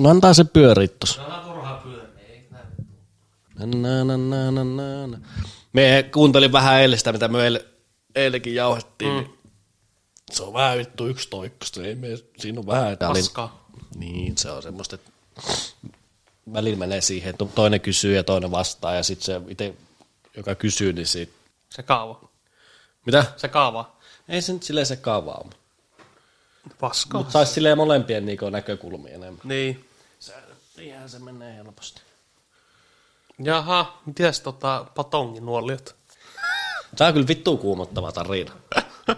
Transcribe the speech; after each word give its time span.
No 0.00 0.10
antaa 0.10 0.34
se 0.34 0.44
pyöriä 0.44 0.88
tossa. 0.88 1.22
Na, 3.58 3.66
na, 3.66 4.04
na, 4.04 4.50
na, 4.50 4.64
na, 4.64 5.06
na. 5.06 5.18
Me 5.72 6.08
kuuntelin 6.12 6.52
vähän 6.52 6.80
eilistä, 6.80 7.12
mitä 7.12 7.28
me 7.28 7.44
eilen, 7.44 7.60
eilenkin 8.14 8.54
jauhettiin. 8.54 9.10
Mm. 9.12 9.16
Niin 9.18 9.30
se 10.30 10.42
on 10.42 10.52
vähän 10.52 10.78
vittu 10.78 11.06
yksi 11.06 11.28
toikkosta. 11.30 11.82
Ei 11.82 11.94
me, 11.94 12.08
siinä 12.38 12.60
on 12.60 12.66
vähän... 12.66 12.86
Oli- 12.88 12.96
Paskaa. 13.20 13.66
Niin, 13.96 14.38
se 14.38 14.50
on 14.50 14.62
semmoista, 14.62 14.94
että 14.94 15.10
välillä 16.52 16.78
menee 16.78 17.00
siihen, 17.00 17.30
että 17.30 17.44
toinen 17.54 17.80
kysyy 17.80 18.14
ja 18.16 18.24
toinen 18.24 18.50
vastaa 18.50 18.94
ja 18.94 19.02
sitten 19.02 19.24
se 19.24 19.40
itse, 19.48 19.74
joka 20.36 20.54
kysyy, 20.54 20.92
niin 20.92 21.06
siitä... 21.06 21.32
Se 21.70 21.82
kaava. 21.82 22.28
Mitä? 23.06 23.24
Se 23.36 23.48
kaava. 23.48 23.96
Ei 24.28 24.42
se 24.42 24.52
nyt 24.52 24.62
silleen 24.62 24.86
se 24.86 24.96
kaavaa, 24.96 25.40
mutta 25.44 25.56
Paskaa. 26.80 27.20
mut 27.22 27.30
saisi 27.30 27.52
silleen 27.52 27.76
molempien 27.76 28.26
niinku 28.26 28.50
näkökulmia 28.50 29.14
enemmän. 29.14 29.40
Niin. 29.44 29.85
Niinhän 30.76 31.08
se 31.08 31.18
menee 31.18 31.54
helposti. 31.56 32.00
Jaha, 33.38 34.02
mitäs 34.06 34.40
tota 34.40 34.86
patongin 34.94 35.46
nuoliot? 35.46 35.96
Tää 36.96 37.08
on 37.08 37.14
kyllä 37.14 37.28
vittu 37.28 37.56
kuumottava 37.56 38.12
tarina. 38.12 38.52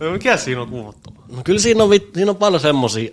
No 0.00 0.10
mikä 0.10 0.36
siinä 0.36 0.60
on 0.60 0.68
kuumottavaa? 0.68 1.24
No 1.28 1.42
kyllä 1.44 1.58
siinä 1.60 1.84
on, 1.84 1.90
vit- 1.90 2.10
siinä 2.14 2.30
on 2.30 2.36
paljon 2.36 2.60
semmosia, 2.60 3.10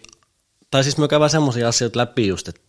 tai 0.72 0.84
siis 0.84 0.98
me 0.98 1.08
käydään 1.08 1.30
semmosia 1.30 1.68
asioita 1.68 2.00
läpi 2.00 2.28
just, 2.28 2.48
että 2.48 2.62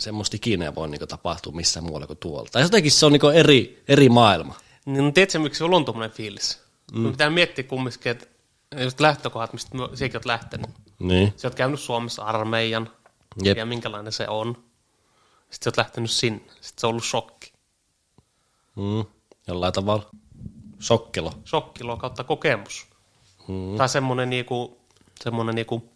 semmoista 0.00 0.36
ikinä 0.36 0.64
ei 0.64 0.74
voi 0.74 0.88
niinku 0.88 1.06
tapahtua 1.06 1.52
missään 1.52 1.84
muualla 1.86 2.06
kuin 2.06 2.16
tuolla. 2.18 2.48
Tai 2.52 2.62
jotenkin 2.62 2.92
se 2.92 3.06
on 3.06 3.12
niinku 3.12 3.28
eri, 3.28 3.82
eri 3.88 4.08
maailma. 4.08 4.54
Niin, 4.86 5.04
no 5.04 5.10
tiedätkö, 5.12 5.38
miksi 5.38 5.58
sulla 5.58 5.76
on 5.76 5.84
tommonen 5.84 6.10
fiilis? 6.10 6.60
Mm. 6.92 7.10
Pitää 7.10 7.30
miettiä 7.30 7.64
kumminkin, 7.64 8.12
että 8.12 8.26
just 8.82 9.00
lähtökohdat, 9.00 9.52
mistä 9.52 9.76
me- 9.76 9.96
sinäkin 9.96 10.16
oot 10.18 10.24
lähtenyt. 10.24 10.70
Niin. 10.98 11.32
Sä 11.36 11.48
oot 11.48 11.54
käynyt 11.54 11.80
Suomessa 11.80 12.22
armeijan, 12.24 12.90
Jep. 13.42 13.58
ja 13.58 13.66
minkälainen 13.66 14.12
se 14.12 14.28
on. 14.28 14.64
Sitten 15.50 15.64
sä 15.64 15.68
oot 15.70 15.76
lähtenyt 15.76 16.10
sinne. 16.10 16.38
Sitten 16.48 16.80
se 16.80 16.86
on 16.86 16.90
ollut 16.90 17.04
shokki. 17.04 17.52
Mm. 18.76 19.04
Jollain 19.46 19.72
tavalla. 19.72 20.10
Sokkelo. 20.78 21.32
Shokkilo 21.46 21.96
kautta 21.96 22.24
kokemus. 22.24 22.86
Mm. 23.48 23.76
Tai 23.76 23.88
semmonen 23.88 24.30
niinku, 24.30 24.78
semmonen 25.24 25.54
niinku 25.54 25.92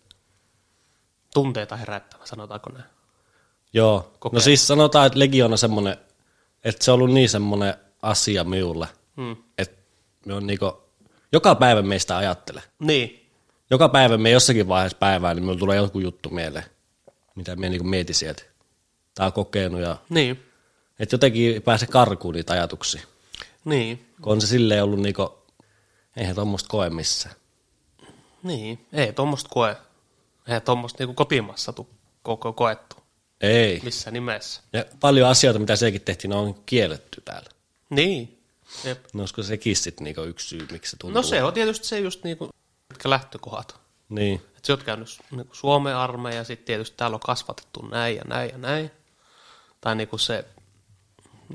tunteita 1.34 1.76
herättävä, 1.76 2.26
sanotaanko 2.26 2.70
näin. 2.70 2.84
Joo. 3.72 3.96
No 3.98 4.10
Kokemus. 4.18 4.44
siis 4.44 4.66
sanotaan, 4.66 5.06
että 5.06 5.18
Legion 5.18 5.52
on 5.52 5.58
semmonen, 5.58 5.96
että 6.64 6.84
se 6.84 6.90
on 6.90 6.94
ollut 6.94 7.14
niin 7.14 7.28
semmonen 7.28 7.74
asia 8.02 8.44
minulle, 8.44 8.88
Mm. 9.16 9.36
että 9.58 9.76
me 10.26 10.34
on 10.34 10.46
niinku, 10.46 10.82
joka 11.32 11.54
päivä 11.54 11.82
meistä 11.82 12.16
ajattele. 12.16 12.62
Niin, 12.78 13.19
Joka 13.70 13.88
päivä 13.88 14.16
me 14.18 14.30
jossakin 14.30 14.68
vaiheessa 14.68 14.98
päivää, 14.98 15.34
niin 15.34 15.42
minulla 15.42 15.58
tulee 15.58 15.76
joku 15.76 16.00
juttu 16.00 16.30
mieleen, 16.30 16.64
mitä 17.34 17.56
me 17.56 17.68
niinku 17.68 17.86
mietin 17.88 18.14
sieltä. 18.14 18.42
Tää 19.14 19.26
on 19.26 19.32
kokenut 19.32 19.80
ja 19.80 19.96
niin, 20.08 20.42
että 20.98 21.14
jotenkin 21.14 21.62
pääse 21.62 21.86
karkuun 21.86 22.34
niitä 22.34 22.52
ajatuksia. 22.52 23.02
niin, 23.64 24.06
Kun 24.22 24.32
on 24.32 24.40
se 24.40 24.46
silleen 24.46 24.84
ollut 24.84 25.00
niinku, 25.00 25.38
eihän 26.16 26.34
tuommoista 26.34 26.68
koe 26.68 26.90
missään. 26.90 27.34
niin. 28.42 28.86
Ei 28.92 29.12
tuommoista 29.12 29.48
koe. 29.52 29.76
Ei 30.48 30.60
tuommoista 30.60 30.96
niinku 31.02 31.14
kotimaassa 31.14 31.72
tu 31.72 31.88
koko 32.22 32.52
koettu. 32.52 32.96
Ei. 33.40 33.80
Missä 33.84 34.10
nimessä. 34.10 34.60
Ja 34.72 34.84
paljon 35.00 35.28
asioita, 35.28 35.58
mitä 35.60 35.76
sekin 35.76 36.00
tehtiin, 36.00 36.28
ne 36.28 36.34
on 36.36 36.54
kielletty 36.66 37.20
täällä. 37.24 37.48
Niin. 37.90 38.38
Jep. 38.84 39.04
No 39.12 39.20
olisiko 39.20 39.42
sekin 39.42 39.76
sitten 39.76 40.04
niinku 40.04 40.22
yksi 40.22 40.48
syy, 40.48 40.66
miksi 40.72 40.90
se 40.90 40.96
tuntuu? 40.96 41.14
No 41.14 41.22
se 41.22 41.42
on 41.42 41.52
tietysti 41.52 41.86
se 41.88 41.98
just 42.00 42.24
niinku, 42.24 42.48
mitkä 42.90 43.10
lähtökohdat. 43.10 43.80
Niin. 44.08 44.40
Että 44.40 44.66
sä 44.66 44.72
oot 44.72 44.82
käynyt 44.82 45.08
niinku 45.30 45.54
Suomen 45.54 45.96
armeija 45.96 46.36
ja 46.36 46.44
sitten 46.44 46.66
tietysti 46.66 46.96
täällä 46.96 47.14
on 47.14 47.20
kasvatettu 47.20 47.86
näin 47.86 48.16
ja 48.16 48.22
näin 48.26 48.50
ja 48.50 48.58
näin. 48.58 48.90
Tai 49.80 49.96
niinku 49.96 50.18
se, 50.18 50.44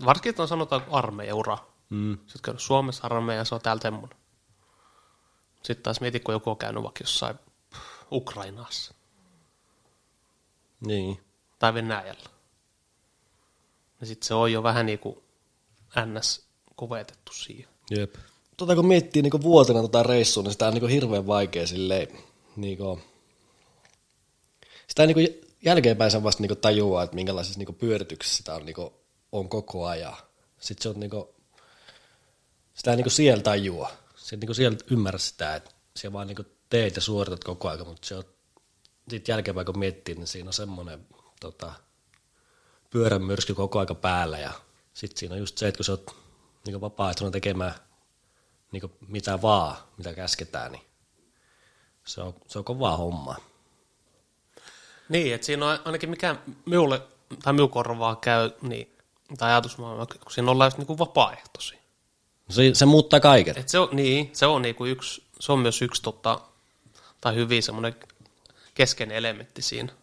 varsinkin 0.05 0.29
että 0.29 0.41
on 0.41 0.47
sanotaan 0.47 0.83
armeijaura. 0.91 1.57
Mm. 1.89 2.17
Sä 2.17 2.37
oot 2.37 2.41
käynyt 2.41 2.61
Suomessa 2.61 3.03
armeija 3.03 3.39
ja 3.41 3.45
se 3.45 3.55
on 3.55 3.61
täällä 3.61 3.81
semmoinen. 3.81 4.17
Sitten 5.63 5.83
taas 5.83 6.01
mietit, 6.01 6.23
kun 6.23 6.33
joku 6.33 6.49
on 6.49 6.57
käynyt 6.57 6.83
vaikka 6.83 7.03
jossain 7.03 7.39
Ukrainassa 8.11 8.93
Niin. 10.85 11.21
tai 11.59 11.73
Venäjällä. 11.73 12.29
Ja 13.99 14.05
sitten 14.05 14.27
se 14.27 14.33
on 14.33 14.51
jo 14.51 14.63
vähän 14.63 14.85
niin 14.85 14.99
kuin 14.99 15.23
ns. 16.05 16.47
kuvetettu 16.75 17.33
siihen. 17.33 17.69
Jep. 17.89 18.15
Tota 18.57 18.75
kun 18.75 18.87
miettii 18.87 19.21
niinku 19.21 19.41
vuotena 19.41 19.81
tota 19.81 20.03
reissua, 20.03 20.43
niin 20.43 20.51
sitä 20.51 20.67
on 20.67 20.73
niinku 20.73 20.87
hirveän 20.87 21.27
vaikea 21.27 21.67
silleen, 21.67 22.07
niinku, 22.55 22.99
sitä 24.87 25.05
niinku 25.05 25.21
jälkeenpäin 25.65 26.11
sen 26.11 26.23
vasta 26.23 26.43
niinku 26.43 26.55
tajuaa, 26.55 27.03
että 27.03 27.15
minkälaisessa 27.15 27.59
niinku 27.59 27.73
pyörityksessä 27.73 28.37
sitä 28.37 28.55
on, 28.55 28.65
niinku, 28.65 28.93
on 29.31 29.49
koko 29.49 29.85
ajan. 29.85 30.15
Sitten 30.59 30.83
se 30.83 30.89
on 30.89 30.99
niinku, 30.99 31.35
sitä 32.73 32.91
ei 32.91 32.97
niinku 32.97 33.09
siellä 33.09 33.43
tajua. 33.43 33.91
Se 34.15 34.35
niinku 34.35 34.53
siellä 34.53 34.77
ymmärrä 34.91 35.19
sitä, 35.19 35.55
että 35.55 35.71
siellä 35.95 36.13
vaan 36.13 36.27
teet 36.69 36.95
ja 36.95 37.01
suoritat 37.01 37.43
koko 37.43 37.69
ajan, 37.69 37.87
mutta 37.87 38.07
se 38.07 38.15
on, 38.15 38.23
sitten 39.09 39.33
jälkeenpäin 39.33 39.65
kun 39.65 39.79
miettii, 39.79 40.15
niin 40.15 40.27
siinä 40.27 40.49
on 40.49 40.53
semmoinen 40.53 41.07
tota, 41.39 41.73
pyörän 42.89 43.23
myrsky 43.23 43.53
koko 43.53 43.79
aika 43.79 43.95
päällä 43.95 44.39
ja 44.39 44.51
sitten 44.93 45.17
siinä 45.17 45.33
on 45.33 45.39
just 45.39 45.57
se, 45.57 45.67
että 45.67 45.77
kun 45.77 45.85
sä 45.85 45.91
oot 45.91 46.15
niin 46.65 46.81
vapaaehtoinen 46.81 47.31
tekemään 47.31 47.75
niin 48.75 48.97
mitä 49.07 49.41
vaan, 49.41 49.77
mitä 49.97 50.13
käsketään, 50.13 50.71
niin 50.71 50.83
se 52.05 52.21
on, 52.21 52.35
se 52.47 52.59
on 52.59 52.65
kovaa 52.65 52.97
hommaa. 52.97 53.37
Niin, 55.09 55.35
että 55.35 55.45
siinä 55.45 55.65
on 55.65 55.79
ainakin 55.85 56.09
mikä 56.09 56.35
minulle 56.65 57.01
tai 57.43 57.53
minun 57.53 57.69
korvaa 57.69 58.15
käy, 58.15 58.51
niin, 58.61 58.97
tai 59.37 59.51
ajatusmaailma, 59.51 60.05
kun 60.05 60.31
siinä 60.31 60.51
ollaan 60.51 60.67
just 60.67 60.77
niinku 60.77 60.97
vapaaehtoisia. 60.97 61.79
Se, 62.49 62.61
se 62.73 62.85
muuttaa 62.85 63.19
kaiken. 63.19 63.57
Et 63.57 63.69
se 63.69 63.79
on, 63.79 63.89
niin, 63.91 64.29
se 64.33 64.45
on, 64.45 64.61
niinku 64.61 64.85
yksi, 64.85 65.23
se 65.39 65.51
on 65.51 65.59
myös 65.59 65.81
yksi 65.81 66.01
tota, 66.01 66.41
tai 67.21 67.35
hyvin 67.35 67.63
semmoinen 67.63 67.95
keskeinen 68.73 69.17
elementti 69.17 69.61
siinä. 69.61 69.93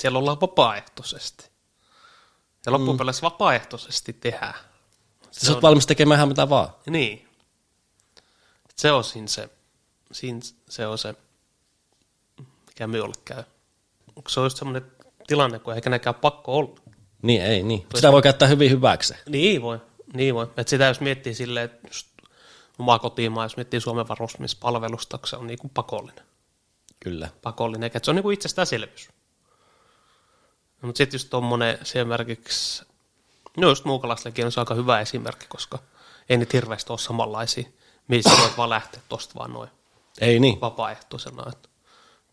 Siellä 0.00 0.18
ollaan 0.18 0.40
vapaaehtoisesti. 0.40 1.44
Ja 2.66 2.72
loppupeleissä 2.72 3.22
vapaaehtoisesti 3.22 4.12
tehdään. 4.12 4.54
Se 5.30 5.46
sä 5.46 5.52
oot 5.52 5.62
valmis 5.62 5.86
tekemään 5.86 6.18
ihan 6.18 6.28
mitä 6.28 6.48
vaan. 6.48 6.68
Niin. 6.86 7.27
Se 8.78 8.92
on 8.92 9.04
siinä 9.04 9.28
se, 9.28 9.48
siinä 10.12 10.40
se 10.68 10.86
on 10.86 10.98
se, 10.98 11.14
mikä 12.66 12.86
minulle 12.86 13.14
käy. 13.24 13.44
Se 14.28 14.40
on 14.40 14.46
just 14.46 14.56
semmoinen 14.58 14.92
tilanne, 15.26 15.58
kun 15.58 15.74
ei 15.74 15.80
kenekään 15.80 16.14
pakko 16.14 16.56
olla. 16.56 16.80
Niin, 17.22 17.42
ei 17.42 17.62
niin. 17.62 17.86
Sitä 17.94 18.12
voi 18.12 18.22
käyttää 18.22 18.48
hyvin 18.48 18.70
hyväksi. 18.70 19.14
Niin 19.28 19.62
voi, 19.62 19.80
niin 20.12 20.34
voi. 20.34 20.50
Et 20.56 20.68
sitä 20.68 20.84
jos 20.84 21.00
miettii 21.00 21.34
silleen, 21.34 21.64
että 21.64 21.88
just 21.88 22.08
omaa 22.78 22.98
kotimaa, 22.98 23.44
jos 23.44 23.56
miettii 23.56 23.80
Suomen 23.80 24.08
varusmispalvelusta, 24.08 25.18
se 25.24 25.36
on 25.36 25.46
niinku 25.46 25.68
pakollinen. 25.68 26.24
Kyllä. 27.00 27.28
Pakollinen, 27.42 27.82
eikä 27.82 28.00
se 28.02 28.10
on 28.10 28.14
niinku 28.14 28.30
itsestäänselvyys. 28.30 29.08
No, 30.82 30.86
mutta 30.86 30.98
sitten 30.98 31.14
just 31.14 31.30
tommonen 31.30 31.78
esimerkiksi, 31.82 32.84
no 33.56 33.68
just 33.68 33.84
muukalaislakin 33.84 34.44
on 34.44 34.52
se 34.52 34.60
aika 34.60 34.74
hyvä 34.74 35.00
esimerkki, 35.00 35.46
koska 35.48 35.78
ei 36.28 36.36
niitä 36.36 36.56
hirveästi 36.56 36.92
ole 36.92 36.98
samanlaisia, 36.98 37.68
missä 38.08 38.30
voit 38.42 38.56
vaan 38.56 38.70
lähteä 38.70 39.00
tosta 39.08 39.34
vaan 39.34 39.52
noin 39.52 39.70
Ei 40.20 40.40
niin. 40.40 40.60
vapaaehtoisena. 40.60 41.44
Että 41.52 41.68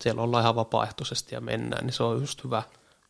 siellä 0.00 0.22
ollaan 0.22 0.42
ihan 0.42 0.54
vapaaehtoisesti 0.56 1.34
ja 1.34 1.40
mennään, 1.40 1.86
niin 1.86 1.94
se 1.94 2.02
on 2.02 2.20
just 2.20 2.44
hyvä. 2.44 2.62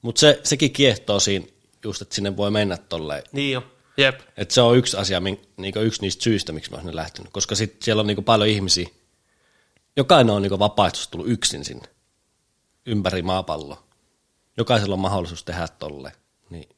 Mutta 0.03 0.21
se, 0.21 0.41
sekin 0.45 0.73
kiehtoo 0.73 1.21
siinä 1.21 1.47
just, 1.85 2.03
että 2.03 2.15
sinne 2.15 2.37
voi 2.37 2.51
mennä 2.51 2.77
tolleen. 2.77 3.23
Niin 3.33 3.53
jo, 3.53 3.63
jep. 3.97 4.21
Että 4.37 4.55
se 4.55 4.61
on 4.61 4.77
yksi 4.79 4.97
asia, 4.97 5.21
niinku 5.57 5.79
yksi 5.79 6.03
niistä 6.03 6.23
syistä, 6.23 6.53
miksi 6.53 6.71
mä 6.71 6.77
oon 6.77 6.83
sinne 6.83 6.97
lähtenyt. 6.97 7.33
Koska 7.33 7.55
sit 7.55 7.83
siellä 7.83 8.01
on 8.01 8.07
niinku 8.07 8.23
paljon 8.23 8.49
ihmisiä. 8.49 8.89
Jokainen 9.97 10.35
on 10.35 10.43
niinku 10.43 10.59
vapaaehtoisesti 10.59 11.13
tullut 11.13 11.29
yksin 11.31 11.65
sinne 11.65 11.89
ympäri 12.87 13.23
maapalloa. 13.23 13.83
Jokaisella 14.57 14.95
on 14.95 15.01
mahdollisuus 15.01 15.45
tehdä 15.45 15.69
tolle. 15.69 16.13
Niin 16.51 16.69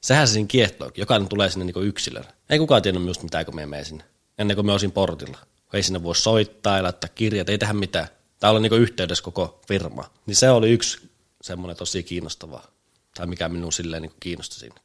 sehän 0.00 0.28
se 0.28 0.32
siinä 0.32 0.46
kiehtoo. 0.46 0.90
Jokainen 0.96 1.28
tulee 1.28 1.50
sinne 1.50 1.64
niinku 1.64 1.80
yksilönä. 1.80 2.32
Ei 2.50 2.58
kukaan 2.58 2.82
tiennyt 2.82 3.02
minusta 3.02 3.24
mitään, 3.24 3.44
kun 3.44 3.54
me 3.54 3.66
menee 3.66 3.84
sinne. 3.84 4.04
Ennen 4.38 4.54
kuin 4.54 4.66
me 4.66 4.72
olisin 4.72 4.92
portilla. 4.92 5.38
Ei 5.72 5.82
sinne 5.82 6.02
voi 6.02 6.16
soittaa, 6.16 6.76
ei 6.76 6.82
laittaa 6.82 7.10
kirjat, 7.14 7.48
ei 7.48 7.58
tehdä 7.58 7.72
mitään. 7.72 8.08
Tai 8.40 8.50
olla 8.50 8.60
niinku 8.60 8.76
yhteydessä 8.76 9.24
koko 9.24 9.60
firma. 9.68 10.10
Niin 10.26 10.36
se 10.36 10.50
oli 10.50 10.70
yksi 10.70 11.10
semmoinen 11.42 11.76
tosi 11.76 12.02
kiinnostavaa. 12.02 12.66
Tai 13.14 13.26
mikä 13.26 13.48
minun 13.48 13.72
silleen 13.72 14.02
niinku 14.02 14.16
kiinnosti 14.20 14.54
siinä. 14.54 14.76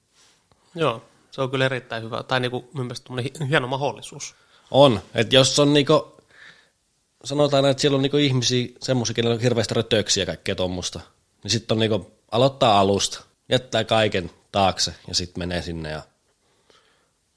Joo, 0.76 1.06
se 1.32 1.42
on 1.42 1.52
kyllä 1.52 1.66
erittäin 1.66 2.04
hyvä. 2.04 2.24
Tai 2.24 2.40
niinku 2.40 2.70
mun 2.74 2.86
mielestä 2.86 3.14
hieno 3.50 3.68
mahdollisuus. 3.68 4.36
On, 4.72 5.02
että 5.16 5.36
jos 5.36 5.60
on 5.60 5.74
niinku, 5.74 6.18
sanotaan, 7.24 7.66
että 7.66 7.82
siellä 7.82 7.96
on 7.96 8.02
niinku 8.02 8.18
ihmisiä, 8.18 8.68
semmoisia, 8.82 9.14
kenellä 9.14 9.36
on 9.36 9.42
hirveästi 9.42 9.74
rötöksiä 9.74 10.22
ja 10.22 10.26
kaikkea 10.26 10.56
tuommoista, 10.56 11.00
niin 11.44 11.52
sitten 11.52 11.76
on 11.76 11.80
niinku, 11.80 12.12
aloittaa 12.32 12.80
alusta, 12.80 13.24
jättää 13.50 13.84
kaiken 13.84 14.32
taakse 14.52 14.94
ja 15.08 15.16
sitten 15.16 15.42
menee 15.42 15.62
sinne 15.62 15.90
ja 15.90 16.02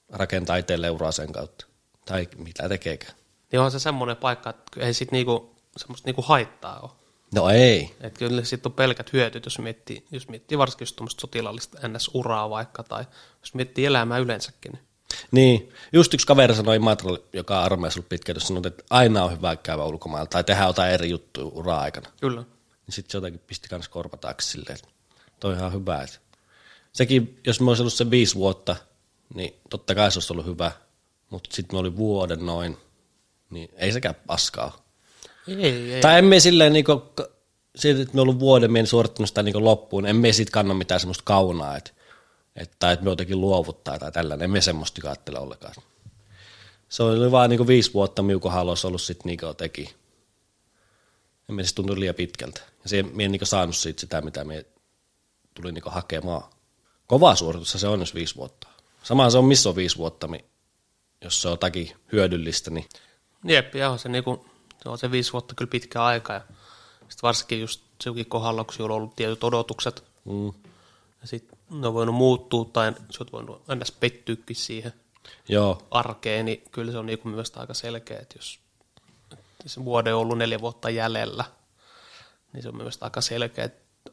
rakentaa 0.08 0.56
itselleen 0.56 0.92
uraa 0.92 1.12
sen 1.12 1.32
kautta. 1.32 1.66
Tai 2.04 2.28
mitä 2.36 2.68
tekeekään. 2.68 3.14
Niin 3.52 3.60
on 3.60 3.70
se 3.70 3.78
semmoinen 3.78 4.16
paikka, 4.16 4.50
että 4.50 4.80
ei 4.80 4.94
sit 4.94 5.12
niinku, 5.12 5.54
semmoista 5.76 6.08
niinku 6.08 6.22
haittaa 6.22 6.80
ole. 6.80 6.90
No 7.34 7.50
ei. 7.50 7.94
Että 8.00 8.18
kyllä 8.18 8.44
sitten 8.44 8.70
on 8.70 8.74
pelkät 8.74 9.12
hyötyt, 9.12 9.44
jos 9.44 9.58
miettii, 9.58 10.06
jos 10.10 10.28
miettii 10.28 10.58
varsinkin 10.58 10.88
tuommoista 10.96 11.20
sotilaallista 11.20 11.88
NS-uraa 11.88 12.50
vaikka, 12.50 12.82
tai 12.82 13.04
jos 13.40 13.54
miettii 13.54 13.86
elämää 13.86 14.18
yleensäkin. 14.18 14.72
Niin. 14.72 14.82
Niin, 15.30 15.72
just 15.92 16.14
yksi 16.14 16.26
kaveri 16.26 16.54
sanoi 16.54 16.76
Imatralle, 16.76 17.20
joka 17.32 17.58
on 17.58 17.64
armeijassa 17.64 17.98
ollut 17.98 18.08
pitkään, 18.08 18.40
sanoi, 18.40 18.62
että 18.66 18.84
aina 18.90 19.24
on 19.24 19.32
hyvä 19.32 19.56
käydä 19.56 19.84
ulkomailla 19.84 20.26
tai 20.26 20.44
tehdä 20.44 20.66
jotain 20.66 20.92
eri 20.92 21.10
juttuja 21.10 21.46
ura 21.46 21.78
aikana. 21.78 22.10
Kyllä. 22.20 22.40
Niin 22.86 22.94
sitten 22.94 23.12
se 23.12 23.16
jotenkin 23.16 23.42
pisti 23.46 23.68
kans 23.68 23.88
korvataksi 23.88 24.50
silleen, 24.50 24.74
että 24.74 24.88
toi 25.40 25.52
on 25.52 25.58
ihan 25.58 25.72
hyvä. 25.72 26.02
Että 26.02 26.18
sekin, 26.92 27.40
jos 27.46 27.60
mä 27.60 27.70
olisin 27.70 27.82
ollut 27.82 27.92
se 27.92 28.10
viisi 28.10 28.34
vuotta, 28.34 28.76
niin 29.34 29.54
totta 29.70 29.94
kai 29.94 30.10
se 30.10 30.16
olisi 30.16 30.32
ollut 30.32 30.46
hyvä, 30.46 30.72
mutta 31.30 31.50
sitten 31.52 31.76
mä 31.76 31.80
olin 31.80 31.96
vuoden 31.96 32.46
noin, 32.46 32.76
niin 33.50 33.70
ei 33.76 33.92
sekään 33.92 34.14
paskaa. 34.26 34.84
Ei, 35.48 35.92
ei. 35.92 36.00
Tai 36.00 36.18
emme 36.18 36.40
silleen 36.40 36.72
niinku, 36.72 37.02
siitä, 37.76 38.02
että 38.02 38.14
me 38.14 38.20
ollut 38.20 38.38
vuoden, 38.38 38.72
me 38.72 38.80
en 38.80 38.86
suorittanut 38.86 39.28
sitä 39.28 39.42
niinku 39.42 39.64
loppuun, 39.64 40.06
emme 40.06 40.32
siitä 40.32 40.52
kanna 40.52 40.74
mitään 40.74 41.00
semmoista 41.00 41.24
kaunaa, 41.24 41.76
että, 41.76 41.90
että, 42.56 42.76
tai 42.78 42.92
että 42.92 43.04
me 43.04 43.10
jotenkin 43.10 43.40
luovuttaa 43.40 43.98
tai 43.98 44.12
tällainen, 44.12 44.44
emme 44.44 44.60
semmoista 44.60 45.08
ajattele 45.08 45.38
ollenkaan. 45.38 45.74
Se 46.88 47.02
oli 47.02 47.30
vaan 47.30 47.50
niinku 47.50 47.66
viisi 47.66 47.94
vuotta 47.94 48.22
miukohan 48.22 48.68
olisi 48.68 48.86
ollut 48.86 49.02
sitten 49.02 49.26
niinku 49.26 49.54
teki. 49.54 49.94
Emme 51.48 51.64
se 51.64 51.74
tuntui 51.74 52.00
liian 52.00 52.14
pitkältä. 52.14 52.60
Ja 52.82 52.88
se, 52.88 53.02
me 53.02 53.24
en 53.24 53.32
niinku 53.32 53.46
saanut 53.46 53.76
siitä 53.76 54.00
sitä, 54.00 54.20
mitä 54.20 54.44
me 54.44 54.66
tuli 55.54 55.72
niinku 55.72 55.90
hakemaan. 55.90 56.42
Kovaa 57.06 57.34
suoritusta 57.34 57.78
se 57.78 57.88
on, 57.88 58.00
jos 58.00 58.14
viisi 58.14 58.36
vuotta. 58.36 58.68
Sama 59.02 59.30
se 59.30 59.38
on, 59.38 59.44
missä 59.44 59.68
on 59.68 59.76
viisi 59.76 59.96
vuotta, 59.96 60.26
niin 60.26 60.44
jos 61.24 61.42
se 61.42 61.48
on 61.48 61.52
jotakin 61.52 61.90
hyödyllistä, 62.12 62.70
niin 62.70 62.86
Jep, 63.44 63.74
ja 63.74 63.90
on 63.90 63.98
se, 63.98 64.08
niinku, 64.08 64.46
se 64.82 64.88
on 64.88 64.98
se 64.98 65.10
viisi 65.10 65.32
vuotta 65.32 65.54
kyllä 65.54 65.70
pitkä 65.70 66.04
aika. 66.04 66.32
Ja 66.32 66.40
sitten 67.00 67.22
varsinkin 67.22 67.60
just 67.60 67.80
sekin 68.00 68.26
kohdalla, 68.26 68.64
kun 68.64 68.74
sinulla 68.74 68.94
on 68.94 68.96
ollut 68.96 69.16
tietyt 69.16 69.44
odotukset, 69.44 70.04
mm, 70.24 70.46
ja 71.20 71.28
sitten 71.28 71.58
ne 71.70 71.86
on 71.86 71.94
voinut 71.94 72.14
muuttua, 72.14 72.64
tai 72.72 72.92
sä 72.92 73.18
oot 73.20 73.32
voinut 73.32 73.70
ennäs 73.70 73.92
pettyykin 73.92 74.56
siihen 74.56 74.92
joo, 75.48 75.82
arkeen, 75.90 76.44
niin 76.44 76.62
kyllä 76.70 76.92
se 76.92 76.98
on 76.98 77.06
niinku 77.06 77.28
myös 77.28 77.52
aika 77.56 77.74
selkeä, 77.74 78.18
että 78.18 78.38
jos 78.38 78.58
se 79.66 79.84
vuoden 79.84 80.14
on 80.14 80.20
ollut 80.20 80.38
neljä 80.38 80.60
vuotta 80.60 80.90
jäljellä, 80.90 81.44
niin 82.52 82.62
se 82.62 82.68
on 82.68 82.76
myös 82.76 82.98
aika 83.00 83.20
selkeä, 83.20 83.64
että 83.64 84.10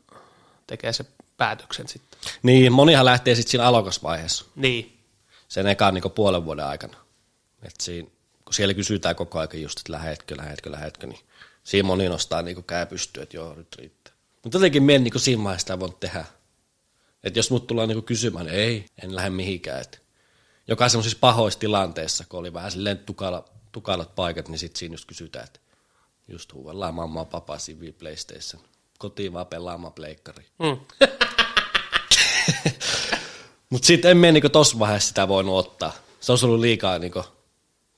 tekee 0.68 0.94
se 0.94 1.06
päätöksen 1.38 1.88
sitten. 1.88 2.20
Niin, 2.44 2.72
monihan 2.72 3.06
lähtee 3.06 3.36
sitten 3.36 3.52
siinä 3.52 3.66
alokasvaiheessa, 3.66 4.46
Niin, 4.56 4.98
sen 5.48 5.68
ekan 5.68 5.94
niin 5.94 6.12
puolen 6.16 6.46
vuoden 6.46 6.66
aikana. 6.66 6.98
Et 7.64 7.76
siinä, 7.82 8.10
kun 8.46 8.54
siellä 8.54 8.74
kysytään 8.74 9.16
koko 9.16 9.40
ajan 9.40 9.62
just, 9.62 9.80
että 9.80 9.94
lähetkö, 9.94 10.38
lähetkö, 10.38 10.72
lähetkö, 10.72 11.08
niin 11.08 11.20
siinä 11.64 11.88
moni 11.88 12.10
nostaa 12.10 12.42
niin 12.42 12.64
käy 12.64 12.86
pystyyn, 12.86 13.24
että 13.24 13.38
joo, 13.38 13.56
nyt 13.56 13.76
riittää. 13.76 14.14
Mutta 14.44 14.58
jotenkin 14.58 14.84
mien 14.84 15.04
niin 15.04 15.20
siinä 15.20 15.44
vaiheessa 15.44 15.64
sitä 15.64 15.80
voinut 15.80 16.00
tehdä. 16.00 16.26
Että 17.24 17.40
jos 17.40 17.52
mut 17.52 17.68
tullaan 17.68 17.90
niin 17.90 18.04
kysymään, 18.04 18.46
niin 18.46 18.56
ei, 18.56 18.86
en 19.04 19.16
lähde 19.16 19.30
mihinkään. 19.30 19.82
Et 19.82 20.02
joka 20.68 20.90
semmoisissa 20.90 21.18
pahoissa 21.22 21.60
tilanteissa, 21.60 22.26
kun 22.30 22.40
oli 22.40 22.54
vähän 22.54 22.72
silleen 22.72 22.98
tukala, 22.98 23.46
tukalat 23.72 24.16
paikat, 24.16 24.48
niin 24.48 24.60
sitten 24.60 24.80
siinä 24.80 24.94
just 24.94 25.06
kysytään, 25.06 25.46
että 25.46 25.60
just 26.28 26.54
huuvellaan 26.54 26.94
mammaa, 26.94 27.26
papa, 27.26 27.58
sivi, 27.58 27.92
PlayStation. 27.92 28.64
Kotiin 28.98 29.34
vaan 29.34 29.48
pelaamaan 29.48 29.94
pleikkari. 29.94 30.46
mm. 30.60 30.78
Mutta 33.70 33.86
sitten 33.86 34.12
en 34.12 34.18
mene 34.18 34.32
niinku 34.32 34.50
tossa 34.50 34.80
vaiheessa 34.80 35.08
sitä 35.08 35.28
voinut 35.28 35.58
ottaa. 35.58 35.94
Se 36.20 36.32
olisi 36.32 36.46
ollut 36.46 36.60
liikaa 36.60 37.00
niinku 37.00 37.24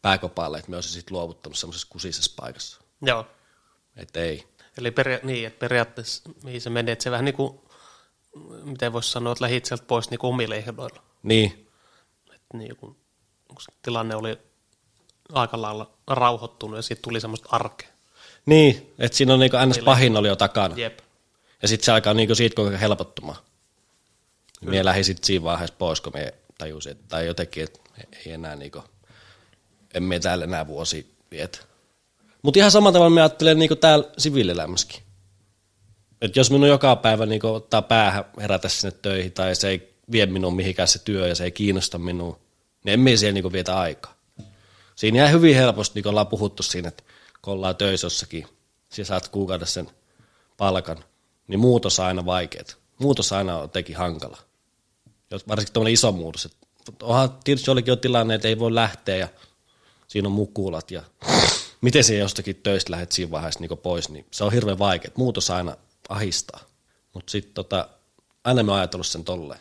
pääkopalle, 0.03 0.57
että 0.57 0.71
me 0.71 0.77
olisin 0.77 0.91
sitten 0.91 1.17
luovuttanut 1.17 1.57
semmoisessa 1.57 1.87
kusisessa 1.89 2.33
paikassa. 2.41 2.81
joo. 3.01 3.27
Että 3.95 4.19
ei. 4.19 4.47
Eli 4.77 4.91
peria- 4.91 5.19
niin, 5.23 5.47
että 5.47 5.59
periaatteessa 5.59 6.29
mihin 6.43 6.61
se 6.61 6.69
menee, 6.69 6.91
että 6.93 7.03
se 7.03 7.11
vähän 7.11 7.25
niin 7.25 7.35
kuin, 7.35 7.59
miten 8.63 8.93
voisi 8.93 9.11
sanoa, 9.11 9.33
että 9.33 9.43
lähit 9.43 9.65
sieltä 9.65 9.83
pois 9.87 10.09
niin 10.09 10.19
kuin 10.19 10.29
omille 10.29 10.55
ehdoilla. 10.55 11.03
Niin, 11.23 11.67
Että 12.35 12.57
niin 12.57 12.75
kuin, 12.75 12.95
tilanne 13.81 14.15
oli 14.15 14.37
aika 15.33 15.61
lailla 15.61 15.91
rauhoittunut 16.07 16.75
ja 16.77 16.81
siitä 16.81 17.01
tuli 17.01 17.21
semmoista 17.21 17.49
arkea. 17.51 17.89
niin 18.45 18.93
että 18.99 19.17
siinä 19.17 19.33
on 19.33 19.39
niinku 19.39 19.57
ns. 19.65 19.79
pahin 19.85 20.17
oli 20.17 20.27
jo 20.27 20.35
takana. 20.35 20.75
Jep. 20.77 20.99
Ja 21.61 21.67
sitten 21.67 21.85
se 21.85 21.91
alkaa 21.91 22.13
niinku 22.13 22.35
siitä 22.35 22.55
koko 22.55 22.69
helpottumaan. 22.71 23.37
Mie 24.61 24.85
lähdin 24.85 25.05
sitten 25.05 25.25
siinä 25.25 25.43
vaiheessa 25.43 25.75
pois, 25.77 26.01
kun 26.01 26.13
me 26.15 26.33
tajusin, 26.57 26.91
että, 26.91 27.03
tai 27.07 27.25
jotenkin, 27.25 27.63
että 27.63 27.79
ei 28.25 28.31
enää 28.31 28.55
niinku, 28.55 28.83
en 29.93 30.03
me 30.03 30.19
täällä 30.19 30.43
enää 30.43 30.67
vuosi 30.67 31.15
vietä. 31.31 31.59
Mutta 32.41 32.59
ihan 32.59 32.71
samalla 32.71 32.93
tavalla 32.93 33.15
me 33.15 33.21
ajattelen 33.21 33.59
niinku 33.59 33.75
täällä 33.75 34.05
siviilielämässäkin. 34.17 35.03
Että 36.21 36.39
jos 36.39 36.51
minun 36.51 36.67
joka 36.67 36.95
päivä 36.95 37.25
niinku 37.25 37.47
ottaa 37.47 37.81
päähän 37.81 38.25
herätä 38.41 38.69
sinne 38.69 38.97
töihin, 39.01 39.31
tai 39.31 39.55
se 39.55 39.69
ei 39.69 39.93
vie 40.11 40.25
minun 40.25 40.55
mihinkään 40.55 40.87
se 40.87 40.99
työ, 40.99 41.27
ja 41.27 41.35
se 41.35 41.43
ei 41.43 41.51
kiinnosta 41.51 41.97
minua, 41.97 42.39
niin 42.83 42.93
emme 42.93 43.17
siellä 43.17 43.33
niinku 43.33 43.51
vietä 43.51 43.79
aikaa. 43.79 44.13
Siinä 44.95 45.17
jää 45.17 45.27
hyvin 45.27 45.55
helposti, 45.55 45.95
niin 45.95 46.03
kuin 46.03 46.09
ollaan 46.09 46.27
puhuttu 46.27 46.63
siinä, 46.63 46.87
että 46.87 47.03
kun 47.41 47.53
ollaan 47.53 47.75
töissä 47.75 48.05
jossakin, 48.05 48.47
siellä 48.89 49.07
saat 49.07 49.27
kuukaudessa 49.27 49.73
sen 49.73 49.89
palkan, 50.57 51.03
niin 51.47 51.59
muutos 51.59 51.99
on 51.99 52.05
aina 52.05 52.25
vaikeet. 52.25 52.77
Muutos 52.99 53.33
aina 53.33 53.57
on 53.57 53.69
teki 53.69 53.93
hankala. 53.93 54.37
Jos 55.31 55.47
varsinkin 55.47 55.73
tuommoinen 55.73 55.93
iso 55.93 56.11
muutos. 56.11 56.45
että 56.45 56.67
onhan 57.03 57.37
tietysti 57.43 57.69
jollekin 57.69 57.91
on 57.91 57.99
tilanne, 57.99 58.35
että 58.35 58.47
ei 58.47 58.59
voi 58.59 58.75
lähteä 58.75 59.15
ja 59.15 59.27
siinä 60.13 60.27
on 60.27 60.31
mukulat 60.31 60.91
ja 60.91 61.03
miten 61.81 62.03
se 62.03 62.15
jostakin 62.17 62.55
töistä 62.55 62.91
lähdet 62.91 63.11
siinä 63.11 63.31
vaiheessa 63.31 63.59
niin 63.59 63.77
pois, 63.77 64.09
niin 64.09 64.25
se 64.31 64.43
on 64.43 64.51
hirveän 64.51 64.79
vaikea. 64.79 65.11
Muutos 65.15 65.49
aina 65.49 65.77
ahistaa. 66.09 66.59
Mutta 67.13 67.31
sitten 67.31 67.53
tota, 67.53 67.89
aina 68.43 68.61
oon 68.61 68.69
ajatellut 68.79 69.07
sen 69.07 69.23
tolleen. 69.23 69.59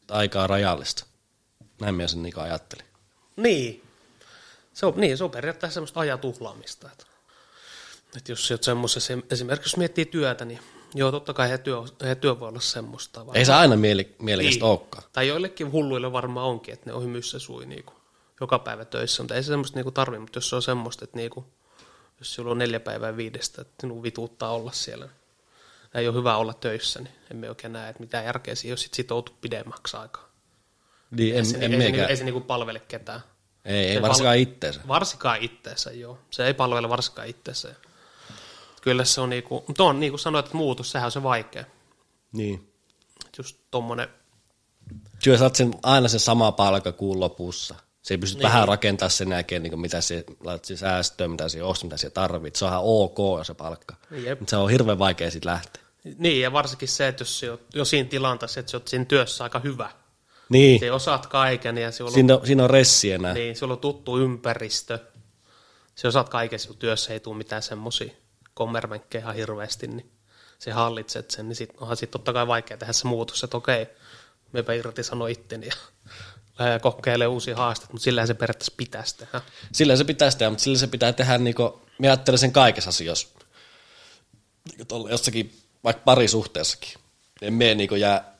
että 0.00 0.14
Aika 0.14 0.42
on 0.42 0.50
rajallista. 0.50 1.04
Näin 1.80 1.94
minä 1.94 2.08
sen 2.08 2.22
niin 2.22 2.38
ajattelin. 2.38 2.84
Niin. 3.36 3.82
Se 4.72 4.86
on, 4.86 4.94
niin, 4.96 5.18
se 5.18 5.24
on 5.24 5.30
periaatteessa 5.30 5.74
semmoista 5.74 6.00
ajatuhlaamista. 6.00 6.88
Että, 6.92 7.06
että 8.16 8.32
jos 8.32 8.50
oot 8.50 8.62
semmoisessa, 8.62 9.12
esimerkiksi 9.30 9.68
jos 9.68 9.76
miettii 9.76 10.04
työtä, 10.06 10.44
niin 10.44 10.60
joo, 10.94 11.10
totta 11.12 11.34
kai 11.34 11.50
he 11.50 11.58
työ, 11.58 11.76
he 12.04 12.14
työ 12.14 12.40
voi 12.40 12.48
olla 12.48 12.60
semmoista. 12.60 13.26
Ei 13.34 13.44
se 13.44 13.52
aina 13.52 13.76
mielekästä 13.76 14.24
Niin. 14.24 14.62
olekaan. 14.62 15.04
Tai 15.12 15.28
joillekin 15.28 15.72
hulluille 15.72 16.12
varmaan 16.12 16.46
onkin, 16.46 16.74
että 16.74 16.90
ne 16.90 16.92
on 16.94 17.02
hymyssä 17.02 17.38
sui 17.38 17.66
niinku, 17.66 17.92
joka 18.40 18.58
päivä 18.58 18.84
töissä, 18.84 19.22
mutta 19.22 19.34
ei 19.34 19.42
se 19.42 19.46
semmoista 19.46 19.78
niinku 19.78 19.90
tarvi, 19.90 20.18
mutta 20.18 20.36
jos 20.36 20.48
se 20.48 20.56
on 20.56 20.62
semmoista, 20.62 21.04
että 21.04 21.16
niinku, 21.16 21.46
jos 22.18 22.34
sulla 22.34 22.50
on 22.50 22.58
neljä 22.58 22.80
päivää 22.80 23.16
viidestä, 23.16 23.62
että 23.62 23.74
sinun 23.80 24.02
vituuttaa 24.02 24.50
olla 24.50 24.72
siellä, 24.72 25.08
ei 25.94 26.08
ole 26.08 26.16
hyvä 26.16 26.36
olla 26.36 26.54
töissä, 26.54 27.00
niin 27.00 27.14
emme 27.30 27.48
oikein 27.48 27.72
näe, 27.72 27.90
että 27.90 28.00
mitä 28.00 28.22
järkeä 28.22 28.54
siinä, 28.54 28.72
jos 28.72 28.80
sit 28.82 28.94
sitoutu 28.94 29.32
pidemmäksi 29.40 29.96
aikaa. 29.96 30.28
Niin, 31.10 31.34
en, 31.34 31.38
Ei 31.38 31.44
se, 31.44 31.56
en 31.56 31.62
ei, 31.62 31.70
se, 31.70 31.76
niinku- 31.76 32.06
ei 32.08 32.16
se 32.16 32.24
niinku 32.24 32.40
palvele 32.40 32.80
ketään. 32.80 33.20
Ei, 33.64 33.86
ei 33.86 33.94
se 33.94 34.02
varsinkaan 34.02 34.36
pal- 34.36 34.42
itteensä. 34.42 34.80
Varsinkaan 34.88 35.42
itteensä, 35.42 35.92
joo. 35.92 36.18
Se 36.30 36.46
ei 36.46 36.54
palvele 36.54 36.88
varsinkaan 36.88 37.28
itteensä. 37.28 37.74
Kyllä 38.82 39.04
se 39.04 39.20
on 39.20 39.30
niinku, 39.30 39.64
mutta 39.66 39.84
on 39.84 40.00
niin 40.00 40.12
kuin 40.12 40.20
sanoit, 40.20 40.46
että 40.46 40.56
muutos, 40.56 40.90
sehän 40.90 41.06
on 41.06 41.12
se 41.12 41.22
vaikea. 41.22 41.64
Niin. 42.32 42.72
Just 43.38 43.56
tommonen, 43.70 44.08
Työ 45.22 45.38
saat 45.38 45.56
sen, 45.56 45.74
aina 45.82 46.08
sen 46.08 46.20
sama 46.20 46.52
palkka 46.52 46.92
kuun 46.92 47.20
lopussa. 47.20 47.74
Se 48.04 48.14
ei 48.14 48.18
pysty 48.18 48.38
Niin. 48.38 48.42
vähän 48.42 48.68
rakentaa 48.68 49.08
sen 49.08 49.30
jälkeen, 49.30 49.62
niin 49.62 49.80
mitä 49.80 50.00
se 50.00 50.24
laitat 50.40 50.78
säästöön, 50.78 51.30
mitä 51.30 51.48
se 51.48 51.62
ostaa, 51.62 51.86
mitä 51.86 51.96
se 51.96 52.10
tarvit. 52.10 52.56
Se 52.56 52.64
on 52.64 52.68
ihan 52.70 52.80
ok 52.84 53.16
se 53.46 53.54
palkka. 53.54 53.96
Jep. 54.10 54.40
Mutta 54.40 54.50
se 54.50 54.56
on 54.56 54.70
hirveän 54.70 54.98
vaikea 54.98 55.30
sitten 55.30 55.52
lähteä. 55.52 55.82
niin 56.18 56.40
ja 56.40 56.52
varsinkin 56.52 56.88
se, 56.88 57.08
että 57.08 57.20
jos 57.22 57.42
oot 57.50 57.60
jo 57.74 57.84
siinä 57.84 58.08
tilanteessa, 58.08 58.60
että 58.60 58.70
sä 58.70 58.76
oot 58.76 58.88
siinä 58.88 59.04
työssä 59.04 59.44
aika 59.44 59.58
hyvä, 59.58 59.90
Niin, 60.48 60.80
se 60.80 60.92
osaat 60.92 61.26
kaiken 61.26 61.78
ja 61.78 61.86
on, 62.02 62.12
siinä 62.12 62.34
on, 62.34 62.46
siinä 62.46 62.64
on 62.64 62.70
ressi 62.70 63.12
enää. 63.12 63.34
niin, 63.34 63.56
sulla 63.56 63.72
on 63.74 63.80
tuttu 63.80 64.18
ympäristö, 64.18 64.98
sä 65.94 66.08
osaat 66.08 66.28
kaiken 66.28 66.58
sun 66.58 66.76
työssä, 66.76 67.12
ei 67.12 67.20
tule 67.20 67.36
mitään 67.36 67.62
semmosia 67.62 68.14
kommervenkkejä 68.54 69.22
ihan 69.22 69.34
hirveästi, 69.34 69.86
niin 69.86 70.10
se 70.58 70.70
hallitset 70.70 71.30
sen, 71.30 71.48
niin 71.48 71.56
sit, 71.56 71.70
onhan 71.80 71.96
sit 71.96 72.10
totta 72.10 72.32
kai 72.32 72.46
vaikea 72.46 72.76
tehdä 72.76 72.92
se 72.92 73.06
muutos, 73.08 73.44
että 73.44 73.56
okei, 73.56 73.86
mepä 74.52 74.72
irti 74.72 75.02
sano 75.02 75.26
itteni 75.26 75.66
ja 75.66 75.74
kokeilemaan 76.82 77.32
uusia 77.32 77.56
haasteita, 77.56 77.92
mutta 77.92 78.04
sillähän 78.04 78.26
se 78.26 78.34
periaatteessa 78.34 78.74
pitäisi 78.76 79.16
tehdä. 79.16 79.40
Sillä 79.72 79.96
se 79.96 80.04
pitää 80.04 80.30
tehdä, 80.30 80.50
mutta 80.50 80.62
sillä 80.64 80.78
se 80.78 80.86
pitää 80.86 81.12
tehdä, 81.12 81.38
niin 81.38 81.54
kuin, 81.54 81.72
minä 81.98 82.12
ajattelen 82.12 82.38
sen 82.38 82.52
kaikessa 82.52 82.88
asioissa. 82.88 83.28
Niin 84.76 84.86
kuin 84.86 85.10
jossakin, 85.10 85.58
vaikka 85.84 86.02
parisuhteessakin. 86.04 86.94
En 87.42 87.54
mene 87.54 87.74
niin 87.74 88.00
jää 88.00 88.34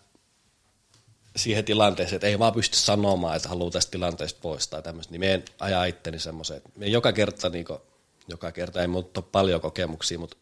siihen 1.37 1.64
tilanteeseen, 1.64 2.16
että 2.16 2.26
ei 2.26 2.38
vaan 2.38 2.52
pysty 2.52 2.76
sanomaan, 2.76 3.37
että 3.37 3.49
haluaa 3.49 3.71
tästä 3.71 3.90
tilanteesta 3.90 4.40
pois 4.42 4.68
tai 4.68 4.83
tämmöistä, 4.83 5.12
niin 5.12 5.21
me 5.21 5.35
en 5.35 5.44
aja 5.61 5.85
itteni 5.85 6.18
semmoiseen. 6.18 6.62
Me 6.76 6.87
joka 6.87 7.12
kerta, 7.12 7.49
niin 7.49 7.64
kuin, 7.64 7.78
joka 8.28 8.52
kerta 8.52 8.80
ei 8.80 8.87
muuta 8.87 9.23
paljon 9.23 9.61
kokemuksia, 9.61 10.18
mutta 10.18 10.37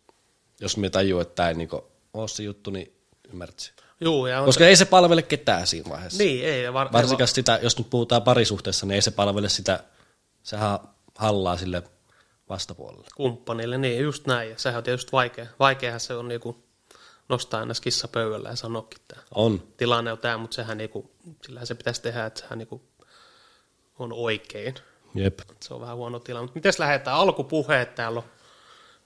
jos 0.61 0.76
me 0.76 0.91
tajuu, 0.91 1.21
että 1.21 1.35
tämä 1.35 1.49
ei 1.49 1.55
niin 1.55 1.69
kuin, 1.69 1.83
ole 2.14 2.29
se 2.29 2.43
juttu, 2.43 2.71
niin 2.71 2.97
ymmärrät 3.33 3.59
sen. 3.59 3.75
Juu, 4.02 4.26
ja 4.26 4.40
on 4.40 4.44
Koska 4.44 4.66
ei 4.66 4.76
se 4.76 4.85
palvele 4.85 5.23
ketään 5.23 5.66
siinä 5.66 5.90
vaiheessa. 5.90 6.23
niin, 6.23 6.44
ei, 6.44 6.73
var, 6.73 6.92
Varsinkaan 6.92 7.28
sitä, 7.28 7.59
jos 7.62 7.78
nyt 7.78 7.90
puhutaan 7.90 8.23
parisuhteessa, 8.23 8.87
niin 8.87 8.94
ei 8.94 9.02
se 9.02 9.11
palvele 9.11 9.49
sitä, 9.49 9.85
sehän 10.42 10.78
hallaa 11.18 11.56
sille 11.56 11.82
vastapuolelle. 12.49 13.06
kumppanille, 13.16 13.78
niin 13.78 14.02
just 14.02 14.26
näin. 14.26 14.50
Ja 14.50 14.59
sehän 14.59 14.78
on 14.78 14.85
tietysti 14.85 15.12
vaikea. 15.12 15.47
Vaikeahan 15.59 16.00
se 16.00 16.14
on 16.14 16.28
niinku 16.28 16.64
nostaa 17.28 17.61
aina 17.61 17.75
skissa 17.75 18.09
pöydällä 18.09 18.49
ja 18.49 18.56
sanoakin 18.56 19.00
tämä 19.09 19.23
On. 19.35 19.62
tilanne 19.76 20.12
on 20.12 20.18
tämä, 20.18 20.37
mutta 20.38 20.54
sehän 20.54 20.78
niinku, 20.78 21.11
sillähän 21.42 21.66
se 21.66 21.75
pitäisi 21.75 22.02
tehdä, 22.02 22.26
että 22.26 22.40
sehän 22.40 22.59
niinku 22.59 22.82
on 23.99 24.12
oikein. 24.12 24.75
Jep. 25.14 25.38
Se 25.61 25.75
on 25.75 25.80
vähän 25.80 25.97
huono 25.97 26.18
tilanne. 26.18 26.44
Mutta 26.44 26.56
miten 26.56 26.73
lähdetään? 26.78 27.16
Alkupuheet 27.16 27.94
täällä 27.94 28.18
on 28.18 28.25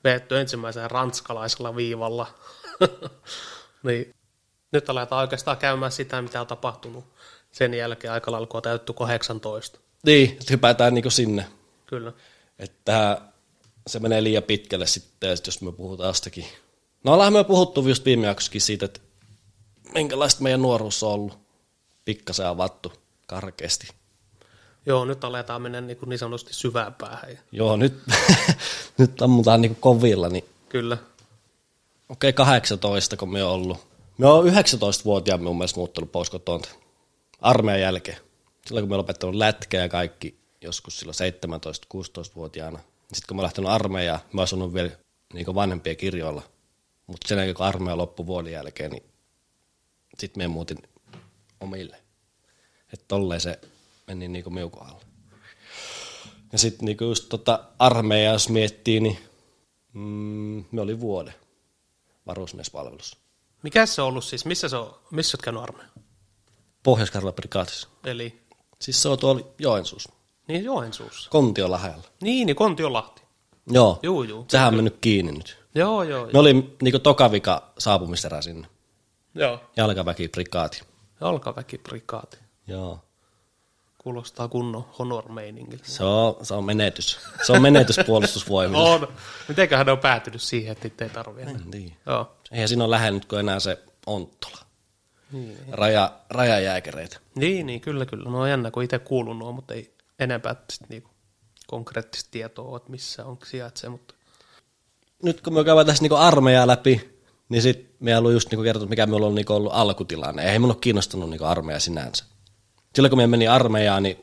veetty 0.05 0.39
ensimmäisellä 0.39 0.89
ranskalaisella 0.89 1.77
viivalla. 1.77 2.27
niin 3.83 4.16
nyt 4.73 4.91
aletaan 4.91 5.21
oikeastaan 5.21 5.57
käymään 5.57 5.93
sitä, 5.93 6.23
mitä 6.23 6.41
on 6.41 6.47
tapahtunut 6.47 7.05
sen 7.53 7.75
jälkeen 7.75 8.13
aika 8.13 8.33
lailla, 8.33 8.47
kun 8.47 8.59
on 8.59 8.63
täytetty 8.63 8.93
18. 8.93 9.79
Niin, 10.03 10.31
että 10.31 10.45
hypätään 10.51 10.95
niinku 10.95 11.11
sinne. 11.11 11.47
Kyllä. 11.87 12.13
Että 12.59 13.21
se 13.87 13.99
menee 13.99 14.23
liian 14.23 14.43
pitkälle 14.43 14.87
sitten, 14.87 15.37
jos 15.47 15.63
me 15.63 15.73
puhutaan 15.73 16.09
jostakin. 16.09 16.47
No 17.05 17.13
ollaan 17.13 17.33
me 17.33 17.45
puhuttu 17.45 17.89
just 17.89 18.05
viime 18.05 18.27
jaksossakin 18.27 18.61
siitä, 18.61 18.85
että 18.85 19.01
minkälaista 19.95 20.43
meidän 20.43 20.63
nuoruus 20.63 21.03
on 21.03 21.11
ollut. 21.11 21.39
Pikkasen 22.05 22.47
avattu 22.47 22.93
karkeasti. 23.27 23.89
Joo, 24.87 25.05
nyt 25.05 25.25
aletaan 25.25 25.63
mennä 25.63 25.81
niin, 25.81 25.97
kuin 25.97 26.09
niin 26.09 26.19
sanotusti 26.19 26.55
syvään 26.55 26.95
päähän. 26.95 27.39
Joo, 27.53 27.77
nyt, 27.77 27.95
nyt 28.99 29.23
ammutaan 29.23 29.61
niinku 29.61 29.77
kovilla, 29.81 30.29
niin 30.29 30.45
Kyllä. 30.69 30.99
okei, 32.09 32.33
18 32.33 33.17
kun 33.17 33.33
me 33.33 33.45
on 33.45 33.51
ollut. 33.51 33.87
Me 34.19 34.27
on 34.27 34.45
19-vuotiaan 34.45 35.43
mun 35.43 35.59
mielestä 35.59 35.81
muuttunut 35.81 36.13
pois 36.13 36.31
kotoa 36.31 36.61
armeijan 37.41 37.81
jälkeen. 37.81 38.19
Silloin 38.67 38.83
kun 38.83 38.91
me 38.91 38.97
lopettanut 38.97 39.35
lätkä 39.35 39.77
ja 39.77 39.89
kaikki 39.89 40.39
joskus 40.61 40.99
silloin 40.99 41.17
17-16-vuotiaana. 41.95 42.79
Sitten 42.79 43.29
kun 43.29 43.37
mä 43.37 43.43
lähtenyt 43.43 43.71
armeijaan, 43.71 44.21
mä 44.33 44.43
asunut 44.43 44.75
vielä 44.75 44.91
niin 45.33 45.55
vanhempia 45.55 45.95
kirjoilla. 45.95 46.43
Mutta 47.07 47.29
sen 47.29 47.39
jälkeen 47.39 47.55
kun 47.55 47.67
armeija 47.67 47.97
loppui 47.97 48.27
vuoden 48.27 48.53
jälkeen, 48.53 48.91
niin 48.91 49.03
sitten 50.19 50.43
me 50.43 50.49
muutin 50.49 50.79
omille. 51.61 51.97
Että 52.93 53.05
tolleen 53.09 53.41
se 53.41 53.61
meni 54.07 54.29
niin 54.29 54.55
miukon 54.55 54.87
alle. 54.87 55.03
Ja 56.53 56.59
sitten 56.59 56.87
niinku 56.87 57.05
just 57.05 57.29
tota 57.29 57.65
armeijaa, 57.79 58.33
jos 58.33 58.49
miettii, 58.49 59.01
niin 59.01 59.19
mm, 59.93 60.65
me 60.73 60.81
oli 60.81 61.01
vuoden 61.01 61.35
varusmiespalvelus. 62.27 63.26
Mikä 63.67 63.87
se 63.87 64.03
on 64.03 64.09
ollut 64.09 64.25
siis? 64.25 64.45
Missä 64.45 64.69
se 64.69 64.77
on? 64.77 64.95
Missä 65.11 65.37
olet 65.37 65.45
käynyt 65.45 65.63
armeijan? 65.63 65.91
pohjois 66.83 67.13
prikaatissa. 67.37 67.89
Eli 68.05 68.43
Siis 68.79 69.03
se 69.03 69.09
on 69.09 69.19
tuolla 69.19 69.41
Joensuussa, 69.59 70.13
niin 70.49 70.65
Joensuussa. 70.65 71.31
Kontion 71.31 71.71
lähellä. 71.71 72.03
Niin, 72.21 72.47
niin 72.47 72.57
Kontiolahti. 72.57 73.23
Joo, 73.71 74.01
Juu, 74.03 74.23
juu. 74.23 74.45
sehän 74.49 74.69
on 74.69 74.75
mennyt 74.75 74.97
kiinni 75.01 75.33
nyt. 75.33 75.59
Joo, 75.75 76.03
joo. 76.03 76.29
Me 76.33 76.39
oli 76.39 76.77
niinku 76.83 76.99
tokavika 76.99 77.73
saapumiserä 77.79 78.43
sinne, 78.43 78.69
Joo. 79.35 79.61
jalkaväkiprikaati. 79.77 80.83
Jalkaväkiprikaati. 81.21 82.39
Joo. 82.67 83.01
Kuulostaa 84.07 84.49
kunnon 84.49 84.85
honor-meiningiltä. 84.99 85.85
Se 85.87 86.05
on, 86.05 86.37
se 86.43 86.55
on 86.55 86.65
menetys. 86.65 87.19
Se 87.47 87.53
on 87.53 87.63
menetys 87.63 87.97
puolustusvoimille. 88.07 88.91
On. 88.91 89.09
Mitenköhän 89.49 89.87
ne 89.87 89.93
on 89.93 89.99
päätynyt 89.99 90.43
siihen, 90.43 90.73
että 90.73 90.89
niitä 90.89 91.05
ei 91.05 91.11
tarvitse 91.11 91.51
enää? 91.51 91.63
Niin. 91.73 91.97
Joo. 92.07 92.37
Eihän 92.53 92.69
siinä 92.69 92.85
ole 92.85 92.91
lähennyt 92.91 93.25
kuin 93.25 93.41
enää 93.41 93.61
se 93.61 93.79
Onttola. 94.07 94.59
Raja, 95.71 96.13
rajajääkäreitä. 96.31 97.19
Niin, 97.35 97.67
niin, 97.67 97.81
kyllä, 97.81 98.07
kyllä. 98.07 98.31
No 98.31 98.41
on 98.41 98.51
jännä, 98.51 98.71
kun 98.71 98.83
itse 98.83 98.99
kuulun 98.99 99.39
nuo, 99.39 99.53
mutta 99.53 99.75
ei 99.75 99.95
enempää 100.19 100.57
sit 100.73 100.89
niinku 100.89 101.11
konkreettista 101.67 102.29
tietoa 102.31 102.77
että 102.77 102.91
missä 102.91 103.25
on 103.25 103.39
sijaitsee, 103.45 103.91
mutta 103.91 104.15
Nyt 105.23 105.41
kun 105.41 105.55
me 105.55 105.65
käydään 105.65 105.87
tässä 105.87 106.03
niinku 106.03 106.17
armeijaa 106.17 106.67
läpi, 106.67 107.21
niin 107.49 107.63
sit 107.63 107.95
me 108.01 108.19
ollut 108.19 108.33
just 108.33 108.51
niinku 108.51 108.65
kertonut, 108.65 108.91
mikä 108.91 109.07
meillä 109.07 109.27
on 109.27 109.35
niinku 109.35 109.53
ollut 109.53 109.73
alkutilanne. 109.75 110.53
Ei 110.53 110.59
mun 110.59 110.71
ole 110.71 110.79
kiinnostunut 110.81 111.31
niinku 111.31 111.45
armeija 111.45 111.81
sinänsä. 111.81 112.25
Silloin 112.97 113.11
kun 113.11 113.19
me 113.19 113.27
meni 113.27 113.49
armeijaan, 113.49 114.03
niin 114.03 114.17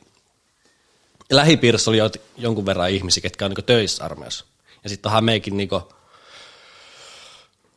lähipiirissä 1.30 1.90
oli 1.90 1.98
jo- 1.98 2.10
jonkun 2.38 2.66
verran 2.66 2.90
ihmisiä, 2.90 3.20
ketkä 3.20 3.44
on 3.44 3.50
niinku 3.50 3.62
töissä 3.62 4.04
armeijassa. 4.04 4.44
Ja 4.84 4.90
sitten 4.90 5.08
onhan 5.10 5.24
meikin 5.24 5.56
niinku, 5.56 5.82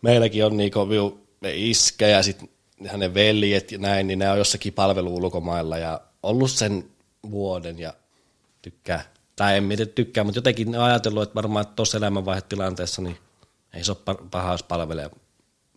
meilläkin 0.01 0.45
on 0.45 0.57
niinku 0.57 0.89
viu, 0.89 1.27
ne 1.41 1.51
iskä 1.55 2.07
ja 2.07 2.23
sitten 2.23 2.49
hänen 2.87 3.13
veljet 3.13 3.71
ja 3.71 3.77
näin, 3.77 4.07
niin 4.07 4.19
ne 4.19 4.31
on 4.31 4.37
jossakin 4.37 4.73
palvelu 4.73 5.15
ulkomailla 5.15 5.77
ja 5.77 6.01
ollut 6.23 6.51
sen 6.51 6.89
vuoden 7.31 7.79
ja 7.79 7.93
tykkää. 8.61 9.11
Tai 9.35 9.57
en 9.57 9.63
mieti 9.63 9.85
tykkää, 9.85 10.23
mutta 10.23 10.37
jotenkin 10.37 10.71
ne 10.71 10.79
on 10.79 10.85
ajatellut, 10.85 11.23
että 11.23 11.35
varmaan 11.35 11.63
että 11.63 11.75
tuossa 11.75 11.97
elämänvaihetilanteessa 11.97 13.01
niin 13.01 13.17
ei 13.73 13.83
se 13.83 13.91
ole 13.91 14.15
pa- 14.15 14.27
paha, 14.31 14.51
jos 14.51 14.63
palvelee 14.63 15.09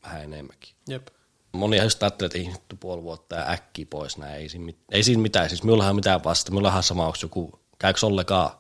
vähän 0.03 0.23
enemmänkin. 0.23 0.75
jep. 0.89 1.09
Moni 1.53 1.83
just 1.83 2.03
ajattelee, 2.03 2.27
että 2.27 2.39
ihmiset 2.39 2.63
puoli 2.81 3.03
vuotta 3.03 3.37
ja 3.37 3.51
äkkiä 3.51 3.87
pois 3.91 4.19
näin. 4.19 4.35
Ei 4.35 4.49
siinä, 4.49 4.65
mit- 4.65 4.85
ei 4.93 5.03
siinä 5.03 5.23
mitään. 5.23 5.49
Siis 5.49 5.63
minullahan 5.63 5.97
mitään 5.97 6.25
vasta. 6.25 6.51
Minulla 6.51 6.69
on 6.69 6.73
ihan 6.73 6.83
sama, 6.83 7.07
onko 7.07 7.19
joku, 7.23 7.61
käykö 7.79 8.07
ollenkaan. 8.07 8.51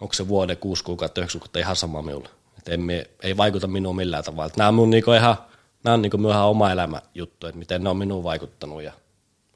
Onko 0.00 0.14
se 0.14 0.28
vuoden, 0.28 0.56
kuusi 0.56 0.84
kuukautta, 0.84 1.20
yhdeksän 1.20 1.40
kuukautta, 1.40 1.58
ihan 1.58 1.76
sama 1.76 2.02
minulle. 2.02 2.28
Et 2.58 2.68
ei, 2.68 2.78
ei 3.22 3.36
vaikuta 3.36 3.66
minuun 3.66 3.96
millään 3.96 4.24
tavalla. 4.24 4.46
Et 4.46 4.56
nämä 4.56 4.68
on 4.68 4.74
mun 4.74 4.90
niinku 4.90 5.12
ihan, 5.12 5.36
nämä 5.84 5.94
on 5.94 6.02
niinku 6.02 6.16
minun 6.16 6.32
ihan 6.32 6.46
oma 6.46 6.72
elämä 6.72 7.02
juttu, 7.14 7.46
että 7.46 7.58
miten 7.58 7.84
ne 7.84 7.88
on 7.90 7.96
minuun 7.96 8.24
vaikuttanut 8.24 8.82
ja 8.82 8.92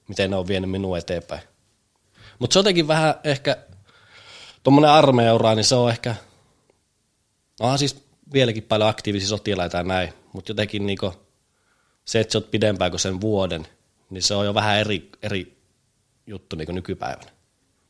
miten 0.09 0.31
ne 0.31 0.37
on 0.37 0.49
vienyt 0.49 0.71
minua 0.71 0.99
eteenpäin. 0.99 1.43
Mutta 2.38 2.55
se 2.55 2.59
jotenkin 2.59 2.88
vähän 2.88 3.14
ehkä, 3.25 3.57
tuommoinen 4.62 4.90
armeijaura, 4.90 5.55
niin 5.55 5.64
se 5.64 5.75
on 5.75 5.90
ehkä, 5.90 6.14
onhan 7.61 7.78
siis 7.78 8.05
vieläkin 8.33 8.62
paljon 8.62 8.88
aktiivisia 8.88 9.28
sotilaita 9.28 9.76
ja 9.76 9.83
näin, 9.83 10.12
mutta 10.33 10.50
jotenkin 10.50 10.87
niinku, 10.87 11.12
se, 12.06 12.20
että 12.20 12.32
sä 12.32 12.38
oot 12.38 12.50
pidempään 12.50 12.90
kuin 12.90 13.00
sen 13.00 13.20
vuoden, 13.20 13.66
niin 14.10 14.22
se 14.22 14.34
on 14.34 14.46
jo 14.46 14.54
vähän 14.54 14.78
eri, 14.78 15.10
eri 15.22 15.58
juttu 16.26 16.56
niin 16.56 16.66
kuin 16.66 16.75
nykypäivänä. 16.75 17.30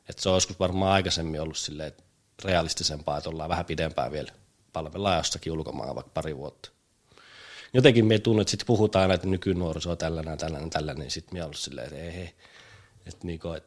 Et 0.08 0.18
se 0.18 0.28
on 0.28 0.36
joskus 0.36 0.60
varmaan 0.60 0.92
aikaisemmin 0.92 1.40
ollut 1.40 1.56
silleen, 1.56 1.88
että 1.88 2.02
realistisempaa, 2.44 3.18
että 3.18 3.30
ollaan 3.30 3.48
vähän 3.48 3.64
pidempään 3.64 4.12
vielä. 4.12 4.32
Palvellaan 4.72 5.16
jossakin 5.16 5.52
ulkomaan 5.52 5.94
vaikka 5.94 6.10
pari 6.14 6.36
vuotta. 6.36 6.70
Jotenkin 7.72 8.06
me 8.06 8.18
tunnen, 8.18 8.40
että 8.40 8.50
sitten 8.50 8.66
puhutaan 8.66 9.10
että 9.10 9.26
nykynuoriso 9.26 9.90
on 9.90 9.98
tällainen, 9.98 10.38
tällainen, 10.38 10.70
tällainen, 10.70 11.00
niin 11.00 11.10
sitten 11.10 11.38
me 11.38 11.44
ollut 11.44 11.56
silleen, 11.56 11.86
että 11.86 12.00
ei, 12.00 12.08
ei. 12.08 12.34
Että 13.06 13.26
niinku, 13.26 13.52
et, 13.52 13.64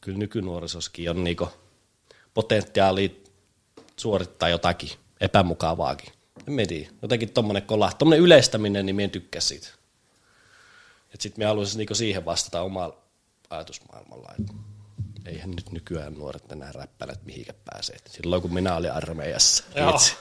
kyllä 0.00 0.18
nykynuorisossakin 0.18 1.10
on 1.10 1.24
niinku 1.24 1.48
potentiaalia 2.34 3.08
suorittaa 3.96 4.48
jotakin 4.48 4.90
epämukavaakin. 5.20 6.12
En 6.50 6.54
mä 6.54 6.66
tiedä. 6.66 6.90
Jotenkin 7.02 7.32
tommonen 7.32 7.62
kola, 7.62 7.92
tommonen 7.98 8.20
yleistäminen, 8.20 8.86
niin 8.86 8.96
mä 8.96 9.02
en 9.02 9.10
tykkää 9.10 9.40
siitä. 9.40 9.68
Et 11.14 11.20
sit 11.20 11.36
me 11.36 11.44
haluaisin 11.44 11.78
niinku 11.78 11.94
siihen 11.94 12.24
vastata 12.24 12.62
omalla 12.62 12.96
ajatusmaailmalla, 13.50 14.28
että 14.40 14.52
eihän 15.26 15.50
nyt 15.50 15.70
nykyään 15.72 16.14
nuoret 16.14 16.52
enää 16.52 16.72
räppälät 16.72 17.24
mihinkä 17.24 17.52
pääsee. 17.64 17.96
Et 17.96 18.10
Silloin 18.12 18.42
kun 18.42 18.54
minä 18.54 18.76
olin 18.76 18.92
armeijassa. 18.92 19.64
Joo. 19.74 19.86
tiedätkö? 19.86 20.16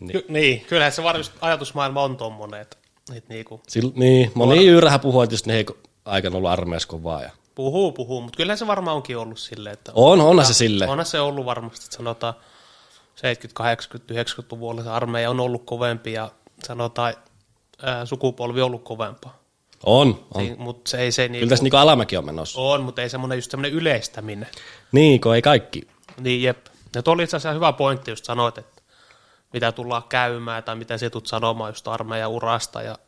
Niin. 0.00 0.12
Ky- 0.12 0.24
niin, 0.28 0.60
kyllähän 0.60 0.92
se 0.92 1.02
varmasti 1.02 1.38
ajatusmaailma 1.40 2.02
on 2.02 2.16
tommonen, 2.16 2.60
että, 2.60 2.76
että 3.14 3.34
niinku, 3.34 3.60
Sil, 3.72 3.88
niin, 3.94 4.32
moni 4.34 4.66
yyrähän 4.66 5.00
puhuu, 5.00 5.22
että 5.22 5.34
just 5.34 5.46
ne 5.46 5.52
heikko 5.54 5.76
aikana 6.04 6.36
ollut 6.36 6.50
armeijassa 6.50 6.88
kovaa. 6.88 7.22
Ja... 7.22 7.30
puhuu, 7.54 7.92
puhuu, 7.92 8.20
mutta 8.20 8.36
kyllähän 8.36 8.58
se 8.58 8.66
varmaan 8.66 8.96
onkin 8.96 9.18
ollut 9.18 9.38
silleen, 9.38 9.72
että 9.72 9.92
On, 9.94 10.20
onhan 10.20 10.46
se 10.46 10.54
silleen. 10.54 10.90
onhan 10.90 11.06
se 11.06 11.20
ollut 11.20 11.44
varmasti, 11.46 11.84
että 11.84 11.96
sanotaan 11.96 12.34
70, 13.16 13.54
80, 13.54 14.14
90-luvulla 14.14 14.82
se 14.82 14.90
armeija 14.90 15.30
on 15.30 15.40
ollut 15.40 15.62
kovempi 15.64 16.12
ja 16.12 16.30
sanotaan 16.66 17.14
ää, 17.82 18.06
sukupolvi 18.06 18.60
on 18.60 18.66
ollut 18.66 18.84
kovempaa. 18.84 19.38
On, 19.84 20.26
on. 20.34 20.42
Niin, 20.42 20.60
mutta 20.60 20.90
se 20.90 20.98
ei 20.98 21.12
se 21.12 21.22
Kyllä 21.22 21.32
niinku, 21.32 21.48
tässä 21.48 21.62
niinku 21.62 21.76
alamäki 21.76 22.16
on 22.16 22.24
menossa. 22.24 22.60
on, 22.60 22.82
mutta 22.82 23.02
ei 23.02 23.08
semmoinen 23.08 23.38
just 23.38 23.50
semmoinen 23.50 23.72
yleistäminen. 23.72 24.48
Niin, 24.92 25.20
kun 25.20 25.34
ei 25.34 25.42
kaikki. 25.42 25.88
Niin 26.20 26.42
jep. 26.42 26.66
Ja 26.94 27.02
tuo 27.02 27.14
oli 27.14 27.22
itse 27.22 27.36
asiassa 27.36 27.54
hyvä 27.54 27.72
pointti, 27.72 28.10
just 28.10 28.24
sanoit, 28.24 28.58
että 28.58 28.82
mitä 29.52 29.72
tullaan 29.72 30.02
käymään 30.08 30.64
tai 30.64 30.76
mitä 30.76 30.98
se 30.98 31.10
tulet 31.10 31.26
sanomaan 31.26 31.70
just 31.70 31.88
armeijan 31.88 32.30
urasta 32.30 32.82
ja 32.82 32.98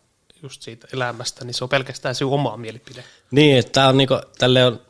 just 0.42 0.62
siitä 0.62 0.88
elämästä, 0.92 1.44
niin 1.44 1.54
se 1.54 1.64
on 1.64 1.68
pelkästään 1.68 2.14
sinun 2.14 2.32
oma 2.32 2.56
mielipide. 2.56 3.04
Niin, 3.30 3.58
että 3.58 3.72
tää 3.72 3.88
on 3.88 3.96
niinku, 3.96 4.20
tälle 4.38 4.64
on, 4.64 4.80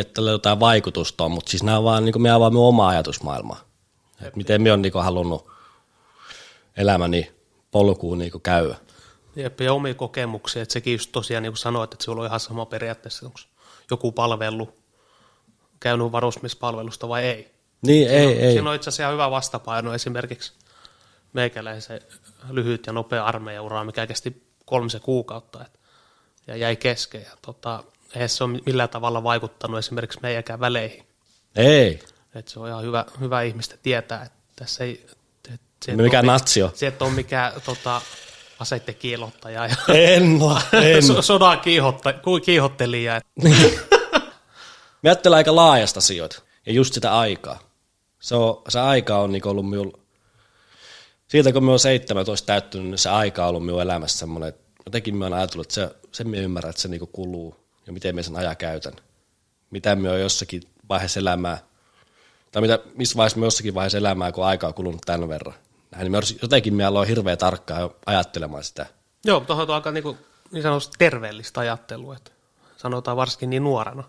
että 0.00 0.14
tälle 0.14 0.30
jotain 0.30 0.60
vaikutusta 0.60 1.28
mutta 1.28 1.50
siis 1.50 1.62
nämä 1.62 1.78
on 1.78 1.84
vaan, 1.84 2.04
niinku, 2.04 2.18
me 2.18 2.30
minun 2.50 2.68
oma 2.68 2.88
ajatusmaailma. 2.88 3.56
Et 4.22 4.36
miten 4.36 4.62
me 4.62 4.72
on 4.72 4.82
niinku 4.82 4.98
halunnut 4.98 5.50
elämäni 6.76 7.32
polkuun 7.70 8.18
niinku 8.18 8.38
käydä. 8.38 8.74
Jep, 9.36 9.60
ja 9.60 9.72
omia 9.72 9.94
kokemuksia, 9.94 10.62
että 10.62 10.72
sekin 10.72 10.92
just 10.92 11.12
tosiaan 11.12 11.42
niin 11.42 11.52
kuin 11.52 11.58
sanoit, 11.58 11.92
että 11.92 12.04
sulla 12.04 12.20
on 12.22 12.26
ihan 12.26 12.40
sama 12.40 12.66
periaatteessa, 12.66 13.26
onko 13.26 13.38
joku 13.90 14.12
palvelu, 14.12 14.74
käynyt 15.80 16.12
varusmiespalvelusta 16.12 17.08
vai 17.08 17.24
ei. 17.24 17.50
Niin, 17.82 18.08
ei, 18.10 18.18
Siinä 18.18 18.30
on- 18.30 18.44
ei. 18.44 18.52
Siinä 18.52 18.70
on 18.70 18.76
itse 18.76 18.88
asiassa 18.88 19.02
ihan 19.02 19.12
hyvä 19.12 19.30
vastapaino 19.30 19.94
esimerkiksi 19.94 20.52
meikäläisen 21.32 22.00
lyhyt 22.50 22.86
ja 22.86 22.92
nopea 22.92 23.24
armeijaura, 23.24 23.84
mikä 23.84 24.06
kesti 24.06 24.42
kolmisen 24.64 25.00
kuukautta 25.00 25.62
et, 25.64 25.80
ja 26.46 26.56
jäi 26.56 26.76
kesken. 26.76 27.22
Ja, 27.22 27.30
tota, 27.42 27.84
eihän 28.14 28.28
se 28.28 28.44
ole 28.44 28.60
millään 28.66 28.88
tavalla 28.88 29.22
vaikuttanut 29.22 29.78
esimerkiksi 29.78 30.18
meidänkään 30.22 30.60
väleihin. 30.60 31.06
Ei. 31.56 32.00
Et 32.34 32.48
se 32.48 32.60
on 32.60 32.68
ihan 32.68 32.84
hyvä, 32.84 33.04
hyvä 33.20 33.42
ihmistä 33.42 33.76
tietää, 33.82 34.22
että 34.22 34.38
Tässä 34.56 34.84
ei, 34.84 35.06
te, 35.42 35.50
se 35.84 35.92
et 35.92 35.96
Mikä 35.96 36.18
ole- 36.18 36.26
natsi 36.26 36.62
on? 36.62 36.70
Se 36.74 36.86
et 36.86 37.02
ole 37.02 37.10
mikään 37.10 37.52
tota, 37.64 38.00
aseiden 38.58 38.94
kiilottaja 38.94 39.66
ja 39.66 39.76
En 39.94 40.38
oo, 40.42 40.60
en. 40.72 41.02
so, 41.02 41.22
sodan 41.22 41.60
kiihotta, 41.60 42.14
kiihottelija. 42.44 43.20
Mä 45.02 45.10
ajattelen 45.10 45.36
aika 45.36 45.56
laajasta 45.56 45.98
asioita 45.98 46.42
ja 46.66 46.72
just 46.72 46.94
sitä 46.94 47.18
aikaa. 47.18 47.58
Se, 48.20 48.34
on, 48.34 48.62
se 48.68 48.80
aika 48.80 49.18
on 49.18 49.32
niin 49.32 49.48
ollut 49.48 49.70
minulla, 49.70 49.98
siitä 51.28 51.52
kun 51.52 51.62
minä 51.62 51.70
olen 51.70 51.78
17 51.78 52.46
täyttynyt, 52.46 52.86
niin 52.90 52.98
se 52.98 53.08
aika 53.10 53.42
on 53.42 53.48
ollut 53.48 53.64
minun 53.66 53.82
elämässä 53.82 54.18
semmoinen, 54.18 54.48
että 54.48 54.62
jotenkin 54.86 55.14
minä 55.16 55.26
olen 55.26 55.38
ajatellut, 55.38 55.66
että 55.66 55.74
se, 55.74 55.90
sen 56.12 56.28
minä 56.28 56.42
ymmärrän, 56.42 56.70
että 56.70 56.82
se 56.82 56.88
niin 56.88 57.08
kuluu 57.12 57.56
ja 57.86 57.92
miten 57.92 58.14
minä 58.14 58.22
sen 58.22 58.36
ajan 58.36 58.56
käytän. 58.56 58.92
Mitä 59.70 59.96
minä 59.96 60.10
olen 60.10 60.22
jossakin 60.22 60.62
vaiheessa 60.88 61.20
elämää, 61.20 61.58
tai 62.52 62.62
mitä, 62.62 62.78
missä 62.94 63.16
vaiheessa 63.16 63.40
jossakin 63.40 63.74
vaiheessa 63.74 63.98
elämää, 63.98 64.32
kun 64.32 64.44
aika 64.44 64.66
on 64.66 64.74
kulunut 64.74 65.00
tämän 65.06 65.28
verran. 65.28 65.54
Näin, 65.90 66.04
niin 66.04 66.16
olisin- 66.16 66.38
jotenkin 66.42 66.74
minä 66.74 66.88
aloin 66.88 67.08
hirveän 67.08 67.38
tarkkaan 67.38 67.90
ajattelemaan 68.06 68.64
sitä. 68.64 68.86
Joo, 69.24 69.40
mutta 69.40 69.54
on 69.54 69.70
aika 69.70 69.90
niin, 69.90 70.02
kuin, 70.02 70.18
niin 70.52 70.62
sanotusti 70.62 70.94
terveellistä 70.98 71.60
ajattelua, 71.60 72.16
että 72.16 72.30
sanotaan 72.76 73.16
varsinkin 73.16 73.50
niin 73.50 73.64
nuorena, 73.64 74.04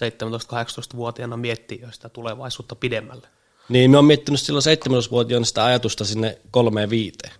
17-18-vuotiaana 0.00 1.36
miettii 1.36 1.80
jo 1.80 1.92
sitä 1.92 2.08
tulevaisuutta 2.08 2.74
pidemmälle. 2.74 3.28
Niin, 3.68 3.90
minä 3.90 3.98
olen 3.98 4.06
miettinyt 4.06 4.40
silloin 4.40 4.64
17-vuotiaana 4.64 5.44
sitä 5.44 5.64
ajatusta 5.64 6.04
sinne 6.04 6.38
kolmeen 6.50 6.90
viiteen. 6.90 7.32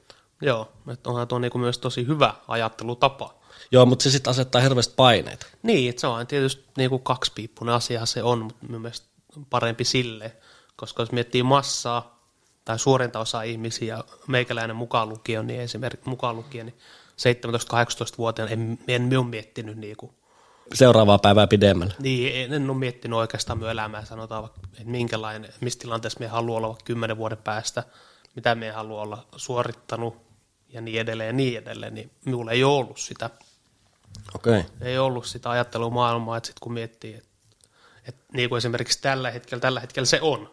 Joo, 0.42 0.72
että 0.92 1.10
onhan 1.10 1.28
tuo 1.28 1.38
niin 1.38 1.50
kuin 1.50 1.62
myös 1.62 1.78
tosi 1.78 2.06
hyvä 2.06 2.34
ajattelutapa. 2.48 3.34
Joo, 3.70 3.86
mutta 3.86 4.02
se 4.02 4.10
sitten 4.10 4.30
asettaa 4.30 4.60
hirveästi 4.60 4.94
paineita. 4.96 5.46
Niin, 5.62 5.90
että 5.90 6.00
se 6.00 6.06
on 6.06 6.26
tietysti 6.26 6.64
niin 6.76 6.90
kuin 6.90 7.02
kaksipiippunen 7.02 7.74
asia 7.74 8.06
se 8.06 8.22
on, 8.22 8.38
mutta 8.38 8.66
mielestä 8.66 9.07
parempi 9.50 9.84
sille, 9.84 10.36
koska 10.76 11.02
jos 11.02 11.12
miettii 11.12 11.42
massaa 11.42 12.18
tai 12.64 12.78
suurinta 12.78 13.18
osaa 13.18 13.42
ihmisiä, 13.42 14.04
meikäläinen 14.26 14.76
mukaan 14.76 15.08
lukien, 15.08 15.46
niin 15.46 15.60
esimerkiksi 15.60 16.08
mukaan 16.08 16.36
lukien, 16.36 16.66
niin 16.66 16.78
17-18-vuotiaana 17.18 18.52
en, 18.52 18.78
en 18.88 19.02
minun 19.02 19.28
miettinyt 19.28 19.76
niin 19.76 19.96
kuin, 19.96 20.12
Seuraavaa 20.74 21.18
päivää 21.18 21.46
pidemmälle. 21.46 21.94
niin, 21.98 22.44
en, 22.44 22.52
en 22.52 22.70
ole 22.70 22.78
miettinyt 22.78 23.18
oikeastaan 23.18 23.58
minun 23.58 23.70
elämää, 23.70 24.04
sanotaan 24.04 24.42
vaikka, 24.42 24.60
että 24.72 24.84
minkälainen, 24.84 25.52
missä 25.60 25.78
tilanteessa 25.78 26.20
me 26.20 26.26
haluaa 26.26 26.56
olla 26.56 26.76
kymmenen 26.84 27.16
vuoden 27.16 27.38
päästä, 27.38 27.84
mitä 28.36 28.54
me 28.54 28.70
haluaa 28.70 29.02
olla 29.02 29.26
suorittanut 29.36 30.16
ja 30.68 30.80
niin 30.80 31.00
edelleen 31.00 31.26
ja 31.26 31.32
niin 31.32 31.58
edelleen, 31.58 31.94
niin 31.94 32.10
minulla 32.24 32.52
ei 32.52 32.64
ollut 32.64 32.98
sitä 32.98 33.30
Okei. 34.34 34.58
Okay. 34.58 34.70
ei 34.80 34.98
ollut 34.98 35.26
sitä 35.26 35.50
ajattelumaailmaa, 35.50 36.36
että 36.36 36.46
sitten 36.46 36.60
kun 36.60 36.72
miettii, 36.72 37.14
että, 37.14 37.27
että 38.08 38.24
niin 38.32 38.48
kuin 38.48 38.56
esimerkiksi 38.56 39.02
tällä 39.02 39.30
hetkellä, 39.30 39.60
tällä 39.60 39.80
hetkellä 39.80 40.06
se 40.06 40.18
on. 40.20 40.50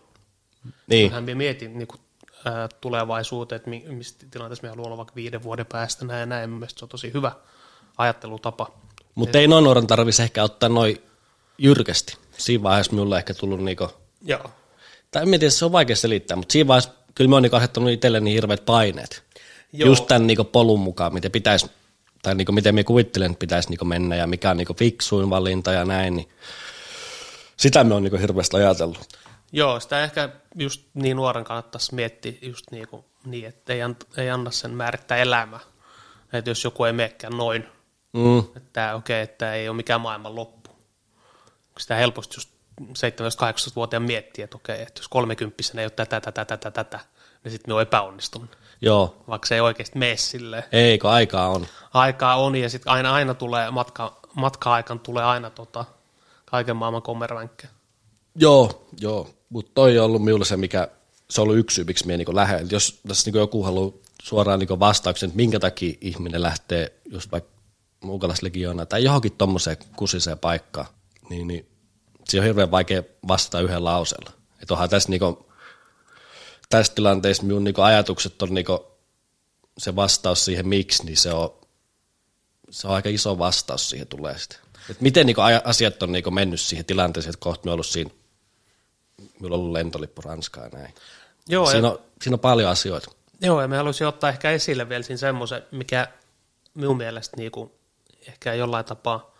Niin. 0.87 1.11
Hän 1.11 1.23
mietin 1.33 1.77
niin 1.77 1.87
kuin, 1.87 2.01
ää, 2.45 2.69
tulevaisuuteen, 2.81 3.57
että 3.57 3.69
mi- 3.69 3.85
mistä 3.87 4.25
tilanteessa 4.31 4.63
me 4.63 4.69
haluaa 4.69 4.85
olla 4.85 4.97
vaikka 4.97 5.15
viiden 5.15 5.43
vuoden 5.43 5.65
päästä 5.65 6.05
näin 6.05 6.19
ja 6.19 6.25
näin. 6.25 6.49
Mielestäni 6.49 6.79
se 6.79 6.85
on 6.85 6.89
tosi 6.89 7.13
hyvä 7.13 7.31
ajattelutapa. 7.97 8.71
Mutta 9.15 9.37
ei 9.37 9.47
noin 9.47 9.63
nuoren 9.63 9.87
tarvitsisi 9.87 10.23
ehkä 10.23 10.43
ottaa 10.43 10.69
noin 10.69 11.01
jyrkästi. 11.57 12.17
Siinä 12.37 12.63
vaiheessa 12.63 12.91
minulla 12.91 13.15
on 13.15 13.19
ehkä 13.19 13.33
tullut 13.33 13.63
niinku, 13.63 13.89
Joo. 14.21 14.51
tai 15.11 15.23
en 15.23 15.29
tiedä, 15.29 15.49
se 15.49 15.65
on 15.65 15.71
vaikea 15.71 15.95
selittää, 15.95 16.37
mutta 16.37 16.53
siinä 16.53 16.67
vaiheessa 16.67 16.91
kyllä 17.15 17.29
mä 17.29 17.35
oon 17.35 17.43
niinku 17.43 17.57
asettanut 17.57 17.89
itselleni 17.89 18.33
hirveät 18.33 18.65
paineet. 18.65 19.23
Joo. 19.73 19.87
Just 19.87 20.07
tämän 20.07 20.27
niinku 20.27 20.43
polun 20.43 20.79
mukaan, 20.79 21.13
miten 21.13 21.31
pitäisi, 21.31 21.67
tai 22.21 22.35
niinku 22.35 22.51
miten 22.51 22.75
minä 22.75 22.83
kuvittelen, 22.83 23.31
että 23.31 23.39
pitäisi 23.39 23.69
niinku 23.69 23.85
mennä 23.85 24.15
ja 24.15 24.27
mikä 24.27 24.49
on 24.49 24.57
niinku 24.57 24.73
fiksuin 24.73 25.29
valinta 25.29 25.71
ja 25.71 25.85
näin, 25.85 26.15
niin 26.15 26.29
sitä 27.57 27.83
me 27.83 27.93
on 27.95 28.03
niinku 28.03 28.17
hirveästi 28.17 28.57
ajatellut. 28.57 29.17
Joo, 29.51 29.79
sitä 29.79 30.03
ehkä 30.03 30.29
just 30.55 30.81
niin 30.93 31.17
nuoren 31.17 31.43
kannattaisi 31.43 31.95
miettiä 31.95 32.33
just 32.41 32.65
niin, 32.71 32.87
kuin, 32.87 33.05
niin 33.25 33.45
että 33.47 33.73
ei, 33.73 33.81
ant, 33.81 34.03
ei 34.17 34.29
anna 34.29 34.51
sen 34.51 34.71
määrittää 34.71 35.17
elämää. 35.17 35.59
Että 36.33 36.49
jos 36.51 36.63
joku 36.63 36.83
ei 36.83 36.93
menekään 36.93 37.37
noin, 37.37 37.67
Mm. 38.13 38.39
että 38.57 38.95
okei, 38.95 39.23
okay, 39.23 39.33
että 39.33 39.53
ei 39.53 39.69
ole 39.69 39.75
mikään 39.75 40.01
maailman 40.01 40.35
loppu. 40.35 40.69
Sitä 41.79 41.95
helposti 41.95 42.35
just 42.37 42.49
17-18-vuotiaan 42.81 44.03
miettii, 44.03 44.43
että 44.43 44.57
okei, 44.57 44.81
että 44.81 44.99
jos 44.99 45.07
30 45.07 45.55
ei 45.77 45.85
ole 45.85 45.89
tätä, 45.89 46.21
tätä, 46.21 46.45
tätä, 46.45 46.71
tätä, 46.71 46.99
niin 47.43 47.51
sitten 47.51 47.69
me 47.71 47.75
on 47.75 47.81
epäonnistunut. 47.81 48.57
Joo, 48.81 49.23
Vaikka 49.27 49.47
se 49.47 49.55
ei 49.55 49.61
oikeasti 49.61 49.99
mene 49.99 50.17
silleen. 50.17 50.63
eikö 50.71 51.09
aikaa 51.09 51.49
on. 51.49 51.67
Aikaa 51.93 52.35
on 52.35 52.55
ja 52.55 52.69
sitten 52.69 52.91
aina, 52.93 53.13
aina 53.13 53.33
tulee, 53.33 53.71
matka, 53.71 54.19
matka-aikan 54.33 54.99
tulee 54.99 55.23
aina 55.23 55.49
tota, 55.49 55.85
kaiken 56.45 56.75
maailman 56.75 57.01
kommervänkkejä. 57.01 57.73
Joo, 58.35 58.87
joo. 58.99 59.29
Mutta 59.49 59.71
toi 59.75 59.99
on 59.99 60.05
ollut 60.05 60.23
minulle 60.23 60.45
se, 60.45 60.57
mikä 60.57 60.87
se 61.29 61.41
on 61.41 61.43
ollut 61.43 61.57
yksi 61.57 61.75
syy, 61.75 61.83
miksi 61.83 62.05
minä 62.05 62.17
niinku 62.17 62.35
lähden. 62.35 62.67
Jos 62.71 62.99
tässä 63.07 63.27
niinku 63.27 63.37
joku 63.37 63.63
haluaa 63.63 63.93
suoraan 64.23 64.59
niinku 64.59 64.79
vastauksen, 64.79 65.27
että 65.27 65.37
minkä 65.37 65.59
takia 65.59 65.93
ihminen 66.01 66.41
lähtee 66.41 66.93
just 67.11 67.31
vaikka 67.31 67.51
muukalaislegioonaan 68.03 68.87
tai 68.87 69.03
johonkin 69.03 69.31
tommoseen 69.31 69.77
kusiseen 69.95 70.39
paikkaan, 70.39 70.87
niin, 71.29 71.47
niin 71.47 71.69
se 72.25 72.39
on 72.39 72.45
hirveän 72.45 72.71
vaikea 72.71 73.03
vastata 73.27 73.61
yhden 73.61 73.83
lauseella. 73.83 74.31
Että 74.61 74.73
onhan 74.73 74.89
tässä, 74.89 75.09
niinku, 75.09 75.45
tässä 76.69 76.95
tilanteessa 76.95 77.43
minun 77.43 77.63
niinku 77.63 77.81
ajatukset 77.81 78.41
on 78.41 78.53
niinku, 78.53 78.85
se 79.77 79.95
vastaus 79.95 80.45
siihen 80.45 80.67
miksi, 80.67 81.05
niin 81.05 81.17
se 81.17 81.33
on, 81.33 81.53
se 82.69 82.87
on 82.87 82.93
aika 82.93 83.09
iso 83.09 83.39
vastaus 83.39 83.89
siihen 83.89 84.07
tulee 84.07 84.37
sitten. 84.37 84.64
Et 84.89 85.01
miten 85.01 85.25
niinku 85.25 85.41
asiat 85.63 86.03
on 86.03 86.11
niinku 86.11 86.31
mennyt 86.31 86.61
siihen 86.61 86.85
tilanteeseen, 86.85 87.33
että 87.33 87.43
kohta 87.43 87.65
me 87.65 87.71
ollut 87.71 87.85
siinä, 87.85 88.09
minulla 89.39 89.55
on 89.55 89.59
ollut 89.61 89.73
lentolippu 89.73 90.21
Ranskaan 90.21 90.69
ja 90.73 90.79
näin. 90.79 90.95
Joo, 91.47 91.65
Siinä 91.71 91.87
ja, 91.87 91.91
on, 91.91 91.99
siinä 92.21 92.35
on 92.35 92.39
paljon 92.39 92.69
asioita. 92.69 93.11
joo, 93.41 93.61
ja 93.61 93.67
me 93.67 93.77
haluaisin 93.77 94.07
ottaa 94.07 94.29
ehkä 94.29 94.51
esille 94.51 94.89
vielä 94.89 95.03
siinä 95.03 95.17
semmoisen, 95.17 95.63
mikä 95.71 96.07
minun 96.73 96.97
mielestä 96.97 97.37
niinku, 97.37 97.75
ehkä 98.27 98.53
jollain 98.53 98.85
tapaa 98.85 99.31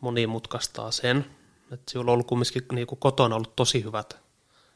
monimutkaistaa 0.00 0.90
sen, 0.90 1.26
että 1.72 1.90
sinulla 1.92 2.10
on 2.10 2.12
ollut 2.12 2.26
kumminkin 2.26 2.62
niinku 2.72 2.96
kotona 2.96 3.36
ollut 3.36 3.56
tosi 3.56 3.84
hyvät 3.84 4.16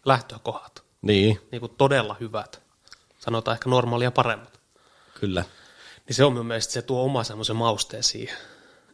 lähtökohdat, 0.05 0.83
Niin, 1.03 1.41
niinku 1.53 1.69
todella 1.69 2.17
hyvät, 2.21 2.63
sanotaan 3.19 3.55
ehkä 3.55 3.71
normaalia 3.71 4.11
paremmat. 4.11 4.61
kyllä. 5.21 5.45
Niin 6.07 6.17
se 6.17 6.25
on 6.25 6.33
minun 6.33 6.47
mielestä, 6.47 6.73
se 6.73 6.83
tuo 6.83 7.03
oma 7.05 7.25
semmoisen 7.25 7.57
mausteen 7.57 8.03
siihen, 8.03 8.37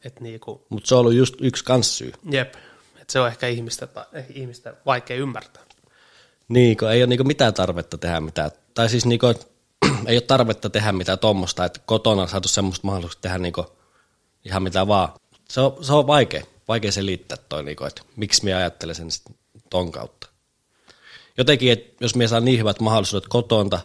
että 0.04 0.20
niinku, 0.20 0.66
Mutta 0.68 0.88
se 0.88 0.94
on 0.94 1.00
ollut 1.00 1.14
just 1.14 1.34
yksi 1.40 1.64
kansssyy. 1.64 2.12
jep, 2.30 2.54
että 3.00 3.12
se 3.12 3.20
on 3.20 3.28
ehkä 3.28 3.46
ihmistä, 3.46 3.88
eh, 4.12 4.26
ihmistä 4.34 4.74
vaikea 4.86 5.16
ymmärtää. 5.16 5.62
Niin, 6.48 6.76
kun 6.76 6.90
ei 6.90 7.00
ole 7.02 7.06
niinku 7.06 7.24
mitään 7.24 7.54
tarvetta 7.54 7.98
tehdä 7.98 8.20
mitään. 8.20 8.50
Tai 8.74 8.88
siis 8.88 9.06
niinku, 9.06 9.26
et 9.26 9.48
ei 10.06 10.16
ole 10.16 10.20
tarvetta 10.20 10.70
tehdä 10.70 10.92
mitään 10.92 11.18
tuommoista, 11.18 11.64
että 11.64 11.80
kotona 11.86 12.22
on 12.22 12.28
saatu 12.28 12.48
semmoista 12.48 12.86
mahdollisuutta 12.86 13.22
tehdä 13.22 13.38
niinku 13.38 13.66
ihan 14.44 14.62
mitä 14.62 14.86
vaan. 14.86 15.08
Se 15.48 15.60
on, 15.60 15.84
se 15.84 15.92
on 15.92 16.06
vaikea, 16.06 16.44
vaikea 16.68 16.92
selittää 16.92 17.38
toi, 17.48 17.62
niinku, 17.62 17.84
että 17.84 18.02
miksi 18.16 18.44
minä 18.44 18.56
ajattelen 18.56 18.94
sen 18.94 19.08
ton 19.70 19.92
kautta. 19.92 20.28
Jotenkin, 21.38 21.72
että 21.72 22.04
jos 22.04 22.14
minä 22.14 22.28
saan 22.28 22.44
niin 22.44 22.58
hyvät 22.58 22.80
mahdollisuudet 22.80 23.28
kotonta, 23.28 23.80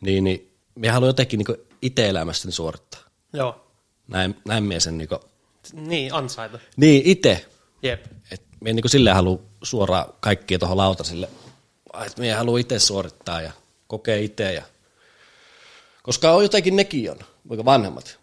niin, 0.00 0.24
niin 0.24 0.52
minä 0.74 0.92
haluan 0.92 1.08
jotenkin 1.08 1.38
niinku 1.38 1.56
itse 1.82 2.08
elämässäni 2.08 2.52
suorittaa. 2.52 3.00
Joo, 3.32 3.62
Näin, 4.08 4.36
näin 4.44 4.64
minä 4.64 4.80
sen 4.80 4.98
niinku, 4.98 5.20
niin 5.72 6.14
ansaita. 6.14 6.58
niin 6.76 7.02
itse, 7.04 7.46
Jep, 7.82 8.04
että 8.30 8.46
minä 8.60 8.74
niinku 8.74 8.88
silleen 8.88 9.16
halua 9.16 9.42
suoraan 9.62 10.12
kaikkia 10.20 10.58
tuohon 10.58 10.76
lautasille, 10.76 11.28
että 12.06 12.20
minä 12.20 12.36
haluan 12.36 12.60
itse 12.60 12.78
suorittaa 12.78 13.40
ja 13.40 13.52
kokea 13.86 14.16
itse. 14.16 14.52
Ja... 14.52 14.62
Koska 16.02 16.32
on 16.32 16.42
jotenkin 16.42 16.76
nekin 16.76 17.10
on, 17.10 17.18
vaikka 17.48 17.64
vanhemmat. 17.64 18.18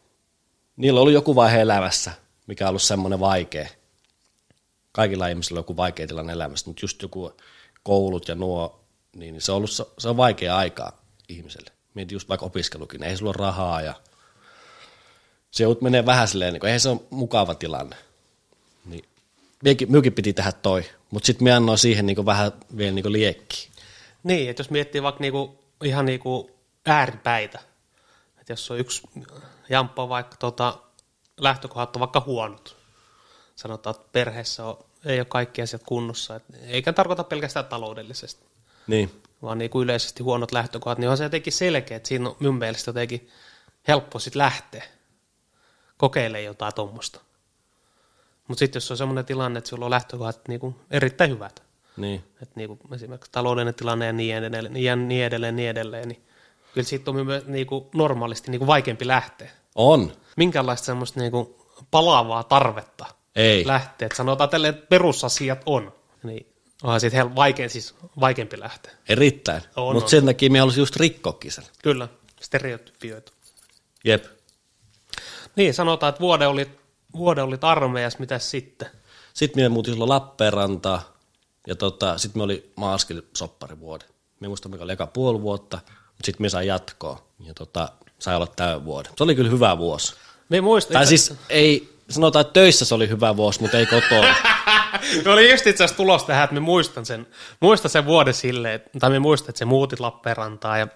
Niillä 0.78 0.98
on 0.98 1.02
ollut 1.02 1.14
joku 1.14 1.36
vaihe 1.36 1.62
elämässä, 1.62 2.12
mikä 2.48 2.66
on 2.66 2.70
ollut 2.70 2.82
semmoinen 2.82 3.20
vaikea. 3.20 3.68
Kaikilla 4.92 5.28
ihmisillä 5.28 5.58
on 5.58 5.60
joku 5.60 5.78
vaikea 5.78 6.08
tilanne 6.08 6.34
elämässä, 6.34 6.70
mutta 6.70 6.84
just 6.84 7.02
joku 7.02 7.34
koulut 7.84 8.28
ja 8.28 8.36
nuo, 8.36 8.84
niin 9.16 9.42
se 9.42 9.52
on 9.52 9.56
ollut 9.56 9.72
se 9.98 10.10
on 10.10 10.18
vaikea 10.18 10.58
aikaa 10.58 11.02
ihmiselle. 11.30 11.72
Mietin 11.94 12.16
just 12.16 12.30
vaikka 12.30 12.46
opiskelukin, 12.46 13.04
ei 13.04 13.18
sulla 13.18 13.30
ole 13.30 13.38
rahaa 13.38 13.82
ja 13.82 13.94
se 15.52 15.64
joudut 15.64 15.82
menee 15.82 16.06
vähän 16.06 16.28
silleen, 16.28 16.54
niin 16.54 16.60
kuin, 16.60 16.68
eihän 16.68 16.80
se 16.80 16.90
ole 16.90 17.02
mukava 17.10 17.56
tilanne. 17.56 17.96
Niin 18.86 19.06
minäkin, 19.64 19.92
minunkin 19.92 20.14
piti 20.14 20.34
tehdä 20.34 20.52
toi, 20.52 20.86
mutta 21.12 21.28
sitten 21.28 21.44
minä 21.44 21.56
annoin 21.56 21.78
siihen 21.78 22.06
niinku 22.06 22.26
vähän 22.26 22.52
vielä 22.78 22.92
niinku 22.92 23.12
liekkiä. 23.12 23.70
Niin, 24.24 24.50
että 24.50 24.60
jos 24.60 24.70
miettii 24.70 25.04
vaikka 25.04 25.22
niinku, 25.22 25.60
ihan 25.84 26.06
niinku 26.06 26.52
ääripäitä, 26.86 27.60
että 28.40 28.54
jos 28.54 28.72
on 28.72 28.80
yksi 28.80 29.02
jamppa 29.70 30.10
vaikka 30.10 30.36
tota, 30.40 30.78
lähtökohdat 31.38 31.96
on 31.96 32.00
vaikka 32.00 32.24
huonot, 32.26 32.78
sanotaan, 33.56 33.96
että 33.96 34.10
perheessä 34.12 34.66
on, 34.66 34.78
ei 35.06 35.20
ole 35.20 35.26
kaikki 35.26 35.62
asiat 35.62 35.84
kunnossa, 35.86 36.36
et, 36.36 36.44
eikä 36.62 36.94
tarkoita 36.94 37.24
pelkästään 37.24 37.66
taloudellisesti, 37.66 38.46
Niin, 38.88 39.22
vaan 39.42 39.58
niinku 39.58 39.82
yleisesti 39.82 40.24
huonot 40.24 40.52
lähtökohdat, 40.52 40.98
niin 40.98 41.10
on 41.10 41.18
se 41.18 41.24
jotenkin 41.24 41.54
selkeä, 41.54 41.98
että 41.98 42.10
siinä 42.10 42.30
on 42.30 42.36
minun 42.40 42.56
mielestä 42.56 42.90
jotenkin 42.90 43.30
helppo 43.88 44.20
sitten 44.20 44.40
lähteä 44.40 44.84
kokeilemaan 46.00 46.44
jotain 46.46 46.74
tuommoista. 46.74 47.22
Mutta 48.48 48.60
sitten 48.60 48.78
jos 48.78 48.92
on 48.92 48.98
semmoinen 48.98 49.26
tilanne, 49.26 49.58
että 49.58 49.70
sulla 49.70 49.86
on 49.86 49.92
lähtökohdat 49.92 50.48
niinku 50.48 50.76
erittäin 50.92 51.32
hyvät, 51.32 51.64
Niin. 51.98 52.24
Että 52.42 52.54
niin 52.56 52.68
kuin 52.78 52.94
esimerkiksi 52.94 53.32
taloudellinen 53.32 53.76
tilanne 53.76 54.06
ja 54.06 54.14
niin 54.14 54.36
edelleen, 54.36 54.78
ja 54.78 54.96
niin 54.96 55.26
edelleen, 55.26 55.56
niin 55.56 55.70
edelleen, 55.70 56.08
niin 56.08 56.24
kyllä 56.74 56.88
siitä 56.88 57.12
on 57.12 57.26
myös 57.26 57.46
niin 57.46 57.68
kuin 57.68 57.86
normaalisti 57.96 58.52
niin 58.52 58.60
kuin 58.60 58.68
vaikeampi 58.68 59.08
lähteä. 59.08 59.52
On. 59.76 60.12
Minkälaista 60.38 60.86
semmoista 60.86 61.20
niin 61.20 61.32
kuin 61.32 61.56
palaavaa 61.92 62.44
tarvetta 62.44 63.06
Ei. 63.36 63.68
lähteä. 63.68 64.06
Että 64.06 64.16
sanotaan 64.18 64.50
tälle, 64.50 64.68
että 64.68 64.86
perusasiat 64.90 65.62
on, 65.66 65.94
niin 66.24 66.54
onhan 66.84 67.00
siitä 67.00 67.18
hel- 67.24 67.36
vaikein, 67.36 67.70
siis 67.70 67.96
vaikeampi 68.20 68.60
lähteä. 68.60 68.92
Erittäin. 69.10 69.62
Mutta 69.94 70.10
sen 70.10 70.26
takia 70.26 70.50
me 70.50 70.60
halusin 70.60 70.82
just 70.82 70.96
rikkoakin 70.96 71.52
sen. 71.52 71.64
Kyllä, 71.84 72.08
stereotypioitu. 72.42 73.32
Jep. 74.04 74.26
Niin, 75.60 75.74
sanotaan, 75.74 76.10
että 76.10 76.20
vuode 76.20 76.48
oli, 76.48 76.72
vuode 77.18 77.42
oli 77.42 77.58
armeijassa, 77.62 78.20
mitä 78.20 78.40
sitten? 78.40 78.90
Sitten 79.34 79.64
me 79.64 79.70
muutin 79.70 79.94
silloin 79.94 80.10
Lappeenrantaan 80.10 81.02
ja 81.68 81.76
tota, 81.76 82.18
sitten 82.18 82.40
me 82.40 82.44
oli 82.44 82.72
Maaskil 82.76 83.22
sopparivuoden. 83.38 84.08
Me 84.40 84.48
muistan, 84.48 84.72
mikä 84.72 84.84
oli 84.84 84.92
eka 84.92 85.08
puoli 85.08 85.42
vuotta, 85.42 85.78
mutta 85.88 86.26
sitten 86.26 86.42
me 86.44 86.50
sain 86.50 86.68
jatkoa 86.68 87.24
ja 87.40 87.54
tota, 87.54 87.90
sai 88.20 88.36
olla 88.36 88.48
täyden 88.48 88.86
vuoden. 88.86 89.12
Se 89.18 89.24
oli 89.24 89.36
kyllä 89.36 89.50
hyvä 89.50 89.78
vuosi. 89.78 90.14
Me 90.50 90.62
muistan, 90.62 90.94
Tai 90.94 91.06
siis 91.08 91.34
ei, 91.50 91.94
sanotaan, 92.10 92.42
että 92.42 92.54
töissä 92.54 92.86
se 92.86 92.96
oli 92.96 93.10
hyvä 93.10 93.38
vuosi, 93.38 93.62
mutta 93.62 93.78
ei 93.78 93.86
kotona. 93.86 94.36
Me 95.26 95.32
oli 95.34 95.52
just 95.52 95.68
itse 95.68 95.84
asiassa 95.84 95.98
tulos 95.98 96.24
tähän, 96.24 96.44
että 96.44 96.54
me 96.54 96.60
muistan 96.60 97.06
sen, 97.06 97.28
muistan 97.60 97.92
sen 97.92 98.06
vuoden 98.06 98.34
silleen, 98.34 98.76
että- 98.76 99.00
tai 99.00 99.10
me 99.10 99.20
muistan, 99.20 99.50
että 99.50 99.60
se 99.60 99.66
muutit 99.66 100.00
Lappeenrantaan 100.00 100.80
ja 100.80 100.88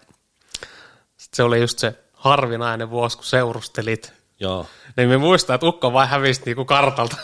sit 1.18 1.34
se 1.34 1.44
oli 1.44 1.60
just 1.62 1.80
se 1.80 1.96
harvinainen 2.14 2.90
vuosi, 2.90 3.18
kun 3.18 3.26
seurustelit. 3.26 4.23
Joo. 4.40 4.68
Niin 4.98 5.10
me 5.10 5.18
muistan, 5.18 5.54
että 5.56 5.66
ukko 5.68 5.94
vain 5.94 6.10
hävisi 6.10 6.42
niinku 6.46 6.66
kartalta. 6.66 7.18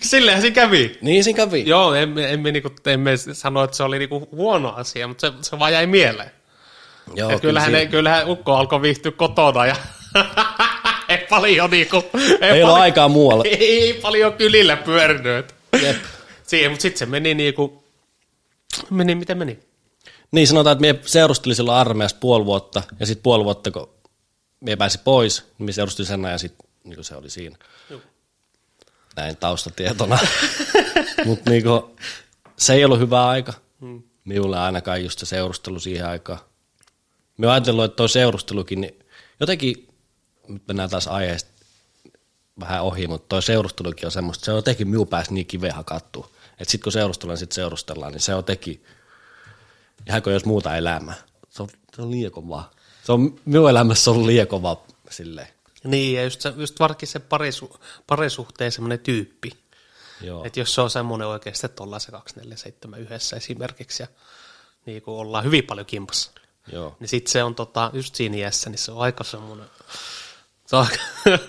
Sillehän 0.00 0.42
se 0.42 0.50
kävi. 0.50 0.98
Niin 1.00 1.24
siinä 1.24 1.36
kävi. 1.36 1.62
Joo, 1.66 1.94
emme, 1.94 2.32
emme, 2.32 2.52
niinku, 2.52 2.70
emme 2.86 3.16
sano, 3.16 3.64
että 3.64 3.76
se 3.76 3.82
oli 3.82 3.98
niinku 3.98 4.28
huono 4.32 4.68
asia, 4.76 5.08
mutta 5.08 5.26
se, 5.26 5.32
se 5.42 5.58
vaan 5.58 5.72
jäi 5.72 5.86
mieleen. 5.86 6.30
Joo, 7.14 7.30
Ja 7.30 7.38
kyllähän, 7.38 7.66
siinä- 7.70 7.78
ne, 7.84 7.86
kyllähän 7.90 8.28
ukko 8.28 8.56
alkoi 8.56 8.82
viihtyä 8.82 9.12
kotona 9.12 9.66
ja 9.66 9.76
ei 11.08 11.18
paljon 11.30 11.70
niinku, 11.70 11.96
ei, 12.14 12.22
Ei 12.50 12.62
paljon, 12.62 12.80
aikaa 12.80 13.08
muualla. 13.08 13.44
ei 13.60 13.94
paljon 14.02 14.32
kylillä 14.32 14.76
pyörinyt. 14.76 15.54
Jep. 15.82 15.96
Siihen, 16.46 16.70
mutta 16.70 16.82
sitten 16.82 16.98
se 16.98 17.06
meni 17.06 17.34
niinku, 17.34 17.84
meni 18.90 19.14
miten 19.14 19.38
meni. 19.38 19.58
Niin 20.30 20.46
sanotaan, 20.46 20.72
että 20.72 20.92
me 20.92 21.08
seurustelin 21.08 21.56
silloin 21.56 21.78
armeijassa 21.78 22.16
puoli 22.20 22.44
vuotta, 22.44 22.82
ja 23.00 23.06
sitten 23.06 23.22
puoli 23.22 23.44
vuotta, 23.44 23.70
kun 23.70 23.88
me 24.60 24.76
pääsi 24.76 24.98
pois, 25.04 25.44
niin 25.58 25.66
me 25.66 25.72
seurustelin 25.72 26.08
sen 26.08 26.24
ajan, 26.24 26.34
ja 26.34 26.38
sitten 26.38 26.68
niin 26.84 27.04
se 27.04 27.16
oli 27.16 27.30
siinä. 27.30 27.56
Joo. 27.90 28.00
Näin 29.16 29.36
taustatietona. 29.36 30.18
Mutta 31.26 31.50
niin 31.50 31.64
se 32.56 32.74
ei 32.74 32.84
ollut 32.84 32.98
hyvä 32.98 33.28
aika. 33.28 33.52
Hmm. 33.80 34.02
Minulle 34.24 34.58
ainakaan 34.58 35.04
just 35.04 35.18
se 35.18 35.26
seurustelu 35.26 35.80
siihen 35.80 36.06
aikaan. 36.06 36.38
Me 37.36 37.50
ajatellut, 37.50 37.84
että 37.84 37.96
toi 37.96 38.08
seurustelukin, 38.08 38.80
niin 38.80 38.98
jotenkin, 39.40 39.88
nyt 40.48 40.62
mennään 40.68 40.90
taas 40.90 41.08
aiheesta 41.08 41.50
vähän 42.60 42.82
ohi, 42.82 43.06
mutta 43.06 43.26
toi 43.28 43.42
seurustelukin 43.42 44.06
on 44.06 44.12
semmoista, 44.12 44.44
se 44.44 44.50
on 44.50 44.58
jotenkin 44.58 44.88
minun 44.88 45.08
päässä 45.08 45.32
niin 45.32 45.46
kiveen 45.46 45.74
hakattu. 45.74 46.36
Että 46.58 46.70
sitten 46.70 46.82
kun 46.82 46.92
seurustellaan, 46.92 47.38
sitten 47.38 47.54
seurustellaan, 47.54 48.12
niin 48.12 48.20
se 48.20 48.34
on 48.34 48.44
teki 48.44 48.82
ihan 50.08 50.22
kuin 50.22 50.34
jos 50.34 50.44
muuta 50.44 50.76
elämää. 50.76 51.14
Se 51.48 51.62
on, 51.62 51.68
se 51.96 52.02
on 52.02 52.10
liian 52.10 52.32
kovaa. 52.32 52.70
Se 53.04 53.12
on, 53.12 53.36
minun 53.44 53.70
elämässä 53.70 54.10
on 54.10 54.26
liian 54.26 54.46
kovaa 54.46 54.86
silleen. 55.10 55.48
Niin, 55.84 56.16
ja 56.16 56.24
just, 56.24 56.40
just 56.56 56.80
varsinkin 56.80 57.08
se 57.08 57.18
parisu, 57.18 57.80
parisuhteen 58.06 58.72
semmoinen 58.72 58.98
tyyppi. 58.98 59.50
Joo. 60.20 60.44
Että 60.44 60.60
jos 60.60 60.74
se 60.74 60.80
on 60.80 60.90
semmoinen 60.90 61.28
oikeasti, 61.28 61.66
että 61.66 61.82
ollaan 61.82 62.00
se 62.00 62.10
247 62.10 63.00
yhdessä 63.00 63.36
esimerkiksi 63.36 64.02
ja 64.02 64.06
niin 64.86 65.02
kuin 65.02 65.14
ollaan 65.14 65.44
hyvin 65.44 65.64
paljon 65.64 65.86
kimpassa, 65.86 66.30
Joo. 66.72 66.96
niin 67.00 67.08
sitten 67.08 67.32
se 67.32 67.44
on 67.44 67.54
tota, 67.54 67.90
just 67.94 68.14
siinä 68.14 68.36
iässä, 68.36 68.70
niin 68.70 68.78
se 68.78 68.92
on 68.92 68.98
aika 69.02 69.24
semmoinen, 69.24 69.66
se 70.66 70.76
on, 70.76 70.86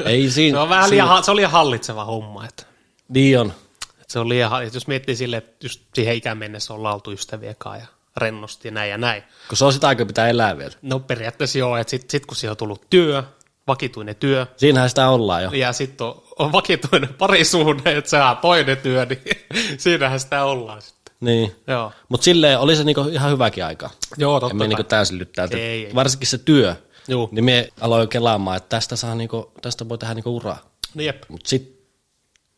Ei 0.05 0.29
siinä- 0.31 0.55
se 0.57 0.61
on 0.61 0.69
vähän 0.69 0.89
siinä- 0.89 1.05
liian, 1.05 1.23
se 1.23 1.31
on 1.31 1.37
liian 1.37 1.51
hallitseva 1.51 2.05
homma, 2.05 2.45
että, 2.45 2.63
Niin 3.09 3.39
on. 3.39 3.53
että 3.91 4.13
se 4.13 4.19
on 4.19 4.29
liian, 4.29 4.63
että 4.63 4.75
jos 4.75 4.87
miettii 4.87 5.15
silleen, 5.15 5.43
että 5.43 5.65
just 5.65 5.81
siihen 5.95 6.15
ikään 6.15 6.37
mennessä 6.37 6.73
ollaan 6.73 6.95
oltu 6.95 7.11
kanssa 7.57 7.77
ja 7.81 7.85
rennosti 8.17 8.67
ja 8.67 8.71
näin 8.71 8.89
ja 8.89 8.97
näin. 8.97 9.23
Kun 9.47 9.57
se 9.57 9.65
on 9.65 9.73
sitä 9.73 9.87
aikaa 9.87 10.05
pitää 10.05 10.27
elää 10.27 10.57
vielä. 10.57 10.73
No 10.81 10.99
periaatteessa 10.99 11.57
joo, 11.57 11.77
että 11.77 11.91
sitten 11.91 12.09
sit 12.09 12.25
kun 12.25 12.35
siihen 12.35 12.51
on 12.51 12.57
tullut 12.57 12.85
työ, 12.89 13.23
vakituinen 13.67 14.15
työ, 14.15 14.47
Siinähän 14.57 14.89
sitä 14.89 15.09
ollaan 15.09 15.43
jo. 15.43 15.49
ja 15.51 15.73
sitten 15.73 16.07
on, 16.07 16.23
on 16.39 16.51
vakituinen 16.51 17.13
parisuhde, 17.13 17.97
että 17.97 18.09
se 18.09 18.17
on 18.17 18.37
toinen 18.37 18.77
työ, 18.77 19.05
niin 19.05 19.21
siinähän 19.77 20.19
sitä 20.19 20.43
ollaan 20.43 20.81
sitten. 20.81 21.15
Niin. 21.19 21.55
Joo. 21.67 21.91
Mutta 22.09 22.25
silleen 22.25 22.59
oli 22.59 22.75
se 22.75 22.83
niinku 22.83 23.01
ihan 23.01 23.31
hyväkin 23.31 23.65
aika. 23.65 23.89
Joo, 24.17 24.39
totta 24.39 24.57
kai. 24.57 24.67
niinku 24.67 24.83
täysin 24.83 25.17
lyttää. 25.17 25.45
että 25.45 25.57
Ei, 25.57 25.85
ei. 25.85 25.95
Varsinkin 25.95 26.27
se 26.27 26.37
työ. 26.37 26.75
Juu. 27.07 27.29
Niin 27.31 27.45
me 27.45 27.69
aloin 27.81 28.09
kelaamaan, 28.09 28.57
että 28.57 28.69
tästä, 28.69 28.95
saa 28.95 29.15
niinku, 29.15 29.51
tästä 29.61 29.89
voi 29.89 29.97
tehdä 29.97 30.13
niinku 30.13 30.35
uraa. 30.35 30.71
No 30.95 31.01
jep. 31.01 31.23
Mutta 31.27 31.49
sitten 31.49 31.81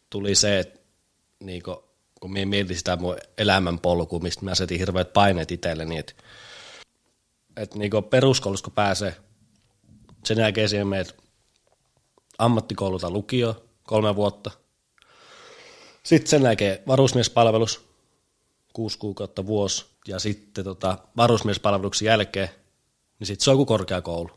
tuli 0.10 0.36
se, 0.36 0.60
että 0.60 0.80
niinku, 1.40 1.84
kun 2.24 2.34
me 2.34 2.46
mietin 2.46 2.78
sitä 2.78 2.96
mun 2.96 3.18
elämänpolkua, 3.38 4.20
mistä 4.20 4.46
mä 4.46 4.52
asetin 4.52 4.80
hirveät 4.80 5.14
paineet 5.14 5.52
itselleni, 5.52 5.98
että 5.98 6.14
et 7.58 7.76
niinku 7.76 8.02
peruskoulussa 8.02 8.64
kun 8.64 8.74
pääsee, 8.74 9.16
sen 10.26 10.38
jälkeen 10.38 10.70
siihen 10.70 10.88
meet 10.88 11.16
ammattikoululta 12.38 13.10
lukio 13.10 13.66
kolme 13.84 14.16
vuotta. 14.16 14.52
Sitten 16.04 16.30
sen 16.30 16.44
jälkeen 16.44 16.80
varusmiespalvelus, 16.88 17.82
kuusi 18.74 18.98
kuukautta 18.98 19.46
vuosi, 19.46 19.86
ja 20.08 20.20
sitten 20.20 20.64
tota, 20.64 20.98
varusmiespalveluksen 21.18 22.06
jälkeen, 22.06 22.50
niin 23.20 23.28
sitten 23.28 23.44
se 23.44 23.52
on 23.52 23.54
joku 23.54 23.66
korkeakoulu. 23.66 24.30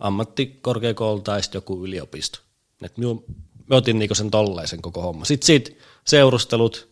Ammattikorkeakoulu 0.00 1.20
tai 1.20 1.42
sitten 1.42 1.56
joku 1.58 1.84
yliopisto. 1.84 2.38
Et 2.82 2.98
minun, 2.98 3.24
me 3.70 3.76
otin 3.76 3.98
niinku 3.98 4.14
sen 4.14 4.30
tolleen 4.30 4.82
koko 4.82 5.02
homma. 5.02 5.24
Sitten 5.24 5.46
siitä 5.46 5.70
seurustelut, 6.04 6.88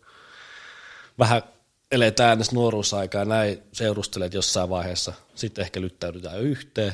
vähän 1.19 1.43
eletään 1.91 2.37
edes 2.37 2.53
nuoruusaikaa, 2.53 3.25
näin 3.25 3.63
seurustelet 3.73 4.35
jossain 4.35 4.71
vaiheessa, 4.71 5.13
sitten 5.35 5.63
ehkä 5.63 5.81
lyttäydytään 5.81 6.41
yhteen, 6.41 6.93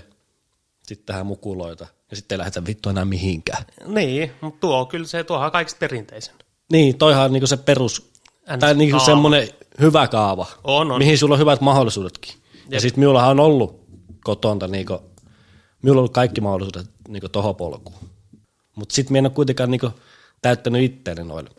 sitten 0.82 1.06
tähän 1.06 1.26
mukuloita, 1.26 1.86
ja 2.10 2.16
sitten 2.16 2.36
ei 2.36 2.38
lähdetä 2.38 2.66
vittu 2.66 2.88
enää 2.88 3.04
mihinkään. 3.04 3.64
Niin, 3.86 4.32
mutta 4.40 4.60
tuo 4.60 4.78
on 4.78 4.86
kyllä 4.86 5.06
se, 5.06 5.24
tuohan 5.24 5.46
on 5.46 5.52
kaikista 5.52 5.78
perinteisen. 5.78 6.34
Niin, 6.72 6.98
toihan 6.98 7.24
on 7.24 7.32
niinku 7.32 7.46
se 7.46 7.56
perus, 7.56 8.10
Ns. 8.54 8.60
tai 8.60 8.74
niinku 8.74 9.00
semmoinen 9.00 9.48
hyvä 9.80 10.08
kaava, 10.08 10.46
On, 10.64 10.90
on. 10.92 10.98
mihin 10.98 11.18
sulla 11.18 11.34
on 11.34 11.40
hyvät 11.40 11.60
mahdollisuudetkin. 11.60 12.34
Ja 12.54 12.60
Jep. 12.70 12.80
sitten 12.80 13.00
minullahan 13.00 13.30
on 13.30 13.40
ollut 13.40 13.80
kotonta, 14.24 14.68
niinku, 14.68 15.02
minulla 15.82 15.98
on 15.98 16.02
ollut 16.02 16.12
kaikki 16.12 16.40
mahdollisuudet 16.40 16.90
niinku 17.08 17.28
tohon 17.28 17.56
polkuun. 17.56 18.08
Mutta 18.74 18.94
sitten 18.94 19.12
minä 19.12 19.18
en 19.18 19.26
ole 19.26 19.32
kuitenkaan 19.34 19.70
niinku 19.70 19.90
täyttänyt 20.42 20.82
itteeni 20.82 21.24
noille. 21.24 21.50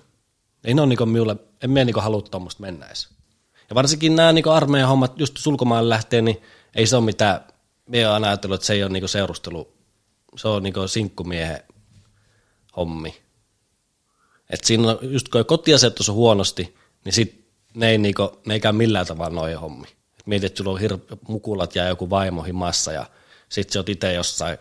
Ei 0.63 0.73
ne 0.73 0.81
ole 0.81 0.89
niinku 0.89 1.05
minulle, 1.05 1.35
en 1.63 1.69
minä 1.69 1.85
niinku 1.85 2.01
halua 2.01 2.21
tuommoista 2.21 2.61
mennä 2.61 2.85
edes. 2.85 3.09
Ja 3.69 3.75
varsinkin 3.75 4.15
nämä 4.15 4.31
niinku 4.31 4.49
armeijan 4.49 4.89
hommat, 4.89 5.19
just 5.19 5.37
sulkomaan 5.37 5.89
lähtee, 5.89 6.21
niin 6.21 6.41
ei 6.75 6.87
se 6.87 6.95
ole 6.95 7.05
mitään, 7.05 7.39
minä 7.87 8.11
olen 8.11 8.23
ajatellut, 8.23 8.55
että 8.55 8.67
se 8.67 8.73
ei 8.73 8.83
ole 8.83 8.91
niinku 8.91 9.07
seurustelu, 9.07 9.73
se 10.37 10.47
on 10.47 10.63
niinku 10.63 10.87
sinkkumiehen 10.87 11.63
hommi. 12.75 13.21
Et 14.49 14.63
siinä 14.63 14.89
on, 14.89 14.99
just 15.01 15.29
kun 15.29 15.45
kotiasetus 15.45 16.09
on 16.09 16.15
huonosti, 16.15 16.75
niin 17.05 17.13
sit 17.13 17.45
ne 17.73 17.89
ei, 17.89 17.97
niinku, 17.97 18.39
ne 18.45 18.53
ei 18.53 18.59
käy 18.59 18.71
millään 18.71 19.05
tavalla 19.05 19.35
noihin 19.35 19.59
hommi. 19.59 19.87
Et 20.19 20.27
mietit, 20.27 20.47
että 20.47 20.57
sulla 20.57 20.71
on 20.71 20.79
hir- 20.79 21.17
mukulat 21.27 21.75
ja 21.75 21.87
joku 21.87 22.09
vaimo 22.09 22.43
himassa 22.43 22.91
ja 22.91 23.05
sit 23.49 23.69
sä 23.69 23.79
oot 23.79 23.89
itse 23.89 24.13
jossain 24.13 24.57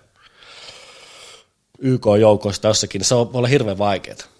YK-joukoista 1.78 2.68
jossakin, 2.68 2.98
niin 2.98 3.06
se 3.06 3.14
on, 3.14 3.32
voi 3.32 3.38
olla 3.38 3.48
hirveän 3.48 3.78
vaikeaa. 3.78 4.37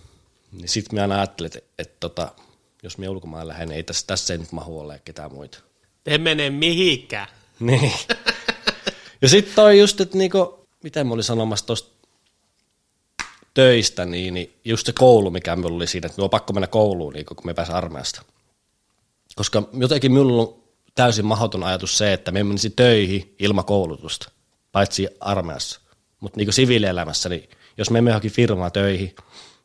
Niin 0.53 0.69
sit 0.69 0.93
mä 0.93 1.01
aina 1.01 1.15
ajattelin, 1.15 1.51
että, 1.57 1.71
että 1.79 1.97
tota, 2.01 2.33
jos 2.83 2.99
me 2.99 3.09
ulkomaan 3.09 3.49
lähden, 3.49 3.69
niin 3.69 3.77
ei 3.77 3.83
tässä, 3.83 4.07
tässä 4.07 4.35
ei 4.35 4.39
nyt 4.39 4.53
mahu 4.53 4.81
ole 4.81 5.01
ketään 5.05 5.33
muita. 5.33 5.59
Ei 6.07 6.19
mene 6.19 6.51
mihinkään. 6.51 7.29
Niin. 7.61 7.93
ja 9.23 9.29
sitten 9.29 9.55
toi 9.55 9.79
just, 9.79 10.01
että 10.01 10.19
niinku, 10.19 10.67
mitä 10.83 11.05
mä 11.05 11.15
olin 11.15 11.25
sanomassa 11.25 11.67
tuosta 11.67 11.99
töistä, 13.55 14.05
niin, 14.05 14.35
niin 14.35 14.53
just 14.65 14.87
se 14.87 14.93
koulu, 14.93 15.31
mikä 15.31 15.57
minulla 15.57 15.77
oli 15.77 15.87
siinä, 15.87 16.07
että 16.07 16.17
minulla 16.17 16.27
on 16.27 16.31
pakko 16.31 16.53
mennä 16.53 16.67
kouluun, 16.67 17.13
niin 17.13 17.27
kun 17.27 17.37
me 17.45 17.55
pääsen 17.55 17.75
armeijasta. 17.75 18.23
Koska 19.37 19.63
jotenkin 19.73 20.13
minulla 20.13 20.43
on 20.43 20.63
täysin 20.95 21.27
mahdoton 21.27 21.65
ajatus 21.65 21.99
se, 21.99 22.13
että 22.13 22.31
me 22.31 22.45
menisin 22.45 22.73
töihin 22.73 23.35
ilman 23.39 23.65
koulutusta, 23.65 24.31
paitsi 24.73 25.09
armeijassa. 25.21 25.81
Mutta 26.21 26.37
niin 26.37 26.53
siviilielämässä, 26.53 27.29
niin 27.29 27.49
jos 27.79 27.91
me 27.91 27.99
emme 27.99 28.11
johonkin 28.11 28.31
firmaan 28.31 28.73
töihin, 28.73 29.15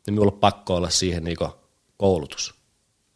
niin 0.06 0.14
minulla 0.14 0.32
on 0.32 0.38
pakko 0.38 0.76
olla 0.76 0.90
siihen 0.90 1.24
niin 1.24 1.36
koulutus. 1.96 2.54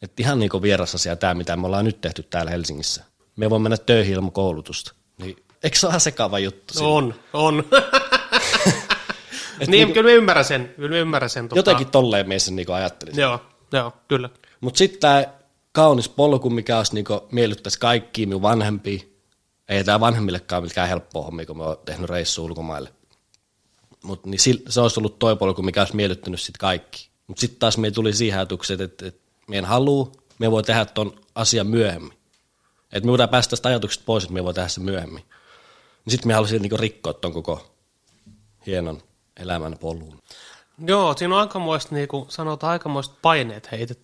Et 0.02 0.20
ihan 0.20 0.38
niin 0.38 0.50
vieras 0.62 0.94
asia 0.94 1.16
tämä, 1.16 1.34
mitä 1.34 1.56
me 1.56 1.66
ollaan 1.66 1.84
nyt 1.84 2.00
tehty 2.00 2.22
täällä 2.22 2.50
Helsingissä. 2.50 3.04
Me 3.36 3.50
voi 3.50 3.58
mennä 3.58 3.76
töihin 3.76 4.14
ilman 4.14 4.32
koulutusta. 4.32 4.92
Niin, 5.18 5.36
eikö 5.62 5.78
se 5.78 5.86
ole 5.86 6.00
sekava 6.00 6.38
juttu? 6.38 6.74
siinä? 6.74 6.88
On, 6.88 7.14
on. 7.32 7.64
niin, 9.58 9.70
niin, 9.70 9.92
kyllä 9.92 10.10
mä 10.10 10.14
ymmärrän 10.14 10.44
sen. 10.44 10.74
Kyllä 10.76 10.90
mä 10.90 10.96
ymmärrän 10.96 11.30
sen 11.30 11.48
tota... 11.48 11.58
Jotenkin 11.58 11.90
tolleen 11.90 12.28
mies 12.28 12.44
sen 12.44 12.56
niinku 12.56 12.72
ajattelisi. 12.72 13.20
Joo, 13.20 13.40
joo, 13.72 13.92
kyllä. 14.08 14.30
Mutta 14.60 14.78
sitten 14.78 15.00
tämä 15.00 15.24
kaunis 15.72 16.08
polku, 16.08 16.50
mikä 16.50 16.76
olisi 16.76 16.94
niinku 16.94 17.28
miellyttäisi 17.32 17.78
kaikki 17.78 18.26
minun 18.26 18.42
vanhempia. 18.42 19.00
Ei 19.68 19.84
tämä 19.84 20.00
vanhemmillekaan 20.00 20.62
mikään 20.62 20.88
helppoa 20.88 21.24
hommi, 21.24 21.46
kun 21.46 21.56
mä 21.56 21.64
oon 21.64 21.76
tehnyt 21.84 22.10
reissu 22.10 22.44
ulkomaille. 22.44 22.90
Mutta 24.08 24.28
niin 24.30 24.40
se 24.68 24.80
olisi 24.80 25.00
ollut 25.00 25.18
toi 25.18 25.36
polku, 25.36 25.62
mikä 25.62 25.80
olisi 25.80 25.96
miellyttänyt 25.96 26.40
sitten 26.40 26.58
kaikki. 26.58 27.08
Mutta 27.26 27.40
sitten 27.40 27.58
taas 27.58 27.78
me 27.78 27.90
tuli 27.90 28.12
siihen 28.12 28.38
ajatukseen, 28.38 28.80
että, 28.80 29.06
että 29.06 29.20
me 29.48 29.58
en 29.58 29.64
halua, 29.64 30.12
me 30.38 30.50
voi 30.50 30.62
tehdä 30.62 30.84
ton 30.84 31.20
asian 31.34 31.66
myöhemmin. 31.66 32.12
Että 32.92 33.06
me 33.06 33.10
voidaan 33.10 33.28
päästä 33.28 33.50
tästä 33.50 33.68
ajatuksesta 33.68 34.04
pois, 34.06 34.24
että 34.24 34.34
me 34.34 34.44
voi 34.44 34.54
tehdä 34.54 34.68
se 34.68 34.80
myöhemmin. 34.80 35.22
Niin 36.04 36.10
sitten 36.10 36.28
me 36.28 36.34
halusin 36.34 36.62
niinku 36.62 36.76
rikkoa 36.76 37.12
ton 37.12 37.32
koko 37.32 37.70
hienon 38.66 39.02
elämän 39.36 39.78
polun. 39.80 40.18
Joo, 40.86 41.14
siinä 41.16 41.34
on 41.34 41.40
aikamoista, 41.40 41.94
niin 41.94 42.08
kuin 42.08 42.24
sanotaan, 42.28 42.72
aikamoista 42.72 43.14
paineet 43.22 43.70
heitet, 43.72 44.00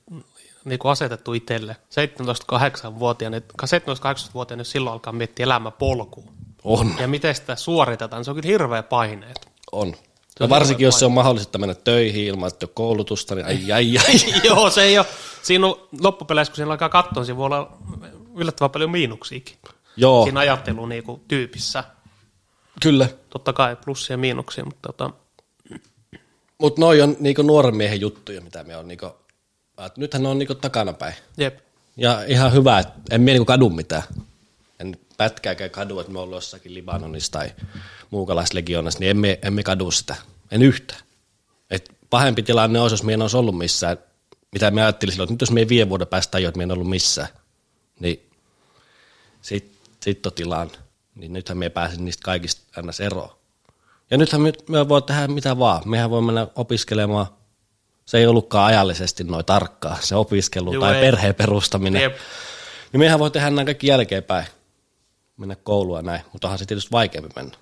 niin 0.65 0.79
kuin 0.79 0.93
asetettu 0.93 1.33
itselle. 1.33 1.77
17-8-vuotiaana, 2.93 3.39
17-18-vuotiaana, 3.39 4.61
jos 4.61 4.71
silloin 4.71 4.93
alkaa 4.93 5.13
miettiä 5.13 5.45
elämäpolkua. 5.45 6.33
On. 6.65 6.95
Ja 7.01 7.09
miten 7.09 7.35
sitä 7.35 7.57
suoritetaan, 7.57 8.25
se 8.25 8.31
on 8.31 8.37
kyllä 8.37 8.49
hirveä 8.49 8.83
paineet. 8.83 9.54
On. 9.73 9.95
Ja 10.41 10.49
varsinkin, 10.49 10.85
jos 10.85 10.99
se 10.99 11.05
on 11.05 11.13
mahdollista 11.13 11.59
mennä 11.59 11.75
töihin 11.75 12.25
ilman, 12.25 12.49
että 12.49 12.67
koulutusta, 12.67 13.35
niin 13.35 13.47
ai 13.47 13.73
ai 13.73 13.99
ai. 13.99 14.15
Joo, 14.49 14.71
se 14.71 14.83
ei 14.83 14.99
ole. 14.99 15.07
Siinä 15.43 15.67
on 15.67 15.89
loppupeleissä, 16.01 16.51
kun 16.53 16.57
siinä 16.57 16.71
alkaa 16.71 16.89
katsoa, 16.89 17.13
niin 17.15 17.27
siinä 17.27 17.37
voi 17.37 17.47
olla 17.47 17.79
yllättävän 18.37 18.71
paljon 18.71 18.91
miinuksiakin. 18.91 19.57
Joo. 19.97 20.25
Siinä 20.25 20.41
ajattelu 20.41 20.87
niin 20.87 21.05
kuin, 21.05 21.21
tyypissä. 21.29 21.85
Kyllä. 22.83 23.09
Totta 23.31 23.53
kai 23.53 23.77
plussia 23.85 24.15
ja 24.15 24.19
miinuksia, 24.19 24.65
mutta 24.65 24.93
tota... 24.93 25.11
Mutta 26.59 26.81
noi 26.81 27.03
on 27.03 27.17
niinku 27.21 27.43
nuoren 27.43 27.77
miehen 27.77 28.01
juttuja, 28.01 28.41
mitä 28.41 28.65
me 28.65 28.77
on 28.77 28.89
niinku, 28.89 29.07
nythän 29.97 30.23
ne 30.23 30.29
on 30.29 30.39
niinku 30.39 30.55
takanapäin. 30.55 31.15
Jep. 31.37 31.59
Ja 31.97 32.25
ihan 32.27 32.53
hyvä, 32.53 32.79
että 32.79 32.93
en 33.11 33.21
mie 33.21 33.35
niinku 33.35 33.45
kadu 33.45 33.71
mitään. 33.71 34.03
Pätkääkään 35.25 35.71
kadu, 35.71 36.01
että 36.01 36.13
me 36.13 36.19
ollaan 36.19 36.37
jossakin 36.37 36.75
Libanonissa 36.75 37.33
tai 37.33 37.53
muukalaislegionassa, 38.11 39.01
niin 39.01 39.11
emme, 39.11 39.39
emme 39.43 39.63
kadu 39.63 39.91
sitä. 39.91 40.17
En 40.51 40.63
yhtään. 40.63 41.01
Et 41.71 41.93
pahempi 42.11 42.43
tilanne 42.43 42.81
olisi, 42.81 42.95
jos 42.95 43.03
mie 43.03 43.15
en 43.15 43.23
olisi 43.23 43.37
ollut 43.37 43.59
missään. 43.59 43.97
Mitä 44.53 44.71
me 44.71 44.83
ajattelin 44.83 45.13
silloin, 45.13 45.27
että 45.27 45.35
nyt 45.35 45.41
jos 45.41 45.51
me 45.51 45.69
viiden 45.69 45.89
vuoden 45.89 46.07
päästä 46.07 46.39
jo, 46.39 46.49
että 46.49 46.59
me 46.59 46.65
en 46.65 46.73
ollut 46.73 46.89
missään, 46.89 47.29
niin 48.01 48.31
sitten 49.43 49.77
sit 50.01 50.27
on 50.27 50.33
tilanne. 50.33 50.79
Niin 51.15 51.33
nythän 51.33 51.59
me 51.59 51.71
pääsin 51.71 52.05
niistä 52.05 52.23
kaikista 52.25 52.63
aina 52.77 52.93
eroon. 53.01 53.31
Ja 54.11 54.19
nythän 54.19 54.41
me, 54.41 54.53
me 54.69 54.89
voi 54.89 55.03
tehdä 55.03 55.29
mitä 55.29 55.59
vaan. 55.59 55.83
Mehän 55.85 56.11
voi 56.11 56.23
mennä 56.23 56.47
opiskelemaan. 56.57 57.27
Se 58.07 58.19
ei 58.19 58.27
ollutkaan 58.27 58.67
ajallisesti 58.67 59.25
noin 59.25 59.45
tarkkaa, 59.45 59.99
se 60.01 60.15
opiskelu 60.17 60.73
Juu, 60.73 60.83
tai 60.83 60.95
ei. 60.95 61.01
perheen 61.01 61.35
perustaminen. 61.35 62.03
Jep. 62.03 62.17
Niin 62.93 63.01
mehän 63.01 63.19
voi 63.19 63.31
tehdä 63.31 63.51
nämä 63.51 63.65
kaikki 63.65 63.87
jälkeenpäin. 63.87 64.47
Mennä 65.37 65.57
koulua 65.57 66.03
näin, 66.03 66.23
mutta 66.33 66.49
onhan 66.49 66.59
se 66.59 66.67
tietysti 66.67 66.91
vaikeampi 66.93 67.31
mennä. 67.37 67.57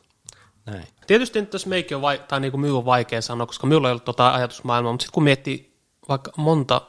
Näin. 0.66 0.87
Tietysti 1.06 1.40
nyt 1.40 1.52
jos 1.52 1.66
meikin 1.66 1.96
on, 1.96 2.02
vai, 2.02 2.22
tai 2.28 2.40
niin 2.40 2.50
kuin 2.50 2.61
minun 2.61 2.78
on 2.78 2.85
vaikea 2.85 3.22
sanoa, 3.22 3.46
koska 3.46 3.66
minulla 3.66 3.88
ei 3.88 3.92
ollut 3.92 4.04
tuota 4.04 4.35
ajatusmaailmaa, 4.35 4.92
mutta 4.92 5.02
sitten 5.02 5.14
kun 5.14 5.22
miettii 5.22 5.76
vaikka 6.08 6.32
monta, 6.37 6.80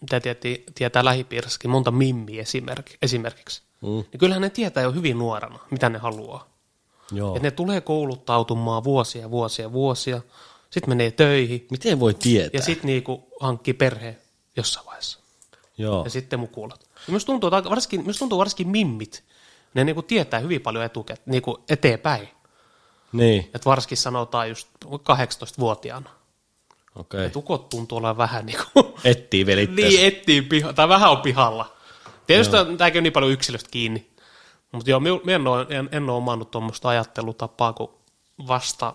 mitä 0.00 0.20
tietää, 0.20 0.50
tietää 0.74 1.04
lähipiirissäkin, 1.04 1.70
monta 1.70 1.90
mimmiä 1.90 2.44
esimerkiksi, 3.02 3.62
mm. 3.82 3.88
niin 3.88 4.18
kyllähän 4.18 4.42
ne 4.42 4.50
tietää 4.50 4.82
jo 4.82 4.92
hyvin 4.92 5.18
nuorena, 5.18 5.58
mitä 5.70 5.88
ne 5.88 5.98
haluaa. 5.98 6.48
Joo. 7.12 7.36
Et 7.36 7.42
ne 7.42 7.50
tulee 7.50 7.80
kouluttautumaan 7.80 8.84
vuosia, 8.84 9.30
vuosia, 9.30 9.72
vuosia, 9.72 10.20
sitten 10.70 10.90
menee 10.90 11.10
töihin. 11.10 11.66
Miten 11.70 12.00
voi 12.00 12.14
tietää? 12.14 12.58
Ja 12.58 12.62
sitten 12.62 12.86
niinku 12.86 13.28
hankkii 13.40 13.74
perhe 13.74 14.16
jossain 14.56 14.86
vaiheessa. 14.86 15.18
Joo. 15.78 16.04
Ja 16.04 16.10
sitten 16.10 16.40
mukulat. 16.40 16.80
Ja 16.80 17.10
myös 17.10 17.24
tuntuu, 17.24 17.50
varsinkin, 17.50 18.04
myös 18.04 18.18
tuntuu 18.18 18.38
varsinkin 18.38 18.68
mimmit, 18.68 19.24
ne 19.78 19.84
niinku 19.84 20.02
tietää 20.02 20.40
hyvin 20.40 20.60
paljon 20.60 20.84
etuket, 20.84 21.22
niinku 21.26 21.64
eteenpäin. 21.68 22.28
Niin. 23.12 23.40
Että 23.40 23.64
varsinkin 23.64 23.96
sanotaan 23.96 24.48
just 24.48 24.68
18-vuotiaana. 24.84 26.10
Okei. 26.96 27.26
Okay. 27.26 27.30
ukot 27.36 27.68
tuntuu 27.68 27.98
olla 27.98 28.16
vähän 28.16 28.46
niin 28.46 28.58
kuin... 28.72 28.94
Etsii 29.04 29.46
velitteessä. 29.46 29.98
niin, 29.98 30.06
etsii 30.06 30.42
piha, 30.42 30.72
tai 30.72 30.88
vähän 30.88 31.10
on 31.10 31.20
pihalla. 31.20 31.76
Tietysti 32.26 32.52
tämä 32.52 32.90
on 32.96 33.02
niin 33.02 33.12
paljon 33.12 33.32
yksilöstä 33.32 33.70
kiinni. 33.70 34.10
Mutta 34.72 34.90
joo, 34.90 35.00
minä 35.00 35.34
en 35.34 35.46
ole, 35.46 35.66
en, 35.70 35.88
en 35.92 36.10
ole 36.10 36.16
omannut 36.16 36.50
tuommoista 36.50 36.88
ajattelutapaa, 36.88 37.72
kun 37.72 37.94
vasta, 38.46 38.94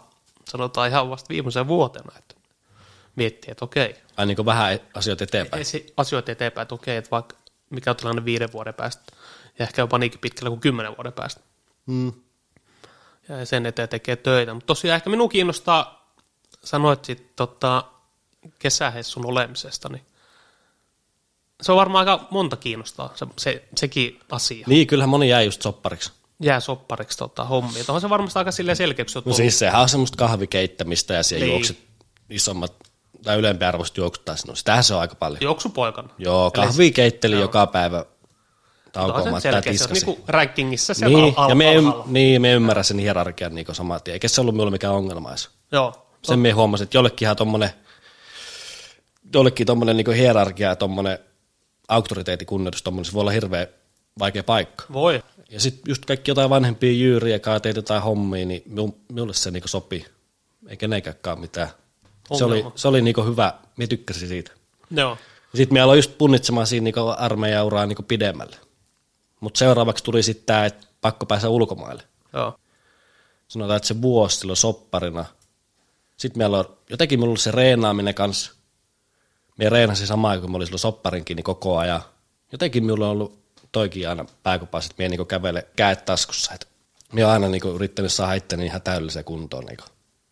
sanotaan 0.49 0.89
ihan 0.89 1.09
vasta 1.09 1.29
viimeisen 1.29 1.67
vuotena, 1.67 2.11
että 2.17 2.35
miettii, 3.15 3.51
että 3.51 3.65
okei. 3.65 3.95
Ai 4.17 4.25
niin 4.25 4.35
kuin 4.35 4.45
vähän 4.45 4.79
asioita 4.93 5.23
eteenpäin. 5.23 5.65
Asioita 5.97 6.31
eteenpäin, 6.31 6.63
että 6.63 6.75
okei, 6.75 6.97
että 6.97 7.11
vaikka 7.11 7.35
mikä 7.69 7.89
on 7.89 7.95
tilanne 7.95 8.25
viiden 8.25 8.51
vuoden 8.53 8.73
päästä, 8.73 9.03
ja 9.59 9.63
ehkä 9.63 9.81
jopa 9.81 9.97
niinkin 9.97 10.19
pitkällä 10.19 10.49
kuin 10.49 10.59
kymmenen 10.59 10.97
vuoden 10.97 11.13
päästä. 11.13 11.41
Mm. 11.85 12.13
Ja 13.29 13.45
sen 13.45 13.65
eteen 13.65 13.89
tekee 13.89 14.15
töitä. 14.15 14.53
Mutta 14.53 14.67
tosiaan 14.67 14.95
ehkä 14.95 15.09
minun 15.09 15.29
kiinnostaa, 15.29 16.13
sanoit 16.63 17.05
sitten 17.05 17.29
tota, 17.35 17.83
kesähessun 18.59 19.25
olemisesta, 19.25 19.89
niin 19.89 20.05
se 21.61 21.71
on 21.71 21.77
varmaan 21.77 22.09
aika 22.09 22.27
monta 22.31 22.55
kiinnostaa, 22.55 23.11
se, 23.15 23.27
se, 23.37 23.63
sekin 23.77 24.19
asia. 24.31 24.65
Niin, 24.67 24.87
kyllähän 24.87 25.09
moni 25.09 25.29
jää 25.29 25.41
just 25.41 25.61
soppariksi. 25.61 26.11
Jää 26.39 26.59
soppariksi 26.59 27.17
tota, 27.17 27.45
hommia. 27.45 27.83
Onhan 27.87 28.01
se 28.01 28.09
varmasti 28.09 28.39
aika 28.39 28.51
silleen 28.51 28.75
selkeäksi. 28.75 29.19
No 29.25 29.33
siis 29.33 29.59
sehän 29.59 29.81
on 29.81 29.89
semmoista 29.89 30.17
kahvikeittämistä 30.17 31.13
ja 31.13 31.23
siellä 31.23 31.45
niin. 31.45 31.53
juokset 31.53 31.77
isommat 32.29 32.73
tai 33.23 33.37
ylempi 33.37 33.65
arvoiset 33.65 33.97
juoksut. 33.97 34.25
No 34.47 34.55
sitähän 34.55 34.83
se 34.83 34.93
on 34.93 35.01
aika 35.01 35.15
paljon. 35.15 35.41
Juoksupoikana. 35.41 36.09
Joo, 36.17 36.51
kahvi 36.51 36.91
keitteli 36.91 37.39
joka 37.39 37.67
päivä 37.67 38.05
taukoamatta 38.93 39.47
ja 39.47 39.61
tiskasi. 39.61 40.05
Niin 40.05 40.23
rankingissa 40.27 40.93
se 40.93 41.05
niin, 41.05 41.33
al- 41.37 41.49
ja 41.49 41.55
me, 41.55 41.77
al- 41.77 42.03
niin, 42.05 42.41
me 42.41 42.51
ymmärrän 42.51 42.83
sen 42.83 42.99
hierarkian 42.99 43.55
niin 43.55 43.65
saman 43.71 44.01
tien. 44.03 44.13
Eikä 44.13 44.27
se 44.27 44.41
ollut 44.41 44.55
minulle 44.55 44.71
mikään 44.71 44.93
ongelma 44.93 45.29
edes. 45.29 45.49
Joo. 45.71 46.07
Sen 46.21 46.39
me 46.39 46.51
huomasin, 46.51 46.83
että 46.83 46.97
jollekin 46.97 47.25
ihan 47.25 47.35
tommonen, 47.35 47.69
jollekin 49.33 49.67
tommonen 49.67 49.97
niin 49.97 50.13
hierarkia 50.13 50.69
ja 50.69 50.75
tommonen 50.75 51.19
auktoriteetikunnioitus 51.87 52.83
tommonen, 52.83 53.05
se 53.05 53.13
voi 53.13 53.21
olla 53.21 53.31
hirveän 53.31 53.67
vaikea 54.19 54.43
paikka. 54.43 54.85
Voi. 54.93 55.23
Ja 55.49 55.59
sitten 55.59 55.83
just 55.87 56.05
kaikki 56.05 56.31
jotain 56.31 56.49
vanhempia 56.49 56.91
jyyriä, 56.91 57.39
teet 57.61 57.75
jotain 57.75 58.03
hommia, 58.03 58.45
niin 58.45 58.63
minulle 59.09 59.33
se 59.33 59.51
niin 59.51 59.63
sopii. 59.65 60.05
Ei 60.67 60.77
kenenkään 60.77 61.39
mitään. 61.39 61.69
Ongelma. 62.29 62.37
Se 62.37 62.45
oli, 62.65 62.71
se 62.75 62.87
oli 62.87 63.01
niin 63.01 63.25
hyvä, 63.25 63.53
minä 63.77 63.87
tykkäsin 63.87 64.27
siitä. 64.27 64.51
Joo. 64.91 65.17
Sitten 65.55 65.73
me 65.73 65.81
aloin 65.81 65.97
just 65.97 66.17
punnitsemaan 66.17 66.67
siinä 66.67 66.83
niin 66.83 66.95
armeijauraa 67.17 67.85
niin 67.85 68.05
pidemmälle. 68.07 68.55
Mutta 69.43 69.57
seuraavaksi 69.57 70.03
tuli 70.03 70.23
sitten 70.23 70.45
tämä, 70.45 70.65
että 70.65 70.87
pakko 71.01 71.25
päästä 71.25 71.49
ulkomaille. 71.49 72.03
Joo. 72.33 72.59
Sanotaan, 73.47 73.77
että 73.77 73.87
se 73.87 74.01
vuosi 74.01 74.37
silloin 74.37 74.57
sopparina. 74.57 75.25
Sitten 76.17 76.37
meillä 76.37 76.57
on, 76.57 76.77
jotenkin 76.89 77.19
minulla 77.19 77.37
se 77.37 77.51
reenaaminen 77.51 78.15
kanssa. 78.15 78.51
Me 79.57 79.69
reenasin 79.69 80.07
samaan 80.07 80.39
kuin 80.39 80.51
mä 80.51 80.57
olin 80.57 80.67
silloin 80.67 80.79
sopparinkin 80.79 81.35
niin 81.35 81.43
koko 81.43 81.77
ajan. 81.77 82.01
Jotenkin 82.51 82.83
minulla 82.83 83.05
on 83.05 83.11
ollut 83.11 83.39
toikin 83.71 84.09
aina 84.09 84.25
pääkopassa, 84.43 84.87
että 84.91 85.03
minä 85.03 85.09
niin 85.09 85.27
kävele 85.27 85.67
käet 85.75 86.05
taskussa. 86.05 86.53
Että 86.53 86.67
minä 87.13 87.25
olen 87.25 87.33
aina 87.33 87.47
niin 87.47 87.75
yrittänyt 87.75 88.13
saada 88.13 88.33
itteni 88.33 88.65
ihan 88.65 88.81
täydelliseen 88.81 89.25
kuntoon 89.25 89.65
niin 89.65 89.77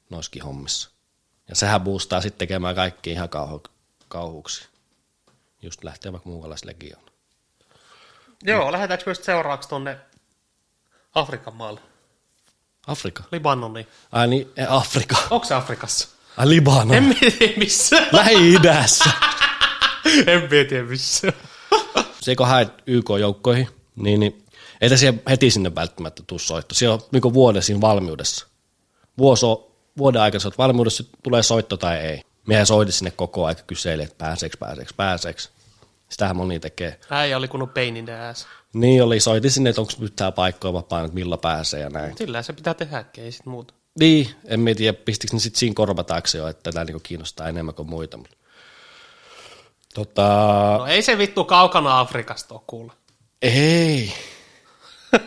noissakin 0.09 0.43
hommissa. 0.43 0.89
Ja 1.49 1.55
sehän 1.55 1.81
boostaa 1.81 2.21
sitten 2.21 2.39
tekemään 2.39 2.75
kaikki 2.75 3.11
ihan 3.11 3.29
kauhu, 3.29 3.63
kauhuksi. 4.07 4.67
Just 5.61 5.83
lähtee 5.83 6.11
vaikka 6.11 6.29
muukalaislegioon. 6.29 7.10
Joo, 8.43 8.65
no. 8.65 8.71
lähdetäänkö 8.71 9.03
myös 9.05 9.25
seuraavaksi 9.25 9.69
tuonne 9.69 9.97
Afrikan 11.15 11.55
maalle? 11.55 11.79
Afrika? 12.87 13.23
Libanoni. 13.31 13.87
Ai 14.11 14.27
niin, 14.27 14.47
Afrika. 14.69 15.15
Onko 15.29 15.45
se 15.45 15.53
Afrikassa? 15.53 16.07
Ai 16.37 16.49
Libanon. 16.49 16.93
En 16.93 17.17
tiedä 17.19 17.53
missä. 17.57 18.07
Lähi-idässä. 18.11 19.11
en 20.27 20.49
tiedä 20.49 20.83
missä. 20.83 21.33
se 22.21 22.35
kun 22.35 22.47
haet 22.47 22.69
YK-joukkoihin, 22.87 23.67
niin, 23.95 24.19
niin 24.19 24.45
ei 24.81 24.89
tässä 24.89 25.13
heti 25.29 25.51
sinne 25.51 25.75
välttämättä 25.75 26.23
tuu 26.27 26.39
soitto. 26.39 26.75
Siellä 26.75 26.93
on 26.93 27.01
niin 27.11 27.33
vuoden 27.33 27.63
siinä 27.63 27.81
valmiudessa. 27.81 28.47
Vuosi 29.17 29.45
on, 29.45 29.65
vuoden 29.97 30.21
aikana 30.21 30.41
olet 30.45 30.57
valmiudessa, 30.57 31.03
tulee 31.23 31.43
soitto 31.43 31.77
tai 31.77 31.97
ei. 31.97 32.21
Mehän 32.47 32.65
soitin 32.65 32.93
sinne 32.93 33.11
koko 33.11 33.45
aika 33.45 33.61
kyselee, 33.67 34.05
että 34.05 34.17
pääseekö, 34.17 34.57
pääseekö, 34.57 34.93
pääseekö. 34.97 35.41
Sitähän 36.11 36.35
moni 36.35 36.59
tekee. 36.59 36.99
Äijä 37.09 37.37
oli 37.37 37.47
kunnon 37.47 37.69
pain 37.69 37.97
in 37.97 38.05
the 38.05 38.19
ass. 38.19 38.47
Niin 38.73 39.03
oli, 39.03 39.19
soiti 39.19 39.49
sinne, 39.49 39.69
että 39.69 39.81
onko 39.81 39.93
yhtään 40.01 40.33
paikkoja 40.33 40.73
vapaa, 40.73 41.03
että 41.03 41.13
millä 41.13 41.37
pääsee 41.37 41.79
ja 41.79 41.89
näin. 41.89 42.17
Sillä 42.17 42.41
se 42.41 42.53
pitää 42.53 42.73
tehdä, 42.73 43.05
ei 43.17 43.31
sit 43.31 43.45
muuta. 43.45 43.73
Niin, 43.99 44.29
en 44.45 44.65
tiedä, 44.77 44.97
pistikö 45.05 45.33
ne 45.33 45.39
sitten 45.39 45.59
siinä 45.59 45.73
korvataakse 45.73 46.37
jo, 46.37 46.47
että 46.47 46.71
tämä 46.71 46.85
niinku 46.85 46.99
kiinnostaa 47.03 47.47
enemmän 47.47 47.75
kuin 47.75 47.89
muita. 47.89 48.19
Tota... 49.93 50.27
No 50.77 50.85
ei 50.85 51.01
se 51.01 51.17
vittu 51.17 51.43
kaukana 51.43 51.99
Afrikasta 51.99 52.53
ole 52.53 52.61
kuule. 52.67 52.91
Ei. 53.41 54.13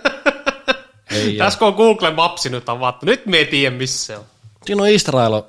ei 1.11 1.37
Tässä 1.37 1.59
kun 1.59 1.69
on 1.69 1.75
Google 1.75 2.11
Maps 2.11 2.47
nyt 2.47 2.69
avattu, 2.69 3.07
nyt 3.07 3.27
me 3.27 3.37
ei 3.37 3.47
tiedä 3.47 3.77
missä 3.77 4.07
se 4.07 4.17
on. 4.17 4.25
Siinä 4.67 4.83
on 4.83 4.89
Israel 4.89 5.43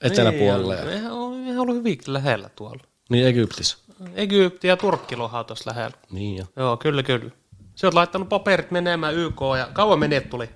eteläpuolelle. 0.00 0.84
Niin, 0.84 1.04
ja, 1.04 1.12
ole, 1.12 1.36
eihän 1.38 1.58
ollut 1.58 1.76
hyvinkin 1.76 2.12
lähellä 2.12 2.48
tuolla. 2.56 2.82
niin 3.08 3.26
Egyptissä. 3.26 3.78
Egypti 4.14 4.68
ja 4.68 4.76
Turkki 4.76 5.16
lohaa 5.16 5.44
tuossa 5.44 5.70
lähellä. 5.70 5.96
Niin 6.10 6.36
jo. 6.36 6.44
Joo, 6.56 6.76
kyllä, 6.76 7.02
kyllä. 7.02 7.30
Se 7.74 7.86
oot 7.86 7.94
laittanut 7.94 8.28
paperit 8.28 8.70
menemään 8.70 9.14
YK 9.14 9.40
ja 9.58 9.68
kauan 9.72 9.98
menet 9.98 10.30
tuli. 10.30 10.50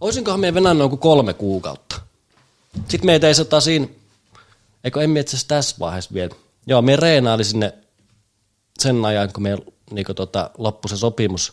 Olisinkohan 0.00 0.40
me 0.40 0.54
venannut 0.54 0.84
joku 0.84 0.96
kolme 0.96 1.34
kuukautta. 1.34 2.00
Sitten 2.88 3.06
meitä 3.06 3.26
ei 3.28 3.34
sota 3.34 3.60
siinä, 3.60 3.86
eikö 4.84 5.02
en 5.02 5.16
itse 5.16 5.36
asiassa 5.36 5.48
tässä 5.48 5.76
vaiheessa 5.80 6.14
vielä. 6.14 6.34
Joo, 6.66 6.82
me 6.82 6.96
reenaili 6.96 7.44
sinne 7.44 7.74
sen 8.78 9.04
ajan, 9.04 9.32
kun 9.32 9.42
me 9.42 9.58
niin 9.90 10.06
tota, 10.16 10.50
loppui 10.58 10.88
se 10.88 10.96
sopimus 10.96 11.52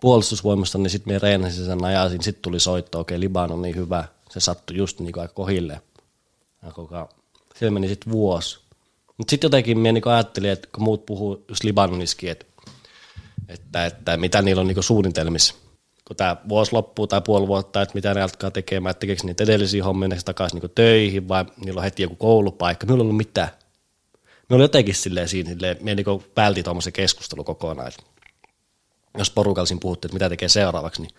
puolustusvoimasta, 0.00 0.78
niin 0.78 0.90
sitten 0.90 1.14
me 1.14 1.18
reenasin 1.18 1.66
sen 1.66 1.84
ajan, 1.84 2.10
sitten 2.10 2.42
tuli 2.42 2.60
soitto, 2.60 3.00
okei, 3.00 3.20
Libanon 3.20 3.52
on 3.52 3.62
niin 3.62 3.76
hyvä, 3.76 4.04
se 4.30 4.40
sattui 4.40 4.76
just 4.76 5.00
niin 5.00 5.20
aika 5.20 5.34
kohille. 5.34 5.82
Ja 6.62 6.70
koko, 6.72 7.08
siellä 7.58 7.74
meni 7.74 7.88
sitten 7.88 8.12
vuosi. 8.12 8.61
Mutta 9.22 9.30
sitten 9.30 9.46
jotenkin 9.46 9.78
minä 9.78 9.92
niin 9.92 10.08
ajattelin, 10.08 10.50
että 10.50 10.68
kun 10.74 10.84
muut 10.84 11.06
puhuu 11.06 11.44
just 11.48 11.64
Libanoniskin, 11.64 12.30
että, 12.30 12.46
että, 13.48 13.86
että 13.86 14.16
mitä 14.16 14.42
niillä 14.42 14.60
on 14.60 14.66
niin 14.66 14.82
suunnitelmissa, 14.82 15.54
kun 16.04 16.16
tämä 16.16 16.36
vuosi 16.48 16.72
loppuu 16.72 17.06
tai 17.06 17.20
puoli 17.20 17.46
vuotta, 17.46 17.82
että 17.82 17.94
mitä 17.94 18.14
ne 18.14 18.22
alkaa 18.22 18.50
tekemään, 18.50 18.90
että 18.90 19.00
tekeekö 19.00 19.22
niitä 19.24 19.44
edellisiä 19.44 19.84
hommia, 19.84 20.08
ne 20.08 20.18
takaisin 20.24 20.60
niin 20.60 20.70
töihin 20.74 21.28
vai 21.28 21.44
niillä 21.64 21.78
on 21.78 21.84
heti 21.84 22.02
joku 22.02 22.16
koulupaikka. 22.16 22.86
Minulla 22.86 23.02
ei 23.02 23.04
ollut 23.04 23.16
mitään. 23.16 23.48
Me 24.48 24.56
oli 24.56 24.64
jotenkin 24.64 24.94
silleen 24.94 25.28
siinä, 25.28 25.50
silleen, 25.50 25.76
me 25.80 25.94
niin 25.94 26.06
vältin 26.36 26.64
tuommoisen 26.64 26.92
keskustelu 26.92 27.44
kokonaan, 27.44 27.88
että 27.88 28.02
jos 29.18 29.30
porukalsin 29.30 29.80
puhuttiin, 29.80 30.08
että 30.08 30.14
mitä 30.14 30.28
tekee 30.28 30.48
seuraavaksi, 30.48 31.02
niin 31.02 31.12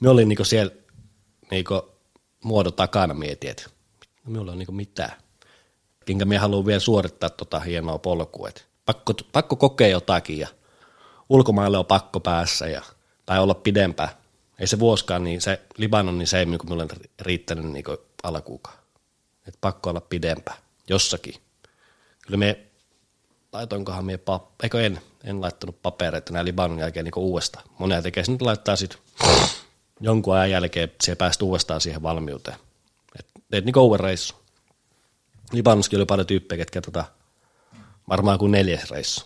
me 0.00 0.08
olin 0.08 0.28
niin 0.28 0.46
siellä 0.46 0.72
niin 1.50 1.64
muodon 2.44 2.72
takana 2.72 3.14
mietin, 3.14 3.50
että 3.50 3.64
no, 4.24 4.32
minulla 4.32 4.52
on 4.52 4.58
niin 4.58 4.74
mitään. 4.74 5.12
Enkä 6.08 6.24
me 6.24 6.38
haluan 6.38 6.66
vielä 6.66 6.80
suorittaa 6.80 7.30
tota 7.30 7.60
hienoa 7.60 7.98
polkua, 7.98 8.48
että 8.48 8.62
pakko, 8.86 9.14
pakko 9.32 9.56
kokea 9.56 9.88
jotakin 9.88 10.38
ja 10.38 10.48
ulkomaille 11.28 11.78
on 11.78 11.86
pakko 11.86 12.20
päässä 12.20 12.66
ja, 12.66 12.82
tai 13.26 13.40
olla 13.40 13.54
pidempään. 13.54 14.08
Ei 14.58 14.66
se 14.66 14.78
vuoskaan, 14.78 15.24
niin 15.24 15.40
se 15.40 15.60
Libanon, 15.76 16.18
niin 16.18 16.26
se 16.26 16.38
ei 16.38 16.46
niin 16.46 16.60
minulle 16.64 16.86
riittänyt 17.20 17.64
niin 17.64 17.84
alkuukaan. 18.22 18.78
Että 19.48 19.58
pakko 19.60 19.90
olla 19.90 20.00
pidempään, 20.00 20.58
jossakin. 20.88 21.34
Kyllä 22.26 22.38
me 22.38 22.58
laitoinkohan 23.52 24.04
me 24.04 24.16
pap- 24.16 24.52
eikö 24.62 24.86
en, 24.86 25.00
en 25.24 25.40
laittanut 25.40 25.82
papereita 25.82 26.32
näin 26.32 26.46
Libanon 26.46 26.78
jälkeen 26.78 27.04
niin 27.04 27.12
uudestaan. 27.16 27.64
Monia 27.78 28.02
tekee 28.02 28.24
nyt 28.28 28.42
laittaa 28.42 28.76
sitten 28.76 28.98
jonkun 30.00 30.34
ajan 30.34 30.50
jälkeen, 30.50 30.92
siihen 31.00 31.16
päästä 31.16 31.44
uudestaan 31.44 31.80
siihen 31.80 32.02
valmiuteen. 32.02 32.56
Et, 33.18 33.26
teet 33.50 33.64
niin 33.64 34.00
reissu. 34.00 34.34
Libanoskin 35.52 35.98
oli 35.98 36.06
paljon 36.06 36.26
tyyppejä, 36.26 36.56
ketkä 36.56 36.80
tota, 36.80 37.04
varmaan 38.08 38.38
kuin 38.38 38.52
neljäs 38.52 38.90
reissu. 38.90 39.24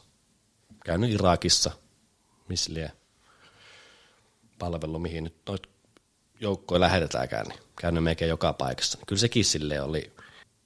Käynyt 0.84 1.10
Irakissa, 1.10 1.70
missä 2.48 2.74
lie 2.74 2.92
palvelu, 4.58 4.98
mihin 4.98 5.24
nyt 5.24 5.36
noit 5.48 5.62
joukkoja 6.40 6.80
lähetetäänkään, 6.80 7.46
niin 7.46 7.60
käynyt 7.80 8.04
melkein 8.04 8.28
joka 8.28 8.52
paikassa. 8.52 8.98
Kyllä 9.06 9.20
sekin 9.20 9.44
silleen 9.44 9.84
oli, 9.84 10.12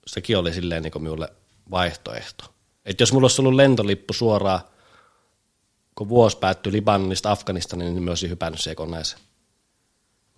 sekin 0.07 0.39
oli 0.39 0.53
silleen 0.53 0.83
niin 0.83 1.03
minulle 1.03 1.33
vaihtoehto. 1.71 2.55
Et 2.85 3.01
jos 3.01 3.13
mulla 3.13 3.25
olisi 3.25 3.43
ollut 3.43 3.55
lentolippu 3.55 4.13
suoraan, 4.13 4.61
kun 5.95 6.09
vuosi 6.09 6.37
päättyi 6.37 6.73
Libanonista 6.73 7.31
Afganistaniin, 7.31 7.95
niin 7.95 8.03
mä 8.03 8.11
olisin 8.11 8.31
hypännyt 8.31 8.61
siihen 8.61 8.77
koneeseen. 8.77 9.23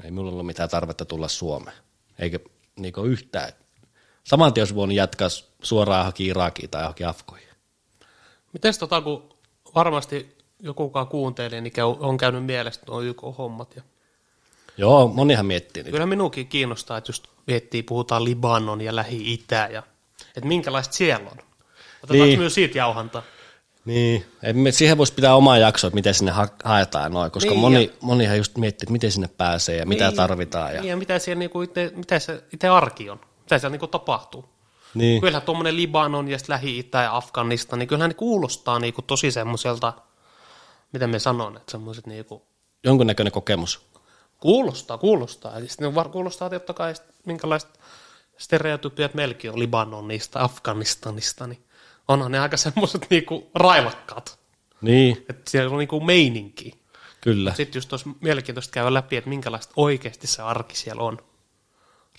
Ei 0.04 0.10
mulla 0.10 0.30
ollut 0.30 0.46
mitään 0.46 0.68
tarvetta 0.68 1.04
tulla 1.04 1.28
Suomeen. 1.28 1.76
Eikä 2.18 2.38
niin 2.76 2.92
yhtään. 3.04 3.52
Saman 4.24 4.52
tien 4.52 4.62
olisi 4.62 4.74
voinut 4.74 4.96
jatkaa 4.96 5.28
suoraan 5.62 6.04
haki 6.04 6.26
Irakiin 6.26 6.70
tai 6.70 6.82
haki 6.82 7.04
Afkoihin. 7.04 7.48
Miten 8.52 8.74
tota, 8.78 9.00
kun 9.00 9.34
varmasti 9.74 10.36
jokukaan 10.60 11.06
kuuntelee, 11.06 11.60
niin 11.60 11.72
on 11.98 12.16
käynyt 12.16 12.44
mielestä 12.44 12.86
nuo 12.88 13.02
YK-hommat. 13.02 13.76
Ja... 13.76 13.82
Joo, 14.76 15.08
monihan 15.08 15.46
miettii 15.46 15.82
niitä. 15.82 15.94
Kyllä 15.94 16.06
minunkin 16.06 16.46
kiinnostaa, 16.46 16.98
että 16.98 17.08
just 17.10 17.24
miettii, 17.46 17.82
puhutaan 17.82 18.24
Libanon 18.24 18.80
ja 18.80 18.96
Lähi-Itä 18.96 19.68
ja 19.72 19.82
että 20.36 20.48
minkälaista 20.48 20.94
siellä 20.94 21.30
on. 21.30 21.38
Otetaan 22.04 22.28
niin. 22.28 22.38
myös 22.38 22.54
siitä 22.54 22.78
jauhantaa. 22.78 23.22
Niin, 23.84 24.24
me, 24.52 24.72
siihen 24.72 24.98
voisi 24.98 25.14
pitää 25.14 25.34
omaa 25.34 25.58
jaksoa, 25.58 25.88
että 25.88 25.94
miten 25.94 26.14
sinne 26.14 26.32
ha- 26.32 26.48
haetaan 26.64 27.12
noin, 27.12 27.30
koska 27.30 27.50
niin, 27.50 27.60
moni, 27.60 27.84
ja... 27.84 27.92
monihan 28.00 28.36
just 28.36 28.56
miettii, 28.56 28.84
että 28.84 28.92
miten 28.92 29.12
sinne 29.12 29.28
pääsee 29.28 29.76
ja 29.76 29.84
niin, 29.84 29.88
mitä 29.88 30.12
tarvitaan. 30.12 30.74
Ja, 30.74 30.80
niin, 30.80 30.90
ja 30.90 30.96
mitä, 30.96 31.18
siellä 31.18 31.38
niinku 31.38 31.62
ite, 31.62 31.92
mitä 31.94 32.18
se 32.18 32.44
itse 32.52 32.68
arki 32.68 33.10
on, 33.10 33.20
mitä 33.52 33.60
siellä 33.60 33.72
niinku 33.72 33.86
tapahtuu. 33.86 34.44
Niin. 34.94 35.20
Kyllähän 35.20 35.42
tuommoinen 35.42 35.76
Libanon 35.76 36.28
ja 36.28 36.38
Lähi-Itä 36.48 36.98
ja 36.98 37.16
Afganistan, 37.16 37.78
niin 37.78 37.86
kyllähän 37.86 38.10
ne 38.10 38.14
kuulostaa 38.14 38.78
niinku 38.78 39.02
tosi 39.02 39.30
semmoiselta, 39.30 39.92
miten 40.92 41.10
me 41.10 41.18
sanon, 41.18 41.56
että 41.56 41.70
semmoiset 41.70 42.06
niinku... 42.06 42.42
Jonkunnäköinen 42.84 43.32
kokemus. 43.32 43.86
Kuulostaa, 44.40 44.98
kuulostaa. 44.98 45.58
Ja 45.58 45.68
sitten 45.68 45.92
kuulostaa 46.12 46.50
totta 46.50 46.74
kai, 46.74 46.94
minkälaiset 47.26 47.80
stereotypiat 48.38 49.14
melkein 49.14 49.52
on 49.52 49.58
Libanonista, 49.58 50.40
Afganistanista, 50.40 51.46
niin 51.46 51.64
onhan 52.08 52.32
ne 52.32 52.38
aika 52.38 52.56
semmoiset 52.56 53.06
niinku 53.10 53.50
railakkaat. 53.54 54.38
Niin. 54.80 55.26
Että 55.28 55.50
siellä 55.50 55.70
on 55.70 55.78
niinku 55.78 56.00
meininki. 56.00 56.82
Kyllä. 57.20 57.54
Sitten 57.54 57.78
just 57.78 57.92
olisi 57.92 58.08
mielenkiintoista 58.20 58.72
käydä 58.72 58.94
läpi, 58.94 59.16
että 59.16 59.30
minkälaista 59.30 59.72
oikeasti 59.76 60.26
se 60.26 60.42
arki 60.42 60.76
siellä 60.76 61.02
on 61.02 61.18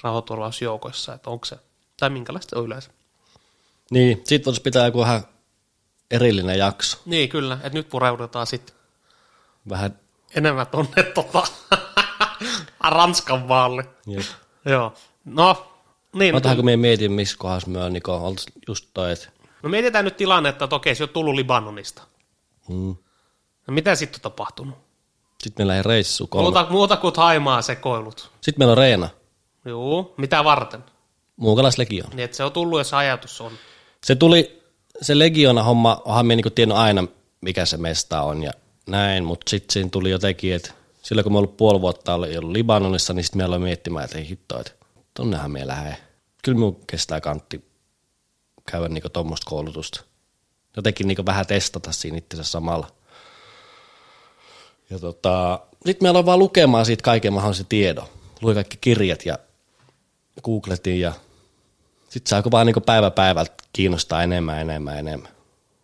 rahoiturvausjoukoissa, 0.04 1.14
että 1.14 1.30
onko 1.30 1.46
se, 1.46 1.58
tai 2.00 2.10
minkälaista 2.10 2.60
on 2.60 2.66
yleensä. 2.66 2.92
Niin, 3.92 4.22
sitten 4.24 4.46
voisi 4.46 4.62
pitää 4.62 4.86
joku 4.86 5.00
vähän 5.00 5.24
erillinen 6.12 6.58
jakso. 6.58 6.98
Niin, 7.06 7.30
kyllä, 7.30 7.54
että 7.54 7.78
nyt 7.78 7.90
pureudutaan 7.90 8.48
sitten 8.48 8.76
vähän 9.70 10.00
enemmän 10.36 10.68
tuonne 10.68 11.04
tota, 11.04 11.44
Ranskan 12.90 13.46
maalle. 13.46 13.86
Jep. 14.08 14.26
Joo, 14.66 14.94
no 15.26 15.74
niin. 16.14 16.36
Otahan 16.36 16.58
kun 16.58 16.66
me 16.66 16.78
mietin, 16.78 17.12
missä 17.12 17.36
kohdassa 17.40 17.70
me 17.70 17.84
on, 17.84 17.94
niin 17.94 18.04
just 18.68 18.90
toi, 18.94 19.12
että... 19.12 19.30
No 19.64 19.70
mietitään 19.70 20.06
nyt 20.06 20.18
tilannetta, 20.18 20.64
että 20.64 20.76
okei, 20.76 20.96
se 20.96 21.04
on 21.04 21.10
tullut 21.10 21.36
Libanonista. 21.36 22.02
Hmm. 22.68 22.96
No 23.68 23.74
mitä 23.74 23.96
sitten 23.96 24.18
on 24.18 24.22
tapahtunut? 24.22 24.78
Sitten 25.44 25.64
meillä 25.64 25.78
ei 25.78 25.84
reissu 25.84 26.28
kolme. 26.28 26.44
Muuta, 26.44 26.68
muuta 26.70 26.98
kuin 26.98 27.14
Haimaa 27.18 27.62
sekoilut. 27.62 28.32
Sitten 28.42 28.60
meillä 28.60 28.72
on 28.72 28.78
Reena. 28.78 29.10
Joo, 29.66 30.14
mitä 30.18 30.44
varten? 30.44 30.84
Muukalaislegion. 31.36 32.10
Niin, 32.10 32.20
että 32.20 32.38
se 32.38 32.44
on 32.44 32.52
tullut, 32.52 32.80
jos 32.80 32.94
ajatus 32.94 33.42
on. 33.42 33.52
Se 34.04 34.16
tuli, 34.16 34.64
se 35.02 35.20
legiona 35.20 35.64
homma, 35.64 36.02
onhan 36.06 36.26
me 36.26 36.36
niinku 36.36 36.50
tiennyt 36.50 36.78
aina, 36.78 37.08
mikä 37.42 37.66
se 37.66 37.78
mesta 37.78 38.22
on 38.22 38.44
ja 38.44 38.52
näin, 38.88 39.24
mutta 39.26 39.50
sitten 39.50 39.74
siinä 39.74 39.90
tuli 39.90 40.10
jotenkin, 40.10 40.54
että 40.54 40.72
silloin 41.02 41.24
kun 41.24 41.32
me 41.34 41.38
ollut 41.38 41.58
puoli 41.58 41.82
vuotta 41.82 42.14
ollut 42.14 42.52
Libanonissa, 42.52 43.14
niin 43.14 43.24
sitten 43.24 43.38
me 43.38 43.44
aloin 43.44 43.62
miettimään, 43.62 44.06
että 44.06 44.18
ei 44.18 44.30
hitto, 44.30 44.60
että 44.60 44.72
tonnehan 45.14 45.52
me 45.52 45.68
lähde. 45.68 45.98
Kyllä 46.44 46.56
minun 46.56 46.80
kestää 46.88 47.22
kantti 47.22 47.66
käydä 48.72 48.88
niinku 48.88 49.10
tuommoista 49.10 49.50
koulutusta. 49.50 50.04
Jotenkin 50.76 51.08
niinku 51.08 51.26
vähän 51.26 51.48
testata 51.48 51.92
siinä 51.92 52.18
itsensä 52.18 52.52
samalla. 52.52 52.88
Ja 54.90 55.00
tota, 55.00 55.60
sitten 55.86 56.06
me 56.06 56.10
aloin 56.10 56.26
vaan 56.26 56.40
lukemaan 56.40 56.86
siitä 56.86 57.04
kaiken 57.04 57.34
mahdollisen 57.34 57.66
tiedon. 57.66 58.08
Luin 58.42 58.56
kaikki 58.56 58.78
kirjat 58.82 59.26
ja 59.26 59.40
googletin 60.44 61.00
ja 61.00 61.14
sitten 62.10 62.30
saako 62.30 62.52
vaan 62.52 62.66
niinku 62.66 62.82
päivä 62.82 63.12
päivältä 63.12 63.54
kiinnostaa 63.74 64.24
enemmän, 64.24 64.62
enemmän, 64.62 64.98
enemmän. 65.00 65.32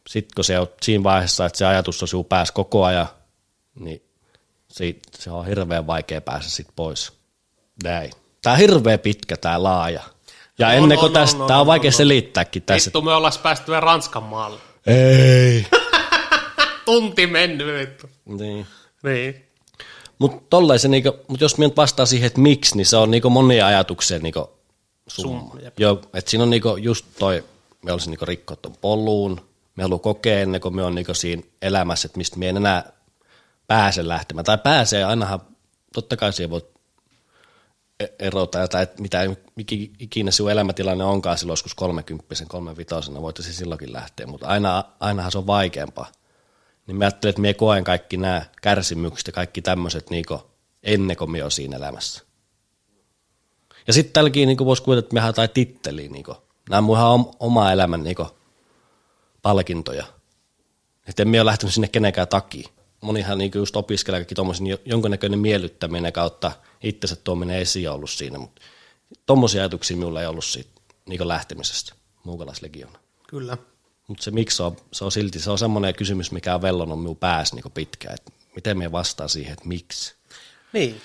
Sitten 0.08 0.36
kun 0.36 0.43
se 0.43 0.60
on 0.60 0.68
siinä 0.82 1.04
vaiheessa, 1.04 1.45
että 1.45 1.58
se 1.58 1.66
ajatus 1.66 2.02
on 2.02 2.08
sinun 2.08 2.26
päässä 2.26 2.54
koko 2.54 2.84
ajan, 2.84 3.08
niin 3.80 4.04
siitä, 4.68 5.10
se 5.20 5.32
on 5.32 5.45
hirveän 5.45 5.88
vaikea 5.88 6.22
päästä 6.22 6.52
sitten 6.52 6.74
pois. 6.76 7.14
Näin. 7.84 8.12
Tämä 8.41 8.54
on 8.54 8.60
hirveän 8.60 9.00
pitkä, 9.00 9.38
tämä 9.38 9.64
laaja. 9.64 10.04
Ja 10.60 10.68
no, 10.68 10.74
ennen 10.74 11.00
kuin 11.00 11.14
no, 11.14 11.20
tästä, 11.20 11.38
no, 11.39 11.47
tämä 11.47 11.60
on 11.60 11.68
vaikea 11.68 11.91
no, 11.91 11.97
selittääkin 11.97 12.62
tässä. 12.62 12.88
Vittu, 12.88 13.02
me 13.02 13.14
ollaan 13.14 13.34
päästy 13.43 13.72
vielä 13.72 13.80
Ranskan 13.80 14.24
maalle. 14.24 14.60
Ei. 14.88 15.66
Tunti 16.86 17.28
mennyt, 17.28 17.68
vittu. 17.80 18.10
Niin. 18.26 18.68
Niin. 19.04 19.49
Mutta 20.20 20.57
niinku, 20.88 21.13
mut 21.28 21.41
jos 21.41 21.57
minä 21.57 21.74
vastaan 21.78 22.07
siihen, 22.07 22.28
että 22.28 22.41
miksi, 22.41 22.78
niin 22.78 22.86
se 22.86 22.97
on 22.97 23.11
niinku 23.11 23.30
monia 23.30 23.67
ajatuksia 23.67 24.20
niinku 24.20 24.49
summa. 25.07 25.39
Summa. 25.39 25.55
Joo, 25.78 26.01
että 26.13 26.32
siinä 26.32 26.43
on 26.43 26.49
niinku 26.49 26.76
just 26.76 27.05
toi, 27.20 27.43
me 27.82 27.91
olisin 27.91 28.11
niinku 28.11 28.26
rikkoa 28.26 28.55
ton 28.55 28.76
poluun, 28.82 29.41
me 29.76 29.84
haluan 29.84 29.99
kokea 29.99 30.39
ennen 30.39 30.61
kuin 30.61 30.76
me 30.76 30.84
on 30.84 30.95
niinku 30.95 31.13
siinä 31.13 31.43
elämässä, 31.61 32.05
että 32.05 32.17
mistä 32.17 32.38
me 32.38 32.49
en 32.49 32.57
enää 32.57 32.91
pääse 33.67 34.07
lähtemään. 34.07 34.45
Tai 34.45 34.57
pääsee, 34.57 35.03
ainahan, 35.03 35.39
totta 35.93 36.17
kai 36.17 36.34
siihen 36.34 36.49
voi 36.49 36.61
e- 37.99 38.07
erota, 38.20 38.67
tai 38.67 38.84
että 38.84 39.01
mitä 39.01 39.22
iki- 39.57 39.91
ikinä 39.99 40.32
sinun 40.32 40.51
elämätilanne 40.51 41.03
onkaan 41.03 41.38
silloin 41.38 41.53
joskus 41.53 41.76
30 41.76 42.26
35 42.47 43.22
voitaisiin 43.22 43.55
silloinkin 43.55 43.93
lähteä, 43.93 44.28
mutta 44.28 44.47
aina, 44.47 44.84
ainahan 44.99 45.32
se 45.32 45.38
on 45.38 45.47
vaikeampaa. 45.47 46.11
Niin 46.89 46.97
mä 46.97 47.03
ajattelin, 47.03 47.29
että 47.29 47.41
minä 47.41 47.53
koen 47.53 47.83
kaikki 47.83 48.17
nämä 48.17 48.45
kärsimykset 48.61 49.27
ja 49.27 49.33
kaikki 49.33 49.61
tämmöiset 49.61 50.09
niin 50.09 50.25
ennen 50.83 51.17
kuin 51.17 51.41
olen 51.41 51.51
siinä 51.51 51.77
elämässä. 51.77 52.23
Ja 53.87 53.93
sitten 53.93 54.13
tälläkin 54.13 54.47
niin 54.47 54.57
voisi 54.57 54.83
kuvitella, 54.83 55.05
että 55.05 55.13
me 55.13 55.19
haetaan 55.19 55.49
titteliä. 55.53 56.09
Niin 56.09 56.25
Nämä 56.69 56.77
on 56.77 56.83
mun 56.83 56.97
ihan 56.97 57.25
oma 57.39 57.71
elämän 57.71 58.03
niin 58.03 58.15
palkintoja. 59.41 60.05
Että 61.07 61.21
en 61.23 61.29
ole 61.29 61.45
lähtenyt 61.45 61.73
sinne 61.73 61.87
kenenkään 61.87 62.27
takia. 62.27 62.69
Monihan 63.01 63.37
niin 63.37 63.51
just 63.55 63.75
opiskelee 63.75 64.19
kaikki 64.19 64.35
tuommoisen 64.35 64.67
jonkinnäköinen 64.85 65.39
miellyttäminen 65.39 66.13
kautta 66.13 66.51
itsensä 66.83 67.15
tuominen 67.15 67.59
esiin 67.59 67.91
ollut 67.91 68.09
siinä, 68.09 68.39
mutta 68.39 68.61
tuommoisia 69.25 69.61
ajatuksia 69.61 69.97
minulla 69.97 70.21
ei 70.21 70.27
ollut 70.27 70.45
siitä 70.45 70.69
niin 71.05 71.27
lähtemisestä 71.27 71.93
muukalaislegiona. 72.23 72.99
Kyllä. 73.27 73.57
Mutta 74.10 74.24
se 74.24 74.32
miksi 74.32 74.64
on, 74.64 74.78
se 74.91 75.05
on 75.05 75.12
silti, 75.12 75.39
se 75.39 75.51
on 75.51 75.57
semmoinen 75.57 75.95
kysymys, 75.95 76.32
mikä 76.32 76.55
on 76.55 76.62
vellonut 76.62 76.99
minun 76.99 77.18
päässä 77.18 77.55
niin 77.55 77.72
pitkään, 77.74 78.14
että 78.14 78.32
miten 78.55 78.78
me 78.78 78.91
vastaa 78.91 79.28
siihen, 79.28 79.53
että 79.53 79.68
miksi. 79.68 80.16
Niin. 80.74 81.01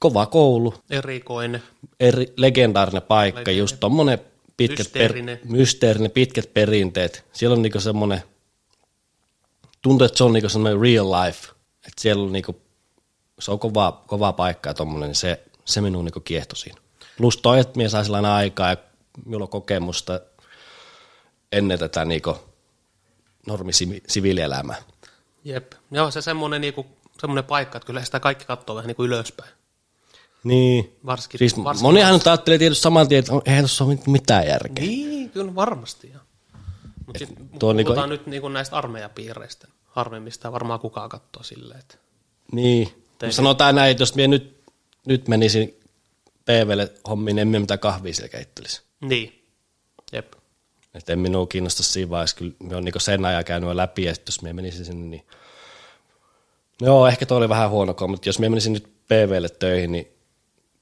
Kova 0.00 0.26
koulu. 0.26 0.74
Erikoinen. 0.90 1.62
Eri, 2.00 2.32
legendaarinen 2.36 3.02
paikka, 3.02 3.38
legendaarinen. 3.38 3.58
just 3.58 3.76
tommonen 3.80 4.18
pitkät 4.56 4.78
mysteerinen. 4.78 5.38
Per, 5.38 5.46
mysteerinen, 5.48 6.10
pitkät 6.10 6.54
perinteet. 6.54 7.24
Siellä 7.32 7.54
on 7.56 7.62
niinku 7.62 7.80
semmoinen, 7.80 8.22
tuntuu, 9.82 10.04
että 10.04 10.18
se 10.18 10.24
on 10.24 10.32
niinku 10.32 10.48
semmoinen 10.48 10.80
real 10.80 11.12
life. 11.12 11.48
Että 11.86 12.02
siellä 12.02 12.24
on 12.24 12.32
niinku, 12.32 12.60
se 13.38 13.50
on 13.50 13.58
kova, 13.58 14.04
kova 14.06 14.32
paikka 14.32 14.70
ja 14.70 14.74
tommonen, 14.74 15.08
niin 15.08 15.14
se, 15.14 15.40
se 15.64 15.80
minun 15.80 16.04
niinku 16.04 16.20
kiehto 16.20 16.56
siinä. 16.56 16.80
Plus 17.16 17.36
toi, 17.36 17.60
että 17.60 17.76
minä 17.76 17.88
sain 17.88 18.04
sellainen 18.04 18.30
aikaa 18.30 18.70
ja 18.70 18.76
minulla 19.24 19.44
on 19.44 19.48
kokemusta 19.48 20.20
ennen 21.52 21.78
tätä 21.78 22.04
niinku 22.04 22.36
normi 23.46 23.72
siviilielämää. 24.08 24.76
Jep. 25.44 25.72
Joo, 25.90 26.10
se 26.10 26.22
semmoinen, 26.22 26.60
niinku, 26.60 26.86
semmoinen 27.20 27.44
paikka, 27.44 27.76
että 27.76 27.86
kyllä 27.86 28.04
sitä 28.04 28.20
kaikki 28.20 28.44
katsoo 28.44 28.76
vähän 28.76 28.86
niinku 28.86 29.04
ylöspäin. 29.04 29.50
Niin. 30.44 30.96
Varsinkin, 31.06 31.38
siis 31.38 31.64
varsinkin 31.64 31.88
monihan 31.88 32.12
nyt 32.14 32.26
ajattelee 32.26 32.58
tietysti 32.58 32.82
saman 32.82 33.08
tien, 33.08 33.18
että 33.18 33.32
eihän 33.46 33.62
tuossa 33.62 33.84
ole 33.84 33.98
mitään 34.06 34.46
järkeä. 34.46 34.84
Niin, 34.84 35.30
kyllä 35.30 35.54
varmasti. 35.54 36.12
Mutta 37.06 37.18
sitten 37.18 37.48
puhutaan 37.48 37.76
niinku... 37.76 38.06
nyt 38.06 38.26
niinku 38.26 38.48
näistä 38.48 38.76
armeijapiireistä. 38.76 39.68
Harvemmista 39.86 40.52
varmaan 40.52 40.80
kukaan 40.80 41.08
katsoo 41.08 41.42
silleen. 41.42 41.80
Että... 41.80 41.94
Niin. 42.52 43.04
Tein... 43.18 43.32
Sanotaan 43.32 43.74
näin, 43.74 43.90
että 43.90 44.02
jos 44.02 44.14
minä 44.14 44.28
nyt, 44.28 44.60
nyt 45.06 45.28
menisin 45.28 45.80
PVlle 46.44 46.92
hommiin, 47.08 47.38
en 47.38 47.48
minä 47.48 47.60
mitään 47.60 47.80
kahvia 47.80 48.14
siellä 48.14 48.28
keittelisi. 48.28 48.82
Niin. 49.00 49.39
Että 50.94 51.12
en 51.12 51.18
minua 51.18 51.46
kiinnosta 51.46 51.82
siinä 51.82 52.10
vaiheessa, 52.10 52.36
kyllä 52.36 52.52
me 52.62 52.76
on 52.76 52.84
niinku 52.84 52.98
sen 52.98 53.24
ajan 53.24 53.44
käynyt 53.44 53.74
läpi, 53.74 54.04
ja 54.04 54.14
jos 54.26 54.42
minä 54.42 54.52
menisin 54.52 54.84
sinne, 54.84 55.06
niin 55.06 55.26
Joo, 56.80 57.06
ehkä 57.06 57.26
toi 57.26 57.38
oli 57.38 57.48
vähän 57.48 57.70
huono 57.70 57.94
mutta 58.08 58.28
jos 58.28 58.38
minä 58.38 58.50
menisin 58.50 58.72
nyt 58.72 58.92
PVlle 59.08 59.48
töihin, 59.48 59.92
niin 59.92 60.08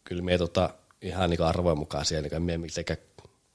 kyllä 0.04 0.22
me 0.22 0.38
tota, 0.38 0.70
ihan 1.02 1.30
niin 1.30 1.42
arvojen 1.42 1.78
mukaan 1.78 2.04
siellä, 2.04 2.28
niin 2.28 2.42
me 2.42 2.59
mitenkään 2.59 2.98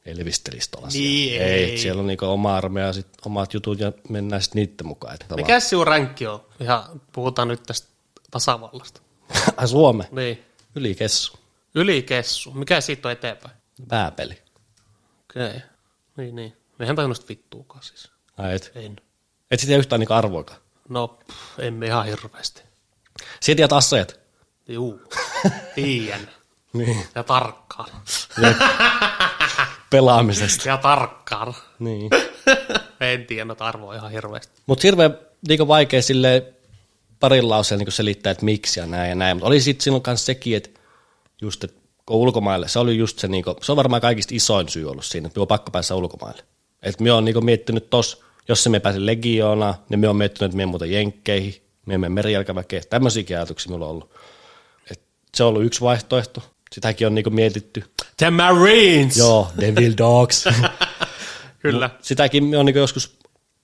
elvistelisi 0.05 0.71
tuolla 0.71 0.87
niin, 0.87 1.41
ei. 1.41 1.63
ei. 1.63 1.77
siellä 1.77 1.99
on 1.99 2.07
niin 2.07 2.23
oma 2.23 2.57
armeija, 2.57 2.93
sit 2.93 3.07
omat 3.25 3.53
jutut 3.53 3.79
ja 3.79 3.91
mennään 4.09 4.41
sitten 4.41 4.61
niiden 4.61 4.87
mukaan. 4.87 5.17
Mikä 5.35 5.59
sinun 5.59 5.87
ränkki 5.87 6.27
on? 6.27 6.45
Ihan 6.59 7.01
puhutaan 7.11 7.47
nyt 7.47 7.63
tästä 7.63 7.87
tasavallasta. 8.31 9.01
Ai 9.57 9.67
Suome? 9.67 10.07
Niin. 10.11 10.43
Ylikessu. 10.75 11.37
Ylikessu. 11.75 12.51
Mikä 12.51 12.81
siitä 12.81 13.07
on 13.07 13.11
eteenpäin? 13.11 13.55
Pääpeli. 13.87 14.37
Okei. 15.29 15.47
Okay. 15.47 15.59
Niin, 16.17 16.35
niin. 16.35 16.57
Mehän 16.79 16.95
tajunnut 16.95 17.17
sitä 17.17 17.29
vittuukaan 17.29 17.83
siis. 17.83 18.11
Ai 18.37 18.55
et? 18.55 18.71
En. 18.75 18.95
Et 19.51 19.59
sitten 19.59 19.79
yhtään 19.79 19.99
niinku 19.99 20.13
arvoikaan? 20.13 20.59
No, 20.89 21.07
pff, 21.07 21.59
emme 21.59 21.85
ihan 21.85 22.05
hirveästi. 22.05 22.61
Siitä 23.39 23.55
tiedät 23.57 23.73
aseet? 23.73 24.19
Juu, 24.67 25.01
tiedän. 25.75 26.29
niin. 26.73 27.07
Ja 27.15 27.23
tarkkaan. 27.23 27.89
Pelaamisesta. 29.89 30.69
Ja 30.69 30.77
tarkkaan. 30.77 31.53
Niin. 31.79 32.09
en 32.99 33.25
tiedä 33.25 33.55
arvoa 33.59 33.95
ihan 33.95 34.11
hirveästi. 34.11 34.53
Mutta 34.65 34.81
hirveän 34.83 35.17
niin 35.47 35.67
vaikea 35.67 36.01
sille 36.01 36.53
parin 37.19 37.49
lauseen 37.49 37.79
niin 37.79 37.91
selittää, 37.91 38.31
että 38.31 38.45
miksi 38.45 38.79
ja 38.79 38.85
näin 38.85 39.09
ja 39.09 39.15
näin. 39.15 39.37
Mutta 39.37 39.47
oli 39.47 39.61
sitten 39.61 39.83
silloin 39.83 40.03
kanssa 40.03 40.25
sekin, 40.25 40.57
että 40.57 40.69
just, 41.41 41.63
että 41.63 41.81
kun 42.05 42.17
ulkomaille, 42.17 42.67
se 42.67 42.79
oli 42.79 42.97
just 42.97 43.19
se, 43.19 43.27
niin 43.27 43.43
kuin, 43.43 43.55
se 43.61 43.71
on 43.71 43.75
varmaan 43.75 44.01
kaikista 44.01 44.35
isoin 44.35 44.69
syy 44.69 44.89
ollut 44.89 45.05
siinä, 45.05 45.27
että 45.27 45.39
me 45.39 45.41
on 45.41 45.47
pakko 45.47 45.71
päästä 45.71 45.95
ulkomaille. 45.95 46.43
Että 46.83 47.03
me 47.03 47.11
on 47.11 47.25
niin 47.25 47.45
miettinyt 47.45 47.89
tos, 47.89 48.23
jos 48.47 48.63
se 48.63 48.69
me 48.69 48.79
pääse 48.79 49.05
legioona, 49.05 49.75
niin 49.89 49.99
me 49.99 50.07
on 50.07 50.15
miettinyt, 50.15 50.49
että 50.49 50.57
me 50.57 50.65
muuten 50.65 50.91
jenkkeihin, 50.91 51.55
me 51.85 51.93
emme 51.93 52.09
merijalkaväkeen. 52.09 52.83
Tämmöisiäkin 52.89 53.37
ajatuksia 53.37 53.69
minulla 53.69 53.85
on 53.85 53.91
ollut. 53.91 54.09
Et 54.91 55.01
se 55.35 55.43
on 55.43 55.49
ollut 55.49 55.63
yksi 55.63 55.81
vaihtoehto. 55.81 56.43
Sitäkin 56.71 57.07
on 57.07 57.15
niinku 57.15 57.29
mietitty. 57.29 57.83
The 58.17 58.29
Marines! 58.29 59.17
Joo, 59.17 59.47
Devil 59.61 59.93
Dogs. 59.97 60.45
Kyllä. 61.59 61.89
Sitäkin 62.01 62.43
me 62.43 62.57
on 62.57 62.65
niinku 62.65 62.79
joskus 62.79 63.17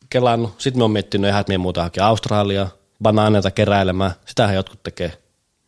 kelannut. 0.10 0.56
Sitten 0.58 0.80
me 0.80 0.84
on 0.84 0.92
miettinyt 0.92 1.30
ihan, 1.30 1.42
että 1.42 1.54
me 1.54 1.58
muuta 1.58 1.84
hakea 1.84 2.08
Australiaa, 2.08 2.70
banaaneita 3.04 3.52
keräilemään. 3.52 4.12
Sitähän 4.26 4.56
jotkut 4.56 4.84
tekee. 4.84 5.14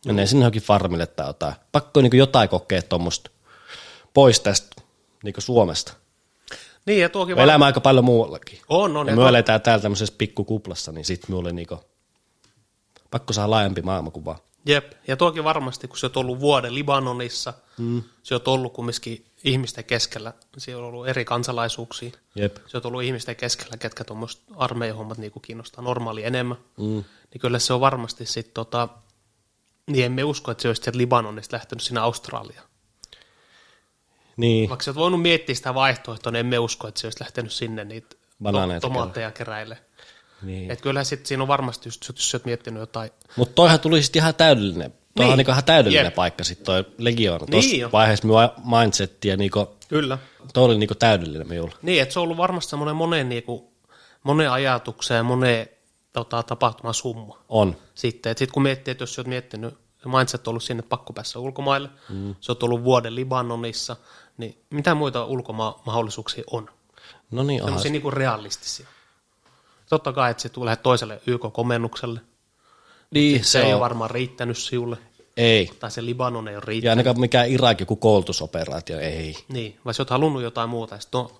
Menee 0.06 0.26
sinne 0.26 0.42
johonkin 0.42 0.62
farmille 0.62 1.06
tai 1.06 1.26
jotain. 1.26 1.54
Pakko 1.72 2.00
niinku 2.00 2.16
jotain 2.16 2.48
kokea 2.48 2.82
tuommoista 2.82 3.30
pois 4.14 4.40
tästä 4.40 4.82
niinku 5.24 5.40
Suomesta. 5.40 5.92
Niin, 6.86 7.00
ja 7.00 7.08
tuokin 7.08 7.38
elämä 7.38 7.64
aika 7.64 7.80
paljon 7.80 8.04
muuallakin. 8.04 8.58
On, 8.68 8.96
on. 8.96 9.06
Ja, 9.06 9.12
ja 9.12 9.16
me 9.16 9.22
to... 9.22 9.28
eletään 9.28 9.60
täällä 9.60 9.82
tämmöisessä 9.82 10.14
pikkukuplassa, 10.18 10.92
niin 10.92 11.04
sitten 11.04 11.30
minulle 11.30 11.52
niinku, 11.52 11.80
pakko 13.10 13.32
saada 13.32 13.50
laajempi 13.50 13.82
maailmankuva. 13.82 14.38
Jep, 14.66 14.92
ja 15.08 15.16
tuokin 15.16 15.44
varmasti, 15.44 15.88
kun 15.88 15.98
se 15.98 16.06
on 16.06 16.12
ollut 16.14 16.40
vuoden 16.40 16.74
Libanonissa, 16.74 17.54
mm. 17.78 18.02
se 18.22 18.34
on 18.34 18.40
ollut 18.46 18.72
kumminkin 18.72 19.26
ihmisten 19.44 19.84
keskellä, 19.84 20.32
siellä 20.58 20.86
on 20.86 20.88
ollut 20.88 21.08
eri 21.08 21.24
kansalaisuuksia. 21.24 22.10
Jep. 22.34 22.56
Se 22.66 22.76
on 22.76 22.86
ollut 22.86 23.02
ihmisten 23.02 23.36
keskellä, 23.36 23.76
ketkä 23.76 24.04
tuommoiset 24.04 24.42
armeijahommat 24.56 25.18
niinku 25.18 25.40
kiinnostaa 25.40 25.84
normaali 25.84 26.24
enemmän. 26.24 26.56
Mm. 26.76 27.04
Niin 27.32 27.40
kyllä 27.40 27.58
se 27.58 27.72
on 27.72 27.80
varmasti 27.80 28.26
sitten 28.26 28.54
tota, 28.54 28.88
niin 29.92 30.04
emme 30.04 30.24
usko, 30.24 30.50
että 30.50 30.62
se 30.62 30.68
olisi 30.68 30.82
sieltä 30.82 30.98
Libanonista 30.98 31.56
lähtenyt 31.56 31.82
sinne 31.82 32.00
Australiaan. 32.00 32.66
Niin. 34.36 34.68
Vaikka 34.68 34.84
sä 34.84 34.90
oot 34.90 34.96
voinut 34.96 35.22
miettiä 35.22 35.54
sitä 35.54 35.74
vaihtoehtoa, 35.74 36.32
niin 36.32 36.40
emme 36.40 36.58
usko, 36.58 36.88
että 36.88 37.00
se 37.00 37.06
olisi 37.06 37.20
lähtenyt 37.20 37.52
sinne 37.52 37.84
niitä 37.84 38.16
Banaaneita 38.42 38.88
tomaatteja 38.88 39.30
keräille. 39.30 39.78
Niin. 40.42 40.70
Et 40.70 40.80
kyllä 40.80 41.04
sitten 41.04 41.26
siinä 41.26 41.42
on 41.42 41.48
varmasti 41.48 41.88
just, 41.88 42.08
jos 42.08 42.30
sä 42.30 42.36
oot 42.36 42.44
miettinyt 42.44 42.80
jotain. 42.80 43.10
Mutta 43.36 43.54
toihan 43.54 43.80
tuli 43.80 44.02
sitten 44.02 44.20
ihan 44.20 44.34
täydellinen. 44.34 44.90
Tuo 44.90 45.24
niin. 45.24 45.32
on 45.32 45.38
niinku 45.38 45.52
ihan 45.52 45.64
täydellinen 45.64 46.04
yep. 46.04 46.14
paikka 46.14 46.44
sitten 46.44 46.66
toi 46.66 46.84
Legiona. 46.98 47.46
Tuossa 47.46 47.70
niin 47.70 47.92
vaiheessa 47.92 48.26
minun 48.26 48.40
mindsetti 48.80 49.28
ja 49.28 49.36
niinku, 49.36 49.76
kyllä. 49.88 50.18
toi 50.54 50.64
oli 50.64 50.78
niinku 50.78 50.94
täydellinen 50.94 51.48
minulla. 51.48 51.72
Niin, 51.82 52.02
että 52.02 52.12
se 52.12 52.18
on 52.18 52.22
ollut 52.22 52.36
varmasti 52.36 52.70
semmoinen 52.70 52.96
monen, 52.96 53.28
niinku, 53.28 53.72
monen 54.22 54.50
ajatuksen 54.50 55.16
ja 55.16 55.22
monen 55.22 55.66
tota, 56.12 56.42
tapahtuman 56.42 56.94
summa. 56.94 57.38
On. 57.48 57.76
Sitten, 57.94 58.30
että 58.30 58.38
sit 58.38 58.52
kun 58.52 58.62
miettii, 58.62 58.92
että 58.92 59.02
jos 59.02 59.14
sä 59.14 59.20
oot 59.20 59.26
miettinyt 59.26 59.74
mindset 60.08 60.48
on 60.48 60.52
ollut 60.52 60.62
sinne 60.62 60.82
pakko 60.82 61.12
päässä 61.12 61.38
ulkomaille, 61.38 61.88
mm. 62.08 62.34
se 62.40 62.52
on 62.52 62.56
ollut 62.62 62.84
vuoden 62.84 63.14
Libanonissa, 63.14 63.96
niin 64.36 64.58
mitä 64.70 64.94
muita 64.94 65.24
ulkomahdollisuuksia 65.24 66.44
on? 66.50 66.70
No 67.30 67.42
niin, 67.42 67.64
Sellaisia 67.64 67.92
niin 67.92 68.02
kuin 68.02 68.12
realistisia. 68.12 68.86
Totta 69.88 70.12
kai, 70.12 70.30
että 70.30 70.42
se 70.42 70.48
tulee 70.48 70.76
toiselle 70.76 71.20
YK-komennukselle. 71.26 72.20
Niin, 73.10 73.44
se, 73.44 73.50
se 73.50 73.62
ei 73.62 73.72
ole 73.72 73.80
varmaan 73.80 74.10
riittänyt 74.10 74.58
sinulle. 74.58 74.96
Ei. 75.36 75.70
Tai 75.80 75.90
se 75.90 76.04
Libanon 76.04 76.48
ei 76.48 76.56
ole 76.56 76.62
riittänyt. 76.66 76.84
Ja 76.84 76.90
ainakaan 76.90 77.20
mikään 77.20 77.48
Irak 77.48 77.80
joku 77.80 77.96
koulutusoperaatio, 77.96 78.98
ei. 78.98 79.34
Niin, 79.48 79.78
vai 79.84 79.94
sä 79.94 80.02
oot 80.02 80.10
halunnut 80.10 80.42
jotain 80.42 80.70
muuta. 80.70 81.00
Sitten 81.00 81.20
no, 81.20 81.30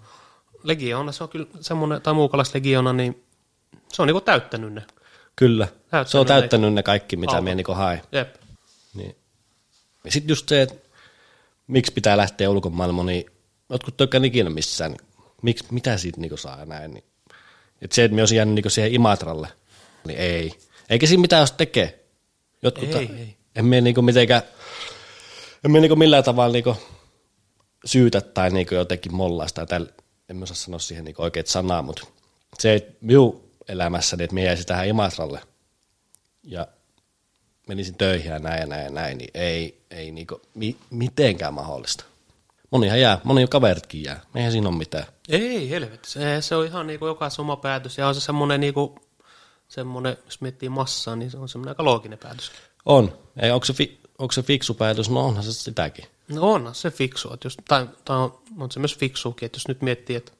legiona, 0.62 1.12
se 1.12 1.22
on 1.22 1.28
kyllä 1.28 1.46
semmoinen, 1.60 2.02
tai 2.02 2.14
muukalaislegiona, 2.14 2.92
niin 2.92 3.24
se 3.92 4.02
on 4.02 4.08
niinku 4.08 4.20
täyttänyt 4.20 4.72
ne. 4.72 4.82
Kyllä, 5.36 5.66
täyttänyt 5.66 6.08
se 6.08 6.18
on 6.18 6.26
täyttänyt 6.26 6.70
ne, 6.70 6.74
ne 6.74 6.82
kaikki, 6.82 7.16
mitä 7.16 7.40
minä 7.40 7.54
niinku 7.54 7.74
hain. 7.74 8.02
Jep. 8.12 8.34
Niin. 8.94 9.16
Ja 10.04 10.12
sitten 10.12 10.28
just 10.28 10.48
se, 10.48 10.62
että 10.62 10.74
miksi 11.66 11.92
pitää 11.92 12.16
lähteä 12.16 12.50
ulkomaille, 12.50 13.04
niin 13.04 13.26
jotkut 13.70 13.96
tykkään 13.96 14.24
ikinä 14.24 14.50
missään, 14.50 14.92
niin 14.92 15.08
miksi, 15.42 15.64
mitä 15.70 15.96
siitä 15.96 16.20
niinku 16.20 16.36
saa 16.36 16.64
näin. 16.64 16.94
Niin. 16.94 17.04
Että 17.82 17.94
se, 17.94 18.04
että 18.04 18.14
me 18.14 18.22
olisi 18.22 18.36
jäänyt 18.36 18.54
niinku 18.54 18.70
siihen 18.70 18.94
Imatralle, 18.94 19.48
niin 20.06 20.18
ei. 20.18 20.58
Eikä 20.90 21.06
siinä 21.06 21.20
mitään 21.20 21.40
jos 21.40 21.52
tekee. 21.52 22.04
Jotkut, 22.62 22.84
ei, 22.84 22.92
ta- 22.92 23.12
ei. 23.12 23.36
En 23.54 23.64
mene 23.64 23.80
niinku 23.80 24.02
mitenkään, 24.02 24.42
en 25.64 25.70
mene 25.70 25.80
niinku 25.80 25.96
millään 25.96 26.24
tavalla 26.24 26.52
niinku 26.52 26.76
syytä 27.84 28.20
tai 28.20 28.50
niinku 28.50 28.74
jotenkin 28.74 29.14
mollaista. 29.14 29.66
Täl, 29.66 29.86
en 30.28 30.36
mä 30.36 30.42
osaa 30.42 30.56
sanoa 30.56 30.78
siihen 30.78 31.04
niinku 31.04 31.22
oikeat 31.22 31.46
sanaa, 31.46 31.82
mutta 31.82 32.06
se, 32.58 32.74
että 32.74 32.92
minun 33.00 33.50
elämässäni, 33.68 34.24
että 34.24 34.34
minä 34.34 34.46
jäisin 34.46 34.66
tähän 34.66 34.88
Imatralle 34.88 35.40
ja 36.42 36.66
menisin 37.68 37.98
töihin 37.98 38.32
ja 38.32 38.38
näin 38.38 38.60
ja 38.60 38.66
näin 38.66 38.84
ja 38.84 38.90
näin, 38.90 39.18
niin 39.18 39.30
ei, 39.34 39.82
ei 39.90 40.10
niinku, 40.10 40.40
mi, 40.54 40.76
mitenkään 40.90 41.54
mahdollista. 41.54 42.04
Monihan 42.70 43.00
jää, 43.00 43.20
moni 43.24 43.46
kaveritkin 43.46 44.02
jää, 44.02 44.20
eihän 44.34 44.52
siinä 44.52 44.68
ole 44.68 44.76
mitään. 44.76 45.06
Ei, 45.28 45.70
helvetti, 45.70 46.10
se, 46.10 46.40
se 46.40 46.56
on 46.56 46.66
ihan 46.66 46.86
niinku 46.86 47.06
jokaisen 47.06 47.40
oma 47.40 47.56
päätös 47.56 47.98
ja 47.98 48.08
on 48.08 48.14
se 48.14 48.20
semmoinen, 48.20 48.60
niinku, 48.60 48.98
semmoinen, 49.68 50.16
jos 50.24 50.40
miettii 50.40 50.68
massaa, 50.68 51.16
niin 51.16 51.30
se 51.30 51.38
on 51.38 51.48
semmoinen 51.48 51.70
aika 51.70 51.84
looginen 51.84 52.18
päätös. 52.18 52.52
On, 52.84 53.18
ei, 53.36 53.50
onko, 53.50 53.64
se 53.64 53.72
fi, 53.72 54.00
onko 54.18 54.32
se 54.32 54.42
fiksu 54.42 54.74
päätös, 54.74 55.10
no 55.10 55.26
onhan 55.26 55.44
se 55.44 55.52
sitäkin. 55.52 56.04
No 56.28 56.52
on 56.52 56.74
se 56.74 56.90
fiksu, 56.90 57.32
että 57.34 57.46
jos, 57.46 57.56
tai, 57.68 57.88
tai 58.04 58.16
on, 58.16 58.38
on 58.58 58.70
se 58.70 58.80
myös 58.80 58.98
fiksuukin, 58.98 59.46
että 59.46 59.56
jos 59.56 59.68
nyt 59.68 59.82
miettii, 59.82 60.16
että 60.16 60.32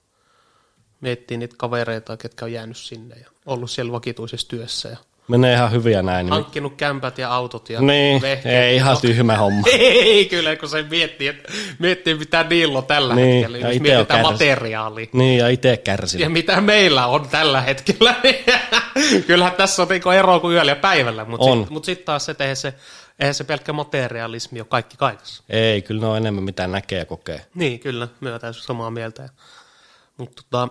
miettii 1.00 1.36
niitä 1.36 1.54
kavereita, 1.58 2.16
ketkä 2.16 2.44
on 2.44 2.52
jäänyt 2.52 2.76
sinne 2.76 3.16
ja 3.16 3.30
ollut 3.46 3.70
siellä 3.70 3.92
vakituisessa 3.92 4.48
työssä 4.48 4.88
ja 4.88 4.96
Menee 5.28 5.54
ihan 5.54 5.72
hyviä 5.72 6.02
näin. 6.02 6.26
Niin... 6.26 6.32
hankkinut 6.32 6.74
kämpät 6.76 7.18
ja 7.18 7.34
autot 7.34 7.70
ja 7.70 7.80
Niin, 7.80 8.22
vehkeet. 8.22 8.54
ei 8.64 8.76
ihan 8.76 8.96
tyhmä 9.00 9.36
homma. 9.36 9.66
Ei 9.78 10.26
kyllä, 10.26 10.56
kun 10.56 10.68
se 10.68 10.82
miettii, 10.90 11.28
että 11.28 11.52
miettii 11.78 12.14
mitä 12.14 12.42
niillä 12.44 12.78
on 12.78 12.86
tällä 12.86 13.14
Niin, 13.14 13.34
hetkellä, 13.34 13.58
ja 13.58 13.72
jos 13.72 13.80
mietitään 13.82 14.20
kärsi- 14.24 14.32
materiaalia. 14.32 15.06
Niin, 15.12 15.38
ja 15.38 15.48
itse 15.48 15.76
kärsin. 15.76 16.20
Ja 16.20 16.30
mitä 16.30 16.60
meillä 16.60 17.06
on 17.06 17.28
tällä 17.28 17.60
hetkellä, 17.60 18.14
kyllähän 19.26 19.54
tässä 19.56 19.82
on 19.82 19.88
niinku 19.88 20.10
eroa 20.10 20.40
kuin 20.40 20.54
yöllä 20.54 20.72
ja 20.72 20.76
päivällä, 20.76 21.24
mutta 21.24 21.46
sitten 21.46 21.72
mut 21.72 21.84
sit 21.84 22.04
taas 22.04 22.24
se, 22.24 22.34
eihän 22.40 22.56
se, 22.56 22.74
eihän 23.20 23.34
se 23.34 23.44
pelkkä 23.44 23.72
materialismi 23.72 24.60
ole 24.60 24.66
kaikki 24.70 24.96
kaikessa. 24.96 25.42
Ei, 25.48 25.82
kyllä 25.82 26.00
ne 26.00 26.06
on 26.06 26.16
enemmän 26.16 26.44
mitä 26.44 26.66
näkee 26.66 26.98
ja 26.98 27.04
kokee. 27.06 27.46
Niin, 27.54 27.80
kyllä, 27.80 28.08
me 28.20 28.38
täysin 28.38 28.62
samaa 28.62 28.90
mieltä. 28.90 29.28
Mutta 30.16 30.42
tota, 30.50 30.68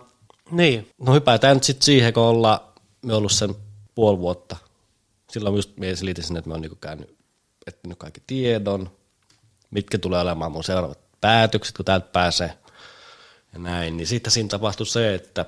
niin, 0.51 0.87
No 1.05 1.13
hypätään 1.13 1.55
nyt 1.57 1.63
sitten 1.63 1.85
siihen, 1.85 2.13
kun 2.13 2.23
ollaan 2.23 2.59
me 3.05 3.13
ollut 3.13 3.31
sen 3.31 3.55
puoli 3.95 4.19
vuotta. 4.19 4.57
Silloin 5.29 5.55
just 5.55 5.77
me 5.77 5.95
selitin 5.95 6.23
sinne, 6.23 6.37
että 6.37 6.49
mä 6.49 6.53
oon 6.53 6.61
niinku 6.61 6.75
käynyt, 6.75 7.17
etsinyt 7.67 7.97
kaikki 7.97 8.21
tiedon, 8.27 8.91
mitkä 9.71 9.97
tulee 9.97 10.21
olemaan 10.21 10.51
mun 10.51 10.63
seuraavat 10.63 10.99
päätökset, 11.21 11.75
kun 11.75 11.85
täältä 11.85 12.07
pääsee 12.07 12.57
ja 13.53 13.59
näin. 13.59 13.97
Niin 13.97 14.07
sitten 14.07 14.31
siinä 14.31 14.49
tapahtui 14.49 14.85
se, 14.85 15.13
että 15.13 15.45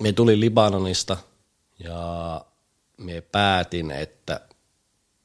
me 0.00 0.12
tuli 0.12 0.40
Libanonista 0.40 1.16
ja 1.78 2.44
me 2.96 3.20
päätin, 3.20 3.90
että 3.90 4.40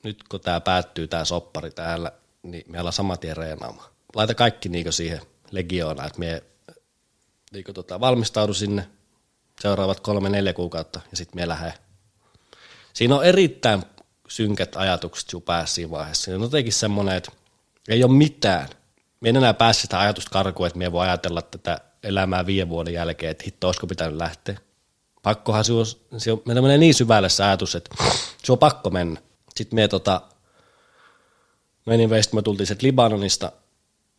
nyt 0.03 0.23
kun 0.29 0.39
tämä 0.39 0.59
päättyy, 0.61 1.07
tämä 1.07 1.25
soppari 1.25 1.71
täällä, 1.71 2.11
niin 2.43 2.63
me 2.67 2.79
ollaan 2.79 2.93
saman 2.93 3.19
tien 3.19 3.37
reenaamaan. 3.37 3.89
Laita 4.15 4.35
kaikki 4.35 4.69
niinku 4.69 4.91
siihen 4.91 5.21
legioonaan, 5.51 6.07
että 6.07 6.19
me 6.19 6.43
niinku 7.51 7.73
tota, 7.73 7.99
valmistaudu 7.99 8.53
sinne 8.53 8.87
seuraavat 9.61 9.99
kolme, 9.99 10.29
neljä 10.29 10.53
kuukautta 10.53 11.01
ja 11.11 11.17
sitten 11.17 11.41
me 11.41 11.47
lähden. 11.47 11.73
Siinä 12.93 13.15
on 13.15 13.25
erittäin 13.25 13.83
synkät 14.27 14.75
ajatukset 14.75 15.29
sun 15.29 15.41
päässä 15.41 15.75
siinä 15.75 15.91
vaiheessa. 15.91 16.23
Siinä 16.23 16.35
on 16.35 16.41
jotenkin 16.43 16.73
semmoinen, 16.73 17.15
että 17.15 17.31
ei 17.87 18.03
ole 18.03 18.11
mitään. 18.11 18.69
Me 19.21 19.29
en 19.29 19.35
enää 19.35 19.53
pääse 19.53 19.81
sitä 19.81 19.99
ajatusta 19.99 20.29
karkuun, 20.31 20.67
että 20.67 20.79
me 20.79 20.91
voi 20.91 21.07
ajatella 21.07 21.41
tätä 21.41 21.79
elämää 22.03 22.45
viiden 22.45 22.69
vuoden 22.69 22.93
jälkeen, 22.93 23.31
että 23.31 23.43
hitto, 23.43 23.67
olisiko 23.67 23.87
pitänyt 23.87 24.17
lähteä. 24.17 24.57
Pakkohan 25.23 25.65
se 25.65 25.73
on, 25.73 25.85
se 26.17 26.31
on 26.31 26.41
menee 26.45 26.77
niin 26.77 26.93
syvälle 26.93 27.29
se 27.29 27.43
ajatus, 27.43 27.75
että 27.75 27.95
se 28.43 28.51
on 28.51 28.57
pakko 28.57 28.89
mennä. 28.89 29.21
Sitten 29.55 29.75
me 29.75 29.87
tota, 29.87 30.21
menin 31.85 32.09
veistä, 32.09 32.35
me 32.35 32.41
tultiin 32.41 32.67
sieltä 32.67 32.85
Libanonista, 32.85 33.51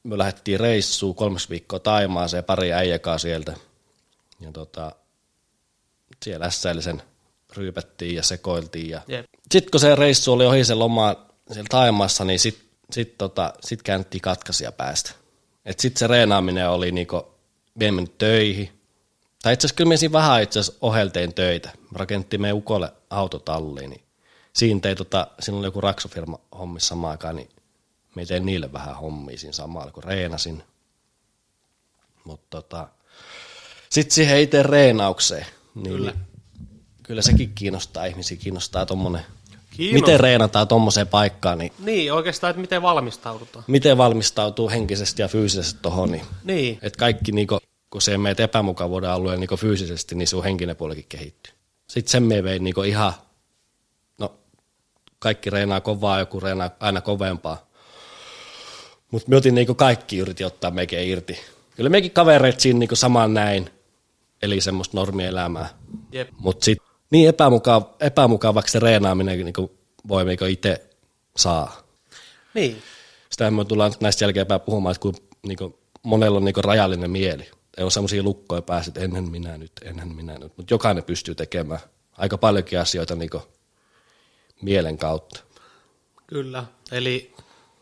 me 0.03 0.18
lähdettiin 0.18 0.61
reissuun 0.61 1.14
kolmes 1.14 1.51
viikkoa 1.51 1.78
Taimaaseen, 1.78 2.45
pari 2.45 2.72
äijäkaa 2.72 3.18
sieltä. 3.18 3.55
Ja 4.41 4.53
tota, 4.53 4.93
siellä 6.25 6.47
ässäillisen 6.47 7.03
ryypättiin 7.57 8.14
ja 8.14 8.23
sekoiltiin. 8.23 8.91
Ja... 8.91 9.01
Jep. 9.09 9.27
Sitten 9.51 9.71
kun 9.71 9.81
se 9.81 9.95
reissu 9.95 10.33
oli 10.33 10.47
ohi 10.47 10.64
se 10.64 10.75
loma 10.75 11.16
siellä 11.53 11.68
Taimaassa, 11.71 12.25
niin 12.25 12.39
sitten 12.39 12.71
sit, 12.93 13.18
tota, 13.18 13.53
sit 13.61 13.83
käännettiin 13.83 14.23
katkaisia 14.23 14.73
päästä. 14.73 15.11
Et 15.64 15.81
sitten 15.81 15.99
se 15.99 16.07
reenaaminen 16.07 16.71
oli 16.71 16.93
niinku, 16.93 17.35
me 17.75 17.87
töihin. 18.18 18.81
Tai 19.43 19.53
itse 19.53 19.66
asiassa 19.66 19.77
kyllä 19.77 19.89
me 19.89 20.12
vähän 20.12 20.43
itse 20.43 20.61
asiassa 20.61 20.79
oheltein 20.81 21.35
töitä. 21.35 21.71
Me 21.91 21.99
rakennettiin 21.99 22.41
meidän 22.41 22.57
ukolle 22.57 22.93
autotalliin, 23.11 23.91
niin 23.91 24.03
siinä 24.53 24.81
tein 24.81 24.97
tota, 24.97 25.27
siinä 25.41 25.59
oli 25.59 25.66
joku 25.66 25.81
raksofirma 25.81 26.39
hommissa 26.59 26.89
samaan 26.89 27.11
aikaan, 27.11 27.37
niin 27.37 27.49
me 28.14 28.27
tein 28.27 28.47
niille 28.47 28.73
vähän 28.73 28.97
hommia 28.97 29.39
siinä 29.39 29.53
samalla, 29.53 29.93
kun 29.93 30.05
reenasin. 30.05 30.62
Mutta 32.25 32.47
tota, 32.51 32.89
sitten 33.91 34.14
siihen 34.14 34.41
itse 34.41 34.62
reenaukseen, 34.62 35.47
niin 35.75 35.97
kyllä. 35.97 36.12
kyllä 37.03 37.23
sekin 37.23 37.53
kiinnostaa 37.55 38.05
ihmisiä, 38.05 38.37
kiinnostaa 38.37 38.87
tommonen, 38.87 39.23
Kiinnostaa. 39.71 40.07
miten 40.07 40.21
reenataan 40.21 40.68
tommoseen 40.68 41.09
paikkaan, 41.09 41.59
niin 41.59 41.73
niin 41.79 42.12
oikeastaan, 42.12 42.51
että 42.51 42.61
miten 42.61 42.83
valmistaudutaan. 42.83 43.64
miten 43.68 43.99
valmistautuu 43.99 44.71
henkisesti 44.71 45.23
ja 45.23 45.29
fyysisesti 45.29 45.79
tohon, 45.83 46.12
niin 46.12 46.23
Niin, 46.45 46.79
että 46.83 46.99
kaikki, 46.99 47.33
niinku, 47.33 47.59
kun 47.91 48.03
se 48.03 48.18
meet 48.18 48.41
epämukavuuden 48.41 49.11
alueen 49.11 49.41
niinku 49.41 49.57
fyysisesti, 49.57 50.14
niin 50.14 50.29
sun 50.29 50.45
henkinen 50.45 50.77
puolikin 50.77 51.07
kehittyy. 51.09 51.53
Sitten 51.89 52.11
sen 52.11 52.23
me 52.23 52.43
vein 52.45 52.64
niinku 52.64 52.83
ihan, 52.83 53.12
no 54.18 54.35
kaikki 55.18 55.51
reenaa 55.51 55.81
kovaa, 55.81 56.18
joku 56.18 56.41
reenaa 56.41 56.71
aina 56.81 57.01
kovempaa. 57.01 57.71
Mutta 59.11 59.29
me 59.31 59.37
otin 59.37 59.55
niinku 59.55 59.75
kaikki 59.75 60.18
yritin 60.18 60.47
ottaa 60.47 60.71
mekin 60.71 61.09
irti. 61.09 61.39
Kyllä 61.77 61.91
mekin 61.91 62.11
kavereet 62.11 62.61
siinä 62.61 62.79
niinku 62.79 62.97
saman 62.97 63.35
näin, 63.35 63.71
eli 64.43 64.61
semmoista 64.61 64.97
normielämää. 64.97 65.68
jep. 66.12 66.28
Mutta 66.38 66.64
sitten 66.64 66.86
niin 67.11 67.34
epämukav- 67.34 67.95
epämukavaksi 68.01 68.72
se 68.72 68.78
reenaaminen 68.78 69.38
niinku 69.45 69.78
voi 70.09 70.24
niinku 70.24 70.45
itse 70.45 70.91
saa. 71.36 71.82
Niin, 72.55 72.82
Sitä 73.30 73.51
me 73.51 73.64
tullaan 73.64 73.93
näistä 74.01 74.24
jälkeenpäin 74.24 74.61
puhumaan, 74.61 74.91
että 74.91 75.03
kun 75.03 75.14
niinku, 75.47 75.78
monella 76.03 76.36
on 76.36 76.45
niinku 76.45 76.62
rajallinen 76.62 77.11
mieli. 77.11 77.51
Ei 77.76 77.82
ole 77.82 77.91
semmoisia 77.91 78.22
lukkoja 78.22 78.62
päässä, 78.62 78.91
että 78.91 79.01
enhän 79.01 79.30
minä 79.30 79.59
nyt, 79.59 79.72
enhän 79.82 80.09
minä 80.09 80.38
nyt. 80.38 80.53
Mutta 80.57 80.74
jokainen 80.74 81.05
pystyy 81.05 81.34
tekemään 81.34 81.80
aika 82.12 82.38
paljonkin 82.38 82.80
asioita 82.80 83.14
niinku 83.14 83.43
mielen 84.62 84.99
kautta. 84.99 85.41
kyllä. 86.26 86.64
Eli 86.93 87.34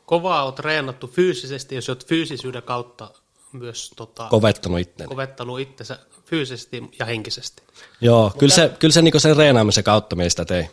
kovaa 0.06 0.44
on 0.44 0.54
treenattu 0.54 1.06
fyysisesti, 1.06 1.74
jos 1.74 1.88
olet 1.88 2.06
fyysisyyden 2.06 2.62
kautta 2.62 3.10
myös 3.52 3.90
tota, 3.96 4.26
Kovettanut 4.30 4.80
itseäni. 4.80 5.08
kovettanut 5.08 5.60
itsensä 5.60 5.98
fyysisesti 6.26 6.82
ja 6.98 7.04
henkisesti. 7.06 7.62
Joo, 8.00 8.32
kyllä 8.38 8.54
se, 8.54 8.72
kyllä 8.78 8.92
se 8.92 9.02
niinku 9.02 9.20
sen 9.20 9.36
reenaamisen 9.36 9.84
kautta 9.84 10.16
meistä 10.16 10.44
tein. 10.44 10.70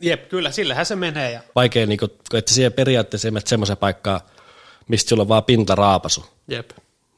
Jep, 0.00 0.28
kyllä, 0.28 0.50
sillähän 0.50 0.86
se 0.86 0.96
menee. 0.96 1.30
Ja, 1.32 1.40
Vaikea, 1.54 1.86
niinku, 1.86 2.04
että 2.34 2.52
siihen 2.54 2.72
periaatteessa 2.72 3.28
ei 3.28 3.32
mene 3.32 3.42
semmoisen 3.46 3.76
paikkaan, 3.76 4.20
mistä 4.88 5.08
sulla 5.08 5.22
on 5.22 5.28
vaan 5.28 5.44
pintaraapasu. 5.44 6.24
jep, 6.48 6.70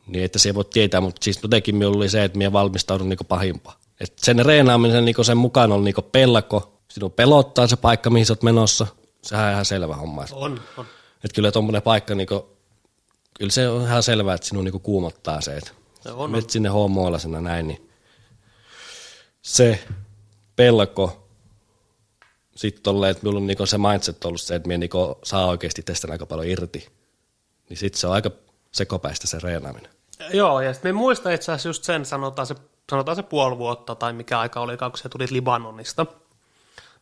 niin 0.07 0.25
että 0.25 0.39
se 0.39 0.49
ei 0.49 0.55
voi 0.55 0.65
tietää, 0.65 1.01
mutta 1.01 1.25
siis 1.25 1.39
jotenkin 1.43 1.77
minulla 1.77 1.97
oli 1.97 2.09
se, 2.09 2.25
että 2.25 2.39
minä 2.39 2.53
valmistaudun 2.53 3.09
niinku 3.09 3.25
pahimpaan. 3.25 3.77
Et 4.01 4.13
sen 4.17 4.47
reenaamisen 4.47 5.05
niinku 5.05 5.25
sen 5.25 5.37
mukaan 5.37 5.73
on 5.73 5.85
niinku 5.85 6.03
pelko, 6.03 6.81
sinun 6.89 7.13
pelottaa 7.13 7.67
se 7.67 7.77
paikka, 7.77 8.11
mihin 8.11 8.27
sä 8.27 8.33
oot 8.33 8.43
menossa, 8.43 8.87
sehän 9.23 9.47
on 9.47 9.53
ihan 9.53 9.65
selvä 9.65 9.97
homma. 9.97 10.25
on, 10.33 10.61
on. 10.77 10.87
Et 11.25 11.33
kyllä 11.33 11.53
tuommoinen 11.53 11.83
paikka, 11.83 12.15
niinku, 12.15 12.56
kyllä 13.39 13.53
se 13.53 13.69
on 13.69 13.83
ihan 13.83 14.03
selvää, 14.03 14.35
että 14.35 14.47
sinun 14.47 14.65
niinku 14.65 14.79
kuumottaa 14.79 15.41
se, 15.41 15.57
että 15.57 15.71
Se 16.01 16.11
on, 16.11 16.31
menet 16.31 16.51
sinne 16.51 16.69
homoilasena 16.69 17.41
näin, 17.41 17.69
niin 17.69 17.91
se 19.43 19.85
pelko, 20.57 21.29
sitten 22.57 22.83
tolleen, 22.83 23.11
että 23.11 23.23
minulla 23.23 23.41
on 23.41 23.47
niinku 23.47 23.67
se 23.67 23.79
mindset 23.79 24.25
ollut 24.25 24.41
se, 24.41 24.55
että 24.55 24.69
minä 24.69 24.79
niinku 24.79 25.19
saa 25.25 25.47
oikeasti 25.47 25.83
tästä 25.83 26.09
aika 26.13 26.27
paljon 26.27 26.47
irti, 26.47 26.89
niin 27.69 27.77
sitten 27.77 28.01
se 28.01 28.07
on 28.07 28.13
aika 28.13 28.31
sekopäistä 28.73 29.27
se 29.27 29.39
reenaaminen. 29.43 29.91
Joo, 30.33 30.61
ja 30.61 30.73
sitten 30.73 30.95
muista 30.95 31.31
itse 31.31 31.53
asiassa 31.53 31.69
just 31.69 31.85
sen, 31.85 32.05
sanotaan 32.05 32.47
se, 32.47 32.55
sanotaan 32.91 33.17
se 33.17 33.23
puoli 33.23 33.59
vuotta 33.59 33.95
tai 33.95 34.13
mikä 34.13 34.41
aika 34.41 34.61
oli, 34.61 34.77
kun 34.77 34.91
sä 34.95 35.09
tulit 35.09 35.31
Libanonista. 35.31 36.07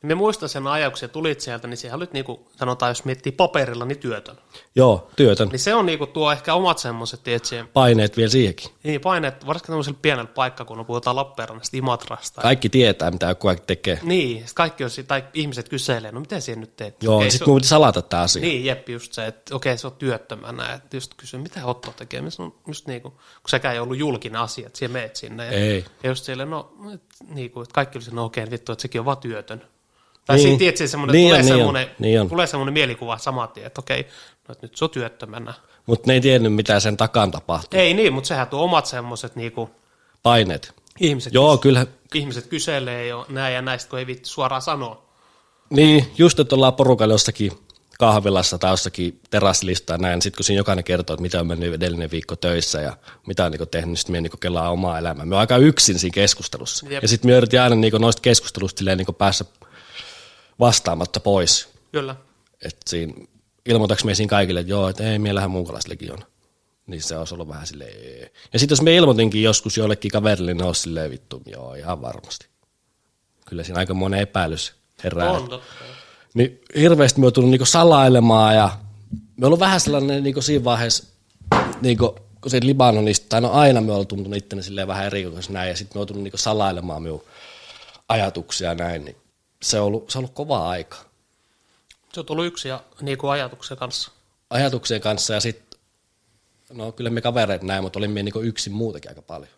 Niin 0.04 0.08
me 0.08 0.14
muistan 0.14 0.48
sen 0.48 0.66
ajan, 0.66 0.92
kun 0.92 0.98
sä 0.98 1.08
tulit 1.08 1.40
sieltä, 1.40 1.68
niin 1.68 1.76
siellä 1.76 1.96
olit 1.96 2.12
niinku, 2.12 2.46
sanotaan, 2.56 2.90
jos 2.90 3.04
miettii 3.04 3.32
paperilla, 3.32 3.84
niin 3.84 3.98
työtön. 3.98 4.36
Joo, 4.74 5.10
työtön. 5.16 5.48
Niin 5.48 5.58
se 5.58 5.74
on 5.74 5.86
niinku 5.86 6.06
tuo 6.06 6.32
ehkä 6.32 6.54
omat 6.54 6.78
semmoiset, 6.78 7.22
tietsä, 7.22 7.64
Paineet 7.72 8.16
vielä 8.16 8.30
siihenkin. 8.30 8.70
niin 8.82 9.00
paineet, 9.00 9.46
varsinkin 9.46 9.66
tämmöisellä 9.66 9.98
pienellä 10.02 10.30
paikkakunnalla, 10.34 10.86
puhutaan 10.86 11.16
Lappeenrannasta, 11.16 11.76
Imatrasta. 11.76 12.40
Kaikki 12.40 12.68
tietää, 12.68 13.10
mitä 13.10 13.26
joku 13.26 13.48
tekee. 13.66 13.98
Niin, 14.02 14.48
sit 14.48 14.56
kaikki 14.56 14.84
on, 14.84 14.90
si- 14.90 15.04
tai 15.04 15.24
ihmiset 15.34 15.68
kyselee, 15.68 16.12
no 16.12 16.20
miten 16.20 16.42
siellä 16.42 16.60
nyt 16.60 16.76
teet? 16.76 17.02
Joo, 17.02 17.16
okay, 17.16 17.30
sitten 17.30 17.48
mun 17.48 17.56
piti 17.56 17.68
salata 17.68 18.02
tämä 18.02 18.22
asia. 18.22 18.42
Niin. 18.42 18.64
Jep, 18.64 18.88
just 18.88 19.12
se, 19.12 19.26
että 19.26 19.54
okei, 19.56 19.78
se 19.78 19.86
on 19.86 19.92
työttömänä, 19.92 20.72
että 20.72 20.96
just 20.96 21.14
kysyy, 21.16 21.40
mitä 21.40 21.66
Otto 21.66 21.94
tekee, 21.96 22.20
missä 22.20 22.42
on 22.42 22.54
just 22.66 22.86
niin 22.86 23.02
kuin, 23.02 23.12
kun 23.12 23.50
sekään 23.50 23.74
ei 23.74 23.80
ollut 23.80 23.98
julkinen 23.98 24.40
asia, 24.40 24.66
että 24.66 24.78
siellä 24.78 24.92
meet 24.92 25.16
sinne. 25.16 25.44
Ja, 25.44 25.50
Ei. 25.50 25.84
Ja 26.02 26.08
just 26.08 26.24
siellä, 26.24 26.44
no, 26.44 26.74
et, 26.94 27.02
niin 27.28 27.50
kuin, 27.50 27.62
että 27.62 27.74
kaikki 27.74 27.98
oli 27.98 28.04
no 28.12 28.24
okei, 28.24 28.50
vittu, 28.50 28.72
että 28.72 28.82
sekin 28.82 29.00
on 29.00 29.04
vaan 29.04 29.18
työtön. 29.18 29.62
Tai 30.26 30.36
Niin. 30.36 30.42
niin. 30.44 30.50
siinä 30.50 30.58
tietysti 30.58 30.88
semmoinen, 30.88 31.14
Niin 31.14 31.28
tulee, 31.28 31.38
on, 31.40 31.44
niin 31.44 31.52
on, 31.54 31.58
semmoinen, 31.58 31.90
niin 31.98 32.20
on. 32.20 32.28
tulee 32.28 32.46
semmoinen 32.46 32.72
mielikuva 32.72 33.18
saman 33.18 33.48
tien, 33.48 33.66
että 33.66 33.80
okei, 33.80 34.02
no, 34.48 34.52
että 34.52 34.66
nyt 34.66 34.76
se 34.76 34.84
on 34.84 34.90
työttömänä. 34.90 35.54
Mutta 35.86 36.06
ne 36.06 36.14
ei 36.14 36.20
tiennyt, 36.20 36.54
mitä 36.54 36.80
sen 36.80 36.96
takaan 36.96 37.30
tapahtuu. 37.30 37.80
Ei 37.80 37.94
niin, 37.94 38.12
mutta 38.12 38.28
sehän 38.28 38.48
tuo 38.48 38.62
omat 38.64 38.86
semmoiset 38.86 39.36
niin 39.36 39.52
kuin, 39.52 39.70
Paineet. 40.22 40.74
ihmiset, 41.00 41.34
Joo, 41.34 41.56
kyllä. 41.58 41.86
ihmiset 42.14 42.46
kyselee 42.46 43.06
jo 43.06 43.26
näin 43.28 43.54
ja 43.54 43.62
näistä, 43.62 43.90
kun 43.90 43.98
ei 43.98 44.06
viitti 44.06 44.28
suoraan 44.28 44.62
sanoa. 44.62 45.04
Niin, 45.70 46.06
just 46.18 46.40
että 46.40 46.54
ollaan 46.54 46.74
porukalla 46.74 47.14
jossakin 47.14 47.52
kahvilassa 47.98 48.58
tai 48.58 48.72
jossakin 48.72 49.20
terassilista 49.30 49.92
ja 49.92 49.98
näin. 49.98 50.22
Sitten 50.22 50.36
kun 50.36 50.44
siinä 50.44 50.60
jokainen 50.60 50.84
kertoo, 50.84 51.14
että 51.14 51.22
mitä 51.22 51.40
on 51.40 51.46
mennyt 51.46 51.74
edellinen 51.74 52.10
viikko 52.10 52.36
töissä 52.36 52.80
ja 52.80 52.96
mitä 53.26 53.44
on 53.44 53.52
niin 53.52 53.68
tehnyt, 53.68 53.88
niin 53.88 53.96
sitten 53.96 54.12
me 54.12 54.20
niin 54.20 54.32
kelaa 54.40 54.70
omaa 54.70 54.98
elämää. 54.98 55.26
Me 55.26 55.34
on 55.34 55.40
aika 55.40 55.56
yksin 55.56 55.98
siinä 55.98 56.14
keskustelussa. 56.14 56.86
Jep. 56.90 57.02
Ja 57.02 57.08
sitten 57.08 57.30
me 57.30 57.36
yritin 57.36 57.60
aina 57.60 57.74
niin 57.76 57.92
noista 57.98 58.22
keskustelusta 58.22 58.78
silleen, 58.78 58.98
niin 58.98 59.14
päässä 59.18 59.44
vastaamatta 60.60 61.20
pois. 61.20 61.68
Kyllä. 61.92 62.16
Et 62.62 62.76
siinä 62.86 63.12
ilmoitaks 63.66 64.04
me 64.04 64.14
siinä 64.14 64.30
kaikille, 64.30 64.60
että 64.60 64.70
joo, 64.70 64.88
että 64.88 65.10
ei, 65.12 65.18
meillähän 65.18 65.50
muukalaislegiona. 65.50 66.26
Niin 66.86 67.02
se 67.02 67.16
olisi 67.18 67.34
ollut 67.34 67.48
vähän 67.48 67.66
silleen, 67.66 67.92
"Ee." 67.96 68.30
Ja 68.52 68.58
sitten 68.58 68.72
jos 68.72 68.82
me 68.82 68.96
ilmoitinkin 68.96 69.42
joskus 69.42 69.76
jollekin 69.76 70.10
kaverille, 70.10 70.54
niin 70.54 70.64
olisi 70.64 70.80
silleen 70.80 71.10
vittu, 71.10 71.42
joo, 71.46 71.74
ihan 71.74 72.02
varmasti. 72.02 72.46
Kyllä 73.46 73.64
siinä 73.64 73.78
aika 73.78 73.94
monen 73.94 74.20
epäilys 74.20 74.74
herää. 75.04 75.30
On 75.30 75.48
totta. 75.48 75.66
Niin 76.34 76.60
hirveästi 76.76 77.20
me 77.20 77.26
on 77.26 77.32
tullut 77.32 77.50
niinku 77.50 77.64
salailemaan 77.64 78.54
ja 78.54 78.78
me 79.36 79.46
ollut 79.46 79.60
vähän 79.60 79.80
sellainen 79.80 80.22
niinku 80.22 80.42
siinä 80.42 80.64
vaiheessa, 80.64 81.04
niinku, 81.80 82.16
kun 82.40 82.50
se 82.50 82.60
Libanonista, 82.62 83.26
tai 83.28 83.40
no 83.40 83.50
aina 83.50 83.80
me 83.80 83.92
on 83.92 84.06
tuntunut 84.06 84.36
itteni 84.36 84.62
silleen 84.62 84.88
vähän 84.88 85.06
erikoisesti 85.06 85.52
näin, 85.52 85.68
ja 85.68 85.76
sitten 85.76 85.96
me 85.96 86.00
on 86.00 86.06
tullut 86.06 86.22
niinku 86.22 86.38
salailemaan 86.38 87.02
minun 87.02 87.24
ajatuksia 88.08 88.68
ja 88.68 88.74
näin, 88.74 89.04
niin 89.04 89.16
se 89.64 89.80
on 89.80 89.86
ollut, 89.86 90.10
se 90.10 90.18
on 90.18 90.24
ollut 90.24 90.34
kova 90.34 90.68
aika 90.68 90.96
Se 92.12 92.20
on 92.20 92.26
tullut 92.26 92.46
yksi 92.46 92.68
ja 92.68 92.84
niin 93.00 93.18
kuin 93.18 93.30
ajatuksen 93.30 93.76
kanssa. 93.76 94.10
ajatuksien 94.50 95.00
kanssa, 95.00 95.34
ja 95.34 95.40
sitten, 95.40 95.80
no 96.72 96.92
kyllä 96.92 97.10
me 97.10 97.20
kavereet 97.20 97.62
näin, 97.62 97.82
mutta 97.82 97.98
olin 97.98 98.10
me 98.10 98.22
niinku 98.22 98.40
yksin 98.40 98.72
muutenkin 98.72 99.10
aika 99.10 99.22
paljon. 99.22 99.50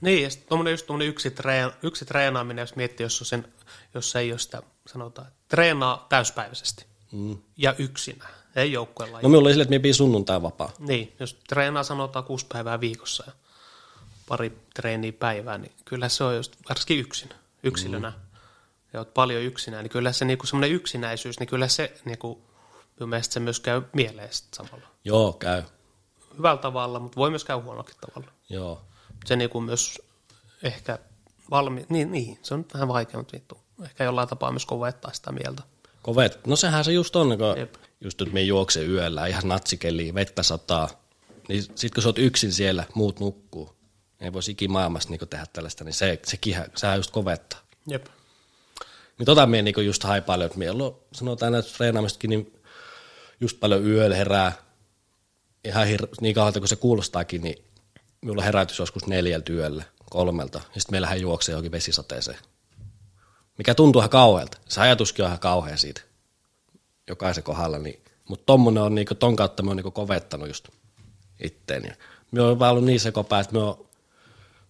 Niin, 0.00 0.22
ja 0.22 0.30
sitten 0.30 0.48
tuommoinen 0.48 0.72
just 0.72 0.86
tuommoinen 0.86 1.08
yksi, 1.08 1.30
treen, 1.30 1.72
yksi 1.82 2.04
treenaaminen, 2.04 2.62
jos 2.62 2.76
miettii, 2.76 3.04
jos, 3.04 3.18
sen, 3.18 3.52
jos 3.94 4.16
ei 4.16 4.32
ole 4.32 4.38
sitä, 4.38 4.62
sanotaan, 4.86 5.28
treenaa 5.48 6.06
täyspäiväisesti 6.08 6.86
mm. 7.12 7.38
ja 7.56 7.74
yksinä, 7.78 8.26
ei 8.56 8.72
joukkueella. 8.72 9.20
No 9.22 9.28
minulla 9.28 9.46
oli 9.46 9.52
silleen, 9.52 9.74
että 9.74 9.82
pii 9.82 9.94
sunnuntai 9.94 10.42
vapaa. 10.42 10.72
Niin, 10.78 11.12
jos 11.20 11.38
treenaa 11.48 11.82
sanotaan 11.82 12.24
kuusi 12.24 12.46
päivää 12.46 12.80
viikossa 12.80 13.24
ja 13.26 13.32
pari 14.28 14.52
treeniä 14.74 15.12
päivää, 15.12 15.58
niin 15.58 15.72
kyllä 15.84 16.08
se 16.08 16.24
on 16.24 16.36
just 16.36 16.56
varsinkin 16.68 16.98
yksin, 16.98 17.28
yksilönä. 17.62 18.10
Mm. 18.10 18.29
Ja 18.92 19.00
oot 19.00 19.14
paljon 19.14 19.42
yksinään, 19.42 19.84
niin 19.84 19.90
kyllä 19.90 20.12
se 20.12 20.24
niinku 20.24 20.46
semmoinen 20.46 20.70
yksinäisyys, 20.70 21.40
niin 21.40 21.48
kyllä 21.48 21.68
se 21.68 21.94
niinku, 22.04 22.42
minun 22.98 23.10
mielestä 23.10 23.32
se 23.32 23.40
myös 23.40 23.60
käy 23.60 23.82
mieleen 23.92 24.28
samalla. 24.54 24.88
Joo, 25.04 25.32
käy. 25.32 25.62
Hyvällä 26.38 26.60
tavalla, 26.60 27.00
mutta 27.00 27.16
voi 27.16 27.30
myös 27.30 27.44
käydä 27.44 27.62
huonokin 27.62 27.94
tavalla. 28.00 28.32
Joo. 28.48 28.82
Se 29.24 29.36
niinku 29.36 29.60
myös 29.60 30.02
ehkä 30.62 30.98
valmi... 31.50 31.86
Niin, 31.88 32.12
niin, 32.12 32.38
se 32.42 32.54
on 32.54 32.66
vähän 32.74 32.88
vaikea, 32.88 33.20
mutta 33.20 33.32
vittu. 33.32 33.58
Ehkä 33.84 34.04
jollain 34.04 34.28
tapaa 34.28 34.52
myös 34.52 34.66
kovettaa 34.66 35.12
sitä 35.12 35.32
mieltä. 35.32 35.62
Kovet. 36.02 36.46
No 36.46 36.56
sehän 36.56 36.84
se 36.84 36.92
just 36.92 37.16
on, 37.16 37.38
kun 37.38 37.58
Jep. 37.58 37.74
just 38.00 38.20
nyt 38.20 38.32
me 38.32 38.40
juokse 38.40 38.84
yöllä, 38.84 39.26
ihan 39.26 39.48
natsikeli, 39.48 40.14
vettä 40.14 40.42
sataa. 40.42 40.88
Niin 41.48 41.64
sit 41.74 41.94
kun 41.94 42.02
sä 42.02 42.08
oot 42.08 42.18
yksin 42.18 42.52
siellä, 42.52 42.84
muut 42.94 43.20
nukkuu. 43.20 43.76
Ei 44.20 44.32
voisi 44.32 44.50
ikin 44.50 44.70
maailmassa 44.72 45.08
niinku 45.08 45.26
tehdä 45.26 45.46
tällaista, 45.52 45.84
niin 45.84 45.94
se, 45.94 46.20
sekin, 46.26 46.56
sehän 46.74 46.98
just 46.98 47.10
kovettaa. 47.10 47.60
Jep. 47.86 48.06
Niin 49.20 49.26
tota 49.26 49.46
mie 49.46 49.62
niinku 49.62 49.80
just 49.80 50.04
haipailen, 50.04 50.46
että 50.46 50.58
mie 50.58 50.70
ollut, 50.70 51.06
sanotaan 51.12 51.52
näitä 51.52 51.68
treenaamistakin, 51.76 52.30
niin 52.30 52.60
just 53.40 53.60
paljon 53.60 53.86
yöllä 53.86 54.16
herää. 54.16 54.52
Ihan 55.64 55.86
hir- 55.86 56.08
niin 56.20 56.34
kauan, 56.34 56.52
kun 56.52 56.68
se 56.68 56.76
kuulostaakin, 56.76 57.42
niin 57.42 57.64
minulla 58.20 58.42
herätys 58.42 58.78
joskus 58.78 59.06
neljältä 59.06 59.52
yöllä, 59.52 59.84
kolmelta. 60.10 60.58
Ja 60.58 60.80
sitten 60.80 60.92
meillähän 60.94 61.20
juoksee 61.20 61.52
johonkin 61.52 61.72
vesisateeseen. 61.72 62.38
Mikä 63.58 63.74
tuntuu 63.74 64.00
ihan 64.00 64.10
kauhealta. 64.10 64.58
Se 64.68 64.80
ajatuskin 64.80 65.24
on 65.24 65.28
ihan 65.28 65.38
kauhea 65.38 65.76
siitä. 65.76 66.00
Jokaisen 67.08 67.44
kohdalla. 67.44 67.78
Niin. 67.78 68.04
Mutta 68.28 68.46
tommonen 68.46 68.82
on 68.82 68.94
niinku, 68.94 69.14
ton 69.14 69.36
kautta 69.36 69.62
me 69.62 69.70
on 69.70 69.76
niinku 69.76 69.90
kovettanut 69.90 70.48
just 70.48 70.68
itteeni. 71.40 71.88
Me 72.30 72.42
on 72.42 72.58
vaan 72.58 72.70
ollut 72.70 72.84
niin 72.84 73.00
sekopää, 73.00 73.40
että 73.40 73.52
me 73.52 73.58
on 73.58 73.86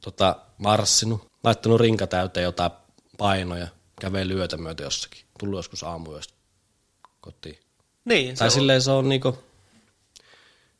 tota, 0.00 0.36
marssinut, 0.58 1.26
laittanut 1.44 1.80
rinka 1.80 2.06
täyteen 2.06 2.44
jotain 2.44 2.70
painoja, 3.18 3.68
kävely 4.00 4.34
yötä 4.34 4.56
myötä 4.56 4.82
jossakin. 4.82 5.20
Tullut 5.38 5.58
joskus 5.58 5.82
aamuyöstä 5.82 6.34
kotiin. 7.20 7.58
Niin, 8.04 8.36
se 8.36 8.38
Tai 8.38 8.46
on. 8.46 8.52
silleen 8.52 8.82
se 8.82 8.90
on 8.90 9.08
niinku, 9.08 9.38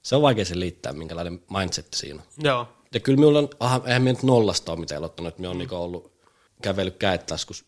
se 0.02 0.16
on 0.16 0.22
vaikea 0.22 0.44
se 0.44 0.58
liittää, 0.58 0.92
minkälainen 0.92 1.42
mindset 1.58 1.86
siinä 1.94 2.20
on. 2.22 2.26
Joo. 2.44 2.68
Ja 2.94 3.00
kyllä 3.00 3.16
minulla 3.18 3.38
on, 3.38 3.48
aha, 3.60 3.80
eihän 3.86 4.02
minä 4.02 4.12
nyt 4.12 4.22
nollasta 4.22 4.72
ole 4.72 4.80
mitään 4.80 4.98
aloittanut, 4.98 5.28
että 5.28 5.40
minä 5.40 5.48
olen 5.48 5.58
niinku 5.58 5.74
ollut 5.74 6.12
kävellyt 6.62 6.96
käet 6.96 7.26
taskus 7.26 7.64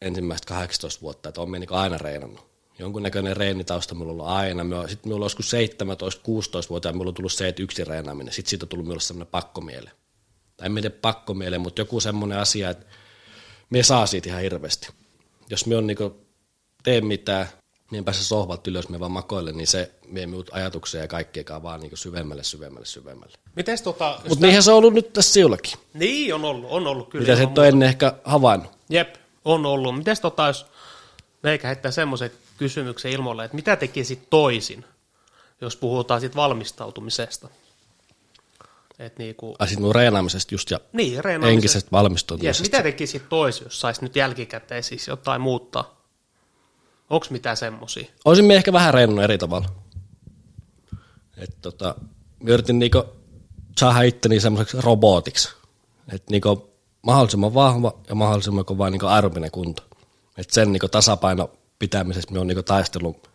ensimmäistä 0.00 0.46
18 0.48 1.00
vuotta, 1.00 1.28
että 1.28 1.40
olen 1.40 1.50
minä 1.50 1.58
niinku 1.58 1.74
aina 1.74 1.98
reenannut. 1.98 2.52
Jonkunnäköinen 2.78 3.36
reenitausta 3.36 3.94
minulla 3.94 4.12
on 4.12 4.20
ollut 4.20 4.36
aina. 4.36 4.88
Sitten 4.88 5.08
minulla 5.08 5.24
on 5.24 5.26
joskus 5.26 5.52
17-16 5.52 6.68
vuotta 6.70 6.88
ja 6.88 6.92
minulla 6.92 7.08
on 7.08 7.14
tullut 7.14 7.32
se, 7.32 7.48
että 7.48 7.62
yksi 7.62 7.84
reenaaminen. 7.84 8.32
Sitten 8.34 8.50
siitä 8.50 8.64
on 8.64 8.68
tullut 8.68 8.86
minulle 8.86 9.00
semmoinen 9.00 9.30
pakkomiele. 9.30 9.90
Tai 10.56 10.66
en 10.66 10.74
tiedä 10.74 10.90
pakkomiele, 10.90 11.58
mutta 11.58 11.80
joku 11.80 12.00
semmoinen 12.00 12.38
asia, 12.38 12.70
että 12.70 12.86
me 13.72 13.82
saa 13.82 14.06
siitä 14.06 14.28
ihan 14.28 14.42
hirveästi. 14.42 14.88
Jos 15.50 15.66
me 15.66 15.76
on 15.76 15.86
niinku, 15.86 16.16
tee 16.82 17.00
mitään, 17.00 17.46
niin 17.90 17.98
en 17.98 18.04
pääse 18.04 18.24
sohvalta 18.24 18.70
ylös, 18.70 18.88
me 18.88 19.00
vaan 19.00 19.10
makoille, 19.10 19.52
niin 19.52 19.66
se 19.66 19.90
vie 20.14 20.26
minut 20.26 20.50
ajatuksia 20.52 21.00
ja 21.00 21.08
kaikkea 21.08 21.62
vaan 21.62 21.80
niinku 21.80 21.96
syvemmälle, 21.96 22.44
syvemmälle, 22.44 22.86
syvemmälle. 22.86 23.34
Mites 23.56 23.82
tota... 23.82 24.20
Mutta 24.28 24.44
niinhän 24.44 24.62
se 24.62 24.70
on 24.70 24.76
ollut 24.76 24.94
nyt 24.94 25.12
tässä 25.12 25.32
siullakin. 25.32 25.72
Niin, 25.94 26.34
on 26.34 26.44
ollut, 26.44 26.70
on 26.70 26.86
ollut 26.86 27.10
kyllä. 27.10 27.22
Mitä 27.22 27.36
se 27.36 27.42
et 27.42 27.58
ole 27.58 27.68
ennen 27.68 27.88
ehkä 27.88 28.14
havainnut. 28.24 28.70
Jep, 28.88 29.14
on 29.44 29.66
ollut. 29.66 29.96
Mites 29.96 30.20
tota, 30.20 30.46
jos 30.46 30.66
meikä 31.42 31.68
heittää 31.68 31.90
semmoisen 31.90 32.30
kysymyksen 32.56 33.12
ilmoille, 33.12 33.44
että 33.44 33.54
mitä 33.54 33.76
tekisit 33.76 34.30
toisin, 34.30 34.84
jos 35.60 35.76
puhutaan 35.76 36.20
siitä 36.20 36.36
valmistautumisesta? 36.36 37.48
Et 38.98 39.18
niinku, 39.18 39.56
Ai 39.58 39.68
sit 39.68 39.78
mun 39.78 39.94
reenaamisesta 39.94 40.54
just 40.54 40.70
ja 40.70 40.80
niin, 40.92 41.20
henkisestä 41.42 41.90
valmistautumisesta. 41.92 42.62
mitä 42.62 42.82
tekisit 42.82 43.28
toisin, 43.28 43.64
jos 43.64 43.80
sais 43.80 44.00
nyt 44.00 44.16
jälkikäteen 44.16 44.82
siis 44.82 45.08
jotain 45.08 45.40
muuttaa? 45.40 46.02
Onko 47.10 47.26
mitään 47.30 47.56
semmosia? 47.56 48.06
Olisin 48.24 48.44
me 48.44 48.54
ehkä 48.54 48.72
vähän 48.72 48.94
reenannut 48.94 49.24
eri 49.24 49.38
tavalla. 49.38 49.68
Et 51.36 51.56
tota, 51.62 51.94
yritin 52.46 52.78
niinku 52.78 53.04
saada 53.78 54.02
itteni 54.02 54.40
semmoiseksi 54.40 54.80
robotiksi. 54.80 55.48
Että 56.12 56.30
niinku 56.30 56.70
mahdollisimman 57.02 57.54
vahva 57.54 57.98
ja 58.08 58.14
mahdollisimman 58.14 58.64
kova 58.64 58.90
niinku 58.90 59.06
aerobinen 59.06 59.50
kunto. 59.50 59.82
Et 60.36 60.50
sen 60.50 60.72
niinku 60.72 60.88
tasapaino 60.88 61.50
pitämisessä 61.78 62.32
me 62.32 62.38
on 62.38 62.46
niinku 62.46 62.62
taistellut 62.62 63.28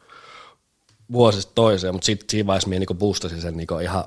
vuosista 1.12 1.52
toiseen, 1.56 1.94
mutta 1.94 2.06
sitten 2.06 2.30
siinä 2.30 2.48
vaiheessa 2.48 2.70
minä 2.70 2.80
niinku 2.80 2.94
boostasin 2.94 3.42
sen 3.42 3.58
niinku 3.58 3.78
ihan 3.78 4.04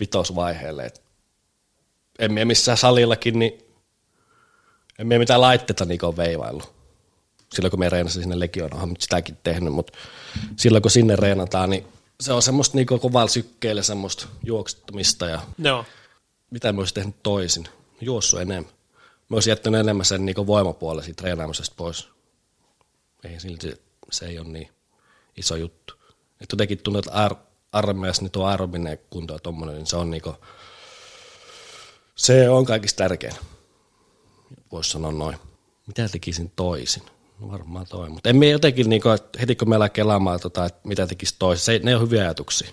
vitosvaiheelle. 0.00 0.84
Et 0.84 1.02
en 2.18 2.32
minä 2.32 2.44
missään 2.44 2.78
salillakin, 2.78 3.38
niin 3.38 3.64
en 4.98 5.06
minä 5.06 5.18
mitään 5.18 5.40
laitteita 5.40 5.84
niinku 5.84 6.06
ole 6.06 6.16
veivaillut 6.16 6.82
silloin 7.52 7.70
kun 7.70 7.78
me 7.78 7.88
reenasin 7.88 8.22
sinne 8.22 8.40
Legioon, 8.40 8.88
nyt 8.88 9.00
sitäkin 9.00 9.38
tehnyt, 9.42 9.72
mutta 9.72 9.98
silloin 10.56 10.82
kun 10.82 10.90
sinne 10.90 11.16
reenataan, 11.16 11.70
niin 11.70 11.86
se 12.20 12.32
on 12.32 12.42
semmoista 12.42 12.76
niinku 12.76 12.98
kovalla 12.98 13.28
sykkeellä 13.28 13.82
semmoista 13.82 14.26
juoksuttamista 14.44 15.26
ja 15.26 15.42
Joo. 15.58 15.84
mitä 16.50 16.72
mä 16.72 16.80
olisin 16.80 16.94
tehnyt 16.94 17.16
toisin. 17.22 17.68
Juossut 18.00 18.40
enemmän. 18.40 18.72
Mä 19.28 19.36
olisin 19.36 19.50
jättänyt 19.50 19.80
enemmän 19.80 20.04
sen 20.04 20.26
niinku 20.26 20.46
voimapuolen 20.46 21.04
siitä 21.04 21.22
treenaamisesta 21.22 21.74
pois. 21.76 22.08
Ei 23.24 23.40
silti, 23.40 23.80
se 24.10 24.26
ei 24.26 24.38
ole 24.38 24.48
niin 24.48 24.68
iso 25.36 25.56
juttu. 25.56 25.94
Et 26.40 26.48
jotenkin 26.52 26.78
tuntuu, 26.78 26.98
että 26.98 27.12
armeijassa 27.72 28.22
niin 28.22 28.30
tuo 28.30 28.46
aerobinen 28.46 28.98
kunto 29.10 29.32
ja 29.34 29.38
tommonen, 29.38 29.74
niin 29.74 29.86
se 29.86 29.96
on 29.96 30.10
niinku, 30.10 30.34
se 32.14 32.48
on 32.50 32.64
kaikista 32.64 32.96
tärkein. 32.96 33.34
Voisi 34.72 34.90
sanoa 34.90 35.12
noin. 35.12 35.36
Mitä 35.86 36.08
tekisin 36.08 36.52
toisin? 36.56 37.02
No 37.40 37.50
varmaan 37.50 37.86
toi, 37.88 38.08
mutta 38.08 38.30
emme 38.30 38.48
jotenkin 38.48 38.90
niinku, 38.90 39.08
heti 39.40 39.56
kun 39.56 39.68
meillä 39.68 39.88
kelaamaan, 39.88 40.40
tota, 40.40 40.64
että 40.64 40.80
mitä 40.84 41.06
tekisi 41.06 41.34
toisin. 41.38 41.64
Se, 41.64 41.80
ne 41.82 41.96
on 41.96 42.02
hyviä 42.02 42.22
ajatuksia. 42.22 42.70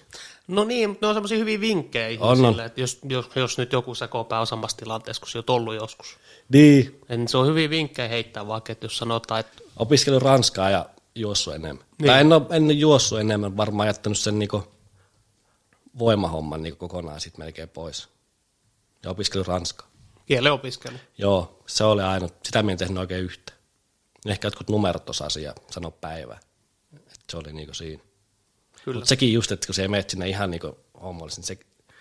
No 0.47 0.63
niin, 0.63 0.89
mutta 0.89 1.05
ne 1.05 1.07
on 1.07 1.15
semmoisia 1.15 1.37
hyviä 1.37 1.61
vinkkejä 1.61 2.19
On, 2.19 2.37
ihmisille, 2.37 2.61
on. 2.61 2.65
että 2.65 2.81
jos, 2.81 2.99
jos, 3.09 3.29
jos, 3.35 3.57
nyt 3.57 3.73
joku 3.73 3.95
sekopää 3.95 4.39
on 4.39 4.47
samassa 4.47 4.77
tilanteessa, 4.77 5.19
kun 5.19 5.29
se 5.29 5.37
on 5.37 5.43
ollut 5.47 5.75
joskus. 5.75 6.17
Niin. 6.53 6.99
Niin 7.09 7.27
se 7.27 7.37
on 7.37 7.47
hyviä 7.47 7.69
vinkkejä 7.69 8.07
heittää 8.07 8.47
vaikka, 8.47 8.71
että 8.71 8.85
jos 8.85 8.97
sanotaan, 8.97 9.39
että 9.39 9.63
Opiskellut 9.77 10.23
ranskaa 10.23 10.69
ja 10.69 10.85
juossut 11.15 11.55
enemmän. 11.55 11.85
Niin. 12.01 12.07
Tai 12.07 12.21
en 12.21 12.33
ole, 12.33 12.41
en 12.49 12.63
ole 12.63 12.73
juossut 12.73 13.19
enemmän, 13.19 13.57
varmaan 13.57 13.87
jättänyt 13.87 14.17
sen 14.17 14.39
niinku 14.39 14.63
voimahomman 15.99 16.63
niinku 16.63 16.77
kokonaan 16.87 17.21
sit 17.21 17.37
melkein 17.37 17.69
pois. 17.69 18.07
Ja 19.03 19.09
opiskellut 19.11 19.47
ranskaa. 19.47 19.87
kielen 20.25 20.51
opiskelu. 20.51 20.97
Joo, 21.17 21.63
se 21.67 21.83
oli 21.83 22.01
ainut. 22.01 22.33
Sitä 22.43 22.63
minä 22.63 22.71
en 22.71 22.77
tehnyt 22.77 22.97
oikein 22.97 23.23
yhtä. 23.23 23.53
Ehkä 24.25 24.47
jotkut 24.47 24.69
numerot 24.69 25.09
osasi 25.09 25.43
ja 25.43 25.53
sano 25.71 25.91
päivää. 25.91 26.39
Et 26.95 27.19
se 27.31 27.37
oli 27.37 27.53
niinku 27.53 27.73
siinä. 27.73 28.03
Kyllä. 28.85 28.95
Mutta 28.99 29.09
sekin 29.09 29.33
just, 29.33 29.51
että 29.51 29.65
kun 29.65 29.75
se 29.75 29.87
menet 29.87 30.09
sinne 30.09 30.29
ihan 30.29 30.51
niinku 30.51 30.77
hommallisin, 31.01 31.43
se, 31.43 31.57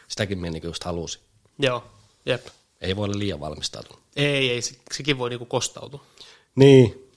sitäkin 0.08 0.38
minä 0.38 0.50
niinku 0.52 0.66
just 0.66 0.84
halusin. 0.84 1.22
Joo, 1.58 1.84
jep. 2.26 2.46
Ei 2.80 2.96
voi 2.96 3.04
olla 3.04 3.18
liian 3.18 3.40
valmistautunut. 3.40 4.02
Ei, 4.16 4.50
ei, 4.50 4.62
se- 4.62 4.74
sekin 4.94 5.18
voi 5.18 5.30
niinku 5.30 5.46
kostautua. 5.46 6.04
Niin. 6.54 7.10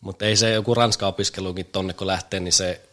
Mutta 0.00 0.24
ei 0.24 0.36
se 0.36 0.50
joku 0.52 0.74
ranska-opiskelukin 0.74 1.64
tonne 1.64 1.92
kun 1.92 2.06
lähtee, 2.06 2.40
niin 2.40 2.52
se, 2.52 2.88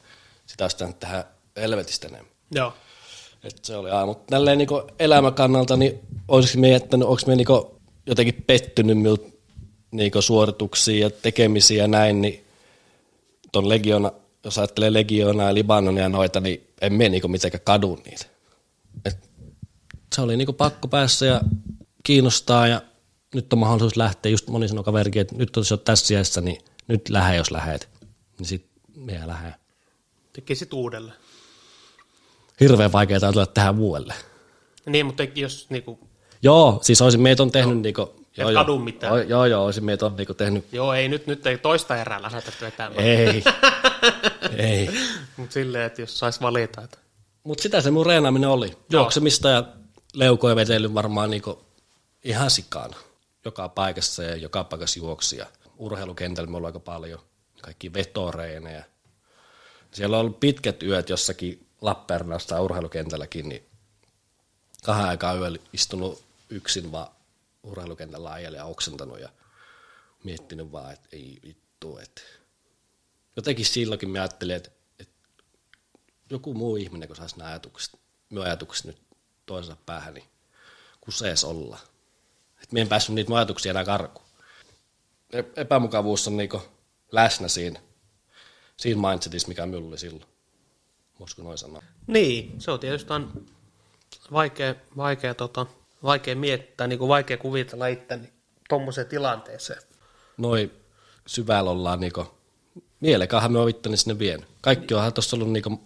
sitä 0.46 0.64
olisi 0.64 0.78
tehdä 1.00 1.26
helvetistä 1.58 2.08
enemmän. 2.08 2.32
Joo. 2.52 2.74
Et 3.46 3.66
se 3.66 3.76
oli 3.76 3.90
aivan. 3.90 4.08
Mutta 4.08 4.26
tälleen 4.30 4.58
niinku 4.58 4.82
elämän 5.00 5.34
kannalta, 5.34 5.78
niin 5.78 6.00
olisiko 6.28 6.62
me 6.62 6.70
jättänyt, 6.70 7.08
onko 7.08 7.22
me 7.28 7.36
niinku 7.36 7.82
jotenkin 8.06 8.44
pettynyt 8.48 8.98
minut 8.98 9.40
niinku 9.92 10.22
suorituksiin 10.22 11.00
ja 11.00 11.10
tekemisiin 11.10 11.78
ja 11.78 11.88
näin, 11.88 12.22
niin 12.22 12.46
ton 13.52 13.70
Legiona 13.70 14.12
jos 14.46 14.58
ajattelee 14.58 14.94
Legionaa 14.94 15.48
ja 15.48 15.54
Libanonia 15.54 16.04
ja 16.04 16.10
noita, 16.10 16.40
niin 16.40 16.68
en 16.82 16.94
mene 16.94 17.10
niinku 17.10 17.28
mitenkään 17.28 17.64
kadu 17.64 18.00
niitä. 18.06 18.26
Et 19.06 19.30
se 20.16 20.22
oli 20.22 20.38
niinku 20.38 20.54
pakko 20.54 20.88
päässä 20.88 21.26
ja 21.26 21.42
kiinnostaa 22.04 22.68
ja 22.68 22.82
nyt 23.36 23.54
on 23.54 23.60
mahdollisuus 23.60 23.98
lähteä. 23.98 24.30
Just 24.30 24.48
moni 24.48 24.68
sanoi 24.68 24.84
kaverikin, 24.84 25.22
että 25.22 25.36
nyt 25.36 25.58
on, 25.58 25.64
tässä 25.86 26.14
iässä, 26.14 26.42
niin 26.42 26.58
nyt 26.88 27.10
lähde, 27.10 27.38
jos 27.38 27.52
lähet. 27.52 27.90
Niin 28.40 28.48
sit 28.48 28.66
meidän 28.96 29.28
lähde. 29.28 29.54
Tekisit 30.34 30.74
uudelleen. 30.74 31.18
Hirveän 32.60 32.92
vaikeaa 32.92 33.32
tulla 33.32 33.46
tähän 33.46 33.78
vuodelle. 33.78 34.14
Niin, 34.86 35.06
mutta 35.06 35.24
jos 35.36 35.66
niinku, 35.70 36.00
Joo, 36.42 36.80
siis 36.82 37.02
olisin 37.02 37.22
meitä 37.22 37.44
on 37.44 37.52
tehnyt 37.52 37.80
niinku... 37.80 38.16
Joo, 38.38 38.50
joo, 38.50 38.64
kadu 38.64 38.80
mitään. 38.80 39.14
Joo, 39.14 39.22
joo, 39.22 39.46
joo, 39.46 39.66
olisin 39.66 39.86
meitä 39.86 40.06
on 40.06 40.16
niinku 40.16 40.34
tehnyt... 40.34 40.66
joo 40.72 40.94
ei 40.94 41.08
nyt, 41.08 41.28
nyt 41.28 41.48
ei 41.48 41.58
toista 41.58 41.98
erää 41.98 42.22
lähdetty 42.22 42.52
vetämään. 42.62 43.04
Ei, 43.04 43.44
ei. 44.58 44.90
Mutta 45.38 45.54
silleen, 45.54 45.86
että 45.86 46.02
jos 46.02 46.20
sais 46.20 46.42
valita, 46.42 46.82
että 46.82 46.98
Mutta 47.44 47.62
sitä 47.62 47.82
se 47.82 47.92
mun 47.92 48.06
reenaaminen 48.06 48.50
oli. 48.50 48.78
Juoksemista 48.92 49.50
ja 49.50 49.64
leukoja 50.14 50.56
vetely 50.56 50.94
varmaan 50.94 51.30
niinku 51.30 51.66
ihan 52.24 52.50
sikana. 52.50 52.98
Joka 53.46 53.70
paikassa 53.70 54.24
ja 54.24 54.36
joka 54.36 54.64
paikassa 54.64 55.00
juoksia. 55.00 55.46
Urheilukentällä 55.78 56.50
me 56.50 56.58
ollaan 56.58 56.70
aika 56.70 56.80
paljon. 56.80 57.20
Kaikki 57.62 57.94
vetoreinejä. 57.94 58.86
Siellä 59.92 60.18
on 60.18 60.22
ollut 60.22 60.40
pitkät 60.40 60.84
yöt 60.84 61.10
jossakin 61.10 61.65
Lappeenrannassa 61.82 62.62
urheilukentälläkin, 62.62 63.50
niin 63.50 63.70
kahden 64.84 65.06
aikaa 65.06 65.34
yöllä 65.34 65.60
istunut 65.74 66.24
yksin 66.50 66.92
vaan 66.92 67.08
urheilukentällä 67.64 68.32
ajelle 68.32 68.58
ja 68.58 68.66
oksentanut 68.66 69.20
ja 69.20 69.30
miettinyt 70.24 70.72
vaan, 70.72 70.94
että 70.94 71.08
ei 71.12 71.40
vittu, 71.44 71.98
että 71.98 72.22
jotenkin 73.36 73.66
silloinkin 73.66 74.10
mä 74.10 74.20
ajattelin, 74.20 74.56
että, 74.56 74.72
että 75.00 75.14
joku 76.30 76.54
muu 76.54 76.76
ihminen, 76.76 77.08
kun 77.08 77.16
saisi 77.16 77.38
nämä 77.38 77.50
ajatukset, 77.50 78.00
minun 78.30 78.46
ajatukset 78.46 78.86
nyt 78.86 79.02
toisensa 79.46 79.82
päähän, 79.86 80.14
niin 80.14 80.26
kun 81.02 81.14
se 81.14 81.28
edes 81.28 81.44
olla. 81.44 81.80
Että 82.54 82.68
minä 82.74 82.82
en 82.82 82.88
päässyt 82.88 83.16
niitä 83.16 83.36
ajatuksia 83.36 83.70
enää 83.70 83.86
karkuun. 83.86 84.26
E- 85.34 85.62
Epämukavuus 85.62 86.28
on 86.28 86.38
niinku 86.38 86.62
läsnä 87.12 87.48
siinä, 87.48 87.82
siinä 88.78 89.10
mindsetissa, 89.10 89.48
mikä 89.48 89.66
minulla 89.66 89.88
oli 89.88 89.98
silloin. 89.98 90.35
Voisiko 91.20 91.44
noin 91.44 91.58
sanoa? 91.58 91.82
Niin, 92.08 92.62
se 92.62 92.72
on 92.72 92.80
tietysti 92.80 93.14
vaikea, 94.32 94.76
vaikea, 94.98 95.34
tota, 95.34 95.66
vaikea 96.04 96.36
miettiä, 96.36 96.88
niin 96.88 97.00
kuin 97.00 97.10
vaikea 97.10 97.38
kuvitella 97.38 97.88
itteni 97.88 98.30
tuommoiseen 98.70 99.08
tilanteeseen. 99.08 99.82
Noin 100.38 100.72
syvällä 101.28 101.72
ollaan 101.72 102.00
niinku, 102.00 102.28
mielekaahan 103.00 103.52
me 103.52 103.60
on 103.60 103.70
itteni 103.70 103.98
sinne 103.98 104.20
vienyt. 104.20 104.48
Kaikki 104.62 104.94
onhan 104.94 105.14
tuossa 105.14 105.36
ollut 105.36 105.52
niinku 105.52 105.80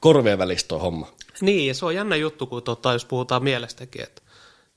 korvien 0.00 0.38
välistä 0.38 0.78
homma. 0.78 1.12
Niin, 1.40 1.66
ja 1.68 1.74
se 1.74 1.84
on 1.84 1.94
jännä 1.94 2.16
juttu, 2.16 2.46
kun 2.46 2.62
tota, 2.62 2.92
jos 2.92 3.04
puhutaan 3.04 3.44
mielestäkin, 3.44 4.02
että 4.02 4.22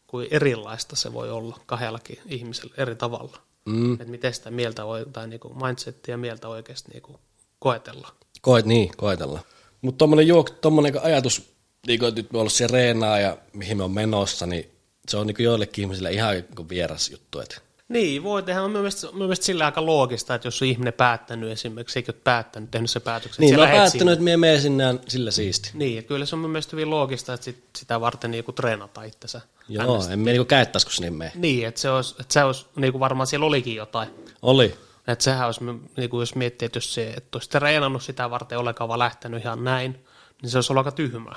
kuin 0.08 0.28
erilaista 0.32 0.96
se 0.96 1.14
voi 1.14 1.32
olla 1.32 1.60
kahdellakin 1.66 2.20
ihmisellä 2.26 2.74
eri 2.78 2.96
tavalla. 2.96 3.38
Mm. 3.66 3.94
Että 3.94 4.06
miten 4.06 4.34
sitä 4.34 4.52
mieltä 4.52 4.86
voi, 4.86 5.06
tai 5.14 5.28
niinku 5.28 5.54
mindsettiä 5.54 6.18
mieltä 6.18 6.48
oikeasti 6.48 6.92
niinku 6.92 7.20
koetella. 7.60 8.16
Koet 8.42 8.66
niin, 8.66 8.92
koetella. 8.98 9.40
Mutta 9.82 9.98
tommonen, 9.98 10.28
juok, 10.28 10.50
tommonen 10.50 11.04
ajatus, 11.04 11.50
niin 11.88 12.04
että 12.04 12.22
nyt 12.22 12.32
me 12.32 12.38
ollaan 12.38 12.52
siellä 12.52 12.74
reenaa 12.74 13.20
ja 13.20 13.38
mihin 13.54 13.78
me 13.78 13.84
on 13.84 13.92
menossa, 13.92 14.46
niin 14.46 14.72
se 15.10 15.18
on 15.18 15.28
niin 15.28 15.36
joillekin 15.40 15.82
ihmisille 15.82 16.12
ihan 16.12 16.34
niin 16.34 16.70
vieras 16.70 17.10
juttu. 17.10 17.40
Että 17.40 17.62
Niin, 17.90 18.24
voi 18.24 18.44
tehdä. 18.44 18.64
On 18.64 18.72
mielestäni, 18.72 19.14
mielestäni 19.14 19.46
sillä 19.46 19.66
aika 19.66 19.86
loogista, 19.86 20.36
että 20.36 20.48
jos 20.48 20.62
on 20.62 20.68
ihminen 20.68 20.94
päättänyt 20.94 21.52
esimerkiksi, 21.52 22.00
eikö 22.00 22.12
ole 22.12 22.22
päättänyt, 22.24 22.72
tehnyt 22.72 22.90
se 22.90 23.00
päätöksen, 23.00 23.44
niin, 23.44 23.54
että 23.54 23.66
mä 23.66 23.72
oon 23.72 23.80
päättänyt, 23.80 24.00
sinne. 24.00 24.14
että 24.14 24.24
me 24.24 24.38
menen 24.38 24.62
sinne 24.62 25.00
sillä 25.08 25.32
siisti. 25.32 25.70
Niin, 25.74 25.96
ja 25.96 26.02
kyllä 26.02 26.26
se 26.26 26.36
on 26.36 26.40
mun 26.40 26.50
mielestä 26.50 26.72
hyvin 26.72 26.90
loogista, 26.90 27.34
että 27.34 27.46
sit, 27.46 27.64
sitä 27.78 28.02
varten 28.02 28.32
niin 28.32 28.46
treenata 28.56 29.04
itsensä. 29.04 29.42
Joo, 29.70 30.04
en 30.12 30.20
me 30.20 30.32
niinku 30.32 30.46
käyttäisi, 30.46 30.86
kun 30.86 30.94
sinne 30.94 31.10
mene. 31.10 31.32
Niin, 31.36 31.68
että 31.68 31.82
se 31.82 31.90
olisi, 31.90 32.16
että 32.20 32.34
se 32.34 32.44
olisi 32.44 32.66
niin 32.76 32.92
kuin 32.92 33.00
varmaan 33.00 33.28
siellä 33.28 33.46
olikin 33.46 33.76
jotain. 33.76 34.10
Oli. 34.42 34.87
Että 35.08 35.24
sehän 35.24 35.46
olisi, 35.46 35.62
niin 35.98 36.10
kuin 36.10 36.20
jos 36.20 36.36
miettii, 36.36 36.66
että 36.66 36.78
jos 36.78 36.94
se, 36.94 37.10
että 37.10 37.38
olisi 37.38 37.50
treenannut 37.50 38.04
sitä 38.04 38.30
varten 38.30 38.58
ollenkaan 38.58 38.88
vaan 38.88 39.00
lähtenyt 39.00 39.42
ihan 39.42 39.64
näin, 39.64 40.06
niin 40.42 40.50
se 40.50 40.58
olisi 40.58 40.72
ollut 40.72 40.86
aika 40.86 40.96
tyhmää. 40.96 41.36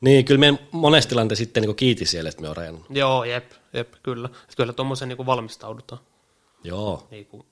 Niin, 0.00 0.24
kyllä 0.24 0.40
me 0.40 0.58
monesti 0.72 1.08
tilanteessa 1.08 1.44
sitten 1.44 1.62
niin 1.62 1.76
kiiti 1.76 2.04
siellä, 2.04 2.28
että 2.28 2.42
me 2.42 2.48
on 2.48 2.56
reenannut. 2.56 2.86
Joo, 2.90 3.24
jep, 3.24 3.52
jep, 3.72 3.92
kyllä. 4.02 4.26
Että 4.26 4.56
kyllä 4.56 4.72
tuommoisen 4.72 5.08
niin 5.08 5.26
valmistaudutaan, 5.26 6.00
Joo. 6.64 7.08
niin 7.10 7.26
kuin, 7.26 7.46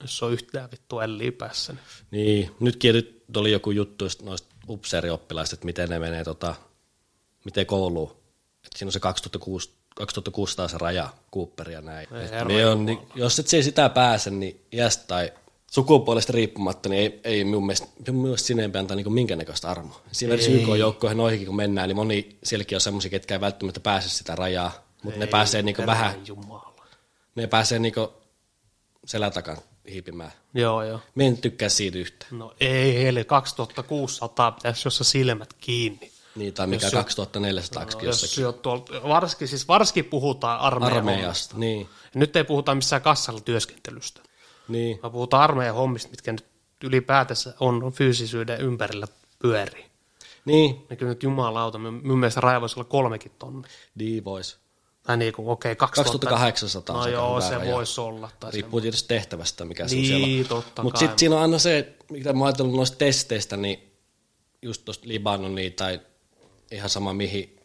jos 0.00 0.22
on 0.22 0.32
yhtään 0.32 0.70
vittu 0.70 1.00
elliä 1.00 1.32
päässä. 1.32 1.72
Niin. 1.72 1.82
Niin, 2.10 2.50
nytkin 2.60 2.94
nyt 2.94 3.24
oli 3.36 3.52
joku 3.52 3.70
juttu 3.70 4.04
noista 4.22 4.54
upseerioppilaista, 4.68 5.54
että 5.54 5.66
miten 5.66 5.88
ne 5.88 5.98
menee, 5.98 6.24
tota, 6.24 6.54
miten 7.44 7.66
kouluun. 7.66 8.16
Et 8.64 8.72
siinä 8.76 8.88
on 8.88 8.92
se 8.92 9.00
2006, 9.00 9.70
2006 9.94 10.56
se 10.66 10.78
raja, 10.78 11.08
Cooper 11.34 11.70
ja 11.70 11.80
näin. 11.80 12.08
Ei 12.14 12.60
Et 12.60 12.66
on, 12.66 12.86
niin, 12.86 12.98
jos 13.14 13.38
et 13.38 13.48
se 13.48 13.62
sitä 13.62 13.88
pääse, 13.88 14.30
niin 14.30 14.60
iästä 14.72 15.04
tai 15.06 15.32
sukupuolesta 15.70 16.32
riippumatta, 16.32 16.88
niin 16.88 17.00
ei, 17.02 17.20
ei 17.24 17.44
minun 17.44 17.66
mielestä, 17.66 17.86
minun 18.06 18.22
mielestä 18.22 18.46
sinne 18.46 18.62
ei 18.62 18.70
antaa 18.78 18.96
niin 18.96 19.12
minkäännäköistä 19.12 19.70
armoa. 19.70 20.00
Esimerkiksi 20.10 20.52
YK-joukkoihin 20.52 21.16
noihinkin 21.16 21.46
kun 21.46 21.56
mennään, 21.56 21.88
niin 21.88 21.96
moni 21.96 22.38
sielläkin 22.44 22.76
on 22.76 22.80
semmoisia, 22.80 23.10
ketkä 23.10 23.34
ei 23.34 23.40
välttämättä 23.40 23.80
pääse 23.80 24.08
sitä 24.08 24.36
rajaa, 24.36 24.72
mutta 25.02 25.20
ne 25.20 25.26
pääsee 25.26 25.62
niin 25.62 25.76
vähän, 25.86 26.26
Jumala. 26.26 26.74
ne 27.34 27.46
pääsee 27.46 27.78
niin 27.78 27.94
selän 29.06 29.32
takan 29.32 29.56
hiipimään. 29.90 30.32
Joo, 30.54 30.82
joo. 30.82 31.00
Minä 31.14 31.28
en 31.28 31.38
tykkää 31.38 31.68
siitä 31.68 31.98
yhtään. 31.98 32.38
No 32.38 32.54
ei, 32.60 33.08
eli 33.08 33.24
2600 33.24 34.52
pitäisi 34.52 34.86
jossa 34.86 35.04
silmät 35.04 35.52
kiinni. 35.52 36.11
Niin, 36.34 36.52
tai 36.54 36.66
mikä 36.66 36.84
Jos 36.86 36.90
se- 36.90 36.96
2400 36.96 37.84
No, 37.84 37.90
jos 37.90 38.02
jossakin. 38.02 38.34
se 38.34 38.46
on 38.46 38.54
tuolta, 38.54 38.92
varsinkin, 39.08 39.48
siis 39.48 39.68
varsinkin 39.68 40.04
puhutaan 40.04 40.60
armeijan. 40.60 40.96
Armeijasta, 40.98 41.56
niin. 41.58 41.88
Nyt 42.14 42.36
ei 42.36 42.44
puhuta 42.44 42.74
missään 42.74 43.02
kassalla 43.02 43.40
työskentelystä, 43.40 44.20
niin. 44.68 44.98
vaan 45.02 45.12
puhutaan 45.12 45.42
armeijan 45.42 45.74
hommista, 45.74 46.10
mitkä 46.10 46.32
nyt 46.32 46.44
ylipäätänsä 46.84 47.54
on 47.60 47.92
fyysisyyden 47.92 48.60
ympärillä 48.60 49.06
pyörii. 49.38 49.84
Niin, 50.44 50.86
Ja 50.90 50.96
kyllä 50.96 51.10
nyt 51.12 51.22
jumalauta, 51.22 51.78
minun 51.78 52.18
mielestä 52.18 52.40
raja 52.40 52.60
voisi 52.60 52.78
olla 52.80 52.88
kolmekin 52.88 53.32
tonne. 53.38 53.68
niin 53.94 54.24
vois. 54.24 54.58
Tai 55.02 55.16
niin 55.16 55.32
kuin, 55.32 55.48
okei, 55.48 55.76
2000. 55.76 56.26
2800 56.26 56.94
on 56.94 56.98
No 56.98 57.04
se 57.04 57.10
joo, 57.10 57.40
se 57.40 57.54
raja. 57.58 57.74
voisi 57.74 58.00
olla. 58.00 58.30
Tai 58.40 58.50
Riippuu 58.52 58.80
tietysti 58.80 59.08
tehtävästä, 59.08 59.64
mikä 59.64 59.88
se 59.88 59.94
Niin, 59.96 60.14
on 60.14 60.20
siellä. 60.28 60.48
totta 60.48 60.82
Mutta 60.82 60.98
sitten 60.98 61.18
siinä 61.18 61.36
on 61.36 61.42
aina 61.42 61.58
se, 61.58 61.96
mitä 62.10 62.32
mä 62.32 62.38
oon 62.38 62.46
ajatellut 62.46 62.74
noista 62.76 62.96
testeistä, 62.96 63.56
niin 63.56 63.92
just 64.62 64.84
tuosta 64.84 65.08
Libanonia 65.08 65.70
tai 65.70 66.00
ihan 66.72 66.90
sama 66.90 67.14
mihin 67.14 67.60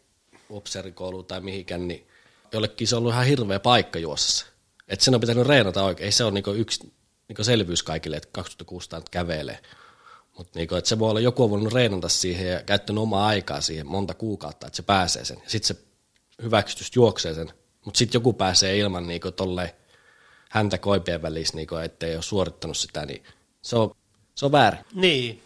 upseerikouluun 0.50 1.26
tai 1.26 1.40
mihinkään, 1.40 1.88
niin 1.88 2.08
jollekin 2.52 2.88
se 2.88 2.96
on 2.96 2.98
ollut 2.98 3.12
ihan 3.12 3.26
hirveä 3.26 3.60
paikka 3.60 3.98
juossa. 3.98 4.46
Että 4.88 5.04
sen 5.04 5.14
on 5.14 5.20
pitänyt 5.20 5.46
reenata 5.46 5.84
oikein. 5.84 6.04
Ei 6.04 6.12
se 6.12 6.24
ole 6.24 6.32
niinku 6.32 6.50
yksi 6.50 6.92
niinku 7.28 7.44
selvyys 7.44 7.82
kaikille, 7.82 8.16
että 8.16 8.28
2600 8.32 8.98
nyt 8.98 9.08
kävelee. 9.08 9.58
Mutta 10.38 10.58
niinku, 10.58 10.74
se 10.84 10.98
voi 10.98 11.10
olla, 11.10 11.20
joku 11.20 11.44
on 11.44 11.50
voinut 11.50 11.72
reenata 11.72 12.08
siihen 12.08 12.48
ja 12.48 12.62
käyttänyt 12.62 13.02
omaa 13.02 13.26
aikaa 13.26 13.60
siihen 13.60 13.86
monta 13.86 14.14
kuukautta, 14.14 14.66
että 14.66 14.76
se 14.76 14.82
pääsee 14.82 15.24
sen. 15.24 15.42
Sitten 15.46 15.76
se 15.76 15.82
hyväksytys 16.42 16.90
juoksee 16.94 17.34
sen. 17.34 17.52
Mutta 17.84 17.98
sitten 17.98 18.18
joku 18.18 18.32
pääsee 18.32 18.78
ilman 18.78 19.06
niinku 19.06 19.30
tolleen 19.30 19.70
häntä 20.50 20.78
koipien 20.78 21.22
välissä, 21.22 21.56
niinku, 21.56 21.76
ettei 21.76 22.14
ole 22.14 22.22
suorittanut 22.22 22.76
sitä, 22.76 23.06
niin 23.06 23.24
se 23.62 23.76
on, 23.76 23.94
se 24.34 24.46
on 24.46 24.52
väärin. 24.52 24.80
Niin, 24.94 25.42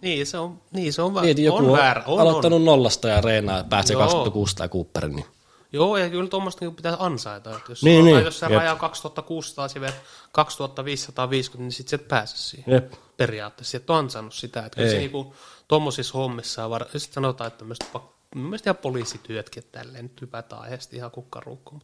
niin 0.00 0.26
se 0.26 0.38
on, 0.38 0.60
niin 0.72 0.92
se 0.92 1.02
on, 1.02 1.12
Mieti, 1.20 1.44
joku 1.44 1.58
on 1.58 1.64
on, 1.70 1.72
väärä. 1.78 2.02
On, 2.06 2.20
aloittanut 2.20 2.56
on. 2.56 2.64
nollasta 2.64 3.08
ja 3.08 3.20
reenaa 3.20 3.58
ja 3.58 3.64
pääsee 3.64 3.94
Joo. 3.94 4.02
2600 4.02 4.68
Cooperin, 4.68 5.16
niin 5.16 5.26
Joo, 5.72 5.96
ja 5.96 6.10
kyllä 6.10 6.28
tuommoista 6.28 6.64
niin 6.64 6.74
pitää 6.76 6.96
ansaita. 6.98 7.50
Että 7.56 7.72
jos, 7.72 7.82
Niin, 7.82 8.04
niin, 8.04 8.14
niin, 8.16 8.24
jos 8.24 8.38
se 8.38 8.46
jep. 8.46 8.54
raja 8.54 8.72
on 8.72 8.78
2600, 8.78 9.68
se 9.68 9.80
vie 9.80 9.92
2550, 10.32 11.62
niin 11.64 11.72
sitten 11.72 11.90
se 11.90 11.96
et 12.02 12.08
pääse 12.08 12.36
siihen. 12.36 12.74
Jep. 12.74 12.92
Periaatteessa, 13.16 13.76
et 13.76 13.90
ole 13.90 13.98
ansainnut 13.98 14.34
sitä. 14.34 14.60
Että 14.66 14.76
kyllä 14.76 14.90
se 14.90 14.98
niinku, 14.98 15.34
tuommoisissa 15.68 16.18
hommissa, 16.18 16.70
var- 16.70 16.86
sitten 16.96 17.14
sanotaan, 17.14 17.48
että 17.48 17.64
pak- 17.92 18.14
mun 18.34 18.44
mielestä 18.44 18.70
ihan 18.70 18.76
poliisityötkin, 18.82 19.62
että 19.64 19.78
tälleen 19.78 20.04
nyt 20.04 20.20
hypätään 20.20 20.62
aiheesta 20.62 20.96
ihan 20.96 21.10
kukkaruukkuun. 21.10 21.82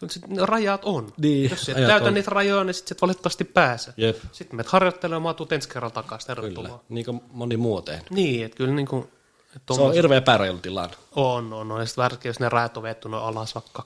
Kyllä 0.00 0.12
sit 0.12 0.26
ne 0.28 0.46
rajat 0.46 0.84
on. 0.84 1.12
Niin, 1.16 1.50
Jos 1.50 1.68
et 1.68 1.74
täytä 1.76 2.04
on. 2.08 2.14
niitä 2.14 2.30
rajoja, 2.30 2.64
niin 2.64 2.74
sitten 2.74 2.94
et 2.96 3.02
valitettavasti 3.02 3.44
pääse. 3.44 3.92
Jep. 3.96 4.16
Sitten 4.32 4.56
menet 4.56 4.72
harjoittelemaan, 4.72 5.34
tuut 5.34 5.52
ensi 5.52 5.68
kerralla 5.68 5.94
takaisin, 5.94 6.26
tervetuloa. 6.26 6.68
kyllä, 6.68 6.80
niin 6.88 7.04
kuin 7.04 7.20
moni 7.32 7.56
muu 7.56 7.76
on 7.76 7.82
tehnyt. 7.84 8.10
Niin, 8.10 8.44
että 8.44 8.56
kyllä 8.56 8.74
niinku, 8.74 9.10
että 9.56 9.74
Se 9.74 9.80
on 9.80 9.94
hirveä 9.94 10.22
tilanne. 10.62 10.96
on, 11.14 11.52
on, 11.52 11.72
on. 11.72 11.80
Ja 11.80 11.86
sitten 11.86 12.02
varsinkin, 12.02 12.28
jos 12.28 12.40
ne 12.40 12.48
rajat 12.48 12.76
on 12.76 12.82
vetty 12.82 13.08
noin 13.08 13.24
alas 13.24 13.54
vaikka 13.54 13.82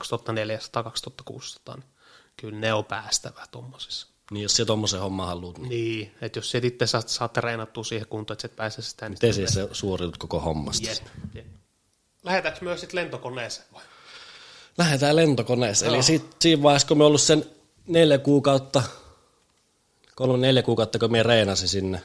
2400-2600, 1.71 1.75
niin 1.75 1.83
kyllä 2.37 2.59
ne 2.59 2.73
on 2.73 2.85
päästävä 2.85 3.41
tuommoisissa. 3.51 4.07
Niin 4.31 4.43
jos 4.43 4.55
se 4.55 4.65
tommosen 4.65 4.99
homman 4.99 5.27
haluat, 5.27 5.57
niin 5.57 5.69
Niin, 5.69 6.11
että 6.21 6.39
jos 6.39 6.55
et 6.55 6.63
itse 6.65 6.87
saat, 6.87 7.09
saat 7.09 7.33
treenattua 7.33 7.83
siihen 7.83 8.07
kuntoon, 8.07 8.35
että 8.35 8.45
et 8.47 8.55
pääse 8.55 8.81
sitä, 8.81 9.05
niin 9.05 9.13
miten 9.13 9.33
siis 9.33 9.53
se 9.53 9.69
suoriudut 9.71 10.17
koko 10.17 10.39
hommasta? 10.39 10.87
Jep, 10.89 10.97
jep. 11.33 11.45
Lähetäänkö 12.23 12.59
myös 12.61 12.79
sitten 12.81 12.95
lentokoneeseen 12.99 13.67
vai? 13.73 13.83
Lähdetään 14.77 15.15
lentokoneeseen. 15.15 15.93
Eli 15.93 16.03
sit, 16.03 16.35
siinä 16.41 16.63
vaiheessa, 16.63 16.87
kun 16.87 16.97
me 16.97 17.03
ollut 17.03 17.21
sen 17.21 17.45
neljä 17.87 18.17
kuukautta, 18.17 18.83
kolme 20.15 20.37
neljä 20.37 20.63
kuukautta, 20.63 20.99
kun 20.99 21.11
me 21.11 21.23
reenasin 21.23 21.67
sinne, 21.67 22.01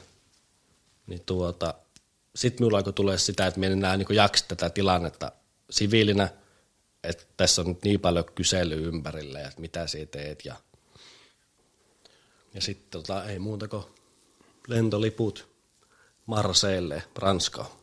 Niin 1.07 1.21
tuota, 1.25 1.73
sitten 2.35 2.61
minulla 2.61 2.77
alkoi 2.77 2.93
tulee 2.93 3.17
sitä, 3.17 3.47
että 3.47 3.59
minä 3.59 3.71
en 3.71 3.77
enää 3.77 3.97
niin 3.97 4.07
jaksa 4.11 4.45
tätä 4.47 4.69
tilannetta 4.69 5.31
siviilinä, 5.69 6.29
että 7.03 7.23
tässä 7.37 7.61
on 7.61 7.67
nyt 7.67 7.83
niin 7.83 7.99
paljon 7.99 8.25
kysely 8.35 8.87
ympärillä 8.87 9.39
että 9.39 9.61
mitä 9.61 9.87
sinä 9.87 10.05
teet 10.05 10.45
ja, 10.45 10.55
ja 12.53 12.61
sitten 12.61 12.89
tota, 12.91 13.25
ei 13.25 13.39
muuta 13.39 13.67
kuin 13.67 13.83
lentoliput 14.67 15.47
Marseille, 16.25 17.03
Ranskaan. 17.15 17.80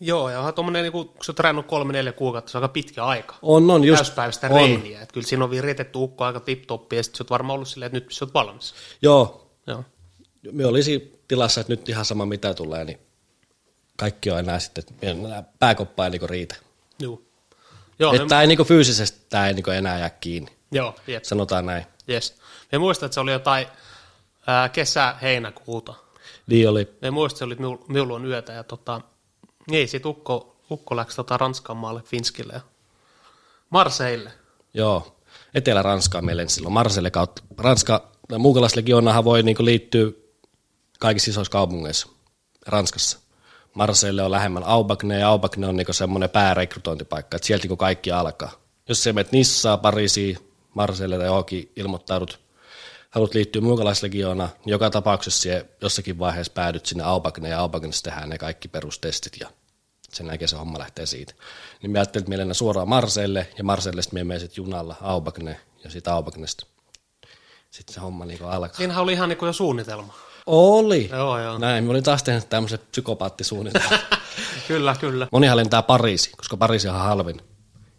Joo, 0.00 0.30
ja 0.30 0.38
onhan 0.38 0.54
tuommoinen, 0.54 0.82
niin 0.82 0.92
kun 0.92 1.12
sä 1.22 1.32
treenannut 1.32 1.66
kolme, 1.66 1.92
neljä 1.92 2.12
kuukautta, 2.12 2.50
se 2.50 2.58
on 2.58 2.64
aika 2.64 2.72
pitkä 2.72 3.04
aika. 3.04 3.34
On, 3.42 3.70
on, 3.70 3.84
just. 3.84 3.96
Täyspäiväistä 3.98 4.46
on. 4.46 4.54
reeniä. 4.54 5.02
Että 5.02 5.12
kyllä 5.12 5.26
siinä 5.26 5.44
on 5.44 5.50
viritetty 5.50 5.98
ukko 5.98 6.24
aika 6.24 6.40
tip-toppi, 6.40 6.96
ja 6.96 7.02
sitten 7.02 7.18
sä 7.18 7.24
oot 7.24 7.30
varmaan 7.30 7.54
ollut 7.54 7.68
silleen, 7.68 7.86
että 7.86 7.98
nyt 7.98 8.12
sä 8.12 8.24
oot 8.24 8.34
valmis. 8.34 8.74
Joo, 9.02 9.50
Joo. 9.66 9.84
me 10.52 10.66
olisi 10.66 11.20
tilassa, 11.28 11.60
että 11.60 11.72
nyt 11.72 11.88
ihan 11.88 12.04
sama 12.04 12.26
mitä 12.26 12.54
tulee, 12.54 12.84
niin 12.84 12.98
kaikki 13.96 14.30
on 14.30 14.38
enää 14.38 14.58
sitten, 14.58 14.84
että 14.90 15.06
enää 15.06 15.44
pääkoppa 15.58 16.04
ei 16.04 16.10
niinku 16.10 16.26
riitä. 16.26 16.56
Joo. 16.98 17.22
Joo, 17.98 18.12
Että 18.14 18.26
tämä 18.28 18.40
ei 18.40 18.46
niinku 18.46 18.64
fyysisesti 18.64 19.20
tää 19.28 19.48
ei 19.48 19.54
niinku 19.54 19.70
enää 19.70 19.98
jää 19.98 20.10
kiinni, 20.10 20.52
joo, 20.72 20.94
jep. 21.06 21.24
sanotaan 21.24 21.66
näin. 21.66 21.86
Yes. 22.08 22.36
Me 22.72 22.78
muistan, 22.78 23.06
että 23.06 23.14
se 23.14 23.20
oli 23.20 23.32
jotain 23.32 23.66
ää, 24.46 24.68
kesä-heinäkuuta. 24.68 25.94
Niin 26.46 26.68
oli, 26.68 26.88
Me 27.02 27.10
muistan, 27.10 27.52
että 27.52 27.62
se 27.62 27.66
oli 27.66 27.76
miul- 27.76 27.84
minulla 27.88 28.26
yötä 28.26 28.52
ja 28.52 28.64
tota, 28.64 29.00
niin, 29.70 29.88
sit 29.88 30.06
ukko, 30.06 30.56
ukko 30.70 30.96
läksi 30.96 31.16
tota 31.16 31.36
Ranskan 31.36 31.76
maalle 31.76 32.02
Finskille 32.02 32.52
ja 32.52 32.60
Marseille. 33.70 34.30
joo, 34.74 35.16
Etelä-Ranskaan 35.54 36.24
meillä 36.24 36.42
ensin 36.42 36.54
silloin 36.54 36.72
Marselle 36.72 37.10
kautta. 37.10 37.42
Ranska, 37.58 38.12
muukalaislegionahan 38.38 39.24
voi 39.24 39.42
niinku 39.42 39.64
liittyä 39.64 40.12
kaikissa 40.98 41.30
isoissa 41.30 41.50
kaupungeissa 41.50 42.08
Ranskassa. 42.66 43.18
Marseille 43.74 44.22
on 44.22 44.30
lähemmän 44.30 44.64
Aubagne 44.64 45.18
ja 45.18 45.28
Aubagne 45.28 45.66
on 45.66 45.76
niinku 45.76 45.92
semmoinen 45.92 46.30
päärekrytointipaikka, 46.30 47.36
että 47.36 47.46
sieltä 47.46 47.62
niinku 47.62 47.76
kaikki 47.76 48.12
alkaa. 48.12 48.52
Jos 48.88 49.02
sä 49.02 49.12
menet 49.12 49.32
Nissaa, 49.32 49.76
Pariisiin, 49.76 50.38
Marseille 50.74 51.16
tai 51.16 51.26
johonkin 51.26 51.72
ilmoittaudut, 51.76 52.40
haluat 53.10 53.34
liittyä 53.34 53.62
muukalaislegioonaan, 53.62 54.50
niin 54.64 54.70
joka 54.70 54.90
tapauksessa 54.90 55.48
jossakin 55.80 56.18
vaiheessa 56.18 56.52
päädyt 56.52 56.86
sinne 56.86 57.04
Aubagne 57.04 57.48
ja 57.48 57.60
Aubagnessa 57.60 58.02
tehdään 58.02 58.28
ne 58.28 58.38
kaikki 58.38 58.68
perustestit 58.68 59.36
ja 59.40 59.48
sen 60.16 60.26
jälkeen 60.26 60.48
se 60.48 60.56
homma 60.56 60.78
lähtee 60.78 61.06
siitä. 61.06 61.34
Niin 61.82 61.90
me 61.90 61.98
ajattelin, 61.98 62.32
että 62.32 62.44
me 62.44 62.54
suoraan 62.54 62.88
Marseille 62.88 63.48
ja 63.58 63.64
Marseillesta 63.64 64.14
me 64.14 64.24
menemme 64.24 64.38
sitten 64.38 64.64
junalla 64.64 64.96
Aubagne 65.00 65.60
ja 65.84 65.90
sitten 65.90 66.12
Aubagnesta. 66.12 66.66
Sitten 67.70 67.94
se 67.94 68.00
homma 68.00 68.24
niinku 68.24 68.44
alkaa. 68.44 68.76
Siinähän 68.76 69.02
oli 69.02 69.12
ihan 69.12 69.28
niin 69.28 69.38
kuin 69.38 69.46
jo 69.46 69.52
suunnitelma. 69.52 70.14
Oli. 70.46 71.08
Joo, 71.12 71.40
joo. 71.40 71.58
Näin, 71.58 71.84
mä 71.84 71.90
olin 71.90 72.02
taas 72.02 72.22
tehnyt 72.22 72.48
tämmöisen 72.48 72.78
psykopaattisuunnitelman. 72.90 73.98
kyllä, 74.68 74.96
kyllä. 75.00 75.28
Monihan 75.32 75.56
lentää 75.56 75.82
Pariisi, 75.82 76.30
koska 76.36 76.56
Pariisi 76.56 76.88
on 76.88 76.94
halvin. 76.94 77.40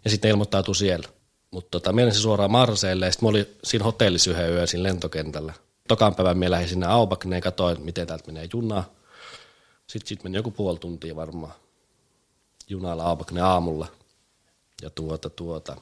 Ja 0.04 0.10
sitten 0.10 0.30
ilmoittautuu 0.30 0.74
siellä. 0.74 1.08
Mutta 1.50 1.70
tota, 1.70 1.92
mä 1.92 2.00
lensin 2.00 2.22
suoraan 2.22 2.50
Marseille 2.50 3.06
ja 3.06 3.12
sitten 3.12 3.26
mä 3.26 3.30
olin 3.30 3.46
siinä 3.64 3.84
hotellissa 3.84 4.30
yhden 4.30 4.52
yön 4.52 4.68
siinä 4.68 4.82
lentokentällä. 4.82 5.52
Tokan 5.88 6.14
päivän 6.14 6.38
mä 6.38 6.50
lähdin 6.50 6.68
sinne 6.68 6.86
Aubagneen 6.86 7.38
ja 7.38 7.42
katsoin, 7.42 7.82
miten 7.82 8.06
täältä 8.06 8.26
menee 8.26 8.48
junaa. 8.52 8.84
Sitten 9.86 10.08
sit 10.08 10.22
meni 10.22 10.36
joku 10.36 10.50
puoli 10.50 10.78
tuntia 10.78 11.16
varmaan 11.16 11.52
junalla 12.68 13.04
Aubagne 13.04 13.40
aamulla. 13.40 13.86
Ja 14.82 14.90
tuota, 14.90 15.30
tuota. 15.30 15.76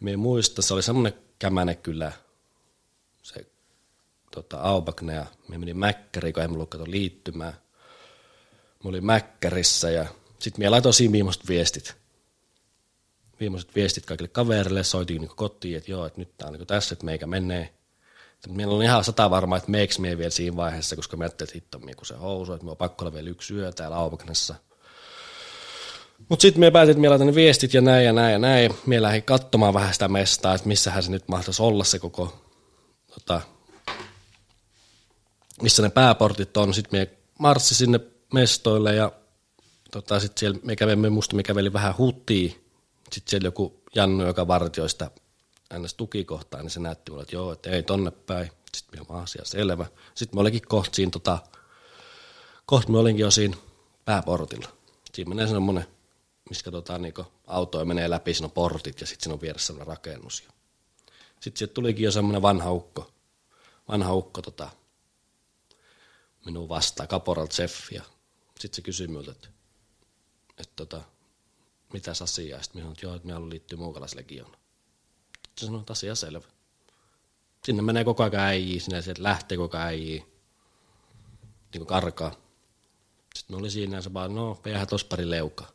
Me 0.00 0.16
muista, 0.16 0.62
se 0.62 0.74
oli 0.74 0.82
semmoinen 0.82 1.14
kämäne 1.38 1.74
kyllä, 1.74 2.12
se 3.22 3.46
tota, 4.30 4.60
Aubagne 4.60 5.14
ja 5.14 5.26
me 5.48 5.58
meni 5.58 5.74
Mäkkäriin, 5.74 6.34
kun 6.34 6.42
ei 6.42 6.48
mulla 6.48 6.66
ollut 6.74 6.88
liittymää. 6.88 7.52
Mä 8.84 8.88
olin 8.88 9.04
Mäkkärissä 9.04 9.90
ja 9.90 10.06
sitten 10.38 10.64
me 10.64 10.68
laitoin 10.68 10.94
siinä 10.94 11.12
viimeiset 11.12 11.48
viestit. 11.48 11.96
Viimeiset 13.40 13.74
viestit 13.74 14.06
kaikille 14.06 14.28
kavereille, 14.28 14.84
soitin 14.84 15.20
niin 15.20 15.36
kotiin, 15.36 15.76
että 15.76 15.90
joo, 15.90 16.06
että 16.06 16.18
nyt 16.18 16.36
tää 16.38 16.48
on 16.48 16.54
niin 16.54 16.66
tässä, 16.66 16.92
että 16.92 17.04
meikä 17.04 17.26
menee. 17.26 17.74
Meillä 18.48 18.74
oli 18.74 18.84
ihan 18.84 19.04
sata 19.04 19.30
varmaa, 19.30 19.58
että 19.58 19.70
meiks 19.70 19.98
me 19.98 20.18
vielä 20.18 20.30
siinä 20.30 20.56
vaiheessa, 20.56 20.96
koska 20.96 21.16
me 21.16 21.24
ajattelin, 21.24 21.48
että 21.48 21.54
hitto, 21.54 21.96
kun 21.96 22.06
se 22.06 22.14
housu, 22.14 22.52
että 22.52 22.64
me 22.64 22.70
on 22.70 22.76
pakko 22.76 23.04
olla 23.04 23.14
vielä 23.14 23.30
yksi 23.30 23.54
yö 23.54 23.72
täällä 23.72 23.96
Aubagnessa. 23.96 24.54
Mutta 26.28 26.42
sitten 26.42 26.60
me 26.60 26.70
päätin, 26.70 26.90
että 26.90 27.00
me 27.00 27.08
laitan 27.08 27.34
viestit 27.34 27.74
ja 27.74 27.80
näin 27.80 28.06
ja 28.06 28.12
näin 28.12 28.32
ja 28.32 28.38
näin. 28.38 28.74
Me 28.86 29.02
lähdin 29.02 29.22
katsomaan 29.22 29.74
vähän 29.74 29.92
sitä 29.92 30.08
mestaa, 30.08 30.54
että 30.54 30.68
missähän 30.68 31.02
se 31.02 31.10
nyt 31.10 31.28
mahtaisi 31.28 31.62
olla 31.62 31.84
se 31.84 31.98
koko, 31.98 32.42
tota, 33.14 33.40
missä 35.62 35.82
ne 35.82 35.90
pääportit 35.90 36.56
on. 36.56 36.74
Sitten 36.74 37.00
me 37.00 37.10
marssi 37.38 37.74
sinne 37.74 38.00
mestoille 38.34 38.94
ja 38.94 39.12
tota, 39.90 40.20
sitten 40.20 40.40
siellä 40.40 40.58
me 40.62 40.76
kävimme, 40.76 41.10
musta 41.10 41.36
me 41.36 41.42
kävelin 41.42 41.72
vähän 41.72 41.98
hutiin. 41.98 42.50
Sitten 43.12 43.30
siellä 43.30 43.46
joku 43.46 43.82
Jannu, 43.94 44.26
joka 44.26 44.48
vartioi 44.48 44.88
sitä 44.88 45.10
ns. 45.78 45.94
tukikohtaa, 45.94 46.62
niin 46.62 46.70
se 46.70 46.80
näytti 46.80 47.10
mulle, 47.10 47.22
että 47.22 47.36
joo, 47.36 47.52
että 47.52 47.70
ei 47.70 47.82
tonne 47.82 48.10
päin. 48.10 48.50
Sitten 48.76 49.06
me 49.08 49.20
asia 49.22 49.44
selvä. 49.44 49.86
Sitten 50.14 50.36
me 50.36 50.40
olikin 50.40 50.62
kohta 50.68 50.96
siinä, 50.96 51.10
tota, 51.10 51.38
kohta 52.66 52.92
me 52.92 52.98
olinkin 52.98 53.22
jo 53.22 53.30
siinä 53.30 53.56
pääportilla. 54.04 54.68
Siinä 55.14 55.28
menee 55.28 55.46
semmoinen, 55.46 55.86
missä 56.48 56.70
tota, 56.70 56.98
niinku, 56.98 57.24
autoja 57.46 57.84
menee 57.84 58.10
läpi, 58.10 58.34
siinä 58.34 58.46
on 58.46 58.52
portit 58.52 59.00
ja 59.00 59.06
sitten 59.06 59.24
siinä 59.24 59.34
on 59.34 59.40
vieressä 59.40 59.66
semmoinen 59.66 59.86
rakennus. 59.86 60.44
Sitten 61.40 61.58
sieltä 61.58 61.74
tulikin 61.74 62.04
jo 62.04 62.12
semmoinen 62.12 62.42
vanha 62.42 62.72
ukko, 62.72 63.10
vanha 63.88 64.14
ukko 64.14 64.42
tota, 64.42 64.70
minun 66.44 66.68
vastaan, 66.68 67.08
Caporal 67.08 67.48
Jeff, 67.58 67.92
ja 67.92 68.02
sitten 68.58 68.76
se 68.76 68.82
kysyi 68.82 69.06
minulta, 69.06 69.30
että, 69.30 69.48
että 70.58 70.72
tota, 70.76 71.02
mitäs 71.92 72.22
asiaa, 72.22 72.62
sitten 72.62 72.78
minä 72.78 72.82
sanoin, 72.82 72.92
että 72.92 73.06
joo, 73.06 73.14
että 73.14 73.26
minä 73.26 73.34
haluan 73.34 73.50
liittyä 73.50 73.78
muukalaislegioon. 73.78 74.59
Se 75.60 75.66
sanoi, 75.66 75.80
että 75.80 75.92
asia 75.92 76.14
selvä. 76.14 76.46
Sinne 77.64 77.82
menee 77.82 78.04
koko 78.04 78.22
ajan 78.22 78.34
äijii, 78.34 78.80
sinne 78.80 79.02
sieltä 79.02 79.22
lähtee 79.22 79.58
koko 79.58 79.76
ajan 79.76 79.88
äijii, 79.88 80.18
niin 81.72 81.78
kuin 81.78 81.86
karkaa. 81.86 82.32
Sitten 83.34 83.56
oli 83.56 83.70
siinä 83.70 83.96
ja 83.96 84.02
se 84.02 84.12
vaan, 84.12 84.34
no, 84.34 84.60
veähän 84.64 84.86
tos 84.86 85.04
pari 85.04 85.30
leukaa. 85.30 85.70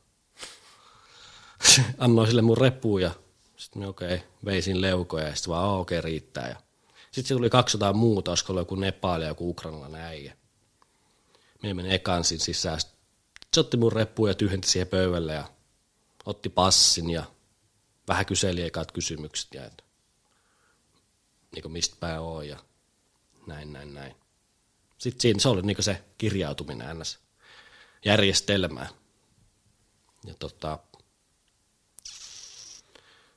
Annoin 1.97 2.27
sille 2.27 2.41
mun 2.41 2.57
repuun 2.57 3.01
ja 3.01 3.11
sitten 3.57 3.85
okei, 3.85 4.15
okay, 4.15 4.27
veisin 4.45 4.81
leukoja 4.81 5.27
ja 5.27 5.35
sitten 5.35 5.51
vaan, 5.51 5.79
okei, 5.79 5.99
okay, 5.99 6.11
riittää. 6.11 6.47
Ja 6.49 6.55
sitten 7.11 7.27
se 7.27 7.35
tuli 7.35 7.49
200 7.49 7.93
muuta, 7.93 8.31
olisiko 8.31 8.53
ollut 8.53 8.61
joku 8.61 8.75
Nepal 8.75 9.21
ja 9.21 9.27
joku 9.27 9.49
ukrainalainen 9.49 10.01
äijä. 10.01 10.37
Me 11.63 11.73
meni 11.73 11.93
ekan 11.93 12.23
siinä 12.23 12.43
sisään. 12.43 12.79
Sitten 12.79 12.99
se 13.53 13.59
otti 13.59 13.77
mun 13.77 13.91
reppuun 13.91 14.29
ja 14.29 14.33
tyhjenti 14.33 14.67
siihen 14.67 14.87
pöydälle 14.87 15.33
ja 15.33 15.49
otti 16.25 16.49
passin 16.49 17.09
ja 17.09 17.34
vähän 18.07 18.25
kyseli 18.25 18.61
ekat 18.61 18.91
kysymykset 18.91 19.53
ja 19.53 19.65
että 19.65 19.83
niin 21.55 21.71
mistä 21.71 21.95
päin 21.99 22.19
on 22.19 22.47
ja 22.47 22.59
näin, 23.47 23.73
näin, 23.73 23.93
näin. 23.93 24.15
Sitten 24.97 25.21
siinä 25.21 25.39
se 25.39 25.49
oli 25.49 25.61
niin 25.61 25.83
se 25.83 26.03
kirjautuminen 26.17 26.99
ns. 26.99 27.19
järjestelmään. 28.05 28.89
Ja 30.25 30.33
tota, 30.39 30.79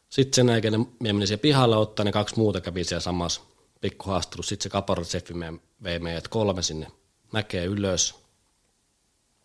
sitten 0.08 0.34
sen 0.34 0.48
jälkeen 0.48 0.80
me 0.80 0.86
menin 1.12 1.26
siihen 1.26 1.40
pihalle 1.40 1.76
ottaa, 1.76 2.04
ne 2.04 2.12
kaksi 2.12 2.36
muuta 2.36 2.60
kävi 2.60 2.84
siellä 2.84 3.00
samassa 3.00 3.40
pikkuhaastelussa. 3.80 4.48
Sitten 4.48 4.62
se 4.62 4.68
kaporaseffi 4.68 5.34
vei 5.82 5.98
meidät 5.98 6.28
kolme 6.28 6.62
sinne 6.62 6.86
mäkeen 7.32 7.68
ylös. 7.68 8.14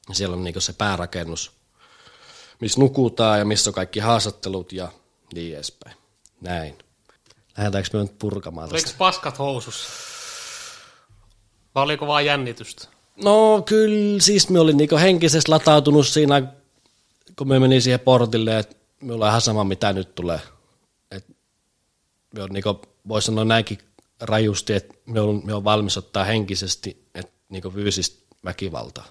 Ja 0.09 0.15
siellä 0.15 0.35
on 0.35 0.43
niin 0.43 0.61
se 0.61 0.73
päärakennus, 0.73 1.51
missä 2.59 2.79
nukutaan 2.79 3.39
ja 3.39 3.45
missä 3.45 3.69
on 3.69 3.73
kaikki 3.73 3.99
haastattelut 3.99 4.73
ja 4.73 4.91
niin 5.33 5.55
edespäin. 5.55 5.95
Näin. 6.41 6.77
Lähdetäänkö 7.57 7.89
me 7.93 7.99
nyt 7.99 8.19
purkamaan 8.19 8.69
Oliko 8.69 8.81
tästä? 8.83 8.97
paskat 8.97 9.39
housussa? 9.39 9.89
Vai 11.75 11.83
oliko 11.83 12.07
vaan 12.07 12.25
jännitystä? 12.25 12.87
No 13.23 13.61
kyllä, 13.65 14.21
siis 14.21 14.49
me 14.49 14.59
olin 14.59 14.77
niinku 14.77 14.97
henkisesti 14.97 15.51
latautunut 15.51 16.07
siinä, 16.07 16.43
kun 17.37 17.47
me 17.47 17.59
menin 17.59 17.81
siihen 17.81 17.99
portille, 17.99 18.59
että 18.59 18.75
me 19.01 19.13
ollaan 19.13 19.29
ihan 19.29 19.41
sama 19.41 19.63
mitä 19.63 19.93
nyt 19.93 20.15
tulee. 20.15 20.39
Et 21.11 21.25
me 22.35 22.43
on 22.43 22.49
niinku, 22.49 22.81
voisi 23.07 23.25
sanoa 23.25 23.45
näinkin 23.45 23.77
rajusti, 24.21 24.73
että 24.73 24.93
me 25.05 25.21
on, 25.21 25.41
me 25.45 25.53
on 25.53 25.63
valmis 25.63 25.97
ottaa 25.97 26.23
henkisesti, 26.23 27.07
että 27.15 27.33
niinku 27.49 27.69
fyysistä 27.69 28.35
väkivaltaa. 28.45 29.05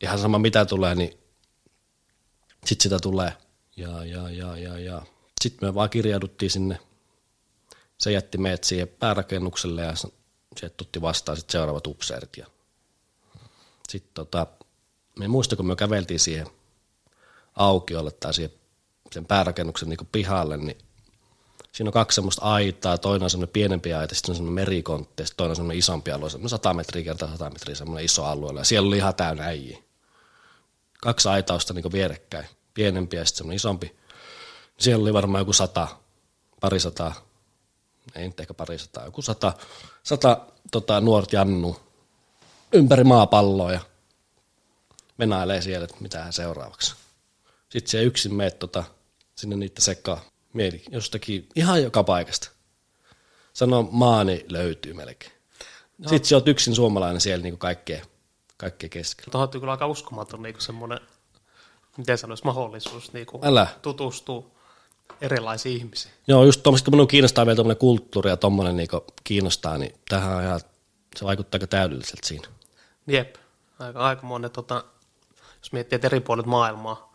Ihan 0.00 0.18
sama 0.18 0.38
mitä 0.38 0.64
tulee, 0.64 0.94
niin 0.94 1.18
sit 2.64 2.80
sitä 2.80 2.98
tulee. 3.02 3.32
Ja, 3.76 4.04
ja, 4.04 4.30
ja, 4.30 4.56
ja, 4.56 4.78
ja. 4.78 5.02
Sitten 5.42 5.68
me 5.68 5.74
vaan 5.74 5.90
kirjauduttiin 5.90 6.50
sinne. 6.50 6.80
Se 7.98 8.12
jätti 8.12 8.38
meidät 8.38 8.64
siihen 8.64 8.88
päärakennukselle 8.88 9.82
ja 9.82 9.94
sieltä 10.56 10.74
tutti 10.76 11.00
vastaan 11.00 11.36
sit 11.36 11.50
seuraavat 11.50 11.86
upseerit. 11.86 12.36
Ja 12.36 12.46
sitten 13.88 14.14
tota, 14.14 14.46
me 15.18 15.28
muista, 15.28 15.56
kun 15.56 15.66
me 15.66 15.76
käveltiin 15.76 16.20
siihen 16.20 16.46
aukiolle 17.54 18.10
tai 18.10 18.34
siihen 18.34 18.52
sen 19.12 19.26
päärakennuksen 19.26 19.88
niin 19.88 20.08
pihalle, 20.12 20.56
niin 20.56 20.78
Siinä 21.74 21.88
on 21.88 21.92
kaksi 21.92 22.14
semmoista 22.14 22.42
aitaa, 22.42 22.98
toinen 22.98 23.24
on 23.24 23.30
semmoinen 23.30 23.52
pienempi 23.52 23.94
aita, 23.94 24.14
sitten 24.14 24.32
on 24.32 24.36
semmoinen 24.36 24.54
merikontti, 24.54 25.22
ja 25.22 25.26
sitten 25.26 25.36
toinen 25.36 25.50
on 25.50 25.56
semmoinen 25.56 25.78
isompi 25.78 26.10
alue, 26.10 26.30
semmoinen 26.30 26.50
100 26.50 26.74
metriä 26.74 27.04
kertaa 27.04 27.28
100 27.28 27.50
metriä, 27.50 27.74
semmoinen 27.74 28.04
iso 28.04 28.24
alue, 28.24 28.58
ja 28.58 28.64
siellä 28.64 28.88
oli 28.88 28.96
ihan 28.96 29.14
täynnä 29.14 29.44
äijiä. 29.44 29.78
Kaksi 31.00 31.28
aitausta 31.28 31.74
niin 31.74 31.92
vierekkäin, 31.92 32.46
pienempi 32.74 33.16
ja 33.16 33.24
sitten 33.24 33.38
semmoinen 33.38 33.56
isompi. 33.56 33.96
Siellä 34.78 35.02
oli 35.02 35.12
varmaan 35.12 35.40
joku 35.40 35.52
sata, 35.52 35.88
pari 36.60 36.80
sataa, 36.80 37.14
ei 38.14 38.26
nyt 38.26 38.40
ehkä 38.40 38.54
pari 38.54 38.78
sataa, 38.78 39.04
joku 39.04 39.22
sata, 39.22 39.52
sata 40.02 40.46
tota, 40.70 41.00
nuort 41.00 41.32
jannu 41.32 41.76
ympäri 42.72 43.04
maapalloa 43.04 43.72
ja 43.72 43.80
venailee 45.18 45.62
siellä, 45.62 45.84
että 45.84 45.96
mitä 46.00 46.26
seuraavaksi. 46.32 46.94
Sitten 47.68 47.90
se 47.90 48.02
yksin 48.02 48.34
meet 48.34 48.58
tota, 48.58 48.84
sinne 49.34 49.56
niitä 49.56 49.80
sekaan. 49.80 50.18
Mieti 50.52 50.84
jostakin 50.90 51.48
ihan 51.56 51.82
joka 51.82 52.04
paikasta. 52.04 52.50
Sano 53.52 53.88
maani 53.90 54.44
löytyy 54.48 54.92
melkein. 54.92 55.32
No. 55.98 56.08
Sitten 56.08 56.28
sä 56.28 56.36
oot 56.36 56.48
yksin 56.48 56.74
suomalainen 56.74 57.20
siellä 57.20 57.42
niin 57.42 57.58
kaikkea, 57.58 58.04
kaikkea 58.56 58.88
keskellä. 58.88 59.30
Tuohon 59.30 59.48
on 59.54 59.60
kyllä 59.60 59.72
aika 59.72 59.86
uskomaton 59.86 60.42
niin 60.42 60.54
semmoinen, 60.58 61.00
miten 61.96 62.18
sanoisi, 62.18 62.44
mahdollisuus 62.44 63.12
niin 63.12 63.26
Älä. 63.42 63.66
tutustua 63.82 64.53
erilaisiin 65.20 65.76
ihmisiin. 65.76 66.14
Joo, 66.26 66.44
just 66.44 66.62
tuommoista, 66.62 66.84
kun 66.84 66.94
minun 66.94 67.08
kiinnostaa 67.08 67.46
vielä 67.46 67.56
tuommoinen 67.56 67.80
kulttuuri 67.80 68.30
ja 68.30 68.36
tuommoinen 68.36 68.76
niin 68.76 68.88
kiinnostaa, 69.24 69.78
niin 69.78 69.94
tähän 70.08 70.36
on 70.36 70.42
ihan, 70.42 70.60
se 71.16 71.24
vaikuttaa 71.24 71.56
aika 71.56 71.66
täydelliseltä 71.66 72.28
siinä. 72.28 72.48
Jep, 73.06 73.36
aika, 73.78 74.00
aika 74.00 74.26
monen, 74.26 74.50
tota, 74.50 74.84
jos 75.58 75.72
miettii, 75.72 75.96
että 75.96 76.06
eri 76.06 76.20
puolet 76.20 76.46
maailmaa, 76.46 77.14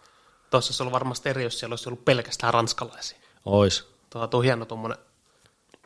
tuossa 0.51 0.71
olisi 0.71 0.83
ollut 0.83 0.93
varmasti 0.93 1.29
eri, 1.29 1.43
jos 1.43 1.59
siellä 1.59 1.73
olisi 1.73 1.89
ollut 1.89 2.05
pelkästään 2.05 2.53
ranskalaisia. 2.53 3.17
Ois. 3.45 3.87
Tuo 4.09 4.29
on 4.33 4.43
hieno 4.43 4.65
tuommoinen. 4.65 4.97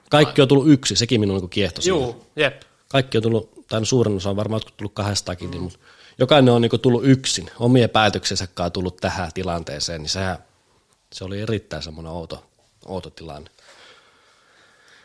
Kaikki 0.10 0.42
on 0.42 0.48
tullut 0.48 0.68
yksi, 0.68 0.96
sekin 0.96 1.20
minun 1.20 1.38
niin 1.38 1.50
kiehtoi. 1.50 1.88
Joo, 1.88 2.26
jep. 2.36 2.62
Kaikki 2.90 3.18
on 3.18 3.24
tullut, 3.24 3.68
tai 3.68 3.80
no 3.80 3.86
suurin 3.86 4.18
osa 4.18 4.30
on 4.30 4.36
varmaan 4.36 4.62
tullut 4.78 4.94
kahdestakin, 4.94 5.52
niin, 5.52 5.62
mutta 5.62 5.80
jokainen 6.18 6.54
on 6.54 6.62
niin 6.62 6.82
tullut 6.82 7.06
yksin, 7.06 7.50
omien 7.60 7.90
päätöksensä 7.90 8.48
tullut 8.74 8.98
tähän 8.98 9.32
tilanteeseen, 9.34 10.02
niin 10.02 10.10
sehän, 10.10 10.38
se 11.14 11.24
oli 11.24 11.42
erittäin 11.42 11.84
semmoinen 11.84 12.12
outo, 12.12 12.46
outo 12.86 13.10
tilanne. 13.10 13.50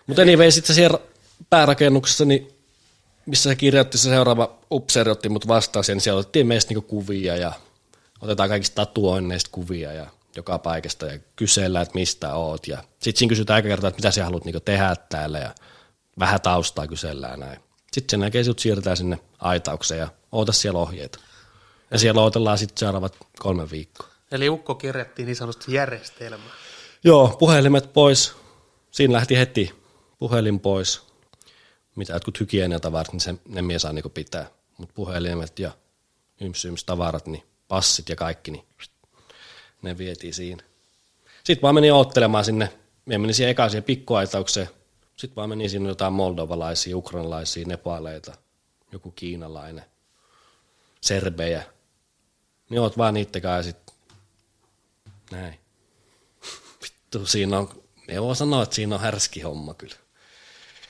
Mutta 0.06 0.22
anyway, 0.22 0.50
sitten 0.50 0.76
siellä 0.76 0.98
päärakennuksessa, 1.50 2.24
niin 2.24 2.54
missä 3.26 3.50
se 3.50 3.56
kirjoitti, 3.56 3.98
se 3.98 4.08
seuraava 4.08 4.58
upseeri 4.70 5.10
otti 5.10 5.28
mut 5.28 5.48
vastaan 5.48 5.84
niin 5.88 6.00
siellä 6.00 6.18
otettiin 6.18 6.46
meistä 6.46 6.70
niinku 6.70 6.88
kuvia 6.88 7.36
ja 7.36 7.52
otetaan 8.20 8.48
kaikista 8.48 8.86
tatuoinneista 8.86 9.50
kuvia 9.52 9.92
ja 9.92 10.06
joka 10.36 10.58
paikasta 10.58 11.06
ja 11.06 11.18
kysellään, 11.36 11.82
että 11.82 11.98
mistä 11.98 12.34
oot. 12.34 12.66
Ja 12.66 12.78
sitten 13.00 13.18
siinä 13.18 13.28
kysytään 13.28 13.54
aika 13.54 13.68
kertaa, 13.68 13.88
että 13.88 13.98
mitä 13.98 14.10
sä 14.10 14.24
haluat 14.24 14.44
niinku 14.44 14.60
tehdä 14.60 14.96
täällä 15.08 15.38
ja 15.38 15.54
vähän 16.18 16.40
taustaa 16.40 16.86
kysellään 16.86 17.40
näin. 17.40 17.60
Sitten 17.92 18.10
sen 18.10 18.20
jälkeen 18.20 18.44
siirretään 18.58 18.96
sinne 18.96 19.18
aitaukseen 19.38 20.00
ja 20.00 20.08
oota 20.32 20.52
siellä 20.52 20.80
ohjeita. 20.80 21.18
Ja 21.90 21.98
siellä 21.98 22.20
odotellaan 22.20 22.58
sitten 22.58 22.78
seuraavat 22.78 23.16
kolme 23.38 23.70
viikkoa. 23.70 24.07
Eli 24.32 24.48
ukko 24.48 24.74
kirjattiin 24.74 25.26
niin 25.26 25.36
sanotusti 25.36 25.72
järjestelmä. 25.74 26.50
Joo, 27.04 27.36
puhelimet 27.38 27.92
pois. 27.92 28.34
Siinä 28.90 29.12
lähti 29.12 29.38
heti 29.38 29.72
puhelin 30.18 30.60
pois. 30.60 31.02
Mitä 31.96 32.12
jotkut 32.12 32.40
hygieniatavarat, 32.40 33.12
niin 33.12 33.20
se, 33.20 33.34
ne 33.48 33.62
mies 33.62 33.82
saa 33.82 33.92
niinku 33.92 34.08
pitää. 34.08 34.50
Mutta 34.78 34.94
puhelimet 34.94 35.58
ja 35.58 35.72
yms, 36.40 36.64
yms 36.64 36.84
tavarat, 36.84 37.26
niin 37.26 37.42
passit 37.68 38.08
ja 38.08 38.16
kaikki, 38.16 38.50
niin 38.50 38.64
ne 39.82 39.98
vietiin 39.98 40.34
siinä. 40.34 40.62
Sitten 41.44 41.62
vaan 41.62 41.74
menin 41.74 41.92
oottelemaan 41.92 42.44
sinne. 42.44 42.72
Minä 43.06 43.18
menin 43.18 43.34
siihen 43.34 43.50
ekaiseen 43.50 43.84
pikkuaitaukseen. 43.84 44.68
Sitten 45.16 45.36
vaan 45.36 45.48
menin 45.48 45.70
sinne 45.70 45.88
jotain 45.88 46.12
moldovalaisia, 46.12 46.96
ukrainalaisia, 46.96 47.66
nepaleita, 47.66 48.34
joku 48.92 49.10
kiinalainen, 49.10 49.84
serbejä. 51.00 51.62
Niin 52.70 52.80
oot 52.80 52.98
vaan 52.98 53.14
niitten 53.14 53.42
kanssa 53.42 53.70
sit 53.70 53.87
näin. 55.30 55.58
Vittu, 56.82 57.26
siinä 57.26 57.58
on, 57.58 57.82
ne 58.08 58.22
voi 58.22 58.36
sanoa, 58.36 58.62
että 58.62 58.74
siinä 58.74 58.94
on 58.94 59.00
härski 59.00 59.40
homma 59.40 59.74
kyllä. 59.74 59.96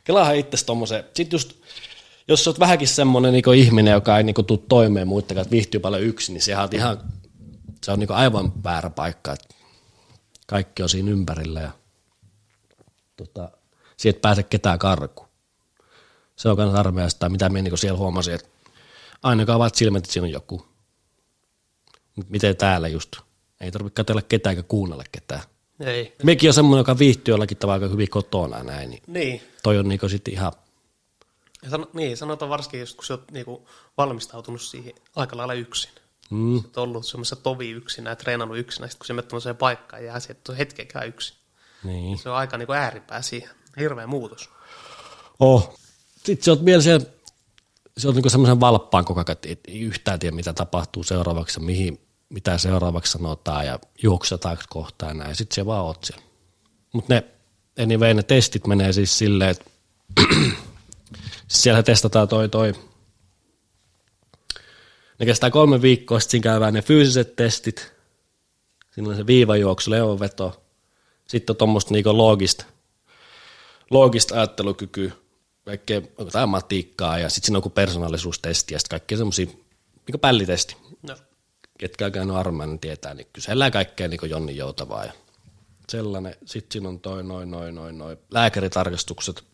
Kelaahan 0.05 0.37
itse 0.37 0.65
tommosen, 0.65 1.05
sit 1.15 1.33
just, 1.33 1.53
jos 2.29 2.49
oot 2.49 2.61
vähänkin 2.61 2.89
semmonen 2.89 3.33
niin 3.33 3.55
ihminen, 3.55 3.93
joka 3.93 4.17
ei 4.17 4.25
niin 4.25 4.47
tuu 4.47 4.59
toimeen 4.69 5.09
muittakaan, 5.09 5.43
että 5.43 5.53
viihtyy 5.53 5.81
paljon 5.81 6.03
yksin, 6.03 6.33
niin 6.33 6.43
sehän 6.43 6.65
on 6.65 6.71
ihan, 6.73 6.99
se 7.85 7.93
on 7.93 7.99
niin 7.99 8.13
aivan 8.13 8.65
väärä 8.65 8.91
paikka, 8.91 9.33
että 9.33 9.55
kaikki 10.47 10.83
on 10.83 10.89
siinä 10.89 11.11
ympärillä 11.11 11.61
ja 11.61 11.71
tota, 13.17 13.51
sieltä 13.97 14.21
pääse 14.21 14.43
ketään 14.43 14.79
karku. 14.79 15.29
Se 16.37 16.49
on 16.49 16.57
myös 16.57 16.75
armeijasta, 16.75 17.29
mitä 17.29 17.49
minä 17.49 17.63
niin 17.63 17.79
siellä 17.79 17.99
huomasin, 17.99 18.35
että 18.35 18.49
ainakaan 19.23 19.57
ovat 19.57 19.75
silmät, 19.75 20.05
että 20.05 20.13
siinä 20.13 20.25
on 20.25 20.33
joku. 20.33 20.67
Miten 22.29 22.57
täällä 22.57 22.89
just? 22.89 23.17
Ei 23.61 23.71
tarvitse 23.71 23.95
katsella 23.95 24.23
ketään 24.23 24.57
eikä 24.57 24.69
kuunnella 24.69 25.05
ketään. 25.13 25.43
Ei. 25.81 26.17
Mekin 26.23 26.51
on 26.51 26.55
semmoinen, 26.55 26.81
joka 26.81 26.99
viihtyy 26.99 27.33
jollakin 27.33 27.57
tavalla 27.57 27.85
aika 27.85 27.93
hyvin 27.93 28.11
kotona 28.11 28.63
näin. 28.63 28.91
Niin, 28.91 29.03
niin. 29.07 29.43
Toi 29.63 29.79
on 29.79 29.89
niinku 29.89 30.09
sitten 30.09 30.35
ihan... 30.35 30.53
Ja 31.63 31.71
san, 31.71 31.87
niin, 31.93 32.17
sanotaan 32.17 32.49
varsinkin, 32.49 32.81
just, 32.81 32.97
kun 32.97 33.05
sä 33.05 33.15
oot 33.15 33.31
niinku 33.31 33.69
valmistautunut 33.97 34.63
siihen 34.63 34.93
aika 35.17 35.37
lailla 35.37 35.55
yksin. 35.55 35.91
Mm. 36.31 36.61
Sä 36.61 36.67
oot 36.67 36.79
ollut 36.79 37.07
semmoisessa 37.07 37.37
tovi 37.37 37.71
yksin 37.71 38.05
ja 38.05 38.17
treenannut 38.17 38.59
yksin, 38.59 38.83
ja 38.83 38.89
sitten 38.89 38.99
kun 38.99 39.07
sä 39.07 39.15
menet 39.15 39.29
tuollaiseen 39.29 39.57
paikkaan 39.57 40.03
ja 40.03 40.07
jää 40.07 40.21
sieltä 40.21 40.55
hetkenkään 40.55 41.09
yksin. 41.09 41.37
Niin. 41.85 42.19
Se 42.19 42.31
on 42.31 42.37
aika 42.37 42.59
niinku 42.59 42.73
ääripää 42.73 43.23
siihen. 43.23 43.51
Hirveä 43.79 44.07
muutos. 44.07 44.51
Oh. 45.41 45.79
Sitten 46.17 46.45
sä 46.45 46.51
oot 46.51 46.65
vielä 46.65 46.83
siellä, 46.83 47.07
se 47.99 48.09
on 48.09 48.15
niinku 48.15 48.31
semmoisen 48.31 48.61
valppaan 48.61 49.05
koko 49.05 49.21
ajan, 49.21 49.37
että 49.47 49.71
ei 49.71 49.81
yhtään 49.81 50.19
tiedä, 50.19 50.37
mitä 50.37 50.53
tapahtuu 50.53 51.03
seuraavaksi, 51.03 51.61
mihin, 51.61 52.01
mitä 52.29 52.59
seuraavaksi 52.59 53.13
sanotaan 53.13 53.67
ja 53.67 53.79
juoksetaanko 54.03 54.63
kohtaan 54.69 55.19
näin. 55.19 55.37
Sitten 55.37 55.55
se 55.55 55.67
vaan 55.67 55.85
oot 55.85 56.05
siellä. 56.05 56.25
Mutta 56.93 57.15
ne, 57.15 57.25
anyway, 57.83 58.15
ne 58.15 58.23
testit 58.23 58.67
menee 58.67 58.93
siis 58.93 59.19
silleen, 59.19 59.51
että 59.51 59.71
siellä 61.49 61.83
testataan 61.83 62.29
toi, 62.29 62.49
toi 62.49 62.73
ne 65.19 65.27
kestää 65.27 65.51
kolme 65.51 65.83
viikkoa, 65.83 66.21
sitten 66.21 66.31
siinä 66.31 66.43
käydään 66.43 66.75
ne 66.75 66.83
fyysiset 66.83 67.37
testit, 67.37 67.93
siinä 68.91 69.09
on 69.11 69.17
se 69.17 69.27
viivajuoksu, 69.27 69.91
leuanveto, 69.91 70.63
sitten 71.27 71.55
on 71.55 71.57
tuommoista 71.57 71.95
niinku 71.95 72.17
loogista, 72.17 72.65
loogista 73.91 74.35
ajattelukykyä, 74.35 75.13
kaikkea 75.65 76.01
matikkaa 76.47 77.19
ja 77.19 77.29
sitten 77.31 77.47
siinä 77.47 77.57
on 77.57 77.59
joku 77.59 77.71
persoonallisuustesti 77.71 78.75
ja 78.75 78.79
sitten 78.79 78.99
kaikkea 78.99 79.19
semmoisia, 79.19 79.47
niin 79.47 80.21
pällitesti. 80.21 80.77
Ketkä 81.79 82.07
on 82.07 82.13
käynyt 82.13 82.37
armeijan, 82.37 82.71
niin 82.71 82.81
tietää, 82.81 83.15
niin 83.15 83.29
kysellään 83.33 83.73
kaikkea 83.73 84.09
niin 84.09 84.31
Jonni 84.31 84.57
Joutavaa 84.57 85.05
ja 85.05 85.13
sellainen. 85.89 86.37
Sitten 86.45 86.73
siinä 86.73 86.89
on 86.89 87.01
toi 87.01 87.25
noin, 87.25 87.51
noin, 87.51 87.75
noin, 87.75 87.99
noin 87.99 88.19
lääkäritarkastukset 88.31 89.45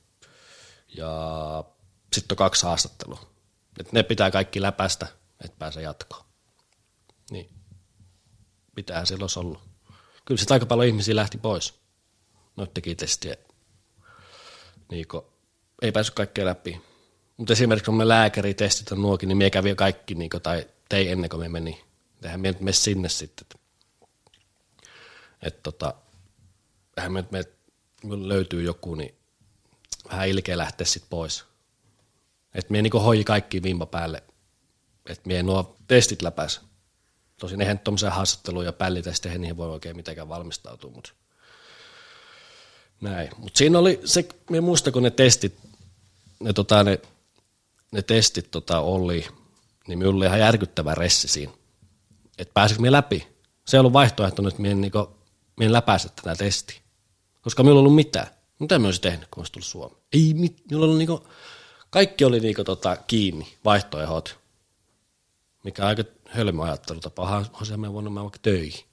ja 0.96 1.64
sitten 2.12 2.34
on 2.34 2.36
kaksi 2.36 2.66
haastattelua. 2.66 3.20
Et 3.80 3.92
ne 3.92 4.02
pitää 4.02 4.30
kaikki 4.30 4.62
läpäistä, 4.62 5.06
että 5.44 5.58
pääsee 5.58 5.82
jatkoon. 5.82 6.24
Niin, 7.30 7.50
pitää 8.74 9.04
silloin 9.04 9.30
ollut. 9.36 9.60
Kyllä 10.24 10.38
sitten 10.38 10.54
aika 10.54 10.66
paljon 10.66 10.88
ihmisiä 10.88 11.16
lähti 11.16 11.38
pois 11.38 11.74
noittekin 12.56 12.96
testiä. 12.96 13.36
Niin 14.90 15.06
ei 15.82 15.92
päässyt 15.92 16.14
kaikkea 16.14 16.44
läpi. 16.44 16.80
Mutta 17.36 17.52
esimerkiksi 17.52 17.84
kun 17.84 17.96
me 17.96 18.08
lääkäritestit 18.08 18.92
on 18.92 19.02
nuokin, 19.02 19.28
niin 19.28 19.36
me 19.36 19.50
kävi 19.50 19.74
kaikki, 19.74 20.14
niin 20.14 20.30
tai 20.42 20.66
tein 20.88 21.10
ennen 21.10 21.30
kuin 21.30 21.40
me 21.40 21.48
meni 21.48 21.84
eihän 22.24 22.40
me 22.40 22.54
mene 22.60 22.72
sinne 22.72 23.08
sitten. 23.08 23.46
Että 25.42 25.60
tota, 25.62 25.94
eihän 26.96 27.12
me, 27.12 27.24
me 27.30 27.44
löytyy 28.04 28.62
joku, 28.62 28.94
niin 28.94 29.14
vähän 30.10 30.28
ilkeä 30.28 30.58
lähteä 30.58 30.86
sitten 30.86 31.10
pois. 31.10 31.44
Että 32.54 32.72
me 32.72 32.82
niinku 32.82 33.00
hoi 33.00 33.24
kaikki 33.24 33.62
vimpa 33.62 33.86
päälle, 33.86 34.22
että 35.08 35.28
me 35.28 35.42
nuo 35.42 35.76
testit 35.86 36.22
läpäis. 36.22 36.60
Tosin 37.40 37.60
eihän 37.60 37.78
tuommoisia 37.78 38.10
haastatteluja 38.10 38.68
ja 38.68 38.72
pällitesteihin 38.72 39.40
niihin 39.40 39.56
voi 39.56 39.70
oikein 39.70 39.96
mitenkään 39.96 40.28
valmistautua, 40.28 40.90
mutta 40.90 41.12
näin. 43.00 43.30
Mutta 43.38 43.58
siinä 43.58 43.78
oli 43.78 44.00
se, 44.04 44.28
me 44.50 44.60
muista 44.60 44.92
kun 44.92 45.02
ne 45.02 45.10
testit, 45.10 45.58
ne, 46.40 46.52
tota, 46.52 46.84
ne, 46.84 47.00
ne 47.92 48.02
testit 48.02 48.50
tota, 48.50 48.80
oli, 48.80 49.26
niin 49.88 49.98
minulla 49.98 50.16
oli 50.16 50.26
ihan 50.26 50.40
järkyttävä 50.40 50.94
ressi 50.94 51.28
siinä 51.28 51.52
että 52.38 52.54
pääsikö 52.54 52.80
minä 52.80 52.92
läpi. 52.92 53.28
Se 53.64 53.76
ei 53.76 53.78
ollut 53.78 53.92
vaihtoehto, 53.92 54.48
että 54.48 54.62
minä 54.62 54.72
en, 54.72 54.80
niin 54.80 54.92
minä 55.56 55.66
en 55.66 55.72
läpäise 55.72 56.08
tätä 56.08 56.36
testiä. 56.36 56.80
Koska 57.42 57.62
minulla 57.62 57.78
ei 57.78 57.80
ollut 57.80 57.94
mitään. 57.94 58.26
Mitä 58.58 58.78
minä 58.78 58.88
olisin 58.88 59.02
tehnyt, 59.02 59.28
kun 59.30 59.40
olisin 59.40 59.52
tullut 59.52 59.66
Suomeen? 59.66 60.02
Ei, 60.12 60.34
minulla 60.34 60.84
ollut 60.84 60.98
niin 60.98 61.08
kuin, 61.08 61.20
kaikki 61.90 62.24
oli 62.24 62.40
niin 62.40 62.54
kuin, 62.54 62.66
tota, 62.66 62.96
kiinni, 62.96 63.56
vaihtoehdot. 63.64 64.38
Mikä 65.64 65.86
aika 65.86 66.04
hölmö 66.28 66.62
ajattelutapa. 66.62 67.22
Onhan 67.22 67.46
se 67.62 67.80
voinut 67.80 68.14
mennä 68.14 68.22
vaikka 68.22 68.38
töihin. 68.42 68.84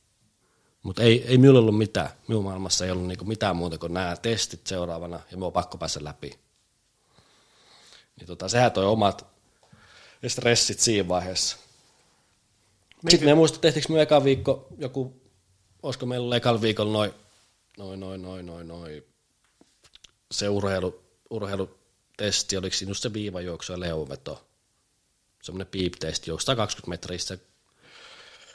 Mutta 0.84 1.02
ei, 1.04 1.28
ei 1.28 1.38
minulla 1.38 1.60
ollut 1.60 1.78
mitään. 1.78 2.10
Minun 2.28 2.44
maailmassa 2.44 2.86
ei 2.86 2.92
ollut 2.92 3.08
niinku 3.08 3.26
mitään 3.26 3.56
muuta 3.56 3.78
kuin 3.78 3.94
nämä 3.94 4.16
testit 4.16 4.68
seuraavana 4.68 5.16
ja 5.16 5.38
minua 5.38 5.48
on 5.48 5.54
pakko 5.54 5.78
päästä 5.78 6.04
läpi. 6.04 6.40
Niin 8.16 8.28
tota, 8.28 8.50
sehän 8.50 8.72
toi 8.72 8.86
omat 8.86 9.26
stressit 10.28 10.80
siinä 10.80 11.08
vaiheessa. 11.08 11.58
Sitten 13.10 13.30
me 13.30 13.36
muista, 13.36 13.60
tehtiinkö 13.60 13.94
me 13.94 14.02
eka 14.02 14.24
viikko 14.24 14.68
joku, 14.78 15.22
olisiko 15.84 16.06
meillä 16.06 16.24
ollut 16.24 16.36
ekalla 16.36 16.62
viikolla 16.62 16.92
noin, 16.92 17.14
noin, 17.78 18.00
noin, 18.00 18.22
noin, 18.22 18.46
noin, 18.46 18.68
noin, 18.68 19.04
se 20.32 20.50
urheilu, 20.50 21.04
urheilutesti, 21.30 22.58
oliko 22.58 22.76
siinä 22.76 22.90
just 22.90 23.04
se 23.04 23.14
viivajuoksu 23.14 23.74
ja 23.74 23.80
leuveto, 23.80 24.46
semmoinen 25.44 25.68
piip-testi, 25.68 26.30
juoksu 26.30 26.46
120 26.46 26.90
metriä, 26.90 27.18
se 27.18 27.40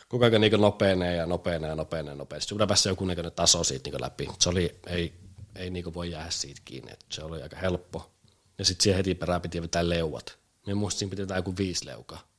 koko 0.09 0.25
ajan 0.25 0.41
niin 0.41 0.61
nopeenee 0.61 1.17
ja 1.17 1.27
nopeenee 1.27 1.71
ja 1.71 1.77
nopeenee 1.77 2.13
ja 2.13 2.17
nopeenee. 2.17 2.41
Sitten 2.41 2.69
päässä 2.69 2.89
joku 2.89 3.05
näköinen 3.05 3.33
taso 3.33 3.65
siitä 3.65 3.91
niin 3.91 4.01
läpi. 4.01 4.29
Se 4.39 4.49
oli, 4.49 4.79
ei, 4.87 5.13
ei 5.57 5.71
niin 5.71 5.95
voi 5.95 6.11
jäädä 6.11 6.31
siitä 6.31 6.61
kiinni, 6.65 6.93
että 6.93 7.07
se 7.11 7.23
oli 7.23 7.43
aika 7.43 7.57
helppo. 7.57 8.11
Ja 8.59 8.65
sitten 8.65 8.83
siihen 8.83 8.97
heti 8.97 9.15
perään 9.15 9.41
piti 9.41 9.63
vetää 9.63 9.89
leuat. 9.89 10.39
Me 10.67 10.75
muistin, 10.75 10.99
siinä 10.99 11.11
piti 11.11 11.23
vetää 11.23 11.37
joku 11.37 11.55
viisi 11.59 11.87
leukaa. 11.87 12.36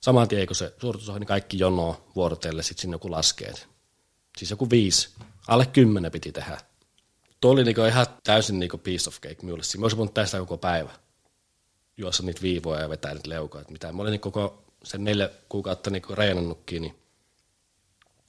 Saman 0.00 0.28
tien, 0.28 0.46
kun 0.46 0.56
se 0.56 0.74
suoritus 0.80 1.08
on, 1.08 1.20
niin 1.20 1.28
kaikki 1.28 1.58
jono 1.58 2.04
vuorotelle, 2.16 2.62
sitten 2.62 2.82
sinne 2.82 2.94
joku 2.94 3.10
laskee. 3.10 3.52
Siis 4.38 4.50
joku 4.50 4.70
viisi, 4.70 5.08
alle 5.48 5.66
kymmenen 5.66 6.12
piti 6.12 6.32
tehdä. 6.32 6.58
Tuo 7.40 7.52
oli 7.52 7.64
niinku 7.64 7.84
ihan 7.84 8.06
täysin 8.24 8.58
niinku 8.58 8.78
piece 8.78 9.08
of 9.08 9.20
cake 9.20 9.42
minulle. 9.42 9.62
Siinä 9.62 9.84
olisi 9.84 9.96
voinut 9.96 10.14
tästä 10.14 10.38
koko 10.38 10.58
päivä. 10.58 10.90
Juossa 11.96 12.22
niitä 12.22 12.42
viivoja 12.42 12.80
ja 12.80 12.88
vetää 12.88 13.14
niitä 13.14 13.28
leukaa. 13.28 13.62
mitä. 13.70 13.92
Mä 13.92 14.02
olin 14.02 14.10
niin 14.10 14.20
koko 14.20 14.64
sen 14.84 15.04
neljä 15.04 15.30
kuukautta 15.48 15.90
niinku 15.90 16.14
reenannutkin, 16.14 16.82
niin 16.82 16.98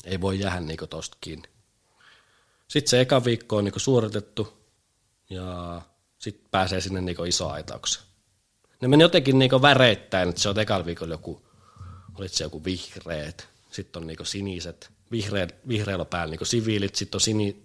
ei 0.03 0.22
voi 0.22 0.39
jäädä 0.39 0.59
niinku 0.59 0.88
tosta 0.88 1.17
kiinni. 1.22 1.49
Sitten 2.67 2.89
se 2.89 3.01
eka 3.01 3.26
viikko 3.26 3.55
on 3.57 3.63
niinku 3.63 3.80
suoritettu 3.80 4.53
ja 5.30 5.82
sitten 6.17 6.47
pääsee 6.51 6.82
sinne 6.82 7.01
niinku 7.01 7.24
iso 7.24 7.49
aitaukseen. 7.49 8.05
Ne 8.82 8.88
meni 8.88 9.03
jotenkin 9.03 9.39
niinku 9.39 9.61
väreittäin, 9.61 10.30
että 10.30 10.41
se 10.41 10.49
on 10.49 10.59
ekalla 10.59 10.86
viikolla 10.86 11.13
joku, 11.13 11.49
olit 12.20 12.34
se 12.34 12.43
joku 12.43 12.63
vihreät, 12.63 13.47
sitten 13.72 14.01
on 14.01 14.07
niinku 14.07 14.26
siniset, 14.26 14.89
vihreät, 15.11 15.55
vihreällä 15.67 16.05
päällä 16.05 16.32
niinku 16.32 16.45
siviilit, 16.45 16.95
sitten 16.95 17.17
on 17.17 17.22
sini, 17.22 17.63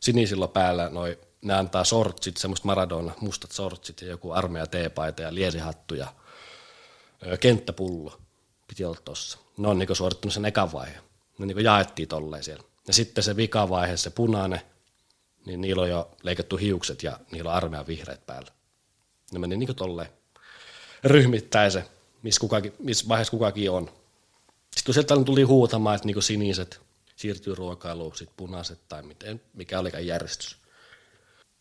sinisillä 0.00 0.48
päällä 0.48 0.88
noi, 0.88 1.18
ne 1.42 1.54
antaa 1.54 1.84
sortsit, 1.84 2.36
semmoista 2.36 2.66
Maradona, 2.66 3.12
mustat 3.20 3.52
sortsit 3.52 4.00
ja 4.00 4.08
joku 4.08 4.30
armeija 4.30 4.66
teepaita 4.66 5.22
ja 5.22 5.34
liesihattu 5.34 5.94
ja 5.94 6.06
kenttäpullo 7.40 8.20
piti 8.68 8.84
olla 8.84 8.98
tossa. 9.04 9.38
Ne 9.56 9.68
on 9.68 9.78
niinku 9.78 9.94
suorittanut 9.94 10.34
sen 10.34 10.44
ekan 10.44 10.72
vaihe. 10.72 10.98
Ne 11.38 11.46
niinku 11.46 11.60
jaettiin 11.60 12.08
tolleen 12.08 12.44
siellä. 12.44 12.64
Ja 12.86 12.92
sitten 12.92 13.24
se 13.24 13.36
vikavaihe, 13.36 13.96
se 13.96 14.10
punainen, 14.10 14.60
niin 15.46 15.60
niillä 15.60 15.82
on 15.82 15.90
jo 15.90 16.10
leikattu 16.22 16.56
hiukset 16.56 17.02
ja 17.02 17.18
niillä 17.30 17.50
on 17.50 17.56
armeijan 17.56 17.86
vihreät 17.86 18.26
päällä. 18.26 18.50
Ne 19.32 19.38
meni 19.38 19.56
niinku 19.56 19.74
tolleen 19.74 20.08
ryhmittäin 21.04 21.70
se, 21.70 21.84
missä, 22.22 22.40
kukakin, 22.40 22.72
missä 22.78 23.08
vaiheessa 23.08 23.30
kukakin 23.30 23.70
on. 23.70 23.84
Sitten 24.70 24.84
kun 24.84 24.94
sieltä 24.94 25.24
tuli 25.24 25.42
huutamaan, 25.42 25.96
että 25.96 26.06
niinku 26.06 26.20
siniset 26.20 26.80
siirtyy 27.16 27.54
ruokailuun, 27.54 28.16
sitten 28.16 28.36
punaiset 28.36 28.78
tai 28.88 29.02
miten, 29.02 29.40
mikä 29.54 29.78
olikaan 29.78 30.06
järjestys. 30.06 30.56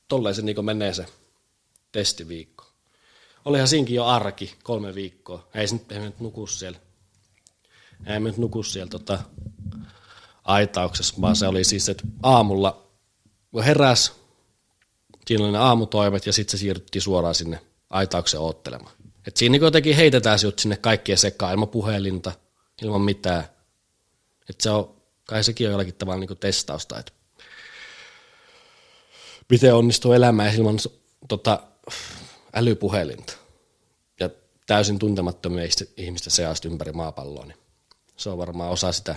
Tolleen 0.07 0.35
se 0.35 0.41
niinku 0.41 0.61
menee 0.61 0.93
se 0.93 1.05
testiviikko. 1.91 2.65
Olihan 3.45 3.67
siinkin 3.67 3.95
jo 3.95 4.05
arki, 4.05 4.55
kolme 4.63 4.95
viikkoa. 4.95 5.47
Ei 5.53 5.67
se 5.67 5.75
nyt, 5.75 5.91
ei 5.91 5.99
nyt 5.99 6.19
nuku 6.19 6.47
siellä. 6.47 6.79
Ei 8.05 8.19
nyt 8.19 8.37
nuku 8.37 8.63
siellä 8.63 8.89
tota, 8.89 9.19
aitauksessa, 10.43 11.21
vaan 11.21 11.35
se 11.35 11.47
oli 11.47 11.63
siis, 11.63 11.89
että 11.89 12.03
aamulla 12.23 12.87
heräs, 13.65 14.13
siinä 15.27 15.43
oli 15.43 15.51
ne 15.51 15.57
aamutoimet 15.57 16.25
ja 16.25 16.33
sitten 16.33 16.51
se 16.51 16.57
siirryttiin 16.57 17.01
suoraan 17.01 17.35
sinne 17.35 17.61
aitauksen 17.89 18.39
oottelemaan. 18.39 18.95
Et 19.27 19.37
siinä 19.37 19.51
niin 19.51 19.61
jotenkin 19.61 19.95
heitetään 19.95 20.39
sinut 20.39 20.59
sinne 20.59 20.77
kaikkien 20.77 21.17
sekaan 21.17 21.51
ilman 21.51 21.67
puhelinta, 21.67 22.31
ilman 22.81 23.01
mitään. 23.01 23.43
Et 24.49 24.61
se 24.61 24.69
on, 24.69 25.01
kai 25.25 25.43
sekin 25.43 25.67
on 25.67 25.71
jollakin 25.71 25.95
tavalla 25.95 26.19
niin 26.19 26.37
testausta, 26.37 26.99
että 26.99 27.11
miten 29.49 29.75
onnistuu 29.75 30.13
elämään 30.13 30.55
ilman 30.55 30.77
tota, 31.27 31.63
älypuhelinta 32.53 33.33
ja 34.19 34.29
täysin 34.67 34.99
tuntemattomia 34.99 35.65
ihmisten 35.97 36.31
seasta 36.31 36.67
ympäri 36.67 36.91
maapalloa, 36.91 37.45
niin 37.45 37.57
se 38.17 38.29
on 38.29 38.37
varmaan 38.37 38.71
osa 38.71 38.91
sitä, 38.91 39.15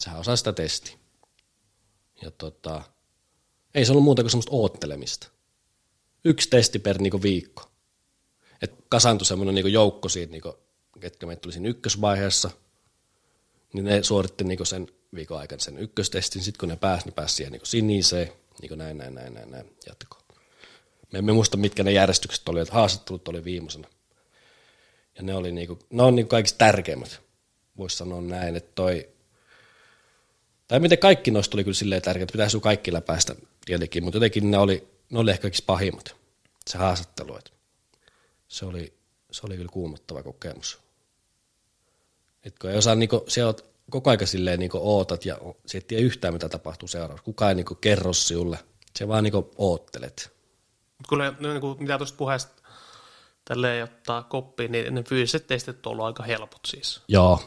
sehän 0.00 0.20
osaa 0.20 0.36
sitä 0.36 0.52
testiä. 0.52 0.98
Ja 2.22 2.30
tota, 2.30 2.82
ei 3.74 3.84
se 3.84 3.92
ollut 3.92 4.04
muuta 4.04 4.22
kuin 4.22 4.30
semmoista 4.30 4.52
oottelemista. 4.54 5.28
Yksi 6.24 6.50
testi 6.50 6.78
per 6.78 6.98
niinku 6.98 7.22
viikko. 7.22 7.70
Et 8.62 8.74
kasantui 8.88 9.26
semmoinen 9.26 9.54
niinku 9.54 9.68
joukko 9.68 10.08
siitä, 10.08 10.30
niinku, 10.30 10.58
ketkä 11.00 11.26
meitä 11.26 11.40
tuli 11.40 11.52
siinä 11.52 11.68
ykkösvaiheessa, 11.68 12.50
niin 13.72 13.84
ne 13.84 14.02
suoritti 14.02 14.44
niinku 14.44 14.64
sen 14.64 14.88
viikon 15.14 15.38
aikana 15.38 15.60
sen 15.60 15.78
ykköstestin. 15.78 16.42
Sitten 16.42 16.58
kun 16.60 16.68
ne 16.68 16.76
pääsi, 16.76 17.06
ne 17.06 17.12
pääsi 17.12 17.34
siihen 17.34 17.52
niinku 17.52 17.66
siniseen, 17.66 18.32
niinku 18.60 18.74
näin, 18.74 18.98
näin, 18.98 19.14
näin, 19.14 19.34
näin, 19.34 19.50
näin, 19.50 19.76
jatko. 19.86 20.18
Me 21.12 21.18
emme 21.18 21.32
muista, 21.32 21.56
mitkä 21.56 21.82
ne 21.82 21.92
järjestykset 21.92 22.48
oli, 22.48 22.60
että 22.60 22.74
haastattelut 22.74 23.28
oli 23.28 23.44
viimeisenä. 23.44 23.88
Ja 25.16 25.22
ne, 25.22 25.34
oli 25.34 25.52
niinku, 25.52 25.78
ne 25.90 26.02
on 26.02 26.16
niinku 26.16 26.28
kaikista 26.28 26.58
tärkeimmät. 26.58 27.20
Voisi 27.76 27.96
sanoa 27.96 28.20
näin, 28.20 28.56
että 28.56 28.70
toi, 28.74 29.08
tai 30.68 30.80
miten 30.80 30.98
kaikki 30.98 31.30
noista 31.30 31.56
oli 31.56 31.64
kyllä 31.64 31.74
silleen 31.74 32.02
tärkeää, 32.02 32.22
että 32.22 32.32
pitäisi 32.32 32.60
kaikki 32.60 32.92
läpäistä 32.92 33.34
tietenkin, 33.64 34.04
mutta 34.04 34.16
jotenkin 34.16 34.50
ne 34.50 34.58
oli, 34.58 34.88
ne 35.10 35.18
oli 35.18 35.30
ehkä 35.30 35.42
kaikista 35.42 35.66
pahimmat, 35.66 36.16
se 36.66 36.78
haastattelu. 36.78 37.36
Että 37.36 37.50
se, 38.48 38.66
oli, 38.66 38.94
se 39.30 39.46
oli 39.46 39.56
kyllä 39.56 39.72
kuumottava 39.72 40.22
kokemus. 40.22 40.78
Et 42.44 42.58
kun 42.58 42.70
ei 42.70 42.78
osaa, 42.78 42.94
niin 42.94 43.08
kuin, 43.08 43.22
siellä 43.28 43.54
koko 43.90 44.10
ajan 44.10 44.26
silleen 44.26 44.58
niin 44.60 44.70
ootat 44.74 45.24
ja 45.24 45.38
se 45.66 45.78
ei 45.78 45.82
tiedä 45.82 46.04
yhtään, 46.04 46.34
mitä 46.34 46.48
tapahtuu 46.48 46.88
seuraavaksi. 46.88 47.24
Kukaan 47.24 47.48
ei 47.48 47.54
niin 47.54 47.76
kerro 47.80 48.12
sinulle, 48.12 48.58
se 48.96 49.08
vaan 49.08 49.24
niin 49.24 49.32
oottelet. 49.58 50.32
Kyllä 51.08 51.34
niin 51.40 51.60
kuin, 51.60 51.82
mitä 51.82 51.98
tuosta 51.98 52.16
puheesta 52.16 52.62
tälleen 53.44 53.84
ottaa 53.84 54.22
koppiin, 54.22 54.72
niin 54.72 54.94
ne 54.94 55.02
fyysiset 55.02 55.46
testit 55.46 55.86
on 55.86 55.92
ollut 55.92 56.06
aika 56.06 56.22
helpot 56.22 56.60
siis. 56.66 57.02
Joo. 57.08 57.40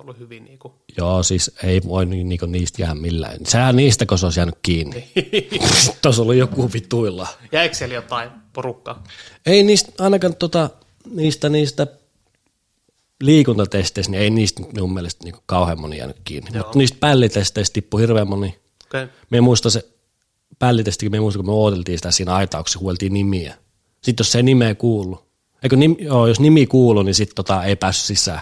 Ollut 0.00 0.18
hyvin 0.18 0.44
niin 0.44 0.58
kuin. 0.58 0.74
Joo, 0.98 1.22
siis 1.22 1.50
ei 1.62 1.80
voi 1.84 2.06
niinku 2.06 2.46
niistä 2.46 2.82
jää 2.82 2.94
millään. 2.94 3.38
Sehän 3.46 3.76
niistä, 3.76 4.06
kun 4.06 4.18
se 4.18 4.26
olisi 4.26 4.40
jäänyt 4.40 4.58
kiinni. 4.62 5.08
Tuossa 6.02 6.22
oli 6.22 6.38
joku 6.38 6.70
vituilla. 6.72 7.28
Jäikö 7.52 7.74
siellä 7.74 7.94
jotain 7.94 8.30
porukkaa? 8.52 9.04
Ei 9.46 9.62
niistä, 9.62 9.92
ainakaan 10.04 10.36
tota, 10.36 10.70
niistä, 11.10 11.48
niistä 11.48 11.86
liikuntatesteistä, 13.22 14.10
niin 14.10 14.22
ei 14.22 14.30
niistä 14.30 14.62
minun 14.74 14.94
mielestä 14.94 15.24
niin 15.24 15.34
kauhean 15.46 15.80
moni 15.80 15.98
jäänyt 15.98 16.20
kiinni. 16.24 16.50
Mutta 16.58 16.78
niistä 16.78 16.96
pällitesteistä 17.00 17.74
tippui 17.74 18.00
hirveän 18.00 18.28
moni. 18.28 18.58
Okay. 18.86 19.08
Me 19.30 19.40
muista 19.40 19.70
se 19.70 19.88
pällitesti, 20.58 21.08
me 21.08 21.20
muista, 21.20 21.38
kun 21.38 21.46
me 21.46 21.52
odoteltiin 21.52 21.98
sitä 21.98 22.10
siinä 22.10 22.34
aitauksessa, 22.34 22.78
huoltiin 22.78 23.14
nimiä. 23.14 23.54
Sitten 24.02 24.24
jos 24.24 24.32
se 24.32 24.42
nimeä 24.42 24.74
kuulu, 24.74 25.30
eikö 25.62 25.76
nim, 25.76 25.96
joo, 25.98 26.26
jos 26.26 26.40
nimi 26.40 26.66
kuuluu, 26.66 27.02
niin 27.02 27.14
sitten 27.14 27.34
tota 27.34 27.64
ei 27.64 27.76
päässyt 27.76 28.06
sisään. 28.06 28.40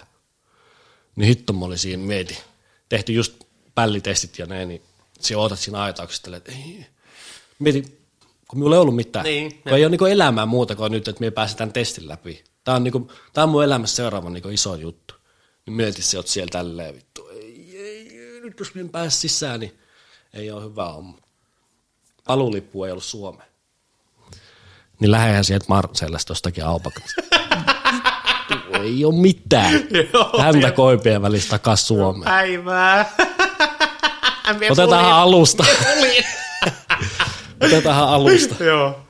Niin 1.18 1.28
hitto 1.28 1.52
mä 1.52 1.64
olin 1.64 1.78
siinä 1.78 2.02
mieti. 2.02 2.38
Tehty 2.88 3.12
just 3.12 3.34
pällitestit 3.74 4.38
ja 4.38 4.46
näin, 4.46 4.68
niin 4.68 4.82
se 5.20 5.36
ootat 5.36 5.58
siinä 5.58 5.82
aitauksessa, 5.82 6.36
että 6.36 6.52
ei. 6.52 6.86
Mieti, 7.58 7.82
kun 8.48 8.58
minulla 8.58 8.76
ei 8.76 8.80
ollut 8.80 8.96
mitään. 8.96 9.24
Niin, 9.24 9.62
kun 9.62 9.72
ei 9.72 9.84
ole 9.84 9.96
niin 9.96 10.12
elämää 10.12 10.46
muuta 10.46 10.76
kuin 10.76 10.92
nyt, 10.92 11.08
että 11.08 11.20
me 11.20 11.30
pääsetään 11.30 11.72
testin 11.72 12.08
läpi. 12.08 12.44
Tämä 12.64 12.76
on, 12.76 12.84
niin 12.84 12.92
kuin, 12.92 13.08
tämä 13.32 13.42
on 13.42 13.48
mun 13.48 13.64
elämässä 13.64 13.96
seuraava 13.96 14.30
niin 14.30 14.52
iso 14.52 14.74
juttu. 14.74 15.14
Niin 15.66 15.74
mietit, 15.74 16.04
että 16.04 16.16
oot 16.16 16.26
siellä 16.26 16.50
tälleen 16.50 16.94
vittu. 16.94 17.28
Ei, 17.28 17.76
ei, 17.76 18.18
ei, 18.18 18.40
nyt 18.40 18.58
jos 18.58 18.74
minä 18.74 18.88
pääs 18.92 19.20
sisään, 19.20 19.60
niin 19.60 19.78
ei 20.34 20.50
ole 20.50 20.62
hyvä 20.62 20.92
homma. 20.92 21.18
Paluulippu 22.24 22.84
ei 22.84 22.90
ollut 22.90 23.04
Suomeen. 23.04 23.48
Niin 25.00 25.10
lähdehän 25.10 25.44
sieltä 25.44 25.66
Marcellasta 25.68 26.30
jostakin 26.30 26.64
aupakasta. 26.64 27.22
ei 28.82 29.04
ole 29.04 29.14
mitään. 29.14 29.72
Häntä 30.42 30.70
koipien 30.70 31.22
välistä 31.22 31.50
takas 31.50 31.88
Suomeen. 31.88 32.24
Päivää. 32.24 33.12
Otetaan 34.70 35.12
alusta. 35.12 35.64
Otetaan 37.60 38.08
alusta. 38.08 38.64
Joo. 38.64 39.00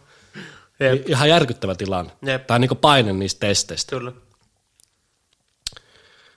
Jep. 0.81 1.09
Ihan 1.09 1.29
järkyttävä 1.29 1.75
tilanne. 1.75 2.13
Jep. 2.23 2.47
Tai 2.47 2.59
niin 2.59 2.77
paine 2.81 3.13
niistä 3.13 3.47
testeistä. 3.47 3.97
Kyllä. 3.97 4.13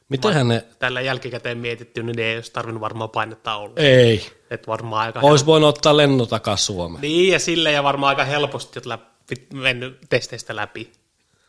Mitenhän 0.10 0.48
ne... 0.48 0.66
Tällä 0.80 1.02
jälkikäteen 1.02 1.58
mietitty, 1.58 2.04
niin 2.04 2.20
ei 2.20 2.36
olisi 2.36 2.52
tarvinnut 2.54 2.82
varmaan 2.82 3.10
painetta 3.10 3.56
olla. 3.56 3.74
Ei. 3.76 4.32
Et 4.50 4.68
varmaan 4.68 5.06
aika 5.06 5.20
Olisi 5.20 5.46
voinut 5.46 5.70
ottaa 5.70 5.98
lennon 5.98 6.28
takaisin 6.28 6.66
Suomeen. 6.66 7.02
Niin, 7.02 7.34
ja 7.34 7.40
sille 7.40 7.72
ja 7.72 7.84
varmaan 7.84 8.10
aika 8.10 8.24
helposti 8.24 8.80
läpi, 8.86 9.48
mennyt 9.54 9.98
testeistä 10.10 10.56
läpi. 10.56 10.92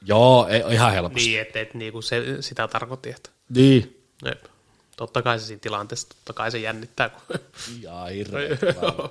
Joo, 0.07 0.47
ei, 0.49 0.62
ihan 0.70 0.93
helposti. 0.93 1.29
Niin, 1.29 1.41
että 1.41 1.61
et, 1.61 1.74
niinku 1.74 2.03
se, 2.03 2.43
sitä 2.43 2.69
tarkoitti. 2.69 3.11
Että. 3.11 3.31
Niin. 3.49 4.03
Jep. 4.24 4.45
Totta 4.97 5.23
kai 5.23 5.39
se 5.39 5.47
siinä 5.47 5.61
tilanteessa, 5.61 6.09
totta 6.09 6.33
kai 6.33 6.51
se 6.51 6.59
jännittää. 6.59 7.09
Kun... 7.09 7.39
Ja 7.81 8.05
hirveä 8.05 8.57
tilanne. 8.57 9.09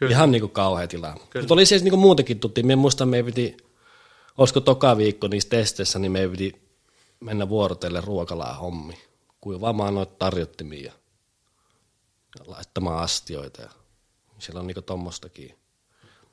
Ihan 0.10 0.30
niinku 0.30 0.48
kauhea 0.48 0.88
tilanne. 0.88 1.20
Mutta 1.34 1.54
oli 1.54 1.66
siis 1.66 1.82
niinku 1.82 1.96
muutenkin 1.96 2.40
tuttiin. 2.40 2.66
Mie 2.66 2.76
muistan, 2.76 3.08
me 3.08 3.22
piti, 3.22 3.56
olisiko 4.38 4.60
toka 4.60 4.96
viikko 4.96 5.28
niissä 5.28 5.48
testeissä, 5.48 5.98
niin 5.98 6.12
me 6.12 6.28
piti 6.28 6.62
mennä 7.20 7.48
vuorotelle 7.48 8.00
ruokalaa 8.00 8.54
hommi. 8.54 8.98
Kuivaamaan 9.40 9.94
noita 9.94 10.14
tarjottimia 10.18 10.84
ja, 10.84 10.92
ja 12.38 12.44
laittamaan 12.46 13.02
astioita. 13.02 13.62
Ja 13.62 13.70
siellä 14.38 14.60
on 14.60 14.66
niinku 14.66 14.82
tommostakin. 14.82 15.58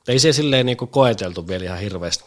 Ei 0.08 0.18
se 0.18 0.32
silleen 0.32 0.66
niinku 0.66 0.86
koeteltu 0.86 1.48
vielä 1.48 1.64
ihan 1.64 1.78
hirveästi 1.78 2.24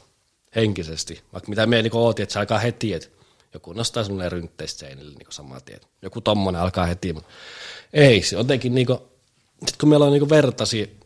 henkisesti, 0.55 1.21
vaikka 1.33 1.49
mitä 1.49 1.65
me 1.65 1.81
niinku 1.81 2.05
ootin, 2.05 2.23
että 2.23 2.33
se 2.33 2.39
alkaa 2.39 2.59
heti, 2.59 2.93
että 2.93 3.07
joku 3.53 3.73
nostaa 3.73 4.03
semmoinen 4.03 4.31
ryntteistä 4.31 4.79
seinille 4.79 5.11
niinku 5.11 5.31
samaa 5.31 5.59
tien. 5.59 5.81
Joku 6.01 6.21
tommonen 6.21 6.61
alkaa 6.61 6.85
heti, 6.85 7.13
mutta 7.13 7.29
ei, 7.93 8.21
se 8.21 8.35
jotenkin 8.35 8.75
niinku, 8.75 9.09
sit 9.67 9.77
kun 9.77 9.89
meillä 9.89 10.05
on 10.05 10.11
niinku 10.11 10.29
vertasi 10.29 10.97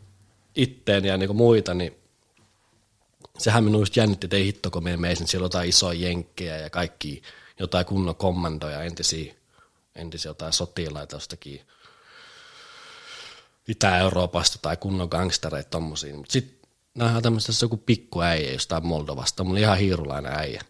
itteen 0.54 1.04
ja 1.04 1.16
niinku 1.16 1.34
muita, 1.34 1.74
niin 1.74 1.96
sehän 3.38 3.64
minun 3.64 3.80
just 3.80 3.96
jännitti, 3.96 4.26
että 4.26 4.36
ei 4.36 4.46
hitto, 4.46 4.70
kun 4.70 4.84
me 4.84 4.96
meisin 4.96 5.28
siellä 5.28 5.44
jotain 5.44 5.68
isoja 5.68 6.00
jenkkejä 6.00 6.56
ja 6.56 6.70
kaikki 6.70 7.22
jotain 7.58 7.86
kunnon 7.86 8.16
kommandoja, 8.16 8.82
entisiä, 8.82 9.34
entisiä 9.94 10.28
jotain 10.28 10.52
sotilaita 10.52 11.16
jostakin 11.16 11.60
Itä-Euroopasta 13.68 14.58
tai 14.62 14.76
kunnon 14.76 15.08
gangstereita 15.10 15.70
tommosia. 15.70 16.14
Mutta 16.14 16.32
sitten 16.32 16.59
nähdään 16.94 17.22
tämmöistä 17.22 17.52
joku 17.62 17.76
pikku 17.76 18.20
äijä 18.20 18.52
jostain 18.52 18.86
Moldovasta, 18.86 19.44
mulla 19.44 19.54
oli 19.54 19.60
ihan 19.60 19.78
hiirulainen 19.78 20.32
äijä. 20.32 20.62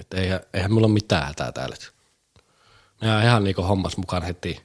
Että 0.00 0.16
eihän, 0.16 0.40
eihän 0.54 0.72
mulla 0.72 0.86
ole 0.86 0.94
mitään 0.94 1.26
hätää 1.26 1.52
täällä. 1.52 1.76
Ja 3.00 3.22
ihan 3.22 3.44
niinku 3.44 3.62
hommas 3.62 3.96
mukaan 3.96 4.22
heti 4.22 4.62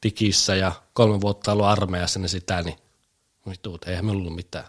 tikissä 0.00 0.54
ja 0.54 0.72
kolme 0.92 1.20
vuotta 1.20 1.52
ollut 1.52 1.66
armeijassa 1.66 2.18
niin 2.18 2.28
sitä, 2.28 2.62
niin 2.62 2.76
vittu, 3.50 3.78
eihän 3.86 4.04
minulla 4.04 4.20
ollut 4.20 4.36
mitään. 4.36 4.66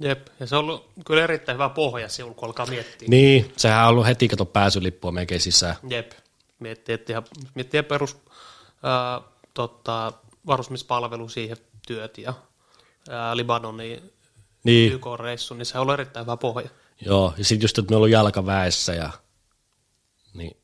Jep, 0.00 0.26
ja 0.40 0.46
se 0.46 0.56
on 0.56 0.64
ollut 0.64 0.90
kyllä 1.06 1.24
erittäin 1.24 1.56
hyvä 1.56 1.68
pohja 1.68 2.08
sinulla, 2.08 2.34
kun 2.34 2.46
alkaa 2.46 2.66
miettiä. 2.66 3.08
Niin, 3.08 3.52
sehän 3.56 3.82
on 3.82 3.88
ollut 3.88 4.06
heti 4.06 4.28
kato 4.28 4.44
pääsylippua 4.44 5.12
melkein 5.12 5.40
sisään. 5.40 5.76
Jep, 5.88 6.12
miettii, 6.58 6.94
että 6.94 7.12
ihan, 7.12 7.24
miettii 7.54 7.82
perus 7.82 8.16
ää, 8.82 9.20
tota, 9.54 10.12
varusmispalvelu 10.46 11.28
siihen 11.28 11.56
työt 11.86 12.18
ja 12.18 12.34
ää, 13.08 13.36
Libanonin 13.36 14.12
Niin, 14.64 14.92
YK-reissu, 14.92 15.54
niin 15.54 15.66
se 15.66 15.78
on 15.78 15.82
ollut 15.82 15.92
erittäin 15.94 16.26
hyvä 16.26 16.36
pohja. 16.36 16.68
joo, 17.00 17.34
ja 17.38 17.44
sitten 17.44 17.64
just, 17.64 17.78
että 17.78 17.90
me 17.90 17.96
ollut 17.96 18.10
jalkaväessä 18.10 18.94
ja 18.94 19.10
niin 20.34 20.56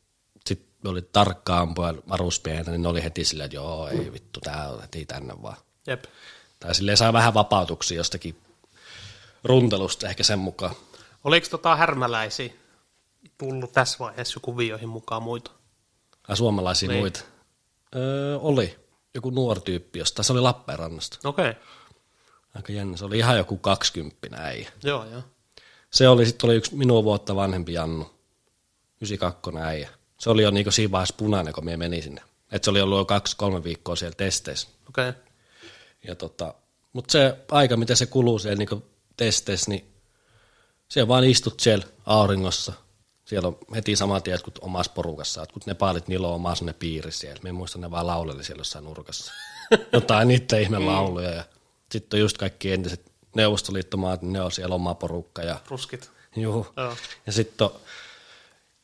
sitten 0.47 0.69
me 0.85 0.91
oli 0.91 1.03
tarkkaan 1.03 1.63
ampuja 1.63 1.95
varusmiehenä, 2.09 2.71
niin 2.71 2.83
ne 2.83 2.89
oli 2.89 3.03
heti 3.05 3.25
silleen, 3.25 3.45
että 3.45 3.57
joo, 3.57 3.89
ei 3.89 4.13
vittu, 4.13 4.41
tää 4.41 4.69
on 4.71 4.81
heti 4.81 5.07
tänne 5.07 5.35
vaan. 5.43 5.57
Jep. 5.87 6.05
Tai 6.61 6.75
silleen 6.75 6.97
saa 6.97 7.13
vähän 7.13 7.35
vapautuksia 7.35 7.97
jostakin 7.97 8.37
runtelusta 9.45 10.09
ehkä 10.09 10.23
sen 10.23 10.39
mukaan. 10.39 10.75
Oliko 11.25 11.47
tota 11.51 11.77
härmäläisiä 11.77 12.53
tullut 13.39 13.73
tässä 13.73 13.99
vaiheessa 13.99 14.41
kuvioihin 14.41 14.89
mukaan 14.89 15.23
muita? 15.23 15.51
Ja 16.29 16.37
suomalaisia 16.37 16.89
Niin. 16.89 17.01
muita. 17.01 17.21
Öö, 17.97 18.39
oli 18.39 18.79
joku 19.15 19.31
nuori 19.31 19.61
tyyppi 19.61 19.99
jostain, 19.99 20.25
se 20.25 20.33
oli 20.33 20.41
Lappeenrannasta. 20.41 21.29
Okei, 21.29 21.51
okay. 21.51 21.63
Aika 22.55 22.73
jännä, 22.73 22.97
se 22.97 23.05
oli 23.05 23.19
ihan 23.19 23.37
joku 23.37 23.57
kaksikymppinen 23.57 24.41
äijä. 24.41 24.73
joo 24.83 25.05
joo. 25.05 25.23
Se 25.91 26.09
oli, 26.09 26.27
sitten 26.27 26.49
oli 26.49 26.57
yksi 26.57 26.75
minua 26.75 27.05
vuotta 27.05 27.37
vanhempi 27.37 27.73
Jannu, 27.73 28.11
92 29.01 29.59
äijä. 29.59 29.89
Se 30.19 30.31
oli 30.31 30.43
jo 30.43 30.51
niinku 30.51 30.71
siinä 30.71 30.91
vaiheessa 30.91 31.15
punainen, 31.19 31.55
kun 31.55 31.65
me 31.65 31.77
meni 31.77 32.03
sinne. 32.03 32.23
Et 32.53 32.65
se 32.65 32.71
oli 32.71 32.81
ollut 32.81 32.99
jo 32.99 33.05
kaksi-kolme 33.05 33.65
viikkoa 33.65 33.97
siellä 33.97 34.15
testeissä. 34.17 34.69
Okei, 34.89 35.09
okay. 35.09 35.23
Ja 36.07 36.15
tota, 36.15 36.55
mutta 36.93 37.13
se 37.13 37.37
aika, 37.51 37.77
mitä 37.77 37.95
se 37.95 38.07
kuluu 38.07 38.39
siellä 38.39 38.59
niinku 38.59 38.83
testeissä, 39.17 39.71
niin 39.71 39.95
siellä 40.89 41.09
vaan 41.09 41.25
istut 41.25 41.61
siellä 41.61 41.87
auringossa. 42.07 42.73
Siellä 43.25 43.49
on 43.49 43.59
heti 43.75 43.97
saman 43.97 44.23
tien 44.23 44.39
kuin 44.45 44.55
omassa 44.61 44.93
porukassa. 44.93 45.43
Et 45.43 45.53
kun 45.53 45.63
ne 45.67 45.75
paalit, 45.75 46.09
niillä 46.09 46.29
on 46.29 46.35
oma 46.35 46.55
sellainen 46.55 46.79
piiri 46.79 47.13
siellä. 47.13 47.41
Me 47.43 47.53
muistan, 47.53 47.81
ne 47.81 47.91
vaan 47.91 48.07
lauleli 48.07 48.45
siellä 48.45 48.61
jossain 48.61 48.85
nurkassa. 48.85 49.33
Jotain 49.93 50.29
niiden 50.29 50.63
ihme 50.63 50.79
lauluja. 50.79 51.31
Ja 51.31 51.45
sitten 51.93 52.17
on 52.17 52.21
just 52.21 52.39
kaikki 52.39 52.73
entiset 52.73 53.13
neuvostoliittomaat, 53.37 54.23
niin 54.23 54.33
ne 54.33 54.41
on 54.43 54.53
siellä 54.53 54.75
oma 54.75 54.95
porukka. 54.95 55.43
Ja, 55.43 55.61
ruskit. 55.69 56.11
juu. 56.37 56.67
Joo. 56.77 56.97
ja 57.27 57.33
sitten 57.33 57.65
on, 57.65 57.75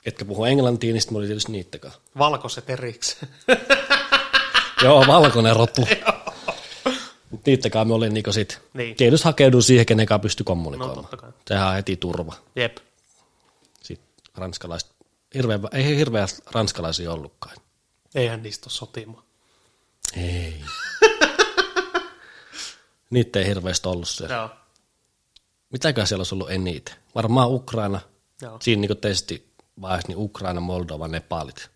ketkä 0.03 0.25
puhuu 0.25 0.45
englantia, 0.45 0.93
niin 0.93 1.01
sitten 1.03 1.19
oli 1.19 1.27
tietysti 1.27 1.53
niittäkään. 1.53 1.95
Valkoiset 2.19 2.71
erikseen. 2.71 3.29
Joo, 4.85 5.05
valkoinen 5.07 5.57
rotu. 5.57 5.89
Niittäkään 7.47 7.89
me 7.89 7.95
olin 7.95 8.15
niinku 8.15 8.33
sit, 8.33 8.59
Niin. 8.75 8.97
tietysti 8.97 9.25
hakeudun 9.25 9.63
siihen, 9.63 9.87
kenen 9.87 10.07
kanssa 10.07 10.23
pystyi 10.23 10.45
no 10.45 10.47
kommunikoimaan. 10.47 11.19
kai. 11.19 11.31
Sehän 11.49 11.69
on 11.69 11.75
heti 11.75 11.97
turva. 11.97 12.35
Jep. 12.57 12.77
Sitten 13.83 14.15
ranskalaiset, 14.37 14.91
hirveän, 15.35 15.61
ei 15.73 15.97
hirveä 15.97 16.27
ranskalaisia 16.53 17.13
ollutkaan. 17.13 17.57
Eihän 18.15 18.43
niistä 18.43 18.65
ole 18.67 18.73
sotimaan. 18.73 19.25
Ei. 20.17 20.55
Niitä 23.11 23.39
ei 23.39 23.47
hirveästi 23.47 23.89
ollut 23.89 24.09
siellä. 24.09 24.35
Joo. 24.35 24.51
Mitäkään 25.71 26.07
siellä 26.07 26.21
olisi 26.21 26.35
ollut 26.35 26.51
eniten? 26.51 26.95
Varmaan 27.15 27.51
Ukraina. 27.51 28.01
Joo. 28.43 28.59
Siinä 28.63 28.81
niin 28.81 28.99
testi 28.99 29.53
vaiheessa 29.81 30.09
niin 30.09 30.19
Ukraina, 30.19 30.61
Moldova, 30.61 31.09
Nepalit, 31.09 31.71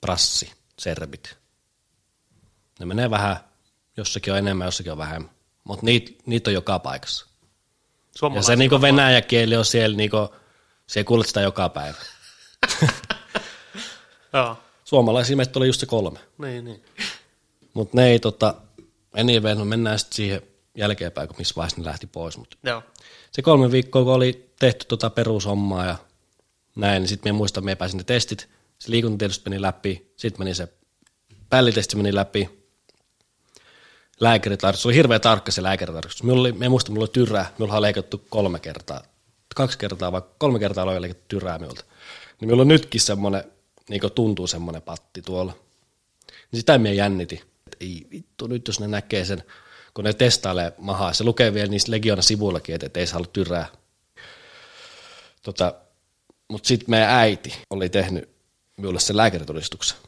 Prassi, 0.00 0.52
Serbit. 0.78 1.36
Ne 2.80 2.86
menee 2.86 3.10
vähän, 3.10 3.36
jossakin 3.96 4.32
on 4.32 4.38
enemmän, 4.38 4.66
jossakin 4.66 4.92
on 4.92 4.98
vähemmän. 4.98 5.30
Mutta 5.64 5.86
niitä 5.86 6.22
niit 6.26 6.46
on 6.46 6.52
joka 6.54 6.78
paikassa. 6.78 7.26
Ja 8.34 8.42
se 8.42 8.56
niinku 8.56 8.74
varmaan- 8.74 8.96
venäjä 8.96 9.22
kieli 9.22 9.56
on 9.56 9.64
siellä, 9.64 9.96
niinku, 9.96 10.34
siellä 10.86 11.06
kuulet 11.06 11.26
sitä 11.26 11.40
joka 11.40 11.68
päivä. 11.68 11.98
Joo. 14.32 14.58
Suomalaisia 14.84 15.36
meistä 15.36 15.58
oli 15.58 15.66
just 15.66 15.80
se 15.80 15.86
kolme. 15.86 16.18
Niin, 16.38 16.64
niin. 16.64 16.84
Mutta 17.74 17.96
ne 17.96 18.06
ei 18.06 18.18
tota, 18.18 18.54
anyway, 19.16 19.54
no 19.54 19.64
mennään 19.64 19.98
sitten 19.98 20.16
siihen 20.16 20.42
jälkeenpäin, 20.74 21.28
kun 21.28 21.36
missä 21.38 21.54
vaiheessa 21.56 21.80
ne 21.80 21.84
lähti 21.84 22.06
pois. 22.06 22.38
Mut 22.38 22.58
Joo. 22.62 22.82
se 23.32 23.42
kolme 23.42 23.70
viikkoa, 23.72 24.04
kun 24.04 24.12
oli 24.12 24.52
tehty 24.58 24.84
tota 24.84 25.10
perushommaa 25.10 25.86
ja 25.86 25.96
näin, 26.76 27.00
niin 27.00 27.08
sitten 27.08 27.34
me 27.34 27.36
muistan, 27.36 27.64
me 27.64 27.74
pääsin 27.74 27.98
ne 27.98 28.04
testit. 28.04 28.48
Se 28.78 28.90
liikunta 28.90 29.18
tietysti 29.18 29.50
meni 29.50 29.62
läpi, 29.62 30.12
sitten 30.16 30.40
meni 30.40 30.54
se 30.54 30.68
pällitesti 31.50 31.96
meni 31.96 32.14
läpi. 32.14 32.60
Lääkäritarkastus, 34.20 34.82
se 34.82 34.88
oli 34.88 34.94
hirveän 34.94 35.20
tarkka 35.20 35.52
se 35.52 35.62
lääkäritarkastus. 35.62 36.22
Minulla 36.22 36.40
oli, 36.40 36.52
me 36.52 36.68
muistan, 36.68 36.92
mulla 36.92 37.04
oli 37.04 37.12
tyrää, 37.12 37.52
minulla 37.58 37.76
on 37.76 37.82
leikattu 37.82 38.24
kolme 38.28 38.60
kertaa, 38.60 39.02
kaksi 39.56 39.78
kertaa 39.78 40.12
vai 40.12 40.22
kolme 40.38 40.58
kertaa 40.58 40.84
oli 40.84 41.00
leikattu 41.00 41.24
tyrää 41.28 41.58
minulta. 41.58 41.84
Niin 42.40 42.48
minulla 42.48 42.62
on 42.62 42.68
nytkin 42.68 43.00
semmoinen, 43.00 43.44
niin 43.88 44.00
tuntuu 44.14 44.46
semmoinen 44.46 44.82
patti 44.82 45.22
tuolla. 45.22 45.52
Niin 46.52 46.60
sitä 46.60 46.78
me 46.78 46.94
jännitin. 46.94 47.38
Et 47.66 47.76
Ei 47.80 48.06
vittu, 48.10 48.46
nyt 48.46 48.66
jos 48.66 48.80
ne 48.80 48.88
näkee 48.88 49.24
sen, 49.24 49.42
kun 49.94 50.04
ne 50.04 50.12
testailee 50.12 50.72
mahaa, 50.78 51.12
se 51.12 51.24
lukee 51.24 51.54
vielä 51.54 51.68
niistä 51.70 51.90
Legiona 51.90 52.22
sivuillakin, 52.22 52.74
että 52.74 52.86
et 52.86 52.96
ei 52.96 53.06
saa 53.06 53.18
olla 53.18 53.30
tyrää. 53.32 53.68
Tota, 55.42 55.74
Mutta 56.48 56.68
sitten 56.68 56.90
meidän 56.90 57.10
äiti 57.10 57.56
oli 57.70 57.88
tehnyt 57.88 58.28
minulle 58.76 59.00
sen 59.00 59.16
lääkäritodistuksen. 59.16 59.98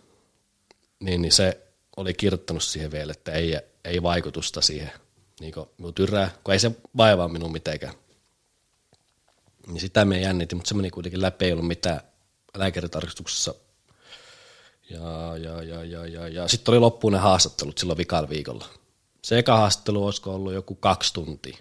Niin, 1.01 1.23
niin 1.23 1.33
se 1.33 1.61
oli 1.97 2.15
kirjoittanut 2.15 2.63
siihen 2.63 2.93
vielä, 2.93 3.13
että 3.13 3.33
ei, 3.33 3.59
ei 3.85 4.03
vaikutusta 4.03 4.61
siihen 4.61 4.93
niin 5.43 5.55
minun 5.79 5.95
tyrää, 5.95 6.31
kun 6.45 6.53
ei 6.53 6.59
se 6.59 6.71
vaivaa 6.97 7.29
minun 7.29 7.53
mitenkään. 7.53 7.95
Niin 9.67 9.81
sitä 9.81 10.05
me 10.05 10.21
jännitin, 10.21 10.59
mutta 10.59 10.69
se 10.69 10.75
meni 10.75 10.91
kuitenkin 10.91 11.23
läpi, 11.23 11.45
ei 11.45 11.53
ollut 11.53 11.67
mitään 11.67 12.01
lääkäritarkistuksessa 12.57 13.55
ja, 14.91 15.37
ja, 15.37 15.63
ja, 15.63 15.85
ja, 15.85 16.07
ja, 16.07 16.29
ja. 16.29 16.49
sitten 16.49 16.73
oli 16.73 16.79
loppuun 16.79 17.13
ne 17.13 17.19
haastattelut 17.19 17.79
silloin 17.79 17.97
vikalla 17.97 18.29
viikolla. 18.29 18.69
Se 19.23 19.39
eka 19.39 19.57
haastattelu 19.57 20.07
olisiko 20.07 20.35
ollut 20.35 20.53
joku 20.53 20.75
kaksi 20.75 21.15
tuntia. 21.15 21.57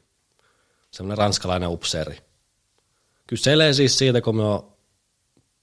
Semmoinen 0.92 1.18
ranskalainen 1.18 1.70
upseeri. 1.70 2.18
Kyselee 3.28 3.74
siis 3.74 3.98
siitä, 3.98 4.22
kun 4.22 4.36
me 4.36 4.44
on 4.44 4.74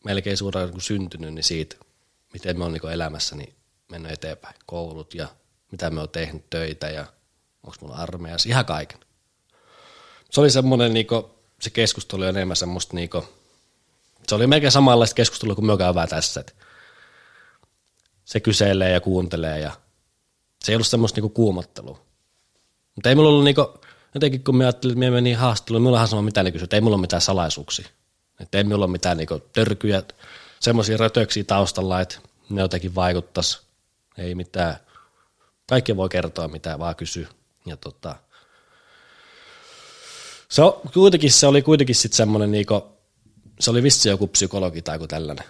melkein 0.05 0.37
suoraan 0.37 0.71
niin 0.71 0.81
syntynyt, 0.81 1.35
niin 1.35 1.45
siitä, 1.45 1.77
miten 2.33 2.59
me 2.59 2.65
on 2.65 2.73
niin 2.73 2.91
elämässäni 2.93 3.55
mennyt 3.89 4.13
eteenpäin. 4.13 4.55
Koulut 4.67 5.15
ja 5.15 5.29
mitä 5.71 5.91
me 5.91 6.01
on 6.01 6.09
tehnyt 6.09 6.51
töitä 6.51 6.91
ja 6.91 7.07
onko 7.63 7.77
mulla 7.81 7.97
armeijassa, 7.97 8.49
ihan 8.49 8.65
kaiken. 8.65 8.99
Se 10.31 10.41
oli 10.41 10.51
semmoinen, 10.51 10.95
niin 10.95 11.07
se 11.61 11.71
keskustelu 11.71 12.21
oli 12.21 12.29
enemmän 12.29 12.57
semmoista, 12.57 12.97
niin 12.97 13.11
kuin, 13.11 13.25
se 14.29 14.35
oli 14.35 14.47
melkein 14.47 14.73
samanlaista 14.73 15.15
keskustelua 15.15 15.55
kuin 15.55 15.67
me 15.67 15.77
käydään 15.79 16.09
tässä. 16.09 16.41
Että 16.41 16.53
se 18.25 18.41
kyselee 18.41 18.91
ja 18.91 19.01
kuuntelee 19.01 19.61
ja 19.61 19.73
se 20.65 20.73
ei 20.73 20.77
ollut 20.77 20.87
semmoista 20.87 21.17
niinku 21.17 21.29
kuumottelua. 21.29 22.01
Mutta 22.95 23.09
ei 23.09 23.15
mulla 23.15 23.29
ollut 23.29 23.45
niinku, 23.45 23.81
jotenkin 24.15 24.45
kun 24.45 24.57
mä 24.57 24.65
ajattelin, 24.65 24.93
että 24.93 25.07
mä 25.07 25.11
menin 25.11 25.37
haastatteluun, 25.37 25.83
mulla 25.83 26.01
on 26.01 26.09
sama 26.09 26.23
mitä 26.23 26.43
ne 26.43 26.53
kysyy, 26.53 26.65
että 26.65 26.77
ei 26.77 26.81
mulla 26.81 26.97
ole 26.97 27.01
mitään 27.01 27.23
salaisuuksia. 27.23 27.89
Että 28.41 28.59
ei 28.59 28.65
mulla 28.65 28.85
ole 28.85 28.93
mitään 28.93 29.17
niinku 29.17 29.39
törkyjä, 29.53 30.03
semmoisia 30.61 30.97
rötöksiä 30.97 31.45
taustalla, 31.45 32.01
että 32.01 32.19
ne 32.51 32.61
jotenkin 32.61 32.95
vaikuttaisi. 32.95 33.61
Ei 34.19 34.35
mitään. 34.35 34.77
Kaikki 35.69 35.97
voi 35.97 36.09
kertoa, 36.09 36.49
mitä 36.49 36.79
vaan 36.79 36.97
kysyy. 36.97 37.29
Ja 37.67 37.77
tota, 37.77 38.17
se, 40.49 40.63
on, 40.63 40.81
kuitenkin, 40.95 41.33
se 41.33 41.47
oli 41.47 41.63
kuitenkin 41.63 41.95
sitten 41.95 42.17
semmoinen, 42.17 42.51
niinku, 42.51 42.87
se 43.61 43.71
oli 43.71 43.83
vissi 43.83 44.09
joku 44.09 44.27
psykologi 44.27 44.83
tai 44.83 44.95
joku 44.95 45.07
tällainen. 45.07 45.45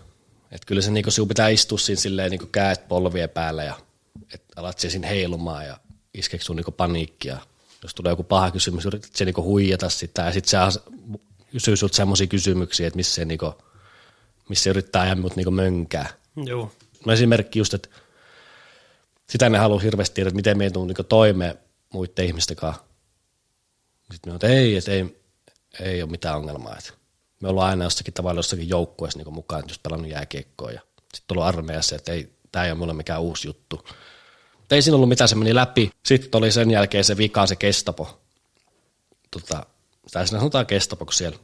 Että 0.51 0.67
kyllä 0.67 0.83
se 0.83 0.91
niinku, 0.91 1.11
sinun 1.11 1.29
pitää 1.29 1.49
istua 1.49 1.79
siinä 1.79 2.01
silleen 2.01 2.31
niinku 2.31 2.47
käet 2.47 2.89
polvien 2.89 3.31
päällä 3.31 3.65
ja 3.65 3.75
et 4.35 4.45
alat 4.57 4.79
siinä 4.79 5.09
heilumaan 5.09 5.67
ja 5.67 5.81
iskeekö 6.15 6.45
sun 6.45 6.57
niinku 6.57 6.73
paniikkia. 6.73 7.39
Jos 7.83 7.95
tulee 7.95 8.13
joku 8.13 8.23
paha 8.23 8.51
kysymys, 8.51 8.87
yrität 8.87 9.15
se 9.15 9.25
niinku 9.25 9.43
huijata 9.43 9.89
sitä 9.91 10.23
ja 10.23 10.33
sitten 10.33 10.73
se 10.73 10.81
kysyy 11.53 11.77
sinulta 11.77 11.97
semmoisia 11.97 12.27
kysymyksiä, 12.27 12.87
että 12.87 12.97
missä 12.97 13.15
se, 13.15 13.25
niinku, 13.25 13.55
missä 14.49 14.63
se 14.63 14.71
yrittää 14.71 15.03
ajaa 15.03 15.17
mut 15.17 15.37
niinku 15.37 15.51
mönkää. 15.51 16.09
Joo. 16.37 16.73
No 17.07 17.13
esimerkki 17.13 17.59
just, 17.59 17.75
että 17.75 17.89
sitä 19.31 19.49
ne 19.49 19.59
haluaa 19.59 19.81
hirveästi 19.81 20.15
tiedä, 20.15 20.29
että 20.29 20.37
miten 20.37 20.59
me 20.59 20.71
tuu 20.71 20.85
niinku 20.85 21.05
toimeen 21.05 21.59
muiden 21.93 22.25
ihmisten 22.25 22.57
kanssa. 22.57 22.85
Sitten 24.13 24.31
me 24.31 24.33
on, 24.33 24.37
että 24.37 24.47
ei, 24.47 24.77
että 24.77 24.91
ei, 24.91 25.21
ei 25.81 26.03
ole 26.03 26.11
mitään 26.11 26.37
ongelmaa. 26.37 26.77
Että 26.79 26.93
me 27.41 27.49
ollaan 27.49 27.71
aina 27.71 27.85
jossakin 27.85 28.15
tavalla 28.15 28.39
jossakin 28.39 28.69
joukkueessa 28.69 29.19
niin 29.19 29.35
mukaan, 29.35 29.65
jos 29.69 29.79
pelannut 29.79 30.11
jääkiekkoa 30.11 30.73
ja 30.73 30.81
sitten 31.15 31.37
ollut 31.37 31.49
armeijassa, 31.49 31.97
että 31.97 32.13
ei, 32.13 32.33
tämä 32.53 32.65
ei 32.65 32.71
ole 32.71 32.79
mulle 32.79 32.93
mikään 32.93 33.23
uusi 33.23 33.49
juttu. 33.49 33.85
Mutta 34.69 34.75
ei 34.75 34.83
siinä 34.83 34.97
ollut 34.97 35.09
mitään, 35.09 35.29
se 35.29 35.35
meni 35.35 35.55
läpi. 35.55 35.91
Sitten 36.07 36.39
oli 36.39 36.53
sen 36.53 36.71
jälkeen 36.71 37.05
se 37.05 37.17
vika, 37.17 37.47
se 37.47 37.57
kestapo. 37.57 38.21
Tota, 39.31 39.67
tai 40.13 40.27
siinä 40.27 40.39
sanotaan 40.39 40.67
kestapo, 40.67 41.05
kun 41.05 41.15
siellä. 41.15 41.39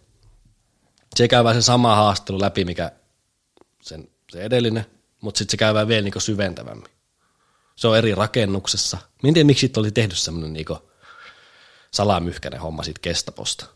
Se 1.16 1.28
käy 1.28 1.44
se 1.54 1.62
sama 1.62 1.96
haastelu 1.96 2.40
läpi, 2.40 2.64
mikä 2.64 2.92
sen, 3.82 4.08
se 4.32 4.42
edellinen, 4.42 4.86
mutta 5.20 5.38
sitten 5.38 5.52
se 5.52 5.56
käy 5.56 5.88
vielä 5.88 6.02
niin 6.02 6.20
syventävämmin. 6.20 6.90
Se 7.76 7.88
on 7.88 7.98
eri 7.98 8.14
rakennuksessa. 8.14 8.96
Mä 9.22 9.28
en 9.28 9.34
tiedä, 9.34 9.46
miksi 9.46 9.72
oli 9.76 9.90
tehty 9.90 10.16
semmoinen 10.16 10.52
niin 10.52 10.66
salamyhkäinen 11.90 12.60
homma 12.60 12.82
siitä 12.82 13.00
kestaposta. 13.02 13.66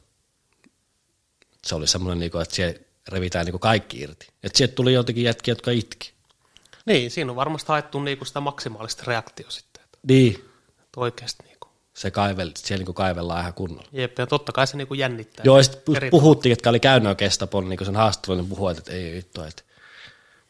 Se 1.67 1.75
oli 1.75 1.87
semmoinen, 1.87 2.19
niin 2.19 2.43
että 2.43 2.55
siellä 2.55 2.81
revitään 3.09 3.47
niin 3.47 3.61
kaikki 3.61 4.01
irti. 4.01 4.27
Että 4.43 4.59
sieltä 4.59 4.75
tuli 4.75 4.93
jotenkin 4.93 5.25
jätkiä, 5.25 5.53
jotka 5.53 5.71
itki. 5.71 6.18
Niin, 6.89 7.11
siinä 7.11 7.33
on 7.33 7.37
varmasti 7.37 7.69
haettu 7.69 8.01
niinku 8.01 8.25
sitä 8.25 8.41
maksimaalista 8.41 9.03
reaktio 9.07 9.51
sitten. 9.51 9.83
Että 9.85 9.99
Niin. 10.07 10.45
oikeasti 10.97 11.43
niinku. 11.43 11.69
Se 11.95 12.11
kaivel, 12.11 12.51
siellä 12.57 12.85
niin 12.85 12.95
kaivellaan 12.95 13.41
ihan 13.41 13.55
kunnolla. 13.55 13.89
Jep, 13.93 14.19
ja 14.19 14.27
totta 14.27 14.53
kai 14.53 14.67
se 14.67 14.77
niinku 14.77 14.95
jännittää. 14.95 15.43
Joo, 15.45 15.57
ja 15.57 15.63
sitten 15.63 16.11
puhuttiin, 16.11 16.53
että 16.53 16.71
oli 16.71 16.81
käynyt 16.81 17.19
kestapon 17.19 17.69
niin 17.69 17.85
sen 17.85 17.97
haastattelun, 17.97 18.39
niin 18.39 18.49
puhuivat, 18.49 18.79
että 18.79 18.93
ei 18.93 19.13
vittu, 19.13 19.43
että, 19.43 19.63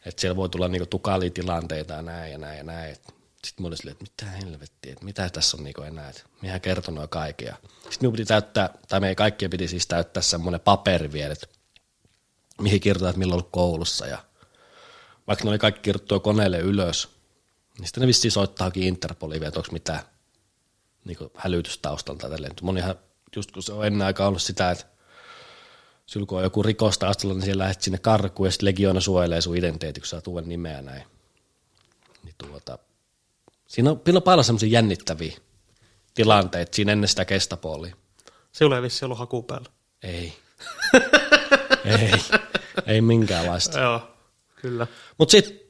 että 0.06 0.20
siellä 0.20 0.36
voi 0.36 0.48
tulla 0.48 0.69
niin 0.69 0.89
tukalia 0.89 1.31
tilanteita 1.31 1.94
ja 1.94 2.02
näin 2.02 2.32
ja 2.32 2.39
näin 2.39 2.59
ja 2.59 2.65
näin. 2.65 2.94
Sitten 2.94 3.62
mulla 3.62 3.69
oli 3.73 3.77
silleen, 3.77 3.97
että 4.01 4.24
mitä 4.24 4.47
helvettiä, 4.47 4.93
että 4.93 5.05
mitä 5.05 5.31
tässä 5.31 5.56
on 5.56 5.65
niin 5.65 5.85
enää, 5.86 6.09
että 6.09 6.23
minähän 6.43 6.60
kertonut 6.60 7.02
jo 7.02 7.09
kaikkea. 7.09 7.56
Sitten 7.74 7.97
minun 8.01 8.12
piti 8.12 8.24
täyttää, 8.24 8.70
tai 8.89 9.01
meidän 9.01 9.16
kaikkien 9.16 9.51
piti 9.51 9.69
siis 9.69 9.86
täyttää 9.86 10.23
semmoinen 10.23 10.60
paperi 10.60 11.12
vielä, 11.12 11.32
että 11.32 11.47
mihin 12.60 12.81
kirjoitetaan, 12.81 13.10
että 13.10 13.19
milloin 13.19 13.40
ollut 13.40 13.52
koulussa 13.52 14.06
ja 14.06 14.19
vaikka 15.28 15.44
ne 15.44 15.50
oli 15.50 15.59
kaikki 15.59 15.80
kirjoittua 15.80 16.20
koneelle 16.20 16.59
ylös, 16.59 17.09
niin 17.78 17.86
sitten 17.86 18.00
ne 18.00 18.06
vissiin 18.06 18.32
soittaakin 18.32 18.82
Interpoliin 18.82 19.40
vielä, 19.40 19.48
että 19.48 19.60
onko 19.60 19.72
mitään 19.72 20.00
niin 21.05 21.18
hälytystaustalta 21.34 22.20
tai 22.20 22.30
tälleen. 22.30 22.52
Monihan, 22.62 22.94
just 23.36 23.50
kun 23.50 23.62
se 23.62 23.72
on 23.72 23.86
ennen 23.86 24.06
aikaa 24.06 24.28
ollut 24.28 24.42
sitä, 24.42 24.70
että 24.70 24.86
Sulla 26.09 26.26
kun 26.26 26.38
on 26.38 26.44
joku 26.44 26.62
rikos 26.62 26.98
taustalla, 26.98 27.34
niin 27.34 27.44
siellä 27.44 27.62
lähdet 27.62 27.82
sinne 27.82 27.98
karkuun 27.98 28.46
ja 28.46 28.50
sitten 28.50 28.66
legioona 28.66 29.00
suojelee 29.00 29.40
sun 29.40 29.56
identiteetti, 29.56 30.00
kun 30.00 30.06
saa 30.06 30.20
uuden 30.26 30.48
nimeä 30.48 30.82
näin. 30.82 31.02
Niin 32.22 32.34
tuota, 32.38 32.78
siinä 33.66 33.90
on, 33.90 34.00
on 34.14 34.22
paljon 34.22 34.44
semmoisia 34.44 34.68
jännittäviä 34.68 35.36
tilanteita 36.14 36.76
siinä 36.76 36.92
ennen 36.92 37.09
sitä 37.09 37.24
kestapolia. 37.24 37.96
Sinulla 38.52 38.76
ei 38.76 38.82
vissi 38.82 39.05
ollut 39.05 39.18
haku 39.18 39.42
päällä. 39.42 39.68
Ei. 40.02 40.32
ei. 42.00 42.12
Ei 42.86 43.00
minkäänlaista. 43.00 43.80
Joo, 43.80 44.10
kyllä. 44.62 44.86
Mutta 45.18 45.32
sitten 45.32 45.60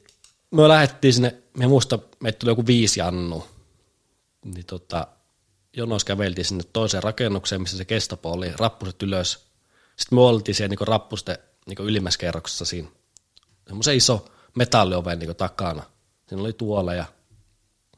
me 0.51 0.67
lähdettiin 0.67 1.13
sinne, 1.13 1.35
me 1.57 1.67
muista, 1.67 1.99
meitä 2.19 2.39
tuli 2.39 2.51
joku 2.51 2.65
viisi 2.65 2.99
Jannu, 2.99 3.47
niin 4.45 4.65
tota, 4.65 5.07
jonossa 5.73 6.05
käveltiin 6.05 6.45
sinne 6.45 6.63
toiseen 6.73 7.03
rakennukseen, 7.03 7.61
missä 7.61 7.77
se 7.77 7.85
kestapo 7.85 8.31
oli, 8.31 8.51
rappuset 8.57 9.03
ylös. 9.03 9.31
Sitten 9.95 10.17
me 10.17 10.21
oltiin 10.21 10.55
siellä 10.55 10.69
niinku 10.69 10.85
rappusten 10.85 11.37
niinku 11.65 11.83
ylimmässä 11.83 12.19
kerroksessa 12.19 12.65
siinä. 12.65 12.89
Semmoisen 13.67 13.95
iso 13.95 14.25
metallioven 14.55 15.19
niinku 15.19 15.33
takana. 15.33 15.83
Siinä 16.27 16.41
oli 16.41 16.53
tuolla 16.53 16.93
ja, 16.93 17.05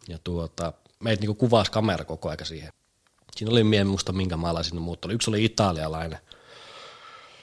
ja 0.08 0.18
tuota, 0.24 0.74
meitä 1.00 1.22
niinku 1.22 1.36
kuvasi 1.36 1.72
kamera 1.72 2.06
koko 2.06 2.30
aika 2.30 2.46
siihen. 2.46 2.74
Siinä 3.36 3.52
oli 3.52 3.64
mie 3.64 3.86
minkä 4.12 4.38
maalainen 4.38 4.70
sinne 4.70 4.82
muut 4.82 5.06
oli. 5.06 5.14
Yksi 5.14 5.30
oli 5.30 5.46
italialainen. 5.46 6.20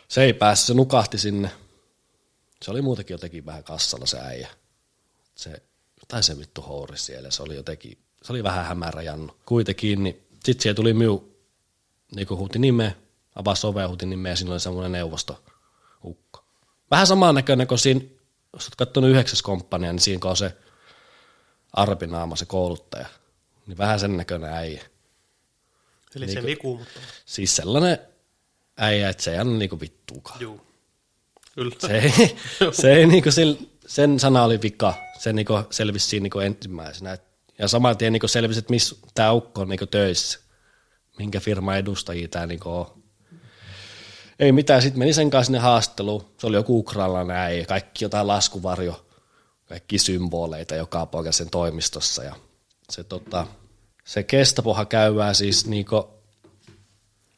Se 0.08 0.22
ei 0.22 0.32
päässyt, 0.32 0.66
se 0.66 0.74
nukahti 0.74 1.18
sinne. 1.18 1.50
Se 2.64 2.70
oli 2.70 2.82
muutenkin 2.82 3.14
jotenkin 3.14 3.46
vähän 3.46 3.64
kassalla 3.64 4.06
se 4.06 4.18
äijä. 4.20 4.48
Se, 5.34 5.62
tai 6.08 6.22
se 6.22 6.38
vittu 6.38 6.62
houri 6.62 6.98
siellä, 6.98 7.30
se 7.30 7.42
oli 7.42 7.56
jotenkin, 7.56 7.98
se 8.22 8.32
oli 8.32 8.42
vähän 8.42 8.64
hämärä 8.66 9.02
Jannu. 9.02 9.36
Kuitenkin, 9.46 10.02
niin 10.04 10.26
sitten 10.44 10.62
siellä 10.62 10.76
tuli 10.76 10.94
miu, 10.94 11.36
niinku 12.14 12.36
huuti 12.36 12.58
nimeä, 12.58 12.92
avasi 13.34 13.66
ove 13.66 13.84
huuti 13.84 14.06
nimeä 14.06 14.32
ja 14.32 14.36
siinä 14.36 14.52
oli 14.52 14.60
semmoinen 14.60 14.92
neuvosto 14.92 15.42
ukko. 16.04 16.44
Vähän 16.90 17.06
samaan 17.06 17.34
näköinen 17.34 17.66
kuin 17.66 17.78
siinä, 17.78 18.00
jos 18.52 18.64
olet 18.66 18.74
katsonut 18.76 19.10
yhdeksäs 19.10 19.42
komppania, 19.42 19.92
niin 19.92 20.00
siinä 20.00 20.30
on 20.30 20.36
se 20.36 20.56
Arpinaama, 21.72 22.36
se 22.36 22.44
kouluttaja. 22.46 23.06
Niin 23.66 23.78
vähän 23.78 24.00
sen 24.00 24.16
näköinen 24.16 24.52
äijä. 24.52 24.84
Eli 26.16 26.26
Niin 26.26 26.34
se 26.34 26.40
kuin- 26.40 26.46
viku, 26.46 26.76
mutta 26.78 27.00
Siis 27.24 27.56
sellainen 27.56 27.98
äijä, 28.76 29.08
että 29.08 29.22
se 29.22 29.32
ei 29.32 29.38
anna 29.38 29.58
niinku 29.58 29.80
vittuukaan. 29.80 30.40
juu. 30.40 30.60
Kyllä. 31.58 31.74
Se 31.78 31.98
ei, 31.98 32.36
se 32.72 32.92
ei 32.92 33.06
niinku 33.06 33.30
sil, 33.36 33.52
sen 33.86 34.20
sana 34.20 34.44
oli 34.44 34.62
vika. 34.62 34.94
Se 35.18 35.32
niinku 35.32 35.60
selvisi 35.70 36.06
siinä 36.06 36.22
niinku 36.22 36.38
ensimmäisenä. 36.38 37.18
Ja 37.58 37.68
saman 37.68 37.96
tien 37.96 38.12
niinku 38.12 38.28
selvisi, 38.28 38.58
että 38.58 38.70
missä 38.70 38.96
tämä 39.14 39.32
ukko 39.32 39.60
on 39.60 39.68
niinku 39.68 39.86
töissä. 39.86 40.38
Minkä 41.18 41.40
firman 41.40 41.78
edustajia 41.78 42.28
tämä 42.28 42.46
niinku 42.46 42.70
on. 42.70 43.02
Ei 44.38 44.52
mitään, 44.52 44.82
sitten 44.82 44.98
meni 44.98 45.12
sen 45.12 45.30
kanssa 45.30 45.46
sinne 45.46 45.58
haastatteluun. 45.58 46.24
Se 46.40 46.46
oli 46.46 46.56
joku 46.56 46.78
ukrainalainen 46.78 47.36
äijä, 47.36 47.66
kaikki 47.66 48.04
jotain 48.04 48.26
laskuvarjo, 48.26 49.06
kaikki 49.68 49.98
symboleita 49.98 50.74
joka 50.74 51.06
poika 51.06 51.32
sen 51.32 51.50
toimistossa. 51.50 52.24
Ja 52.24 52.34
se, 52.90 53.04
tota, 53.04 53.46
se 54.04 54.22
kestapoha 54.22 54.84
käydään 54.84 55.34
siis 55.34 55.66
niinku, 55.66 56.08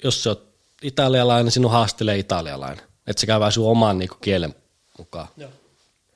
jos 0.05 0.23
se 0.23 0.31
on 0.31 0.37
italialainen, 0.83 1.53
sinun 1.53 1.71
haastelee 1.71 2.19
italialainen. 2.19 2.90
Että 3.11 3.20
se 3.20 3.27
käy 3.27 3.53
sun 3.53 3.70
oman 3.70 3.99
niinku 3.99 4.16
kielen 4.20 4.55
mukaan. 4.99 5.28
Joo. 5.37 5.51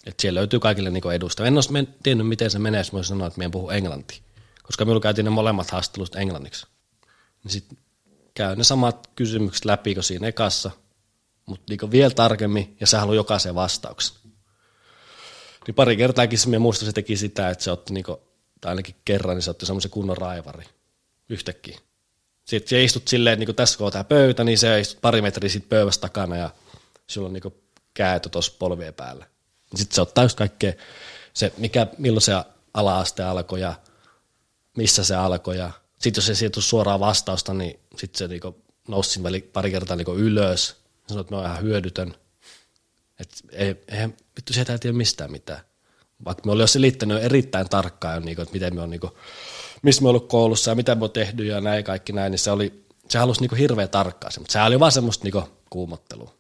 Että 0.07 0.23
siellä 0.23 0.39
löytyy 0.39 0.61
kaikille 0.61 0.91
niinku 0.91 1.09
edusta. 1.09 1.47
En 1.47 1.55
olisi 1.55 1.71
tiennyt, 2.03 2.29
miten 2.29 2.51
se 2.51 2.59
menee, 2.59 2.81
jos 2.81 2.93
mä 2.93 3.03
sanonut, 3.03 3.27
että 3.27 3.39
meidän 3.39 3.51
puhu 3.51 3.71
englantia. 3.71 4.23
Koska 4.63 4.85
minulla 4.85 5.01
käytiin 5.01 5.25
ne 5.25 5.31
molemmat 5.31 5.71
haastattelut 5.71 6.17
englanniksi. 6.17 6.67
Niin 7.45 7.53
sitten 7.53 7.79
käy 8.35 8.57
ne 8.57 8.65
samat 8.65 9.11
kysymykset 9.17 9.65
läpi 9.65 9.95
kuin 9.95 10.05
siinä 10.05 10.27
ekassa, 10.27 10.71
mutta 11.47 11.65
niinku 11.69 11.91
vielä 11.91 12.15
tarkemmin, 12.15 12.77
ja 12.81 12.87
se 12.87 12.97
haluaa 12.97 13.15
jokaisen 13.15 13.55
vastauksen. 13.55 14.17
Niin 15.67 15.75
pari 15.75 15.97
kertaakin 15.97 16.39
se, 16.39 16.59
muistan, 16.59 16.87
se 16.87 16.93
teki 16.93 17.17
sitä, 17.17 17.51
että 17.51 17.65
se 17.65 17.71
otti 17.71 17.95
niinku, 17.95 18.21
tai 18.61 18.71
ainakin 18.71 18.95
kerran, 19.05 19.37
niin 19.37 19.43
se 19.43 19.51
otti 19.51 19.67
semmoisen 19.67 19.91
kunnon 19.91 20.17
raivari 20.17 20.65
yhtäkkiä. 21.29 21.79
Sitten 22.45 22.69
sä 22.69 22.85
istut 22.85 23.09
silleen, 23.09 23.33
että 23.33 23.47
niin 23.47 23.57
tässä 23.57 23.79
kun 23.79 23.87
on 23.87 23.93
tämä 23.93 24.05
pöytä, 24.05 24.45
niin 24.45 24.59
se 24.59 24.81
istut 24.81 25.01
pari 25.01 25.23
metriä 25.23 25.51
siitä 25.51 25.67
pöydästä 25.69 26.01
takana 26.01 26.37
ja 26.37 26.51
sulla 27.07 27.27
on 27.27 27.33
niin 27.33 27.65
kääntö 27.95 28.29
tuossa 28.29 28.53
polvien 28.59 28.95
päällä. 28.95 29.27
Sitten 29.75 29.95
se 29.95 30.01
ottaa 30.01 30.25
just 30.25 30.39
kaikkea, 30.39 30.73
se, 31.35 31.53
mikä, 31.57 31.87
milloin 31.99 32.23
se 32.23 32.33
ala-aste 32.75 33.23
alkoi 33.23 33.61
ja 33.61 33.75
missä 34.77 35.05
se 35.05 35.15
alkoi. 35.15 35.59
Ja 35.59 35.71
sitten 35.99 36.23
jos 36.23 36.29
ei 36.29 36.35
sieltä 36.35 36.61
suoraa 36.61 37.01
vastausta, 37.01 37.55
niin 37.55 37.81
sitten 37.97 38.19
se 38.19 38.29
niin 38.29 38.41
nousi 38.89 39.21
pari 39.53 39.71
kertaa 39.71 39.97
niin 39.97 40.17
ylös. 40.17 40.77
Sanoi, 41.07 41.21
että 41.21 41.35
ne 41.35 41.39
on 41.39 41.47
ihan 41.47 41.63
hyödytön. 41.63 42.15
Et 43.21 43.31
ei, 43.53 43.77
eihän, 43.89 44.15
vittu 44.37 44.53
sieltä 44.53 44.73
ei 44.73 44.79
tiedä 44.79 44.97
mistään 44.97 45.33
mitään. 45.33 45.61
Vaikka 46.25 46.43
me 46.47 46.53
oli 46.53 46.63
jo 46.63 46.67
selittänyt 46.67 47.23
erittäin 47.23 47.69
tarkkaan, 47.69 48.25
niin 48.25 48.37
kuin, 48.37 48.43
että 48.43 48.53
miten 48.53 48.75
me 48.75 48.81
on, 48.81 48.91
niin 48.91 49.01
kuin, 49.01 49.13
missä 49.83 50.03
me 50.03 50.09
ollut 50.09 50.29
koulussa 50.29 50.71
ja 50.71 50.75
mitä 50.75 50.95
me 50.95 51.05
on 51.05 51.11
tehnyt 51.11 51.47
ja 51.47 51.61
näin 51.61 51.85
kaikki 51.85 52.13
näin, 52.13 52.31
niin 52.31 52.39
se, 52.39 52.51
oli, 52.51 52.85
se 53.09 53.19
halusi 53.19 53.41
niin 53.41 53.49
kuin 53.49 53.59
hirveän 53.59 53.89
tarkkaan. 53.89 54.33
Mutta 54.39 54.53
se 54.53 54.63
oli 54.63 54.81
vaan 54.81 54.93
semmoista 54.93 55.25
niin 55.25 55.33
kuin, 55.33 55.45
kuumottelua 55.71 56.35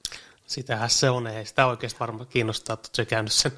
Sitähän 0.46 0.90
se 0.90 1.10
on, 1.10 1.26
ei 1.26 1.46
sitä 1.46 1.66
oikeasti 1.66 2.00
varmaan 2.00 2.26
kiinnostaa, 2.26 2.74
että 2.74 2.88
se 2.92 3.04
käynyt 3.04 3.32
sen 3.32 3.52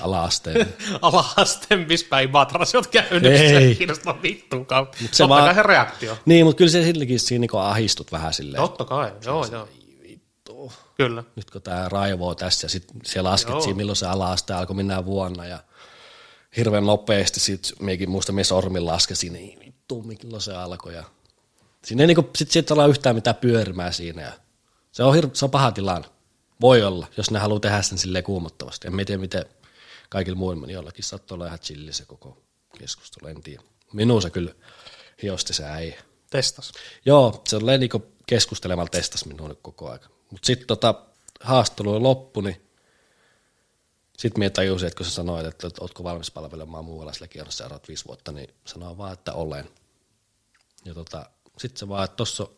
ala-asteen. 0.00 0.74
ala-asteen, 1.02 1.86
missä 1.88 2.06
päin 2.10 2.30
Matrasi 2.30 2.76
olet 2.76 2.86
käynyt, 2.86 3.24
Ei. 3.32 3.48
se 3.48 3.58
ei 3.58 3.74
kiinnostaa 3.74 4.22
vittuunkaan. 4.22 4.86
se 5.00 5.08
Totta 5.08 5.28
vaan- 5.28 5.54
se 5.54 5.62
reaktio. 5.62 6.18
niin, 6.26 6.46
mutta 6.46 6.58
kyllä 6.58 6.70
se 6.70 6.82
silläkin 6.82 7.20
siinä 7.20 7.40
niin 7.40 7.50
ahistut 7.62 8.12
vähän 8.12 8.32
silleen. 8.34 8.62
Totta 8.62 8.84
kai, 8.84 9.12
joo, 9.24 9.46
joo. 9.46 9.68
Vittu. 10.02 10.72
Kyllä. 10.96 11.24
Nyt 11.36 11.50
kun 11.50 11.62
tämä 11.62 11.88
raivoo 11.88 12.34
tässä 12.34 12.64
ja 12.64 12.68
sitten 12.68 12.96
siellä 13.04 13.30
lasket 13.30 13.50
Joo. 13.50 13.60
siinä, 13.60 13.76
milloin 13.76 13.96
se 13.96 14.06
ala-aste 14.06 14.52
alkoi 14.54 14.76
minä 14.76 15.04
vuonna 15.04 15.46
ja 15.46 15.58
hirveän 16.56 16.86
nopeasti, 16.86 17.40
sit 17.40 17.72
meikin 17.80 18.10
muista 18.10 18.32
me 18.32 18.44
sormin 18.44 18.86
laskesin, 18.86 19.32
niin 19.32 19.60
vittu, 19.60 20.02
milloin 20.02 20.42
se 20.42 20.54
alkoi. 20.56 20.94
Ja 20.94 21.04
siinä 21.84 22.02
ei 22.02 22.06
niinku, 22.06 22.30
sit, 22.36 22.50
sit 22.50 22.70
olla 22.70 22.86
yhtään 22.86 23.14
mitään 23.16 23.36
pyörimää 23.36 23.92
siinä. 23.92 24.22
Ja 24.22 24.32
se, 24.92 25.02
on 25.02 25.14
hir- 25.14 25.30
se 25.32 25.44
on 25.44 25.50
paha 25.50 25.72
tilanne. 25.72 26.08
Voi 26.60 26.82
olla, 26.82 27.06
jos 27.16 27.30
ne 27.30 27.38
haluaa 27.38 27.60
tehdä 27.60 27.82
sen 27.82 27.98
silleen 27.98 28.24
kuumottavasti. 28.24 28.88
En 28.88 29.06
tiedä, 29.06 29.20
miten 29.20 29.44
kaikilla 30.08 30.38
muilla 30.38 30.60
meni 30.60 30.72
jollakin. 30.72 31.04
Saattoi 31.04 31.36
olla 31.36 31.46
ihan 31.46 31.58
chilli 31.58 31.92
se 31.92 32.04
koko 32.04 32.42
keskustelu, 32.78 33.28
en 33.28 33.42
tiedä. 33.42 33.62
Minun 33.92 34.22
se 34.22 34.30
kyllä 34.30 34.54
hiosti 35.22 35.52
se 35.52 35.64
äijä. 35.64 36.02
Testas. 36.30 36.72
Joo, 37.04 37.42
se 37.48 37.56
oli 37.56 37.78
niinku 37.78 38.06
keskustelemalla 38.26 38.90
testas 38.90 39.24
minua 39.24 39.48
nyt 39.48 39.58
koko 39.62 39.90
aika. 39.90 40.08
Mutta 40.30 40.46
sitten 40.46 40.66
tota, 40.66 40.94
haastelu 41.40 42.02
loppu, 42.02 42.40
niin 42.40 42.68
sitten 44.18 44.38
minä 44.38 44.50
tajusin, 44.50 44.86
että 44.86 44.96
kun 44.96 45.06
sä 45.06 45.12
sanoit, 45.12 45.46
että, 45.46 45.66
että 45.66 45.82
ootko 45.82 46.04
valmis 46.04 46.30
palvelemaan 46.30 46.84
muualla 46.84 47.12
sillä 47.12 47.28
kierrossa 47.28 47.58
seuraavat 47.58 47.88
viisi 47.88 48.04
vuotta, 48.04 48.32
niin 48.32 48.54
sanoin 48.64 48.98
vaan, 48.98 49.12
että 49.12 49.32
olen. 49.32 49.70
Ja 50.84 50.94
tota, 50.94 51.30
sitten 51.58 51.78
se 51.78 51.88
vaan, 51.88 52.04
että 52.04 52.16
tossa 52.16 52.48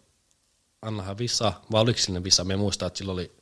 annahan 0.82 1.18
visa, 1.18 1.52
vai 1.72 1.82
oliko 1.82 1.98
sinne 1.98 2.24
visa, 2.24 2.44
me 2.44 2.56
muistan, 2.56 2.86
että 2.86 2.98
sillä 2.98 3.12
oli 3.12 3.39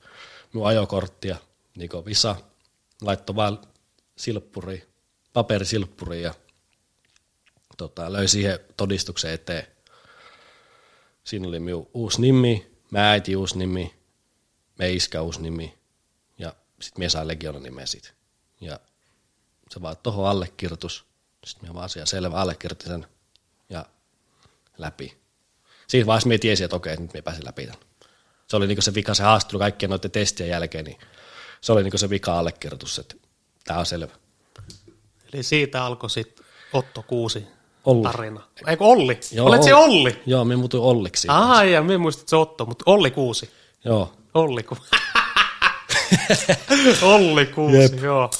minun 0.52 0.66
ajokorttia, 0.66 1.36
niin 1.76 1.90
kuin 1.90 2.04
visa, 2.04 2.36
laittoi 3.02 3.36
vaan 3.36 3.58
silppuri, 4.16 4.88
paperisilppuri 5.32 6.22
ja 6.22 6.34
tota, 7.76 8.12
löi 8.12 8.28
siihen 8.28 8.58
todistuksen 8.76 9.30
eteen. 9.30 9.66
Siinä 11.24 11.48
oli 11.48 11.60
minun 11.60 11.90
uusi 11.94 12.20
nimi, 12.20 12.70
mä 12.90 13.10
äiti 13.10 13.36
uusi 13.36 13.58
nimi, 13.58 13.94
me 14.78 14.92
iskä 14.92 15.22
uusi 15.22 15.42
nimi 15.42 15.78
ja 16.38 16.54
sitten 16.80 17.00
minä 17.00 17.08
sain 17.08 17.28
Legionan 17.28 17.62
nimeä 17.62 17.86
sit. 17.86 18.14
Ja 18.60 18.80
se 19.70 19.82
vaan 19.82 19.96
tuohon 20.02 20.28
allekirjoitus. 20.28 21.04
Sitten 21.46 21.64
minä 21.64 21.74
vaan 21.74 21.88
siellä 21.88 22.06
selvä 22.06 22.36
allekirjoitin 22.36 22.88
sen 22.88 23.06
ja 23.68 23.86
läpi. 24.78 25.18
Siinä 25.88 26.06
vaiheessa 26.06 26.28
minä 26.28 26.38
tiesin, 26.38 26.64
että 26.64 26.76
okei, 26.76 26.96
nyt 26.96 27.12
minä 27.12 27.22
pääsin 27.22 27.44
läpi 27.44 27.66
tämän. 27.66 27.87
Se 28.48 28.56
oli 28.56 28.66
niinku 28.66 28.82
se 28.82 28.94
vika, 28.94 29.14
se 29.14 29.22
haastelu 29.22 29.58
kaikkien 29.58 29.90
noiden 29.90 30.10
testien 30.10 30.48
jälkeen, 30.48 30.84
niin 30.84 30.98
se 31.60 31.72
oli 31.72 31.82
niinku 31.82 31.98
se 31.98 32.10
vika 32.10 32.38
allekirjoitus, 32.38 32.98
että 32.98 33.14
tämä 33.64 33.80
on 33.80 33.86
selvä. 33.86 34.12
Eli 35.32 35.42
siitä 35.42 35.84
alkoi 35.84 36.10
sitten 36.10 36.44
Otto 36.72 37.02
Kuusi 37.02 37.46
Olli. 37.84 38.02
tarina. 38.02 38.40
Eikö 38.66 38.84
Olli? 38.84 39.20
Joo, 39.32 39.46
Olet 39.46 39.62
se 39.62 39.74
Olli? 39.74 40.22
Joo, 40.26 40.44
minä 40.44 40.56
muutuin 40.58 40.82
Olliksi. 40.82 41.28
Ah, 41.30 41.66
ja 41.68 41.82
minä 41.82 41.98
muistin, 41.98 42.20
että 42.22 42.30
se 42.30 42.36
Otto, 42.36 42.66
mutta 42.66 42.84
Olli 42.86 43.10
Kuusi. 43.10 43.50
Joo, 43.84 44.12
Olli 44.34 44.62
Kuusi. 44.62 44.82
Olli 47.02 47.46
Kuusi, 47.46 47.76
Jep. 47.82 48.02
joo. 48.02 48.30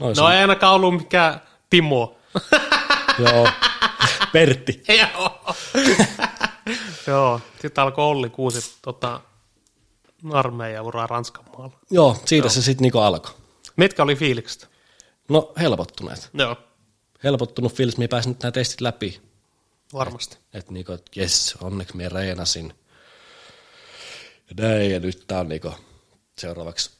noin 0.00 0.16
No 0.16 0.28
ei 0.30 0.38
ainakaan 0.40 0.74
ollut 0.74 0.94
mikään 0.96 1.40
Timo. 1.70 2.18
Joo, 3.24 3.48
Pertti. 4.32 4.82
joo. 4.98 5.40
joo, 7.06 7.40
sitten 7.62 7.84
alkoi 7.84 8.04
Olli 8.04 8.30
Kuusi 8.30 8.74
tota, 8.82 9.20
armeijan 10.32 10.84
uraa 10.84 11.06
Ranskan 11.06 11.44
maalla. 11.58 11.78
Joo, 11.90 12.16
siitä 12.24 12.48
se 12.48 12.62
sitten 12.62 12.82
niinku 12.82 12.98
alkoi. 12.98 13.34
Mitkä 13.76 14.02
oli 14.02 14.16
fiilikset? 14.16 14.68
No 15.28 15.52
helpottuneet. 15.60 16.30
Joo, 16.34 16.56
Helpottunut 17.24 17.74
fiilis, 17.74 17.96
minä 17.98 18.08
pääsin 18.08 18.30
nyt 18.30 18.42
nämä 18.42 18.52
testit 18.52 18.80
läpi. 18.80 19.20
varmasti. 19.92 20.38
Että 20.54 20.72
niinku, 20.72 20.92
et 20.92 21.10
jes, 21.16 21.54
onneksi 21.60 21.96
minä 21.96 22.08
reenasin. 22.08 22.72
Ja 24.48 24.54
näin, 24.68 24.90
ja 24.90 25.00
nyt 25.00 25.24
tää 25.26 25.40
on 25.40 25.48
niinku 25.48 25.72
seuraavaksi 26.38 26.90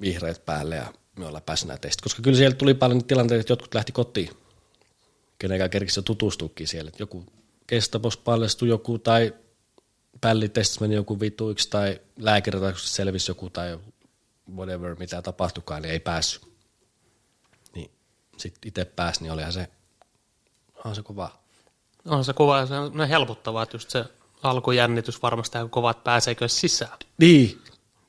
vihreät 0.00 0.44
päälle 0.46 0.76
ja 0.76 0.92
me 1.18 1.26
ollaan 1.26 1.42
päässyt 1.42 1.68
nämä 1.68 1.78
testit. 1.78 2.00
Koska 2.00 2.22
kyllä 2.22 2.36
siellä 2.36 2.56
tuli 2.56 2.74
paljon 2.74 3.04
tilanteita, 3.04 3.40
että 3.40 3.52
jotkut 3.52 3.74
lähti 3.74 3.92
kotiin. 3.92 4.30
Kenenkään 5.38 5.70
kerkisi 5.70 5.98
jo 5.98 6.02
tutustuukin 6.02 6.68
siellä. 6.68 6.88
Että 6.88 7.02
joku 7.02 7.24
kestapos 7.66 8.16
paljastui 8.16 8.68
joku 8.68 8.98
tai 8.98 9.34
pällitestissä 10.20 10.80
meni 10.80 10.94
joku 10.94 11.20
vituiksi 11.20 11.70
tai 11.70 12.00
lääkäritarkastuksessa 12.18 12.96
selvisi 12.96 13.30
joku 13.30 13.50
tai 13.50 13.78
whatever, 14.56 14.96
mitä 14.98 15.22
tapahtukaan, 15.22 15.82
niin 15.82 15.92
ei 15.92 16.00
päässyt. 16.00 16.42
Niin 17.74 17.90
sitten 18.36 18.68
itse 18.68 18.84
pääsi, 18.84 19.22
niin 19.22 19.32
olihan 19.32 19.52
se, 19.52 19.68
on 20.84 20.94
se 20.94 21.02
kova. 21.02 21.40
On 22.04 22.24
se 22.24 22.32
kova 22.32 22.58
ja 22.58 22.66
se 22.66 22.74
on 22.74 23.08
helpottavaa, 23.08 23.62
että 23.62 23.74
just 23.74 23.90
se 23.90 24.04
alkujännitys 24.42 25.22
varmasti 25.22 25.58
aika 25.58 25.68
kova, 25.68 25.90
että 25.90 26.04
pääseekö 26.04 26.48
sisään. 26.48 26.98
Niin. 27.18 27.62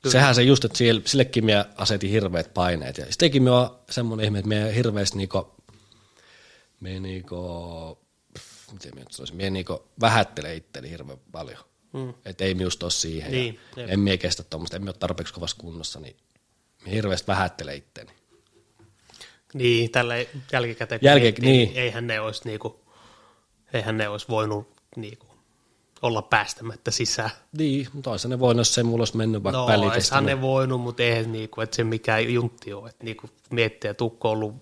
Sehän 0.08 0.34
se 0.34 0.42
just, 0.42 0.64
että 0.64 0.78
sillekin 1.04 1.44
minä 1.44 1.64
asetin 1.76 2.10
hirveät 2.10 2.54
paineet. 2.54 2.98
Ja 2.98 3.06
sittenkin 3.10 3.42
minä 3.42 3.56
on 3.56 3.78
semmoinen 3.90 4.24
ihme, 4.24 4.38
että 4.38 4.48
minä 4.48 4.66
hirveästi 4.66 5.16
niinku, 5.16 5.54
minä 6.80 7.00
niinku, 7.00 7.36
miten 8.72 8.90
minä 8.94 9.04
nyt 9.04 9.12
sanoisin, 9.12 9.36
minä 9.36 9.50
niinku 9.50 9.88
vähättelen 10.00 10.56
itteni 10.56 10.90
hirveän 10.90 11.18
paljon. 11.32 11.58
Mm. 11.92 12.14
Että 12.24 12.44
ei 12.44 12.54
minusta 12.54 12.86
ole 12.86 12.90
siihen. 12.90 13.32
Niin, 13.32 13.60
ja 13.76 13.86
en 13.86 14.00
minä 14.00 14.16
kestä 14.16 14.42
tuommoista, 14.42 14.76
en 14.76 14.82
minä 14.82 14.90
ole 14.90 14.96
tarpeeksi 14.98 15.34
kovassa 15.34 15.56
kunnossa, 15.60 16.00
niin 16.00 16.16
minä 16.84 16.94
hirveästi 16.94 17.26
vähättelen 17.26 17.76
itteni. 17.76 18.10
Niin, 19.54 19.90
tällä 19.90 20.14
jälkikäteen 20.52 21.00
kun 21.00 21.06
Jälki- 21.06 21.22
miettii, 21.22 21.44
niin. 21.44 21.72
eihän 21.74 22.06
ne 22.06 22.20
olisi 22.20 22.42
niinku, 22.44 22.80
eihän 23.72 23.98
ne 23.98 24.08
olisi 24.08 24.26
voinut 24.28 24.68
niinku 24.96 25.26
olla 26.02 26.22
päästämättä 26.22 26.90
sisään. 26.90 27.30
Niin, 27.58 27.88
mutta 27.92 28.10
olisi 28.10 28.28
ne 28.28 28.38
voinut, 28.38 28.58
jos 28.60 28.74
se 28.74 28.82
mulla 28.82 29.00
olisi 29.00 29.16
mennyt 29.16 29.42
vaikka 29.42 29.76
No, 29.76 29.82
olisihan 29.82 30.26
ne 30.26 30.40
voinut, 30.40 30.80
mutta 30.80 31.02
eihän 31.02 31.32
niinku, 31.32 31.60
että 31.60 31.76
se 31.76 31.84
mikään 31.84 32.32
juntti 32.32 32.72
ole, 32.72 32.90
että 32.90 33.04
niinku 33.04 33.30
miettii, 33.50 33.90
että 33.90 34.04
ukko 34.04 34.28
on 34.30 34.36
ollut 34.36 34.54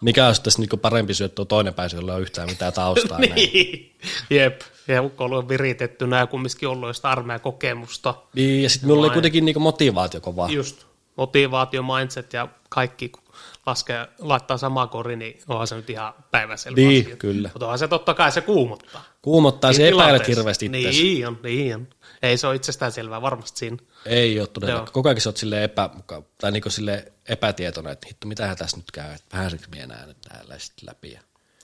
Mikä 0.00 0.26
olisi 0.26 0.42
tässä 0.42 0.60
niinku 0.60 0.76
parempi 0.76 1.14
syöttö 1.14 1.44
toinen 1.44 1.74
pääsy, 1.74 1.96
jolla 1.96 2.12
ei 2.12 2.16
ole 2.16 2.22
yhtään 2.22 2.48
mitään 2.48 2.72
taustaa. 2.72 3.18
niin, 3.36 3.96
jep, 4.30 4.60
ja 4.88 5.02
ukko 5.02 5.24
on 5.24 5.32
ollut 5.32 5.48
viritettynä 5.48 6.18
ja 6.18 6.26
kumminkin 6.26 6.68
ollut 6.68 6.96
sitä 6.96 7.10
armeijan 7.10 7.40
kokemusta. 7.40 8.14
Niin, 8.34 8.62
ja 8.62 8.70
sitten 8.70 8.88
minulla 8.88 9.06
oli 9.06 9.12
kuitenkin 9.12 9.44
niinku 9.44 9.60
motivaatio 9.60 10.20
kova. 10.20 10.48
Just 10.50 10.86
motivaatio, 11.16 11.82
mindset 11.82 12.32
ja 12.32 12.48
kaikki, 12.68 13.08
kun 13.08 13.22
laskee, 13.66 14.06
laittaa 14.18 14.56
sama 14.56 14.86
kori, 14.86 15.16
niin 15.16 15.40
onhan 15.48 15.66
se 15.66 15.76
nyt 15.76 15.90
ihan 15.90 16.14
päiväselvä 16.30 16.76
Niin, 16.76 17.04
asia. 17.04 17.16
kyllä. 17.16 17.48
Mutta 17.52 17.66
onhan 17.66 17.78
se 17.78 17.88
totta 17.88 18.14
kai 18.14 18.32
se 18.32 18.40
kuumottaa. 18.40 19.04
Kuumottaa, 19.22 19.72
se 19.72 19.76
Siinä 19.76 20.02
epäilet 20.02 20.28
hirveästi 20.28 20.66
itseäsi. 20.66 21.02
Niin 21.02 21.26
on, 21.28 21.38
niin 21.42 21.74
on. 21.74 21.88
Ei 22.22 22.36
se 22.36 22.46
ole 22.46 22.56
itsestään 22.56 22.92
selvää 22.92 23.22
varmasti 23.22 23.58
siinä. 23.58 23.76
Ei 24.06 24.40
ole 24.40 24.46
todella. 24.48 24.86
Koko 24.92 25.08
ajan 25.08 25.20
sä 25.20 25.28
oot 25.28 25.36
silleen, 25.36 25.62
epämuka, 25.62 26.22
tai 26.40 26.52
niinku 26.52 26.70
silleen 26.70 27.12
epätietoinen, 27.28 27.92
että 27.92 28.06
hitto, 28.06 28.26
mitähän 28.28 28.56
tässä 28.56 28.76
nyt 28.76 28.90
käy, 28.90 29.12
että 29.12 29.26
pääseekö 29.32 29.66
minä 29.70 29.84
enää 29.84 30.06
nyt 30.06 30.20
täällä 30.20 30.58
sitten 30.58 30.86
läpi 30.86 31.12
ja 31.12 31.20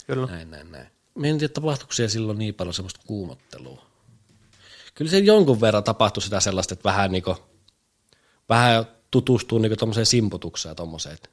Kyllä. 0.06 0.26
näin, 0.26 0.50
näin, 0.50 0.72
näin. 0.72 0.86
Mä 1.14 1.26
en 1.26 1.38
tiedä, 1.38 1.52
tapahtuiko 1.52 1.92
siellä 1.92 2.10
silloin 2.10 2.38
niin 2.38 2.54
paljon 2.54 2.74
semmoista 2.74 3.00
kuumottelua. 3.06 3.86
Kyllä 4.94 5.10
se 5.10 5.18
jonkun 5.18 5.60
verran 5.60 5.84
tapahtui 5.84 6.22
sitä 6.22 6.40
sellaista, 6.40 6.74
että 6.74 6.88
vähän 6.88 7.12
niinku, 7.12 7.36
vähän 8.48 8.86
tutustuu 9.10 9.58
niinku 9.58 9.76
tommoseen 9.76 10.06
simputukseen 10.06 10.70
ja 10.70 10.74
tommoseen, 10.74 11.14
että 11.14 11.28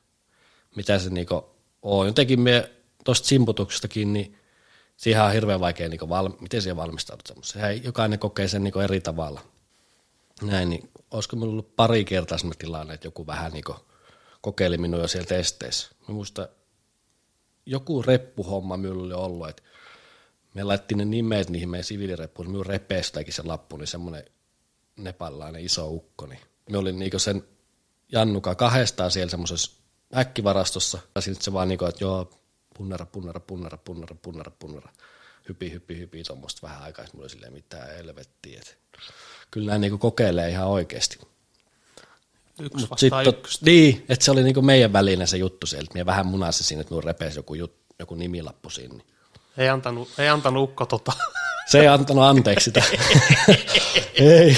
mitä 0.75 0.99
se 0.99 1.09
niinku 1.09 1.45
on. 1.81 2.07
Jotenkin 2.07 2.39
me 2.39 2.71
tosta 3.03 3.27
simputuksestakin, 3.27 4.13
niin 4.13 4.37
siihen 4.97 5.23
on 5.23 5.31
hirveän 5.31 5.59
vaikea, 5.59 5.89
niinku 5.89 6.09
val, 6.09 6.29
miten 6.39 6.61
siihen 6.61 6.77
valmistaudut 6.77 7.27
semmoiseen. 7.27 7.83
Jokainen 7.83 8.19
kokee 8.19 8.47
sen 8.47 8.63
niinku 8.63 8.79
eri 8.79 9.01
tavalla. 9.01 9.41
Näin, 10.41 10.69
niin 10.69 10.89
olisiko 11.11 11.35
minulla 11.35 11.51
ollut 11.51 11.75
pari 11.75 12.05
kertaa 12.05 12.37
semmoinen 12.37 12.59
tilanne, 12.59 12.93
että 12.93 13.07
joku 13.07 13.27
vähän 13.27 13.51
niinku 13.51 13.75
kokeili 14.41 14.77
minua 14.77 14.99
jo 14.99 15.07
siellä 15.07 15.27
testeissä. 15.27 15.89
Mä 16.07 16.13
muistan, 16.13 16.47
joku 17.65 18.01
reppuhomma 18.01 18.77
minulla 18.77 19.03
oli 19.03 19.13
ollut, 19.13 19.49
että 19.49 19.63
me 20.57 20.63
laitettiin 20.63 20.97
ne 20.97 21.05
nimet 21.05 21.49
niihin 21.49 21.69
meidän 21.69 21.84
siviilireppuun, 21.84 22.47
minun 22.47 22.65
repeestäkin 22.65 23.34
se 23.34 23.43
lappu, 23.43 23.77
niin 23.77 23.88
semmoinen 23.88 24.25
nepalainen 24.95 25.65
iso 25.65 25.89
ukko, 25.89 26.25
niin 26.25 26.39
me 26.69 26.77
olin 26.77 26.99
niinku 26.99 27.19
sen 27.19 27.43
Jannuka 28.11 28.55
kahdestaan 28.55 29.11
siellä 29.11 29.31
semmoisessa 29.31 29.71
äkkivarastossa, 30.15 30.99
ja 31.15 31.21
sitten 31.21 31.43
se 31.43 31.53
vaan 31.53 31.67
niinku, 31.67 31.85
että 31.85 32.03
joo, 32.03 32.39
punnara, 32.77 33.05
punnara, 33.05 33.39
punnara, 33.39 33.77
punnara, 33.77 34.15
punnara, 34.21 34.51
punnara, 34.59 34.89
hypi, 35.49 35.71
hypi, 35.71 35.99
hypi, 35.99 36.23
tuommoista 36.23 36.67
vähän 36.67 36.81
aikaa, 36.84 37.05
sitten 37.05 37.19
mulla 37.19 37.29
silleen 37.29 37.53
mitään 37.53 37.88
helvettiä, 37.88 38.59
että 38.59 38.73
kyllä 39.51 39.65
nämä 39.65 39.77
niinku 39.77 39.97
kokeilee 39.97 40.49
ihan 40.49 40.67
oikeasti. 40.67 41.19
Yksi 42.59 42.88
Mut 42.89 42.99
sit, 42.99 43.13
yksi. 43.27 43.65
niin, 43.65 44.05
että 44.09 44.25
se 44.25 44.31
oli 44.31 44.43
niinku 44.43 44.61
meidän 44.61 44.93
välinen 44.93 45.27
se 45.27 45.38
juttu 45.38 45.67
sieltä, 45.67 45.93
minä 45.93 46.05
vähän 46.05 46.27
munasin 46.27 46.65
siinä, 46.65 46.81
että 46.81 46.91
minun 46.93 47.03
repesi 47.03 47.39
joku, 47.39 47.53
jut, 47.53 47.75
joku 47.99 48.15
nimilappu 48.15 48.69
siinä. 48.69 48.93
Niin. 48.93 49.16
Ei 49.57 49.69
antanut, 49.69 50.09
ei 50.17 50.27
antanut 50.27 50.63
ukko 50.63 50.85
tota. 50.85 51.11
Se 51.67 51.79
ei 51.79 51.88
antanut 51.88 52.23
anteeksi 52.23 52.63
sitä. 52.63 52.84
ei, 54.15 54.57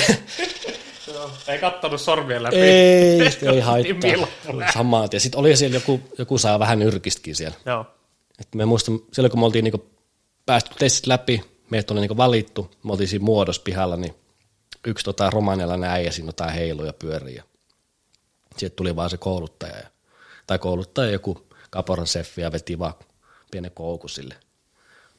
ei 1.48 1.60
kattonut 1.60 2.02
sormien 2.02 2.44
läpi. 2.44 2.56
ei, 2.56 3.22
ei 3.22 3.30
Niin 3.52 3.64
haittaa. 3.64 4.12
milloin? 4.12 4.74
Samaa. 4.74 5.08
Ja 5.12 5.20
sitten 5.20 5.40
oli 5.40 5.56
siellä 5.56 5.76
joku, 5.78 6.02
joku 6.18 6.38
saa 6.38 6.60
vähän 6.60 6.80
nyrkistäkin 6.80 7.36
siellä. 7.36 7.58
Joo. 7.66 7.86
Et 8.42 8.56
me 8.56 8.66
muistan, 8.66 9.00
silloin 9.14 9.32
kun 9.32 9.40
me 9.40 9.46
oltiin 9.46 9.64
niinku 9.64 9.90
päästy 10.46 10.72
testit 10.80 11.08
läpi, 11.08 11.42
meitä 11.70 11.94
oli 11.94 12.02
niinku 12.02 12.18
valittu, 12.18 12.72
me 12.84 12.92
oltiin 12.92 13.08
siinä 13.08 13.26
muodossa 13.26 13.62
pihalla, 13.66 13.98
niin 13.98 14.16
yksi 14.88 15.06
tota 15.06 15.30
romanialainen 15.30 15.90
äijä 15.90 16.12
siinä 16.12 16.28
jotain 16.28 16.54
heiluja 16.54 16.94
pyörii. 16.94 17.36
Ja 17.36 17.44
sieltä 18.58 18.76
tuli 18.76 18.96
vaan 18.96 19.10
se 19.10 19.18
kouluttaja, 19.18 19.78
ja, 19.78 19.88
tai 20.48 20.60
kouluttaja 20.60 21.12
joku 21.12 21.48
Kaporan 21.70 22.08
seffi 22.08 22.42
ja 22.42 22.52
veti 22.52 22.80
vaan 22.80 22.94
pienen 23.52 23.72
koukun 23.72 24.10
sille. 24.10 24.36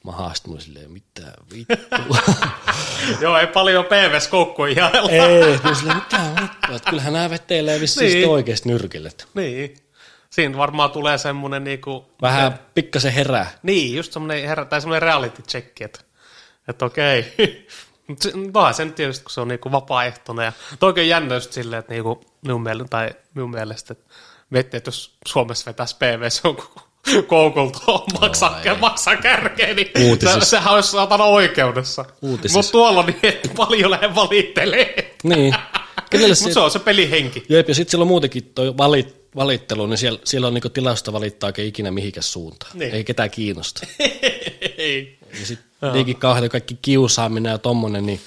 Mä 0.04 0.12
haastuin 0.12 0.60
silleen, 0.60 0.90
mitä 0.90 1.22
vittu. 1.54 2.16
Joo, 3.20 3.38
ei 3.38 3.46
paljon 3.46 3.84
PVS-koukkuja 3.84 4.72
jaella. 4.72 5.10
Ei, 5.10 5.58
mä 5.64 5.74
silleen, 5.74 5.96
mitä 5.96 6.42
vittu. 6.42 6.74
Että 6.76 6.90
kyllähän 6.90 7.12
nämä 7.12 7.30
veteilee 7.30 7.80
vissiin 7.80 8.12
Niin. 8.12 8.28
oikeasti 8.28 8.68
nyrkille. 8.68 9.10
Niin. 9.34 9.76
Siinä 10.30 10.58
varmaan 10.58 10.90
tulee 10.90 11.18
semmoinen 11.18 11.64
niinku... 11.64 12.10
Vähän 12.22 12.58
pikkasen 12.74 13.12
herää. 13.12 13.50
Niin, 13.62 13.96
just 13.96 14.12
semmoinen, 14.12 14.48
herra, 14.48 14.64
tai 14.64 14.80
semmoinen 14.80 15.02
reality 15.02 15.42
check, 15.42 15.80
että, 15.80 16.00
että 16.68 16.84
okei. 16.84 17.36
Vähän 18.54 18.74
sen 18.74 18.92
tietysti, 18.92 19.24
kun 19.24 19.30
se 19.30 19.40
on 19.40 19.48
niinku 19.48 19.72
vapaaehtoinen. 19.72 20.44
Ja 20.44 20.52
toi 20.78 20.86
oikein 20.86 21.08
jännä 21.08 21.34
just 21.34 21.52
silleen, 21.52 21.80
että 21.80 21.92
niinku 21.92 22.24
minun, 22.42 22.62
mielestä, 22.62 22.88
tai 22.90 23.10
minun 23.34 23.50
mielestä, 23.50 23.92
että 23.92 24.14
miettii, 24.50 24.78
että 24.78 24.88
jos 24.88 25.16
Suomessa 25.28 25.66
vetäisi 25.66 25.96
PVS 25.96 26.40
on 26.44 26.56
koukulta 27.26 27.78
maksaa, 28.20 28.60
ei. 28.62 28.76
maksaa 28.76 29.16
kärkeen, 29.16 29.76
niin 29.76 29.90
Uutisissa. 30.00 30.40
se, 30.40 30.46
sehän 30.46 30.74
olisi 30.74 30.90
saatana 30.90 31.24
oikeudessa. 31.24 32.04
Uutisissa. 32.22 32.58
Mutta 32.58 32.72
tuolla 32.72 33.02
niin, 33.02 33.18
että 33.22 33.48
paljon 33.56 33.90
lähde 33.90 34.14
valittelee. 34.14 35.14
Niin. 35.22 35.54
Mutta 36.12 36.52
se 36.52 36.60
on 36.60 36.70
se 36.70 36.78
pelihenki. 36.78 37.44
Jep, 37.48 37.68
ja 37.68 37.74
sitten 37.74 37.90
siellä 37.90 38.02
on 38.02 38.08
muutenkin 38.08 38.50
toi 38.54 38.76
valit, 38.76 39.16
valittelu, 39.36 39.86
niin 39.86 39.98
siellä, 39.98 40.18
siellä 40.24 40.46
on 40.46 40.54
niinku 40.54 40.68
tilausta 40.68 41.12
valittaa 41.12 41.48
oikein 41.48 41.68
ikinä 41.68 41.90
mihikäs 41.90 42.32
suuntaan. 42.32 42.78
Niin. 42.78 42.94
Ei 42.94 43.04
ketään 43.04 43.30
kiinnosta. 43.30 43.86
Ei. 44.78 45.18
Ja 45.40 45.46
sitten 45.46 45.92
niinkin 45.92 46.16
kauhean 46.16 46.48
kaikki 46.48 46.78
kiusaaminen 46.82 47.50
ja 47.50 47.58
tommonen, 47.58 48.06
niin 48.06 48.20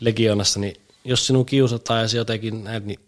legionassa, 0.00 0.60
niin 0.60 0.76
jos 1.04 1.26
sinun 1.26 1.46
kiusataan 1.46 2.00
ja 2.00 2.08
se 2.08 2.16
jotenkin 2.16 2.64
näin, 2.64 2.86
niin 2.86 3.00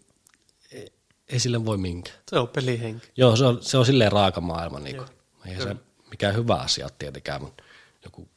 ei, 1.29 1.39
sille 1.39 1.65
voi 1.65 1.77
minkään. 1.77 2.17
Se 2.29 2.39
on 2.39 2.47
pelihenki. 2.47 3.07
Joo, 3.17 3.35
se 3.35 3.45
on, 3.45 3.63
se 3.63 3.77
on 3.77 3.85
silleen 3.85 4.11
raaka 4.11 4.41
maailma. 4.41 4.79
Niin 4.79 4.97
kuin. 4.97 5.07
Eihän 5.45 5.63
se 5.63 5.75
mikään 6.09 6.35
hyvä 6.35 6.55
asia 6.55 6.89
tietenkään, 6.99 7.41
mutta 7.41 7.63
joku, 8.03 8.29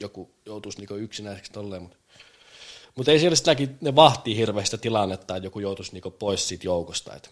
joku 0.00 0.34
joutuisi 0.46 0.78
niin 0.78 1.02
yksinäiseksi 1.02 1.52
tolleen. 1.52 1.82
Mutta, 1.82 1.98
mutta 2.94 3.12
ei 3.12 3.18
siellä 3.18 3.36
sitäkin, 3.36 3.78
ne 3.80 3.94
vahtii 3.94 4.36
hirveästi 4.36 4.78
tilannetta, 4.78 5.36
että 5.36 5.46
joku 5.46 5.60
joutuisi 5.60 5.92
niin 5.92 6.12
pois 6.18 6.48
siitä 6.48 6.66
joukosta. 6.66 7.14
Että 7.14 7.30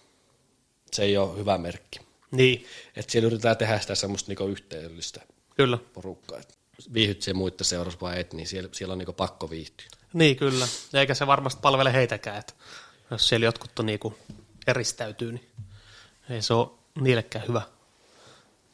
se 0.93 1.03
ei 1.03 1.17
ole 1.17 1.39
hyvä 1.39 1.59
merkki. 1.59 2.01
Niin, 2.31 2.67
Että 2.97 3.13
siellä 3.13 3.27
yritetään 3.27 3.57
tehdä 3.57 3.79
sitä 3.79 3.95
semmoista 3.95 4.33
niin 4.33 4.51
yhteisöllistä 4.51 5.21
kyllä. 5.57 5.79
porukkaa. 5.93 6.39
Että 6.39 6.55
viihdyt 6.93 7.23
siellä 7.23 7.39
muiden 7.39 7.65
seurassa 7.65 8.01
vai 8.01 8.21
et, 8.21 8.33
niin 8.33 8.47
siellä, 8.47 8.69
siellä 8.73 8.93
on 8.93 8.99
niin 8.99 9.15
pakko 9.17 9.51
viihtyä. 9.51 9.87
Niin, 10.13 10.37
kyllä. 10.37 10.69
Eikä 10.95 11.15
se 11.15 11.27
varmasti 11.27 11.61
palvele 11.63 11.93
heitäkään, 11.93 12.39
että 12.39 12.55
jos 13.11 13.29
siellä 13.29 13.45
jotkut 13.47 13.79
on 13.79 13.87
niinku 13.87 14.15
eristäytyy, 14.67 15.33
niin 15.33 15.49
ei 16.31 16.43
se 16.43 16.55
ole 16.55 16.69
niillekään 17.01 17.49
hyvä 17.49 17.63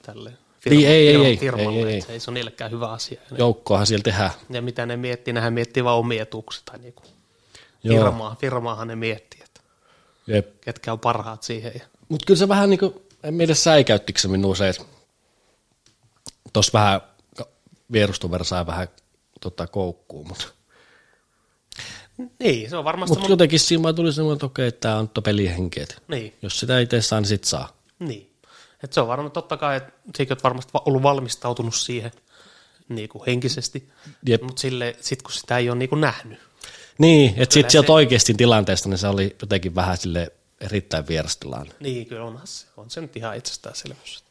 tälle 0.02 0.32
Niin, 0.70 0.88
ei, 0.88 1.08
ei, 1.08 1.14
firma- 1.16 1.24
ei, 1.26 1.36
firmalle, 1.36 1.78
ei, 1.78 1.84
ei, 1.86 1.94
että 1.94 2.06
se 2.06 2.12
ei 2.12 2.20
se 2.20 2.30
ole 2.30 2.34
niillekään 2.34 2.70
hyvä 2.70 2.88
asia. 2.92 3.20
Ne, 3.30 3.38
Joukkoahan 3.38 3.86
siellä 3.86 4.02
tehdään. 4.02 4.30
ja 4.50 4.62
mitä 4.62 4.86
ne 4.86 4.96
miettii, 4.96 5.34
nehän 5.34 5.52
miettii 5.52 5.84
vaan 5.84 5.98
omia 5.98 6.22
etuuksia 6.22 6.62
tai 6.64 6.78
niinku 6.78 7.02
firmaa, 7.88 8.36
firmaahan 8.40 8.88
ne 8.88 8.96
miettii, 8.96 9.40
että 9.44 9.60
Jep. 10.26 10.60
ketkä 10.60 10.92
on 10.92 11.00
parhaat 11.00 11.42
siihen. 11.42 11.82
Mutta 12.08 12.26
kyllä 12.26 12.38
se 12.38 12.48
vähän 12.48 12.70
niin 12.70 12.80
kuin, 12.80 12.94
en 13.22 13.34
miedä 13.34 13.54
säikäyttikö 13.54 14.20
se 14.20 14.28
minua 14.28 14.54
se, 14.54 14.68
että 14.68 14.84
tuossa 16.52 16.72
vähän 16.78 17.00
vierustuversa 17.92 18.48
sai 18.48 18.66
vähän 18.66 18.88
tota, 19.40 19.66
koukkuun, 19.66 20.28
mutta 20.28 20.44
niin, 22.38 22.70
se 22.70 22.76
on 22.76 22.84
varmasti 22.84 23.10
mut 23.14 23.20
mun... 23.22 23.30
jotenkin 23.30 23.60
siinä 23.60 23.82
vaan 23.82 23.94
tuli 23.94 24.12
semmoinen, 24.12 24.36
että 24.36 24.46
okei, 24.46 24.72
tämä 24.72 24.96
on 24.98 25.10
että 25.80 25.94
Niin, 26.08 26.34
jos 26.42 26.60
sitä 26.60 26.80
itse 26.80 27.02
saa, 27.02 27.20
niin 27.20 27.28
sit 27.28 27.44
saa. 27.44 27.76
niin. 27.98 28.28
Et 28.82 28.92
se 28.92 29.00
on 29.00 29.08
varmaan 29.08 29.30
totta 29.32 29.56
kai, 29.56 29.76
että 29.76 29.92
sekin 30.16 30.32
olet 30.32 30.44
varmasti 30.44 30.72
va- 30.74 30.82
ollut 30.86 31.02
valmistautunut 31.02 31.74
siihen 31.74 32.12
niin 32.88 33.08
kuin 33.08 33.22
henkisesti, 33.26 33.88
mutta 34.42 34.62
sitten 35.00 35.22
kun 35.24 35.32
sitä 35.32 35.58
ei 35.58 35.70
ole 35.70 35.78
niin 35.78 35.88
kuin 35.88 36.00
nähnyt, 36.00 36.38
Niin, 36.98 37.34
että 37.36 37.52
sitten 37.54 37.70
sieltä 37.70 37.86
se- 37.86 37.92
oikeasti 37.92 38.34
tilanteesta, 38.34 38.88
niin 38.88 38.98
se 38.98 39.08
oli 39.08 39.36
jotenkin 39.42 39.74
vähän 39.74 39.96
sille 39.96 40.32
erittäin 40.60 41.08
vierastilanne. 41.08 41.74
Niin, 41.80 42.06
kyllä 42.06 42.24
onhan 42.24 42.46
se. 42.46 42.66
On 42.76 42.90
se 42.90 43.00
nyt 43.00 43.16
ihan 43.16 43.36
itsestäänselvyys. 43.36 44.24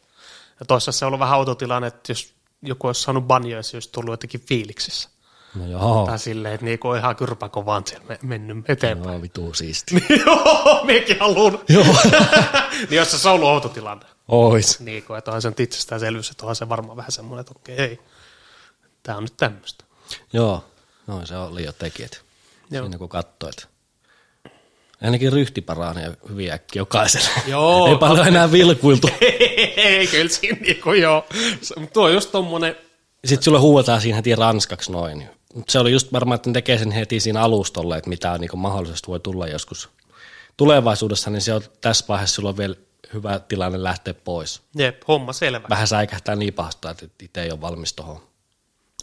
Ja 0.59 0.65
toisessa 0.65 0.91
se 0.91 1.05
on 1.05 1.07
ollut 1.07 1.19
vähän 1.19 1.35
autotilanne, 1.37 1.87
että 1.87 2.11
jos 2.11 2.33
joku 2.61 2.87
olisi 2.87 3.01
saanut 3.01 3.27
banjoja, 3.27 3.63
se 3.63 3.75
olisi 3.77 3.89
tullut 3.91 4.13
jotenkin 4.13 4.41
fiiliksissä. 4.41 5.09
No 5.55 5.67
joo, 5.67 6.05
Tai 6.05 6.19
silleen, 6.19 6.53
että 6.53 6.65
niinku 6.65 6.93
ihan 6.93 7.15
kyrpäko 7.15 7.65
vaan 7.65 7.83
siellä 7.87 8.05
me- 8.09 8.19
mennyt 8.21 8.69
eteenpäin. 8.69 9.13
joo 9.13 9.21
vitu 9.21 9.53
siisti. 9.53 9.95
Joo, 10.25 10.79
minäkin 10.85 11.19
haluan. 11.19 11.59
joo, 11.69 11.85
niin 12.89 12.97
jos 12.97 13.21
se 13.21 13.29
on 13.29 13.35
ollut 13.35 13.49
autotilanne, 13.49 14.05
ois. 14.27 14.79
niin 14.79 15.03
kuin, 15.03 15.17
että 15.17 15.31
onhan 15.31 15.41
se 15.41 15.49
nyt 15.49 15.59
itsestäänselvyys, 15.59 16.29
että 16.31 16.43
onhan 16.43 16.55
se 16.55 16.69
varmaan 16.69 16.97
vähän 16.97 17.11
semmoinen, 17.11 17.41
että 17.41 17.53
okei, 17.55 17.77
ei, 17.79 17.99
tämä 19.03 19.17
on 19.17 19.23
nyt 19.23 19.37
tämmöistä. 19.37 19.83
Joo, 20.33 20.65
no 21.07 21.25
se 21.25 21.37
oli 21.37 21.63
jo 21.65 21.71
tekijät. 21.71 22.21
Joo. 22.71 22.83
Siinä 22.83 22.97
kun 22.97 23.09
katsoi, 23.09 23.49
että 23.49 23.63
ainakin 25.03 25.33
ryhti 25.33 25.61
paranee 25.61 26.17
hyvin 26.29 26.51
äkkiä 26.51 26.79
jokaiselle. 26.79 27.29
Joo. 27.47 27.87
Ei 27.87 27.95
paljon 27.97 28.27
enää 28.27 28.51
vilkuiltu. 28.51 29.09
ei, 29.77 30.07
kyllä 30.07 30.29
siinä 30.29 30.57
niinku 30.61 30.93
joo. 30.93 31.25
Se- 31.61 31.79
Mutta 31.79 31.93
tuo 31.93 32.03
on 32.05 32.13
just 32.13 32.31
tommonen, 32.31 32.75
Sitten 33.25 33.43
sulle 33.43 33.59
huudetaan 33.59 34.01
siinä 34.01 34.15
heti 34.15 34.35
ranskaksi 34.35 34.91
noin. 34.91 35.29
Se 35.67 35.79
oli 35.79 35.91
just 35.91 36.13
varmaan, 36.13 36.35
että 36.35 36.49
ne 36.49 36.53
tekee 36.53 36.77
sen 36.77 36.91
heti 36.91 37.19
siinä 37.19 37.41
alustolla, 37.41 37.97
että 37.97 38.09
mitä 38.09 38.37
niin 38.37 38.49
mahdollisesti 38.55 39.07
voi 39.07 39.19
tulla 39.19 39.47
joskus 39.47 39.89
tulevaisuudessa, 40.57 41.29
niin 41.29 41.41
se 41.41 41.53
on 41.53 41.61
tässä 41.81 42.05
vaiheessa 42.07 42.35
sulla 42.35 42.49
on 42.49 42.57
vielä 42.57 42.75
hyvä 43.13 43.39
tilanne 43.39 43.83
lähteä 43.83 44.13
pois. 44.13 44.61
jep, 44.75 45.01
homma 45.07 45.33
selvä. 45.33 45.67
Vähän 45.69 45.87
säikähtää 45.87 46.35
niin 46.35 46.53
pahasta, 46.53 46.89
että 46.89 47.05
itse 47.23 47.43
ei 47.43 47.51
ole 47.51 47.61
valmis 47.61 47.93
tuohon. 47.93 48.21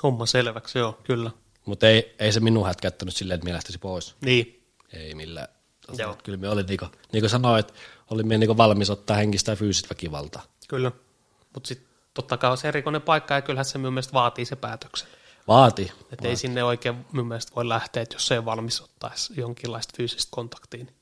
Homma 0.02 0.26
selväksi, 0.26 0.78
joo, 0.78 0.98
kyllä. 1.04 1.30
Mutta 1.64 1.88
ei, 1.88 2.14
ei 2.18 2.32
se 2.32 2.40
minun 2.40 2.66
hätkäyttänyt 2.66 3.16
silleen, 3.16 3.34
että 3.34 3.44
minä 3.44 3.54
lähtisin 3.54 3.80
pois. 3.80 4.14
Niin, 4.20 4.66
Ei 4.92 5.14
millään. 5.14 5.48
Joo. 5.98 6.16
Kyllä 6.24 6.38
me 6.38 6.48
oli, 6.48 6.62
niin 6.62 6.78
kuin, 6.78 6.90
niin 7.12 7.22
kuin 7.22 7.30
sanoin, 7.30 7.60
että 7.60 7.72
olimme 8.10 8.38
niin 8.38 8.56
valmis 8.56 8.90
ottaa 8.90 9.16
henkistä 9.16 9.52
ja 9.52 9.56
fyysistä 9.56 9.88
väkivaltaa. 9.90 10.42
kyllä. 10.68 10.92
Mutta 11.54 11.68
sitten 11.68 11.88
totta 12.14 12.36
kai 12.36 12.50
on 12.50 12.58
se 12.58 12.68
erikoinen 12.68 13.02
paikka 13.02 13.34
ja 13.34 13.42
kyllähän 13.42 13.64
se 13.64 13.78
minun 13.78 13.92
mielestä 13.92 14.12
vaatii 14.12 14.44
se 14.44 14.56
päätöksen. 14.56 15.08
Vaati. 15.48 15.92
Että 16.12 16.28
ei 16.28 16.36
sinne 16.36 16.64
oikein 16.64 17.06
minun 17.12 17.26
mielestä 17.26 17.52
voi 17.56 17.68
lähteä, 17.68 18.02
että 18.02 18.14
jos 18.14 18.32
ei 18.32 18.44
valmis 18.44 18.82
edes 19.02 19.30
jonkinlaista 19.36 19.94
fyysistä 19.96 20.28
kontaktia, 20.30 20.84
niin 20.84 20.96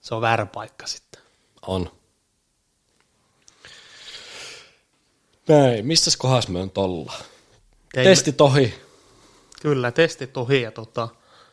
se 0.00 0.14
on 0.14 0.20
väärä 0.20 0.46
paikka 0.46 0.86
sitten. 0.86 1.22
On. 1.66 1.90
Näin, 5.48 5.86
missäs 5.86 6.16
kohdassa 6.16 6.50
me 6.50 6.58
on 6.58 6.70
tolla? 6.70 7.12
Ei- 7.94 8.04
Testit 8.04 8.40
ohi. 8.40 8.74
Kyllä, 9.62 9.90
testit 9.92 10.36
ohi 10.36 10.62
ja 10.62 10.70
tota, 10.72 11.08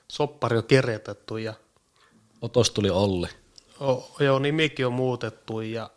soppari 0.07 0.57
on 0.57 0.63
kirjoitettu 0.63 1.37
ja 1.37 1.53
Otos 2.41 2.71
tuli 2.71 2.89
Olli. 2.89 3.27
oh, 3.79 4.15
joo, 4.19 4.39
nimikin 4.39 4.87
on 4.87 4.93
muutettu 4.93 5.61
ja 5.61 5.89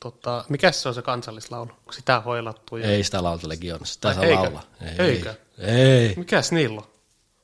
tota, 0.00 0.44
mikä 0.48 0.72
se 0.72 0.88
on 0.88 0.94
se 0.94 1.02
kansallislaulu? 1.02 1.70
Onko 1.78 1.92
sitä 1.92 2.20
hoilattu? 2.20 2.76
Ja... 2.76 2.90
Ei 2.90 3.04
sitä 3.04 3.22
lauta 3.22 3.48
legionassa. 3.48 3.94
Sitä 3.94 4.14
saa 4.14 4.34
laulaa. 4.34 4.62
Eikö? 4.98 5.34
Ei. 5.58 6.14
Mikäs 6.16 6.52
niillä 6.52 6.80
on? 6.80 6.86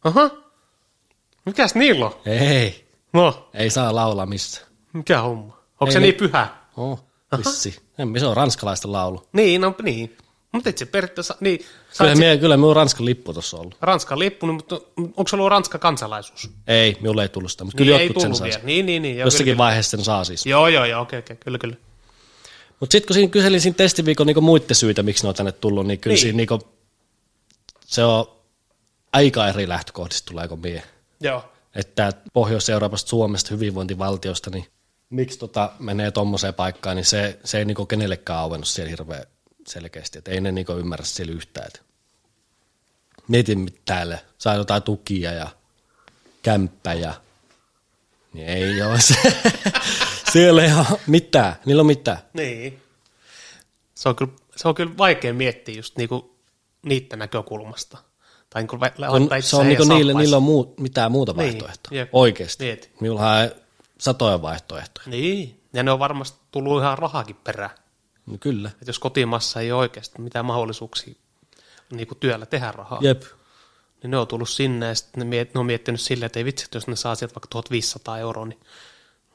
Aha. 0.04 0.30
Mikäs 1.46 1.74
niillä 1.74 2.06
on? 2.06 2.14
Ei. 2.26 2.84
No, 3.12 3.48
Ei 3.54 3.70
saa 3.70 3.94
laulaa 3.94 4.26
missään. 4.26 4.66
mikä 4.92 5.20
homma? 5.20 5.42
Onko 5.80 5.86
Ei 5.86 5.92
se 5.92 6.00
ni- 6.00 6.06
niin 6.06 6.14
pyhä? 6.14 6.48
Oh, 6.76 7.04
vissi. 7.38 7.80
En, 7.98 8.20
se 8.20 8.26
on 8.26 8.36
ranskalaista 8.36 8.92
laulu. 8.92 9.28
Niin, 9.32 9.60
no 9.60 9.74
niin. 9.82 10.16
Mutta 10.52 10.70
et 10.70 10.78
se 10.78 10.86
periaatteessa, 10.86 11.36
niin, 11.40 11.64
Kyllä, 11.98 12.14
me, 12.14 12.36
kyllä 12.40 12.54
on 12.54 12.76
Ranskan 12.76 13.04
lippu 13.04 13.32
tuossa 13.32 13.56
ollut. 13.56 13.76
Ranskan 13.80 14.18
lippu, 14.18 14.46
niin, 14.46 14.54
mutta 14.54 14.80
onko 14.96 15.24
sulla 15.28 15.42
ollut 15.42 15.50
Ranska 15.50 15.78
kansalaisuus? 15.78 16.50
Ei, 16.66 16.96
minulle 17.00 17.22
ei 17.22 17.28
tullut 17.28 17.50
sitä, 17.50 17.64
mutta 17.64 17.76
kyllä 17.76 17.90
niin, 17.90 18.00
ei 18.00 18.06
jotkut 18.06 18.20
sen 18.20 18.28
tullut 18.28 18.38
saa. 18.38 18.46
vielä. 18.46 18.60
Niin, 18.62 18.86
niin, 18.86 19.02
niin. 19.02 19.18
Jossakin 19.18 19.44
kyllä, 19.44 19.58
vaiheessa 19.58 19.90
sen 19.96 20.04
saa 20.04 20.24
siis. 20.24 20.42
kyllä. 20.42 20.54
Joo, 20.54 20.68
joo, 20.68 20.84
joo, 20.84 21.02
okei, 21.02 21.18
okei, 21.18 21.36
kyllä, 21.36 21.58
kyllä. 21.58 21.76
Mutta 22.80 22.92
sitten 22.92 23.06
kun 23.06 23.14
siinä 23.14 23.30
kyselin 23.30 23.60
siinä 23.60 23.74
testiviikon 23.76 24.26
niinku 24.26 24.40
muiden 24.40 24.76
syitä, 24.76 25.02
miksi 25.02 25.22
ne 25.22 25.28
on 25.28 25.34
tänne 25.34 25.52
tullut, 25.52 25.86
niin 25.86 25.98
kyllä 25.98 26.14
Niin. 26.14 26.16
niin. 26.16 26.22
siinä 26.22 26.36
niinku, 26.36 26.68
se 27.86 28.04
on 28.04 28.36
aika 29.12 29.48
eri 29.48 29.68
lähtökohdista 29.68 30.30
tuleeko 30.30 30.56
mie. 30.56 30.82
Joo. 31.20 31.44
Että 31.74 32.12
Pohjois-Euroopasta, 32.32 33.08
Suomesta, 33.08 33.50
hyvinvointivaltiosta, 33.54 34.50
niin 34.50 34.66
miksi 35.10 35.38
tota 35.38 35.72
menee 35.78 36.10
tommoseen 36.10 36.54
paikkaan, 36.54 36.96
niin 36.96 37.04
se, 37.04 37.38
se 37.44 37.58
ei 37.58 37.64
niinku 37.64 37.86
kenellekään 37.86 38.38
auennut 38.38 38.68
siellä 38.68 38.90
hirveän 38.90 39.24
selkeästi. 39.66 40.18
Että 40.18 40.30
ei 40.30 40.40
ne 40.40 40.52
niinku 40.52 40.72
ymmärrä 40.72 41.04
siellä 41.04 41.32
yhtään. 41.32 41.66
Et 41.66 41.82
mietin 43.28 43.78
täällä, 43.84 44.18
saa 44.38 44.54
jotain 44.54 44.82
tukia 44.82 45.32
ja 45.32 45.48
kämppä 46.42 46.94
ja 46.94 47.14
niin 48.32 48.46
ei 48.48 48.82
ole 48.82 49.00
se. 49.00 49.14
siellä 50.34 50.64
ei 50.64 50.72
ole 50.72 51.00
mitään, 51.06 51.54
niillä 51.64 51.80
on 51.80 51.86
mitään. 51.86 52.18
Niin. 52.32 52.82
Se 53.94 54.08
on 54.08 54.16
kyllä, 54.16 54.32
se 54.56 54.68
on 54.68 54.74
kyllä 54.74 54.92
vaikea 54.98 55.34
miettiä 55.34 55.74
just 55.74 55.96
niinku 55.96 56.36
niiden 56.82 57.18
näkökulmasta. 57.18 57.98
Tai 58.50 58.62
niinku 58.62 58.78
on, 59.08 59.28
se 59.42 59.56
on 59.56 59.68
niinku 59.68 59.84
niille, 59.84 60.14
niillä 60.14 60.36
on 60.36 60.42
muu, 60.42 60.74
mitään 60.80 61.12
muuta 61.12 61.32
Niin, 61.32 61.38
vaihtoehtoa. 61.38 61.98
jep. 61.98 62.08
Oikeasti. 62.12 62.64
Mieti. 62.64 62.90
Minulla 63.00 63.30
on 63.30 63.50
satoja 64.00 64.42
vaihtoehtoja. 64.42 65.06
Niin, 65.08 65.60
ja 65.72 65.82
ne 65.82 65.90
on 65.92 65.98
varmasti 65.98 66.38
tullut 66.52 66.82
ihan 66.82 66.98
rahakin 66.98 67.36
perään. 67.36 67.70
No 68.26 68.36
kyllä. 68.40 68.68
Että 68.68 68.88
jos 68.88 68.98
kotimassa 68.98 69.60
ei 69.60 69.72
ole 69.72 69.80
oikeasti 69.80 70.20
mitään 70.22 70.44
mahdollisuuksia 70.44 71.14
niin 71.92 72.08
kuin 72.08 72.18
työllä 72.18 72.46
tehdä 72.46 72.72
rahaa, 72.72 72.98
Jep. 73.02 73.22
niin 74.02 74.10
ne 74.10 74.18
on 74.18 74.26
tullut 74.26 74.48
sinne 74.48 74.86
ja 74.86 74.94
sitten 74.94 75.18
ne, 75.20 75.24
miet, 75.24 75.54
ne 75.54 75.60
on 75.60 75.66
miettinyt 75.66 76.00
silleen, 76.00 76.26
että 76.26 76.38
ei 76.38 76.44
vitsi, 76.44 76.64
että 76.64 76.76
jos 76.76 76.86
ne 76.86 76.96
saa 76.96 77.14
sieltä 77.14 77.34
vaikka 77.34 77.48
1500 77.50 78.18
euroa, 78.18 78.46
niin 78.46 78.60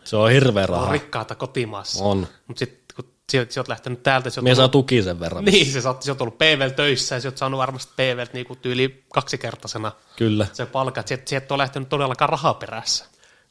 Se 0.10 0.16
on 0.16 0.32
hirveä 0.32 0.64
on 0.64 0.70
raha. 0.70 0.92
rikkaata 0.92 1.36
kotimaassa. 1.36 2.04
On. 2.04 2.28
Mutta 2.48 2.60
sitten 2.60 2.96
kun 2.96 3.06
sä, 3.32 3.46
sä 3.50 3.60
oot 3.60 3.68
lähtenyt 3.68 4.04
täältä, 4.04 4.30
sä 4.30 4.40
oot 4.40 4.44
Mies 4.44 4.58
saa 4.58 4.68
tuki 4.68 5.04
sen 5.04 5.20
verran. 5.20 5.46
niin, 5.46 5.66
sä, 5.72 5.82
sä 5.82 5.90
oot 6.12 6.22
ollut 6.22 6.38
PVL 6.38 6.70
töissä 6.76 7.16
ja 7.16 7.22
sä 7.22 7.28
oot 7.28 7.38
saanut 7.38 7.58
varmasti 7.58 7.94
PVL 7.96 8.26
niinku 8.34 8.56
tyyli 8.56 9.04
kaksikertaisena 9.14 9.92
Kyllä. 10.16 10.48
se 10.54 10.66
palkka, 10.66 11.00
että 11.00 11.10
sä, 11.10 11.16
et- 11.16 11.28
sä 11.28 11.38
et 11.38 11.52
ole 11.52 11.62
lähtenyt 11.62 11.90
todellakaan 11.90 12.30
rahaa 12.30 12.54
perässä. 12.54 13.06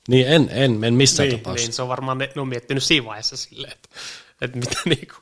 Niin 0.09 0.29
en, 0.29 0.49
en, 0.53 0.85
en 0.85 0.95
missään 0.95 1.29
Niin, 1.29 1.39
tapauksessa. 1.41 1.69
niin, 1.69 1.75
se 1.75 1.83
on 1.83 1.89
varmaan, 1.89 2.19
ne, 2.19 2.31
ne 2.35 2.41
on 2.41 2.49
miettinyt 2.49 2.83
siinä 2.83 3.07
vaiheessa 3.07 3.37
silleen, 3.37 3.73
että, 3.73 3.89
että 4.41 4.59
mitä 4.59 4.77
niinku. 4.97 5.15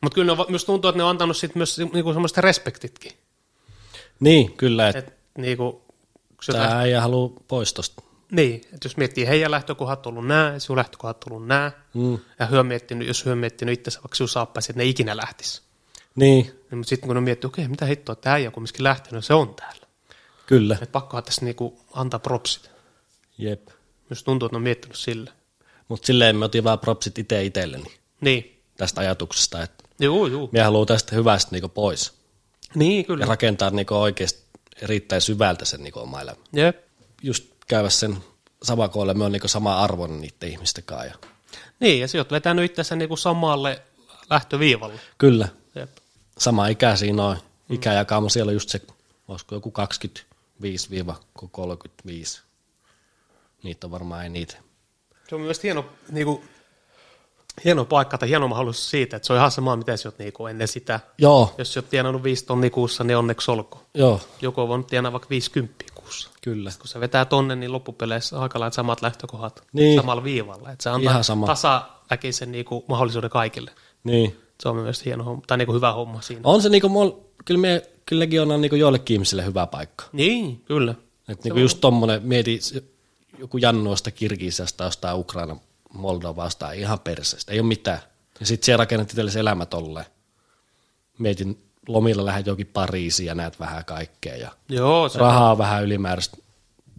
Mutta 0.00 0.14
kyllä 0.14 0.34
ne 0.34 0.40
on, 0.42 0.46
myös 0.50 0.64
tuntuu, 0.64 0.88
että 0.88 0.96
ne 0.98 1.04
on 1.04 1.10
antanut 1.10 1.36
sit 1.36 1.54
myös 1.54 1.78
niinku 1.78 2.12
semmoista 2.12 2.40
respektitkin. 2.40 3.12
Niin, 4.20 4.52
kyllä. 4.56 4.88
Et 4.88 4.96
Että 4.96 5.12
niinku, 5.38 5.82
Tää 6.52 6.82
ei 6.82 6.92
halua 6.92 7.32
pois 7.48 7.72
tosta. 7.72 8.02
Niin, 8.32 8.54
että 8.54 8.78
jos 8.84 8.96
miettii 8.96 9.26
heidän 9.26 9.50
lähtökohdat 9.50 10.06
on 10.06 10.10
ollut 10.12 10.26
nää, 10.28 10.52
ja 10.52 10.60
sinun 10.60 10.76
lähtökohdat 10.76 11.24
on 11.24 11.32
ollut 11.32 11.48
nää, 11.48 11.72
Mm. 11.94 12.18
ja 12.38 12.46
hyö 12.46 12.62
miettinyt, 12.62 13.08
jos 13.08 13.24
hyö 13.24 13.34
miettinyt 13.34 13.72
itsensä 13.78 14.00
vaikka 14.02 14.14
sinun 14.16 14.28
saappaisi, 14.28 14.72
että 14.72 14.78
ne 14.78 14.84
ikinä 14.84 15.16
lähtisi. 15.16 15.62
Niin, 16.16 16.44
Niin, 16.46 16.78
mutta 16.78 16.88
sitten 16.88 17.06
kun 17.06 17.14
ne 17.16 17.20
miettii, 17.20 17.48
okei, 17.48 17.68
mitä 17.68 17.86
hittoa, 17.86 18.14
tämä 18.14 18.34
äijä 18.34 18.48
on 18.48 18.52
kumminkin 18.52 18.84
lähtenyt, 18.84 19.24
se 19.24 19.34
on 19.34 19.54
täällä. 19.54 19.86
kyllä. 20.46 20.74
Että 20.74 20.86
pakkohan 20.92 21.24
tässä 21.24 21.44
niinku 21.44 21.80
antaa 21.92 22.20
propsit. 22.20 22.70
Jep. 23.38 23.68
Myös 24.10 24.22
tuntuu, 24.24 24.46
että 24.46 24.54
ne 24.54 24.56
on 24.56 24.62
miettinyt 24.62 24.96
sille. 24.96 25.30
Mutta 25.88 26.06
silleen 26.06 26.36
me 26.36 26.44
otin 26.44 26.64
vaan 26.64 26.78
propsit 26.78 27.18
itse 27.18 27.44
itselleni 27.44 27.84
Niin. 28.20 28.62
tästä 28.76 29.00
ajatuksesta, 29.00 29.62
että 29.62 29.84
Juu, 30.00 30.26
juu. 30.26 30.48
minä 30.52 30.64
haluan 30.64 30.86
tästä 30.86 31.16
hyvästä 31.16 31.48
niinku 31.52 31.68
pois 31.68 32.12
Niin, 32.74 32.98
ja 32.98 33.04
kyllä. 33.04 33.26
rakentaa 33.26 33.70
niinku 33.70 33.94
oikeasti 33.94 34.42
erittäin 34.82 35.20
syvältä 35.22 35.64
sen 35.64 35.82
niinku 35.82 35.98
oma 36.00 36.20
elämä. 36.20 36.38
Jep. 36.52 36.76
Just 37.22 37.51
käydä 37.72 37.90
sen 37.90 38.16
samakoille, 38.62 39.14
me 39.14 39.24
on 39.24 39.32
niinku 39.32 39.48
sama 39.48 39.78
arvon 39.82 40.20
niiden 40.20 40.48
ihmisten 40.48 40.84
kanssa. 40.84 41.06
Ja 41.06 41.14
Niin, 41.80 42.00
ja 42.00 42.08
sä 42.08 42.18
oot 42.18 42.30
vetänyt 42.30 42.64
itsensä 42.64 42.96
niinku 42.96 43.16
samalle 43.16 43.82
lähtöviivalle. 44.30 45.00
kyllä, 45.18 45.48
Jep. 45.74 45.90
sama 46.38 46.66
ikäisiä 46.68 47.12
noin. 47.12 47.38
Ikäjakauma 47.70 48.28
siellä 48.28 48.50
on 48.50 48.54
just 48.54 48.68
se, 48.68 48.80
olisiko 49.28 49.54
joku 49.54 49.72
25-35. 52.08 52.40
Niitä 53.62 53.86
on 53.86 53.90
varmaan 53.90 54.22
ei 54.22 54.28
niitä. 54.28 54.56
Se 55.28 55.34
on 55.34 55.40
myös 55.40 55.62
hieno, 55.62 55.84
niinku, 56.10 56.44
hieno 57.64 57.84
paikka 57.84 58.18
tai 58.18 58.28
hieno 58.28 58.48
mahdollisuus 58.48 58.90
siitä, 58.90 59.16
että 59.16 59.26
se 59.26 59.32
on 59.32 59.38
ihan 59.38 59.50
sama, 59.50 59.76
miten 59.76 59.98
sä 59.98 60.08
oot 60.08 60.18
niinku 60.18 60.46
ennen 60.46 60.68
sitä. 60.68 61.00
Joo, 61.18 61.54
Jos 61.58 61.74
sä 61.74 61.80
oot 61.80 61.88
tienannut 61.90 62.22
5 62.22 62.44
tonnia 62.44 62.70
kuussa, 62.70 63.04
niin 63.04 63.16
onneksi 63.16 63.50
olkoon. 63.50 63.84
joo, 63.94 64.20
Joku 64.42 64.60
on 64.60 64.68
voinut 64.68 64.86
tienaa 64.86 65.12
vaikka 65.12 65.28
50 65.28 65.84
kuussa. 66.12 66.30
kyllä. 66.42 66.70
Kun 66.78 66.88
se 66.88 67.00
vetää 67.00 67.24
tonne, 67.24 67.56
niin 67.56 67.72
loppupeleissä 67.72 68.40
aika 68.40 68.60
lailla 68.60 68.74
samat 68.74 69.02
lähtökohdat 69.02 69.62
Niin. 69.72 70.00
samalla 70.00 70.24
viivalla. 70.24 70.70
Että 70.70 70.82
se 70.82 70.90
antaa 70.90 71.10
Ihan 71.12 71.24
sama. 71.24 71.46
tasaväkisen 71.46 72.52
niinku 72.52 72.84
mahdollisuuden 72.88 73.30
kaikille. 73.30 73.70
Niin. 74.04 74.36
Se 74.60 74.68
on 74.68 74.76
myös 74.76 75.04
hieno 75.04 75.24
homma, 75.24 75.42
tai 75.46 75.58
niinku 75.58 75.72
hyvä 75.72 75.92
homma 75.92 76.20
siinä. 76.20 76.40
On 76.44 76.62
se 76.62 76.68
niinku, 76.68 76.88
mol, 76.88 77.10
kyllä, 77.44 77.60
me, 77.60 77.82
kyllä 78.06 78.20
Legiona 78.20 78.54
on 78.54 78.60
niinku 78.60 78.76
joillekin 78.76 79.14
ihmisille 79.14 79.44
hyvä 79.44 79.66
paikka. 79.66 80.04
Niin, 80.12 80.60
kyllä. 80.64 80.94
Et 81.28 81.44
niinku 81.44 81.60
just 81.60 81.78
tommonen, 81.80 82.22
mieti 82.24 82.60
joku 83.38 83.58
Jannuosta 83.58 84.10
Kirgisiasta 84.10 84.84
jostain 84.84 85.16
Ukraina 85.18 85.56
Moldovasta, 85.94 86.72
ihan 86.72 86.98
perseestä, 87.00 87.52
ei 87.52 87.60
ole 87.60 87.66
mitään. 87.68 87.98
Ja 88.40 88.46
sit 88.46 88.62
siellä 88.62 88.82
rakennat 88.82 89.10
itsellesi 89.10 89.38
elämä 89.38 89.66
tolleen. 89.66 90.06
Mietin, 91.18 91.58
lomilla 91.88 92.24
lähdet 92.24 92.46
jokin 92.46 92.66
Pariisiin 92.66 93.26
ja 93.26 93.34
näet 93.34 93.60
vähän 93.60 93.84
kaikkea 93.84 94.36
ja 94.36 94.50
Joo, 94.68 95.08
se, 95.08 95.18
rahaa 95.18 95.58
vähän 95.58 95.84
ylimääräistä 95.84 96.36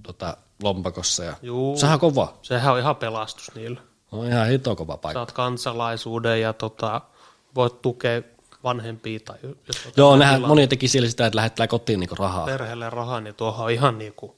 tota, 0.04 0.38
lompakossa. 0.64 1.24
Ja 1.24 1.36
Juu. 1.42 1.78
Sehän 1.78 1.94
on 1.94 2.00
kova. 2.00 2.38
sehän 2.42 2.74
on 2.74 2.80
ihan 2.80 2.96
pelastus 2.96 3.56
niillä. 3.56 3.82
On 4.12 4.28
ihan 4.28 4.48
hito 4.48 4.76
kova 4.76 4.98
paikka. 4.98 5.20
Saat 5.20 5.32
kansalaisuuden 5.32 6.42
ja 6.42 6.54
tota, 6.54 7.02
voit 7.56 7.82
tukea 7.82 8.22
vanhempia 8.64 9.20
tai 9.26 9.38
jos 9.44 9.88
Joo, 9.98 10.16
nehän 10.16 10.42
moni 10.42 10.68
teki 10.68 10.88
siellä 10.88 11.10
sitä, 11.10 11.26
että 11.26 11.38
lähettää 11.38 11.68
kotiin 11.68 12.00
niinku 12.00 12.16
rahaa. 12.16 12.46
perheelle 12.46 12.90
rahaa, 12.90 13.22
niin 13.22 13.36
tuohon 13.36 13.66
on 13.66 13.72
ihan 13.72 13.98
niinku 13.98 14.36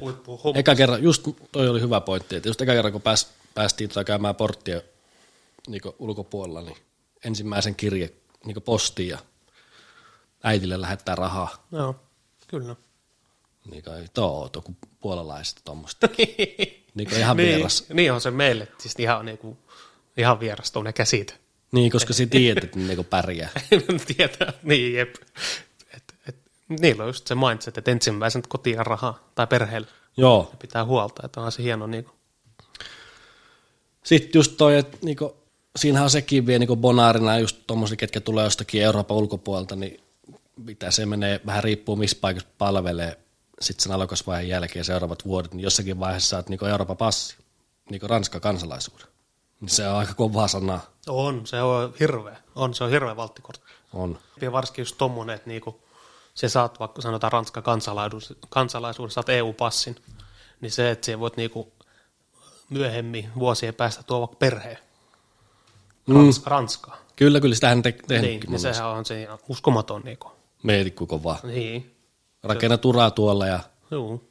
huippu. 0.00 0.40
Eka 0.54 0.74
kerran, 0.74 1.02
just 1.02 1.28
toi 1.52 1.68
oli 1.68 1.80
hyvä 1.80 2.00
pointti, 2.00 2.36
että 2.36 2.48
just 2.48 2.60
eka 2.60 2.72
kerran 2.72 2.92
kun 2.92 3.02
pääs, 3.02 3.30
päästiin 3.54 3.90
tota 3.90 4.04
käymään 4.04 4.34
porttia 4.34 4.80
niin 5.68 5.82
ulkopuolella, 5.98 6.60
niin 6.60 6.76
ensimmäisen 7.24 7.74
kirje 7.74 8.12
niin 8.44 8.62
postiin 8.62 9.08
ja 9.08 9.18
äitille 10.44 10.80
lähettää 10.80 11.14
rahaa. 11.14 11.66
Joo, 11.72 11.96
kyllä. 12.48 12.76
Niin 13.70 13.82
kai 13.82 14.04
too, 14.14 14.50
kun 14.64 14.76
puolalaiset 15.00 15.60
tuommoista. 15.64 16.08
niin 16.94 17.08
kuin 17.08 17.18
ihan 17.18 17.36
niin, 17.36 17.56
vieras. 17.56 17.86
niin 17.92 18.12
on 18.12 18.20
se 18.20 18.30
meille, 18.30 18.68
siis 18.78 18.94
ihan, 18.98 19.26
niinku, 19.26 19.58
ihan 20.16 20.40
vieras 20.40 20.72
tuonne 20.72 20.92
käsite. 20.92 21.34
Niin, 21.72 21.92
koska 21.92 22.12
sä 22.12 22.26
tiedät, 22.26 22.64
että 22.64 22.78
ne 22.78 22.86
niinku 22.86 23.04
pärjää. 23.04 23.50
Tietää, 24.16 24.52
niin 24.62 24.94
jep. 24.94 25.14
Et, 25.96 26.14
et, 26.28 26.36
niillä 26.68 27.02
on 27.02 27.08
just 27.08 27.26
se 27.26 27.34
mindset, 27.34 27.78
että 27.78 27.90
ensimmäisen 27.90 28.42
kotiin 28.48 28.86
rahaa 28.86 29.30
tai 29.34 29.46
perheelle 29.46 29.88
Joo. 30.16 30.52
pitää 30.58 30.84
huolta, 30.84 31.22
että 31.24 31.40
on 31.40 31.52
se 31.52 31.62
hieno 31.62 31.86
niinku. 31.86 32.10
Sitten 34.04 34.38
just 34.38 34.56
toi, 34.56 34.78
että 34.78 34.98
niinku, 35.02 35.36
siinähän 35.76 36.04
on 36.04 36.10
sekin 36.10 36.46
vielä 36.46 36.58
niinku 36.58 36.76
bonaarina 36.76 37.38
just 37.38 37.56
tuommoisia, 37.66 37.96
ketkä 37.96 38.20
tulee 38.20 38.44
jostakin 38.44 38.82
Euroopan 38.82 39.16
ulkopuolelta, 39.16 39.76
niin 39.76 40.00
mitä 40.64 40.90
se 40.90 41.06
menee, 41.06 41.40
vähän 41.46 41.64
riippuu 41.64 41.96
missä 41.96 42.18
paikassa 42.20 42.48
palvelee 42.58 43.18
sitten 43.60 43.82
sen 43.82 43.92
alokasvaiheen 43.92 44.48
jälkeen 44.48 44.84
seuraavat 44.84 45.24
vuodet, 45.24 45.54
niin 45.54 45.64
jossakin 45.64 46.00
vaiheessa 46.00 46.28
saat 46.28 46.48
niinku 46.48 46.64
Euroopan 46.64 46.96
passi, 46.96 47.36
niinku 47.90 48.08
Ranska 48.08 48.40
kansalaisuuden. 48.40 49.06
Niin 49.60 49.68
se 49.68 49.88
on 49.88 49.96
aika 49.96 50.14
kova 50.14 50.48
sana. 50.48 50.80
On, 51.08 51.46
se 51.46 51.62
on 51.62 51.94
hirveä. 52.00 52.36
On, 52.54 52.74
se 52.74 52.84
on 52.84 52.90
hirveä 52.90 53.16
valttikortti. 53.16 53.64
On. 53.92 54.18
Ja 54.40 54.52
varsinkin 54.52 54.82
just 54.82 54.98
tommonen, 54.98 55.36
että 55.36 55.48
niinku, 55.48 55.82
se 56.34 56.48
saat 56.48 56.80
vaikka 56.80 57.02
sanotaan 57.02 57.32
Ranskan 57.32 57.62
kansalaisuuden, 57.62 58.36
kansalaisuuden 58.48 59.10
saat 59.10 59.28
EU-passin, 59.28 59.96
niin 60.60 60.72
se, 60.72 60.90
että 60.90 61.20
voit 61.20 61.36
niinku 61.36 61.72
myöhemmin 62.70 63.30
vuosien 63.38 63.74
päästä 63.74 64.02
tuoda 64.02 64.20
vaikka 64.20 64.36
perheen 64.36 64.78
Rans- 66.08 66.42
Ranskaan. 66.46 66.98
Kyllä, 67.16 67.40
kyllä 67.40 67.54
sitähän 67.54 67.82
te- 67.82 67.92
tehnytkin. 67.92 68.40
Niin, 68.40 68.50
niin 68.50 68.74
sehän 68.74 68.88
on 68.88 69.04
se 69.06 69.28
uskomaton. 69.48 70.02
Niinku. 70.04 70.32
Kuinka 70.62 71.06
kova. 71.06 71.38
Niin, 71.42 71.96
Rakennat 72.42 72.84
uraa 72.84 73.10
tuolla 73.10 73.46
ja 73.46 73.60
Juu. 73.90 74.30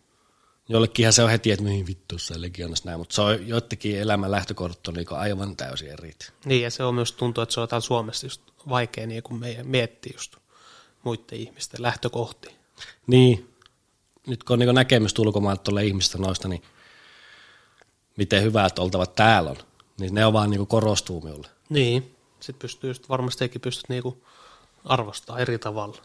jollekinhan 0.69 1.13
se 1.13 1.23
on 1.23 1.29
heti, 1.29 1.51
että 1.51 1.63
mihin 1.63 1.87
vittu 1.87 2.17
se 2.17 2.41
legionassa 2.41 2.85
näin, 2.85 2.99
mutta 2.99 3.15
se 3.15 3.21
on 3.21 3.47
joidenkin 3.47 3.99
elämän 3.99 4.31
lähtökohdat 4.31 4.87
on 4.87 4.93
niinku 4.93 5.15
aivan 5.15 5.55
täysin 5.55 5.91
eri. 5.91 6.11
Niin, 6.45 6.61
ja 6.61 6.71
se 6.71 6.83
on 6.83 6.95
myös 6.95 7.11
tuntuu, 7.11 7.41
että 7.41 7.53
se 7.53 7.59
on 7.59 7.67
täällä 7.67 7.85
Suomessa 7.85 8.25
just 8.25 8.41
vaikea 8.69 9.07
niin 9.07 9.23
kuin 9.23 9.39
meidän 9.39 9.67
miettiä 9.67 10.13
just 10.15 10.35
muiden 11.03 11.39
ihmisten 11.39 11.81
lähtökohtia. 11.81 12.51
Niin, 13.07 13.49
nyt 14.27 14.43
kun 14.43 14.53
on 14.53 14.59
niin 14.59 14.75
näkemystä 14.75 15.21
ulkomailta 15.21 15.63
tuolle 15.63 15.85
ihmistä 15.85 16.17
noista, 16.17 16.47
niin 16.47 16.63
miten 18.17 18.43
hyvät 18.43 18.79
oltavat 18.79 19.15
täällä 19.15 19.49
on, 19.49 19.57
niin 19.99 20.13
ne 20.13 20.25
on 20.25 20.33
vaan 20.33 20.49
niin 20.49 20.67
korostuu 20.67 21.21
minulle. 21.21 21.47
Niin. 21.69 22.15
Sitten 22.39 22.59
pystyy 22.59 22.89
just, 22.89 23.09
varmastikin 23.09 23.61
pystyt 23.61 23.89
niinku 23.89 24.23
arvostaa 24.85 25.39
eri 25.39 25.59
tavalla. 25.59 25.97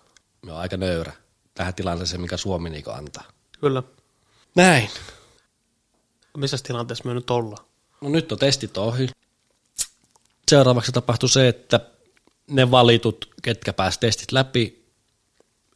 Me 0.44 0.52
on 0.52 0.58
aika 0.58 0.76
nöyrä 0.76 1.12
tähän 1.54 1.74
tilanteeseen, 1.74 2.20
mikä 2.20 2.36
Suomi 2.36 2.70
niin 2.70 2.84
antaa. 2.92 3.24
Kyllä. 3.60 3.82
Näin. 4.54 4.90
Missä 6.36 6.56
tilanteessa 6.62 7.04
me 7.04 7.14
nyt 7.14 7.30
ollaan? 7.30 7.64
No 8.00 8.08
nyt 8.08 8.32
on 8.32 8.38
testit 8.38 8.76
ohi. 8.76 9.08
Seuraavaksi 10.48 10.92
tapahtui 10.92 11.28
se, 11.28 11.48
että 11.48 11.80
ne 12.50 12.70
valitut, 12.70 13.34
ketkä 13.42 13.72
pääsivät 13.72 14.00
testit 14.00 14.32
läpi 14.32 14.84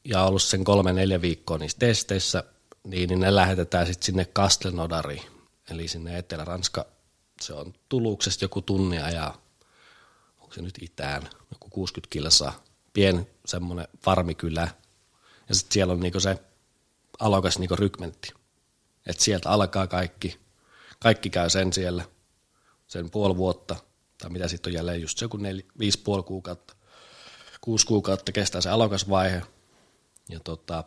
ja 0.04 0.22
ollut 0.22 0.42
sen 0.42 0.64
kolme 0.64 0.92
neljä 0.92 1.20
viikkoa 1.20 1.58
niissä 1.58 1.78
testeissä, 1.78 2.44
niin, 2.84 3.08
niin 3.08 3.20
ne 3.20 3.34
lähetetään 3.34 3.86
sitten 3.86 4.06
sinne 4.06 4.24
Kastelnodariin, 4.24 5.22
eli 5.70 5.88
sinne 5.88 6.18
Etelä-Ranska. 6.18 6.86
Se 7.40 7.52
on 7.52 7.74
Tuluksesta 7.88 8.44
joku 8.44 8.62
tunnia 8.62 9.10
ja 9.10 9.34
onko 10.40 10.54
se 10.54 10.62
nyt 10.62 10.78
itään, 10.82 11.22
joku 11.52 11.68
60 11.70 12.12
kilsaa, 12.12 12.62
pieni 12.92 13.26
semmoinen 13.48 13.88
farmikylä. 14.04 14.68
Ja 15.48 15.54
sitten 15.54 15.74
siellä 15.74 15.92
on 15.92 16.00
niinku 16.00 16.20
se 16.20 16.38
alokas 17.18 17.58
niinku 17.58 17.76
rykmentti. 17.76 18.32
että 19.06 19.24
sieltä 19.24 19.50
alkaa 19.50 19.86
kaikki, 19.86 20.40
kaikki 21.00 21.30
käy 21.30 21.50
sen 21.50 21.72
siellä, 21.72 22.04
sen 22.86 23.10
puoli 23.10 23.36
vuotta, 23.36 23.76
tai 24.18 24.30
mitä 24.30 24.48
sitten 24.48 24.70
on 24.70 24.74
jälleen 24.74 25.00
just 25.00 25.18
se 25.18 25.24
joku 25.24 25.36
nel, 25.36 25.62
viisi 25.78 25.98
puoli 25.98 26.22
kuukautta, 26.22 26.74
kuusi 27.60 27.86
kuukautta 27.86 28.32
kestää 28.32 28.60
se 28.60 28.70
alokasvaihe, 28.70 29.42
ja 30.28 30.40
tota, 30.40 30.84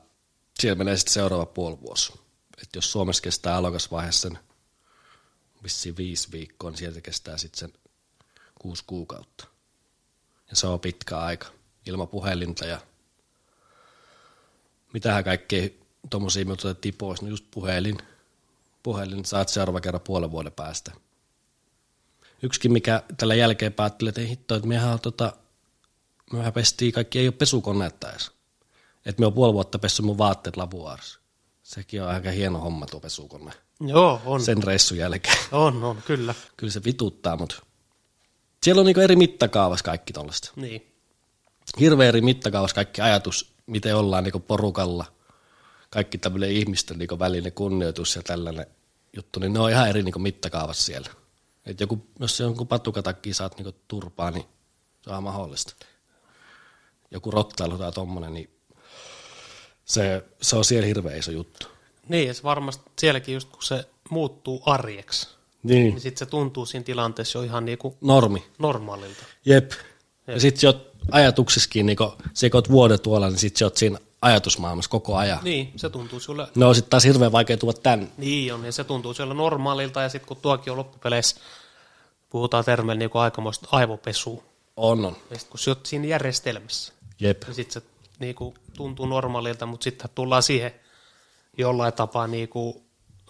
siellä 0.59 0.77
menee 0.77 0.97
sitten 0.97 1.13
seuraava 1.13 1.45
puoli 1.45 1.81
vuosi. 1.81 2.13
Et 2.61 2.69
jos 2.75 2.91
Suomessa 2.91 3.23
kestää 3.23 3.55
alokasvaihe 3.55 4.11
sen 4.11 4.39
vissiin 5.63 5.97
viisi 5.97 6.31
viikkoa, 6.31 6.69
niin 6.69 6.77
sieltä 6.77 7.01
kestää 7.01 7.37
sitten 7.37 7.59
sen 7.59 7.73
kuusi 8.61 8.83
kuukautta. 8.87 9.47
Ja 10.49 10.55
se 10.55 10.67
on 10.67 10.79
pitkä 10.79 11.17
aika. 11.17 11.47
Ilman 11.85 12.07
puhelinta 12.07 12.65
ja 12.65 12.79
mitähän 14.93 15.23
kaikkea 15.23 15.69
tuommoisia 16.09 16.45
me 16.45 16.51
otettiin 16.51 16.95
pois. 16.97 17.21
No 17.21 17.27
just 17.27 17.45
puhelin. 17.51 17.97
Puhelin 18.83 19.25
saat 19.25 19.49
seuraava 19.49 19.81
kerran 19.81 20.01
puolen 20.01 20.31
vuoden 20.31 20.51
päästä. 20.51 20.91
Yksikin, 22.43 22.71
mikä 22.71 23.03
tällä 23.17 23.35
jälkeen 23.35 23.73
päätteli, 23.73 24.09
että 24.09 24.21
ei 24.21 24.29
hitto, 24.29 24.55
että 24.55 24.67
mehän, 24.67 24.99
tota, 24.99 25.33
mehän 26.33 26.53
pestiin 26.53 26.91
kaikki, 26.91 27.19
ei 27.19 27.27
ole 27.27 27.31
pesukoneetta 27.31 28.11
edes. 28.11 28.31
Että 29.05 29.19
me 29.19 29.25
on 29.25 29.33
puoli 29.33 29.53
vuotta 29.53 29.79
pessy 29.79 30.01
mun 30.01 30.17
vaatteet 30.17 30.57
lavuaarissa. 30.57 31.19
Sekin 31.63 32.03
on 32.03 32.09
aika 32.09 32.31
hieno 32.31 32.59
homma 32.59 32.85
tuo 32.85 32.99
pesukone. 32.99 33.51
Joo, 33.79 34.21
on. 34.25 34.43
Sen 34.43 34.63
reissun 34.63 34.97
jälkeen. 34.97 35.37
On, 35.51 35.83
on, 35.83 36.01
kyllä. 36.01 36.35
Kyllä 36.57 36.73
se 36.73 36.83
vituttaa, 36.83 37.37
mutta 37.37 37.55
siellä 38.63 38.79
on 38.79 38.85
niinku 38.85 39.01
eri 39.01 39.15
mittakaavassa 39.15 39.85
kaikki 39.85 40.13
tollaista. 40.13 40.51
Niin. 40.55 40.90
Hirveän 41.79 42.07
eri 42.07 42.21
mittakaavassa 42.21 42.75
kaikki 42.75 43.01
ajatus, 43.01 43.53
miten 43.65 43.95
ollaan 43.95 44.23
niinku 44.23 44.39
porukalla. 44.39 45.05
Kaikki 45.89 46.17
tämmöinen 46.17 46.51
ihmisten 46.51 46.97
niinku 46.97 47.19
välinen 47.19 47.51
kunnioitus 47.51 48.15
ja 48.15 48.21
tällainen 48.23 48.65
juttu, 49.15 49.39
niin 49.39 49.53
ne 49.53 49.59
on 49.59 49.69
ihan 49.71 49.89
eri 49.89 50.03
niinku 50.03 50.19
mittakaavassa 50.19 50.83
siellä. 50.85 51.09
Et 51.65 51.79
joku, 51.79 52.07
jos 52.19 52.37
se 52.37 52.43
jonkun 52.43 52.67
patukatakki 52.67 53.33
saat 53.33 53.57
niinku 53.57 53.75
turpaa, 53.87 54.31
niin 54.31 54.45
se 55.01 55.09
on 55.09 55.23
mahdollista. 55.23 55.75
Joku 57.11 57.31
rottailu 57.31 57.77
tai 57.77 57.91
tommonen, 57.91 58.33
niin 58.33 58.49
se, 59.85 60.23
se 60.41 60.55
on 60.55 60.65
siellä 60.65 60.87
hirveän 60.87 61.19
iso 61.19 61.31
juttu. 61.31 61.67
Niin, 62.09 62.27
ja 62.27 62.33
se 62.33 62.43
varmasti 62.43 62.91
sielläkin 62.99 63.33
just 63.33 63.49
kun 63.49 63.63
se 63.63 63.85
muuttuu 64.09 64.63
arjeksi, 64.65 65.27
Niin. 65.63 65.83
niin 65.89 66.01
sitten 66.01 66.19
se 66.27 66.31
tuntuu 66.31 66.65
siinä 66.65 66.83
tilanteessa 66.83 67.39
jo 67.39 67.43
ihan 67.43 67.65
niinku 67.65 67.97
Normi. 68.01 68.43
normaalilta. 68.59 69.23
Jep. 69.45 69.71
Ja 70.27 70.39
sit 70.39 70.57
sä 70.57 70.67
oot 70.67 70.90
ajatuksissakin, 71.11 71.85
niin 71.85 71.97
kun 71.97 72.17
sä 72.33 72.49
kun 72.49 72.63
vuoden 72.71 72.99
tuolla, 73.01 73.27
niin 73.29 73.37
sit 73.39 73.57
sä 73.57 73.65
oot 73.65 73.77
siinä 73.77 73.99
ajatusmaailmassa 74.21 74.89
koko 74.91 75.15
ajan. 75.15 75.39
Niin, 75.43 75.73
se 75.75 75.89
tuntuu 75.89 76.19
sulle, 76.19 76.47
No 76.55 76.73
sit 76.73 76.89
taas 76.89 77.03
hirveän 77.03 77.31
vaikea 77.31 77.57
tulla 77.57 77.73
tänne. 77.73 78.07
niin 78.17 78.53
on, 78.53 78.65
ja 78.65 78.71
se 78.71 78.83
tuntuu 78.83 79.13
sulle 79.13 79.33
normaalilta, 79.33 80.01
ja 80.01 80.09
sitten 80.09 80.27
kun 80.27 80.37
tuokin 80.37 80.71
on 80.71 80.77
loppupeleissä, 80.77 81.35
puhutaan 82.29 82.65
termeillä 82.65 82.99
niinku 82.99 83.17
aikamoista 83.17 83.67
aivopesua, 83.71 84.43
On, 84.77 85.05
on. 85.05 85.15
ja 85.31 85.39
sit 85.39 85.47
kun 85.49 85.59
sä 85.59 85.71
oot 85.71 85.85
siinä 85.85 86.07
järjestelmässä, 86.07 86.93
Jep. 87.19 87.43
niin 87.43 87.55
sitten 87.55 87.81
se 87.81 87.87
niinku, 88.19 88.53
tuntuu 88.77 89.05
normaalilta, 89.05 89.65
mutta 89.65 89.83
sitten 89.83 90.09
tullaan 90.15 90.43
siihen 90.43 90.73
jollain 91.57 91.93
tapaa 91.93 92.27
niinku, 92.27 92.83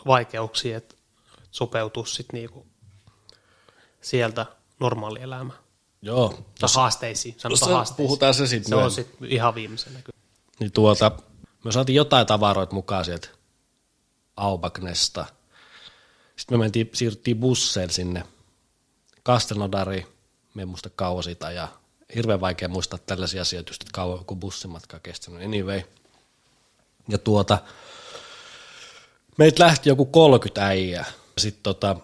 vaikeuksia, 0.07 0.77
että 0.77 0.95
sopeutua 1.51 2.05
sitten 2.05 2.39
niinku, 2.39 2.65
sieltä 4.01 4.45
normaalielämään. 4.79 5.59
Joo. 6.01 6.29
Tai 6.59 6.69
haasteisiin, 6.75 7.35
sanotaan 7.37 7.69
se- 7.69 7.73
haasteisiin. 7.75 8.07
puhutaan 8.07 8.33
se 8.33 8.47
sit 8.47 8.65
Se 8.65 8.75
on 8.75 8.79
myöhemmin. 8.81 8.95
sitten 9.05 9.31
ihan 9.31 9.55
viimeisenä 9.55 9.99
kyllä. 10.01 10.19
Niin 10.59 10.71
tuota, 10.71 11.11
me 11.65 11.71
saatiin 11.71 11.95
jotain 11.95 12.27
tavaroita 12.27 12.73
mukaan 12.75 13.05
sieltä 13.05 13.27
Aubaknesta. 14.35 15.25
Sitten 16.35 16.57
me 16.57 16.63
mentiin, 16.63 16.89
siirryttiin 16.93 17.37
busseilla 17.39 17.93
sinne 17.93 18.23
Kastelnodariin. 19.23 20.07
Me 20.53 20.65
muista 20.65 20.89
kauan 20.89 21.23
siitä 21.23 21.51
ja 21.51 21.67
hirveän 22.15 22.41
vaikea 22.41 22.67
muistaa 22.67 22.99
tällaisia 23.05 23.41
asioita, 23.41 23.69
just, 23.69 23.81
että 23.81 23.91
kauan 23.93 24.17
joku 24.17 24.35
bussimatka 24.35 24.97
on 24.97 25.01
kestänyt. 25.01 25.41
Anyway. 25.45 25.81
Ja 27.07 27.17
tuota, 27.17 27.57
meitä 29.37 29.63
lähti 29.63 29.89
joku 29.89 30.05
30 30.05 30.65
äijää. 30.67 31.05
Sitten 31.37 31.63
tota, 31.63 31.95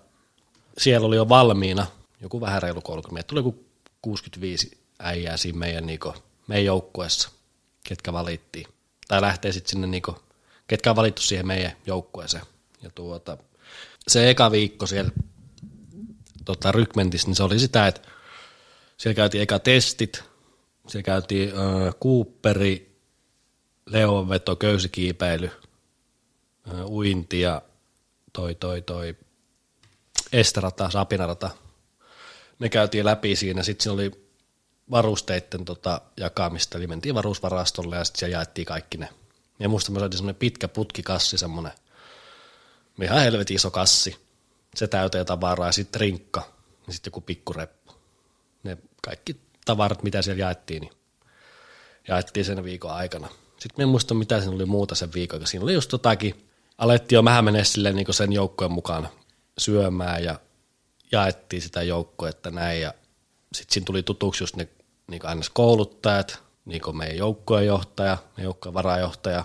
siellä 0.78 1.08
oli 1.08 1.16
jo 1.16 1.30
valmiina 1.30 1.88
joku 2.22 2.42
vähän 2.42 2.62
reilu 2.62 2.82
30. 2.82 3.14
Meitä 3.14 3.28
tuli 3.28 3.40
joku 3.40 3.67
65 4.02 4.78
äijää 5.00 5.38
siinä 5.38 5.60
meidän, 5.60 5.86
niinku, 5.86 6.14
meidän 6.48 6.66
joukkueessa, 6.66 7.30
ketkä 7.84 8.14
valittiin. 8.14 8.68
Tai 9.08 9.22
lähtee 9.22 9.52
sitten 9.52 9.70
sinne, 9.70 9.88
niinku, 9.88 10.16
ketkä 10.68 10.90
on 10.90 10.96
valittu 10.96 11.22
siihen 11.22 11.48
meidän 11.48 11.72
joukkueeseen. 11.86 12.44
Ja 12.82 12.90
tuota, 12.96 13.38
se 14.08 14.30
eka 14.30 14.52
viikko 14.52 14.88
siellä 14.88 15.12
tota, 16.46 16.72
rykmentissä, 16.72 17.28
niin 17.28 17.36
se 17.36 17.44
oli 17.44 17.60
sitä, 17.60 17.88
että 17.88 18.02
siellä 18.98 19.16
käytiin 19.16 19.42
eka 19.42 19.60
testit, 19.60 20.24
siellä 20.88 21.06
käytiin 21.06 21.50
äh, 21.50 21.96
Cooperi, 22.04 23.00
leonveto, 23.86 24.56
köysikiipeily, 24.56 25.52
äh, 26.74 26.86
uinti 26.86 27.42
ja 27.42 27.62
toi, 28.34 28.56
toi, 28.56 28.82
toi 28.82 29.16
esterata, 30.34 30.90
sapinarata. 30.90 31.50
Ne 32.60 32.70
käytiin 32.70 33.06
läpi 33.06 33.36
siinä, 33.36 33.64
sitten 33.64 33.84
siinä 33.84 33.94
oli 33.94 34.12
varusteiden 34.92 35.66
tota, 35.66 36.02
jakamista, 36.18 36.78
eli 36.78 36.88
mentiin 36.88 37.16
varusvarastolle 37.16 37.96
ja 37.96 38.04
sitten 38.04 38.20
siellä 38.20 38.38
jaettiin 38.38 38.66
kaikki 38.66 38.98
ne. 38.98 39.10
Ja 39.60 39.70
muista 39.70 39.92
me 39.92 40.00
saatiin 40.00 40.18
semmoinen 40.18 40.40
pitkä 40.40 40.68
putkikassi, 40.68 41.38
semmoinen 41.38 41.72
ihan 43.04 43.22
helvetin 43.22 43.56
iso 43.56 43.72
kassi. 43.72 44.16
Se 44.76 44.88
täyteen 44.88 45.26
tavaraa 45.26 45.68
ja 45.68 45.72
sitten 45.72 46.02
rinkka 46.02 46.52
ja 46.88 46.94
sitten 46.94 47.10
joku 47.10 47.22
pikkureppu. 47.22 47.94
Ne 48.64 48.78
kaikki 49.04 49.36
tavarat, 49.66 50.04
mitä 50.04 50.22
siellä 50.22 50.42
jaettiin, 50.42 50.82
niin 50.82 50.94
jaettiin 52.08 52.46
sen 52.46 52.64
viikon 52.64 52.92
aikana. 52.92 53.28
Sitten 53.60 53.74
me 53.78 53.84
en 53.84 53.90
muista, 53.90 54.14
mitä 54.14 54.40
siinä 54.40 54.56
oli 54.56 54.66
muuta 54.66 54.96
sen 54.96 55.14
viikon, 55.14 55.48
siinä 55.48 55.64
oli 55.64 55.74
just 55.74 55.92
jotakin, 55.92 56.48
alettiin 56.78 57.18
jo 57.18 57.26
vähän 57.26 57.66
silleen 57.66 57.96
niin 57.96 58.14
sen 58.14 58.34
joukkojen 58.34 58.72
mukaan 58.72 59.10
syömään 59.58 60.24
ja 60.24 60.40
jaettiin 61.12 61.62
sitä 61.62 61.84
joukkoetta 61.84 62.52
näin 62.52 62.82
ja 62.82 62.94
sitten 63.54 63.74
siinä 63.74 63.86
tuli 63.86 64.04
tutuksi 64.04 64.44
just 64.44 64.56
ne 64.56 64.68
niin 65.08 65.26
aina 65.26 65.42
kouluttajat, 65.54 66.44
niin 66.66 66.82
kuin 66.82 66.98
meidän 66.98 67.18
joukkojen 67.18 67.68
johtaja, 67.68 68.18
meidän 68.28 68.44
joukkojen 68.44 68.74
varajohtaja, 68.74 69.44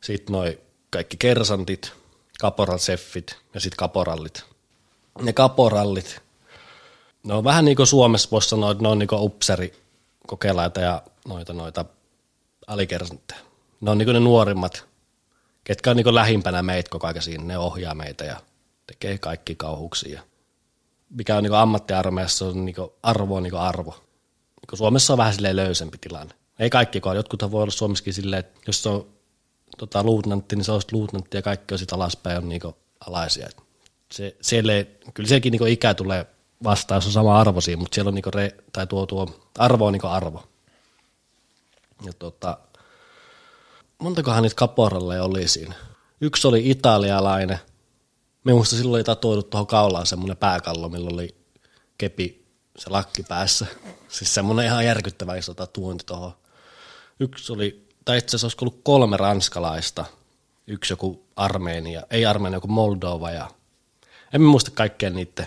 sitten 0.00 0.32
noi 0.32 0.60
kaikki 0.90 1.16
kersantit, 1.16 1.92
kaporalseffit 2.40 3.36
ja 3.54 3.60
sitten 3.60 3.76
kaporallit. 3.76 4.44
Ne 5.22 5.32
kaporallit, 5.32 6.22
ne 7.22 7.34
on 7.34 7.44
vähän 7.44 7.64
niin 7.64 7.76
kuin 7.76 7.86
Suomessa 7.86 8.28
voisi 8.30 8.48
sanoa, 8.48 8.70
että 8.70 8.82
ne 8.82 8.88
on 8.88 8.98
niin 8.98 9.08
kuin 9.08 9.22
upseri 9.22 9.72
kokelaita 10.26 10.80
ja 10.80 11.02
noita, 11.28 11.52
noita 11.52 11.84
alikersantteja. 12.66 13.40
Ne 13.80 13.90
on 13.90 13.98
niin 13.98 14.06
kuin 14.06 14.14
ne 14.14 14.20
nuorimmat, 14.20 14.86
ketkä 15.64 15.90
on 15.90 15.96
niin 15.96 16.04
kuin 16.04 16.14
lähimpänä 16.14 16.62
meitä 16.62 16.90
koko 16.90 17.06
ajan 17.06 17.22
siinä, 17.22 17.44
ne 17.44 17.58
ohjaa 17.58 17.94
meitä 17.94 18.24
ja 18.24 18.40
tekee 18.86 19.18
kaikki 19.18 19.54
kauhuksia. 19.54 20.22
Mikä 21.16 21.36
on 21.36 21.42
niin 21.42 21.54
ammattiarmeijassa 21.54 22.46
on 22.46 22.64
niin 22.64 22.76
arvo 23.02 23.36
on 23.36 23.42
niin 23.42 23.54
arvo. 23.54 23.90
Niin 23.90 24.78
Suomessa 24.78 25.12
on 25.12 25.16
vähän 25.16 25.34
löysempi 25.52 25.98
tilanne. 25.98 26.34
Ei 26.58 26.70
kaikki, 26.70 27.00
kun 27.00 27.16
jotkut 27.16 27.50
voi 27.50 27.62
olla 27.62 27.72
Suomessakin 27.72 28.14
silleen, 28.14 28.40
että 28.40 28.60
jos 28.66 28.82
se 28.82 28.88
on 28.88 29.06
tota, 29.78 30.02
luutnantti, 30.02 30.56
niin 30.56 30.64
se 30.64 30.72
on 30.72 30.80
luutnantti 30.92 31.36
ja 31.36 31.42
kaikki 31.42 31.74
on 31.74 31.78
sitten 31.78 31.96
alaspäin 31.96 32.38
on 32.38 32.48
niin 32.48 32.62
alaisia. 33.06 33.48
Se, 34.12 34.36
siellä 34.40 34.72
kyllä 35.14 35.28
sekin 35.28 35.50
niin 35.50 35.68
ikä 35.68 35.94
tulee 35.94 36.26
vastaan, 36.64 36.96
jos 36.96 37.06
on 37.06 37.12
sama 37.12 37.40
arvo 37.40 37.60
siinä, 37.60 37.80
mutta 37.80 37.94
siellä 37.94 38.08
on 38.08 38.14
niin 38.14 38.34
re, 38.34 38.54
tai 38.72 38.86
tuo, 38.86 39.06
tuo 39.06 39.26
arvo 39.58 39.86
on 39.86 39.92
niin 39.92 40.04
arvo. 40.04 40.44
Ja 42.04 42.12
tota, 42.12 42.58
montakohan 43.98 44.42
niitä 44.42 44.56
kaporalleja 44.56 45.24
oli 45.24 45.48
siinä. 45.48 45.74
Yksi 46.20 46.48
oli 46.48 46.70
italialainen. 46.70 47.58
Me 48.44 48.52
muista 48.52 48.76
silloin 48.76 48.98
oli 48.98 49.04
tatuoitu 49.04 49.42
tuohon 49.42 49.66
kaulaan 49.66 50.06
semmoinen 50.06 50.36
pääkallo, 50.36 50.88
millä 50.88 51.10
oli 51.12 51.36
kepi 51.98 52.46
se 52.78 52.90
lakki 52.90 53.22
päässä. 53.22 53.66
Siis 54.08 54.34
semmoinen 54.34 54.66
ihan 54.66 54.84
järkyttävä 54.84 55.36
iso 55.36 55.54
tatuointi 55.54 56.04
tuohon. 56.06 56.32
Yksi 57.20 57.52
oli, 57.52 57.88
tai 58.04 58.18
itse 58.18 58.36
asiassa 58.36 58.46
olisiko 58.46 58.64
ollut 58.64 58.80
kolme 58.84 59.16
ranskalaista. 59.16 60.04
Yksi 60.66 60.92
joku 60.92 61.26
Armeenia, 61.36 62.02
ei 62.10 62.26
Armeenia, 62.26 62.56
joku 62.56 62.68
Moldova 62.68 63.30
ja 63.30 63.50
en 64.32 64.42
muista 64.42 64.70
kaikkea 64.70 65.10
niiden 65.10 65.46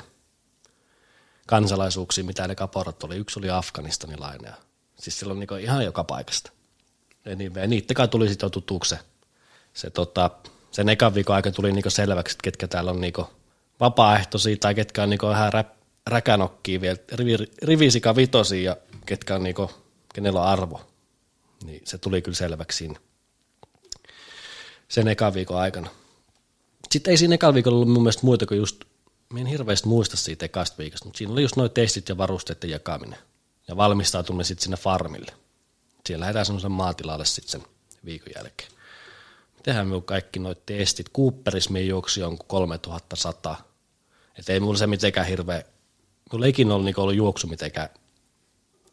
kansalaisuuksia, 1.48 2.24
mitä 2.24 2.48
ne 2.48 2.56
kaporat 2.56 3.04
oli. 3.04 3.16
Yksi 3.16 3.40
oli 3.40 3.50
afganistanilainen 3.50 4.54
siis 5.00 5.20
silloin 5.20 5.40
niin 5.40 5.60
ihan 5.60 5.86
joka 5.86 6.04
paikasta. 6.04 6.52
Ja 7.26 7.36
niin, 7.36 7.54
kanssa 7.96 8.08
tuli 8.08 8.30
sitten 8.30 8.52
tutuksi 8.52 8.90
se, 8.90 9.00
se 9.74 9.90
tota, 9.90 10.32
sen 10.76 10.90
ekan 10.90 11.14
viikon 11.14 11.36
aika 11.36 11.52
tuli 11.52 11.72
niinku 11.72 11.90
selväksi, 11.90 12.34
että 12.34 12.44
ketkä 12.44 12.68
täällä 12.68 12.92
on 12.92 13.02
niinku 13.02 13.28
vapaaehtoisia 13.80 14.58
tai 14.60 14.76
ketkä 14.76 15.04
on 15.04 15.10
niinku 15.10 15.28
vähän 15.28 15.54
rä, 15.54 15.64
räkänokkia 16.08 16.82
vielä, 16.82 16.98
rivi, 17.12 17.38
rivisika 17.62 18.16
vitosia 18.16 18.72
ja 18.72 18.78
ketkä 19.06 19.36
on 19.36 19.44
niinku, 19.44 19.72
kenellä 20.14 20.42
on 20.42 20.48
arvo. 20.48 20.82
Niin 21.64 21.82
se 21.86 21.98
tuli 21.98 22.22
kyllä 22.22 22.36
selväksi 22.36 22.78
siinä 22.78 23.00
sen 24.88 25.08
ekan 25.08 25.34
viikon 25.34 25.58
aikana. 25.58 25.90
Sitten 26.92 27.12
ei 27.12 27.18
siinä 27.18 27.36
ekan 27.36 27.54
viikolla 27.54 27.76
ollut 27.76 27.94
mun 27.94 28.04
mielestä 28.04 28.26
muita 28.26 28.46
kuin 28.46 28.58
just, 28.58 28.84
mä 29.34 29.40
en 29.40 29.46
hirveästi 29.46 29.88
muista 29.88 30.18
siitä 30.18 30.46
ekasta 30.46 30.78
viikosta, 30.78 31.06
mutta 31.06 31.18
siinä 31.18 31.34
oli 31.34 31.42
just 31.42 31.56
noin 31.56 31.72
testit 31.72 32.10
ja 32.10 32.18
varusteiden 32.18 32.70
jakaminen 32.70 33.20
ja 33.68 33.78
valmistautuminen 33.78 34.46
sitten 34.46 34.64
sinne 34.64 34.78
farmille. 34.78 35.32
Siellä 36.06 36.22
lähdetään 36.24 36.46
semmoisen 36.46 36.72
maatilalle 36.72 37.26
sitten 37.26 37.52
sen 37.52 37.70
viikon 38.06 38.34
jälkeen 38.36 38.75
tehdään 39.66 39.88
minun 39.88 40.04
kaikki 40.04 40.40
noit 40.40 40.66
testit. 40.66 41.12
Cooperissa 41.14 41.72
minä 41.72 41.86
juoksi 41.86 42.20
jonkun 42.20 42.48
3100. 42.48 43.56
Että 44.40 44.54
ei 44.54 44.60
mulla 44.60 44.78
se 44.78 44.88
mitenkään 44.88 45.28
hirveä, 45.28 45.64
mulla 46.32 46.46
ei 46.46 46.50
ikinä 46.50 46.74
ollut, 46.74 46.86
niin 46.86 47.00
ollut 47.00 47.16
juoksu 47.16 47.48
mitenkään 47.48 47.90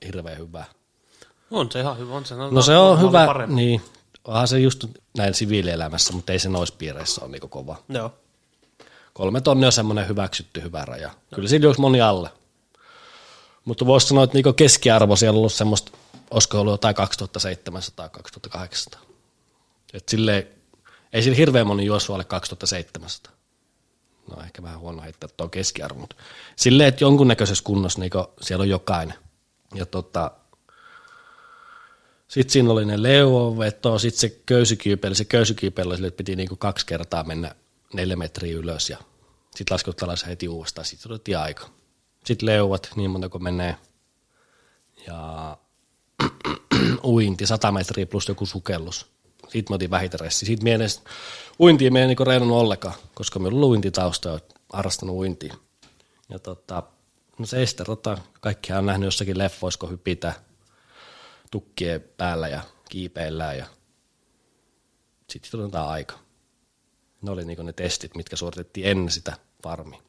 hirveän 0.06 0.38
hyvä. 0.38 0.64
On 1.50 1.72
se 1.72 1.80
ihan 1.80 1.98
hyvä, 1.98 2.14
on 2.14 2.24
se. 2.24 2.34
No 2.34 2.62
se 2.62 2.76
on 2.76 3.00
hyvä, 3.00 3.26
Parempi. 3.26 3.54
niin. 3.54 3.82
Onhan 4.24 4.48
se 4.48 4.58
just 4.58 4.84
näin 5.16 5.34
siviilielämässä, 5.34 6.12
mutta 6.12 6.32
ei 6.32 6.38
se 6.38 6.48
noissa 6.48 6.74
piireissä 6.78 7.24
ole 7.24 7.30
niin 7.30 7.50
kova. 7.50 7.76
Joo. 7.88 8.14
Kolme 9.12 9.40
tonnia 9.40 9.66
on 9.66 9.72
semmoinen 9.72 10.08
hyväksytty 10.08 10.62
hyvä 10.62 10.84
raja. 10.84 11.10
Kyllä 11.34 11.48
siinä 11.48 11.64
juoksi 11.64 11.80
moni 11.80 12.00
alle. 12.00 12.30
Mutta 13.64 13.86
voisi 13.86 14.06
sanoa, 14.06 14.24
että 14.24 14.34
niinku 14.34 14.52
keskiarvo 14.52 15.16
siellä 15.16 15.36
on 15.36 15.38
ollut 15.38 15.52
semmoista, 15.52 15.92
olisiko 16.30 16.60
ollut 16.60 16.72
jotain 16.72 16.94
2700-2800. 18.96 18.98
Et 19.94 20.08
silleen, 20.08 20.48
ei 21.12 21.22
sillä 21.22 21.36
hirveän 21.36 21.66
moni 21.66 21.84
juossut 21.84 22.14
alle 22.14 22.24
2700. 22.24 23.32
No 24.30 24.42
ehkä 24.42 24.62
vähän 24.62 24.80
huono 24.80 25.02
heittää 25.02 25.30
tuo 25.36 25.48
keskiarvo, 25.48 26.00
mutta 26.00 26.16
silleen, 26.56 26.88
että 26.88 27.04
jonkunnäköisessä 27.04 27.64
kunnossa 27.64 28.00
niinku 28.00 28.26
siellä 28.40 28.62
on 28.62 28.68
jokainen. 28.68 29.16
Ja 29.74 29.86
tota, 29.86 30.30
sitten 32.28 32.52
siinä 32.52 32.70
oli 32.72 32.84
ne 32.84 33.02
leuonveto, 33.02 33.98
sitten 33.98 34.20
se 34.20 34.40
köysykyypeli, 34.46 35.14
se 35.14 35.24
köysykyypeli 35.24 35.96
sille 35.96 36.10
piti 36.10 36.36
niinku 36.36 36.56
kaksi 36.56 36.86
kertaa 36.86 37.24
mennä 37.24 37.54
neljä 37.92 38.16
metriä 38.16 38.56
ylös 38.56 38.90
ja 38.90 38.98
sitten 39.54 39.74
laskut 39.74 40.02
alas 40.02 40.26
heti 40.26 40.48
uudestaan, 40.48 40.84
sitten 40.84 41.12
otettiin 41.12 41.38
aika. 41.38 41.70
Sitten 42.24 42.46
leuvat, 42.46 42.90
niin 42.96 43.10
monta 43.10 43.28
kuin 43.28 43.42
menee. 43.42 43.76
Ja 45.06 45.58
uinti, 47.04 47.46
100 47.46 47.72
metriä 47.72 48.06
plus 48.06 48.28
joku 48.28 48.46
sukellus. 48.46 49.06
Siitä 49.52 49.72
mä 49.72 49.74
otin 49.74 49.90
vähitä 49.90 50.16
ressi. 50.20 50.46
Siitä 50.46 50.62
mie 50.62 50.74
edes, 50.74 51.02
uintia 51.60 51.90
mie 51.90 52.02
en 52.02 52.08
niinku 52.08 52.24
reenannut 52.24 52.58
ollenkaan, 52.58 52.94
koska 53.14 53.38
me 53.38 53.48
ollut 53.48 53.70
uintitausta 53.70 54.28
ja 54.28 54.40
harrastanut 54.72 55.16
uintia. 55.16 55.54
Ja 56.28 56.38
tota, 56.38 56.82
no 57.38 57.46
se 57.46 57.62
este, 57.62 57.84
tota, 57.84 58.18
kaikkihan 58.40 58.78
on 58.78 58.86
nähnyt 58.86 59.06
jossakin 59.06 59.38
leffoissa, 59.38 59.78
kun 59.78 59.90
hypitä 59.90 60.32
tukkien 61.50 62.04
päällä 62.16 62.48
ja 62.48 62.60
kiipeillään 62.88 63.58
ja 63.58 63.66
sitten 65.30 65.60
otetaan 65.60 65.88
aika. 65.88 66.18
Ne 67.22 67.30
oli 67.30 67.44
niinku 67.44 67.62
ne 67.62 67.72
testit, 67.72 68.16
mitkä 68.16 68.36
suoritettiin 68.36 68.86
ennen 68.86 69.10
sitä 69.10 69.36
farmia. 69.62 70.02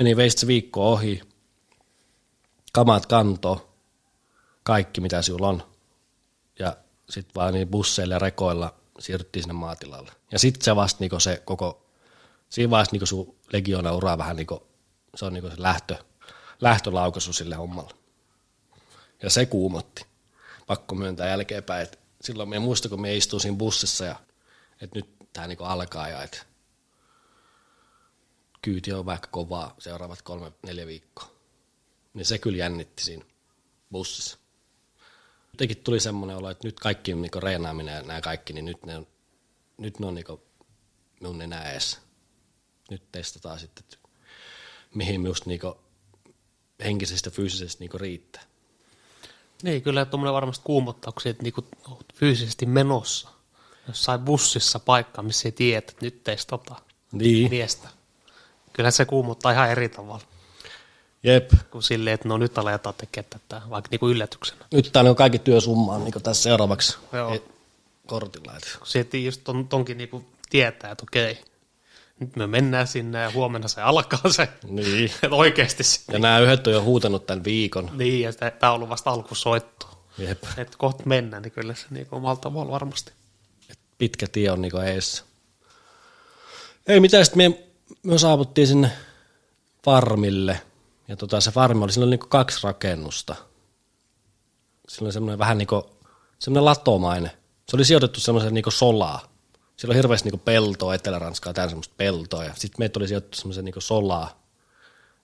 Anyway, 0.00 0.30
se 0.30 0.46
viikko 0.46 0.92
ohi, 0.92 1.20
kamat 2.72 3.06
kanto, 3.06 3.74
kaikki 4.62 5.00
mitä 5.00 5.22
sinulla 5.22 5.48
on. 5.48 5.73
Sitten 7.10 7.34
vaan 7.34 7.54
niin 7.54 7.68
busseilla 7.68 8.14
ja 8.14 8.18
rekoilla 8.18 8.74
siirryttiin 8.98 9.42
sinne 9.42 9.54
maatilalle. 9.54 10.12
Ja 10.32 10.38
sitten 10.38 10.64
se 10.64 10.76
vasta 10.76 11.00
niinku 11.00 11.20
se 11.20 11.42
koko, 11.44 11.86
siinä 12.48 12.70
vaiheessa 12.70 12.92
niinku 12.92 13.06
sun 13.06 13.36
legiona 13.52 13.92
ura 13.92 14.18
vähän 14.18 14.36
niinku, 14.36 14.66
se 15.14 15.24
on 15.24 15.32
niinku 15.32 15.50
se 15.50 15.54
lähtö, 15.58 15.96
lähtölaukaisu 16.60 17.32
sille 17.32 17.54
hommalle. 17.54 17.94
Ja 19.22 19.30
se 19.30 19.46
kuumotti. 19.46 20.06
Pakko 20.66 20.94
myöntää 20.94 21.28
jälkeenpäin, 21.28 21.82
että 21.82 21.98
silloin 22.20 22.48
me 22.48 22.58
muista, 22.58 22.88
kun 22.88 23.00
me 23.00 23.16
istuin 23.16 23.40
siinä 23.40 23.56
bussissa 23.56 24.04
ja 24.04 24.16
että 24.80 24.98
nyt 24.98 25.14
tämä 25.32 25.46
niinku 25.46 25.64
alkaa 25.64 26.08
ja 26.08 26.22
että 26.22 26.44
kyyti 28.62 28.92
on 28.92 29.06
vaikka 29.06 29.28
kovaa 29.32 29.74
seuraavat 29.78 30.22
kolme, 30.22 30.52
neljä 30.66 30.86
viikkoa. 30.86 31.30
Niin 32.14 32.26
se 32.26 32.38
kyllä 32.38 32.58
jännitti 32.58 33.04
siinä 33.04 33.24
bussissa. 33.92 34.38
Jotenkin 35.54 35.76
tuli 35.76 36.00
semmoinen 36.00 36.36
olo, 36.36 36.50
että 36.50 36.68
nyt 36.68 36.80
kaikki 36.80 37.14
niinku 37.14 37.40
reenaaminen 37.40 37.94
ja 37.94 38.02
nämä 38.02 38.20
kaikki, 38.20 38.52
niin 38.52 38.64
nyt 38.64 38.86
ne 38.86 38.96
on, 38.96 39.06
nyt 39.78 39.98
ne 39.98 40.06
on 40.06 40.14
niinku 40.14 40.42
minun 41.20 41.42
enää 41.42 41.70
edes. 41.70 41.98
Nyt 42.90 43.12
testataan 43.12 43.60
sitten, 43.60 43.84
että 43.84 44.08
mihin 44.94 45.20
minusta 45.20 45.50
niinku 45.50 45.76
henkisesti 46.84 47.28
ja 47.28 47.30
fyysisesti 47.30 47.80
niinku 47.80 47.98
riittää. 47.98 48.42
Niin, 49.62 49.82
kyllä 49.82 50.04
tuommoinen 50.04 50.34
varmasti 50.34 50.64
kuumottaa, 50.64 51.12
kun 51.12 51.22
siitä 51.22 51.42
niinku 51.42 51.64
oot 51.88 52.06
fyysisesti 52.14 52.66
menossa. 52.66 53.28
Jossain 53.88 54.20
bussissa 54.20 54.80
paikka, 54.80 55.22
missä 55.22 55.48
ei 55.48 55.52
tiedä, 55.52 55.78
että 55.78 55.92
nyt 56.00 56.24
testataan 56.24 56.82
Niin, 57.12 57.50
miestä. 57.50 57.88
Kyllä 58.72 58.90
se 58.90 59.04
kuumottaa 59.04 59.52
ihan 59.52 59.70
eri 59.70 59.88
tavalla 59.88 60.33
jep. 61.24 61.50
kuin 61.70 61.82
silleen, 61.82 62.14
että 62.14 62.28
no 62.28 62.38
nyt 62.38 62.58
aletaan 62.58 62.94
tekemään 62.98 63.30
tätä, 63.30 63.62
vaikka 63.70 63.88
niinku 63.90 64.08
yllätyksenä. 64.08 64.64
Nyt 64.72 64.90
tämä 64.92 65.10
on 65.10 65.16
kaikki 65.16 65.38
työsummaa 65.38 65.98
niin 65.98 66.22
tässä 66.22 66.42
seuraavaksi 66.42 66.96
Joo. 67.12 67.34
e- 67.34 67.42
kortilla. 68.06 68.52
Et. 68.56 68.78
Kun 68.78 69.22
just 69.24 69.40
ton, 69.44 69.68
tonkin 69.68 69.98
niinku 69.98 70.24
tietää, 70.50 70.90
että 70.90 71.02
okei, 71.02 71.38
nyt 72.20 72.36
me 72.36 72.46
mennään 72.46 72.86
sinne 72.86 73.20
ja 73.22 73.30
huomenna 73.30 73.68
se 73.68 73.80
alkaa 73.80 74.30
se, 74.30 74.48
Niin. 74.62 75.10
että 75.22 75.36
oikeasti 75.36 75.82
se. 75.82 76.00
Ja 76.12 76.18
nämä 76.18 76.38
yhdet 76.38 76.66
on 76.66 76.72
jo 76.72 76.82
huutanut 76.82 77.26
tämän 77.26 77.44
viikon. 77.44 77.90
Niin, 77.94 78.20
ja 78.20 78.32
tämä 78.32 78.72
on 78.72 78.74
ollut 78.74 78.88
vasta 78.88 79.10
alkusoitto. 79.10 79.86
Jep. 80.18 80.44
Että 80.56 80.78
kohta 80.78 81.02
mennään, 81.06 81.42
niin 81.42 81.52
kyllä 81.52 81.74
se 81.74 81.86
niinku 81.90 82.16
omalla 82.16 82.36
tavalla 82.36 82.72
varmasti. 82.72 83.12
pitkä 83.98 84.26
tie 84.32 84.50
on 84.50 84.62
niinku 84.62 84.78
eessä. 84.78 85.24
Ei 86.86 87.00
mitään, 87.00 87.24
sitten 87.24 87.52
me, 87.52 87.64
me 88.02 88.18
saavuttiin 88.18 88.66
sinne 88.66 88.90
farmille. 89.84 90.60
Ja 91.08 91.16
tota, 91.16 91.40
se 91.40 91.50
farmi 91.50 91.84
oli, 91.84 91.92
siinä 91.92 92.04
oli 92.04 92.10
niinku 92.10 92.26
kaksi 92.26 92.60
rakennusta. 92.62 93.34
Siinä 94.88 95.06
oli 95.06 95.12
semmoinen 95.12 95.38
vähän 95.38 95.58
niinku, 95.58 95.90
semmoinen 96.38 96.64
latomainen. 96.64 97.30
Se 97.68 97.76
oli 97.76 97.84
sijoitettu 97.84 98.20
semmoiseen 98.20 98.54
niinku 98.54 98.70
solaa. 98.70 99.34
Siellä 99.76 99.92
on 99.92 99.96
hirveästi 99.96 100.26
niinku 100.26 100.44
peltoa, 100.44 100.94
Etelä-Ranskaa, 100.94 101.52
täällä 101.52 101.70
semmoista 101.70 101.94
peltoa. 101.96 102.44
Ja 102.44 102.52
sitten 102.54 102.78
meitä 102.78 102.98
oli 102.98 103.08
sijoitettu 103.08 103.38
semmoiseen 103.38 103.64
niinku 103.64 103.80
solaa. 103.80 104.42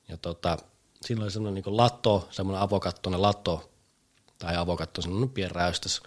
Ja 0.09 0.16
tota, 0.16 0.59
siinä 1.02 1.23
oli 1.23 1.31
semmoinen 1.31 1.55
niinku 1.55 1.77
lato, 1.77 2.28
semmoinen 2.31 2.62
avokattoinen 2.62 3.23
lato. 3.23 3.70
Tai 4.39 4.57
avokatto, 4.57 5.02
semmoinen 5.02 5.31
pieni 5.31 5.52
räystäs. 5.52 6.02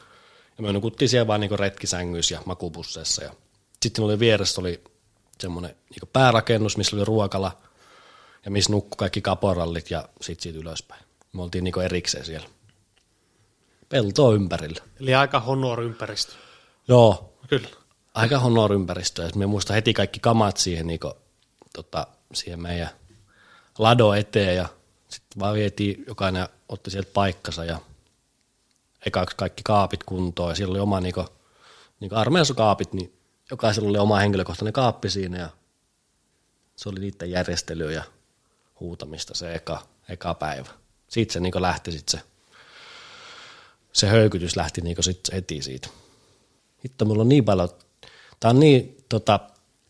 Ja 0.57 0.63
me 0.63 0.73
nukuttiin 0.73 1.09
siellä 1.09 1.27
vaan 1.27 1.41
niinku 1.41 1.57
retkisängyissä 1.57 2.35
ja 2.35 2.41
makubusseissa. 2.45 3.23
Ja 3.23 3.33
sitten 3.81 4.05
oli 4.05 4.19
vieressä 4.19 4.61
oli 4.61 4.83
semmoinen 5.41 5.75
niinku 5.89 6.05
päärakennus, 6.13 6.77
missä 6.77 6.95
oli 6.95 7.05
ruokala 7.05 7.61
ja 8.45 8.51
missä 8.51 8.71
nukkui 8.71 8.97
kaikki 8.97 9.21
kaporallit 9.21 9.91
ja 9.91 10.09
sitten 10.21 10.43
siitä 10.43 10.59
ylöspäin. 10.59 11.03
Me 11.33 11.41
oltiin 11.41 11.63
niinku 11.63 11.79
erikseen 11.79 12.25
siellä. 12.25 12.47
Peltoa 13.89 14.33
ympärillä. 14.33 14.83
Eli 14.99 15.15
aika 15.15 15.39
honor 15.39 15.81
ympäristö. 15.81 16.33
Joo, 16.87 17.33
Kyllä. 17.47 17.67
aika 18.13 18.39
honor 18.39 18.73
ympäristö. 18.73 19.29
Me 19.35 19.45
muista 19.45 19.73
heti 19.73 19.93
kaikki 19.93 20.19
kamat 20.19 20.57
siihen, 20.57 20.87
niinku, 20.87 21.13
tota, 21.73 22.07
siihen 22.33 22.61
meidän 22.61 22.89
lado 23.79 24.13
eteen 24.13 24.55
ja 24.55 24.69
sitten 25.09 25.39
vaan 25.39 25.55
vietiin, 25.55 26.03
jokainen 26.07 26.47
otti 26.69 26.91
sieltä 26.91 27.11
paikkansa 27.13 27.65
ja 27.65 27.79
ekaksi 29.05 29.35
kaikki 29.35 29.63
kaapit 29.63 30.03
kuntoon 30.03 30.51
ja 30.51 30.55
siellä 30.55 30.71
oli 30.71 30.79
oma 30.79 30.99
niinku, 30.99 31.25
niinku 31.99 32.15
armeijassa 32.15 32.53
kaapit, 32.53 32.93
niin 32.93 33.19
jokaisella 33.51 33.89
oli 33.89 33.97
oma 33.97 34.19
henkilökohtainen 34.19 34.73
kaappi 34.73 35.09
siinä 35.09 35.37
ja 35.37 35.49
se 36.75 36.89
oli 36.89 36.99
niiden 36.99 37.31
järjestelyä 37.31 37.91
ja 37.91 38.03
huutamista 38.83 39.33
se 39.35 39.55
eka, 39.55 39.81
eka 40.09 40.33
päivä. 40.33 40.69
Siitä 41.07 41.33
se 41.33 41.39
niinku 41.39 41.61
lähti 41.61 41.91
sit 41.91 42.09
se, 42.09 42.19
se 43.93 44.07
höykytys 44.07 44.55
lähti 44.55 44.81
niinku 44.81 45.01
sit 45.01 45.19
heti 45.33 45.61
siitä. 45.61 45.87
Hitto, 46.85 47.05
mulla 47.05 47.21
on 47.21 47.29
niin 47.29 47.45
paljon, 47.45 47.69
tää 48.39 48.49
on 48.51 48.59
niin 48.59 48.97
tota, 49.09 49.39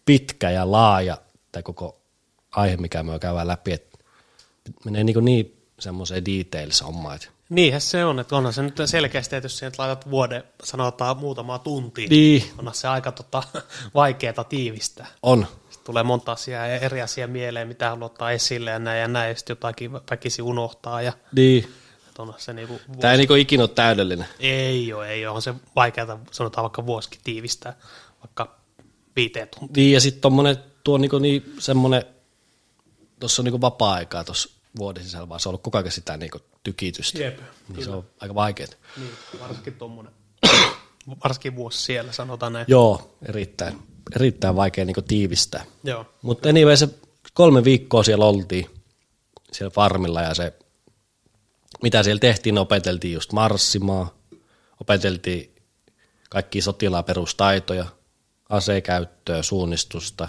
pitkä 0.06 0.50
ja 0.50 0.72
laaja 0.72 1.18
tämä 1.52 1.64
koko 1.64 2.02
aihe, 2.52 2.78
mikä 2.78 3.04
me 3.04 3.20
käydään 3.20 3.48
läpi, 3.48 3.72
että 3.74 3.98
menee 4.86 5.04
niin, 5.04 5.26
niin 5.26 5.58
semmoiseen 5.80 6.26
details 6.26 6.82
hommaan, 6.84 7.16
että 7.16 7.28
Niinhän 7.50 7.82
se 7.82 8.06
on, 8.06 8.20
että 8.20 8.36
onhan 8.36 8.54
se 8.54 8.62
nyt 8.62 8.76
selkeästi, 8.86 9.36
että 9.36 9.46
jos 9.46 9.58
sieltä 9.58 9.76
laitat 9.84 10.10
vuoden, 10.12 10.44
sanotaan 10.64 11.18
muutamaa 11.18 11.60
tuntia, 11.60 12.08
Niin. 12.10 12.44
onhan 12.58 12.76
se 12.76 12.88
aika 12.88 13.12
tota, 13.12 13.44
vaikeaa 13.96 14.44
tiivistää. 14.50 15.08
on. 15.24 15.48
Tulee 15.84 16.04
monta 16.04 16.32
asiaa 16.32 16.68
ja 16.68 16.80
eri 16.80 17.02
asiaa 17.02 17.28
mieleen, 17.28 17.68
mitä 17.68 17.90
haluaa 17.90 18.06
ottaa 18.06 18.32
esille 18.32 18.72
ja 18.72 18.80
näin 18.80 19.02
ja 19.02 19.08
näin, 19.08 19.30
ja 19.30 19.36
sitten 19.36 19.52
jotakin 19.54 19.94
väkisin 19.94 20.46
unohtaa. 20.46 21.02
Ja, 21.02 21.14
Niin. 21.36 21.74
se 22.38 22.54
niinku 22.54 22.74
vuosi. 22.88 23.00
Tämä 23.02 23.12
ei 23.12 23.18
niinku 23.18 23.34
ikinä 23.34 23.64
ole 23.64 23.70
täydellinen. 23.70 24.28
Ei 24.40 24.94
ole, 24.94 25.10
ei 25.10 25.28
ole. 25.28 25.36
On 25.36 25.42
se 25.42 25.54
vaikeaa, 25.76 26.20
sanotaan 26.32 26.64
vaikka 26.64 26.86
vuosikin 26.86 27.20
tiivistää, 27.24 27.76
vaikka 28.24 28.56
viiteen 29.16 29.48
tuntiin. 29.48 29.84
Niin, 29.84 29.94
ja 29.94 30.02
sitten 30.02 30.22
tommonen, 30.22 30.58
tuo 30.84 30.98
niinku 30.98 31.18
niin 31.20 31.56
semmonen, 31.60 32.04
tuossa 33.20 33.42
on 33.42 33.44
niinku 33.44 33.62
vapaa-aikaa 33.62 34.24
tuossa 34.24 34.50
vuoden 34.78 35.04
sisällä, 35.04 35.30
vaan 35.30 35.40
se 35.40 35.50
on 35.50 35.52
ollut 35.52 35.64
koko 35.64 35.78
ajan 35.78 35.92
sitä 35.92 36.18
niinku 36.18 36.40
tykitystä. 36.64 37.20
Jep, 37.24 37.40
Niin 37.70 37.84
se 37.84 37.90
on 37.92 38.06
aika 38.22 38.36
vaikeaa. 38.36 38.70
Niin, 38.98 39.12
varsinkin 39.40 39.74
tuommoinen. 39.74 40.14
varsinkin 41.24 41.56
vuosi 41.56 41.80
siellä, 41.80 42.12
sanotaan 42.12 42.54
näin. 42.54 42.66
Joo, 42.70 43.18
erittäin, 43.26 43.80
erittäin 44.16 44.56
vaikea 44.56 44.86
niinku 44.86 45.02
tiivistää. 45.02 45.66
Joo. 45.84 46.06
Mutta 46.22 46.50
anyway, 46.50 46.78
se 46.78 46.90
kolme 47.34 47.64
viikkoa 47.64 48.04
siellä 48.04 48.26
oltiin 48.26 48.70
siellä 49.52 49.74
farmilla 49.74 50.22
ja 50.22 50.34
se, 50.34 50.54
mitä 51.82 52.04
siellä 52.04 52.20
tehtiin, 52.20 52.58
opeteltiin 52.58 53.14
just 53.14 53.32
marssimaan, 53.32 54.08
opeteltiin 54.82 55.56
kaikki 56.30 56.62
sotilaan 56.62 57.04
perustaitoja, 57.04 57.86
asekäyttöä, 58.50 59.44
suunnistusta, 59.44 60.28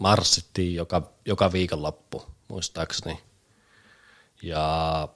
marssittiin 0.00 0.74
joka, 0.74 1.12
joka 1.24 1.52
viikonloppu, 1.52 2.26
muistaakseni. 2.48 3.18
Ja 4.42 5.08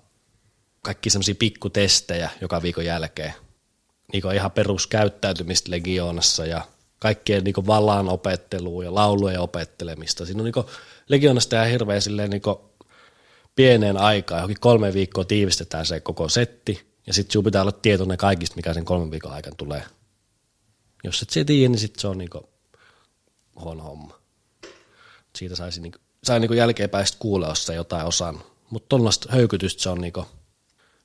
kaikki 0.82 1.10
semmoisia 1.10 1.34
pikkutestejä 1.38 2.30
joka 2.40 2.62
viikon 2.62 2.84
jälkeen. 2.84 3.34
Niin 4.12 4.34
ihan 4.34 4.50
peruskäyttäytymistä 4.50 5.70
legioonassa 5.70 6.46
ja 6.46 6.62
kaikkien 6.98 7.44
niin 7.44 7.66
vallan 7.66 8.08
opettelua 8.08 8.84
ja 8.84 8.94
laulujen 8.94 9.40
opettelemista. 9.40 10.26
Siinä 10.26 10.42
on 10.42 10.44
niin 10.44 10.64
legioonasta 11.08 11.50
tehdään 11.50 11.70
hirveän 11.70 12.02
silleen 12.02 12.30
niin 12.30 12.42
pieneen 13.56 13.96
aikaan, 13.96 14.38
johonkin 14.38 14.60
kolme 14.60 14.94
viikkoa 14.94 15.24
tiivistetään 15.24 15.86
se 15.86 16.00
koko 16.00 16.28
setti, 16.28 16.86
ja 17.06 17.12
sitten 17.12 17.32
sinun 17.32 17.44
pitää 17.44 17.62
olla 17.62 17.72
tietoinen 17.72 18.18
kaikista, 18.18 18.56
mikä 18.56 18.74
sen 18.74 18.84
kolmen 18.84 19.10
viikon 19.10 19.32
aikana 19.32 19.56
tulee. 19.56 19.82
Jos 21.04 21.22
et 21.22 21.30
se 21.30 21.44
tiedä, 21.44 21.68
niin 21.68 21.78
sitten 21.78 22.00
se 22.00 22.08
on 22.08 22.18
niin 22.18 22.30
huono 23.60 23.82
homma. 23.82 24.18
Siitä 25.36 25.56
saisi 25.56 25.80
niin, 25.80 25.92
sai 26.24 26.40
niin 26.40 26.56
jälkeenpäin 26.56 27.06
kuulla, 27.18 27.48
jos 27.48 27.70
jotain 27.74 28.06
osannut. 28.06 28.56
Mutta 28.70 28.88
tuollaista 28.88 29.28
höykytystä 29.32 29.82
se 29.82 29.88
on 29.88 30.00
niin 30.00 30.12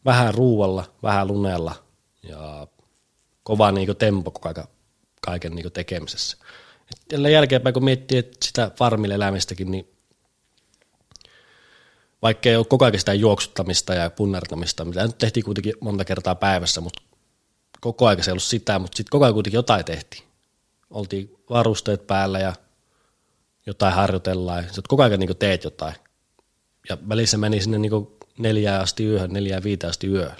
vähän 0.05 0.33
ruualla, 0.33 0.83
vähän 1.03 1.27
lunella 1.27 1.75
ja 2.23 2.67
kova 3.51 3.71
niin 3.71 3.95
tempo 3.95 4.31
koko 4.31 4.49
ajan 4.49 4.67
kaiken 5.21 5.55
niin 5.55 5.71
tekemisessä. 5.71 6.37
Et 6.91 7.31
jälkeenpäin 7.31 7.73
kun 7.73 7.83
miettii 7.83 8.17
että 8.17 8.45
sitä 8.45 8.71
farmille 8.75 9.13
elämistäkin, 9.13 9.71
niin 9.71 9.87
vaikka 12.21 12.49
ei 12.49 12.55
ole 12.55 12.65
koko 12.65 12.85
ajan 12.85 12.99
sitä 12.99 13.13
juoksuttamista 13.13 13.93
ja 13.93 14.09
punnertamista, 14.09 14.85
mitä 14.85 15.07
nyt 15.07 15.17
tehtiin 15.17 15.43
kuitenkin 15.43 15.73
monta 15.79 16.05
kertaa 16.05 16.35
päivässä, 16.35 16.81
mutta 16.81 17.01
koko 17.81 18.07
ajan 18.07 18.23
se 18.23 18.31
ei 18.31 18.33
ollut 18.33 18.43
sitä, 18.43 18.79
mutta 18.79 18.97
sitten 18.97 19.11
koko 19.11 19.25
ajan 19.25 19.33
kuitenkin 19.33 19.57
jotain 19.57 19.85
tehtiin. 19.85 20.23
Oltiin 20.89 21.35
varusteet 21.49 22.07
päällä 22.07 22.39
ja 22.39 22.53
jotain 23.65 23.93
harjoitellaan, 23.93 24.63
ja 24.63 24.69
koko 24.87 25.03
ajan 25.03 25.19
niin 25.19 25.37
teet 25.37 25.63
jotain. 25.63 25.95
Ja 26.89 26.97
välissä 27.09 27.37
meni 27.37 27.61
sinne 27.61 27.77
niin 27.77 28.07
neljään 28.37 28.81
asti 28.81 29.05
yöhön, 29.05 29.33
neljään 29.33 29.63
viiteen 29.63 29.89
asti 29.89 30.07
yöhön. 30.07 30.37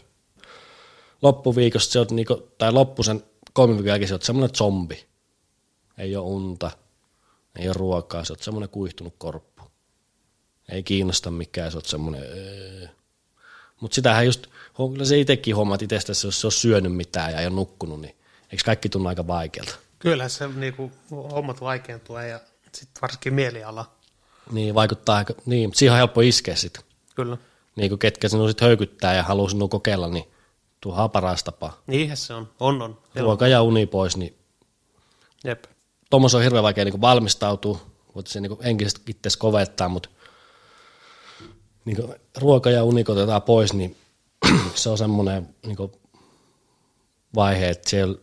Loppuviikosta 1.22 1.92
se 1.92 2.00
on, 2.00 2.08
niin 2.12 2.26
kuin, 2.26 2.44
tai 2.58 2.72
loppusen 2.72 3.24
kolmen 3.54 3.78
viikon 3.78 3.88
jälkeen 3.88 4.08
se 4.08 4.14
on 4.14 4.22
semmoinen 4.22 4.56
zombi. 4.56 5.06
Ei 5.98 6.16
ole 6.16 6.26
unta, 6.26 6.72
ei 7.60 7.68
ole 7.68 7.74
ruokaa, 7.74 8.24
se 8.24 8.34
on 8.34 8.40
semmoinen 8.42 8.70
kuihtunut 8.70 9.16
korppu. 9.18 9.64
Ei 10.70 10.84
kiinnosta 10.84 11.32
mikään, 11.32 11.72
se 11.72 11.78
on 11.78 11.86
semmoinen... 11.86 12.24
Öö. 12.24 12.88
Mutta 13.80 13.96
sitähän 13.96 14.26
just, 14.26 14.48
kyllä 14.94 15.06
se 15.06 15.20
itsekin 15.20 15.56
huomaat 15.56 15.82
itsestä, 15.82 16.12
jos 16.26 16.42
se 16.42 16.48
on 16.48 16.52
syönyt 16.52 16.96
mitään 16.96 17.32
ja 17.32 17.40
ei 17.40 17.48
ole 17.48 17.56
nukkunut, 17.56 18.02
niin 18.02 18.16
eikö 18.52 18.64
kaikki 18.66 18.90
tunnu 18.90 19.10
aika 19.10 19.28
vaikealta? 19.28 19.76
Kyllä 20.00 20.30
se 20.30 20.48
niinku, 20.48 20.92
hommat 21.12 21.62
vaikeentuu 21.62 22.18
ja 22.18 22.40
sitten 22.72 23.02
varsinkin 23.02 23.34
mieliala. 23.34 23.92
Niin, 24.52 24.76
vaikuttaa 24.76 25.16
aika, 25.16 25.34
niin, 25.46 25.72
siihen 25.76 25.92
on 25.94 25.98
helppo 25.98 26.22
iskeä 26.22 26.56
sitten. 26.56 26.84
Kyllä. 27.16 27.38
Niin 27.76 27.90
kuin 27.90 28.00
ketkä 28.00 28.30
sinun 28.30 28.50
sitten 28.50 28.66
höykyttää 28.66 29.16
ja 29.16 29.24
haluaa 29.24 29.50
sinun 29.50 29.70
kokeilla, 29.70 30.08
niin 30.08 30.32
tuohan 30.82 31.10
paras 31.10 31.44
tapa. 31.44 31.74
Niinhän 31.88 32.18
se 32.18 32.34
on, 32.34 32.50
on, 32.60 32.82
on. 32.82 32.98
Ruoka 33.16 33.48
ja 33.48 33.62
uni 33.62 33.86
pois, 33.86 34.18
niin 34.18 34.38
Jep. 35.44 35.64
tuommoisen 36.10 36.38
on 36.38 36.44
hirveän 36.44 36.64
vaikea 36.64 36.86
niin 36.86 37.02
valmistautua, 37.02 37.82
voit 38.16 38.28
se 38.28 38.42
niin 38.42 38.64
henkisesti 38.64 39.02
itse 39.08 39.30
kovettaa, 39.38 39.90
mutta 39.90 40.10
niin 41.86 41.98
ruoka 42.38 42.70
ja 42.70 42.84
uni 42.84 43.04
otetaan 43.08 43.42
pois, 43.42 43.74
niin 43.74 43.98
se 44.76 44.90
on 44.90 44.98
semmoinen 44.98 45.56
niin 45.66 45.78
vaihe, 47.36 47.70
että 47.70 47.90
siellä, 47.90 48.18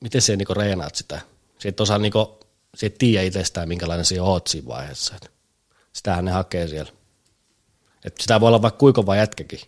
miten 0.00 0.22
se 0.22 0.36
niin 0.36 0.56
reenaat 0.56 0.94
sitä. 0.94 1.20
Se 1.58 1.68
et 1.68 1.80
osaa, 1.80 1.98
niin 1.98 2.12
kuin, 2.12 2.26
se 2.74 2.86
et 2.86 2.98
tiedä 2.98 3.22
itsestään, 3.22 3.68
minkälainen 3.68 4.04
se 4.04 4.20
oot 4.20 4.46
siinä 4.46 4.68
vaiheessa. 4.68 5.16
Et 5.16 5.30
sitähän 5.92 6.24
ne 6.24 6.30
hakee 6.30 6.68
siellä. 6.68 6.92
Et 8.04 8.14
sitä 8.20 8.40
voi 8.40 8.48
olla 8.48 8.62
vaikka 8.62 8.78
kuinka 8.78 9.02
kova 9.02 9.16
jätkäkin. 9.16 9.60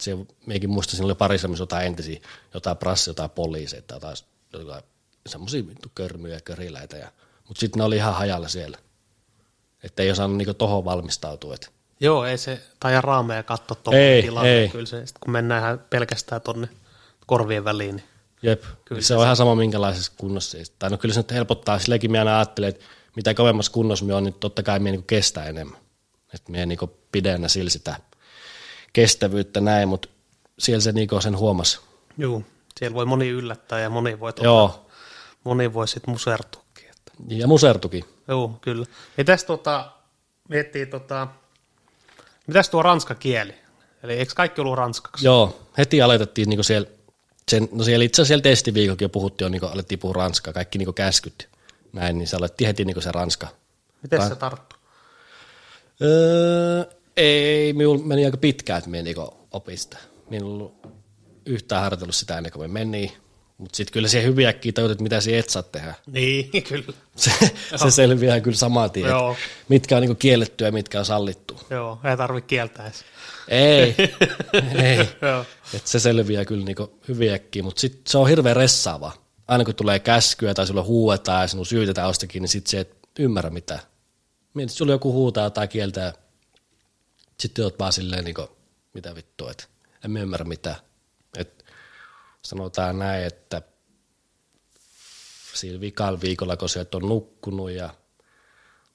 Se, 0.00 0.16
meikin 0.46 0.70
muista, 0.70 0.90
siinä 0.90 1.04
oli 1.04 1.14
pari 1.14 1.38
semmoisia 1.38 1.62
jotain 1.62 1.86
entisiä, 1.86 2.20
jotain 2.54 2.76
prassi, 2.76 3.10
jotain 3.10 3.30
poliiseja, 3.30 3.82
jotain, 3.92 4.16
jotain 4.52 4.82
semmoisia 5.26 5.62
körmyjä 5.94 6.34
ja 6.34 6.40
köriläitä. 6.40 6.96
Ja, 6.96 7.12
mutta 7.48 7.60
sitten 7.60 7.78
ne 7.78 7.84
oli 7.84 7.96
ihan 7.96 8.14
hajalla 8.14 8.48
siellä. 8.48 8.78
Että 9.82 10.02
ei 10.02 10.10
osannut 10.10 10.36
niinku 10.36 10.54
tohon 10.54 10.84
valmistautua. 10.84 11.54
Et. 11.54 11.72
Joo, 12.00 12.24
ei 12.24 12.38
se 12.38 12.60
taja 12.80 13.00
raameja 13.00 13.42
katsoa 13.42 13.74
tuohon 13.74 14.00
tilanne. 14.22 14.58
Ei. 14.58 14.68
Kyllä 14.68 14.86
se, 14.86 15.06
sit 15.06 15.18
kun 15.18 15.32
mennään 15.32 15.78
pelkästään 15.90 16.40
tuonne 16.40 16.68
korvien 17.26 17.64
väliin. 17.64 17.96
Niin 17.96 18.10
Jep, 18.42 18.62
kyllä 18.84 19.00
se, 19.00 19.06
se 19.06 19.14
on 19.14 19.24
ihan 19.24 19.36
sama 19.36 19.54
minkälaisessa 19.54 20.12
kunnossa. 20.16 20.58
Tai 20.78 20.90
no 20.90 20.98
kyllä 20.98 21.14
se 21.14 21.20
nyt 21.20 21.32
helpottaa, 21.32 21.78
silläkin 21.78 22.10
minä 22.10 22.20
aina 22.20 22.38
ajattelen, 22.38 22.68
että 22.68 22.84
mitä 23.16 23.34
kovemmassa 23.34 23.72
kunnossa 23.72 24.04
me 24.04 24.14
on, 24.14 24.24
niin 24.24 24.34
totta 24.34 24.62
kai 24.62 24.78
minä 24.78 24.90
niin 24.90 25.04
kestää 25.04 25.46
enemmän. 25.46 25.78
Että 26.34 26.52
minä 26.52 26.66
niin 26.66 26.78
pidennä 27.12 27.48
sillä 27.48 27.70
sitä 27.70 27.96
kestävyyttä 28.92 29.60
näin, 29.60 29.88
mutta 29.88 30.08
siellä 30.58 30.80
se 30.80 30.92
niin 30.92 31.08
sen 31.20 31.36
huomasi. 31.36 31.80
Joo, 32.18 32.42
siellä 32.78 32.94
voi 32.94 33.06
moni 33.06 33.28
yllättää 33.28 33.80
ja 33.80 33.90
moni 33.90 34.20
voi, 34.20 34.32
tuota, 34.32 34.46
Joo. 34.46 34.86
Moni 35.44 35.74
voi 35.74 35.88
sitten 35.88 36.10
musertukin. 36.10 36.88
Että. 36.90 37.12
Ja 37.28 37.46
musertukin. 37.46 38.04
Joo, 38.28 38.58
kyllä. 38.60 38.86
Mitäs 39.16 39.44
tuota, 39.44 39.92
miettii 40.48 40.86
tota, 40.86 41.28
mitäs 42.46 42.68
tuo 42.68 42.82
ranska 42.82 43.14
kieli? 43.14 43.54
Eli 44.02 44.12
eikö 44.12 44.32
kaikki 44.36 44.60
ollut 44.60 44.78
ranskaksi? 44.78 45.26
Joo, 45.26 45.60
heti 45.78 46.02
aloitettiin 46.02 46.48
niin 46.48 46.64
siellä, 46.64 46.88
sen, 47.48 47.68
no 47.72 47.84
siellä 47.84 48.04
itse 48.04 48.22
asiassa 48.22 48.28
siellä 48.28 48.42
testiviikokin 48.42 49.04
jo 49.04 49.08
puhuttiin, 49.08 49.46
jo, 49.46 49.48
niin 49.48 49.64
alettiin 49.64 49.98
puhua 49.98 50.14
ranskaa, 50.14 50.52
kaikki 50.52 50.78
niin 50.78 50.94
käskyt 50.94 51.48
näin, 51.92 52.18
niin 52.18 52.28
se 52.28 52.36
alettiin 52.36 52.66
heti 52.66 52.84
niin 52.84 53.02
se 53.02 53.12
ranska. 53.12 53.48
Miten 54.02 54.28
se 54.28 54.36
tarttu? 54.36 54.76
Öö, 56.02 56.84
ei, 57.16 57.72
minulla 57.72 58.04
meni 58.04 58.24
aika 58.24 58.36
pitkään, 58.36 58.78
että 58.78 58.90
minä 58.90 59.02
niin 59.02 59.16
opista. 59.50 59.98
Minulla 60.30 60.72
yhtään 61.46 61.82
harjoitellut 61.82 62.14
sitä 62.14 62.36
ennen 62.36 62.52
kuin 62.52 62.70
me 62.70 62.78
meni, 62.78 63.16
mutta 63.58 63.76
sitten 63.76 63.92
kyllä 63.92 64.08
se 64.08 64.22
hyvin 64.22 64.46
äkkiä 64.46 64.72
tajut, 64.72 64.90
että 64.90 65.02
mitä 65.02 65.20
sinä 65.20 65.38
et 65.38 65.48
saa 65.48 65.62
tehdä. 65.62 65.94
Niin, 66.06 66.50
kyllä. 66.68 66.92
Se, 67.16 67.30
se 67.76 67.90
selviää 67.90 68.40
kyllä 68.40 68.56
saman 68.56 68.90
tien, 68.90 69.08
Joo. 69.08 69.36
mitkä 69.68 69.96
on 69.96 70.00
niinku 70.02 70.14
kiellettyä 70.14 70.68
ja 70.68 70.72
mitkä 70.72 70.98
on 70.98 71.04
sallittu. 71.04 71.60
Joo, 71.70 71.98
ei 72.04 72.16
tarvitse 72.16 72.46
kieltää 72.46 72.86
edes. 72.86 73.04
Ei, 73.48 73.94
ei. 74.84 74.98
Et 75.74 75.86
se 75.86 76.00
selviää 76.00 76.44
kyllä 76.44 76.64
niinku 76.64 76.98
hyvin 77.08 77.32
äkkiä, 77.32 77.62
mutta 77.62 77.80
sitten 77.80 78.02
se 78.06 78.18
on 78.18 78.28
hirveän 78.28 78.56
ressaava. 78.56 79.12
Aina 79.48 79.64
kun 79.64 79.74
tulee 79.74 79.98
käskyä 79.98 80.54
tai 80.54 80.66
sulle 80.66 80.82
huuetaan 80.82 81.42
ja 81.42 81.48
sinun 81.48 81.66
syytetään 81.66 82.08
ostakin, 82.08 82.42
niin 82.42 82.48
sitten 82.48 82.70
se 82.70 82.80
et 82.80 82.98
ymmärrä 83.18 83.50
mitään. 83.50 83.80
Mietit, 84.54 84.76
sulla 84.76 84.92
joku 84.92 85.12
huutaa 85.12 85.50
tai 85.50 85.68
kieltää, 85.68 86.12
sitten 87.40 87.64
oot 87.64 87.78
vaan 87.78 87.92
silleen, 87.92 88.24
niin 88.24 88.34
kuin, 88.34 88.48
mitä 88.94 89.14
vittua, 89.14 89.50
että 89.50 89.64
en 90.04 90.16
ymmärrä 90.16 90.44
mitään. 90.44 90.76
Et 91.36 91.64
sanotaan 92.42 92.98
näin, 92.98 93.24
että 93.24 93.62
sillä 95.54 95.80
vikalla 95.80 96.20
viikolla, 96.20 96.56
kun 96.56 96.68
sä 96.68 96.86
on 96.94 97.08
nukkunut 97.08 97.70
ja 97.70 97.94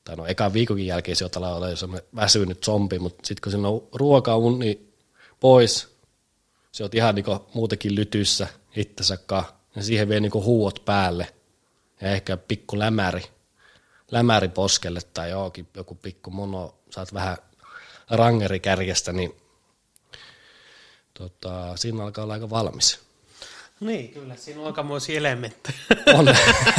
tai 0.03 0.15
no 0.15 0.26
ekan 0.26 0.53
viikonkin 0.53 0.88
jälkeen 0.88 1.15
se 1.15 1.26
on 1.26 1.43
olla 1.43 1.76
semmoinen 1.76 2.07
väsynyt 2.15 2.63
zombi, 2.63 2.99
mutta 2.99 3.27
sitten 3.27 3.41
kun 3.41 3.51
siinä 3.51 3.67
on 3.67 3.88
ruokauni 3.93 4.93
pois, 5.39 5.97
se 6.72 6.84
on 6.84 6.89
ihan 6.93 7.15
niin 7.15 7.26
muutenkin 7.53 7.95
lytyssä 7.95 8.47
itsensä 8.76 9.17
ja 9.76 9.84
siihen 9.84 10.09
vie 10.09 10.19
niin 10.19 10.34
huuot 10.34 10.85
päälle 10.85 11.34
ja 12.01 12.11
ehkä 12.11 12.38
pikku 12.38 12.80
lämäri, 12.80 13.23
lämäri 14.11 14.47
poskelle 14.47 14.99
tai 15.13 15.30
johonkin 15.30 15.67
joku 15.76 15.95
pikku 15.95 16.31
mono, 16.31 16.76
saat 16.89 17.13
vähän 17.13 17.38
rangerikärjestä, 18.10 19.11
niin 19.11 19.36
tota, 21.14 21.77
siinä 21.77 22.03
alkaa 22.03 22.23
olla 22.23 22.34
aika 22.34 22.49
valmis. 22.49 23.06
Niin, 23.80 24.10
kyllä 24.10 24.36
siinä 24.36 24.61
on 24.61 24.68
aikamoisia 24.68 25.18
elementtejä. 25.18 25.77
On. 26.14 26.26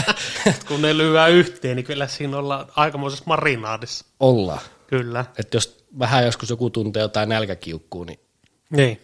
Kun 0.69 0.83
ne 0.83 0.97
lyödään 0.97 1.33
yhteen, 1.33 1.77
niin 1.77 1.87
kyllä 1.87 2.07
siinä 2.07 2.39
ollaan 2.39 2.67
aikamoisessa 2.77 3.25
marinaadissa. 3.27 4.05
Ollaan. 4.21 4.61
Kyllä. 4.87 5.25
Että 5.39 5.57
jos 5.57 5.87
vähän 5.99 6.25
joskus 6.25 6.51
joku 6.51 6.71
tuntee 6.71 7.03
jotain 7.03 7.29
nälkäkiukkuu, 7.29 8.05
niin, 8.05 8.21
niin. 8.71 9.01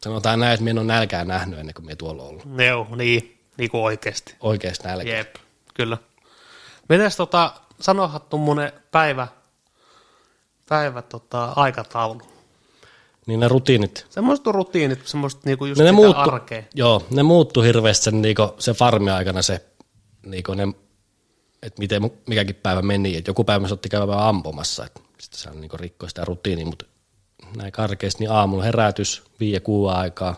sanotaan 0.00 0.40
näin, 0.40 0.52
että 0.52 0.64
minä 0.64 0.70
en 0.70 0.78
ole 0.78 0.86
nälkää 0.86 1.24
nähnyt 1.24 1.58
ennen 1.58 1.74
kuin 1.74 1.86
minä 1.86 1.96
tuolla 1.96 2.22
ollut. 2.22 2.44
Joo, 2.66 2.96
niin, 2.96 3.38
niin 3.58 3.70
kuin 3.70 3.82
oikeasti. 3.82 4.36
Oikeasti 4.40 4.88
nälkä. 4.88 5.10
Jep, 5.10 5.36
kyllä. 5.74 5.98
Mites 6.88 7.16
tota, 7.16 7.52
sanohat 7.80 8.28
tuommoinen 8.28 8.72
päivä, 8.90 9.28
päivä 10.68 11.02
tota, 11.02 11.52
aikataulu? 11.56 12.22
Niin 13.26 13.40
ne 13.40 13.48
rutiinit. 13.48 14.06
Semmoiset 14.10 14.46
rutiinit, 14.46 15.06
semmoiset 15.06 15.44
niinku 15.44 15.66
just 15.66 15.80
ne, 15.80 15.92
muuttu, 15.92 16.20
arkea. 16.20 16.62
Joo, 16.74 17.06
ne 17.10 17.22
muuttu 17.22 17.62
hirveästi 17.62 18.04
sen, 18.04 18.22
niinku, 18.22 18.54
se 18.58 18.72
farmi 18.72 19.10
aikana 19.10 19.42
se, 19.42 19.66
niinku 20.26 20.54
ne, 20.54 20.68
että 21.62 21.78
miten 21.78 22.10
mikäkin 22.26 22.54
päivä 22.54 22.82
meni. 22.82 23.16
Et 23.16 23.26
joku 23.26 23.44
päivä 23.44 23.68
se 23.68 23.74
otti 23.74 23.88
käydä 23.88 24.06
vähän 24.06 24.26
ampumassa, 24.26 24.86
että 24.86 25.00
sitten 25.20 25.40
se 25.40 25.50
niinku 25.50 25.76
rikkoi 25.76 26.08
sitä 26.08 26.24
rutiinia, 26.24 26.66
mutta 26.66 26.84
näin 27.56 27.72
karkeasti, 27.72 28.20
niin 28.20 28.30
aamulla 28.30 28.64
herätys, 28.64 29.22
viie 29.40 29.60
kuua 29.60 29.92
aikaa, 29.92 30.36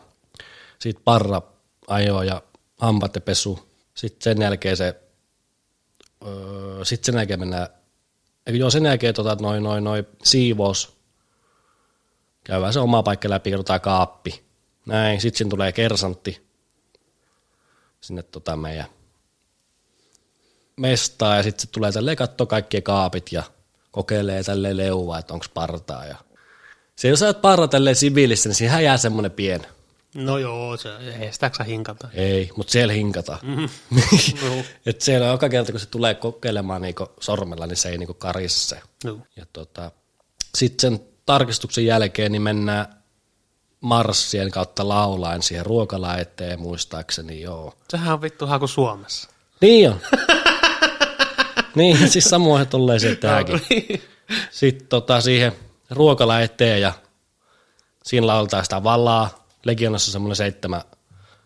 sitten 0.78 1.04
parra 1.04 1.42
ajo 1.88 2.22
ja 2.22 2.42
hampatepesu, 2.80 3.68
sitten 3.94 4.22
sen 4.22 4.42
jälkeen 4.42 4.76
se, 4.76 5.00
öö, 6.26 6.84
sitten 6.84 7.06
sen 7.06 7.18
jälkeen 7.18 7.40
mennään, 7.40 7.68
eikö 8.46 8.58
joo, 8.58 8.70
sen 8.70 8.84
jälkeen 8.84 9.14
tota, 9.14 9.36
noin, 9.40 9.62
noin, 9.62 9.84
noin 9.84 10.06
siivous, 10.22 10.94
Käydään 12.44 12.72
se 12.72 12.80
oma 12.80 13.02
paikka 13.02 13.30
läpi, 13.30 13.50
katsotaan 13.50 13.80
kaappi. 13.80 14.44
Näin, 14.86 15.20
sitten 15.20 15.38
siinä 15.38 15.50
tulee 15.50 15.72
kersantti 15.72 16.46
sinne 18.00 18.22
tota 18.22 18.56
meidän 18.56 18.86
mestaa 20.76 21.36
ja 21.36 21.42
sitten 21.42 21.66
se 21.66 21.72
tulee 21.72 21.92
tälleen 21.92 22.16
katsoa 22.16 22.46
kaikki 22.46 22.82
kaapit 22.82 23.32
ja 23.32 23.42
kokeilee 23.90 24.42
tälleen 24.42 24.76
leuvaa, 24.76 25.18
että 25.18 25.34
onko 25.34 25.46
partaa. 25.54 26.04
Ja... 26.04 26.16
Se 26.96 27.08
jos 27.08 27.18
sä 27.20 27.26
oot 27.26 27.42
parra 27.42 27.68
tälleen 27.68 27.96
siviilissä, 27.96 28.48
niin 28.48 28.56
siihen 28.56 28.84
jää 28.84 28.96
semmoinen 28.96 29.30
pieni. 29.30 29.64
No 30.14 30.38
joo, 30.38 30.76
se 30.76 30.96
ei 31.20 31.32
sitä 31.32 31.50
saa 31.56 31.66
hinkata. 31.66 32.08
Ei, 32.14 32.50
mutta 32.56 32.70
siellä 32.70 32.92
hinkataan. 32.92 33.38
Mm-hmm. 33.42 33.68
Et 34.86 35.00
siellä 35.00 35.26
joka 35.26 35.48
kerta, 35.48 35.72
kun 35.72 35.80
se 35.80 35.86
tulee 35.86 36.14
kokeilemaan 36.14 36.82
niinku 36.82 37.06
sormella, 37.20 37.66
niin 37.66 37.76
se 37.76 37.88
ei 37.88 37.98
niinku 37.98 38.14
karissa 38.14 38.68
se. 38.68 38.82
Joo. 39.04 39.18
Ja 39.36 39.46
tota, 39.52 39.90
sitten 40.54 40.90
sen 40.92 41.06
tarkistuksen 41.26 41.86
jälkeen 41.86 42.32
niin 42.32 42.42
mennään 42.42 42.86
marssien 43.80 44.50
kautta 44.50 44.88
laulaen 44.88 45.42
siihen 45.42 45.66
ruokalaan 45.66 46.20
eteen 46.20 46.60
muistaakseni, 46.60 47.40
joo. 47.40 47.74
Sehän 47.88 48.14
on 48.14 48.22
vittu 48.22 48.46
haku 48.46 48.66
Suomessa. 48.66 49.30
Niin 49.60 49.90
on. 49.90 50.00
niin, 51.74 52.08
siis 52.08 52.24
samoin 52.24 52.66
tulee 52.66 52.98
se 52.98 53.16
tämäkin. 53.16 53.60
Sitten 54.50 54.88
tota, 54.88 55.20
siihen 55.20 55.52
ruokala 55.90 56.40
eteen 56.40 56.80
ja 56.80 56.92
siinä 58.04 58.26
lauletaan 58.26 58.64
sitä 58.64 58.82
valaa. 58.82 59.43
Legionassa 59.64 60.08
on 60.08 60.12
semmoinen 60.12 60.36
seitsemän, 60.36 60.82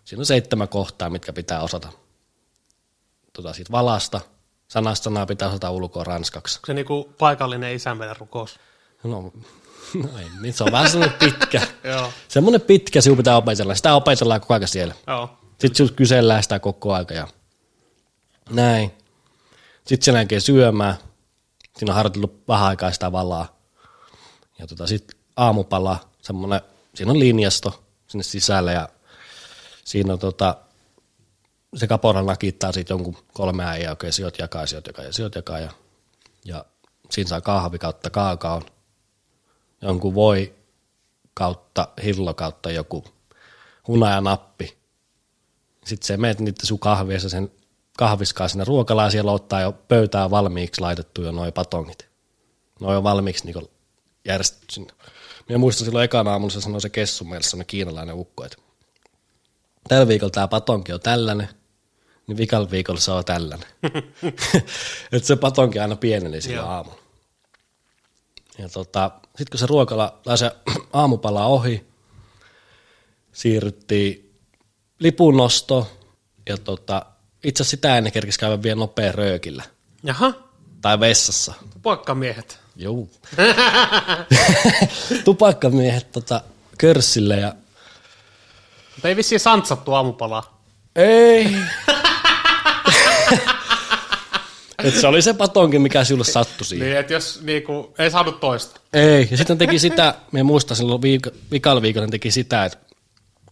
siinä 0.04 0.20
on 0.20 0.26
seitsemän 0.26 0.68
kohtaa, 0.68 1.10
mitkä 1.10 1.32
pitää 1.32 1.62
osata 1.62 1.92
tota, 3.32 3.52
siitä 3.52 3.72
valasta. 3.72 4.20
Sanasta 4.68 5.04
sanaa 5.04 5.26
pitää 5.26 5.48
osata 5.48 5.70
ulkoa 5.70 6.04
ranskaksi. 6.04 6.58
Onko 6.58 6.66
se 6.66 6.74
niinku 6.74 7.14
paikallinen 7.18 7.74
isänmeidän 7.74 8.16
rukous? 8.16 8.60
No, 9.04 9.32
no 9.94 10.18
ei, 10.18 10.26
niin 10.40 10.54
se 10.54 10.64
on 10.64 10.72
vähän 10.72 10.90
semmoinen 10.90 11.18
pitkä. 11.18 11.66
Joo. 11.84 12.12
semmoinen 12.28 12.60
pitkä 12.60 13.00
sinun 13.00 13.16
pitää 13.16 13.36
opetella. 13.36 13.74
Sitä 13.74 13.94
opetellaan 13.94 14.40
koko 14.40 14.54
ajan 14.54 14.68
siellä. 14.68 14.94
Joo. 15.06 15.30
Sitten 15.50 15.74
sinut 15.74 15.92
kysellään 15.92 16.42
sitä 16.42 16.58
koko 16.58 16.94
aika 16.94 17.14
ja 17.14 17.28
näin. 18.50 18.92
Sitten 19.86 20.04
sen 20.04 20.14
jälkeen 20.14 20.40
syömään. 20.40 20.94
Siinä 21.76 21.92
on 21.92 21.96
harjoitellut 21.96 22.42
vähän 22.48 22.66
aikaa 22.66 22.92
sitä 22.92 23.12
valaa. 23.12 23.58
Ja 24.58 24.66
tota, 24.66 24.86
sitten 24.86 25.18
aamupala, 25.36 25.98
semmoinen, 26.22 26.60
siinä 26.94 27.12
on 27.12 27.18
linjasto 27.18 27.84
sinne 28.08 28.22
sisälle 28.22 28.72
ja 28.72 28.88
siinä 29.84 30.12
on 30.12 30.18
tota, 30.18 30.56
se 31.76 31.86
kapora 31.86 32.22
nakittaa 32.22 32.72
siitä 32.72 32.92
jonkun 32.92 33.16
kolme 33.32 33.64
äijää, 33.64 33.92
okei, 33.92 34.12
sijoit 34.12 34.38
jakaa, 34.38 34.66
sijoit 34.66 34.86
jakaa 34.86 35.04
ja 35.04 35.12
sijoit 35.12 35.34
jakaa. 35.34 35.58
Ja, 35.58 35.70
ja 36.44 36.64
siinä 37.10 37.28
saa 37.28 37.40
kahvi 37.40 37.78
kautta 37.78 38.10
kaakaon, 38.10 38.62
jonkun 39.82 40.14
voi 40.14 40.54
kautta 41.34 41.88
hillo 42.04 42.34
kautta 42.34 42.70
joku 42.70 43.04
hunajanappi. 43.88 44.78
Sitten 45.84 46.06
se 46.06 46.16
meet 46.16 46.40
niitä 46.40 46.66
sun 46.66 46.78
kahviessa 46.78 47.28
sen 47.28 47.50
kahviskaa 47.98 48.48
sinne 48.48 48.64
ruokalaan 48.64 49.10
siellä 49.10 49.32
ottaa 49.32 49.60
jo 49.60 49.72
pöytään 49.72 50.30
valmiiksi 50.30 50.80
laitettu 50.80 51.22
jo 51.22 51.32
noin 51.32 51.52
patongit. 51.52 52.08
Ne 52.80 52.86
on 52.86 53.02
valmiiksi 53.02 53.44
niin 53.44 53.68
järjestetty 54.24 54.74
sinne. 54.74 54.92
Minä 55.48 55.58
muistan 55.58 55.84
silloin 55.84 56.04
ekana 56.04 56.30
aamulla 56.32 56.52
se 56.52 56.60
sanoi 56.60 56.80
se 56.80 56.88
kessu 56.88 57.24
meille 57.24 57.42
sellainen 57.44 57.66
kiinalainen 57.66 58.14
ukko, 58.14 58.44
että 58.44 58.56
tällä 59.88 60.08
viikolla 60.08 60.30
tämä 60.30 60.48
patonki 60.48 60.92
on 60.92 61.00
tällainen, 61.00 61.48
niin 62.26 62.36
vikalla 62.36 62.70
viikolla 62.70 63.00
se 63.00 63.10
on 63.10 63.24
tällainen. 63.24 63.68
että 65.12 65.26
se 65.26 65.36
patonki 65.36 65.78
aina 65.78 65.96
pieneni 65.96 66.40
silloin 66.40 66.66
Joo. 66.66 66.74
aamulla. 66.74 66.98
Ja 68.58 68.68
tota, 68.68 69.10
sitten 69.24 69.50
kun 69.50 69.58
se 69.58 69.66
ruokala, 69.66 70.20
tai 70.24 70.38
se 70.38 70.50
aamupala 70.92 71.46
ohi, 71.46 71.86
siirryttiin 73.32 74.34
lipunnosto 74.98 75.90
ja 76.48 76.56
tota, 76.58 77.06
itse 77.44 77.62
asiassa 77.62 77.70
sitä 77.70 77.98
ennen 77.98 78.12
kerkisi 78.12 78.38
käydä 78.38 78.62
vielä 78.62 78.78
nopea 78.78 79.12
röökillä 79.12 79.64
Jaha, 80.02 80.32
tai 80.80 81.00
vessassa. 81.00 81.54
poikkamiehet. 81.82 82.58
Joo. 82.78 83.08
Tupakkamiehet 85.24 86.12
tota, 86.12 86.40
körssille 86.78 87.36
ja 87.36 87.54
Mutta 88.94 89.08
ei 89.08 89.16
vissiin 89.16 89.40
santsattu 89.40 89.94
aamupalaa. 89.94 90.62
ei. 90.96 91.56
Et 94.84 94.94
se 95.00 95.06
oli 95.06 95.22
se 95.22 95.34
patonki, 95.34 95.78
mikä 95.78 96.04
sinulle 96.04 96.24
sattui 96.24 96.66
siihen. 96.66 96.86
Niin, 96.88 96.98
että 96.98 97.12
jos 97.12 97.40
niinku, 97.42 97.94
ei 97.98 98.10
saanut 98.10 98.40
toista. 98.40 98.80
Ei, 98.92 99.28
ja 99.30 99.36
sitten 99.36 99.58
teki 99.58 99.78
sitä, 99.78 100.14
me 100.32 100.42
muistan 100.42 100.76
silloin 100.76 101.02
viik- 101.02 101.34
vikalla 101.50 101.82
viikolla 101.82 102.06
ne 102.06 102.10
teki 102.10 102.30
sitä, 102.30 102.64
että 102.64 102.78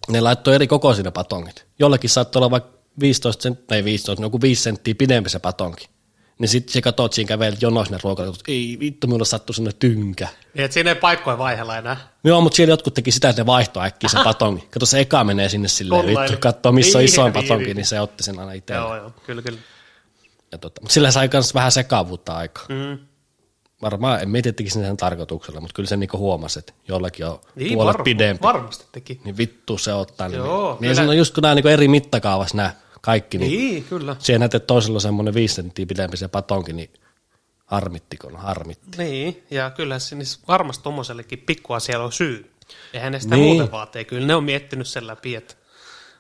ne 0.09 0.21
laittoi 0.21 0.55
eri 0.55 0.67
kokoisia 0.67 1.05
ne 1.05 1.11
patongit. 1.11 1.65
Jollekin 1.79 2.11
saattoi 2.11 2.41
olla 2.41 2.51
vaikka 2.51 2.71
15 3.01 3.43
senttiä, 3.43 3.77
ei 3.77 3.85
15, 3.85 4.23
joku 4.25 4.41
5 4.41 4.63
senttiä 4.63 4.95
pidempi 4.95 5.31
se 5.31 5.39
patonki. 5.39 5.89
Niin 6.39 6.49
sitten 6.49 6.73
se 6.73 6.83
katsot 6.83 7.13
siinä 7.13 7.29
kävelit 7.29 7.63
jonoissa 7.63 7.95
ne 7.95 8.01
ruokalat, 8.05 8.35
että 8.35 8.53
ei 8.53 8.77
vittu, 8.81 9.07
minulle 9.07 9.25
sattui 9.25 9.55
sinne 9.55 9.71
tynkä. 9.79 10.29
Niin, 10.55 10.65
että 10.65 10.73
siinä 10.75 10.91
ei 10.91 10.97
paikkoja 10.97 11.39
vaihella 11.39 11.77
enää. 11.79 11.97
Joo, 12.25 12.41
mutta 12.41 12.57
siellä 12.57 12.73
jotkut 12.73 12.95
teki 12.95 13.11
sitä, 13.13 13.29
että 13.29 13.43
ne 13.43 13.47
vaihtoi 13.47 13.87
äkkiä 13.87 14.09
se 14.11 14.19
patongi. 14.25 14.69
Kato, 14.71 14.87
se 14.87 15.01
eka 15.01 15.25
menee 15.25 15.49
sinne 15.49 15.69
silleen, 15.69 16.07
vittu, 16.07 16.37
katsoo 16.41 16.73
missä 16.73 16.99
on 16.99 17.01
Niin, 17.03 17.13
isoin 17.13 17.33
niin, 17.33 17.43
patonki, 17.45 17.65
niin. 17.65 17.77
niin 17.77 17.87
se 17.87 18.01
otti 18.01 18.23
sen 18.23 18.39
aina 18.39 18.53
itse. 18.53 18.75
Joo, 18.75 18.97
joo, 18.97 19.11
kyllä, 19.27 19.43
kyllä. 19.43 19.59
Ja 20.53 20.59
tota, 20.59 20.81
mutta 20.81 20.95
sillä 20.95 21.11
sai 21.11 21.29
myös 21.33 21.55
vähän 21.55 21.73
sekavuutta 21.73 22.37
aikaa. 22.37 22.65
Mm. 22.69 22.99
Varmaan, 23.83 24.23
en 24.23 24.29
mieti, 24.29 24.53
tekisi 24.53 24.81
sen 24.81 24.97
tarkoituksella, 24.97 25.61
mutta 25.61 25.75
kyllä 25.75 25.89
se 25.89 25.97
niinku 25.97 26.19
huomasi, 26.19 26.59
että 26.59 26.73
jollakin 26.89 27.27
on 27.27 27.41
Niin, 27.55 27.73
puolet 27.75 27.95
varma- 27.97 28.05
pidempi. 28.05 28.43
varmasti 28.43 28.85
teki. 28.93 29.21
Niin 29.25 29.37
vittu 29.37 29.79
se 29.79 29.93
ottaa. 29.95 30.29
Niin, 30.29 30.37
Joo, 30.39 30.77
niin 30.81 30.97
siinä 30.97 31.11
on 31.11 31.17
just 31.17 31.35
kun 31.35 31.43
nämä 31.43 31.55
niin 31.55 31.67
eri 31.67 31.89
mittakaavassa 31.89 32.57
nämä 32.57 32.71
kaikki, 33.07 33.39
niin, 33.39 33.51
niin. 33.51 33.85
Kyllä. 33.85 34.17
siihen 34.19 34.41
näet, 34.41 34.55
että 34.55 34.67
toisella 34.67 34.97
on 34.97 35.01
semmoinen 35.01 35.35
viisi 35.35 35.55
senttiä 35.55 35.87
pidempi 35.87 36.17
se 36.17 36.29
patonki, 36.29 36.73
niin 36.73 36.91
harmittiko, 37.67 38.31
no 38.31 38.39
harmitti. 38.39 38.99
Niin, 38.99 39.43
ja 39.51 39.71
kyllä 39.71 39.99
se 39.99 40.17
niin 40.17 40.27
varmasti 40.49 40.85
tommosellekin 40.85 41.39
pikkuasialla 41.39 42.05
on 42.05 42.13
syy. 42.13 42.51
Eihän 42.93 43.13
ne 43.13 43.21
sitä 43.21 43.37
Niin. 43.37 43.47
muuten 43.47 43.73
vaatee. 43.73 44.05
Kyllä 44.05 44.27
ne 44.27 44.35
on 44.35 44.45
miettinyt 44.45 44.87
sen 44.87 45.07
läpi, 45.07 45.35
että 45.35 45.55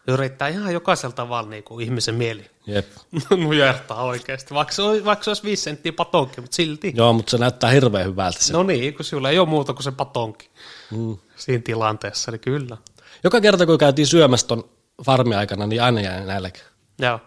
yrittää 0.08 0.48
ihan 0.48 0.72
jokaisella 0.72 1.14
tavalla 1.14 1.50
niin 1.50 1.64
kuin 1.64 1.84
ihmisen 1.84 2.14
mieli 2.14 2.50
Jep. 2.66 2.86
nujertaa 3.44 4.02
oikeasti. 4.02 4.54
Vaikka 4.54 4.74
se, 4.74 4.82
olisi, 4.82 5.04
vaikka 5.04 5.24
se 5.24 5.30
olisi 5.30 5.42
viisi 5.42 5.62
senttiä 5.62 5.92
patonki, 5.92 6.40
mutta 6.40 6.54
silti. 6.54 6.92
Joo, 6.96 7.12
mutta 7.12 7.30
se 7.30 7.38
näyttää 7.38 7.70
hirveän 7.70 8.06
hyvältä 8.06 8.38
se. 8.42 8.52
No 8.52 8.62
niin, 8.62 8.94
kun 8.94 9.04
sinulla 9.04 9.30
ei 9.30 9.38
ole 9.38 9.48
muuta 9.48 9.72
kuin 9.74 9.84
se 9.84 9.90
patonki 9.92 10.50
mm. 10.90 11.16
siinä 11.36 11.62
tilanteessa, 11.62 12.30
niin 12.30 12.40
kyllä. 12.40 12.76
Joka 13.24 13.40
kerta, 13.40 13.66
kun 13.66 13.78
käytiin 13.78 14.06
syömässä 14.06 14.46
ton 14.46 14.68
farmi-aikana, 15.04 15.66
niin 15.66 15.82
aina 15.82 16.00
jäi 16.00 16.24
nälkä. 16.24 16.60
Joo, 16.98 17.20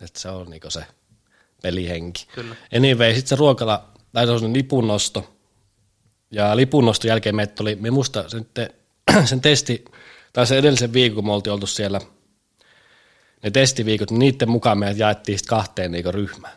Että 0.00 0.20
se 0.20 0.28
on 0.28 0.50
niinku 0.50 0.70
se 0.70 0.84
pelihenki. 1.62 2.26
Kyllä. 2.34 2.56
Anyway, 2.76 3.14
sitten 3.14 3.28
se 3.28 3.36
ruokala, 3.36 3.88
tai 4.12 4.26
se 4.26 4.32
on 4.32 4.40
se 4.40 4.52
lipunnosto. 4.52 5.34
Ja 6.30 6.56
lipunnoston 6.56 7.08
jälkeen 7.08 7.36
meitä 7.36 7.62
oli, 7.62 7.76
me 7.76 7.90
muista 7.90 8.28
sen, 8.28 8.46
te, 8.54 8.74
sen 9.24 9.40
testi, 9.40 9.84
tai 10.32 10.46
sen 10.46 10.58
edellisen 10.58 10.92
viikon, 10.92 11.14
kun 11.14 11.26
me 11.26 11.32
oltiin 11.32 11.52
oltu 11.54 11.66
siellä, 11.66 12.00
ne 13.42 13.50
testiviikot, 13.50 14.10
niin 14.10 14.18
niiden 14.18 14.50
mukaan 14.50 14.78
meidät 14.78 14.98
jaettiin 14.98 15.38
sitten 15.38 15.56
kahteen 15.56 15.92
niinku 15.92 16.12
ryhmään. 16.12 16.54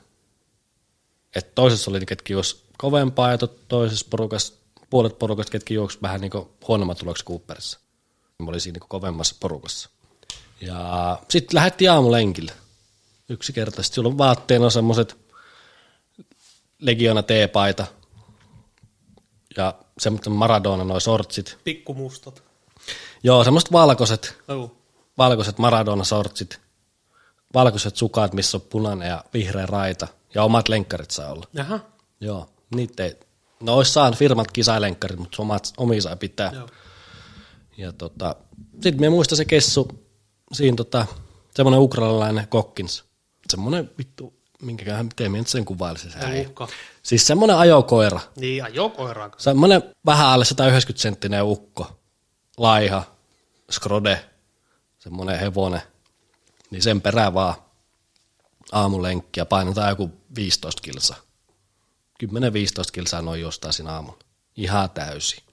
Et 1.35 1.55
toisessa 1.55 1.91
oli, 1.91 2.05
ketkä 2.05 2.33
juosi 2.33 2.63
kovempaa, 2.77 3.31
ja 3.31 3.37
to- 3.37 3.59
toisessa 3.67 4.07
porukassa, 4.09 4.53
puolet 4.89 5.19
porukasta, 5.19 5.51
ketkä 5.51 5.73
juoksi 5.73 5.97
vähän 6.01 6.21
niinku 6.21 6.51
huonommat 6.67 6.97
tulokset 6.97 7.27
Cooperissa. 7.27 7.79
Me 8.39 8.49
oli 8.49 8.59
siinä 8.59 8.73
niinku 8.75 8.87
kovemmassa 8.87 9.35
porukassa. 9.39 9.89
Ja 10.61 11.19
sitten 11.29 11.55
lähdettiin 11.55 11.91
aamulenkille 11.91 12.51
yksinkertaisesti. 13.29 13.95
Sulla 13.95 14.09
on 14.09 14.17
vaatteena 14.17 14.69
semmoiset 14.69 15.17
Legiona 16.79 17.23
T-paita 17.23 17.85
ja 19.57 19.73
semmoinen 19.99 20.31
Maradona 20.31 20.83
noin 20.83 21.01
sortsit. 21.01 21.57
pikkumustat. 21.63 22.43
Joo, 23.23 23.43
semmoiset 23.43 23.71
valkoiset, 23.71 24.37
Joo. 24.47 24.77
valkoiset 25.17 25.57
Maradona 25.57 26.03
sortsit, 26.03 26.59
valkoiset 27.53 27.95
sukat, 27.95 28.33
missä 28.33 28.57
on 28.57 28.61
punainen 28.61 29.07
ja 29.09 29.23
vihreä 29.33 29.65
raita 29.65 30.07
ja 30.35 30.43
omat 30.43 30.69
lenkkarit 30.69 31.11
saa 31.11 31.31
olla. 31.31 31.47
Jaha, 31.53 31.79
Joo, 32.19 32.49
niitä 32.75 33.03
ei, 33.03 33.15
no 33.63 33.75
ois 33.75 33.93
saanut 33.93 34.19
firmat 34.19 34.51
kisailenkkarit, 34.51 35.19
mutta 35.19 35.41
omat, 35.41 35.73
omia 35.77 36.01
sai 36.01 36.15
pitää. 36.15 36.51
joo. 36.53 36.69
Ja 37.77 37.91
tota, 37.91 38.35
sitten 38.73 38.99
me 39.01 39.09
muista 39.09 39.35
se 39.35 39.45
kessu, 39.45 40.04
siinä 40.55 40.75
tota, 40.75 41.05
semmoinen 41.55 41.79
ukrainalainen 41.79 42.47
kokkins. 42.47 43.03
Semmoinen 43.49 43.91
vittu, 43.97 44.33
minkäköhän, 44.61 45.05
miten 45.05 45.31
minä 45.31 45.41
nyt 45.41 45.47
sen 45.47 45.65
kuvailisin 45.65 46.11
se 46.11 46.19
äijä. 46.19 46.49
Siis 47.03 47.27
semmoinen 47.27 47.57
ajokoira. 47.57 48.19
Niin, 48.35 48.63
ajo 48.63 48.89
koiraan. 48.89 49.31
Semmoinen 49.37 49.83
vähän 50.05 50.27
alle 50.27 50.45
190 50.45 51.01
senttinen 51.01 51.43
ukko. 51.43 51.99
Laiha, 52.57 53.03
skrode, 53.71 54.25
semmoinen 54.99 55.39
hevonen. 55.39 55.81
Niin 56.71 56.81
sen 56.81 57.01
perään 57.01 57.33
vaan 57.33 57.55
aamulenkki 58.71 59.39
ja 59.39 59.45
painetaan 59.45 59.89
joku 59.89 60.11
15 60.35 60.81
kilsa. 60.81 61.15
10-15 62.23 62.27
kilsaa 62.93 63.21
noin 63.21 63.41
jostain 63.41 63.73
siinä 63.73 63.91
aamulla. 63.91 64.19
Ihan 64.55 64.89
täysi. 64.89 65.43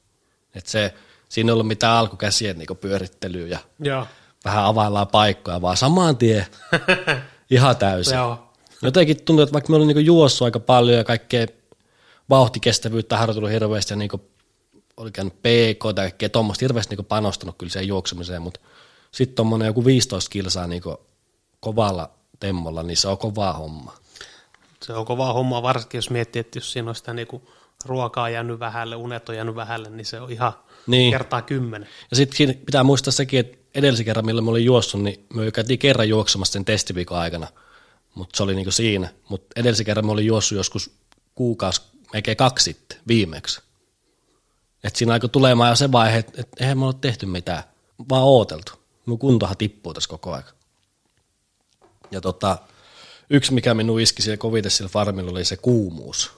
Et 0.54 0.66
se, 0.66 0.94
siinä 1.28 1.48
ei 1.48 1.52
ollut 1.52 1.66
mitään 1.66 1.96
alkukäsien 1.96 2.58
niinku 2.58 2.74
pyörittelyä 2.74 3.46
ja 3.46 3.58
Joo. 3.78 4.06
Vähän 4.44 4.64
availlaan 4.64 5.08
paikkoja, 5.08 5.62
vaan 5.62 5.76
saman 5.76 6.16
tien 6.16 6.46
ihan 7.50 7.76
täysin. 7.76 8.14
Joo. 8.14 8.48
Jotenkin 8.82 9.24
tuntuu, 9.24 9.42
että 9.42 9.52
vaikka 9.52 9.70
me 9.70 9.76
olin 9.76 9.88
niinku 9.88 10.00
juossut 10.00 10.44
aika 10.44 10.60
paljon 10.60 10.98
ja 10.98 11.04
kaikkea 11.04 11.46
vauhtikestävyyttä 12.30 13.16
harjoitellut 13.16 13.50
hirveästi 13.50 13.92
ja 13.92 13.96
niinku 13.96 14.20
oli 14.96 15.10
käynyt 15.10 15.34
PK 15.34 15.82
tai 15.94 16.04
kaikkea 16.04 16.28
tuommoista 16.28 16.64
hirveästi 16.64 16.90
niinku 16.92 17.02
panostanut 17.02 17.58
kyllä 17.58 17.72
siihen 17.72 17.88
juoksemiseen, 17.88 18.42
mutta 18.42 18.60
sitten 19.12 19.36
tuommoinen 19.36 19.66
joku 19.66 19.84
15 19.84 20.30
kilsaa 20.30 20.66
niinku 20.66 21.00
kovalla 21.60 22.10
temmolla, 22.40 22.82
niin 22.82 22.96
se 22.96 23.08
on 23.08 23.18
kovaa 23.18 23.52
homma. 23.52 23.94
Se 24.82 24.92
on 24.92 25.04
kovaa 25.06 25.32
hommaa, 25.32 25.62
varsinkin 25.62 25.98
jos 25.98 26.10
miettii, 26.10 26.40
että 26.40 26.58
jos 26.58 26.72
siinä 26.72 26.88
on 26.88 26.94
sitä 26.94 27.12
niinku 27.14 27.42
ruokaa 27.84 28.30
jäänyt 28.30 28.58
vähälle, 28.58 28.96
unet 28.96 29.28
on 29.28 29.34
jäänyt 29.36 29.54
vähälle, 29.54 29.90
niin 29.90 30.06
se 30.06 30.20
on 30.20 30.30
ihan 30.32 30.52
Niin. 30.86 31.12
kertaa 31.12 31.42
kymmenen. 31.42 31.88
Ja 32.10 32.16
sitten 32.16 32.54
pitää 32.66 32.82
muistaa 32.84 33.12
sekin, 33.12 33.40
että 33.40 33.58
edellisen 33.74 34.04
kerran, 34.04 34.26
millä 34.26 34.42
mä 34.42 34.50
olin 34.50 34.64
juossut, 34.64 35.02
niin 35.02 35.26
me 35.34 35.50
käytiin 35.50 35.78
kerran 35.78 36.08
juoksemassa 36.08 36.52
sen 36.52 36.64
testiviikon 36.64 37.18
aikana, 37.18 37.48
mutta 38.14 38.36
se 38.36 38.42
oli 38.42 38.54
niinku 38.54 38.70
siinä. 38.70 39.08
Mutta 39.28 39.60
edellisen 39.60 39.86
kerran 39.86 40.06
mä 40.06 40.12
olin 40.12 40.26
juossut 40.26 40.56
joskus 40.56 40.90
kuukausi, 41.34 41.82
melkein 42.12 42.36
kaksi 42.36 42.64
sitten, 42.64 42.98
viimeksi. 43.08 43.60
Et 44.84 44.96
siinä 44.96 45.12
alkoi 45.12 45.28
tulemaan 45.28 45.70
jo 45.70 45.76
se 45.76 45.92
vaihe, 45.92 46.18
että 46.18 46.40
et 46.40 46.48
eihän 46.60 46.78
me 46.78 46.86
ole 46.86 46.94
tehty 47.00 47.26
mitään, 47.26 47.62
vaan 48.08 48.22
ooteltu. 48.22 48.72
Mun 49.06 49.18
kuntohan 49.18 49.56
tippuu 49.56 49.94
tässä 49.94 50.08
koko 50.08 50.32
ajan. 50.32 50.44
Ja 52.10 52.20
tota, 52.20 52.58
yksi, 53.30 53.52
mikä 53.52 53.74
minun 53.74 54.00
iski 54.00 54.22
siellä 54.22 54.36
koviten 54.36 54.70
sillä 54.70 54.88
farmilla, 54.88 55.30
oli 55.30 55.44
se 55.44 55.56
kuumuus. 55.56 56.32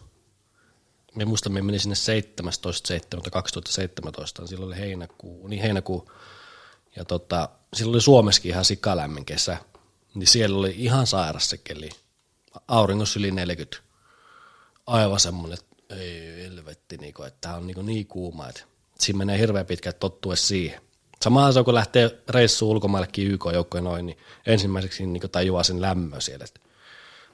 Mä 1.14 1.24
muistan, 1.24 1.52
mä 1.52 1.62
menin 1.62 1.80
sinne 1.80 1.96
17.7.2017, 2.40 4.38
niin 4.38 4.48
silloin 4.48 4.66
oli 4.66 4.76
heinäkuu, 4.76 5.48
niin 5.48 5.62
heinäkuu, 5.62 6.10
ja 6.96 7.04
tota, 7.04 7.48
silloin 7.74 7.94
oli 7.94 8.02
Suomessakin 8.02 8.50
ihan 8.50 8.64
sikalämmin 8.64 9.24
kesä, 9.24 9.56
niin 10.14 10.26
siellä 10.26 10.58
oli 10.58 10.74
ihan 10.76 11.06
sairas 11.06 11.50
se 11.50 11.58
keli. 11.58 11.90
Auringossa 12.68 13.18
yli 13.18 13.30
40. 13.30 13.76
Aivan 14.86 15.20
semmoinen, 15.20 15.58
että 15.58 15.94
ei 15.94 16.42
helvetti, 16.42 16.96
niin 16.96 17.14
kuin, 17.14 17.28
että 17.28 17.38
tämä 17.40 17.54
on 17.54 17.66
niin, 17.66 17.86
niin 17.86 18.06
kuuma, 18.06 18.48
että 18.48 18.62
siinä 18.98 19.18
menee 19.18 19.38
hirveän 19.38 19.66
pitkä, 19.66 19.90
että 19.90 20.00
tottuu 20.00 20.32
edes 20.32 20.48
siihen. 20.48 20.80
Samaan 21.22 21.52
se 21.52 21.62
kun 21.64 21.74
lähtee 21.74 22.18
reissuun 22.28 22.70
ulkomaillekin 22.70 23.30
YK-joukkoja 23.30 23.82
noin, 23.82 24.06
niin 24.06 24.18
ensimmäiseksi 24.46 25.06
niin 25.06 25.30
tajuaa 25.32 25.62
sen 25.62 25.80
lämmön 25.80 26.22
siellä, 26.22 26.44
että 26.44 26.60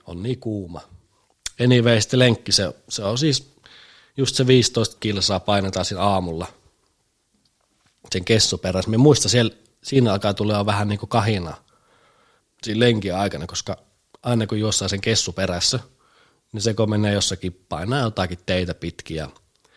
on 0.07 0.23
niin 0.23 0.41
kuuma. 0.41 0.81
Anyway, 1.65 2.01
sitten 2.01 2.19
lenkki, 2.19 2.53
se, 2.53 2.75
se 2.89 3.05
on 3.05 3.19
siis 3.19 3.53
just 4.17 4.37
se 4.37 4.47
15 4.47 4.97
kilsaa 5.01 5.41
painetaan 5.41 5.85
siinä 5.85 6.03
aamulla 6.03 6.47
sen 8.13 8.25
kessuperässä. 8.25 8.91
Me 8.91 8.97
muista 8.97 9.29
siellä, 9.29 9.53
siinä 9.85 10.13
alkaa 10.13 10.35
tulla 10.35 10.67
vähän 10.67 10.89
niin 10.89 10.99
kuin 10.99 11.11
kahina 11.11 11.55
siinä 12.63 12.81
lenkin 12.81 13.15
aikana, 13.15 13.47
koska 13.47 13.77
aina 14.23 14.47
kun 14.47 14.61
jossain 14.61 14.89
sen 14.89 15.01
kessuperässä, 15.01 15.79
niin 16.53 16.63
se 16.63 16.75
kun 16.75 16.91
menee 16.91 17.15
jossakin 17.15 17.65
painaa 17.69 18.01
jotakin 18.01 18.39
teitä 18.47 18.75
pitkin 18.75 19.17
ja 19.17 19.29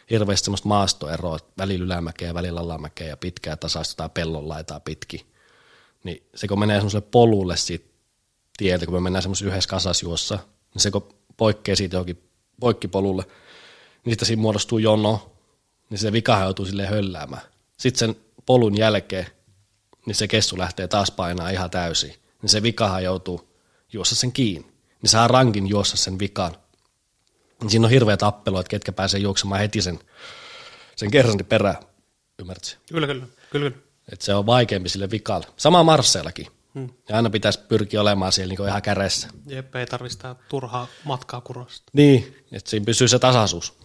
hirveästi 0.10 0.46
semmoista 0.46 0.68
maastoeroa, 0.68 1.36
että 1.36 1.52
välillä 1.58 1.86
ylämäkeä 1.86 2.34
välillä 2.34 2.60
alamäkeä 2.60 3.08
ja 3.08 3.18
pitkää 3.18 3.56
tasaista 3.56 4.10
pellon 4.10 4.50
laitaa 4.50 4.80
pitkin, 4.80 5.22
niin 6.04 6.24
se 6.36 6.48
kun 6.48 6.60
menee 6.60 6.78
semmoiselle 6.78 7.08
polulle 7.12 7.58
siitä 7.58 7.94
tieltä, 8.58 8.86
kun 8.86 8.96
me 8.96 9.00
mennään 9.00 9.24
semmoisessa 9.24 9.52
yhdessä 9.52 9.70
kasasjuossa, 9.70 10.40
niin 10.74 10.82
se 10.82 10.92
kun 10.92 11.16
poikkeaa 11.38 11.76
siitä 11.76 11.96
johonkin 11.96 12.30
poikkipolulle, 12.60 13.24
niin 14.06 14.12
sitten 14.12 14.26
siinä 14.26 14.42
muodostuu 14.42 14.78
jono, 14.78 15.32
niin 15.90 15.98
se 15.98 16.12
vika 16.12 16.40
joutuu 16.40 16.66
silleen 16.66 16.90
hölläämään. 16.90 17.53
Sitten 17.84 18.00
sen 18.00 18.24
polun 18.46 18.78
jälkeen, 18.78 19.28
niin 20.06 20.16
se 20.16 20.28
kessu 20.28 20.58
lähtee 20.58 20.88
taas 20.88 21.12
painaa 21.12 21.50
ihan 21.50 21.70
täysin, 21.70 22.16
niin 22.42 22.50
se 22.50 22.64
vikahan 22.64 23.04
joutuu 23.04 23.50
juossa 23.94 24.16
sen 24.16 24.32
kiinni. 24.32 24.68
Niin 25.02 25.10
saa 25.10 25.28
rankin 25.28 25.68
juossa 25.70 25.98
sen 25.98 26.20
vikan. 26.20 26.56
Niin 27.62 27.70
siinä 27.70 27.86
on 27.86 27.92
hirveä 27.92 28.18
tappelu, 28.18 28.58
että 28.58 28.70
ketkä 28.70 28.92
pääsee 28.92 29.20
juoksemaan 29.20 29.62
heti 29.62 29.82
sen, 29.82 30.00
sen 30.96 31.12
kersantin 31.12 31.46
perään. 31.46 31.78
Ymmärrätkö? 32.40 32.72
Kyllä, 32.88 33.08
kyllä, 33.08 33.26
kyllä, 33.50 33.70
kyllä. 33.70 33.84
Että 34.12 34.26
se 34.26 34.34
on 34.34 34.46
vaikeampi 34.46 34.90
sille 34.90 35.12
vikalle. 35.12 35.48
Sama 35.58 35.84
Marseillakin. 35.84 36.48
Hmm. 36.74 36.90
Ja 37.10 37.16
aina 37.16 37.30
pitäisi 37.30 37.60
pyrkiä 37.60 38.02
olemaan 38.02 38.32
siellä 38.32 38.56
niin 38.58 38.68
ihan 38.68 38.82
kädessä. 38.82 39.28
Jep, 39.46 39.76
ei 39.76 39.86
tarvista 39.86 40.36
turhaa 40.50 40.88
matkaa 41.04 41.42
kurosta. 41.42 41.92
Niin, 41.94 42.46
että 42.52 42.70
siinä 42.70 42.86
pysyy 42.86 43.08
se 43.08 43.20
tasaisuus. 43.20 43.83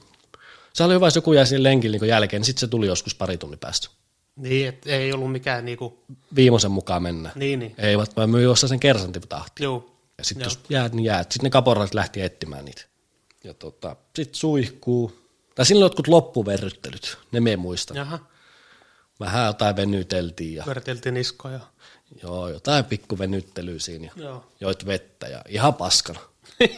Se 0.73 0.85
oli 0.85 0.95
hyvä, 0.95 1.07
jos 1.07 1.17
joku 1.17 1.33
jäi 1.33 1.47
sinne 1.47 1.63
lenkille 1.63 1.99
niin 1.99 2.09
jälkeen, 2.09 2.41
niin 2.41 2.47
sitten 2.47 2.61
se 2.61 2.67
tuli 2.69 2.87
joskus 2.87 3.15
pari 3.15 3.39
tunnin 3.39 3.59
päästä. 3.59 3.89
Niin, 4.37 4.69
et 4.69 4.87
ei 4.87 5.13
ollut 5.13 5.33
mikään 5.33 5.65
niinku, 5.65 6.05
Viimeisen 6.35 6.71
mukaan 6.71 7.03
mennä. 7.03 7.31
niin, 7.35 7.59
niin. 7.59 7.75
Ei, 7.79 7.99
vaan 7.99 8.31
myy 8.31 8.43
juossa 8.43 8.69
sen 8.69 8.81
kersantitahti. 8.81 9.65
Joo. 9.65 9.95
Ja 10.19 10.25
sitten 10.25 10.45
jos 10.45 10.59
jäät, 10.69 10.93
niin 10.93 11.05
jäät. 11.05 11.33
Sitten 11.33 11.47
ne 11.47 11.51
kaporaiset 11.51 11.95
lähti 11.95 12.23
etsimään 12.23 12.65
niitä. 12.65 12.83
Ja 13.45 13.55
tota, 13.55 13.97
sitten 14.17 14.35
suihkuu. 14.35 15.19
Tai 15.55 15.67
silloin 15.67 15.85
jotkut 15.85 16.09
loppuverryttelyt, 16.09 17.19
ne 17.33 17.41
me 17.41 17.57
muistan. 17.57 17.97
Jaha, 17.97 18.19
Vähän 19.21 19.47
jotain 19.47 19.77
venyteltiin 19.77 20.55
ja 20.55 20.65
pyöriteltiin 20.65 21.15
niskoja. 21.15 21.61
joo, 22.23 22.49
jotain 22.49 22.85
pikku 22.85 23.19
venyttelyä 23.19 23.79
siinä. 23.79 24.11
Ja 24.17 24.25
Joo. 24.25 24.45
joit 24.61 24.87
vettä 24.87 25.27
ja 25.29 25.43
ihan 25.49 25.75
paskana. 25.75 26.21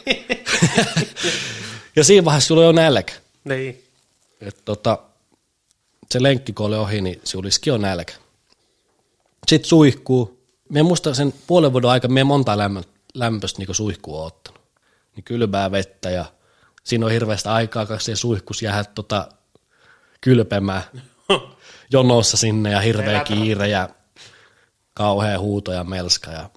ja 1.95 2.03
siinä 2.03 2.25
vaiheessa 2.25 2.47
sulla 2.47 2.61
on 2.61 2.65
jo 2.67 2.71
nälkä. 2.71 3.13
Niin. 3.43 3.83
Et 4.41 4.57
tota, 4.65 4.97
se 6.11 6.23
lenkki 6.23 6.53
kun 6.53 6.65
oli 6.65 6.75
ohi, 6.75 7.01
niin 7.01 7.21
se 7.23 7.37
olisikin 7.37 7.71
jo 7.71 7.77
nälkä. 7.77 8.13
Sitten 9.47 9.69
suihkuu. 9.69 10.41
Me 10.69 10.83
muista 10.83 11.13
sen 11.13 11.33
puolen 11.47 11.73
vuoden 11.73 11.89
aikana, 11.89 12.13
me 12.13 12.23
monta 12.23 12.57
lämmö, 12.57 12.81
lämpöistä 13.13 13.59
niin 13.59 13.75
suihkua 13.75 14.23
ottanut. 14.23 14.61
Niin 15.15 15.23
kylmää 15.23 15.71
vettä 15.71 16.09
ja 16.09 16.25
siinä 16.83 17.05
on 17.05 17.11
hirveästi 17.11 17.49
aikaa, 17.49 17.85
kun 17.85 17.99
se 17.99 18.15
suihkus 18.15 18.61
jää 18.61 18.83
tota, 18.83 19.29
kylpemään 20.21 20.83
jonossa 21.91 22.37
sinne 22.37 22.71
ja 22.71 22.79
hirveä 22.79 23.23
kiire 23.23 23.67
ja 23.67 23.89
kauhea 24.93 25.39
huuto 25.39 25.71
ja 25.71 25.83
melska. 25.83 26.31
Ja, 26.31 26.49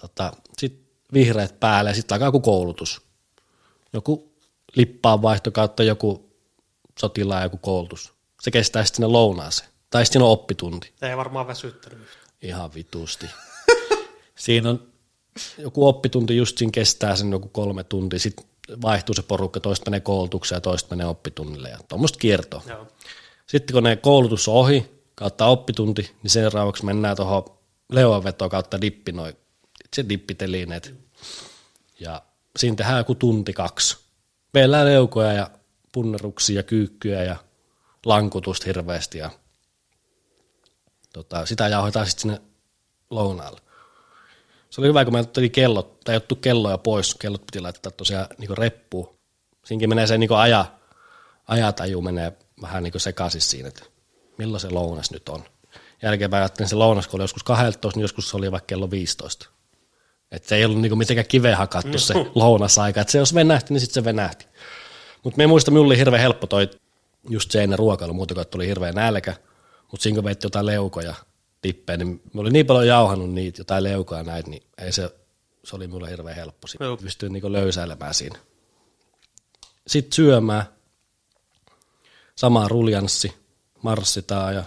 tota, 0.00 0.32
sitten 0.58 0.86
vihreät 1.12 1.60
päälle 1.60 1.90
ja 1.90 1.94
sitten 1.94 2.14
alkaa 2.14 2.28
joku 2.28 2.40
koulutus. 2.40 3.02
Joku 3.92 4.27
lippaanvaihto 4.78 5.50
kautta 5.50 5.82
joku 5.82 6.30
sotilaan 6.98 7.42
joku 7.42 7.56
koulutus. 7.56 8.12
Se 8.40 8.50
kestää 8.50 8.84
sitten 8.84 8.96
sinne 8.96 9.06
lounaaseen. 9.06 9.68
Tai 9.90 10.06
sitten 10.06 10.22
on 10.22 10.28
oppitunti. 10.28 10.92
Ei 11.02 11.16
varmaan 11.16 11.46
väsyttänyt. 11.46 12.08
Ihan 12.42 12.74
vitusti. 12.74 13.26
siinä 14.38 14.70
on 14.70 14.88
joku 15.58 15.88
oppitunti 15.88 16.36
just 16.36 16.58
siinä 16.58 16.70
kestää 16.70 17.16
sen 17.16 17.32
joku 17.32 17.48
kolme 17.48 17.84
tuntia. 17.84 18.18
Sitten 18.18 18.46
vaihtuu 18.82 19.14
se 19.14 19.22
porukka, 19.22 19.60
toista 19.60 19.90
menee 19.90 20.00
koulutukseen 20.00 20.56
ja 20.56 20.60
toista 20.60 20.96
menee 20.96 21.06
oppitunnille 21.06 21.68
ja 21.68 21.78
tuommoista 21.88 22.18
kiertoa. 22.18 22.62
Joo. 22.66 22.86
Sitten 23.46 23.74
kun 23.74 23.82
ne 23.82 23.96
koulutus 23.96 24.48
on 24.48 24.54
ohi, 24.54 24.90
kautta 25.14 25.46
oppitunti, 25.46 26.16
niin 26.22 26.30
seuraavaksi 26.30 26.84
mennään 26.84 27.16
tuohon 27.16 27.44
leuanvetoon 27.92 28.50
kautta 28.50 28.80
dippi, 28.80 29.12
noi, 29.12 29.36
se 29.96 30.08
dippitelineet. 30.08 30.94
Ja 32.00 32.22
siinä 32.56 32.76
tehdään 32.76 32.98
joku 32.98 33.14
tunti 33.14 33.52
kaksi. 33.52 34.07
Meillä 34.54 34.84
leukoja 34.84 35.32
ja 35.32 35.50
punneruksia 35.92 36.56
ja 36.56 36.62
kyykkyjä 36.62 37.22
ja 37.22 37.36
lankutusta 38.04 38.66
hirveästi 38.66 39.18
ja 39.18 39.30
tota, 41.12 41.46
sitä 41.46 41.68
jauhetaan 41.68 42.06
sitten 42.06 42.22
sinne 42.22 42.40
lounaalle. 43.10 43.60
Se 44.70 44.80
oli 44.80 44.88
hyvä, 44.88 45.04
kun 45.04 45.12
me 45.12 45.20
otettiin 45.20 45.50
kellot, 45.50 46.00
tai 46.00 46.16
ottu 46.16 46.36
kelloja 46.36 46.78
pois, 46.78 47.14
kellot 47.14 47.46
piti 47.46 47.60
laittaa 47.60 47.92
tosiaan 47.92 48.26
niin 48.38 48.58
reppuun. 48.58 49.18
Siinkin 49.64 49.88
menee 49.88 50.06
se 50.06 50.18
niin 50.18 50.32
aja, 50.32 50.64
ajataju 51.48 52.02
menee 52.02 52.32
vähän 52.62 52.82
niin 52.82 53.00
sekaisin 53.00 53.40
siinä, 53.40 53.68
että 53.68 53.84
milloin 54.38 54.60
se 54.60 54.70
lounas 54.70 55.10
nyt 55.10 55.28
on. 55.28 55.44
Jälkeenpäin 56.02 56.42
ajattelin 56.42 56.68
se 56.68 56.76
lounas, 56.76 57.08
kun 57.08 57.20
oli 57.20 57.24
joskus 57.24 57.44
12, 57.44 57.98
niin 57.98 58.02
joskus 58.02 58.30
se 58.30 58.36
oli 58.36 58.52
vaikka 58.52 58.66
kello 58.66 58.90
15. 58.90 59.50
Että 60.32 60.48
se 60.48 60.56
ei 60.56 60.64
ollut 60.64 60.80
niin 60.80 60.98
mitenkään 60.98 61.26
kiveen 61.26 61.56
hakattu 61.56 61.98
se 61.98 62.14
lounasaika. 62.34 63.00
Että 63.00 63.12
se 63.12 63.18
jos 63.18 63.34
venähti, 63.34 63.72
niin 63.74 63.80
sitten 63.80 63.94
se 63.94 64.04
venähti. 64.04 64.46
Mutta 65.24 65.36
me 65.36 65.46
muista, 65.46 65.70
minulle 65.70 65.86
oli 65.86 65.98
hirveän 65.98 66.22
helppo 66.22 66.46
toi 66.46 66.70
just 67.28 67.50
se 67.50 67.62
ennen 67.62 67.78
ruokailu, 67.78 68.12
muuta 68.12 68.34
kuin, 68.34 68.42
että 68.42 68.50
tuli 68.50 68.66
hirveä 68.66 68.92
nälkä. 68.92 69.34
Mutta 69.90 70.02
siinä 70.02 70.14
kun 70.14 70.24
veitti 70.24 70.46
jotain 70.46 70.66
leukoja 70.66 71.14
tippejä, 71.62 71.96
niin 71.96 72.22
me 72.34 72.40
oli 72.40 72.50
niin 72.50 72.66
paljon 72.66 72.86
jauhannut 72.86 73.30
niitä, 73.30 73.60
jotain 73.60 73.84
leukoja 73.84 74.22
näitä, 74.22 74.50
niin 74.50 74.62
ei 74.78 74.92
se, 74.92 75.14
se 75.64 75.76
oli 75.76 75.86
mulle 75.86 76.10
hirveän 76.10 76.36
helppo. 76.36 76.66
Siinä 76.66 76.86
Joo. 76.86 76.96
pystyi 76.96 77.28
niin 77.28 77.52
löysäilemään 77.52 78.14
siinä. 78.14 78.38
Sitten 79.86 80.12
syömään. 80.12 80.64
Sama 82.36 82.68
ruljanssi. 82.68 83.34
Marssitaan 83.82 84.54
ja 84.54 84.64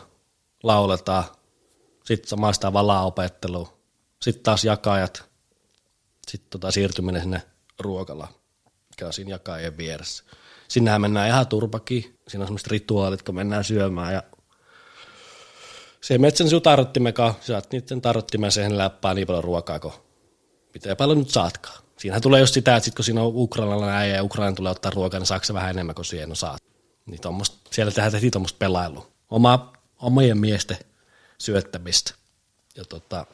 lauletaan. 0.63 1.23
Sitten 2.03 2.29
samaa 2.29 2.53
sitä 2.53 2.73
valaopettelua. 2.73 3.77
Sitten 4.21 4.43
taas 4.43 4.63
jakajat. 4.63 5.30
Sitten 6.31 6.49
tota 6.49 6.71
siirtyminen 6.71 7.21
sinne 7.21 7.41
ruokalaan, 7.79 8.33
mikä 8.89 9.07
on 9.07 9.13
siinä 9.13 9.31
jakajien 9.31 9.77
vieressä. 9.77 10.23
Sinnehän 10.67 11.01
mennään 11.01 11.27
ihan 11.27 11.47
turpakin. 11.47 12.19
Siinä 12.27 12.43
on 12.43 12.47
semmoiset 12.47 12.67
rituaalit, 12.67 13.23
kun 13.23 13.35
mennään 13.35 13.63
syömään 13.63 14.13
ja 14.13 14.23
se 16.01 16.17
metsän 16.17 16.49
sinun 16.49 16.61
tarrottimekaan, 16.61 17.33
saat 17.41 17.71
niiden 17.71 18.01
tarrottimen 18.01 18.51
siihen 18.51 18.77
läppää 18.77 19.13
niin 19.13 19.27
paljon 19.27 19.43
ruokaa, 19.43 19.79
kun 19.79 19.93
mitä 20.73 20.95
paljon 20.95 21.19
nyt 21.19 21.29
saatkaan. 21.29 21.83
Siinähän 21.97 22.21
tulee 22.21 22.39
just 22.39 22.53
sitä, 22.53 22.75
että 22.75 22.85
sit 22.85 22.95
kun 22.95 23.05
siinä 23.05 23.21
on 23.21 23.31
ukrainalainen 23.35 23.95
äijä 23.95 24.15
ja 24.15 24.23
Ukraina 24.23 24.55
tulee 24.55 24.71
ottaa 24.71 24.91
ruokaa, 24.95 25.19
niin 25.19 25.27
saako 25.27 25.53
vähän 25.53 25.69
enemmän 25.69 25.95
kuin 25.95 26.05
siihen 26.05 26.29
on 26.29 26.35
saat. 26.35 26.63
Niin 27.05 27.21
tommost, 27.21 27.53
siellä 27.71 27.91
tehdään 27.91 28.11
tehtiin 28.11 28.31
tuommoista 28.31 28.57
pelailua. 28.59 29.07
Oma, 29.29 29.73
omien 29.99 30.37
miesten 30.37 30.77
syöttämistä. 31.37 32.13
Ja 32.75 32.85
tota, 32.85 33.25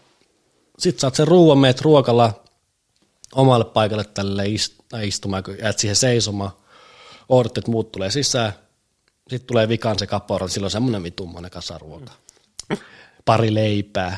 sit 0.79 0.99
saat 0.99 1.15
sen 1.15 1.27
ruoan, 1.27 1.57
meet 1.57 1.81
ruokalla 1.81 2.46
omalle 3.37 3.65
paikalle 3.65 4.03
tälle 4.03 4.43
ist- 4.43 5.01
istumaan, 5.03 5.43
kun 5.43 5.57
jäät 5.59 5.79
siihen 5.79 5.95
seisomaan, 5.95 6.51
odotat, 7.29 7.57
että 7.57 7.71
muut 7.71 7.91
tulee 7.91 8.11
sisään, 8.11 8.53
sitten 9.29 9.47
tulee 9.47 9.69
vikaan 9.69 9.99
se 9.99 10.07
kapora, 10.07 10.45
niin 10.45 10.53
silloin 10.53 10.67
on 10.67 10.71
semmoinen 10.71 11.03
vitummoinen 11.03 11.51
kasa 11.51 11.77
ruokaa. 11.77 12.15
Pari 13.25 13.53
leipää. 13.53 14.17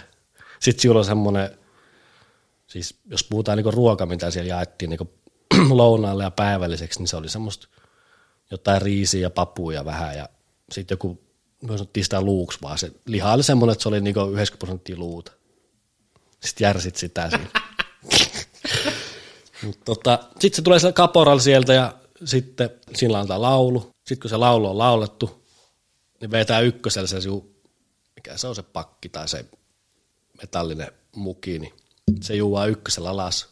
Sitten 0.59 0.81
silloin 0.81 0.99
on 0.99 1.05
semmoinen, 1.05 1.59
siis 2.67 2.95
jos 3.05 3.23
puhutaan 3.23 3.57
niinku 3.57 3.71
ruoka, 3.71 4.05
mitä 4.05 4.31
siellä 4.31 4.49
jaettiin 4.49 4.89
niinku 4.89 5.13
lounaalle 5.69 6.23
ja 6.23 6.31
päivälliseksi, 6.31 6.99
niin 6.99 7.07
se 7.07 7.15
oli 7.15 7.29
semmoista 7.29 7.67
jotain 8.51 8.81
riisiä 8.81 9.21
ja 9.21 9.29
papuja 9.29 9.85
vähän 9.85 10.17
ja 10.17 10.29
sitten 10.71 10.95
joku, 10.95 11.21
me 11.61 11.67
sanottiin 11.67 12.03
sitä 12.03 12.21
luuksi 12.21 12.59
vaan, 12.61 12.77
se 12.77 12.91
liha 13.05 13.33
oli 13.33 13.43
semmoinen, 13.43 13.71
että 13.71 13.83
se 13.83 13.89
oli 13.89 14.01
niinku 14.01 14.19
90 14.19 14.57
prosenttia 14.59 14.97
luuta. 14.97 15.31
Sitten 16.39 16.65
järsit 16.65 16.95
sitä 16.95 17.29
siinä. 17.29 17.49
Tota, 19.85 20.19
sitten 20.39 20.55
se 20.55 20.61
tulee 20.61 20.79
kaporalla 20.93 21.41
sieltä 21.41 21.73
ja 21.73 21.93
sitten 22.25 22.69
sillä 22.95 23.19
antaa 23.19 23.41
laulu. 23.41 23.89
Sitten 23.97 24.19
kun 24.19 24.29
se 24.29 24.37
laulu 24.37 24.69
on 24.69 24.77
laulettu, 24.77 25.45
niin 26.21 26.31
vetää 26.31 26.59
ykkösellä 26.59 27.07
se, 27.07 27.17
mikä 28.15 28.37
se 28.37 28.47
on 28.47 28.55
se 28.55 28.63
pakki 28.63 29.09
tai 29.09 29.27
se 29.27 29.45
metallinen 30.41 30.91
muki, 31.15 31.59
niin 31.59 31.73
se 32.21 32.35
juua 32.35 32.65
ykkösellä 32.65 33.09
alas. 33.09 33.49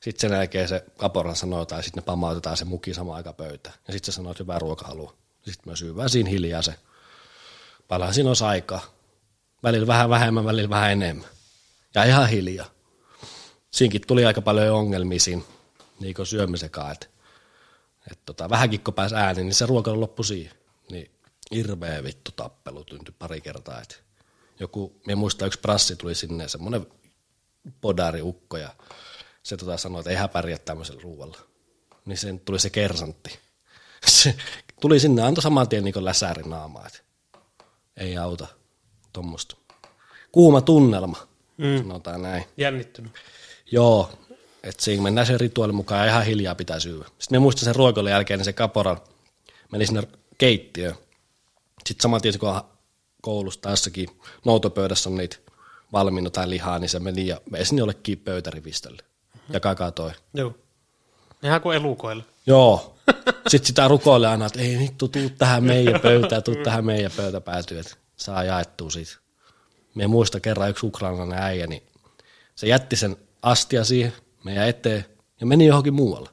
Sitten 0.00 0.30
sen 0.30 0.36
jälkeen 0.36 0.68
se 0.68 0.84
kaporan 0.96 1.36
sanoo, 1.36 1.66
tai 1.66 1.82
sitten 1.82 2.02
ne 2.02 2.04
pamautetaan 2.04 2.56
se 2.56 2.64
muki 2.64 2.94
samaan 2.94 3.16
aikaan 3.16 3.34
pöytään. 3.34 3.74
Ja 3.86 3.92
sitten 3.92 4.12
se 4.12 4.16
sanoo, 4.16 4.32
että 4.32 4.42
hyvää 4.42 4.58
ruokahalua. 4.58 5.16
Sitten 5.44 5.72
mä 5.72 5.76
syvään 5.76 6.10
siinä 6.10 6.30
hiljaa 6.30 6.62
se. 6.62 6.74
Paljon 7.88 8.14
siinä 8.14 8.30
olisi 8.30 8.44
aikaa. 8.44 8.80
Välillä 9.62 9.86
vähän 9.86 10.10
vähemmän, 10.10 10.44
välillä 10.44 10.70
vähän 10.70 10.92
enemmän. 10.92 11.28
Ja 11.94 12.04
ihan 12.04 12.28
hiljaa. 12.28 12.75
Siinkin 13.70 14.06
tuli 14.06 14.24
aika 14.24 14.42
paljon 14.42 14.76
ongelmia 14.76 15.20
siinä 15.20 15.42
niin 16.00 16.14
syömisekaan, 16.24 16.92
että 16.92 17.06
et 18.12 18.18
tota, 18.26 18.50
vähänkin 18.50 18.80
kun 18.80 18.94
pääsi 18.94 19.14
ääni, 19.14 19.42
niin 19.42 19.54
se 19.54 19.66
ruokailu 19.66 20.00
loppui 20.00 20.24
siihen. 20.24 20.56
Niin 20.90 21.10
hirveä 21.50 22.04
vittu 22.04 22.32
tappelu 22.32 22.84
tyntyi 22.84 23.14
pari 23.18 23.40
kertaa. 23.40 23.80
Et 23.80 24.02
joku, 24.60 25.00
minä 25.06 25.16
muistan, 25.16 25.46
yksi 25.46 25.60
prassi 25.60 25.96
tuli 25.96 26.14
sinne, 26.14 26.48
semmoinen 26.48 26.86
podari 27.80 28.22
ukko, 28.22 28.56
ja 28.56 28.74
se 29.42 29.56
tota 29.56 29.76
sanoi, 29.76 30.00
että 30.00 30.10
ei 30.10 30.16
hän 30.16 30.30
pärjää 30.30 30.58
tämmöisellä 30.58 31.00
ruualla. 31.02 31.38
Niin 32.04 32.18
sen 32.18 32.40
tuli 32.40 32.58
se 32.58 32.70
kersantti. 32.70 33.38
Se 34.06 34.36
tuli 34.80 35.00
sinne, 35.00 35.22
antoi 35.22 35.42
saman 35.42 35.68
tien 35.68 35.84
niin 35.84 36.04
läsärin 36.04 36.50
naamaa, 36.50 36.86
että 36.86 36.98
ei 37.96 38.16
auta 38.16 38.46
tuommoista. 39.12 39.56
Kuuma 40.32 40.60
tunnelma, 40.60 41.28
mm. 41.56 41.78
sanotaan 41.78 42.22
näin. 42.22 42.44
Jännittynyt. 42.56 43.12
Joo, 43.72 44.10
että 44.62 44.84
siinä 44.84 45.02
mennään 45.02 45.26
sen 45.26 45.40
rituaalin 45.40 45.76
mukaan 45.76 46.00
ja 46.00 46.12
ihan 46.12 46.24
hiljaa 46.24 46.54
pitää 46.54 46.80
syödä. 46.80 47.04
Sitten 47.04 47.16
me 47.30 47.38
muistan 47.38 47.64
sen 47.64 47.76
ruokailun 47.76 48.10
jälkeen, 48.10 48.38
niin 48.38 48.44
se 48.44 48.52
kaporan 48.52 49.00
meni 49.72 49.86
sinne 49.86 50.02
keittiöön. 50.38 50.94
Sitten 51.86 52.02
saman 52.02 52.20
tien, 52.20 52.38
kun 52.38 52.60
koulussa 53.22 53.60
tai 53.60 53.72
jossakin 53.72 54.08
noutopöydässä 54.44 55.08
on 55.08 55.16
niitä 55.16 55.36
valmiina 55.92 56.30
tai 56.30 56.50
lihaa, 56.50 56.78
niin 56.78 56.88
se 56.88 57.00
meni 57.00 57.26
ja 57.26 57.40
vei 57.52 57.64
sinne 57.64 57.80
jollekin 57.80 58.18
pöytärivistölle. 58.18 59.02
Mm-hmm. 59.02 59.54
Ja 59.54 59.60
kakatoi. 59.60 60.10
Joo. 60.34 60.54
Ihan 61.42 61.60
kuin 61.60 61.76
elukoille. 61.76 62.24
Joo. 62.46 62.96
Sitten 63.48 63.66
sitä 63.66 63.88
rukoilee 63.88 64.30
aina, 64.30 64.46
että 64.46 64.60
ei 64.60 64.78
vittu, 64.78 65.08
tuu 65.08 65.30
tähän 65.38 65.64
meidän 65.64 66.00
pöytään, 66.00 66.42
tuu 66.42 66.56
tähän 66.64 66.84
meidän 66.84 67.12
pöytäpäätyyn, 67.16 67.80
että 67.80 67.94
saa 68.16 68.44
jaettua 68.44 68.90
siitä. 68.90 69.16
Me 69.94 70.06
muista 70.06 70.40
kerran 70.40 70.70
yksi 70.70 70.86
ukrainalainen 70.86 71.38
äijä, 71.38 71.66
niin 71.66 71.82
se 72.54 72.66
jätti 72.66 72.96
sen 72.96 73.16
astia 73.46 73.84
siihen 73.84 74.12
meidän 74.44 74.68
eteen 74.68 75.04
ja 75.40 75.46
meni 75.46 75.66
johonkin 75.66 75.94
muualle. 75.94 76.30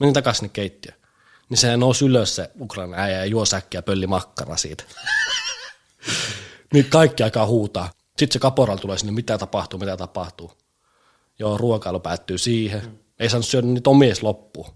Meni 0.00 0.12
takaisin 0.12 0.38
sinne 0.38 0.52
keittiöön. 0.52 0.98
Niin 1.48 1.58
se 1.58 1.76
nousi 1.76 2.04
ylös 2.04 2.36
se 2.36 2.50
Ukraina 2.60 2.96
äijä 2.96 3.18
ja 3.18 3.24
juo 3.24 3.44
säkkiä 3.44 3.82
pölli 3.82 4.06
makkara 4.06 4.56
siitä. 4.56 4.84
niin 6.72 6.90
kaikki 6.90 7.22
aikaa 7.22 7.46
huutaa. 7.46 7.90
Sitten 8.18 8.32
se 8.32 8.38
kaporal 8.38 8.76
tulee 8.76 8.98
sinne, 8.98 9.12
mitä 9.12 9.38
tapahtuu, 9.38 9.78
mitä 9.78 9.96
tapahtuu. 9.96 10.52
Joo, 11.38 11.58
ruokailu 11.58 12.00
päättyy 12.00 12.38
siihen. 12.38 12.84
Mm. 12.84 12.98
Ei 13.18 13.28
saanut 13.28 13.46
syödä 13.46 13.66
niitä 13.66 13.90
omies 13.90 14.22
loppuun. 14.22 14.70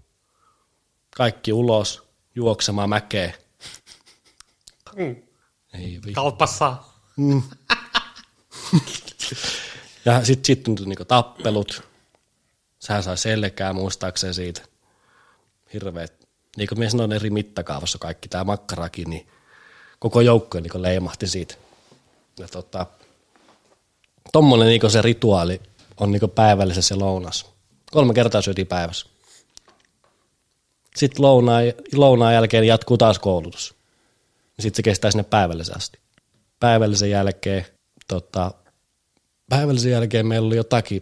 Kaikki 1.15 1.53
ulos, 1.53 2.03
juoksemaan 2.35 2.89
mäkeen. 2.89 3.33
Mm. 4.95 5.15
Ei, 5.73 5.99
Kalpassa. 6.13 6.75
Mm. 7.17 7.41
ja 10.05 10.25
sitten 10.25 10.45
sit 10.45 10.63
tuntui 10.63 10.85
niinku 10.85 11.05
tappelut. 11.05 11.83
Sehän 12.79 13.03
sai 13.03 13.17
selkää 13.17 13.73
muistaakseni 13.73 14.33
siitä. 14.33 14.61
Hirveet. 15.73 16.27
Niin 16.57 16.67
kuin 16.67 16.79
minä 16.79 16.89
sanoin 16.89 17.11
eri 17.11 17.29
mittakaavassa 17.29 17.97
kaikki, 17.97 18.29
tämä 18.29 18.43
makkarakin, 18.43 19.09
niin 19.09 19.27
koko 19.99 20.21
joukko 20.21 20.59
niin 20.59 20.81
leimahti 20.81 21.27
siitä. 21.27 21.55
Ja 22.39 22.47
tota, 22.47 22.85
tommonen 24.31 24.67
niin 24.67 24.91
se 24.91 25.01
rituaali 25.01 25.61
on 25.97 26.11
niin 26.11 26.29
päivällisessä 26.35 26.99
lounas. 26.99 27.45
Kolme 27.91 28.13
kertaa 28.13 28.41
syötiin 28.41 28.67
päivässä. 28.67 29.07
Sitten 30.95 31.25
lounaan, 31.25 31.63
lounaan 31.95 32.33
jälkeen 32.33 32.63
jatkuu 32.63 32.97
taas 32.97 33.19
koulutus. 33.19 33.75
Sitten 34.59 34.75
se 34.75 34.83
kestää 34.83 35.11
sinne 35.11 35.23
päivällisen 35.23 35.77
asti. 35.77 35.99
Päivällisen 36.59 37.09
jälkeen, 37.09 37.65
tota, 38.07 38.51
päivällisen 39.51 39.91
jälkeen 39.91 40.27
meillä 40.27 40.47
oli 40.47 40.55
jotakin, 40.55 41.01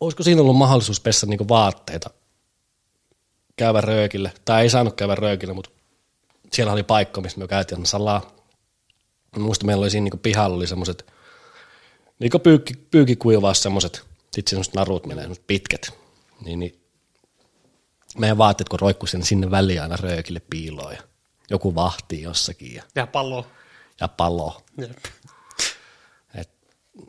olisiko 0.00 0.22
siinä 0.22 0.40
ollut 0.40 0.56
mahdollisuus 0.56 1.00
pessä 1.00 1.26
niinku 1.26 1.48
vaatteita 1.48 2.10
käydä 3.56 3.80
röökille, 3.80 4.32
tai 4.44 4.62
ei 4.62 4.70
saanut 4.70 4.94
käydä 4.94 5.14
röökille, 5.14 5.54
mutta 5.54 5.70
siellä 6.52 6.72
oli 6.72 6.82
paikka, 6.82 7.20
missä 7.20 7.38
me 7.38 7.48
käytiin 7.48 7.86
salaa. 7.86 8.32
Muista 9.38 9.66
meillä 9.66 9.82
oli 9.82 9.90
siinä 9.90 10.04
niinku 10.04 10.16
pihalla 10.16 10.56
oli 10.56 10.66
semmoiset, 10.66 11.12
niinku 12.18 12.38
pyykki, 12.38 12.74
pyykikuivaa 12.90 13.54
semmoiset, 13.54 14.04
sitten 14.32 14.50
semmoiset 14.50 14.74
narut 14.74 15.06
menee, 15.06 15.22
semmoiset 15.22 15.46
pitkät. 15.46 15.90
Niin, 16.44 16.58
niin 16.58 16.80
meidän 18.18 18.38
vaatteet, 18.38 18.68
kun 18.68 18.80
roikkuu 18.80 19.06
sinne, 19.06 19.26
sinne 19.26 19.50
väliin 19.50 19.82
aina 19.82 19.96
röökille 19.96 20.42
piiloon 20.50 20.92
ja 20.92 21.02
joku 21.50 21.74
vahtii 21.74 22.22
jossakin. 22.22 22.74
Ja, 22.74 22.82
ja 22.94 23.06
pallo. 23.06 23.46
Ja 24.00 24.08
pallo. 24.08 24.62
Jep. 24.78 24.98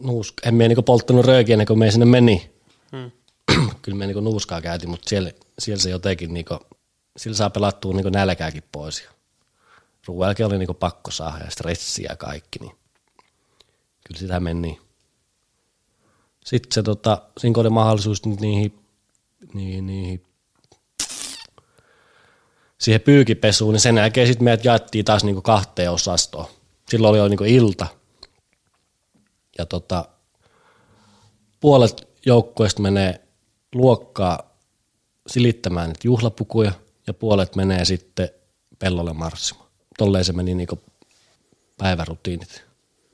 Nuus, 0.02 0.34
en 0.44 0.54
me 0.56 0.68
niinku 0.68 0.84
polttanut 0.84 1.26
röökiä 1.26 1.54
ennen 1.54 1.68
kuin 1.68 1.80
me 1.80 1.92
sinne 1.92 2.06
meni. 2.06 2.52
Hmm. 2.92 3.12
Kyllä 3.82 3.98
me 3.98 4.06
niinku 4.06 4.22
nuuskaa 4.22 4.62
käytiin, 4.62 4.90
mutta 4.90 5.10
siellä, 5.10 5.32
siellä 5.60 5.82
se 5.82 5.90
jotenkin, 5.90 6.34
niinku, 6.34 6.60
sillä 7.18 7.38
saa 7.38 7.50
pelattua 7.50 7.94
niinku 7.94 8.10
nälkääkin 8.10 8.64
pois. 8.72 9.04
Ruoan 10.08 10.36
oli 10.46 10.58
niinku 10.58 10.74
pakko 10.74 11.12
saada 11.12 11.46
ja 11.46 11.52
stressiä 11.52 12.10
ja 12.10 12.16
kaikki, 12.16 12.60
niin 12.60 12.72
kyllä 14.08 14.20
sitä 14.20 14.40
meni. 14.40 14.80
Sitten 16.46 16.72
se, 16.72 16.84
tota, 16.84 17.22
siinä 17.38 17.62
oli 17.62 17.70
mahdollisuus 17.70 18.26
niihin, 18.26 18.80
niihin, 19.54 19.86
niihin 19.86 20.26
siihen 22.78 23.02
pyykipesuun, 23.02 23.74
niin 23.74 23.82
sen 23.82 23.98
jälkeen 23.98 24.28
sitten 24.28 24.44
meidät 24.44 24.66
jaettiin 24.66 25.06
taas 25.06 25.24
niinku 25.24 25.42
kahteen 25.42 25.92
osastoon. 25.92 26.46
Silloin 26.90 27.12
oli 27.12 27.18
jo 27.18 27.28
niinku 27.28 27.44
ilta. 27.44 27.88
Ja 29.60 29.66
tota, 29.66 30.06
puolet 31.60 32.08
joukkoista 32.26 32.82
menee 32.82 33.22
luokkaa 33.76 34.56
silittämään 35.28 35.88
niitä 35.88 36.00
juhlapukuja 36.04 36.72
ja 37.08 37.14
puolet 37.14 37.56
menee 37.56 37.86
sitten 37.86 38.30
pellolle 38.80 39.14
marssimaan. 39.14 39.70
Tolleen 39.98 40.26
se 40.26 40.34
meni 40.34 40.56
niinku 40.56 40.80
päivärutiinit. 41.78 42.64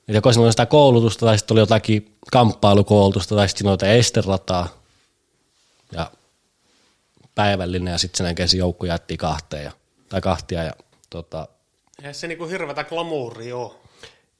Et 0.08 0.14
joko 0.14 0.32
siinä 0.32 0.44
oli 0.44 0.52
sitä 0.52 0.66
koulutusta 0.66 1.26
tai 1.26 1.38
sitten 1.38 1.54
oli 1.54 1.60
jotakin 1.60 2.16
kamppailukoulutusta 2.32 3.34
tai 3.34 3.48
sitten 3.48 3.64
noita 3.64 3.86
esterataa 3.86 4.68
ja 5.92 6.10
päivällinen 7.34 7.92
ja 7.92 7.98
sitten 7.98 8.18
sen 8.18 8.24
jälkeen 8.24 8.48
se 8.48 8.56
joukko 8.56 8.86
jätti 8.86 9.16
kahteen 9.16 9.64
ja, 9.64 9.72
tai 10.08 10.20
kahtia. 10.20 10.62
Ja, 10.62 10.72
tota, 11.10 11.48
Eihän 11.98 12.14
se 12.14 12.28
niinku 12.28 12.46
hirveätä 12.46 12.84
glamuuri 12.84 13.52
ole. 13.52 13.72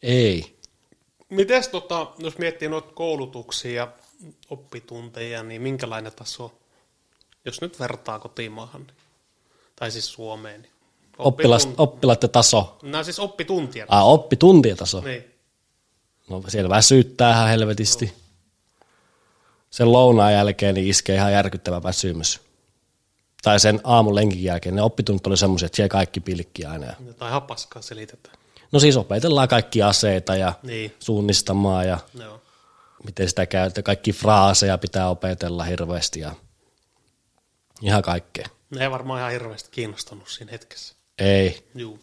Ei. 0.03 0.56
Mites 1.28 1.69
tota, 1.69 2.07
jos 2.19 2.39
miettii 2.39 2.69
noita 2.69 2.93
koulutuksia 2.94 3.73
ja 3.73 3.89
oppitunteja, 4.51 5.43
niin 5.43 5.62
minkälainen 5.62 6.12
taso, 6.12 6.55
jos 7.44 7.61
nyt 7.61 7.81
vertaa 7.81 8.19
kotimaahan, 8.19 8.82
niin, 8.82 8.97
tai 9.77 9.90
siis 9.90 10.12
Suomeen, 10.12 10.62
niin 10.62 10.77
Oppilas, 11.19 11.69
oppilaiden 11.77 12.31
taso. 12.31 12.78
Nämä 12.82 12.98
on 12.98 13.05
siis 13.05 13.19
oppituntien. 13.19 13.86
Ah, 13.90 14.09
oppituntien 14.09 14.77
taso. 14.77 15.01
Niin. 15.01 15.24
No 16.31 16.43
siellä 16.48 16.70
väsyttää 16.70 17.32
ihan 17.32 17.48
helvetisti. 17.48 18.15
Sen 19.70 19.93
lounaan 19.93 20.32
jälkeen 20.32 20.74
niin 20.74 20.86
iskee 20.86 21.16
ihan 21.16 21.32
järkyttävä 21.32 21.82
väsymys. 21.82 22.40
Tai 23.43 23.61
sen 23.61 23.81
aamun 23.85 24.15
lenkin 24.15 24.43
jälkeen. 24.43 24.74
Ne 24.74 24.82
oppitunnit 24.82 25.27
oli 25.27 25.36
semmoisia, 25.36 25.66
että 25.66 25.77
siellä 25.77 25.89
kaikki 25.89 26.20
pilkki 26.20 26.65
aina. 26.65 26.86
Jotain 27.07 27.31
ihan 27.31 27.43
paskaa 27.43 27.82
selitetään. 27.82 28.36
No 28.73 28.81
siis 28.81 28.97
opetellaan 28.97 29.49
kaikki 29.49 29.83
aseita 29.83 30.37
ja 30.37 30.53
Niin. 30.63 30.95
suunnistamaan 31.01 31.89
ja 31.89 31.99
Joo. 32.15 32.41
miten 33.05 33.29
sitä 33.29 33.47
käytetään. 33.47 33.85
Kaikki 33.85 34.13
fraaseja 34.13 34.79
pitää 34.79 35.09
opetella 35.09 35.65
hirveästi 35.65 36.21
ja 36.21 36.33
ihan 37.83 38.03
kaikkea. 38.03 38.47
Ne 38.71 38.83
ei 38.83 38.91
varmaan 38.91 39.21
ihan 39.21 39.33
hirveästi 39.33 39.69
kiinnostanut 39.73 40.29
siinä 40.29 40.53
hetkessä. 40.53 40.95
Ei. 41.19 41.65
Juu. 41.75 41.99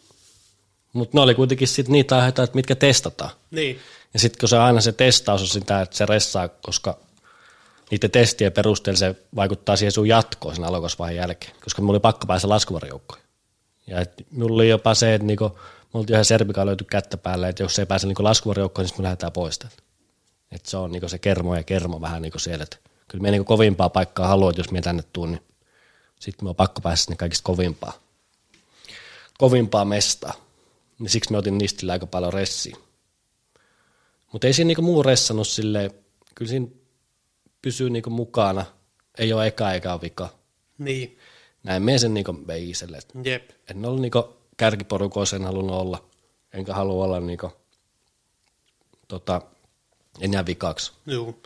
Mutta 0.92 1.16
ne 1.18 1.20
oli 1.20 1.34
kuitenkin 1.34 1.68
sit 1.68 1.88
niitä 1.88 2.16
aiheita, 2.16 2.42
että 2.42 2.56
mitkä 2.56 2.74
testataan. 2.74 3.30
Niin. 3.50 3.78
Ja 4.14 4.20
sitten 4.20 4.40
kun 4.40 4.48
se 4.48 4.58
aina 4.58 4.80
se 4.80 4.92
testaus 4.92 5.40
on 5.40 5.46
sitä, 5.48 5.80
että 5.80 5.96
se 5.96 6.06
ressaa, 6.06 6.48
koska 6.48 6.98
niiden 7.90 8.10
testien 8.10 8.52
perusteella 8.52 8.98
se 8.98 9.14
vaikuttaa 9.36 9.76
siihen 9.76 9.92
sun 9.92 10.08
jatkoon 10.08 10.54
sen 10.54 10.64
alokasvaiheen 10.64 11.16
jälkeen, 11.18 11.52
koska 11.64 11.82
mulla 11.82 11.92
oli 11.92 12.00
pakko 12.00 12.26
päästä 12.26 12.48
laskuvarjoukkoon. 12.48 13.20
Ja 13.86 14.00
et 14.00 14.12
mulla 14.30 14.54
oli 14.54 14.68
jopa 14.68 14.94
se, 14.94 15.14
että 15.14 15.26
niinku, 15.26 15.58
mulla 15.94 16.04
oli 16.04 16.12
ihan 16.12 16.24
serbikaa 16.24 16.66
löyty 16.66 16.84
kättä 16.84 17.16
päällä, 17.16 17.48
että 17.48 17.62
jos 17.62 17.78
ei 17.78 17.86
pääse 17.86 18.06
niinku 18.06 18.24
laskuvarjoukkoon, 18.24 18.86
niin 18.86 18.94
me 18.98 19.02
lähdetään 19.02 19.32
pois 19.32 19.58
täältä. 19.58 19.82
Et 20.52 20.66
se 20.66 20.76
on 20.76 20.92
niinku 20.92 21.08
se 21.08 21.18
kermo 21.18 21.56
ja 21.56 21.62
kermo 21.62 22.00
vähän 22.00 22.22
niinku 22.22 22.38
siellä, 22.38 22.62
että 22.62 22.76
kyllä 23.08 23.22
me 23.22 23.30
niinku 23.30 23.44
kovimpaa 23.44 23.90
paikkaa 23.90 24.28
haluan, 24.28 24.50
että 24.50 24.60
jos 24.60 24.70
me 24.70 24.80
tänne 24.80 25.02
tuun, 25.12 25.30
niin 25.30 25.42
sitten 26.20 26.44
me 26.46 26.48
on 26.48 26.56
pakko 26.56 26.80
päästä 26.80 27.04
sinne 27.04 27.16
kaikista 27.16 27.46
kovimpaa, 27.46 27.92
kovimpaa 29.38 29.84
mestaa. 29.84 30.34
Niin 30.98 31.10
siksi 31.10 31.32
me 31.32 31.38
otin 31.38 31.58
niistä 31.58 31.92
aika 31.92 32.06
paljon 32.06 32.32
ressiä. 32.32 32.76
Mutta 34.32 34.46
ei 34.46 34.52
siinä 34.52 34.66
niinku 34.66 34.82
muu 34.82 35.02
ressannut 35.02 35.48
silleen, 35.48 35.90
kyllä 36.34 36.48
siinä 36.48 36.66
pysyy 37.62 37.90
niinku 37.90 38.10
mukana, 38.10 38.64
ei 39.18 39.32
ole 39.32 39.46
eka 39.46 39.72
eikä 39.72 40.00
vika. 40.02 40.28
Niin. 40.78 41.18
Näin 41.62 41.82
me 41.82 41.98
sen 41.98 42.14
niinku 42.14 42.46
veiselle. 42.46 42.98
Jep. 43.24 43.50
En 43.70 43.84
ollut 43.84 44.00
niinku 44.00 44.36
kärkiporukoissa, 44.56 45.36
en 45.36 45.44
halunnut 45.44 45.76
olla, 45.76 46.04
enkä 46.52 46.74
halua 46.74 47.04
olla 47.04 47.20
niinku, 47.20 47.52
tota, 49.08 49.42
enää 50.20 50.46
vikaksi, 50.46 50.92
Juu. 51.06 51.42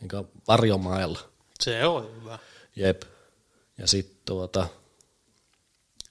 niinku 0.00 0.28
varjomailla. 0.48 1.20
Se 1.60 1.86
on 1.86 2.10
hyvä. 2.20 2.38
Jep. 2.76 3.02
Ja 3.78 3.86
sitten 3.86 4.16
tuota, 4.24 4.66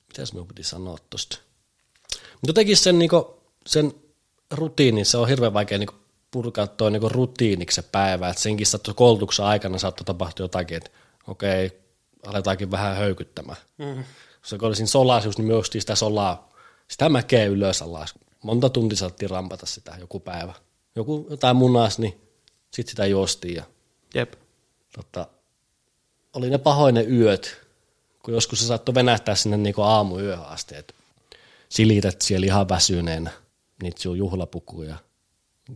mitäs 0.07 0.33
minun 0.33 0.47
piti 0.47 0.63
sanoa 0.63 0.97
tosta? 1.09 1.37
Mutta 2.11 2.49
jotenkin 2.49 2.77
sen, 2.77 2.99
niinku, 2.99 3.43
sen 3.67 3.93
rutiinin, 4.51 5.05
se 5.05 5.17
on 5.17 5.27
hirveän 5.27 5.53
vaikea 5.53 5.77
niinku, 5.77 5.95
purkaa 6.31 6.67
toi 6.67 6.91
niinku, 6.91 7.09
rutiiniksi 7.09 7.75
se 7.75 7.81
päivä, 7.81 8.29
että 8.29 8.41
senkin 8.41 8.67
saattoi 8.67 8.93
koulutuksen 8.93 9.45
aikana 9.45 9.77
saattoi 9.77 10.05
tapahtua 10.05 10.43
jotakin, 10.43 10.77
että 10.77 10.89
okei, 11.27 11.81
aletaankin 12.25 12.71
vähän 12.71 12.97
höykyttämään. 12.97 13.57
Mm. 13.77 14.03
Se 14.43 14.57
kun 14.57 14.67
olisin 14.67 14.87
solaisuus, 14.87 15.37
niin 15.37 15.47
me 15.47 15.53
ostiin 15.53 15.81
sitä 15.81 15.95
solaa, 15.95 16.49
sitä 16.87 17.09
mäkeä 17.09 17.45
ylös 17.45 17.81
alas. 17.81 18.15
Monta 18.43 18.69
tuntia 18.69 18.97
saatiin 18.97 19.29
rampata 19.29 19.65
sitä 19.65 19.95
joku 19.99 20.19
päivä. 20.19 20.53
Joku 20.95 21.27
jotain 21.29 21.55
munas, 21.55 21.99
niin 21.99 22.21
sitten 22.73 22.91
sitä 22.91 23.05
juostiin 23.05 23.55
ja 23.55 23.63
Jep. 24.13 24.33
tota, 24.95 25.27
oli 26.33 26.49
ne 26.49 26.57
pahoinen 26.57 27.11
yöt, 27.13 27.61
kun 28.23 28.33
joskus 28.33 28.59
se 28.59 28.65
saattoi 28.65 28.95
venähtää 28.95 29.35
sinne 29.35 29.57
niinku 29.57 29.81
aamuyöhön 29.81 30.45
asti, 30.45 30.75
että 30.75 30.93
silität 31.69 32.21
siellä 32.21 32.45
ihan 32.45 32.69
väsyneenä 32.69 33.31
niitä 33.83 34.01
sun 34.01 34.17
juhlapukuja, 34.17 34.95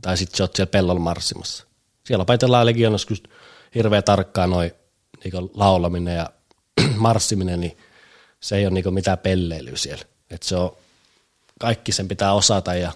tai 0.01 0.17
sitten 0.17 0.37
sä 0.37 0.43
oot 0.43 0.55
siellä 0.55 0.71
pellolla 0.71 0.99
marssimassa. 0.99 1.65
Siellä 2.03 2.21
opetellaan 2.21 2.65
legionassa 2.65 3.07
just 3.09 3.23
hirveän 3.75 4.03
tarkkaan 4.03 4.49
noin 4.49 4.71
niinku 5.23 5.51
laulaminen 5.53 6.15
ja 6.15 6.29
marssiminen, 6.97 7.59
niin 7.59 7.77
se 8.43 8.57
ei 8.57 8.65
ole 8.65 8.73
niinku 8.73 8.91
mitään 8.91 9.17
pelleilyä 9.17 9.75
siellä. 9.75 10.05
Et 10.29 10.43
se 10.43 10.55
on, 10.55 10.75
kaikki 11.59 11.91
sen 11.91 12.07
pitää 12.07 12.33
osata 12.33 12.75
ja 12.75 12.91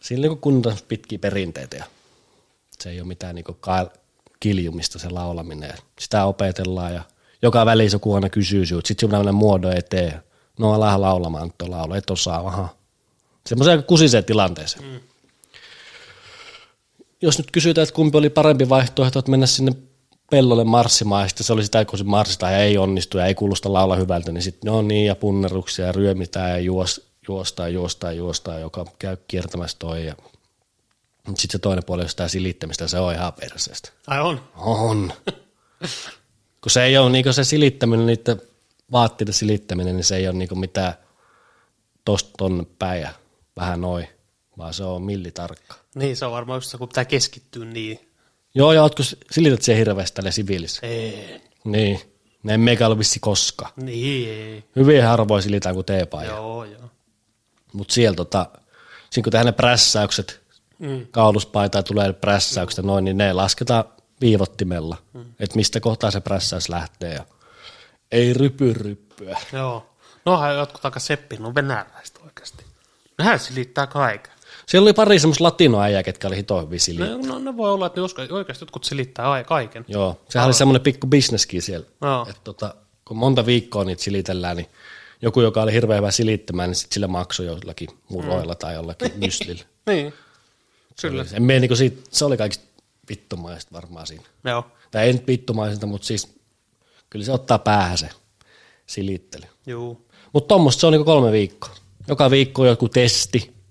siinä 0.00 0.18
on 0.18 0.22
niinku 0.22 0.36
kunnon 0.36 0.76
pitkiä 0.88 1.18
perinteitä 1.18 1.76
ja 1.76 1.84
se 2.80 2.90
ei 2.90 3.00
ole 3.00 3.08
mitään 3.08 3.34
niinku 3.34 3.52
ka- 3.52 3.90
kiljumista 4.40 4.98
se 4.98 5.10
laulaminen. 5.10 5.68
Ja 5.68 5.76
Sitä 6.00 6.24
opetellaan 6.24 6.94
ja 6.94 7.02
joka 7.42 7.66
välissä 7.66 7.94
joku 7.94 8.14
aina 8.14 8.28
kysyy 8.28 8.66
sinut. 8.66 8.86
Sitten 8.86 9.10
sinun 9.10 9.34
muodon 9.34 9.76
eteen. 9.76 10.22
No 10.58 10.72
alahan 10.72 11.00
laulamaan 11.00 11.52
tuo 11.58 11.70
laulu, 11.70 11.94
et 11.94 12.10
osaa, 12.10 12.46
aha. 12.46 12.76
Semmoiseen 13.46 13.78
aika 13.78 13.86
kusiseen 13.86 14.24
tilanteeseen. 14.24 14.84
Mm. 14.84 15.00
Jos 17.22 17.38
nyt 17.38 17.50
kysytään, 17.50 17.82
että 17.82 17.94
kumpi 17.94 18.18
oli 18.18 18.30
parempi 18.30 18.68
vaihtoehto, 18.68 19.18
että 19.18 19.30
mennä 19.30 19.46
sinne 19.46 19.72
pellolle 20.32 20.64
marssimaan, 20.64 21.22
ja 21.22 21.28
sitten 21.28 21.44
se 21.44 21.52
oli 21.52 21.64
sitä, 21.64 21.84
kun 21.84 21.98
se 21.98 22.04
marssitaan 22.04 22.52
ja 22.52 22.58
ei 22.58 22.78
onnistu 22.78 23.18
ja 23.18 23.26
ei 23.26 23.34
kuulosta 23.34 23.72
laula 23.72 23.96
hyvältä, 23.96 24.32
niin 24.32 24.42
sitten 24.42 24.72
no 24.72 24.82
niin, 24.82 25.06
ja 25.06 25.14
punneruksia 25.14 25.86
ja 25.86 25.92
ryömitään 25.92 26.50
ja 26.50 26.58
juos, 26.58 27.06
juostaan, 27.28 27.74
juostaan, 27.74 28.16
juostaan, 28.16 28.60
joka 28.60 28.86
käy 28.98 29.16
kiertämässä 29.28 29.76
toi. 29.78 30.06
Ja... 30.06 30.14
Sitten 31.26 31.50
se 31.50 31.58
toinen 31.58 31.84
puoli 31.84 32.02
on 32.02 32.08
sitä 32.08 32.28
silittämistä, 32.28 32.88
se 32.88 32.98
on 32.98 33.12
ihan 33.12 33.32
perseestä. 33.32 33.88
Ai 34.06 34.20
on. 34.20 34.40
On. 34.56 35.12
kun 36.62 36.70
se 36.70 36.84
ei 36.84 36.98
ole 36.98 37.10
niin 37.10 37.34
se 37.34 37.44
silittäminen, 37.44 38.06
niiden 38.06 38.42
vaatteiden 38.92 39.34
silittäminen, 39.34 39.96
niin 39.96 40.04
se 40.04 40.16
ei 40.16 40.28
ole 40.28 40.36
niin 40.36 40.58
mitään 40.58 40.94
tosta 42.04 42.30
tonne 42.38 42.64
päin 42.78 43.02
ja 43.02 43.10
vähän 43.56 43.80
noin, 43.80 44.08
vaan 44.58 44.74
se 44.74 44.84
on 44.84 45.02
millitarkka. 45.02 45.74
Niin, 45.94 46.16
se 46.16 46.24
on 46.24 46.32
varmaan 46.32 46.56
just 46.56 46.70
se, 46.70 46.78
kun 46.78 46.88
pitää 46.88 47.04
keskittyä 47.04 47.64
niin. 47.64 48.11
Joo, 48.54 48.72
ja 48.72 48.82
ootko 48.82 49.02
silität 49.30 49.62
siihen 49.62 49.78
hirveästi 49.78 50.14
tälle 50.16 50.32
siviilissä? 50.32 50.86
Ei. 50.86 51.40
Niin. 51.64 52.00
Ne 52.42 52.52
ei 52.52 52.58
meikä 52.58 52.86
ole 52.86 52.98
vissi 52.98 53.20
koska. 53.20 53.72
Niin. 53.76 54.64
Hyvin 54.76 55.04
harvoin 55.04 55.42
silitään 55.42 55.74
kuin 55.74 55.84
teepaja. 55.86 56.30
Joo, 56.30 56.64
joo. 56.64 56.90
Mutta 57.72 57.94
siellä 57.94 58.16
tota, 58.16 58.46
siinä 59.10 59.24
kun 59.24 59.30
tehdään 59.30 59.46
ne 59.46 59.52
prässäykset, 59.52 60.42
Mm. 60.78 61.06
kauluspaitaa 61.10 61.82
tulee 61.82 62.12
prässäykset 62.12 62.76
ja 62.76 62.82
noin, 62.82 63.04
niin 63.04 63.16
ne 63.16 63.32
lasketaan 63.32 63.84
viivottimella, 64.20 64.96
mm. 65.12 65.24
että 65.40 65.56
mistä 65.56 65.80
kohtaa 65.80 66.10
se 66.10 66.20
prässäys 66.20 66.68
lähtee. 66.68 67.14
Ja 67.14 67.24
ei 68.12 68.32
rypy 68.32 68.72
ryppyä. 68.72 69.38
Joo. 69.52 69.86
Nohan 70.24 70.56
jotkut 70.56 70.84
aika 70.84 71.00
seppi, 71.00 71.36
no 71.36 71.54
venäläiset 71.54 72.18
oikeasti. 72.24 72.64
Nehän 73.18 73.38
silittää 73.38 73.86
kaiken. 73.86 74.31
Siellä 74.72 74.86
oli 74.86 74.92
pari 74.92 75.18
semmoista 75.18 75.44
latinoäijää, 75.44 76.02
ketkä 76.02 76.28
oli 76.28 76.36
hito 76.36 76.60
hyvin. 76.60 76.80
No, 76.98 77.26
no, 77.26 77.38
ne 77.38 77.56
voi 77.56 77.72
olla, 77.72 77.86
että 77.86 78.00
ne 78.00 78.34
oikeasti 78.34 78.62
jotkut 78.62 78.84
silittää 78.84 79.30
ai- 79.30 79.44
kaiken. 79.44 79.84
Joo, 79.88 80.20
sehän 80.28 80.46
oli 80.46 80.54
semmoinen 80.54 80.82
pikku 80.82 81.06
bisneskin 81.06 81.62
siellä. 81.62 81.86
Joo. 82.02 82.26
Et 82.30 82.36
tota, 82.44 82.74
kun 83.04 83.16
monta 83.16 83.46
viikkoa 83.46 83.84
niitä 83.84 84.02
silitellään, 84.02 84.56
niin 84.56 84.66
joku, 85.22 85.40
joka 85.40 85.62
oli 85.62 85.72
hirveän 85.72 85.96
hyvä 85.96 86.10
silittämään, 86.10 86.70
niin 86.70 86.76
sitten 86.76 86.94
sille 86.94 87.06
maksoi 87.06 87.46
jollakin 87.46 87.88
muroilla 88.08 88.54
tai 88.54 88.74
jollakin 88.74 89.12
myslillä. 89.26 89.64
Niin. 89.86 90.14
Kyllä. 91.00 91.24
En 91.32 91.42
mene, 91.42 91.60
niin 91.60 91.76
siitä, 91.76 92.02
se 92.10 92.24
oli 92.24 92.36
kaikista 92.36 92.64
vittumaista 93.08 93.72
varmaan 93.72 94.06
siinä. 94.06 94.24
Joo. 94.44 94.66
Tai 94.90 95.06
ei 95.06 95.12
nyt 95.12 95.26
vittumaisilta, 95.26 95.86
mutta 95.86 96.06
siis 96.06 96.34
kyllä 97.10 97.24
se 97.24 97.32
ottaa 97.32 97.58
päähän 97.58 97.98
se 97.98 98.08
silittely. 98.86 99.44
Juu. 99.66 100.08
Mutta 100.32 100.48
tuommoista 100.48 100.80
se 100.80 100.86
on 100.86 100.92
niinku 100.92 101.04
kolme 101.04 101.32
viikkoa. 101.32 101.74
Joka 102.08 102.30
viikko 102.30 102.62
on 102.62 102.68
joku 102.68 102.88
testi. 102.88 103.61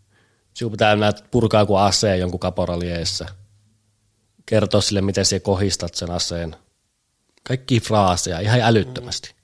Sinun 0.54 0.72
pitää 0.72 0.96
näet 0.96 1.24
purkaa 1.32 1.62
joku 1.62 1.76
aseen 1.76 2.20
jonkun 2.20 2.40
kaporalieessä. 2.40 3.26
Kertoa 4.46 4.82
sille, 4.82 5.02
miten 5.02 5.26
sinä 5.26 5.40
kohistat 5.40 5.96
sen 5.96 6.12
aseen. 6.12 6.56
Kaikki 7.44 7.80
fraaseja, 7.80 8.40
ihan 8.40 8.62
älyttömästi. 8.62 9.30
Mm. 9.30 9.36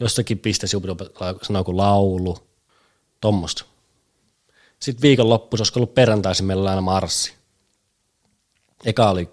Jossakin 0.00 0.38
pisteessä 0.38 0.70
sinun 0.70 0.96
pitää 0.96 1.34
sanoa 1.42 1.60
joku 1.60 1.76
laulu. 1.76 2.48
Tuommoista. 3.20 3.64
Sitten 4.80 5.02
viikon 5.02 5.28
loppuun, 5.28 5.60
olisiko 5.60 5.80
ollut 5.80 5.94
perjantaisin, 5.94 6.46
meillä 6.46 6.60
oli 6.60 6.68
aina 6.68 6.80
marssi. 6.80 7.34
Eka, 8.84 9.10
oli, 9.10 9.30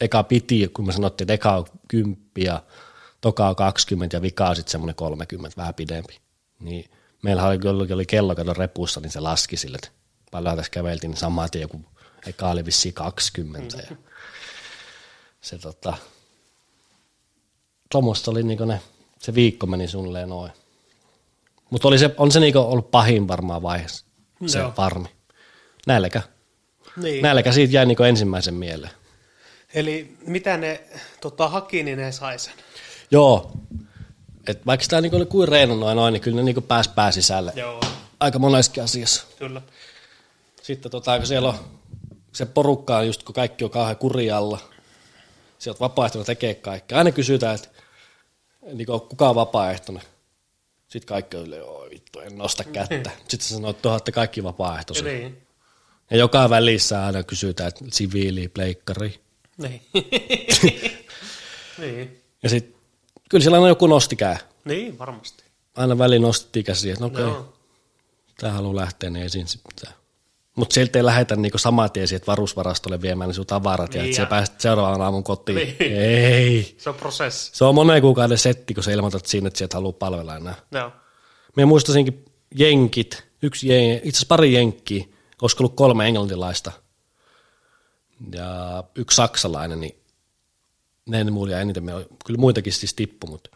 eka 0.00 0.22
piti, 0.22 0.68
kun 0.68 0.86
me 0.86 0.92
sanottiin, 0.92 1.24
että 1.24 1.34
eka 1.34 1.56
on 1.56 1.64
10 1.88 2.18
ja 2.38 2.62
toka 3.20 3.48
on 3.48 3.56
20 3.56 4.16
ja 4.16 4.22
vika 4.22 4.48
on 4.48 4.56
sitten 4.56 4.72
semmoinen 4.72 4.94
30, 4.94 5.56
vähän 5.56 5.74
pidempi. 5.74 6.20
Niin 6.60 6.90
meillä 7.22 7.46
oli, 7.46 7.58
oli, 7.68 7.92
oli 7.92 8.06
kello 8.06 8.34
kato 8.34 8.52
repussa, 8.52 9.00
niin 9.00 9.10
se 9.10 9.20
laski 9.20 9.56
sille, 9.56 9.76
että 9.76 10.01
paljon 10.32 10.56
tässä 10.56 10.70
käveltiin, 10.70 11.10
niin 11.10 11.18
samaan 11.18 11.50
tien 11.50 11.62
joku 11.62 11.80
eka 12.26 12.50
oli 12.50 12.64
vissiin 12.64 12.94
20. 12.94 13.76
Ja 13.76 13.96
se 15.40 15.58
tota, 15.58 15.94
tuommoista 17.90 18.30
oli 18.30 18.42
niinku 18.42 18.64
ne, 18.64 18.80
se 19.18 19.34
viikko 19.34 19.66
meni 19.66 19.88
suunnilleen 19.88 20.28
noin. 20.28 20.52
Mutta 21.70 21.88
oli 21.88 21.98
se, 21.98 22.14
on 22.16 22.32
se 22.32 22.40
niinku 22.40 22.58
ollut 22.58 22.90
pahin 22.90 23.28
varmaan 23.28 23.62
vaiheessa, 23.62 24.04
se 24.46 24.58
Joo. 24.58 24.72
farmi. 24.76 25.08
Nälkä. 25.86 26.22
Niin. 26.96 27.22
Nälkä 27.22 27.52
siitä 27.52 27.74
jäi 27.74 27.86
niinku 27.86 28.02
ensimmäisen 28.02 28.54
mieleen. 28.54 28.92
Eli 29.74 30.16
mitä 30.26 30.56
ne 30.56 30.84
tota, 31.20 31.48
haki, 31.48 31.82
niin 31.82 31.98
ne 31.98 32.12
sai 32.12 32.38
sen. 32.38 32.52
Joo, 33.10 33.52
Et 34.46 34.66
vaikka 34.66 34.84
sitä 34.84 35.00
niinku 35.00 35.16
oli 35.16 35.26
kuin 35.26 35.48
reenannut 35.48 35.88
ja 35.88 35.94
noin, 35.94 36.12
niin 36.12 36.20
kyllä 36.20 36.36
ne 36.36 36.42
niinku 36.42 36.60
pääsi 36.60 36.90
pää 36.94 37.12
sisälle. 37.12 37.52
Joo, 37.56 37.80
Aika 38.20 38.38
monessakin 38.38 38.82
asiassa. 38.82 39.24
kyllä. 39.38 39.62
Sitten 40.62 40.90
tota, 40.90 41.18
kun 41.18 41.26
siellä 41.26 41.48
on 41.48 41.58
se 42.32 42.46
porukka 42.46 42.96
on 42.96 43.06
just 43.06 43.22
kun 43.22 43.34
kaikki 43.34 43.64
on 43.64 43.70
kauhean 43.70 43.96
kurialla, 43.96 44.58
sieltä 45.58 45.80
vapaaehtoinen 45.80 46.26
tekee 46.26 46.54
kaikkea. 46.54 46.98
Aina 46.98 47.12
kysytään, 47.12 47.54
että 47.54 47.68
niin 48.72 48.86
kuin, 48.86 49.00
kuka 49.00 49.28
on 49.28 49.34
vapaaehtoinen. 49.34 50.02
Sitten 50.88 51.08
kaikki 51.08 51.36
on 51.36 51.52
oi 51.64 51.90
vittu, 51.90 52.20
en 52.20 52.38
nosta 52.38 52.64
kättä. 52.64 53.10
Sitten 53.28 53.40
sä 53.40 53.54
sanoo, 53.54 53.70
että 53.70 53.92
olette 53.92 54.12
kaikki 54.12 54.44
vapaaehtoisia. 54.44 55.04
Niin. 55.04 55.42
Ja 56.10 56.16
joka 56.16 56.50
välissä 56.50 57.06
aina 57.06 57.22
kysytään, 57.22 57.68
että 57.68 57.84
siviili, 57.92 58.48
pleikkari. 58.48 59.20
Niin. 59.58 59.82
niin. 61.78 62.22
Ja 62.42 62.48
sitten 62.48 62.80
kyllä 63.28 63.42
siellä 63.42 63.56
aina 63.56 63.68
joku 63.68 63.86
nosti 63.86 64.16
kää. 64.16 64.38
Niin, 64.64 64.98
varmasti. 64.98 65.44
Aina 65.74 65.98
väliin 65.98 66.22
nostettiin 66.22 66.64
käsiä, 66.64 66.92
että 66.92 67.04
no 67.04 67.06
okei, 67.06 67.24
okay, 67.24 67.34
Joo. 67.34 67.52
tämä 68.40 68.52
haluaa 68.52 68.76
lähteä, 68.76 69.10
niin 69.10 69.22
ei 69.22 69.30
siinä 69.30 69.48
sit 69.48 69.60
mitään. 69.74 70.01
Mutta 70.56 70.74
sieltä 70.74 70.98
ei 70.98 71.04
lähetä 71.04 71.36
niinku 71.36 71.58
samaa 71.58 71.88
tien 71.88 72.08
sieltä 72.08 72.26
varusvarastolle 72.26 73.02
viemään 73.02 73.28
ne 73.28 73.34
sun 73.34 73.46
tavarat 73.46 73.94
ja 73.94 74.02
Niin 74.02 74.14
ja- 74.18 74.26
pääset 74.26 74.60
seuraavan 74.60 75.00
aamun 75.00 75.24
kotiin. 75.24 75.56
Niin. 75.56 75.76
Ei. 75.80 76.74
Se 76.78 76.88
on 76.88 76.94
prosessi. 76.94 77.50
Se 77.54 77.64
on 77.64 77.74
monen 77.74 78.02
kuukauden 78.02 78.38
setti, 78.38 78.74
kun 78.74 78.82
sä 78.82 78.92
ilmoitat 78.92 79.26
sinne, 79.26 79.48
että 79.48 79.58
sieltä 79.58 79.76
haluaa 79.76 79.92
palvella 79.92 80.36
enää. 80.36 80.54
Joo. 80.72 80.92
Me 81.56 81.64
muistaisinkin 81.64 82.24
jenkit, 82.54 83.24
yksi 83.42 83.68
jen, 83.68 83.94
itse 83.96 84.08
asiassa 84.08 84.26
pari 84.28 84.52
jenkkiä, 84.52 85.04
olisiko 85.42 85.62
ollut 85.62 85.76
kolme 85.76 86.06
englantilaista 86.06 86.72
ja 88.34 88.84
yksi 88.94 89.16
saksalainen, 89.16 89.80
niin 89.80 89.96
ne 91.06 91.24
mulla 91.24 91.58
eniten, 91.60 91.84
me, 91.84 91.92
kyllä 92.26 92.38
muitakin 92.38 92.72
siis 92.72 92.94
tippu, 92.94 93.26
mutta 93.26 93.50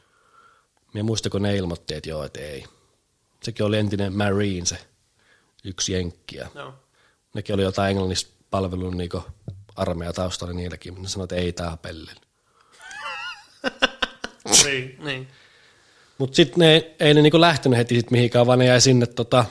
me 0.94 1.02
muista, 1.02 1.30
kun 1.30 1.42
ne 1.42 1.56
ilmoitti, 1.56 1.94
että 1.94 2.10
joo, 2.10 2.24
että 2.24 2.40
ei. 2.40 2.64
Sekin 3.42 3.66
oli 3.66 3.78
entinen 3.78 4.16
Marine 4.16 4.66
se 4.66 4.78
yksi 5.64 5.92
jenkki 5.92 6.36
ja 6.36 6.48
Joo. 6.54 6.74
Nekin 7.36 7.54
oli 7.54 7.62
jotain 7.62 7.90
englannista 7.90 8.34
palvelun 8.50 8.96
niin 8.96 9.10
armeija 9.76 10.12
taustalla 10.12 10.54
niilläkin, 10.54 10.92
mutta 10.92 11.02
ne 11.02 11.08
sanoi, 11.08 11.24
että 11.24 11.36
ei 11.36 11.52
tää 11.52 11.76
pelle. 11.82 12.12
niin, 14.64 14.98
niin. 15.04 15.28
Mutta 16.18 16.36
sitten 16.36 16.58
ne 16.58 16.94
ei 17.00 17.14
ne 17.14 17.22
niinku 17.22 17.40
lähtenyt 17.40 17.78
heti 17.78 17.94
sit 17.94 18.10
mihinkään, 18.10 18.46
vaan 18.46 18.58
ne 18.58 18.64
jäi 18.64 18.80
sinne 18.80 19.06
tota 19.06 19.44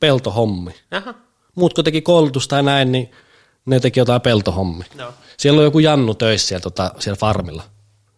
peltohommi. 0.00 0.74
Jaha. 0.90 1.14
Muut 1.54 1.74
kun 1.74 1.84
teki 1.84 2.02
koulutusta 2.02 2.56
ja 2.56 2.62
näin, 2.62 2.92
niin 2.92 3.10
ne 3.66 3.80
teki 3.80 4.00
jotain 4.00 4.20
peltohommi. 4.20 4.84
Joo. 4.98 5.12
Siellä 5.36 5.58
on 5.58 5.64
joku 5.64 5.78
Jannu 5.78 6.14
töissä 6.14 6.48
siellä, 6.48 6.62
tota, 6.62 6.92
siellä 6.98 7.16
farmilla. 7.16 7.62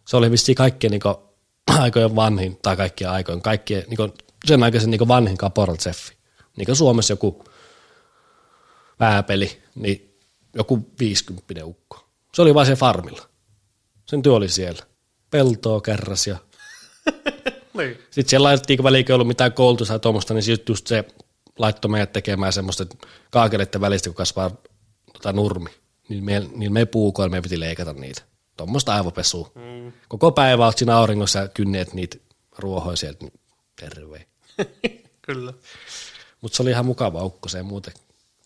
Se 0.09 0.17
oli 0.17 0.31
vissiin 0.31 0.57
kaikkien 0.57 0.91
niinku, 0.91 1.09
aikojen 1.79 2.17
vanhin, 2.17 2.59
tai 2.63 2.77
kaikkien 2.77 3.11
aikojen, 3.11 3.43
kaikkien 3.43 3.85
niinku, 3.87 4.09
sen 4.45 4.63
aikaisen 4.63 4.91
niinku 4.91 5.09
vanhin 5.09 5.39
caporal 5.39 5.77
cheffi. 5.77 6.17
Niin 6.57 6.67
kuin 6.67 6.77
Suomessa 6.77 7.13
joku 7.13 7.45
vääpeli, 9.01 9.63
niin 9.75 10.19
joku 10.55 10.91
50 11.01 11.65
ukko. 11.65 12.09
Se 12.35 12.43
oli 12.43 12.55
vain 12.55 12.67
siellä 12.67 12.79
farmilla. 12.79 13.29
Sen 14.07 14.23
työ 14.23 14.33
oli 14.33 14.49
siellä. 14.49 14.83
Peltoa 15.31 15.81
kerras 15.81 16.27
ja 16.27 16.37
Niin. 17.79 17.99
sitten 18.11 18.29
siellä 18.29 18.45
laitettiin, 18.45 18.77
kun 18.77 18.85
väliin 18.85 19.05
ei 19.09 19.15
ollut 19.15 19.29
mitään 19.29 19.53
koulutusta 19.53 19.93
tai 19.93 20.01
tuommoista, 20.01 20.35
niin 20.35 20.43
sitten 20.43 20.73
just 20.73 20.87
se 20.87 21.05
laittoi 21.59 21.91
meidät 21.91 22.13
tekemään 22.13 22.53
semmoista 22.53 22.87
kaakeleiden 23.31 23.81
välistä, 23.81 24.09
kun 24.09 24.15
kasvaa 24.15 24.51
tota 25.13 25.33
nurmi. 25.33 25.71
Niin 26.09 26.25
me, 26.25 26.43
niin 26.55 26.73
me 26.73 26.87
puukoilla 26.87 27.31
meidän 27.31 27.43
piti 27.43 27.61
leikata 27.61 27.93
niitä. 27.93 28.23
Tuommoista 28.57 28.95
aivopesua. 28.95 29.51
Mm. 29.55 29.93
Koko 30.09 30.33
päivä 30.33 30.65
olet 30.65 30.79
siinä 30.79 30.97
auringossa 30.97 31.39
ja 31.39 31.49
kynneet 31.49 31.95
niitä 31.95 32.17
ruohoja 32.59 32.97
sieltä, 32.97 33.25
niin 33.25 33.41
terve. 33.81 34.27
Kyllä. 35.27 35.53
Mutta 36.41 36.57
se 36.57 36.63
oli 36.63 36.71
ihan 36.71 36.87
mukava 36.87 37.25
ukko 37.25 37.49
se 37.49 37.63
muuten. 37.63 37.93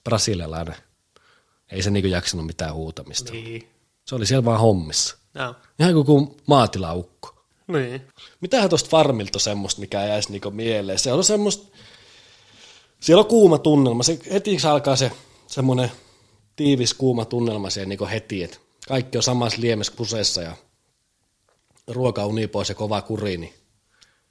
Brasilialainen. 0.04 0.74
Ei 1.72 1.82
se 1.82 1.90
niinku 1.90 2.08
jaksanut 2.08 2.46
mitään 2.46 2.74
huutamista. 2.74 3.32
Niin. 3.32 3.68
Se 4.04 4.14
oli 4.14 4.26
siellä 4.26 4.44
vaan 4.44 4.60
hommissa. 4.60 5.16
Joo. 5.34 5.54
Ihan 5.78 6.04
kuin 6.04 6.36
maatilaukko. 6.46 7.44
Niin. 7.66 8.02
Mitähän 8.40 8.68
tuosta 8.68 8.90
farmilta 8.90 9.36
on 9.36 9.40
semmoista, 9.40 9.80
mikä 9.80 10.04
jäisi 10.04 10.30
niinku 10.32 10.50
mieleen? 10.50 10.98
Se 10.98 11.12
on 11.12 11.24
semmoista, 11.24 11.76
siellä 13.00 13.20
on 13.20 13.28
kuuma 13.28 13.58
tunnelma. 13.58 14.02
Se, 14.02 14.18
heti 14.32 14.58
se 14.58 14.68
alkaa 14.68 14.96
se 14.96 15.12
semmoinen 15.46 15.90
tiivis 16.56 16.94
kuuma 16.94 17.24
tunnelma 17.24 17.70
siellä 17.70 17.88
niinku 17.88 18.06
heti, 18.06 18.42
että 18.42 18.58
kaikki 18.88 19.18
on 19.18 19.22
samassa 19.22 19.60
liemessä 19.60 19.92
kusessa 19.96 20.42
ja 20.42 20.56
ruoka 21.88 22.26
uni 22.26 22.46
pois 22.46 22.68
ja 22.68 22.74
kova 22.74 23.02
kuri, 23.02 23.36
niin 23.36 23.54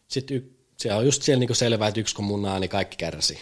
sitten 0.07 0.37
y- 0.37 0.55
se 0.77 0.93
on 0.93 1.05
just 1.05 1.21
siellä 1.21 1.39
niinku 1.39 1.53
selvää, 1.53 1.87
että 1.87 1.99
yksi 1.99 2.15
kun 2.15 2.25
munaa, 2.25 2.59
niin 2.59 2.69
kaikki 2.69 2.97
kärsii. 2.97 3.39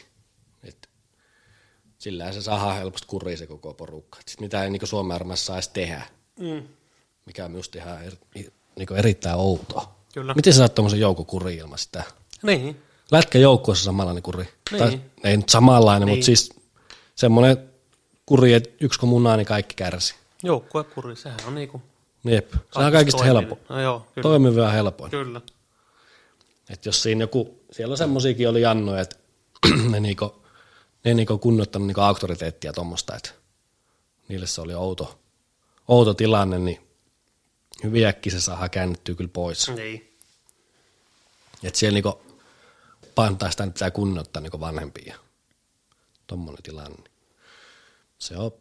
Sillä 1.97 2.31
se 2.31 2.41
saa 2.41 2.73
helposti 2.73 3.07
kuriin 3.07 3.37
se 3.37 3.47
koko 3.47 3.73
porukka. 3.73 4.17
Et 4.19 4.27
sit 4.27 4.39
mitä 4.41 4.63
ei 4.63 4.69
niinku 4.69 4.85
Suomen 4.87 5.15
armeijassa 5.15 5.45
saisi 5.45 5.69
tehdä, 5.73 6.01
Mm. 6.39 6.63
mikä 7.25 7.45
on 7.45 7.55
just 7.55 7.75
ihan 7.75 8.03
er, 8.03 8.13
niinku 8.77 8.93
erittäin 8.93 9.35
outoa. 9.39 9.95
Kyllä. 10.13 10.33
Miten 10.33 10.53
sä 10.53 10.57
saat 10.57 10.75
tuommoisen 10.75 10.99
joukon 10.99 11.25
kuriin 11.25 11.59
ilman 11.59 11.77
sitä? 11.77 12.03
Niin. 12.43 12.81
Lätkä 13.11 13.37
joukkueessa 13.39 13.85
samanlainen 13.85 14.23
kuri. 14.23 14.43
Niin. 14.71 14.79
Tai, 14.79 15.01
ei 15.23 15.37
nyt 15.37 15.49
samanlainen, 15.49 16.05
Niin. 16.05 16.17
mutta 16.17 16.25
siis 16.25 16.49
semmoinen 17.15 17.69
kuri, 18.25 18.53
että 18.53 18.69
yksi 18.81 18.99
kun 18.99 19.09
munaa, 19.09 19.37
niin 19.37 19.45
kaikki 19.47 19.75
kärsi. 19.75 20.15
Joukkuekuri, 20.43 21.15
sehän 21.15 21.39
on 21.47 21.55
niinku... 21.55 21.81
Jep. 22.25 22.51
Se 22.53 22.79
on 22.79 22.91
kaikista 22.91 23.17
toimivin. 23.23 23.47
helpo. 23.47 23.59
No 23.73 23.81
joo, 23.81 23.99
kyllä. 24.15 24.23
Toimiva 24.23 24.61
ja 24.61 24.69
helpoin. 24.69 25.11
Kyllä. 25.11 25.41
Et 26.69 26.85
jos 26.85 27.03
siinä 27.03 27.23
joku, 27.23 27.59
siellä 27.71 27.93
on 27.93 27.97
semmosiakin 27.97 28.49
oli 28.49 28.61
jannoja, 28.61 29.01
että 29.01 29.15
ne, 29.91 29.99
niinku, 29.99 30.35
ei 31.07 31.13
niinku 31.13 31.37
kunnioittanut 31.37 31.87
niinku 31.87 32.01
auktoriteettia 32.01 32.73
tuommoista, 32.73 33.15
että 33.15 33.29
niille 34.27 34.47
se 34.47 34.61
oli 34.61 34.73
outo, 34.73 35.19
outo 35.87 36.13
tilanne, 36.13 36.59
niin 36.59 36.87
hyvin 37.83 38.07
äkkiä 38.07 38.31
se 38.31 38.41
saadaan 38.41 38.69
käännettyä 38.69 39.15
kyllä 39.15 39.29
pois. 39.33 39.69
Niin. 39.69 40.17
Että 41.63 41.79
siellä 41.79 41.93
niinku 41.93 42.21
pantaa 43.15 43.51
sitä, 43.51 43.67
pitää 43.67 43.91
kunnioittaa 43.91 44.41
niinku 44.41 44.59
vanhempia. 44.59 45.15
Tuommoinen 46.27 46.63
tilanne. 46.63 47.09
Se 48.17 48.37
on, 48.37 48.51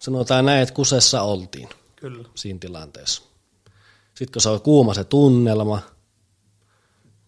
sanotaan 0.00 0.44
näin, 0.44 0.62
että 0.62 0.74
kusessa 0.74 1.22
oltiin 1.22 1.68
Kyllä. 1.96 2.28
siinä 2.34 2.58
tilanteessa. 2.58 3.22
Sitten 4.14 4.32
kun 4.32 4.42
se 4.42 4.48
on 4.48 4.60
kuuma 4.60 4.94
se 4.94 5.04
tunnelma, 5.04 5.82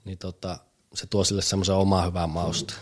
niin 0.05 0.19
tota, 0.19 0.59
se 0.95 1.07
tuo 1.07 1.25
sille 1.25 1.43
semmoisen 1.43 1.75
omaa 1.75 2.07
hyvää 2.07 2.27
mausta. 2.27 2.75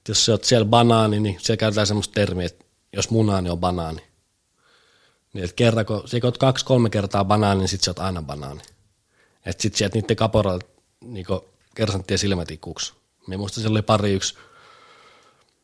Et 0.00 0.08
jos 0.08 0.26
sä 0.26 0.32
oot 0.32 0.44
siellä 0.44 0.64
banaani, 0.64 1.20
niin 1.20 1.36
siellä 1.40 1.56
käytetään 1.56 1.86
semmoista 1.86 2.14
termiä, 2.14 2.46
että 2.46 2.64
jos 2.92 3.10
munaani 3.10 3.50
on 3.50 3.58
banaani. 3.58 4.02
Niin 5.32 5.44
että 5.44 5.56
kerran, 5.56 5.86
kun 5.86 6.08
sä 6.08 6.18
oot 6.22 6.38
kaksi-kolme 6.38 6.90
kertaa 6.90 7.24
banaani, 7.24 7.58
niin 7.58 7.68
sit 7.68 7.80
sä 7.80 7.90
oot 7.90 7.98
aina 7.98 8.22
banaani. 8.22 8.60
Että 9.46 9.62
sit 9.62 9.76
sieltä 9.76 9.98
niiden 9.98 10.16
kaporalla 10.16 10.64
niin 11.00 11.26
kersanttien 11.74 12.18
silmätikuksi. 12.18 12.92
Mä 13.26 13.36
muistan, 13.36 13.62
siellä 13.62 13.74
oli 13.74 13.82
pari 13.82 14.12
yksi 14.12 14.34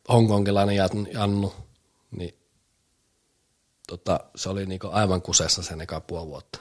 hongkongilainen 0.08 0.76
Jan- 0.76 1.12
Jannu, 1.12 1.54
niin 2.10 2.34
tota, 3.86 4.20
se 4.36 4.48
oli 4.48 4.66
niinku 4.66 4.88
aivan 4.92 5.22
kusessa 5.22 5.62
sen 5.62 5.80
eka 5.80 6.00
puoli 6.00 6.26
vuotta. 6.26 6.58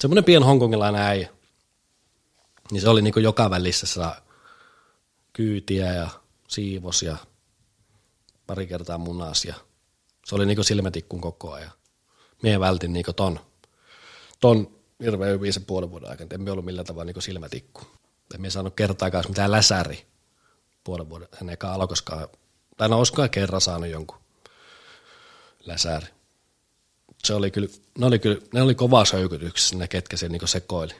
Semmoinen 0.00 0.24
pien 0.24 0.42
hongkongilainen 0.42 1.02
äijä. 1.02 1.28
Niin 2.70 2.80
se 2.80 2.88
oli 2.88 3.02
niinku 3.02 3.20
joka 3.20 3.50
välissä 3.50 3.86
saa 3.86 4.16
kyytiä 5.32 5.92
ja 5.92 6.08
siivos 6.48 7.02
ja 7.02 7.16
pari 8.46 8.66
kertaa 8.66 8.98
munas 8.98 9.44
ja 9.44 9.54
se 10.26 10.34
oli 10.34 10.46
niinku 10.46 10.62
silmätikkun 10.62 11.20
koko 11.20 11.52
ajan. 11.52 11.72
Mie 12.42 12.60
vältin 12.60 12.92
niinku 12.92 13.12
ton, 13.12 13.40
ton 14.40 14.76
hirveän 15.02 15.32
hyvin 15.32 15.52
sen 15.52 15.64
puolen 15.64 15.90
vuoden 15.90 16.10
aikana. 16.10 16.28
En 16.32 16.48
ollut 16.48 16.64
millään 16.64 16.86
tavalla 16.86 17.04
niinku 17.04 17.20
silmätikku. 17.20 17.82
En 18.34 18.40
me 18.40 18.50
saanut 18.50 18.74
kertaakaan 18.76 19.24
mitään 19.28 19.50
läsäri 19.50 20.06
puolen 20.84 21.08
vuoden, 21.08 21.28
sen 21.38 21.50
eka 21.50 21.72
alkoskaan. 21.72 22.28
Tai 22.76 22.88
no 22.88 22.98
olisikohan 22.98 23.30
kerran 23.30 23.60
saanut 23.60 23.90
jonkun 23.90 24.18
läsäri. 25.64 26.06
Se 27.24 27.34
oli 27.34 27.50
kyllä, 27.50 27.68
ne 27.98 28.06
oli 28.06 28.18
kyllä, 28.18 28.40
ne 28.54 28.62
oli 28.62 28.74
kovaa 28.74 29.04
höykytyksessä 29.12 29.76
ne, 29.76 29.88
ketkä 29.88 30.16
siellä 30.16 30.32
niinku 30.32 30.46
sekoili. 30.46 30.94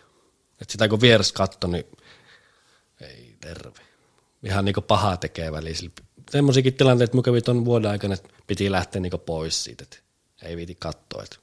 Et 0.60 0.70
sitä 0.70 0.88
kun 0.88 1.00
vieressä 1.00 1.34
katsoi, 1.34 1.70
niin 1.70 1.86
ei 3.00 3.36
terve. 3.40 3.80
Ihan 4.42 4.64
niinku 4.64 4.80
pahaa 4.80 5.16
tekee 5.16 5.52
väliin. 5.52 5.92
Semmoisiakin 6.30 6.74
tilanteita, 6.74 7.04
että 7.04 7.16
mä 7.16 7.22
kävin 7.22 7.44
tuon 7.44 7.64
vuoden 7.64 7.90
aikana, 7.90 8.14
että 8.14 8.28
piti 8.46 8.72
lähteä 8.72 9.00
niinku 9.00 9.18
pois 9.18 9.64
siitä, 9.64 9.84
että 9.84 9.96
ei 10.42 10.56
viiti 10.56 10.74
katsoa, 10.74 11.22
että 11.22 11.36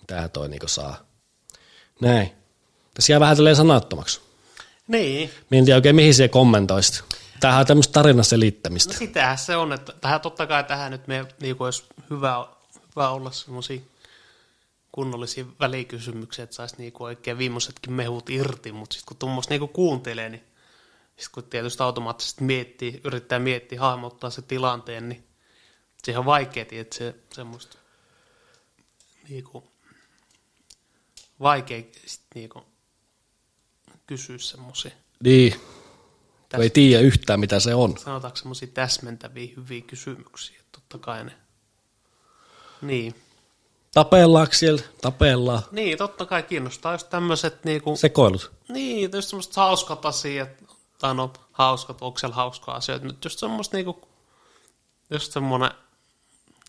mitähän 0.00 0.30
toi 0.30 0.48
niinku 0.48 0.68
saa. 0.68 1.06
Näin. 2.00 2.32
Tässä 2.94 3.12
jää 3.12 3.20
vähän 3.20 3.36
tälleen 3.36 3.56
sanattomaksi. 3.56 4.20
Niin. 4.88 5.30
Tiedä 5.50 5.74
oikein 5.74 5.96
mihin 5.96 6.14
se 6.14 6.28
kommentoisit. 6.28 7.04
Tämähän 7.40 7.60
on 7.60 7.66
tämmöistä 7.66 7.92
tarinan 7.92 8.24
selittämistä. 8.24 8.92
No 8.92 8.98
sitähän 8.98 9.38
se 9.38 9.56
on, 9.56 9.72
että 9.72 9.92
tähän 10.00 10.20
totta 10.20 10.46
kai 10.46 10.64
tähän 10.64 10.90
nyt 10.90 11.06
me 11.06 11.26
niinku 11.40 11.64
olisi 11.64 11.84
hyvä, 12.10 12.46
hyvä 12.96 13.10
olla 13.10 13.30
semmoisia 13.30 13.80
kunnollisia 14.92 15.44
välikysymyksiä, 15.60 16.42
että 16.42 16.56
saisi 16.56 16.74
niinku 16.78 17.04
oikein 17.04 17.38
viimeisetkin 17.38 17.92
mehut 17.92 18.30
irti, 18.30 18.72
mutta 18.72 18.94
sitten 18.94 19.08
kun 19.08 19.16
tuommoista 19.16 19.54
niinku 19.54 19.68
kuuntelee, 19.68 20.28
niin 20.28 20.44
sitten 21.18 21.42
kun 21.42 21.50
tietysti 21.50 21.82
automaattisesti 21.82 22.44
miettii, 22.44 23.00
yrittää 23.04 23.38
miettiä, 23.38 23.80
hahmottaa 23.80 24.30
se 24.30 24.42
tilanteen, 24.42 25.08
niin 25.08 25.24
se 26.04 26.18
on 26.18 26.24
vaikea, 26.24 26.64
että 26.70 26.96
se 26.96 27.14
semmoista 27.34 27.78
niinku, 29.28 29.70
vaikea 31.40 31.82
sit 32.06 32.22
niinku 32.34 32.64
kysyä 34.06 34.38
semmoisia, 34.38 34.90
Niin, 35.24 35.52
kun 36.54 36.62
ei 36.62 36.70
tiedä 36.70 37.02
yhtään 37.02 37.40
mitä 37.40 37.60
se 37.60 37.74
on. 37.74 37.98
sanotaanko 37.98 38.36
semmoisia 38.36 38.68
täsmentäviä 38.74 39.52
hyviä 39.56 39.80
kysymyksiä, 39.80 40.56
että 40.60 40.78
totta 40.80 40.98
kai 40.98 41.24
ne. 41.24 41.32
Niin. 42.82 43.14
Tapellaanko 43.94 44.52
siellä? 44.54 44.82
Tapellaan. 45.00 45.62
Niin, 45.70 45.98
totta 45.98 46.26
kai 46.26 46.42
kiinnostaa 46.42 46.92
just 46.94 47.10
tämmöiset 47.10 47.64
niinku, 47.64 47.96
Sekoilut. 47.96 48.52
niin, 48.68 49.10
just 49.14 49.28
semmoiset 49.28 49.56
hauskat 49.56 50.06
asiat, 50.06 50.48
tai 50.98 51.14
no 51.14 51.32
hauskat, 51.52 52.02
onko 52.02 52.18
siellä 52.18 52.36
hauskaa 52.36 52.76
asioita, 52.76 53.06
mutta 53.06 53.26
just 53.26 53.38
semmoista 53.38 53.76
niinku, 53.76 54.08
just 55.10 55.32
semmoinen, 55.32 55.70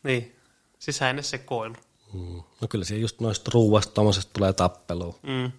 niin, 0.03 0.35
sisäinen 0.79 1.23
sekoilu. 1.23 1.75
Mm. 2.13 2.43
No 2.61 2.67
kyllä 2.69 2.85
siellä 2.85 3.01
just 3.01 3.19
noista 3.19 3.51
ruuasta 3.53 3.93
tommosesta 3.93 4.33
tulee 4.33 4.53
tappelua. 4.53 5.15
Mm. 5.23 5.51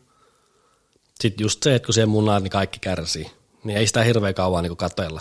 Sitten 1.21 1.45
just 1.45 1.63
se, 1.63 1.75
että 1.75 1.87
kun 1.87 1.95
siellä 1.95 2.11
munaa, 2.11 2.41
niin 2.41 2.51
kaikki 2.51 2.79
kärsii. 2.79 3.31
Niin 3.65 3.79
ei 3.79 3.87
sitä 3.87 4.03
hirveän 4.03 4.35
kauan 4.35 4.65
niin 4.65 4.77
katella. 4.77 5.21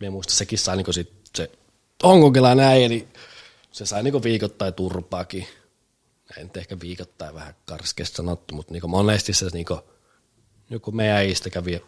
Minä 0.00 0.10
muistan, 0.10 0.36
sekin 0.36 0.58
sai 0.58 0.76
niin 0.76 0.94
sit 0.94 1.12
se 1.34 1.50
onkokilainen 2.02 2.66
äijä, 2.66 2.88
niin 2.88 3.08
se 3.72 3.86
sai 3.86 4.02
niin 4.02 4.22
viikoittain 4.22 4.74
turpaakin. 4.74 5.46
Nyt 6.36 6.56
ehkä 6.56 6.80
viikoittain 6.80 7.34
vähän 7.34 7.54
karskesti 7.64 8.16
sanottu, 8.16 8.54
mutta 8.54 8.72
niin 8.72 8.90
monesti 8.90 9.32
se 9.32 9.46
niin 9.52 9.66
joku 10.70 10.92
meidän 10.92 11.16
äijistä 11.16 11.50
kävi 11.50 11.82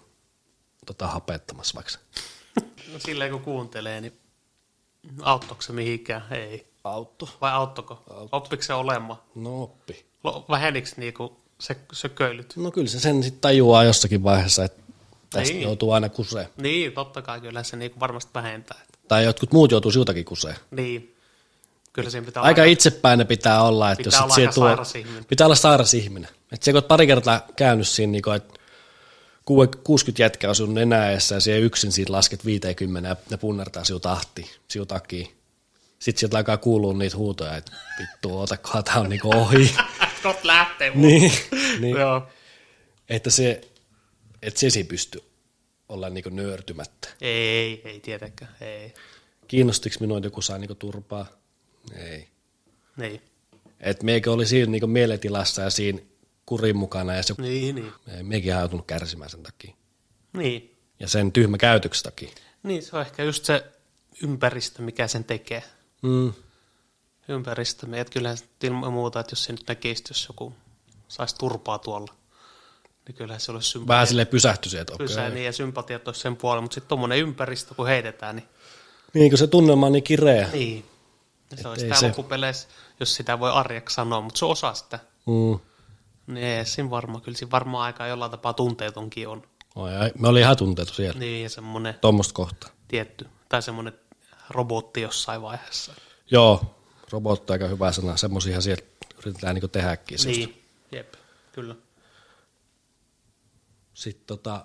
tota, 0.88 1.06
hapettamassa 1.06 1.74
vaikka. 1.74 1.92
No, 2.92 2.98
silleen 2.98 3.30
kun 3.32 3.40
kuuntelee, 3.40 4.00
niin 4.00 4.12
auttoiko 5.22 5.62
se 5.62 5.72
mihinkään? 5.72 6.22
Ei. 6.30 6.66
Autto. 6.84 7.28
Vai 7.40 7.52
auttoko? 7.52 8.02
Oppiko 8.32 8.62
se 8.62 8.74
olemaan? 8.74 9.18
No 9.34 9.62
oppi. 9.62 10.04
Vähenikö 10.50 10.88
niinku 10.96 11.36
se, 11.60 11.76
sököilyt? 11.92 12.54
No 12.56 12.70
kyllä 12.70 12.88
se 12.88 13.00
sen 13.00 13.22
sitten 13.22 13.40
tajuaa 13.40 13.84
jossakin 13.84 14.22
vaiheessa, 14.22 14.64
että 14.64 14.82
tästä 15.30 15.52
Niin. 15.54 15.62
joutuu 15.62 15.92
aina 15.92 16.08
kuseen. 16.08 16.48
Niin, 16.56 16.92
totta 16.92 17.22
kai 17.22 17.40
kyllä 17.40 17.62
se 17.62 17.76
niinku 17.76 18.00
varmasti 18.00 18.30
vähentää. 18.34 18.80
Tai 19.08 19.24
jotkut 19.24 19.52
muut 19.52 19.70
joutuu 19.70 19.90
siltakin 19.90 20.24
kuseen. 20.24 20.56
Niin. 20.70 21.16
Kyllä 21.92 22.10
siinä 22.10 22.26
pitää 22.26 22.42
Aika 22.42 22.62
olla 22.62 22.72
itsepäinen 22.72 23.26
pitää 23.26 23.62
olla, 23.62 23.90
että 23.92 24.04
Pitää 24.04 24.18
jos 24.18 24.24
olla 24.24 24.34
aika 24.34 24.52
tuo, 24.52 24.64
sairas 24.68 24.94
ihminen. 24.94 25.24
pitää 25.24 25.46
olla 25.46 25.54
sairas 25.56 25.94
ihminen. 25.94 26.30
Että 26.52 26.64
se 26.64 26.72
kun 26.72 26.76
oot 26.78 26.88
pari 26.88 27.06
kertaa 27.06 27.40
käynyt 27.56 27.88
siinä, 27.88 28.10
niin 28.10 28.22
kuin, 28.22 28.36
että 28.36 28.54
60 29.84 30.22
jätkää 30.22 30.50
on 30.50 30.56
sun 30.56 30.74
nenäessä 30.74 31.34
ja 31.34 31.40
siihen 31.40 31.62
yksin 31.62 31.92
siitä 31.92 32.12
lasket 32.12 32.44
50 32.44 33.08
ja 33.08 33.16
ne 33.30 33.36
punnertaa 33.36 33.84
sinun 33.84 34.00
tahti, 34.00 34.50
sinun 34.68 34.86
takia. 34.86 35.26
Sitten 35.98 36.20
sieltä 36.20 36.36
alkaa 36.36 36.56
kuulua 36.56 36.94
niitä 36.94 37.16
huutoja, 37.16 37.56
että 37.56 37.72
vittu, 38.00 38.40
otakohan 38.40 38.84
tää 38.84 39.00
on 39.00 39.08
niinku 39.08 39.30
ohi. 39.36 39.74
Tot 40.22 40.44
lähtee. 40.44 40.90
niin, 40.94 41.32
niin, 41.80 41.96
Joo. 41.96 42.28
että 43.08 43.30
se, 43.30 43.60
että 44.42 44.60
se 44.60 44.66
ei 44.76 44.84
pysty 44.84 45.22
olla 45.88 46.10
niinku 46.10 46.30
nöörtymättä. 46.30 47.08
Ei, 47.20 47.82
ei 47.84 48.00
tietenkään, 48.00 48.54
ei. 48.60 48.94
Kiinnostiko 49.48 49.96
minua, 50.00 50.18
joku 50.18 50.42
saa 50.42 50.58
niinku 50.58 50.74
turpaa? 50.74 51.26
Ei. 51.96 52.28
Niin. 52.96 53.22
Et 53.80 54.02
meikä 54.02 54.30
oli 54.30 54.46
siinä 54.46 54.70
niinku 54.70 54.86
mieletilassa 54.86 55.62
ja 55.62 55.70
siinä 55.70 55.98
kurin 56.48 56.76
mukana 56.76 57.14
ja 57.14 57.22
se, 57.22 57.34
Niin, 57.38 57.74
niin. 57.74 57.92
meikin 58.22 58.54
on 58.54 58.60
joutunut 58.60 58.86
kärsimään 58.86 59.30
sen 59.30 59.42
takia. 59.42 59.74
Niin. 60.32 60.78
Ja 61.00 61.08
sen 61.08 61.32
tyhmä 61.32 61.58
käytöksen 61.58 62.02
takia. 62.04 62.28
Niin, 62.62 62.82
se 62.82 62.96
on 62.96 63.02
ehkä 63.02 63.22
just 63.22 63.44
se 63.44 63.64
ympäristö, 64.22 64.82
mikä 64.82 65.06
sen 65.08 65.24
tekee. 65.24 65.62
Mm. 66.02 66.32
Ympäristö. 67.28 67.86
Että 67.96 68.12
kyllähän 68.12 68.38
se 68.38 68.44
ilman 68.62 68.92
muuta, 68.92 69.20
että 69.20 69.32
jos 69.32 69.44
se 69.44 69.52
nyt 69.52 69.64
näkisi, 69.68 70.04
jos 70.08 70.26
joku 70.28 70.52
saisi 71.08 71.36
turpaa 71.36 71.78
tuolla, 71.78 72.14
niin 73.06 73.14
kyllähän 73.14 73.40
se 73.40 73.52
olisi 73.52 73.68
sympatia. 73.70 73.88
Vähän 73.94 74.06
silleen 74.06 74.26
pysähtyi 74.26 74.78
että 74.78 74.94
okei. 74.94 75.06
Pysää 75.06 75.30
niin 75.30 75.46
ja 75.46 75.52
sympatiat 75.52 76.08
olisi 76.08 76.20
sen 76.20 76.36
puolella, 76.36 76.62
mutta 76.62 76.74
sitten 76.74 76.88
tuommoinen 76.88 77.18
ympäristö, 77.18 77.74
kun 77.74 77.86
heitetään, 77.86 78.36
niin 78.36 78.48
Niin, 79.14 79.30
kun 79.30 79.38
se 79.38 79.46
tunnelma 79.46 79.86
on 79.86 79.92
niin 79.92 80.02
kireä. 80.04 80.48
Niin. 80.52 80.84
Se 81.62 81.68
on 81.68 81.74
ei 81.74 81.80
sitä 81.80 81.94
se- 81.94 82.06
loppupeleissä, 82.06 82.68
jos 83.00 83.14
sitä 83.14 83.38
voi 83.40 83.50
arjeksi 83.50 83.94
sanoa, 83.94 84.20
mutta 84.20 84.38
se 84.38 84.44
osaa 84.44 84.74
sitä. 84.74 84.98
Mm. 85.26 85.58
Niin 86.28 86.46
ei 86.46 86.66
siinä 86.66 86.90
varmaan, 86.90 87.22
kyllä 87.22 87.38
siinä 87.38 87.50
varmaan 87.50 87.84
aika 87.84 88.06
jollain 88.06 88.30
tapaa 88.30 88.52
tunteetonkin 88.52 89.28
on. 89.28 89.42
Oi, 89.76 89.96
ai, 89.96 90.12
me 90.18 90.28
oli 90.28 90.40
ihan 90.40 90.56
tunteetu 90.56 90.92
siellä. 90.92 91.18
Niin 91.18 91.42
ja 91.42 91.48
semmoinen 91.50 91.94
Tuommoista 92.00 92.34
kohtaa. 92.34 92.70
tietty, 92.88 93.26
tai 93.48 93.62
semmoinen 93.62 93.92
robotti 94.50 95.00
jossain 95.00 95.42
vaiheessa. 95.42 95.92
Joo, 96.30 96.74
robotti 97.10 97.52
aika 97.52 97.66
hyvä 97.66 97.92
sana. 97.92 98.16
Semmoisiahan 98.16 98.62
siellä 98.62 98.84
yritetään 99.18 99.54
niinku 99.54 99.68
tehdäkin. 99.68 100.18
Niin. 100.24 100.36
Niin, 100.36 100.62
jep, 100.92 101.14
kyllä. 101.52 101.74
Sitten 103.94 104.26
tota, 104.26 104.64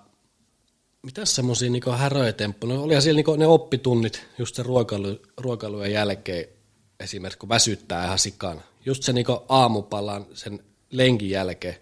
mitäs 1.02 1.34
semmoisia 1.34 1.70
niinku 1.70 1.90
häröjä 1.90 2.32
temppuja? 2.32 2.74
No 2.74 2.82
olihan 2.82 3.02
siellä 3.02 3.16
niinku 3.16 3.36
ne 3.36 3.46
oppitunnit 3.46 4.26
just 4.38 4.54
sen 4.54 4.66
ruokailu, 4.66 5.18
ruokailujen 5.36 5.92
jälkeen 5.92 6.44
esimerkiksi, 7.00 7.38
kun 7.38 7.48
väsyttää 7.48 8.04
ihan 8.04 8.18
sikana. 8.18 8.60
Just 8.86 9.02
se 9.02 9.12
niinku 9.12 9.44
aamupalan 9.48 10.26
sen 10.34 10.64
lenkin 10.96 11.30
jälkeen. 11.30 11.76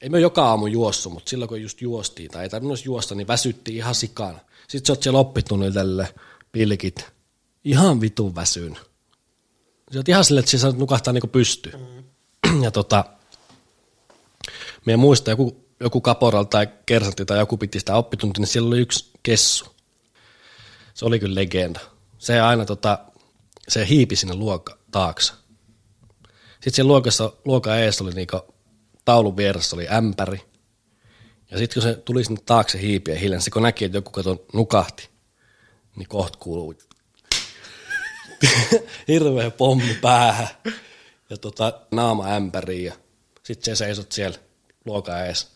Ei 0.00 0.08
me 0.08 0.20
joka 0.20 0.44
aamu 0.44 0.66
juossu, 0.66 1.10
mutta 1.10 1.30
silloin 1.30 1.48
kun 1.48 1.62
just 1.62 1.80
juostiin 1.80 2.30
tai 2.30 2.42
ei 2.42 2.48
tarvinnut 2.48 2.84
juosta, 2.84 3.14
niin 3.14 3.28
väsyttiin 3.28 3.76
ihan 3.76 3.94
sikana. 3.94 4.38
Sitten 4.68 4.86
sä 4.86 4.92
oot 4.92 5.02
siellä 5.02 5.18
oppitunnilla 5.18 5.74
tälle 5.74 6.14
pilkit. 6.52 7.06
Ihan 7.64 8.00
vitun 8.00 8.34
väsyn. 8.34 8.74
Sä 9.92 9.98
oot 9.98 10.08
ihan 10.08 10.24
silleen, 10.24 10.40
että 10.40 10.50
sä 10.50 10.58
saat 10.58 10.78
nukahtaa 10.78 11.12
niinku 11.12 11.26
pysty. 11.26 11.72
Mm. 11.76 12.62
Ja 12.62 12.70
tota, 12.70 13.04
Meidän 14.84 15.00
muista 15.00 15.30
joku, 15.30 15.66
joku 15.80 16.00
kaporal 16.00 16.44
tai 16.44 16.68
kersantti 16.86 17.24
tai 17.24 17.38
joku 17.38 17.56
piti 17.56 17.78
sitä 17.78 17.96
oppituntia, 17.96 18.40
niin 18.40 18.46
siellä 18.48 18.68
oli 18.68 18.80
yksi 18.80 19.10
kessu. 19.22 19.66
Se 20.94 21.04
oli 21.04 21.18
kyllä 21.18 21.34
legenda. 21.34 21.80
Se 22.18 22.40
aina 22.40 22.64
tota, 22.64 22.98
se 23.68 23.88
hiipi 23.88 24.16
sinne 24.16 24.34
luoka 24.34 24.78
taakse. 24.90 25.32
Sitten 26.62 26.74
siellä 26.74 26.88
luokassa, 26.88 27.32
luokan 27.44 27.78
eessä 27.78 28.04
oli 28.04 28.12
niinku, 28.12 28.40
taulun 29.04 29.36
vieressä 29.36 29.76
oli 29.76 29.88
ämpäri. 29.88 30.40
Ja 31.50 31.58
sitten 31.58 31.82
kun 31.82 31.82
se 31.82 31.94
tuli 31.94 32.24
sinne 32.24 32.42
taakse 32.46 32.80
hiipiä 32.80 33.18
hiljan, 33.18 33.40
se 33.40 33.50
kun 33.50 33.62
näki, 33.62 33.84
että 33.84 33.98
joku 33.98 34.10
kato 34.10 34.44
nukahti, 34.52 35.08
niin 35.96 36.08
kohta 36.08 36.38
kuuluu 36.38 36.74
hirveä 39.08 39.50
pommi 39.50 39.98
päähän 40.02 40.48
ja 41.30 41.36
tota, 41.36 41.80
naama 41.90 42.34
ämpäriin 42.34 42.84
ja 42.84 42.92
sitten 43.42 43.76
se 43.76 43.84
seisot 43.84 44.12
siellä 44.12 44.38
luokan 44.84 45.26
ees. 45.26 45.52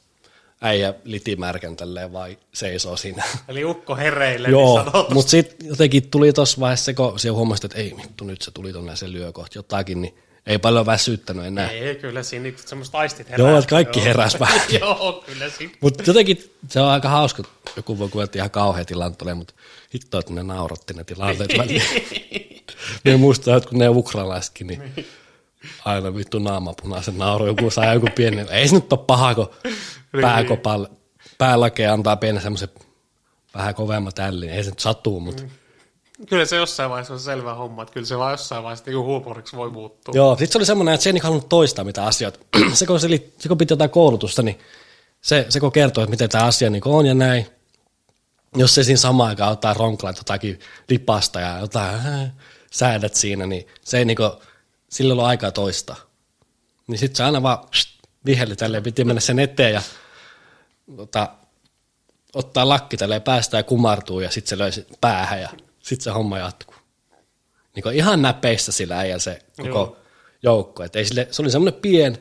Äijä 0.61 0.95
litimärkän 1.05 1.77
tälleen 1.77 2.13
vai 2.13 2.39
seisoo 2.55 2.97
siinä. 2.97 3.25
Eli 3.49 3.65
ukko 3.65 3.97
hereille, 3.97 4.49
Joo, 4.49 4.83
niin 4.83 5.15
mutta 5.15 5.31
sitten 5.31 5.69
jotenkin 5.69 6.11
tuli 6.11 6.33
tuossa 6.33 6.61
vaiheessa 6.61 6.95
kun 6.95 7.19
se 7.19 7.29
huomasi, 7.29 7.67
että 7.67 7.79
ei 7.79 7.95
vittu, 8.03 8.25
nyt 8.25 8.43
se 8.43 8.51
tuli 8.51 8.73
tuonne 8.73 8.93
ja 8.93 8.97
se 8.97 9.13
lyö 9.13 9.33
kohta 9.33 9.59
jotakin, 9.59 10.03
niin 10.03 10.19
ei 10.47 10.59
paljon 10.59 10.87
väsyttänyt 10.87 11.47
enää. 11.47 11.71
Ei, 11.71 11.95
kyllä 11.95 12.23
siinä 12.23 12.43
niinku 12.43 12.61
semmoiset 12.67 12.95
aistit 12.95 13.31
herää. 13.31 13.49
Joo, 13.49 13.59
että 13.59 13.71
kaikki 13.71 14.05
heräs 14.05 14.41
vähän. 14.41 14.61
Joo, 14.81 15.25
kyllä 15.27 15.51
siinä. 15.51 15.73
Mutta 15.81 16.03
jotenkin 16.07 16.53
se 16.69 16.81
on 16.81 16.89
aika 16.89 17.09
hauska, 17.09 17.43
joku 17.77 17.99
voi 17.99 18.09
kuvata 18.09 18.39
ihan 18.39 18.51
kauhean 18.51 18.87
tilanne, 18.87 19.35
mutta 19.35 19.55
hitto, 19.95 20.19
että 20.19 20.33
ne 20.33 20.43
nauratti 20.43 20.95
ne 20.95 21.05
tilanteet 21.05 21.59
välillä. 21.59 21.85
ne 23.05 23.17
muistaa, 23.17 23.57
että 23.57 23.69
kun 23.69 23.79
ne 23.79 23.89
ukrainalaisetkin, 23.89 24.67
niin 24.67 25.07
aina 25.85 26.15
vittu 26.15 26.39
naamapunaisen 26.39 27.19
nauru, 27.19 27.47
joku 27.47 27.71
saa 27.71 27.95
joku 27.95 28.09
pieni, 28.15 28.47
ei 28.51 28.69
se 28.69 28.75
nyt 28.75 28.93
ole 28.93 29.01
paha, 29.07 29.35
kun 29.35 29.51
pääkopalle, 30.21 30.89
päälakeen 31.39 31.93
antaa 31.93 32.17
pienen 32.17 32.43
semmoisen 32.43 32.69
vähän 33.55 33.75
kovemman 33.75 34.13
tällin, 34.15 34.51
ei 34.51 34.65
se 34.65 34.71
nyt 34.71 34.79
satuu, 34.79 35.21
mutta 35.21 35.43
Kyllä 36.29 36.45
se 36.45 36.57
jossain 36.57 36.91
vaiheessa 36.91 37.15
on 37.15 37.21
selvä 37.21 37.55
homma, 37.55 37.83
että 37.83 37.93
kyllä 37.93 38.07
se 38.07 38.19
vaan 38.19 38.33
jossain 38.33 38.63
vaiheessa 38.63 38.85
niinku 38.87 39.05
huumoriksi 39.05 39.57
voi 39.57 39.71
muuttua. 39.71 40.15
Joo, 40.15 40.37
sitten 40.37 40.53
se 40.53 40.59
oli 40.59 40.67
semmoinen, 40.67 40.95
että 40.95 41.03
se 41.03 41.09
ei 41.09 41.13
niinku 41.13 41.27
halunnut 41.27 41.49
toistaa 41.49 41.85
mitä 41.85 42.05
asioita. 42.05 42.39
se, 42.73 42.87
kun, 42.87 43.01
se, 43.01 43.09
se, 43.39 43.49
kun 43.49 43.59
piti 43.59 43.73
jotain 43.73 43.91
koulutusta, 43.91 44.43
niin 44.43 44.59
se, 45.21 45.47
se 45.49 45.61
kun 45.61 45.73
kertoo, 45.73 46.05
että 46.05 46.11
miten 46.11 46.29
tämä 46.29 46.45
asia 46.45 46.71
niin 46.71 46.83
on 46.85 47.07
ja 47.07 47.15
näin, 47.15 47.47
jos 48.57 48.75
se 48.75 48.85
siinä 48.85 48.99
samaan 48.99 49.29
aikaan 49.29 49.53
ottaa 49.53 49.75
ronklaan 49.75 50.15
jotakin 50.17 50.61
lipasta 50.89 51.41
ja 51.41 51.59
jotain 51.59 51.95
äh, 51.95 52.33
säädät 52.71 53.15
siinä, 53.15 53.47
niin 53.47 53.67
se 53.85 53.99
ei 53.99 54.05
niinku, 54.05 54.31
sillä 54.89 55.13
ollut 55.13 55.27
aikaa 55.27 55.51
toistaa. 55.51 55.97
Niin 56.87 56.99
sitten 56.99 57.17
se 57.17 57.25
aina 57.25 57.43
vaan 57.43 57.59
pst, 57.71 57.89
vihelli 58.27 58.57
tälleen, 58.57 58.83
piti 58.83 59.05
mennä 59.05 59.21
sen 59.21 59.39
eteen 59.39 59.73
ja 59.75 59.83
tota, 60.97 61.29
ottaa 62.35 62.69
lakki 62.69 62.97
tälleen 62.97 63.23
päästä 63.23 63.57
ja 63.57 63.63
kumartuu 63.63 64.21
ja 64.21 64.31
sitten 64.31 64.49
se 64.49 64.59
löi 64.59 64.73
sit 64.73 64.89
päähän 65.01 65.41
ja 65.41 65.49
sitten 65.87 66.05
se 66.05 66.11
homma 66.11 66.39
jatkuu. 66.39 66.77
Niin 67.75 67.95
ihan 67.95 68.23
näpeissä 68.23 68.73
sillä 68.73 68.99
äijä 68.99 69.19
se 69.19 69.43
koko 69.57 69.69
Joo. 69.69 69.97
joukko. 70.43 70.83
Et 70.83 70.97
ei 70.97 71.05
sille, 71.05 71.29
se 71.31 71.43
oli 71.43 71.51
semmoinen 71.51 71.81
pien 71.81 72.19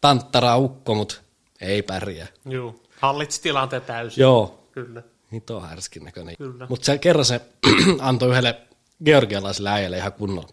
tanttara 0.00 0.56
ukko, 0.56 0.94
mutta 0.94 1.14
ei 1.60 1.82
pärjää. 1.82 2.28
Joo. 2.44 2.82
Hallitsi 2.98 3.42
tilanteen 3.42 3.82
täysin. 3.82 4.22
Joo, 4.22 4.68
Kyllä. 4.72 5.02
niin 5.30 5.42
tuo 5.42 5.60
härskin 5.60 6.04
näköinen. 6.04 6.36
Kyllä. 6.36 6.66
Mutta 6.68 6.84
se 6.84 6.98
kerran 6.98 7.24
se 7.24 7.40
antoi 8.00 8.30
yhdelle 8.30 8.60
georgialaiselle 9.04 9.70
äijälle 9.70 9.96
ihan 9.96 10.12
kunnolla. 10.12 10.48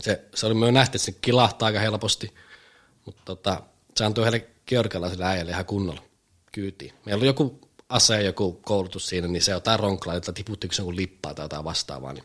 Se, 0.00 0.24
se 0.34 0.46
oli 0.46 0.54
myös 0.54 0.72
nähty, 0.72 0.96
että 0.96 1.04
se 1.04 1.12
kilahtaa 1.12 1.66
aika 1.66 1.80
helposti, 1.80 2.34
mutta 3.06 3.22
tota, 3.24 3.62
se 3.96 4.04
antoi 4.04 4.22
yhdelle 4.22 4.46
georgialaiselle 4.66 5.24
äijälle 5.24 5.50
ihan 5.50 5.64
kunnolla 5.64 6.02
kyytiin. 6.52 6.92
Meillä 7.06 7.20
oli 7.20 7.26
joku 7.26 7.60
ase 7.90 8.14
ja 8.14 8.20
joku 8.20 8.52
koulutus 8.52 9.08
siinä, 9.08 9.28
niin 9.28 9.42
se 9.42 9.52
jotain 9.52 9.80
ronklaa, 9.80 10.16
että 10.16 10.32
tiputtiko 10.32 10.74
se 10.74 10.82
joku 10.82 10.96
lippaa 10.96 11.34
tai 11.34 11.44
jotain 11.44 11.64
vastaavaa, 11.64 12.12
niin 12.12 12.24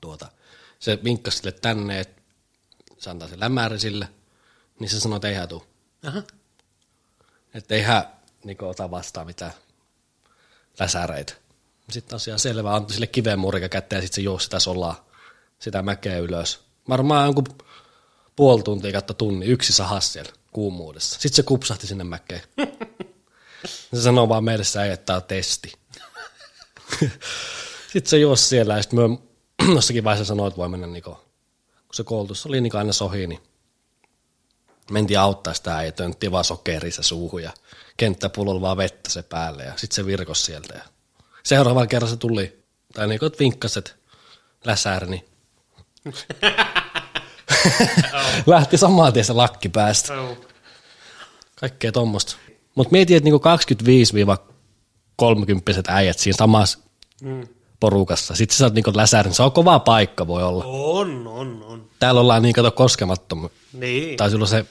tuota, 0.00 0.28
se 0.78 0.98
vinkkasi 1.04 1.38
sille 1.38 1.52
tänne, 1.52 2.00
että 2.00 2.22
se 2.98 3.10
antaa 3.10 3.28
sen 3.28 3.40
lämäri 3.40 3.80
sille, 3.80 4.08
niin 4.80 4.90
se 4.90 5.00
sanoi, 5.00 5.16
että 5.16 5.28
ei 5.28 5.34
hän 5.34 5.48
tuu. 5.48 5.64
Aha. 6.06 6.22
Että 7.54 7.74
ei 7.74 7.82
hän 7.82 8.04
niin 8.44 8.64
ota 8.64 8.90
vastaan 8.90 9.26
mitään 9.26 9.52
läsäreitä. 10.80 11.34
Sitten 11.90 12.10
tosiaan 12.10 12.38
selvä, 12.38 12.74
antoi 12.74 12.92
sille 12.92 13.06
kiveen 13.06 13.38
murika 13.38 13.68
käteen 13.68 13.98
ja 13.98 14.02
sitten 14.02 14.14
se 14.14 14.24
juosi 14.24 14.44
sitä 14.44 14.58
solaa, 14.58 15.08
sitä 15.58 15.82
mäkeä 15.82 16.18
ylös. 16.18 16.60
Varmaan 16.88 17.24
jonkun 17.24 17.46
puoli 18.36 18.62
tuntia 18.62 18.92
kautta 18.92 19.14
tunni, 19.14 19.46
yksi 19.46 19.72
sahas 19.72 20.12
siellä 20.12 20.32
kuumuudessa. 20.52 21.20
Sitten 21.20 21.36
se 21.36 21.42
kupsahti 21.42 21.86
sinne 21.86 22.04
mäkeen. 22.04 22.42
se 23.66 24.02
sanoo 24.02 24.28
vaan 24.28 24.44
meille 24.44 24.92
että 24.92 25.16
on 25.16 25.22
testi. 25.22 25.72
sitten 27.92 28.10
se 28.10 28.18
juosi 28.18 28.44
siellä 28.44 28.76
ja 28.76 28.82
sitten 28.82 28.98
me 29.10 29.18
jossakin 29.74 30.04
vaiheessa 30.04 30.28
sanoi, 30.28 30.48
että 30.48 30.58
voi 30.58 30.68
mennä 30.68 30.86
niinku, 30.86 31.10
kun 31.10 31.94
se 31.94 32.04
koulutus 32.04 32.46
oli 32.46 32.60
niinku 32.60 32.76
aina 32.76 32.92
sohi, 32.92 33.26
niin 33.26 33.40
mentiin 34.90 35.20
auttaa 35.20 35.54
sitä 35.54 35.82
ja 35.82 35.92
töntti 35.92 36.32
vaan 36.32 36.44
sokeri 36.44 36.90
se 36.90 37.02
suuhun 37.02 37.42
ja 37.42 37.52
kenttäpullolla 37.96 38.60
vaan 38.60 38.76
vettä 38.76 39.10
se 39.10 39.22
päälle 39.22 39.64
ja 39.64 39.72
sitten 39.76 39.96
se 39.96 40.06
virkos 40.06 40.44
sieltä. 40.44 40.74
Ja 40.74 40.82
seuraavalla 41.42 41.86
kerralla 41.86 42.14
se 42.14 42.16
tuli, 42.16 42.64
tai 42.94 43.06
niin 43.06 43.20
kuin 43.20 43.32
läsääri, 44.64 45.06
niin 45.06 45.28
lähti 48.46 48.78
samaan 48.78 49.12
tien 49.12 49.24
se 49.24 49.32
lakki 49.32 49.68
päästä. 49.68 50.12
Kaikkea 51.60 51.92
tuommoista. 51.92 52.36
Mutta 52.78 52.92
mietin, 52.92 53.16
että 53.16 53.24
niinku 53.24 53.42
25-30 55.20 55.22
äijät 55.88 56.18
siinä 56.18 56.36
samassa 56.36 56.78
Mm. 57.22 57.48
porukassa. 57.80 58.34
Sitten 58.34 58.54
sä 58.54 58.58
saat 58.58 58.74
niinku 58.74 58.92
läsäärin, 58.94 59.34
se 59.34 59.42
on 59.42 59.52
kova 59.52 59.78
paikka 59.78 60.26
voi 60.26 60.42
olla. 60.42 60.64
On, 60.66 61.26
on, 61.26 61.64
on. 61.68 61.84
Täällä 61.98 62.20
ollaan 62.20 62.42
niin 62.42 62.52
kato 62.54 62.70
koskemattomia. 62.70 63.48
Niin. 63.72 64.16
Tai 64.16 64.30
silloin 64.30 64.48
se 64.48 64.66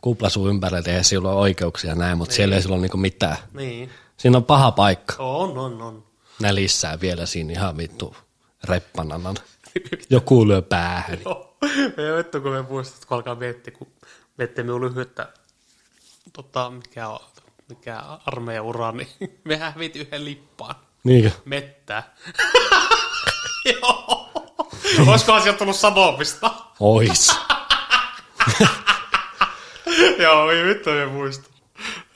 kuplasuu 0.00 0.48
ympärillä, 0.48 0.82
eihän 0.86 1.04
sillä 1.04 1.30
ole 1.30 1.40
oikeuksia 1.40 1.94
näin, 1.94 2.18
mutta 2.18 2.34
siellä 2.34 2.54
ei 2.56 2.62
sillä 2.62 2.74
ole 2.74 2.82
niinku 2.82 2.96
mitään. 2.96 3.36
Niin. 3.54 3.90
Siinä 4.16 4.36
on 4.36 4.44
paha 4.44 4.70
paikka. 4.72 5.14
On, 5.18 5.58
on, 5.58 5.82
on. 5.82 6.04
Nälissään 6.40 7.00
vielä 7.00 7.26
siinä 7.26 7.52
ihan 7.52 7.76
vittu 7.76 8.16
reppananan. 8.64 9.36
Joku 10.10 10.48
lyö 10.48 10.62
päähän. 10.62 11.18
Joo. 11.24 11.56
Ja 11.96 12.16
vittu, 12.18 12.40
kun 12.40 12.52
me 12.52 12.62
muistat, 12.62 13.04
kun 13.04 13.14
alkaa 13.16 13.34
miettiä, 13.34 13.74
kun 13.78 13.86
miettii 14.38 14.64
minun 14.64 14.80
lyhyttä, 14.80 15.28
tota, 16.32 16.70
mikä 16.70 17.08
on, 17.08 17.20
mikä 17.68 18.02
armeijan 18.26 18.64
ura, 18.64 18.92
niin 18.92 19.08
me 19.44 19.56
hävit 19.56 19.96
yhden 19.96 20.24
lippaan. 20.24 20.74
Niinkö? 21.04 21.30
Mettää. 21.44 22.14
Joo. 23.72 24.30
Olisikohan 25.06 25.42
sieltä 25.42 25.58
tullut 25.58 25.76
sanomista? 25.76 26.50
Ois. 26.80 27.36
Joo, 30.22 30.50
ei 30.50 30.64
vittu, 30.64 30.90
ei 30.90 31.06
muista. 31.06 31.50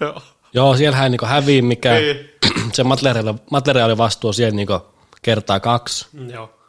Joo. 0.01 0.23
Joo, 0.55 0.77
siellähän 0.77 1.05
ei 1.05 1.11
niinku 1.11 1.27
häviä 1.27 1.63
mikään. 1.63 2.03
Niin. 2.03 2.31
Se 2.73 2.85
materiaali, 2.85 3.39
materiaali 3.51 3.99
vastuu 3.99 4.33
siellä 4.33 4.57
niinku 4.57 4.81
kertaa 5.23 5.61
kaksi. 5.61 6.07
Joo. 6.33 6.62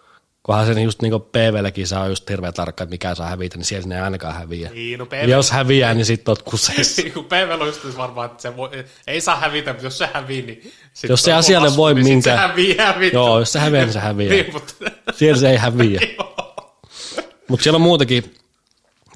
Kunhan 0.44 0.66
se 0.66 0.82
just 0.82 1.02
niinku 1.02 1.20
PVlläkin 1.20 1.88
saa 1.88 2.08
just 2.08 2.30
hirveän 2.30 2.54
tarkka, 2.54 2.84
että 2.84 2.94
mikä 2.94 3.16
saa 3.16 3.30
hävitä, 3.30 3.58
niin 3.58 3.66
siellä 3.66 3.88
ne 3.88 3.96
ei 3.96 4.02
ainakaan 4.02 4.34
häviä. 4.36 4.70
Niin, 4.74 5.00
no 5.00 5.06
PV, 5.06 5.28
jos 5.30 5.52
häviää, 5.52 5.94
niin 5.94 6.06
sitten 6.06 6.32
oot 6.32 6.42
kuseessa. 6.42 7.02
kun 7.14 7.26
PV 7.26 7.58
on 7.62 7.68
just 7.68 7.98
varmaan, 7.98 8.26
että 8.26 8.42
se 8.42 8.58
voi, 8.58 8.70
ei 9.08 9.22
saa 9.22 9.36
hävitä, 9.40 9.72
mutta 9.74 9.86
jos 9.86 9.98
se 9.98 10.10
hävii, 10.14 10.42
niin... 10.42 10.72
sit 10.94 11.10
Jos 11.10 11.24
se 11.24 11.34
on 11.34 11.40
asialle 11.40 11.76
voi 11.76 11.94
niin 11.94 12.06
sit 12.06 12.14
minkä- 12.14 12.32
Se 12.32 12.38
häviää, 12.38 13.00
vittu. 13.00 13.18
Joo, 13.18 13.40
jos 13.40 13.54
se 13.54 13.60
häviää, 13.60 13.84
niin 13.84 13.94
se 13.94 14.00
häviää. 14.00 14.34
niin, 14.34 14.54
mutta... 14.54 14.74
Siellä 15.18 15.40
se 15.40 15.50
ei 15.50 15.58
häviä. 15.58 16.00
Mutta 17.48 17.64
siellä 17.64 17.76
on 17.78 17.82
muutakin, 17.82 18.36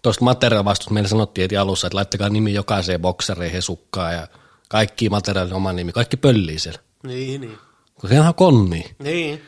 tuosta 0.04 0.24
materiaalivastuusta 0.26 0.94
meille 0.94 1.10
sanottiin 1.10 1.44
heti 1.44 1.58
alussa, 1.58 1.88
että 1.88 1.96
laittakaa 1.96 2.30
nimi 2.30 2.54
jokaiseen 2.54 3.02
boksereihin, 3.02 3.62
sukkaan 3.62 4.14
ja 4.14 4.28
kaikki 4.70 5.10
materiaalin 5.10 5.54
oma 5.54 5.74
nimi, 5.74 5.92
kaikki 5.92 6.18
pöllii 6.18 6.60
siellä. 6.60 6.80
Niin, 7.04 7.42
niin. 7.42 7.58
Kun 8.02 8.10
siellä 8.10 8.28
on 8.28 8.36
konni, 8.36 8.96
Niin. 9.00 9.42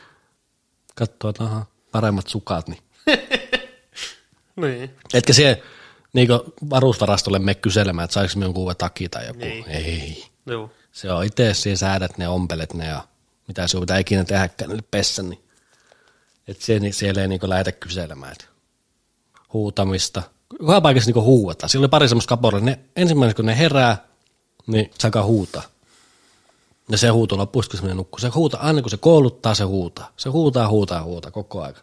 aha, 1.38 1.66
paremmat 1.92 2.26
sukat, 2.26 2.68
niin 2.68 2.80
Niin. 4.56 4.90
Etkä 5.14 5.32
se 5.32 5.62
niinku 6.12 6.54
varusvarastolle 6.70 7.38
mene 7.38 7.54
kyselemään, 7.54 8.04
että 8.04 8.14
saisi 8.14 8.40
jonkun 8.40 8.62
uuden 8.62 8.76
taki 8.76 9.08
tai 9.08 9.26
joku. 9.26 9.40
Niin. 9.40 9.64
Ei. 9.68 10.24
Joo. 10.46 10.70
Se 10.92 11.12
on 11.12 11.24
itse 11.24 11.54
siinä 11.54 11.76
säädät 11.76 12.18
ne, 12.18 12.28
ompelet 12.28 12.74
ne 12.74 12.86
ja 12.86 13.04
mitä 13.48 13.66
sinun 13.66 13.82
pitää 13.82 13.98
ikinä 13.98 14.24
tehdäkään 14.24 14.68
niille 14.68 14.84
pessä, 14.90 15.22
niin 15.22 15.40
et 16.48 16.60
se, 16.60 16.78
niin 16.78 16.94
siellä 16.94 17.22
ei 17.22 17.28
niinku 17.28 17.48
lähdetä 17.48 17.72
kyselemään. 17.72 18.32
Et 18.32 18.48
huutamista. 19.52 20.22
Joka 20.60 20.80
paikassa 20.80 21.08
niinku 21.08 21.22
huuataan. 21.22 21.70
Siellä 21.70 21.84
oli 21.84 21.88
pari 21.88 22.08
semmoista 22.08 22.28
kaporia. 22.28 22.60
Ne, 22.60 22.78
ensimmäisenä 22.96 23.34
kun 23.34 23.46
ne 23.46 23.58
herää, 23.58 24.04
niin 24.66 24.90
se 24.98 25.06
alkaa 25.06 25.24
huutaa. 25.24 25.62
Ja 26.90 26.98
se 26.98 27.08
huuto 27.08 27.36
loppuu, 27.36 27.62
kun 27.70 27.80
se 27.88 27.94
nukkuu. 27.94 28.18
Se 28.18 28.28
huutaa, 28.28 28.60
aina 28.60 28.82
kun 28.82 28.90
se 28.90 28.96
kouluttaa, 28.96 29.54
se 29.54 29.64
huutaa. 29.64 30.12
Se 30.16 30.28
huutaa, 30.28 30.68
huutaa, 30.68 31.02
huutaa 31.02 31.30
koko 31.30 31.62
aika. 31.62 31.80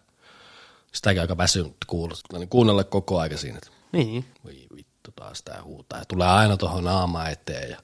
Sitäkin 0.93 1.21
aika 1.21 1.37
väsynyt 1.37 1.75
kuulla, 1.87 2.15
niin 2.33 2.49
kuunnella 2.49 2.83
koko 2.83 3.19
aika 3.19 3.37
siinä, 3.37 3.59
Niin. 3.91 4.25
voi 4.43 4.67
vittu 4.75 5.11
taas 5.15 5.41
tää 5.43 5.63
huutaa. 5.63 5.99
Ja 5.99 6.05
tulee 6.05 6.27
aina 6.27 6.57
tuohon 6.57 6.83
naama 6.83 7.29
eteen. 7.29 7.69
Ja... 7.69 7.77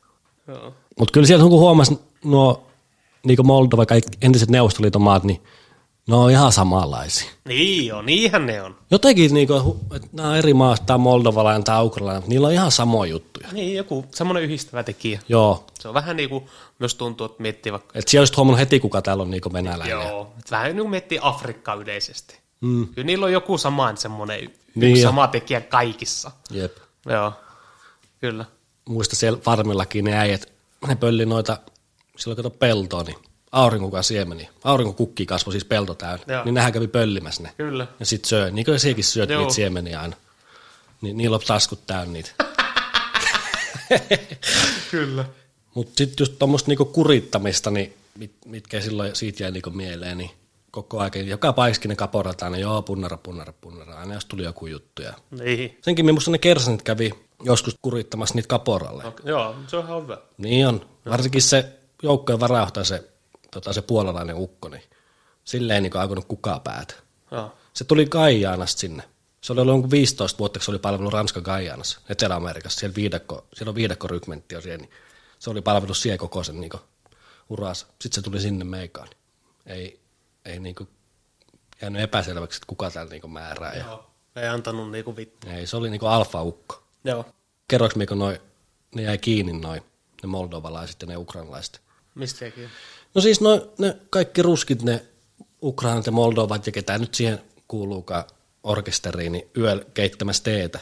Mutta 1.00 1.12
kyllä 1.12 1.28
siellä 1.28 1.44
kun 1.44 1.60
huomasi 1.60 2.00
nuo 2.24 2.68
niin 3.26 3.46
Moldova, 3.46 3.86
kaikki 3.86 4.18
entiset 4.22 4.50
Neuvostoliiton 4.50 5.02
maat, 5.02 5.24
niin 5.24 5.44
ne 6.08 6.16
on 6.16 6.32
ihan 6.32 6.52
samanlaisia. 6.52 7.32
Niin 7.46 7.88
joo, 7.88 8.02
niinhän 8.02 8.46
ne 8.46 8.62
on. 8.62 8.76
Jotenkin, 8.92 9.34
niin 9.34 9.48
kuin, 9.48 9.76
että 9.96 10.08
nämä 10.12 10.30
on 10.30 10.36
eri 10.38 10.54
maasta, 10.54 10.86
tämä 10.86 10.96
on 10.96 11.02
moldovalainen, 11.02 11.64
tämä 11.64 11.80
on 11.80 11.86
ukrainalainen, 11.86 12.22
mutta 12.22 12.30
niillä 12.30 12.48
on 12.48 12.54
ihan 12.54 12.72
samoja 12.72 13.12
juttuja. 13.12 13.48
Niin, 13.52 13.76
joku 13.78 14.06
semmoinen 14.12 14.44
yhdistävä 14.44 14.84
tekijä. 14.84 15.20
Joo, 15.30 15.66
Se 15.80 15.88
on 15.88 15.94
vähän 15.94 16.18
niin 16.18 16.30
kuin, 16.30 16.46
myös 16.80 16.96
tuntuu, 16.96 17.26
että 17.26 17.42
miettii 17.42 17.72
vaikka... 17.72 18.00
että 18.00 18.12
siellä 18.12 18.22
olisi 18.22 18.34
huomannut 18.36 18.60
heti, 18.60 18.80
kuka 18.80 19.02
täällä 19.02 19.24
on 19.24 19.32
niin 19.32 19.42
venäläinen. 19.54 19.98
Joo, 20.08 20.22
että 20.40 20.52
vähän 20.52 20.68
niin 20.68 20.78
kuin 20.78 20.90
miettii 20.90 21.20
Afrikkaa 21.22 21.76
yleisesti. 21.76 22.40
Mm. 22.62 22.88
Kyllä 22.88 23.06
niillä 23.06 23.26
on 23.26 23.32
joku 23.34 23.58
samaan 23.58 23.98
semmoinen, 23.98 24.40
Niin 24.40 24.54
niin 24.76 24.92
yksi 24.92 25.02
jo. 25.04 25.10
sama 25.10 25.28
tekijä 25.28 25.62
kaikissa. 25.62 26.32
Jep. 26.52 26.78
Joo, 27.06 27.34
kyllä. 28.22 28.46
Muista 28.90 29.16
siellä 29.16 29.40
farmillakin 29.40 30.06
ne 30.06 30.18
äijät, 30.18 30.52
ne 30.88 30.96
pölli 30.96 31.26
noita, 31.26 31.58
silloin 32.18 32.36
kato 32.36 32.50
peltoa, 32.50 33.04
niin 33.04 33.18
aurinkokukan 33.54 34.04
siemeni, 34.04 34.50
aurinkokukki 34.64 35.26
kasvoi 35.26 35.52
siis 35.52 35.66
pelto 35.66 35.96
täynnä, 35.96 36.34
Joo. 36.34 36.44
niin 36.44 36.54
nehän 36.54 36.74
kävi 36.74 36.88
pöllimässä 36.88 37.44
ne. 37.44 37.54
Kyllä. 37.58 37.88
Ja 38.00 38.06
sit 38.06 38.26
söi, 38.26 38.52
niin 38.52 38.66
kuin 38.66 38.80
sekin 38.80 39.04
syöt 39.04 39.30
Joo. 39.30 39.42
niitä 39.42 39.54
siemeniä 39.54 40.02
aina. 40.02 40.16
Niin 41.02 41.18
niillä 41.18 41.36
on 41.36 41.42
taskut 41.48 41.86
täynnä 41.88 42.14
niitä. 42.14 42.32
Kyllä. 44.92 45.26
Mutta 45.74 45.94
sitten 45.98 46.16
just 46.20 46.40
tuommoista 46.40 46.72
niinku 46.72 46.86
kurittamista, 46.86 47.72
niin 47.72 47.94
mit, 48.18 48.32
mitkä 48.46 48.82
silloin 48.82 49.16
siitä 49.16 49.44
jäi 49.44 49.52
niinku 49.52 49.70
mieleen, 49.70 50.18
niin 50.18 50.32
koko 50.72 51.00
ajan, 51.00 51.28
joka 51.28 51.54
paikaskin 51.54 51.90
ne 51.90 51.96
kaporataan, 51.96 52.52
niin 52.52 52.62
joo, 52.62 52.82
punnara, 52.82 53.18
punnara, 53.18 53.54
punnara, 53.62 53.96
aina 54.00 54.14
jos 54.14 54.26
tuli 54.26 54.44
joku 54.44 54.68
juttu. 54.68 55.02
Ja 55.02 55.14
Niin. 55.32 55.78
senkin 55.82 56.06
minusta 56.06 56.32
ne 56.32 56.38
kersanit 56.38 56.82
kävi 56.82 57.12
joskus 57.44 57.76
kurittamassa 57.82 58.36
niitä 58.36 58.48
kaporalle. 58.48 59.06
Okay. 59.06 59.26
Joo, 59.30 59.56
se 59.68 59.78
on 59.78 59.86
ihan 59.86 60.04
hyvä. 60.04 60.18
Niin 60.38 60.68
on. 60.68 60.86
Varsinkin 61.10 61.42
se 61.42 61.66
joukkojen 62.04 62.40
varajohtaja, 62.40 62.84
se, 62.84 63.10
tota, 63.54 63.74
se 63.74 63.82
puolalainen 63.82 64.36
ukko, 64.36 64.70
niin 64.70 64.84
sille 65.44 65.76
ei 65.76 65.82
niinku 65.82 65.98
aikonut 65.98 66.26
kukaan 66.26 66.62
päätä. 66.62 66.94
Joo. 67.32 67.58
Se 67.74 67.84
tuli 67.84 68.06
Gaianasta 68.06 68.80
sinne. 68.80 69.04
Se 69.42 69.54
oli 69.54 69.62
ollut 69.62 69.74
jonkun 69.74 69.92
15 69.92 70.40
vuotta, 70.40 70.60
kun 70.60 70.66
se 70.66 70.72
oli 70.72 70.80
palvellut 70.80 71.14
Ranskan 71.14 71.44
Gaianassa, 71.44 72.00
Etelä-Amerikassa. 72.10 72.80
Siellä, 72.80 72.96
viidakko, 72.96 73.48
siellä 73.54 73.70
on 73.70 73.76
viidakkorykmentti 73.76 74.62
siellä, 74.62 74.78
niin 74.78 74.92
se 75.40 75.50
oli 75.50 75.62
palvellut 75.62 75.98
siellä 75.98 76.18
koko 76.18 76.44
sen 76.44 76.62
niin 76.62 76.72
uransa. 77.50 77.86
Sitten 77.88 78.14
se 78.14 78.22
tuli 78.22 78.42
sinne 78.42 78.66
meikaan. 78.66 79.08
Ei, 79.66 80.00
ei 80.46 80.60
niin 80.60 80.76
jäänyt 81.82 82.02
epäselväksi, 82.02 82.58
että 82.58 82.68
kuka 82.68 82.92
täällä 82.92 83.12
niin 83.12 83.32
määrää. 83.32 83.74
Ja, 83.74 83.86
Joo. 83.86 84.10
Ei 84.36 84.48
antanut 84.48 84.92
niinku 84.92 85.16
vittu. 85.16 85.48
ei, 85.50 85.68
se 85.68 85.78
oli 85.78 85.90
niin 85.90 86.02
alfa-ukko. 86.02 86.84
Joo. 87.04 87.26
Kerroks 87.68 87.96
kun 88.08 88.20
noi, 88.20 88.42
ne 88.96 89.02
jäi 89.02 89.18
kiinni 89.18 89.54
noin, 89.54 89.82
ne 90.24 90.28
moldovalaiset 90.28 91.02
ja 91.02 91.08
ne 91.08 91.18
ukrainalaiset. 91.18 91.82
Mistäkin? 92.16 92.70
No 93.16 93.22
siis 93.22 93.42
no, 93.42 93.68
ne 93.78 93.98
kaikki 94.10 94.42
ruskit, 94.42 94.82
ne 94.82 95.06
Ukrainat 95.64 96.06
ja 96.06 96.12
Moldovat 96.12 96.66
ja 96.66 96.72
ketä 96.72 96.98
nyt 96.98 97.16
siihen 97.16 97.42
kuuluukaan, 97.68 98.24
orkesteriin, 98.64 99.32
niin 99.32 99.48
yöllä 99.58 99.86
keittämässä 99.94 100.44
teetä, 100.44 100.80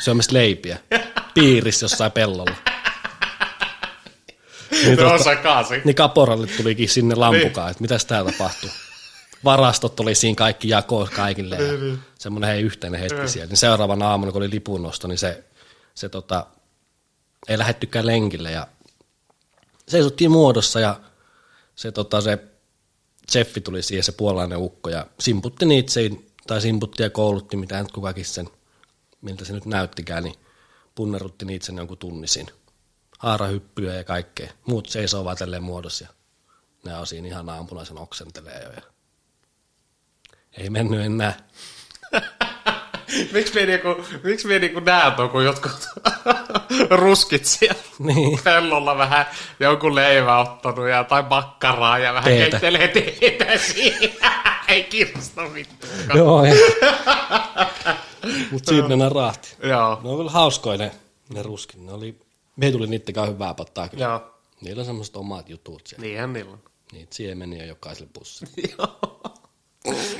syömässä 0.00 0.32
leipiä, 0.32 0.78
piirissä 1.34 1.84
jossain 1.84 2.12
pellolla. 2.12 2.56
Niin, 4.84 4.98
kaasi. 5.42 5.80
niin 5.84 5.94
kaporalle 5.94 6.46
tulikin 6.46 6.88
sinne 6.88 7.14
lampukaan, 7.14 7.70
että 7.70 7.80
mitäs 7.80 8.04
tää 8.04 8.24
tapahtuu. 8.24 8.70
Varastot 9.44 10.00
oli 10.00 10.14
siinä 10.14 10.36
kaikki 10.36 10.68
jako 10.68 11.08
kaikille 11.16 11.56
ja 11.56 11.96
semmoinen 12.18 12.50
hei 12.50 12.62
yhteinen 12.62 13.00
hetki 13.00 13.28
siellä. 13.28 13.48
Niin 13.48 13.56
seuraavan 13.56 14.02
aamuna, 14.02 14.32
kun 14.32 14.42
oli 14.42 14.50
lipunnosto, 14.50 15.08
niin 15.08 15.18
se, 15.18 15.44
se 15.94 16.08
tota, 16.08 16.46
ei 17.48 17.58
lähettykään 17.58 18.06
lenkille 18.06 18.50
ja 18.50 18.66
seisottiin 19.88 20.30
muodossa 20.30 20.80
ja 20.80 21.00
se, 21.74 21.92
tota, 21.92 22.20
se 22.20 22.38
cheffi 23.30 23.60
tuli 23.60 23.82
siihen, 23.82 24.04
se 24.04 24.12
puolalainen 24.12 24.58
ukko 24.58 24.90
ja 24.90 25.06
simputti 25.20 25.66
niitä 25.66 25.92
tai 26.46 26.60
simputti 26.60 27.02
ja 27.02 27.10
koulutti, 27.10 27.56
mitä 27.56 27.82
nyt 27.82 27.92
kukakin 27.92 28.24
sen, 28.24 28.48
miltä 29.20 29.44
se 29.44 29.52
nyt 29.52 29.66
näyttikään, 29.66 30.24
niin 30.24 30.34
punnerutti 30.94 31.44
niitä 31.44 31.66
sen 31.66 31.76
jonkun 31.76 31.98
tunnisin. 31.98 32.46
Haarahyppyjä 33.18 33.94
ja 33.94 34.04
kaikkea. 34.04 34.52
Muut 34.66 34.88
seisoo 34.88 35.24
vaan 35.24 35.36
tälleen 35.36 35.62
muodossa 35.62 36.04
ja 36.04 36.10
ne 36.84 36.96
on 36.96 37.06
siinä 37.06 37.28
ihan 37.28 37.50
ampunaisen 37.50 37.98
oksentelee 37.98 38.62
jo. 38.62 38.72
Ja 38.72 38.82
ei 40.52 40.70
mennyt 40.70 41.00
enää. 41.00 41.48
Miksi 43.32 43.54
me 43.54 43.66
niinku, 43.66 43.88
miksi 44.24 44.46
me 44.48 44.58
niinku 44.58 44.80
näet 44.80 45.18
on, 45.20 45.30
kun 45.30 45.44
jotkut 45.44 45.88
ruskit 46.90 47.44
siellä 47.44 47.80
Niin. 47.98 48.38
pellolla 48.44 48.98
vähän 48.98 49.26
jonkun 49.60 49.94
leivä 49.94 50.38
ottanut 50.38 50.88
ja, 50.88 51.04
tai 51.04 51.24
makkaraa 51.30 51.98
ja 51.98 52.14
vähän 52.14 52.24
Teetä. 52.24 52.50
keittelee 52.50 52.88
teetä 52.88 53.58
siinä. 53.58 54.44
Ei 54.68 54.84
kiinnosta 54.84 55.54
vittu. 55.54 55.86
Joo, 56.14 56.44
ei. 56.44 56.52
Mutta 58.50 58.68
siinä 58.70 58.88
mennään 58.88 59.12
rahti. 59.12 59.56
Joo. 59.62 60.00
Ne 60.02 60.08
on 60.10 60.16
kyllä 60.16 60.30
hauskoja 60.30 60.78
ne, 60.78 60.92
ne 61.34 61.42
ruskin. 61.42 61.86
Ne 61.86 61.92
oli, 61.92 62.18
me 62.56 62.70
tuli 62.70 62.98
kanssa 63.14 63.32
hyvää 63.32 63.54
pattaa 63.54 63.88
kyllä. 63.88 64.04
Joo. 64.04 64.20
Niillä 64.60 64.80
on 64.80 64.86
semmoiset 64.86 65.16
omat 65.16 65.48
jutut 65.48 65.86
siellä. 65.86 66.06
Niinhän 66.06 66.32
niillä 66.32 66.52
on. 66.52 66.60
Niitä 66.92 67.14
siemeniä 67.14 67.64
jokaiselle 67.64 68.10
bussille. 68.18 68.52
Joo. 68.78 69.20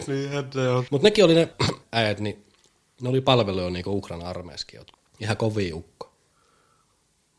Niinhän 0.07 0.51
se 0.53 0.69
on. 0.69 0.85
Mutta 0.91 1.07
nekin 1.07 1.25
oli 1.25 1.35
ne 1.35 1.49
äijät, 1.93 2.21
niin 2.21 2.45
ne 3.05 3.11
oli 3.11 3.21
palveluja 3.21 3.71
niinku 3.71 3.97
Ukraina 3.99 4.29
armeiskin, 4.29 4.79
jotkut. 4.79 5.01
ihan 5.21 5.37
kovia 5.37 5.77
ukko. 5.77 6.11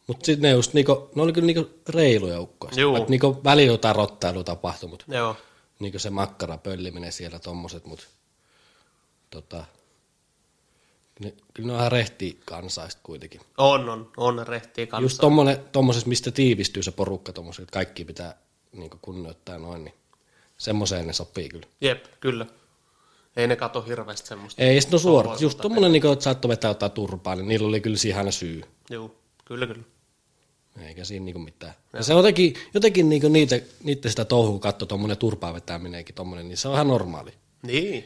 Mutta 0.08 0.26
sitten 0.26 0.42
ne 0.42 0.52
just 0.52 0.74
niinku, 0.74 1.10
ne 1.16 1.22
oli 1.22 1.34
kyllä 1.34 1.46
niinku 1.46 1.70
reiluja 1.90 2.42
ukkoja. 2.42 2.92
Vaikka 2.92 3.10
niinku 3.10 3.42
välillä 3.44 3.72
jotain 3.72 3.96
rottailua 3.96 4.44
tapahtui, 4.44 4.90
mutta 4.90 5.06
Joo. 5.08 5.36
niinku 5.80 6.00
se 6.00 6.10
makkara 6.10 6.58
pölliminen 6.58 7.12
siellä 7.12 7.40
tommoset, 7.40 7.86
mutta 7.86 8.06
tota, 9.30 9.66
ne, 11.20 11.34
kyllä 11.54 11.68
ne 11.68 11.74
on 11.74 11.80
ihan 11.80 11.92
rehti 11.92 12.40
kansaista 12.46 13.02
kuitenkin. 13.04 13.42
On, 13.58 13.90
on. 13.90 14.12
On 14.18 14.48
rehtiä 14.48 14.88
kanssa. 14.88 15.06
Just 15.06 15.18
tommonen, 15.22 15.60
tommosessa, 15.72 16.08
mistä 16.08 16.32
tiivistyy 16.32 16.84
se 16.84 16.92
porukka 16.92 17.34
tommoset, 17.34 17.64
että 17.64 17.74
kaikki 17.74 18.06
pitää 18.06 18.38
niinku 18.72 18.98
kunnioittaa 19.02 19.58
noin, 19.58 19.84
niin 19.84 19.96
semmoiseen 20.58 21.08
ne 21.08 21.14
sopii 21.14 21.50
kyllä. 21.50 21.68
Jep, 21.82 22.06
kyllä. 22.20 22.46
Ei 23.36 23.48
ne 23.48 23.56
kato 23.56 23.82
hirveästi 23.82 24.28
semmoista. 24.28 24.62
Ei 24.64 24.82
sit 24.82 24.92
no 24.92 24.98
suorat. 24.98 25.42
Just 25.42 25.58
tommonen, 25.62 25.92
niinku, 25.92 26.12
että 26.12 26.24
saattoi 26.24 26.50
vetää 26.50 26.70
jotain 26.70 26.92
turpaa, 26.92 27.36
niin 27.36 27.48
niillä 27.48 27.68
oli 27.68 27.82
kyllä 27.82 27.98
siihen 27.98 28.18
aina 28.18 28.32
syy. 28.32 28.62
Joo, 28.90 29.16
kyllä, 29.46 29.68
kyllä. 29.68 29.84
Eikä 30.88 31.04
siinä 31.06 31.26
niinku 31.26 31.40
mitään. 31.40 31.74
Ja 31.94 32.04
se 32.04 32.14
on 32.14 32.20
jotenkin, 32.20 32.54
jotenkin 32.74 33.10
niinku 33.10 33.28
niitä, 33.30 33.60
niitä 33.84 34.10
sitä 34.10 34.26
touhua, 34.26 34.52
kun 34.52 34.60
katsoo 34.60 34.86
tuommoinen 34.86 35.18
turpaa 35.18 35.54
vetäminenkin 35.54 36.16
tommonen, 36.16 36.48
niin 36.48 36.58
se 36.58 36.68
on 36.68 36.74
ihan 36.74 36.88
normaali. 36.88 37.34
Niin, 37.62 38.06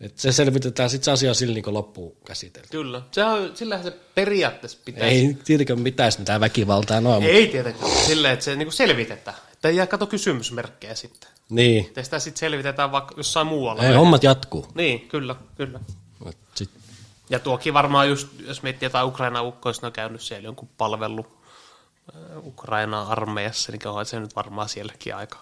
Et 0.00 0.18
se 0.18 0.32
selvitetään, 0.32 0.90
sit 0.90 1.04
se 1.04 1.10
asia 1.10 1.30
on 1.30 1.34
sillä 1.34 1.54
niinku 1.54 1.74
loppuun 1.74 2.16
käsitelty. 2.26 2.68
kyllä. 2.70 3.02
Se 3.12 3.24
on, 3.24 3.56
sillähän 3.56 3.84
se 3.84 3.90
periaatteessa 4.14 4.78
pitäisi. 4.84 5.16
Ei 5.16 5.36
tietenkään 5.44 5.84
pitäisi 5.84 6.18
mitään 6.18 6.40
väkivaltaa 6.40 7.00
noin, 7.00 7.22
mutta 7.22 7.36
Ei 7.36 7.46
tietenkään. 7.46 7.90
Silleen, 8.06 8.32
että 8.34 8.44
se 8.44 8.56
niinku 8.56 8.72
selvitetään. 8.72 9.36
Että 9.52 9.68
ei 9.68 9.76
jää 9.76 9.86
kato 9.86 10.06
kysymysmerkkejä 10.06 10.94
sitten. 10.94 11.30
Niin. 11.50 11.84
Että 11.86 12.02
sitä 12.02 12.18
sitten 12.18 12.40
selvitetään 12.40 12.92
vaikka 12.92 13.14
jossain 13.16 13.46
muualla. 13.46 13.82
Ei, 13.82 13.94
hommat 13.94 14.22
jatkuu. 14.22 14.66
Niin, 14.74 15.08
kyllä, 15.08 15.34
kyllä. 15.56 15.80
Sit, 16.54 16.70
Ja 17.30 17.38
tuokin 17.38 17.74
varmaan 17.74 18.08
just, 18.08 18.28
jos 18.40 18.62
miettii 18.62 18.86
jotain 18.86 19.06
Ukraina 19.06 19.42
ukkoista, 19.42 19.84
ne 19.84 19.86
on 19.86 19.92
käynyt 19.92 20.20
siellä 20.20 20.44
jonkun 20.46 20.68
palvelu 20.78 21.26
äh, 22.14 22.46
Ukraina 22.46 23.02
armeijassa, 23.02 23.72
niin 23.72 23.88
onhan 23.88 24.06
se 24.06 24.20
nyt 24.20 24.36
varmaan 24.36 24.68
sielläkin 24.68 25.14
aika 25.16 25.38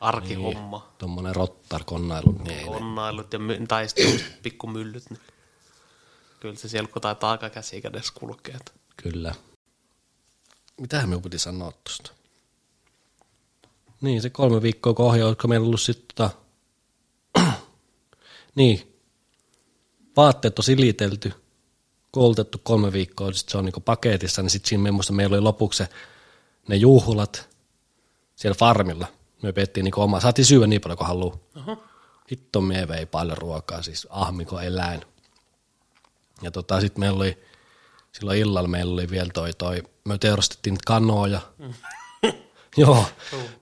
arkihomma. 0.00 0.78
Niin. 0.78 0.98
tommonen 0.98 1.36
rottar 1.36 1.84
konnailu, 1.84 2.32
niin 2.32 2.50
ei 2.58 2.64
ne. 2.64 2.76
Onnailut 2.76 3.32
ja 3.32 3.38
my- 3.38 3.66
tai 3.68 3.88
sitten 3.88 4.20
pikkumyllyt, 4.42 5.10
niin 5.10 5.20
kyllä 6.40 6.54
se 6.56 6.68
siellä 6.68 6.88
kun 6.88 7.02
taitaa 7.02 7.30
aika 7.30 7.50
käsi 7.50 7.80
kädessä 7.82 8.12
kulkea. 8.18 8.56
että- 8.56 8.72
Kyllä. 8.96 9.34
Mitähän 10.80 11.08
me 11.08 11.20
piti 11.20 11.38
sanoa 11.38 11.72
tuosta? 11.84 12.10
Niin, 14.00 14.22
se 14.22 14.30
kolme 14.30 14.62
viikkoa 14.62 14.94
kun 14.94 15.06
ohjaa, 15.06 15.26
olisiko 15.26 15.48
meillä 15.48 15.66
ollut 15.66 15.80
sitten 15.80 16.06
tota... 16.14 16.30
niin, 18.54 18.98
vaatteet 20.16 20.58
on 20.58 20.64
silitelty, 20.64 21.32
koulutettu 22.10 22.60
kolme 22.62 22.92
viikkoa, 22.92 23.32
sitten 23.32 23.52
se 23.52 23.58
on 23.58 23.64
niinku 23.64 23.80
paketissa, 23.80 24.42
niin 24.42 24.50
sitten 24.50 24.68
siinä 24.68 24.82
me 24.82 24.90
muista 24.90 25.12
meillä 25.12 25.34
oli 25.34 25.40
lopuksi 25.40 25.78
se, 25.78 25.88
ne 26.68 26.76
juhlat 26.76 27.48
siellä 28.36 28.54
farmilla. 28.54 29.06
Me 29.42 29.52
pettiin 29.52 29.84
niinku 29.84 30.00
omaa, 30.00 30.20
saatiin 30.20 30.44
syödä 30.44 30.66
niin 30.66 30.80
paljon 30.80 30.98
kuin 30.98 31.08
haluaa. 31.08 31.36
Hitto 32.30 32.60
me 32.60 32.88
vei 32.88 33.06
paljon 33.06 33.38
ruokaa, 33.38 33.82
siis 33.82 34.06
ahmiko 34.10 34.60
eläin. 34.60 35.00
Ja 36.42 36.50
tota, 36.50 36.80
sitten 36.80 37.00
meillä 37.00 37.16
oli, 37.16 37.38
silloin 38.12 38.38
illalla 38.38 38.68
meillä 38.68 38.92
oli 38.92 39.10
vielä 39.10 39.30
toi, 39.34 39.52
toi 39.52 39.82
me 40.04 40.18
teurastettiin 40.18 40.76
kanoja. 40.86 41.40
Joo, 42.76 43.04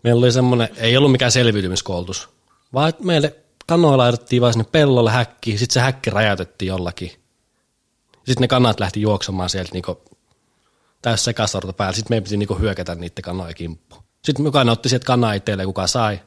meillä 0.03 0.19
oli 0.19 0.33
semmoinen, 0.33 0.69
ei 0.77 0.97
ollut 0.97 1.13
mikään 1.13 1.33
selviytymiskoulutus, 1.33 2.29
vaan 2.75 2.89
että 2.89 3.05
meille 3.05 3.37
kanoja 3.67 3.99
laitettiin 3.99 4.43
vaan 4.43 4.53
sinne 4.53 4.69
pellolle 4.73 5.11
häkkiin, 5.11 5.59
sitten 5.59 5.75
se 5.75 5.81
häkki 5.81 6.11
räjäytettiin 6.11 6.69
jollakin. 6.69 7.11
Sitten 8.15 8.41
ne 8.41 8.49
kanat 8.49 8.81
lähti 8.81 9.01
juoksemaan 9.01 9.51
sieltä 9.51 9.71
niinku 9.73 10.03
täys 11.03 11.25
sekasorto 11.25 11.73
päällä, 11.73 11.93
sitten 11.93 12.13
meidän 12.13 12.25
piti 12.25 12.37
niinku 12.37 12.55
hyökätä 12.55 12.95
niiden 12.95 13.23
kanoja 13.23 13.55
kimppuun. 13.55 14.03
Sitten 14.25 14.45
jokainen 14.45 14.73
otti 14.73 14.89
sieltä 14.89 15.07
kanaa 15.07 15.33
itselleen, 15.33 15.67
kuka 15.67 15.87
sai, 15.87 16.21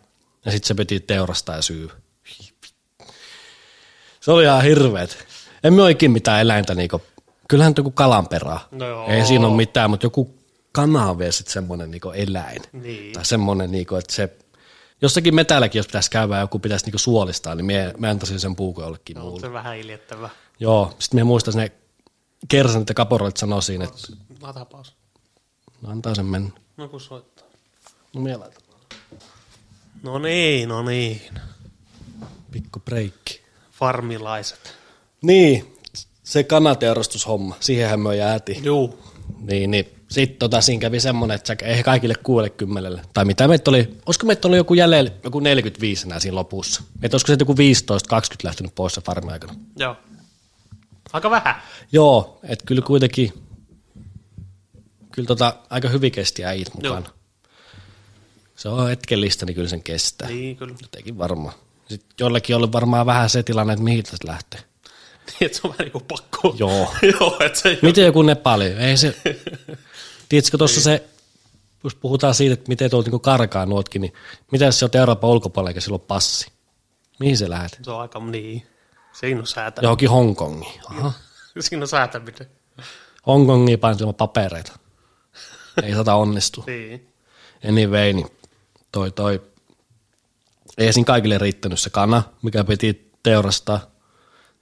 ja 0.45 0.51
sitten 0.51 0.67
se 0.67 0.73
piti 0.73 0.99
teurastaa 0.99 1.55
ja 1.55 1.61
syy. 1.61 1.89
Se 4.19 4.31
oli 4.31 4.43
ihan 4.43 4.63
hirveet. 4.63 5.25
En 5.63 5.73
me 5.73 5.81
oikein 5.81 6.11
mitään 6.11 6.41
eläintä 6.41 6.75
niinku, 6.75 7.01
kyllähän 7.47 7.73
joku 7.77 7.91
kalanperää. 7.91 8.59
No 8.71 8.87
joo. 8.87 9.07
Ei 9.07 9.25
siinä 9.25 9.47
ole 9.47 9.55
mitään, 9.55 9.89
mutta 9.89 10.05
joku 10.05 10.38
kana 10.71 11.09
on 11.09 11.17
vielä 11.17 11.31
sitten 11.31 11.53
semmoinen 11.53 11.91
niinku 11.91 12.09
eläin. 12.11 12.61
Niin. 12.73 13.13
Tai 13.13 13.25
semmoinen, 13.25 13.71
niinku, 13.71 13.95
että 13.95 14.13
se, 14.13 14.37
jossakin 15.01 15.35
metälläkin, 15.35 15.79
jos 15.79 15.85
pitäisi 15.87 16.11
käydä 16.11 16.35
ja 16.35 16.41
joku 16.41 16.59
pitäisi 16.59 16.85
niinku 16.85 16.97
suolistaa, 16.97 17.55
niin 17.55 17.65
me, 17.65 17.93
me 17.97 18.09
antaisin 18.09 18.39
sen 18.39 18.55
puukon 18.55 18.83
jollekin 18.83 19.15
No, 19.17 19.21
muulle. 19.23 19.41
se 19.41 19.53
vähän 19.53 19.77
iljettävä. 19.77 20.29
Joo, 20.59 20.95
sitten 20.99 21.19
me 21.19 21.23
muistan, 21.23 21.53
ne 21.53 21.71
kersanit 22.47 22.89
ja 22.89 22.95
kaporalit 22.95 23.37
sanoi 23.37 23.63
siinä, 23.63 23.83
että 23.85 23.97
Latapaus. 24.41 24.93
no 25.81 25.89
antaa 25.89 26.15
sen 26.15 26.25
mennä. 26.25 26.49
No 26.77 26.87
kun 26.87 27.01
soittaa. 27.01 27.45
No 28.15 28.21
mie 28.21 28.37
laitan. 28.37 28.61
No 30.03 30.19
niin, 30.19 30.69
no 30.69 30.83
niin. 30.83 31.21
Pikku 32.51 32.79
breikki. 32.79 33.41
Farmilaiset. 33.71 34.73
Niin, 35.21 35.77
se 36.23 36.43
kanateurastushomma, 36.43 37.55
siihenhän 37.59 37.99
me 37.99 38.15
jäätiin. 38.15 38.63
Juu. 38.65 38.99
Niin, 39.39 39.71
niin. 39.71 39.98
Sitten 40.09 40.39
tota, 40.39 40.61
siinä 40.61 40.81
kävi 40.81 40.99
semmoinen, 40.99 41.35
että 41.35 41.55
ei 41.61 41.83
kaikille 41.83 42.13
kuule 42.23 42.49
kymmenelle. 42.49 43.01
Tai 43.13 43.25
mitä 43.25 43.47
meitä 43.47 43.71
oli, 43.71 43.89
olisiko 44.05 44.27
meitä 44.27 44.47
oli 44.47 44.57
joku 44.57 44.73
jäljellä, 44.73 45.11
joku 45.23 45.39
45 45.39 46.07
enää 46.07 46.19
siinä 46.19 46.35
lopussa. 46.35 46.83
Että 47.01 47.15
olisiko 47.15 47.27
se 47.27 47.37
joku 47.39 47.53
15-20 47.53 47.55
lähtenyt 48.43 48.75
pois 48.75 48.93
se 48.93 49.01
farmin 49.01 49.31
aikana. 49.31 49.55
Joo. 49.75 49.95
Aika 51.13 51.29
vähän. 51.29 51.55
Joo, 51.91 52.39
että 52.43 52.65
kyllä 52.65 52.81
kuitenkin, 52.81 53.33
kyllä 55.11 55.27
tota, 55.27 55.55
aika 55.69 55.89
hyvin 55.89 56.11
kesti 56.11 56.45
äijät 56.45 56.73
mukaan. 56.73 57.03
Joo. 57.03 57.13
Se 58.55 58.69
on 58.69 58.87
hetkellistä, 58.87 59.45
niin 59.45 59.55
kyllä 59.55 59.69
sen 59.69 59.83
kestää. 59.83 60.27
Niin, 60.27 60.57
kyllä. 60.57 60.75
Jotenkin 60.81 61.17
varmaan. 61.17 61.53
Sitten 61.89 62.09
jollekin 62.19 62.55
oli 62.55 62.71
varmaan 62.71 63.05
vähän 63.05 63.29
se 63.29 63.43
tilanne, 63.43 63.73
että 63.73 63.83
mihin 63.83 64.03
tästä 64.03 64.27
lähtee. 64.27 64.59
Niin, 64.59 65.45
että 65.45 65.57
se 65.57 65.61
on 65.63 65.69
vähän 65.71 65.85
niin 65.85 65.91
kuin 65.91 66.03
pakko. 66.07 66.55
Joo. 66.59 66.93
Joo, 67.19 67.37
että 67.39 67.59
se 67.59 67.79
Miten 67.81 68.05
joku 68.05 68.21
Nepali? 68.21 68.65
Ei 68.65 68.97
se, 68.97 69.15
tiedätkö 70.29 70.57
tuossa 70.57 70.81
se, 70.81 71.09
jos 71.83 71.95
puhutaan 71.95 72.33
siitä, 72.33 72.53
että 72.53 72.69
miten 72.69 72.89
tuolta 72.89 73.07
niinku 73.07 73.19
karkaa 73.19 73.65
nuotkin, 73.65 74.01
niin 74.01 74.13
mitä 74.51 74.65
jos 74.65 74.79
se 74.79 74.85
on 74.85 74.91
Euroopan 74.93 75.29
ulkopuolella 75.29 75.69
eikä 75.69 75.81
sillä 75.81 75.99
passi? 75.99 76.51
Mihin 77.19 77.37
se 77.37 77.49
lähdet? 77.49 77.79
Se 77.81 77.91
on 77.91 78.01
aika 78.01 78.19
niin. 78.19 78.67
Siinä 79.13 79.39
on 79.39 79.47
säätä. 79.47 79.81
Johonkin 79.81 80.09
Hongkongiin. 80.09 80.81
Aha. 80.85 81.13
Siinä 81.59 81.83
on 81.83 81.87
säätäminen. 81.87 82.47
Hongkongiin 83.27 83.79
painat 83.79 84.01
ilman 84.01 84.15
papereita. 84.15 84.79
Ei 85.83 85.93
sata 85.93 86.15
onnistu. 86.15 86.63
Niin. 86.67 87.13
Anyway, 87.69 88.13
niin 88.13 88.27
toi, 88.91 89.11
toi, 89.11 89.41
ei 90.77 90.93
siinä 90.93 91.05
kaikille 91.05 91.37
riittänyt 91.37 91.79
se 91.79 91.89
kana, 91.89 92.23
mikä 92.41 92.63
piti 92.63 93.11
teurastaa. 93.23 93.79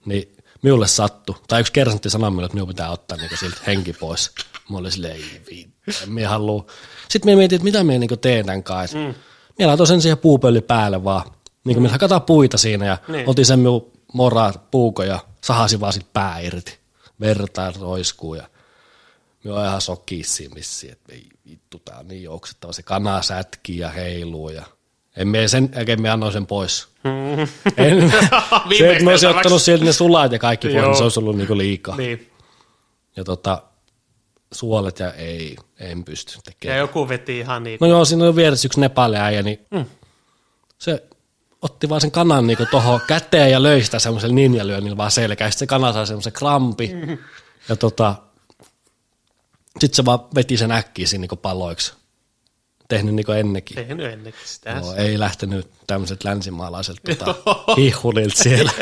Niin 0.04 0.36
minulle 0.62 0.86
sattu. 0.86 1.36
Tai 1.48 1.60
yksi 1.60 1.72
kersantti 1.72 2.10
sanoi 2.10 2.30
minulle, 2.30 2.46
että 2.46 2.56
minun 2.56 2.68
pitää 2.68 2.90
ottaa 2.90 3.18
niin 3.18 3.38
siltä 3.40 3.60
henki 3.66 3.92
pois. 3.92 4.30
Mä 4.70 4.78
olin 4.78 4.92
silleen, 4.92 5.16
ei 5.16 5.68
en 6.02 6.12
minä 6.12 6.28
halua. 6.28 6.66
Sitten 7.08 7.32
me 7.32 7.36
mietin, 7.36 7.56
että 7.56 7.64
mitä 7.64 7.84
minä 7.84 7.98
niin 7.98 8.18
teen 8.20 8.46
tämän 8.46 8.62
kanssa. 8.62 8.98
Mm. 8.98 9.14
Minä 9.58 9.68
laitoin 9.68 9.86
sen 9.86 10.02
siihen 10.02 10.18
puupölli 10.18 10.60
päälle 10.60 11.04
vaan. 11.04 11.24
Niin 11.64 11.74
kuin 11.74 11.76
mm. 11.76 11.82
me 11.82 11.88
hakataan 11.88 12.22
puita 12.22 12.58
siinä 12.58 12.86
ja 12.86 12.98
niin. 13.08 13.28
otin 13.28 13.46
sen 13.46 13.58
minun 13.58 13.92
moraa 14.12 14.52
puuko 14.70 15.02
ja 15.02 15.18
sahasi 15.44 15.80
vaan 15.80 15.92
sit 15.92 16.12
pää 16.12 16.38
irti. 16.38 16.78
Verta 17.20 17.72
roiskuu 17.80 18.34
ja 18.34 18.48
me 19.44 19.52
on 19.52 19.66
ihan 19.66 19.80
sokissa 19.80 20.42
missä, 20.54 20.86
että 20.92 21.12
ei 21.12 21.28
vittu, 21.46 21.78
tää 21.78 21.98
on 21.98 22.08
niin 22.08 22.22
jouksettava. 22.22 22.72
Se 22.72 22.82
kana 22.82 23.22
sätkii 23.22 23.78
ja 23.78 23.88
heiluu 23.88 24.48
ja 24.48 24.64
en 25.18 25.28
me 25.28 25.48
sen 25.48 25.70
jälkeen 25.76 26.02
me 26.02 26.10
annoin 26.10 26.32
sen 26.32 26.46
pois. 26.46 26.88
Mm. 27.04 27.48
En, 27.86 28.12
se, 28.78 28.92
että 28.92 29.04
me 29.04 29.10
olisin 29.10 29.28
ottanut 29.28 29.62
sieltä 29.62 29.84
ne 29.84 29.92
sulat 29.92 30.32
ja 30.32 30.38
kaikki 30.38 30.68
pois, 30.68 30.82
niin 30.82 30.96
se 30.96 31.02
olisi 31.02 31.20
ollut 31.20 31.36
niinku 31.36 31.56
liikaa. 31.56 31.96
Niin. 31.96 32.30
Ja 33.16 33.24
tota, 33.24 33.62
suolet 34.52 34.98
ja 34.98 35.12
ei, 35.12 35.56
en 35.78 36.04
pysty 36.04 36.38
tekemään. 36.44 36.76
Ja 36.76 36.82
joku 36.82 37.08
veti 37.08 37.38
ihan 37.38 37.62
niin. 37.62 37.78
No 37.80 37.86
joo, 37.86 38.04
siinä 38.04 38.24
on 38.24 38.36
vieressä 38.36 38.66
yksi 38.66 38.80
nepaleäijä, 38.80 39.42
niin 39.42 39.66
mm. 39.70 39.84
se 40.78 41.02
otti 41.62 41.88
vaan 41.88 42.00
sen 42.00 42.10
kanan 42.10 42.46
niinku 42.46 42.66
tuohon 42.70 43.00
käteen 43.06 43.50
ja 43.50 43.62
löi 43.62 43.84
sitä 43.84 43.98
semmoisella 43.98 44.34
ninjalyönnillä 44.34 44.96
vaan 44.96 45.10
selkään. 45.10 45.52
Sitten 45.52 45.66
se 45.66 45.68
kana 45.68 45.92
sai 45.92 46.06
semmoisen 46.06 46.32
krampi. 46.32 46.90
Mm. 46.94 47.18
Ja 47.68 47.76
tota, 47.76 48.14
sitten 49.80 49.96
se 49.96 50.04
vaan 50.04 50.20
veti 50.34 50.56
sen 50.56 50.72
äkkiä 50.72 51.06
siinä 51.06 51.20
niinku 51.20 51.36
paloiksi. 51.36 51.97
Tehnyt 52.88 53.14
niinku 53.14 53.32
ennenkin. 53.32 53.74
Tehnyt 53.74 54.06
ennenkin 54.06 54.40
sitä. 54.44 54.70
Joo, 54.70 54.94
ei 54.94 55.18
lähtenyt 55.18 55.70
tämmöiset 55.86 56.24
länsimaalaiset 56.24 56.96
tota, 57.06 57.34
hihulilta 57.76 58.42
siellä. 58.42 58.72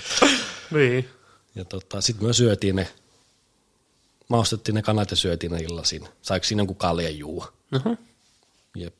niin. 0.74 1.08
Ja 1.54 1.64
tota, 1.64 2.00
sitten 2.00 2.26
me 2.26 2.32
syötiin 2.32 2.76
ne, 2.76 2.88
maustettiin 4.28 4.74
ne 4.74 4.82
kanat 4.82 5.10
ja 5.10 5.16
syötiin 5.16 5.52
ne 5.52 5.58
illasin. 5.58 6.08
Saiko 6.22 6.44
siinä 6.44 6.60
jonkun 6.60 6.76
kaljan 6.76 7.18
juua? 7.18 7.52
Uh-huh. 7.74 7.98
Jep. 8.76 8.94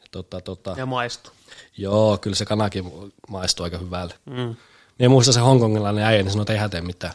Ja, 0.00 0.06
tota, 0.10 0.40
tota, 0.40 0.74
ja 0.76 0.86
maistu. 0.86 1.30
Joo, 1.76 2.18
kyllä 2.18 2.36
se 2.36 2.44
kanakin 2.44 3.12
maistuu 3.28 3.64
aika 3.64 3.78
hyvälle. 3.78 4.14
Mm. 4.24 4.56
Niin 4.98 5.10
muista 5.10 5.32
se 5.32 5.40
hongkongilainen 5.40 6.04
äijä, 6.04 6.22
niin 6.22 6.30
sanoi, 6.30 6.42
että 6.42 6.52
ei 6.52 6.58
hätää 6.58 6.80
mitään. 6.80 7.14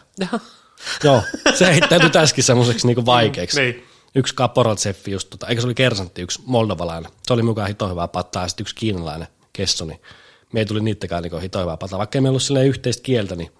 Joo, 1.03 1.23
se 1.55 1.65
heittäytyi 1.65 2.09
tässäkin 2.09 2.43
semmoiseksi 2.43 2.87
niinku 2.87 3.05
vaikeaksi. 3.05 3.59
Mm, 3.59 3.63
niin. 3.63 3.92
Yksi 4.15 4.35
kaporaltseffi 4.35 5.11
just, 5.11 5.29
tota, 5.29 5.47
eikö 5.47 5.61
se 5.61 5.67
oli 5.67 5.75
kersantti, 5.75 6.21
yksi 6.21 6.41
moldovalainen. 6.45 7.11
Se 7.27 7.33
oli 7.33 7.43
mukaan 7.43 7.67
hito 7.67 7.89
hyvää 7.89 8.07
pattaa, 8.07 8.43
ja 8.43 8.47
sitten 8.47 8.63
yksi 8.63 8.75
kiinalainen 8.75 9.27
kesso, 9.53 9.85
niin 9.85 10.01
me 10.53 10.59
ei 10.59 10.65
tuli 10.65 10.81
niittekään 10.81 11.23
niinku 11.23 11.37
hito 11.37 11.61
hyvää 11.61 11.77
pattaa. 11.77 11.99
Vaikka 11.99 12.17
ei 12.17 12.21
meillä 12.21 12.33
ollut 12.33 12.43
silleen 12.43 12.67
yhteistä 12.67 13.03
kieltä, 13.03 13.35
niin 13.35 13.51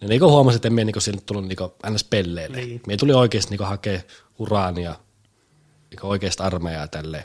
ne 0.00 0.08
niinku 0.08 0.30
huomasi, 0.30 0.56
että 0.56 0.68
emme 0.68 0.84
niinku 0.84 1.00
sinne 1.00 1.22
tullut 1.26 1.46
niinku 1.46 1.74
ns. 1.90 2.04
pelleille. 2.04 2.56
Niin. 2.56 2.82
Me 2.86 2.96
tuli 2.96 3.12
oikeasti 3.12 3.50
niinku 3.50 3.64
hakea 3.64 4.00
uraania, 4.38 4.94
niinku 5.90 6.08
oikeasta 6.08 6.44
armeijaa 6.44 6.88
tälleen, 6.88 7.24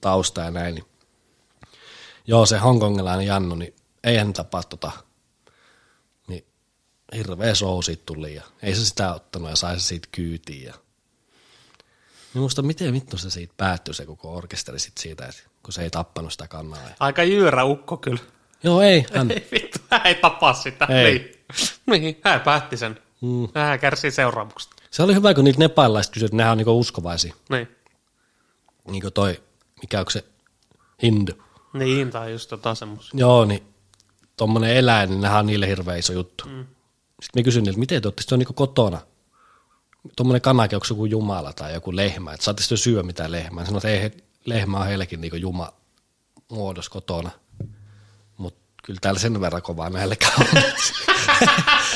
tausta 0.00 0.40
ja 0.40 0.50
näin. 0.50 0.74
Niin. 0.74 0.84
Joo, 2.26 2.46
se 2.46 2.58
hongkongilainen 2.58 3.26
Jannu, 3.26 3.54
niin 3.54 3.74
eihän 4.04 4.32
tapaa 4.32 4.62
tota, 4.62 4.90
niin 6.28 6.46
hirveä 7.16 7.54
show 7.54 7.82
siitä 7.82 8.02
tuli 8.06 8.34
ja 8.34 8.42
ei 8.62 8.74
se 8.74 8.84
sitä 8.84 9.14
ottanut 9.14 9.50
ja 9.50 9.56
sai 9.56 9.80
se 9.80 9.86
siitä 9.86 10.08
kyytiin 10.12 10.64
ja 10.64 10.74
Minusta 12.36 12.62
miten 12.62 12.92
vittu 12.92 13.18
se 13.18 13.30
siitä 13.30 13.54
päättyi 13.56 13.94
se 13.94 14.06
koko 14.06 14.34
orkesteri 14.34 14.78
sit 14.78 14.98
siitä, 14.98 15.26
että 15.26 15.42
kun 15.62 15.72
se 15.72 15.82
ei 15.82 15.90
tappanut 15.90 16.32
sitä 16.32 16.48
kannaa. 16.48 16.78
Aika 17.00 17.22
jyyrä 17.22 17.64
ukko 17.64 17.96
kyllä. 17.96 18.20
Joo, 18.62 18.80
ei. 18.80 19.06
Hän... 19.14 19.30
Ei 19.30 19.48
vittu, 19.52 19.78
hän 19.90 20.06
ei 20.06 20.14
tapaa 20.14 20.52
sitä. 20.52 20.84
Ei. 20.84 21.42
Niin. 21.86 22.02
niin, 22.02 22.20
hän 22.24 22.40
päätti 22.40 22.76
sen. 22.76 23.00
Mm. 23.20 23.48
Hän 23.54 23.80
kärsii 23.80 24.10
seuraamuksesta. 24.10 24.76
Se 24.90 25.02
oli 25.02 25.14
hyvä, 25.14 25.34
kun 25.34 25.44
niitä 25.44 25.58
nepailaiset 25.58 26.12
kysyivät, 26.12 26.28
että 26.28 26.36
nehän 26.36 26.52
on 26.52 26.58
niinku 26.58 26.80
uskovaisia. 26.80 27.34
Niin. 27.48 27.68
Niin 28.90 29.02
kuin 29.02 29.12
toi, 29.12 29.42
mikä 29.82 29.98
onko 29.98 30.10
se, 30.10 30.24
hindu. 31.02 31.32
Niin, 31.72 32.10
tai 32.10 32.32
just 32.32 32.50
tota 32.50 32.74
semmoisia. 32.74 33.10
Joo, 33.14 33.44
niin 33.44 33.62
tommonen 34.36 34.76
eläin, 34.76 35.10
niin 35.10 35.20
nehän 35.20 35.38
on 35.38 35.46
niille 35.46 35.68
hirveä 35.68 35.96
iso 35.96 36.12
juttu. 36.12 36.44
Mm. 36.44 36.66
Sitten 37.22 37.40
me 37.40 37.42
kysyin 37.42 37.64
niiltä, 37.64 37.78
miten 37.78 38.02
te 38.02 38.08
olette, 38.08 38.22
se 38.22 38.34
on 38.34 38.38
niinku 38.38 38.52
kotona 38.52 39.00
tuommoinen 40.16 40.40
kanake, 40.40 40.76
onko 40.76 40.86
joku 40.90 41.06
jumala 41.06 41.52
tai 41.52 41.74
joku 41.74 41.96
lehmä, 41.96 42.32
että 42.32 42.44
saatte 42.44 42.76
syö 42.76 43.02
mitään 43.02 43.32
lehmää. 43.32 43.64
Sanoin, 43.64 43.86
että 43.86 43.88
ei, 43.88 44.10
lehmä 44.44 44.78
on 44.78 44.86
heillekin 44.86 45.20
niin 45.20 45.40
juma 45.40 45.72
muodossa 46.50 46.90
kotona. 46.90 47.30
Mutta 48.38 48.60
kyllä 48.84 48.98
täällä 49.02 49.20
sen 49.20 49.40
verran 49.40 49.62
kovaa 49.62 49.90
näillekään 49.90 50.32
on. 50.40 50.46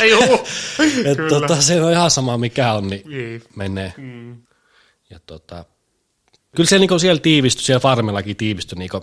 Että 1.10 1.28
tota, 1.28 1.62
se 1.62 1.82
on 1.82 1.92
ihan 1.92 2.10
sama 2.10 2.38
mikä 2.38 2.72
on, 2.72 2.88
niin 2.88 3.02
Jee. 3.10 3.42
menee. 3.56 3.94
Mm. 3.96 4.42
Ja 5.10 5.20
tota, 5.26 5.64
kyllä 6.56 6.68
se 6.68 6.78
niin 6.78 7.00
siellä 7.00 7.20
tiivistyi, 7.20 7.64
siellä 7.64 7.80
farmillakin 7.80 8.36
tiivistyi, 8.36 8.78
niin 8.78 8.90
kuin, 8.90 9.02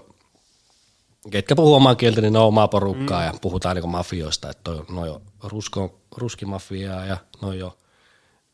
ketkä 1.32 1.56
puhuu 1.56 1.74
omaa 1.74 1.96
kieltä, 1.96 2.22
niin 2.22 2.34
ne 2.34 2.40
on 2.40 2.46
omaa 2.46 2.68
porukkaa 2.68 3.20
mm. 3.20 3.26
ja 3.26 3.34
puhutaan 3.42 3.76
niin 3.76 3.90
mafioista, 3.90 4.50
että 4.50 4.62
toi, 4.64 4.86
no 4.90 5.06
jo 5.06 5.22
rusko, 5.44 6.02
ruskimafiaa 6.18 7.06
ja 7.06 7.18
no 7.42 7.54
jo 7.54 7.78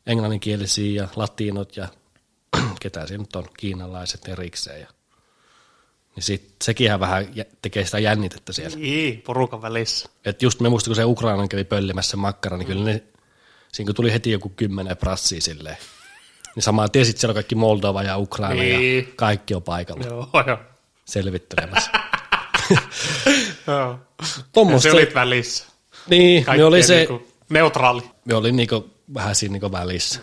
englanninkielisiä 0.06 1.02
ja 1.02 1.08
latinot 1.16 1.76
ja 1.76 1.88
ketä 2.80 3.06
siinä 3.06 3.22
nyt 3.22 3.36
on, 3.36 3.44
kiinalaiset 3.58 4.28
erikseen. 4.28 4.80
Ja, 4.80 4.86
niin 6.16 6.24
sit, 6.24 6.54
sekinhän 6.62 7.00
vähän 7.00 7.26
tekee 7.62 7.84
sitä 7.84 7.98
jännitettä 7.98 8.52
siellä. 8.52 8.76
Niin, 8.76 9.22
porukan 9.22 9.62
välissä. 9.62 10.08
Et 10.24 10.42
just 10.42 10.60
me 10.60 10.68
muistin, 10.68 10.90
kun 10.90 10.96
se 10.96 11.04
Ukrainan 11.04 11.48
kävi 11.48 11.64
pöllimässä 11.64 12.16
makkara, 12.16 12.56
niin 12.56 12.68
mm. 12.68 12.72
kyllä 12.72 12.84
ne, 12.84 13.02
siinä 13.72 13.88
kun 13.88 13.94
tuli 13.94 14.12
heti 14.12 14.30
joku 14.30 14.48
kymmenen 14.48 14.96
prassia 14.96 15.40
silleen, 15.40 15.76
niin 16.54 16.62
samaan 16.62 16.90
tiesit, 16.90 17.18
siellä 17.18 17.32
on 17.32 17.34
kaikki 17.34 17.54
Moldova 17.54 18.02
ja 18.02 18.18
Ukraina 18.18 18.62
niin. 18.62 19.06
ja 19.06 19.12
kaikki 19.16 19.54
on 19.54 19.62
paikalla. 19.62 20.04
Joo, 20.04 20.28
joo. 20.46 20.58
Selvittelemässä. 21.04 21.90
joo. 23.66 23.98
Tuommoista. 24.52 24.88
Se 24.88 24.92
olit 24.92 25.14
välissä. 25.14 25.64
Niin, 26.10 26.44
Kaikki 26.44 26.58
me 26.58 26.64
oli 26.64 26.82
se... 26.82 26.96
Niinku 26.96 27.28
neutraali. 27.48 28.02
Me 28.24 28.34
oli 28.34 28.52
niinku 28.52 28.93
vähän 29.14 29.34
siinä 29.34 29.58
niin 29.58 29.72
välissä. 29.72 30.20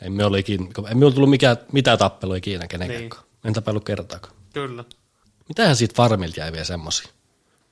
Ei 0.00 0.10
me 0.10 0.24
ole 0.24 0.38
ikinä, 0.38 0.66
ei 0.88 0.94
me 0.94 1.04
ole 1.04 1.14
tullut 1.14 1.30
mikään, 1.30 1.56
mitään 1.72 1.98
tappelua 1.98 2.36
ikinä 2.36 2.68
kenenkään. 2.68 3.00
Niin. 3.00 3.10
En 3.44 3.52
tapellut 3.52 3.84
kertaakaan. 3.84 4.34
Kyllä. 4.52 4.84
Mitähän 5.48 5.76
siitä 5.76 5.94
farmilta 5.96 6.40
jäi 6.40 6.52
vielä 6.52 6.64
semmosia? 6.64 7.08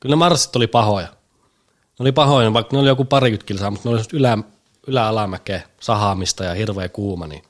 Kyllä 0.01 0.13
ne 0.13 0.19
marssit 0.19 0.57
oli 0.57 0.67
pahoja. 0.67 1.07
Ne 1.07 2.03
oli 2.03 2.13
pahoja, 2.13 2.53
vaikka 2.53 2.77
ne 2.77 2.81
oli 2.81 2.89
joku 2.89 3.05
parikymmentä 3.05 3.47
kilsaa, 3.47 3.71
mutta 3.71 3.89
ne 3.89 3.95
oli 3.95 4.05
ylä, 4.13 4.39
ylä-alamäkeä, 4.87 5.63
sahaamista 5.81 6.45
ja 6.45 6.55
hirveä 6.55 6.89
kuuma. 6.89 7.27
Niin. 7.27 7.43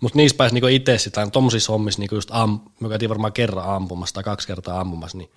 Mutta 0.00 0.16
niissä 0.16 0.36
pääsi 0.36 0.54
niinku 0.54 0.66
itse 0.66 0.98
sitä, 0.98 1.26
tuommoisissa 1.26 1.72
hommissa 1.72 2.00
niinku 2.00 2.14
just 2.14 2.30
am, 2.32 2.60
me 2.80 2.88
käytiin 2.88 3.08
varmaan 3.08 3.32
kerran 3.32 3.76
ampumassa 3.76 4.14
tai 4.14 4.22
kaksi 4.22 4.46
kertaa 4.46 4.80
ampumassa, 4.80 5.18
niin, 5.18 5.30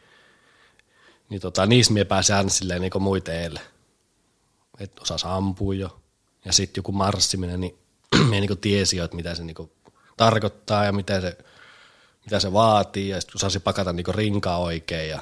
niin 1.30 1.42
tota, 1.42 1.66
niissä 1.66 1.94
me 1.94 2.06
pääsin 2.06 2.36
aina 2.36 2.50
silleen 2.50 2.82
niinku 2.82 3.00
muita 3.00 3.32
eilen 3.32 3.62
että 4.80 5.02
osasi 5.02 5.26
ampua 5.30 5.74
jo. 5.74 6.02
Ja 6.46 6.54
sitten 6.54 6.80
joku 6.80 6.92
marssiminen, 6.92 7.62
niin 7.62 7.78
me 8.30 8.40
niin 8.40 8.58
tiesi 8.58 8.98
jo, 8.98 9.06
että 9.06 9.16
mitä 9.16 9.36
se 9.36 9.44
niin 9.44 9.72
tarkoittaa 10.18 10.86
ja 10.86 10.92
mitä 10.92 11.22
se, 11.22 11.38
mitä 12.26 12.40
se 12.40 12.54
vaatii. 12.54 13.10
Ja 13.10 13.22
sitten 13.22 13.38
osasi 13.38 13.60
pakata 13.60 13.94
niin 13.94 14.16
rinkaa 14.16 14.58
oikein 14.58 15.10
ja 15.10 15.20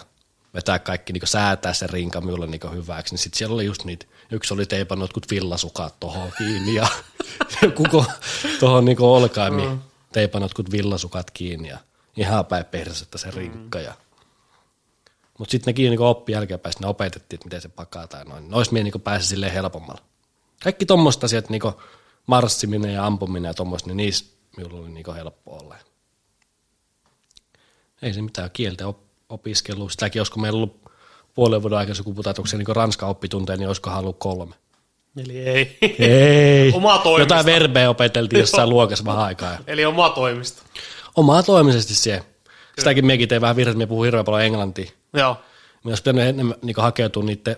vetää 0.53 0.79
kaikki, 0.79 1.13
niin 1.13 1.27
säätää 1.27 1.73
se 1.73 1.87
rinka 1.87 2.21
minulle 2.21 2.47
niin 2.47 2.73
hyväksi. 2.73 3.13
Niin 3.13 3.19
sitten 3.19 3.37
siellä 3.37 3.53
oli 3.53 3.65
just 3.65 3.83
niitä, 3.83 4.05
yksi 4.31 4.53
oli 4.53 4.65
teipannut 4.65 5.03
jotkut 5.03 5.31
villasukat 5.31 5.99
tuohon 5.99 6.31
kiinni 6.37 6.73
ja 6.73 6.87
kuko 7.77 8.05
tuohon 8.59 8.85
niin 8.85 9.01
olkaimiin 9.01 9.69
mm. 9.69 9.79
teipannut 10.11 10.49
jotkut 10.49 10.71
villasukat 10.71 11.31
kiinni 11.31 11.69
ja 11.69 11.77
ihan 12.17 12.45
päin 12.45 12.65
persettä 12.65 13.17
se 13.17 13.31
rinkka. 13.31 13.79
Ja 13.79 13.93
mutta 15.39 15.51
sitten 15.51 15.71
nekin 15.71 15.89
niin 15.89 15.99
oppi 15.99 16.31
jälkeenpäin, 16.31 16.73
ne 16.79 16.87
opetettiin, 16.87 17.37
että 17.37 17.45
miten 17.45 17.61
se 17.61 17.69
pakataan. 17.69 18.27
Noin. 18.27 18.49
Nois 18.49 18.71
mie 18.71 18.83
niin 18.83 19.01
pääsi 19.01 19.27
silleen 19.27 19.53
helpommalla. 19.53 20.01
Kaikki 20.63 20.85
tuommoista 20.85 21.25
asiat, 21.25 21.49
niin 21.49 21.61
marssiminen 22.27 22.93
ja 22.93 23.05
ampuminen 23.05 23.49
ja 23.49 23.53
tuommoista, 23.53 23.89
niin 23.89 23.97
niissä 23.97 24.25
minulla 24.57 24.79
oli 24.79 24.89
niin 24.89 25.15
helppo 25.15 25.57
olla. 25.57 25.75
Ei 28.01 28.13
se 28.13 28.21
mitään 28.21 28.49
kieltä 28.53 28.87
op- 28.87 29.03
opiskellut. 29.29 29.91
Sitäkin, 29.91 30.19
olisiko 30.19 30.39
meillä 30.39 30.57
ollut 30.57 30.81
puolen 31.33 31.61
vuoden 31.61 31.77
aikana 31.77 31.95
sukuputatuksen 31.95 32.59
niin 32.59 32.75
ranskan 32.75 33.09
oppitunteja, 33.09 33.57
niin 33.57 33.67
olisiko 33.67 33.89
halunnut 33.89 34.19
kolme. 34.19 34.55
Eli 35.17 35.37
ei. 35.37 35.77
Ei. 35.99 36.73
Omaa 36.75 36.97
toimista. 36.97 37.35
Jotain 37.35 37.45
verbeä 37.45 37.89
opeteltiin 37.89 38.39
jossain 38.39 38.69
luokassa 38.69 39.05
vähän 39.05 39.23
aikaa. 39.23 39.57
Eli 39.67 39.85
omaa 39.85 40.09
toimista. 40.09 40.63
Omaa 41.15 41.43
toimisesti 41.43 41.95
siihen. 41.95 42.23
Sitäkin 42.79 43.05
mekin 43.05 43.29
tein 43.29 43.41
vähän 43.41 43.55
virheet, 43.55 43.77
me 43.77 43.85
puhuu 43.85 44.03
hirveän 44.03 44.25
paljon 44.25 44.43
englantia. 44.43 44.91
Joo. 45.13 45.41
Olisi 45.85 46.03
pitänyt 46.03 46.27
enemmän 46.27 46.55
niin 46.61 46.75
hakeutua 46.77 47.23
niiden 47.23 47.55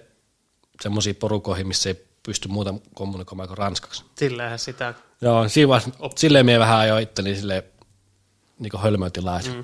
semmoisiin 0.82 1.16
porukoihin, 1.16 1.68
missä 1.68 1.90
ei 1.90 2.06
pysty 2.26 2.48
muuta 2.48 2.74
kommunikoimaan 2.94 3.48
kuin 3.48 3.58
ranskaksi. 3.58 4.04
Sillähän 4.16 4.60
sitä... 4.60 4.94
Joo, 5.22 5.50
siinä 5.50 5.70
vaiheessa, 5.70 6.00
silleen 6.16 6.46
me 6.46 6.60
vähän 6.60 6.78
ajoin 6.78 7.04
itteni 7.04 7.36
silleen 7.36 7.64
niin 8.60 8.82
hölmötilaa. 8.82 9.40
Mm. 9.56 9.64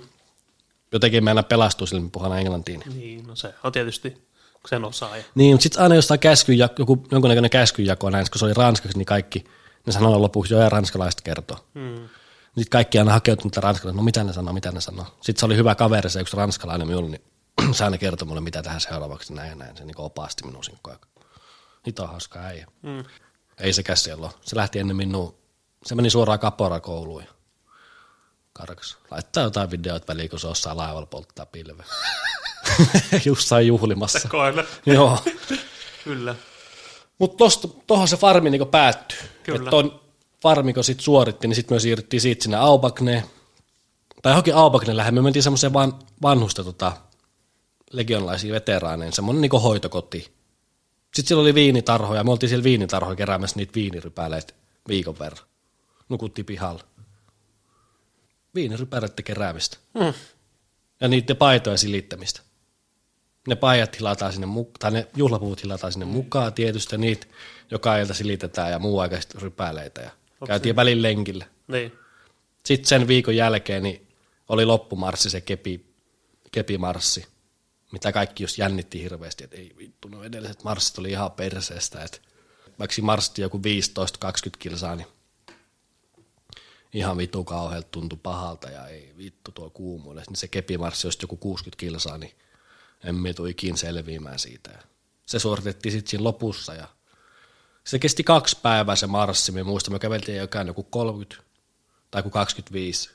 Jotenkin 0.92 1.24
me 1.24 1.32
aina 1.32 1.44
pelastuu 1.44 1.88
sille, 1.88 2.10
puhutaan 2.12 2.40
englantiin. 2.40 2.84
Niin, 2.94 3.28
no 3.28 3.36
se 3.36 3.54
on 3.64 3.72
tietysti 3.72 4.28
sen 4.70 4.86
osaaja. 4.86 5.24
Niin, 5.36 5.54
mutta 5.54 5.64
sitten 5.64 5.82
aina 5.82 5.96
jostain 5.96 6.20
käsky, 6.20 6.54
joku, 6.54 7.06
jonkunnäköinen 7.12 7.50
käskyjako 7.50 8.10
näin, 8.10 8.26
kun 8.32 8.40
se 8.40 8.46
oli 8.46 8.54
ranskaksi, 8.54 8.98
niin 8.98 9.06
kaikki, 9.06 9.46
ne 9.86 9.94
sanoi 9.94 10.20
lopuksi, 10.20 10.54
jo 10.54 10.60
ja 10.60 10.70
ranskalaiset 10.70 11.22
kertoo. 11.22 11.58
Mm. 11.74 12.10
Sitten 12.46 12.70
kaikki 12.70 13.00
aina 13.00 13.12
hakeutunut 13.12 13.52
niitä 13.52 13.62
ranskalaiset, 13.62 13.98
no 13.98 14.04
mitä 14.04 14.24
ne 14.24 14.34
sanoo, 14.34 14.54
mitä 14.54 14.72
ne 14.72 14.82
sanoo. 14.82 15.06
Sitten 15.22 15.40
se 15.40 15.46
oli 15.46 15.56
hyvä 15.56 15.76
kaveri, 15.76 16.10
se 16.10 16.22
yksi 16.22 16.38
ranskalainen 16.38 16.88
minulla, 16.88 17.10
niin 17.10 17.22
se 17.74 17.84
aina 17.84 17.98
kertoi 17.98 18.28
mulle, 18.28 18.42
mitä 18.42 18.64
tähän 18.64 18.82
seuraavaksi, 18.82 19.34
näin 19.34 19.50
ja 19.50 19.56
näin. 19.56 19.78
Se 19.78 19.86
niin 19.86 19.96
opasti 19.98 20.46
minun 20.46 20.64
siinä 20.64 20.80
koko 20.82 20.90
ajan. 20.90 21.28
Hito 21.88 22.08
hauska 22.08 22.40
äijä. 22.40 22.68
Mm. 22.82 23.04
Ei 23.58 23.74
se 23.74 23.84
siellä 23.96 24.26
ole. 24.26 24.34
Se 24.42 24.56
lähti 24.56 24.80
ennen 24.80 24.96
minua, 24.96 25.36
se 25.86 25.96
meni 25.96 26.10
suoraan 26.10 26.40
kaporakouluun 26.40 27.24
karkas. 28.54 28.98
Laittaa 29.12 29.44
jotain 29.44 29.72
videoita 29.72 30.14
väliin, 30.14 30.30
kun 30.30 30.40
se 30.40 30.48
osaa 30.48 30.78
laivalla 30.78 31.06
polttaa 31.06 31.46
pilveä. 31.46 31.86
Jossain 33.26 33.68
juhlimassa. 33.68 34.30
Koille. 34.30 34.66
Joo. 34.86 35.20
Kyllä. 36.04 36.36
Mutta 37.18 37.46
tuohon 37.88 38.08
se 38.08 38.18
farmi 38.18 38.50
niinku 38.50 38.66
päättyy. 38.66 39.18
Kyllä. 39.44 39.64
Et 39.64 39.70
ton 39.70 40.02
farmi, 40.42 40.74
kun 40.74 40.84
sit 40.84 41.00
suoritti, 41.00 41.48
niin 41.48 41.56
sitten 41.56 41.76
me 41.76 41.80
siirryttiin 41.80 42.22
siitä 42.22 42.44
sinne 42.44 42.58
Aubakneen. 42.58 43.24
Tai 44.22 44.32
johonkin 44.32 44.56
Aubakneen 44.56 44.98
lähellä. 44.98 45.22
Me 45.22 45.22
mentiin 45.22 45.44
semmoiseen 45.44 45.74
van, 45.74 46.00
vanhusta 46.22 46.64
tota, 46.64 46.92
legionlaisia 47.92 48.54
veteraaneen, 48.54 49.14
semmoinen 49.14 49.42
niinku 49.42 49.60
hoitokoti. 49.60 50.20
Sitten 51.14 51.28
siellä 51.28 51.42
oli 51.42 51.56
viinitarhoja. 51.56 52.24
Me 52.24 52.32
oltiin 52.32 52.50
siellä 52.50 52.64
viinitarhoja 52.64 53.16
keräämässä 53.16 53.56
niitä 53.56 53.74
viinirypäleitä 53.76 54.54
viikon 54.88 55.20
verran. 55.20 55.46
Nukuttiin 56.10 56.46
pihalla. 56.46 56.84
Viinirypäleiden 58.56 59.24
keräämistä. 59.24 59.78
Mm. 59.94 60.14
Ja 61.02 61.08
niiden 61.08 61.38
paitoja 61.38 61.78
silittämistä. 61.78 62.42
Ne 63.48 63.56
pajat 63.56 64.00
hilataan 64.00 64.34
sinne, 64.34 64.48
mu- 64.48 64.72
tai 64.80 64.92
ne 64.92 65.08
juhlapuvut 65.16 65.64
hilataan 65.64 65.94
sinne 65.94 66.06
mukaan 66.06 66.54
tietysti, 66.54 66.96
ja 66.96 67.00
niitä 67.00 67.28
joka 67.72 67.98
ilta 67.98 68.14
silitetään 68.14 68.72
ja 68.72 68.80
muu 68.80 69.00
aikaisesti 69.00 69.38
rypäleitä. 69.42 70.02
Ja 70.02 70.12
käytiin 70.48 70.76
välin 70.76 71.02
lenkillä. 71.02 71.46
Niin. 71.68 71.92
Sitten 72.66 72.88
sen 72.88 73.08
viikon 73.08 73.36
jälkeen 73.36 73.84
niin 73.84 74.08
oli 74.50 74.66
loppumarssi, 74.66 75.30
se 75.30 75.42
kepi, 75.42 75.86
kepimarssi, 76.52 77.26
mitä 77.92 78.12
kaikki 78.12 78.44
just 78.44 78.58
jännitti 78.58 79.02
hirveästi, 79.02 79.44
että 79.44 79.58
ei 79.58 79.72
vittu, 79.78 80.08
no 80.08 80.24
edelliset 80.24 80.64
marssit 80.64 80.98
oli 80.98 81.12
ihan 81.12 81.32
perseestä, 81.32 82.04
että 82.04 82.18
vaikka 82.80 82.96
siinä 82.96 83.06
marssi 83.06 83.42
joku 83.42 83.58
15-20 83.58 83.62
kilsaa, 84.60 84.96
niin 84.96 85.08
ihan 86.94 87.18
vitu 87.18 87.44
kauhealta 87.44 87.88
tuntui 87.92 88.20
pahalta 88.24 88.70
ja 88.70 88.88
ei 88.88 89.14
vittu 89.18 89.52
tuo 89.52 89.70
kuumuille. 89.70 90.24
Niin 90.28 90.36
se 90.36 90.48
kepimarssi 90.48 91.08
olisi 91.08 91.20
joku 91.22 91.38
60 91.38 91.80
kilsaa, 91.80 92.18
niin 92.18 92.32
emme 93.04 93.34
tule 93.34 93.50
ikin 93.50 93.78
selviämään 93.78 94.40
siitä. 94.40 94.84
Se 95.26 95.40
suoritettiin 95.40 95.92
sitten 95.92 96.10
siinä 96.10 96.24
lopussa 96.24 96.74
ja 96.74 96.88
se 97.84 98.00
kesti 98.00 98.24
kaksi 98.24 98.58
päivää 98.62 98.96
se 98.96 99.08
marssi. 99.08 99.52
Me 99.52 99.64
muistamme, 99.64 99.96
me 99.96 100.00
käveltiin 100.00 100.38
jokainen 100.38 100.70
joku 100.70 100.84
30 100.84 101.44
tai 102.12 102.20
joku 102.20 102.30
25 102.30 103.10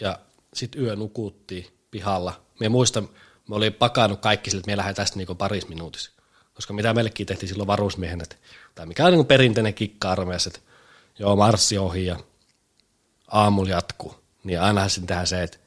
ja 0.00 0.18
sitten 0.54 0.82
yö 0.82 0.96
nukuttiin 0.96 1.66
pihalla. 1.90 2.44
Me 2.60 2.68
muistan, 2.68 3.08
me 3.48 3.54
oli 3.54 3.70
pakannut 3.70 4.20
kaikki 4.20 4.50
sille, 4.50 4.60
että 4.60 4.70
me 4.70 4.76
lähdetään 4.76 5.06
tästä 5.06 5.18
niinku 5.18 5.34
parissa 5.34 5.68
minuutissa. 5.68 6.10
Koska 6.54 6.72
mitä 6.72 6.94
meillekin 6.94 7.26
tehtiin 7.26 7.48
silloin 7.48 7.66
varusmiehen, 7.66 8.20
että, 8.20 8.36
tai 8.74 8.86
mikä 8.86 9.06
on 9.06 9.12
niin 9.12 9.26
perinteinen 9.26 9.74
kikka 9.74 10.10
armeijassa, 10.10 10.50
että 10.54 10.60
joo, 11.18 11.36
marssi 11.36 11.78
ohi 11.78 12.06
ja 12.06 12.16
aamulla 13.28 13.70
jatkuu. 13.70 14.14
Niin 14.44 14.60
ainahan 14.60 14.90
siinä 14.90 15.06
tehdään 15.06 15.26
se, 15.26 15.42
että 15.42 15.58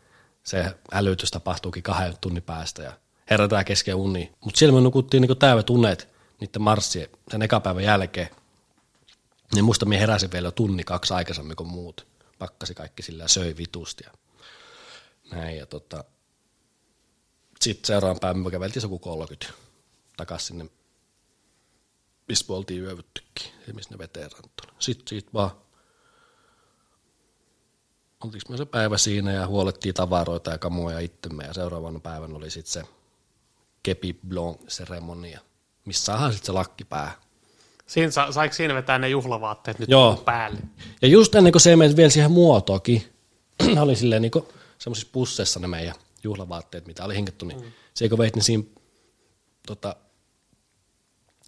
se 0.43 0.65
älytys 0.91 1.31
tapahtuukin 1.31 1.83
kahden 1.83 2.17
tunnin 2.21 2.43
päästä 2.43 2.83
ja 2.83 2.93
herätään 3.29 3.65
kesken 3.65 3.95
uni. 3.95 4.31
Mutta 4.39 4.57
siellä 4.57 4.75
me 4.75 4.81
nukuttiin 4.81 5.21
niin 5.21 5.37
täydet 5.37 5.69
unet 5.69 6.07
niiden 6.39 6.61
marssien 6.61 7.09
sen 7.31 7.41
eka 7.41 7.59
päivän 7.59 7.83
jälkeen. 7.83 8.29
Niin 9.53 9.65
muista 9.65 9.85
minä 9.85 9.99
heräsin 9.99 10.31
vielä 10.31 10.51
tunni 10.51 10.83
kaksi 10.83 11.13
aikaisemmin 11.13 11.55
kuin 11.55 11.69
muut. 11.69 12.07
Pakkasi 12.39 12.73
kaikki 12.75 13.03
sillä 13.03 13.23
ja 13.23 13.27
söi 13.27 13.57
vitusti 13.57 14.03
ja 14.07 14.11
näin. 15.31 15.57
Ja 15.57 15.65
tota, 15.65 16.03
sitten 17.61 17.87
seuraavan 17.87 18.19
päivän 18.19 18.43
me 18.43 18.51
käveltiin 18.51 18.83
joku 18.83 18.99
30 18.99 19.53
takaisin 20.17 20.47
sinne, 20.47 20.65
missä 22.27 22.45
me 22.49 22.55
oltiin 22.55 22.83
yövyttykin, 22.83 23.51
missä 23.73 23.91
ne 23.91 23.97
veteraanit 23.97 24.51
oli. 24.63 24.73
Sitten 24.79 25.07
siitä 25.07 25.29
vaan 25.33 25.51
oltiinko 28.23 28.49
me 28.49 28.57
se 28.57 28.65
päivä 28.65 28.97
siinä 28.97 29.31
ja 29.31 29.47
huolettiin 29.47 29.93
tavaroita 29.93 30.51
ja 30.51 30.57
kamoja 30.57 30.99
itsemme 30.99 31.43
ja 31.43 31.53
seuraavana 31.53 31.99
päivänä 31.99 32.35
oli 32.35 32.49
sitten 32.49 32.73
se 32.73 32.89
Kepi 33.83 34.19
Blanc 34.27 34.59
seremonia, 34.67 35.39
missä 35.85 36.05
saadaan 36.05 36.31
sitten 36.31 36.45
se 36.45 36.51
lakki 36.51 36.83
päähän. 36.85 37.15
Siinä, 37.87 38.11
sa, 38.11 38.31
saiko 38.31 38.55
siinä 38.55 38.73
vetää 38.73 38.99
ne 38.99 39.09
juhlavaatteet 39.09 39.79
nyt 39.79 39.89
Joo. 39.89 40.15
päälle? 40.25 40.59
Ja 41.01 41.07
just 41.07 41.35
ennen 41.35 41.53
kuin 41.53 41.61
se 41.61 41.75
meni 41.75 41.95
vielä 41.95 42.09
siihen 42.09 42.31
muotoakin, 42.31 43.13
oli 43.81 43.95
silleen 43.95 44.21
niin 44.21 44.31
semmoisissa 44.77 45.09
pusseissa 45.11 45.59
ne 45.59 45.67
meidän 45.67 45.95
juhlavaatteet, 46.27 46.87
mitä 46.87 47.05
oli 47.05 47.15
hinkattu, 47.15 47.45
niin 47.45 47.61
mm. 47.61 47.71
se 47.93 48.09
kun 48.09 48.17
veit 48.17 48.35
ne 48.35 48.41
siinä 48.41 48.63
tota, 49.67 49.95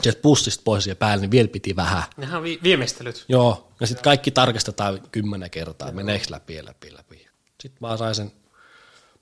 sieltä 0.04 0.22
pussista 0.22 0.62
pois 0.64 0.88
ja 0.88 0.96
päälle, 0.96 1.22
niin 1.22 1.32
vielä 1.32 1.48
piti 1.48 1.76
vähän. 1.76 2.04
Nehän 2.18 2.44
vi- 2.44 2.60
viimeistelyt. 2.64 3.26
Joo, 3.28 3.74
ja 3.80 3.88
sitten 3.88 4.04
kaikki 4.04 4.32
tarkistetaan 4.32 5.02
kymmenen 5.12 5.50
kertaa, 5.50 5.92
meneekö 5.92 6.26
läpi 6.30 6.56
ja 6.56 6.66
läpi 6.66 6.94
läpi. 6.94 7.28
Sitten 7.62 7.82
vaan 7.82 7.98
sai 7.98 8.16
sen, 8.16 8.32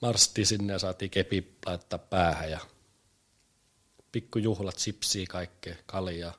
marssittiin 0.01 0.47
sinne 0.47 0.73
ja 0.73 0.79
saatiin 0.79 1.11
kepi 1.11 1.57
laittaa 1.65 1.99
päähän 1.99 2.51
ja 2.51 2.59
pikkujuhlat, 4.11 4.79
sipsiä, 4.79 5.25
kaikkea, 5.29 5.75
kaljaa. 5.85 6.33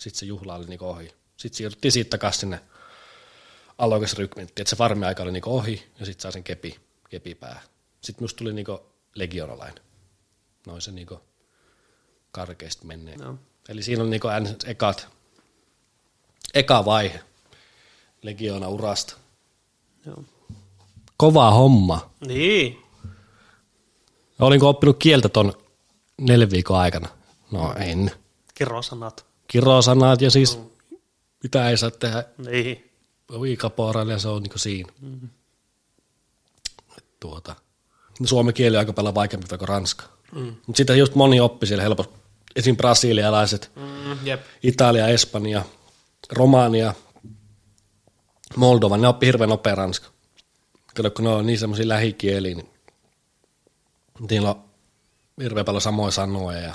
Sitten 0.00 0.18
se 0.18 0.26
juhla 0.26 0.54
oli 0.54 0.66
niinku 0.66 0.84
ohi. 0.84 1.14
Sitten 1.36 1.56
siirryttiin 1.56 1.92
siitä 1.92 2.10
takaisin 2.10 2.40
sinne 2.40 2.60
alokasrykmenttiin, 3.78 4.62
että 4.62 4.70
se 4.70 4.76
farmi-aika 4.76 5.22
oli 5.22 5.32
niinku 5.32 5.56
ohi 5.56 5.92
ja 5.98 6.06
sitten 6.06 6.22
sai 6.22 6.32
sen 6.32 6.44
kepi, 6.44 6.80
kepi 7.10 7.34
päähän. 7.34 7.62
Sitten 8.00 8.24
musta 8.24 8.38
tuli 8.38 8.52
niinku 8.52 8.80
legionalainen. 9.14 9.84
Noin 10.66 10.82
se 10.82 10.92
niinku 10.92 11.20
karkeasti 12.32 12.86
menee. 12.86 13.16
No. 13.16 13.38
Eli 13.68 13.82
siinä 13.82 14.02
on 14.02 14.10
niinku 14.10 14.28
ekat, 14.66 15.08
eka 16.54 16.84
vaihe 16.84 17.20
legiona 18.22 18.68
urasta. 18.68 19.16
Joo. 20.06 20.24
Kova 21.16 21.50
homma. 21.50 22.10
Niin. 22.26 22.82
Olinko 24.38 24.68
oppinut 24.68 24.96
kieltä 24.98 25.28
ton 25.28 25.52
neljän 26.20 26.50
viikon 26.50 26.78
aikana? 26.78 27.08
No 27.50 27.74
en. 27.74 28.10
Kirosanat. 28.54 29.26
Kirosanat 29.46 30.20
ja 30.20 30.30
siis 30.30 30.58
mitä 31.42 31.70
ei 31.70 31.76
saa 31.76 31.90
tehdä 31.90 32.24
Niin. 32.38 32.90
viikaporailla 33.42 34.12
ja 34.12 34.18
se 34.18 34.28
on 34.28 34.42
niinku 34.42 34.58
siinä. 34.58 34.92
Mm. 35.00 35.28
Tuota. 37.20 37.56
Suomen 38.24 38.54
kieli 38.54 38.76
on 38.76 38.78
aika 38.78 38.92
paljon 38.92 39.14
vaikeampi 39.14 39.58
kuin 39.58 39.68
ranska. 39.68 40.04
Mm. 40.32 40.56
Mutta 40.66 40.76
sitä 40.76 40.94
just 40.94 41.14
moni 41.14 41.40
oppi 41.40 41.66
siellä 41.66 41.82
helposti. 41.82 42.14
Esim. 42.56 42.76
brasilialaiset, 42.76 43.70
Mm, 43.76 44.26
jep. 44.26 44.40
Italia, 44.62 45.08
Espanja, 45.08 45.62
Romania, 46.32 46.94
Moldova, 48.56 48.96
ne 48.96 49.08
oppi 49.08 49.26
hirveän 49.26 49.50
nopea 49.50 49.74
ranska. 49.74 50.08
Kyllä 50.94 51.10
kun 51.10 51.24
ne 51.24 51.30
on 51.30 51.46
niin 51.46 51.58
semmoisia 51.58 51.88
lähikieliä, 51.88 52.54
niin 52.54 52.68
niillä 54.30 54.50
on 54.50 54.64
hirveän 55.42 55.66
paljon 55.66 55.80
samoja 55.82 56.10
sanoja, 56.10 56.58
ja. 56.60 56.74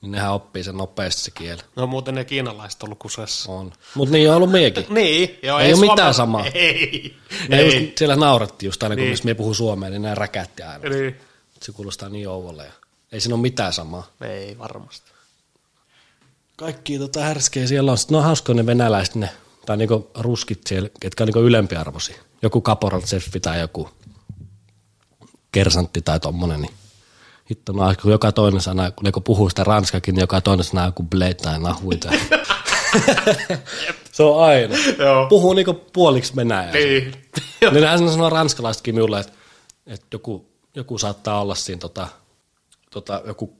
Niin 0.00 0.10
nehän 0.12 0.32
oppii 0.32 0.64
sen 0.64 0.76
nopeasti 0.76 1.22
se 1.22 1.30
kieli. 1.30 1.60
No 1.76 1.86
muuten 1.86 2.14
ne 2.14 2.24
kiinalaiset 2.24 2.82
ollut 2.82 2.98
kusessa. 2.98 3.52
On. 3.52 3.72
Mutta 3.94 4.12
niin 4.12 4.30
on 4.30 4.36
ollut 4.36 4.50
miekin. 4.50 4.86
Niin. 4.94 5.38
Joo, 5.42 5.58
Ei 5.58 5.72
oo 5.72 5.76
Suomella- 5.76 5.92
mitään 5.92 6.14
samaa. 6.14 6.44
Ei. 6.54 7.16
Ne 7.48 7.58
ei. 7.58 7.82
just, 7.84 7.98
siellä 7.98 8.16
nauratti 8.16 8.66
just 8.66 8.82
aina, 8.82 8.96
kun 8.96 9.04
Niin. 9.04 9.18
me 9.24 9.34
puhuu 9.34 9.54
suomea, 9.54 9.90
niin 9.90 10.02
nämä 10.02 10.14
räkätti 10.14 10.62
aina. 10.62 10.88
Niin. 10.88 11.16
Se 11.62 11.72
kuulostaa 11.72 12.08
niin 12.08 12.28
ouvolle. 12.28 12.64
Ja 12.64 12.72
ei 13.12 13.20
siinä 13.20 13.34
ole 13.34 13.42
mitään 13.42 13.72
samaa. 13.72 14.06
Ei 14.20 14.58
varmasti. 14.58 15.10
Kaikki 16.56 16.98
tota 16.98 17.20
härskeä 17.20 17.66
siellä 17.66 17.92
on. 17.92 17.98
Sitten 17.98 18.16
on 18.16 18.22
hauskoja 18.24 18.56
ne 18.56 18.66
venäläiset, 18.66 19.14
ne, 19.14 19.30
tai 19.66 19.76
niinku 19.76 20.10
ruskit 20.18 20.66
siellä, 20.66 20.88
ketkä 21.00 21.24
on 21.24 21.26
niinku 21.26 21.40
ylempiarvoisia. 21.40 22.16
Joku 22.42 22.60
kaporaltseffi 22.60 23.40
tai 23.40 23.60
joku 23.60 23.88
kersantti 25.52 26.02
tai 26.02 26.20
tommonen, 26.20 26.60
niin 26.60 26.74
hitto, 27.50 27.72
no, 27.72 27.94
kun 28.02 28.12
joka 28.12 28.32
toinen 28.32 28.60
sana, 28.60 28.90
kun 28.90 29.04
ne 29.04 29.12
kun 29.12 29.22
puhuu 29.22 29.48
sitä 29.48 29.64
ranskakin, 29.64 30.14
niin 30.14 30.20
joka 30.20 30.40
toinen 30.40 30.64
sana 30.64 30.82
on 30.82 30.88
joku 30.88 31.02
blade 31.02 31.34
tai 31.34 31.58
nahui 31.58 31.96
tai... 31.96 32.20
se 34.12 34.22
on 34.22 34.44
aina. 34.44 34.74
Joo. 34.98 35.26
Puhuu 35.26 35.52
niinku 35.52 35.74
puoliksi 35.92 36.36
venäjää. 36.36 36.72
Niin. 36.72 37.12
Niin 37.72 37.82
näin 37.82 38.10
sanoo 38.10 38.30
ranskalaisetkin 38.30 38.94
minulle, 38.94 39.20
että, 39.20 39.32
että 39.86 40.06
joku, 40.12 40.46
joku 40.74 40.98
saattaa 40.98 41.40
olla 41.40 41.54
siinä 41.54 41.78
tota, 41.78 42.08
tota, 42.90 43.22
joku 43.26 43.56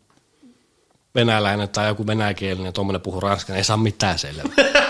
venäläinen 1.15 1.69
tai 1.69 1.89
joku 1.89 2.07
venäjäkielinen 2.07 2.73
tuommoinen 2.73 3.01
puhuu 3.01 3.21
ranskaa, 3.21 3.55
niin 3.55 3.59
ei 3.59 3.65
saa 3.65 3.77
mitään 3.77 4.19
selvää. 4.19 4.45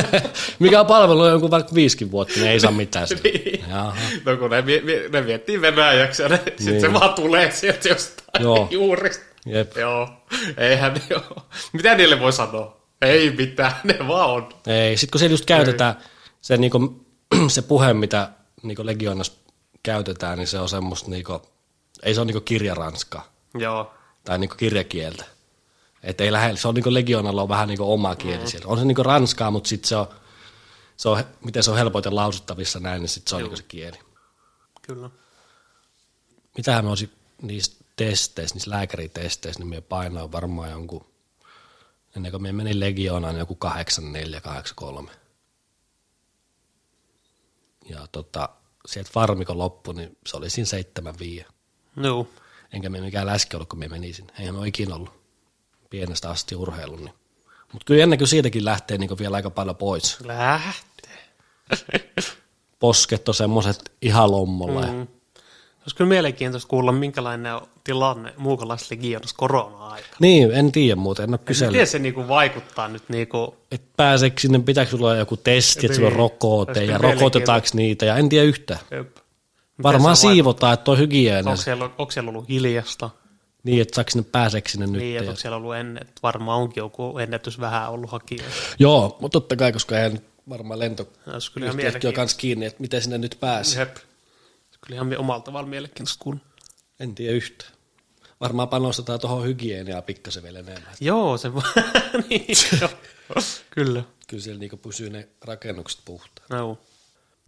Mikä 0.58 0.80
on 0.80 0.86
palvelu 0.86 1.26
jonkun 1.26 1.50
vaikka 1.50 1.74
viisikin 1.74 2.10
vuotta, 2.10 2.34
niin 2.34 2.48
ei 2.48 2.60
saa 2.60 2.70
mitään 2.70 3.08
selvää. 3.08 3.32
Niin. 3.32 3.64
Jaha. 3.68 3.96
No 4.24 4.36
kun 4.36 4.50
ne, 4.50 4.64
ne 5.12 5.20
miettii 5.20 5.60
venäjäksi 5.60 6.22
ja 6.22 6.28
ne, 6.28 6.40
niin. 6.46 6.62
sit 6.62 6.80
se 6.90 6.92
vaan 6.92 7.14
tulee 7.14 7.50
sieltä 7.50 7.88
jostain 7.88 8.42
Joo. 8.42 8.68
juurista. 8.70 9.24
Jep. 9.46 9.76
Joo, 9.76 10.08
eihän 10.56 10.94
ne 10.94 11.16
ole. 11.16 11.42
Mitä 11.72 11.94
niille 11.94 12.20
voi 12.20 12.32
sanoa? 12.32 12.82
Ei 13.02 13.30
mitään, 13.30 13.72
ne 13.84 14.08
vaan 14.08 14.30
on. 14.30 14.48
Ei, 14.66 14.96
sit 14.96 15.10
kun 15.10 15.18
siellä 15.18 15.32
just 15.32 15.44
käytetään, 15.44 15.94
se, 16.40 16.56
niinku, 16.56 17.06
se 17.48 17.62
puhe, 17.62 17.94
mitä 17.94 18.28
niinku 18.62 18.86
Legionassa 18.86 19.32
käytetään, 19.82 20.38
niin 20.38 20.46
se 20.46 20.58
on 20.58 20.68
semmoista, 20.68 21.10
niinku, 21.10 21.42
ei 22.02 22.14
se 22.14 22.20
ole 22.20 22.26
niinku 22.26 22.40
kirjaranskaa 22.40 23.32
Joo, 23.58 23.92
tai 24.24 24.38
niinku 24.38 24.56
kirjakieltä. 24.56 25.24
Et 26.02 26.20
ei 26.20 26.32
lähde, 26.32 26.56
se 26.56 26.68
on 26.68 26.74
niinku 26.74 26.94
Legionalla 26.94 27.42
on 27.42 27.48
vähän 27.48 27.68
niinku 27.68 27.92
oma 27.92 28.16
kieli 28.16 28.42
mm. 28.42 28.46
siellä. 28.46 28.66
On 28.66 28.78
se 28.78 28.84
niinku 28.84 29.02
ranskaa, 29.02 29.50
mutta 29.50 29.68
sitten 29.68 29.88
se 29.88 29.96
on, 29.96 30.06
se 30.96 31.08
on, 31.08 31.24
miten 31.44 31.62
se 31.62 31.70
on 31.70 31.76
helpoiten 31.76 32.16
lausuttavissa 32.16 32.80
näin, 32.80 33.00
niin 33.00 33.08
sitten 33.08 33.30
se 33.30 33.36
on 33.36 33.42
niinku 33.42 33.56
se 33.56 33.62
kieli. 33.62 33.98
kyllä. 34.82 35.10
Mitähän 36.56 36.84
me 36.84 36.88
olisi 36.88 37.10
niissä 37.42 37.84
testeissä, 37.96 38.54
niissä 38.54 38.70
lääkäritesteissä, 38.70 39.60
niin 39.60 39.68
me 39.68 39.80
painoin 39.80 40.32
varmaan 40.32 40.70
jonkun, 40.70 41.06
ennen 42.16 42.32
kuin 42.32 42.42
me 42.42 42.52
meni 42.52 42.80
Legionaan, 42.80 43.34
niin 43.34 43.40
joku 43.40 43.54
84, 43.54 44.40
83. 44.40 45.10
Ja 47.88 48.06
tota, 48.12 48.48
sieltä 48.86 49.10
farmikon 49.12 49.58
loppu, 49.58 49.92
niin 49.92 50.18
se 50.26 50.36
oli 50.36 50.50
siinä 50.50 50.66
75. 50.66 51.46
Joo, 51.96 52.28
Enkä 52.72 52.90
me 52.90 53.00
mikään 53.00 53.26
läski 53.26 53.56
ollut, 53.56 53.68
kun 53.68 53.78
me 53.78 53.88
meni 53.88 54.12
sinne. 54.12 54.32
Eihän 54.38 54.54
me 54.54 54.58
ole 54.58 54.68
ikinä 54.68 54.94
ollut 54.94 55.21
pienestä 55.92 56.30
asti 56.30 56.56
urheilun. 56.56 57.04
Niin. 57.04 57.14
Mutta 57.72 57.84
kyllä 57.84 58.02
ennen 58.02 58.18
kuin 58.18 58.28
siitäkin 58.28 58.64
lähtee 58.64 58.98
niin 58.98 59.18
vielä 59.18 59.36
aika 59.36 59.50
paljon 59.50 59.76
pois. 59.76 60.18
lähtee. 60.24 61.28
Posket 62.80 63.28
on 63.28 63.34
semmoiset 63.34 63.92
ihan 64.02 64.30
lommolla. 64.30 64.86
Mm. 64.86 65.06
Olisi 65.80 65.96
kyllä 65.96 66.08
mielenkiintoista 66.08 66.68
kuulla, 66.68 66.92
minkälainen 66.92 67.54
on 67.54 67.68
tilanne 67.84 68.34
muukalaislegionassa 68.36 69.36
korona-aikana. 69.38 70.16
Niin, 70.20 70.52
en 70.52 70.72
tiedä 70.72 70.96
muuten, 70.96 71.22
en 71.22 71.30
ole 71.30 71.38
kysellyt. 71.44 71.72
Miten 71.72 71.86
se 71.86 71.98
niinku 71.98 72.28
vaikuttaa 72.28 72.88
nyt 72.88 73.02
niinku, 73.08 73.56
Et 73.72 73.82
pääseekö 73.96 74.40
sinne, 74.40 74.58
pitääkö 74.58 74.90
sulla 74.90 75.06
olla 75.06 75.16
joku 75.18 75.36
testi, 75.36 75.86
että 75.86 75.96
sulla 75.96 76.08
on 76.08 76.12
Niin. 76.12 76.18
rokote 76.18 76.84
ja 76.84 76.98
rokotetaanko 76.98 77.68
niitä 77.72 78.06
ja 78.06 78.16
en 78.16 78.28
tiedä 78.28 78.44
yhtään. 78.44 78.80
Jep. 78.90 79.16
Varmaan 79.82 80.16
siivotaan, 80.16 80.74
että 80.74 80.90
on 80.90 80.98
vaikuttanut? 80.98 81.50
Onko 81.50 81.62
siellä, 81.62 81.84
onko 81.84 82.10
siellä 82.10 82.28
ollut 82.28 82.48
hiljasta? 82.48 83.10
Niin, 83.64 83.82
että 83.82 83.94
saako 83.94 84.10
sinne 84.10 84.28
pääseekö 84.32 84.68
sinne 84.68 84.86
nyt. 84.86 85.02
Niin, 85.02 85.18
että 85.18 85.34
siellä 85.34 85.56
ollut 85.56 85.74
ennen, 85.74 86.02
että 86.02 86.20
varmaan 86.22 86.60
onkin 86.60 86.80
joku 86.80 87.18
ennätys 87.18 87.60
vähän 87.60 87.90
ollut 87.90 88.10
hakijoita. 88.10 88.54
Joo, 88.78 89.16
mutta 89.20 89.40
totta 89.40 89.56
kai, 89.56 89.72
koska 89.72 89.96
eihän 89.98 90.20
varmaan 90.48 90.78
lento 90.78 91.08
Olisi 91.32 91.52
kyllä 91.52 91.66
ihan 91.66 92.06
on 92.06 92.12
kanssa 92.12 92.36
kiinni, 92.36 92.66
että 92.66 92.80
miten 92.80 93.02
sinne 93.02 93.18
nyt 93.18 93.36
pääsee. 93.40 93.80
Jep. 93.80 93.96
Kyllä 94.86 94.94
ihan 94.94 95.18
omalta 95.18 95.44
tavalla 95.44 95.68
mielenkiintoista 95.68 96.24
kuulla. 96.24 96.40
En 97.00 97.14
tiedä 97.14 97.32
yhtään. 97.32 97.72
Varmaan 98.40 98.68
panostetaan 98.68 99.20
tuohon 99.20 99.44
hygieniaan 99.44 100.02
pikkasen 100.02 100.42
vielä 100.42 100.58
enemmän. 100.58 100.92
Joo, 101.00 101.38
se 101.38 101.48
niin, 102.28 102.46
joo. 102.80 102.90
Kyllä. 103.70 104.02
Kyllä 104.26 104.42
siellä 104.42 104.58
niinku 104.60 104.76
pysyy 104.76 105.10
ne 105.10 105.28
rakennukset 105.44 106.00
puhtaan. 106.04 106.46
No. 106.50 106.78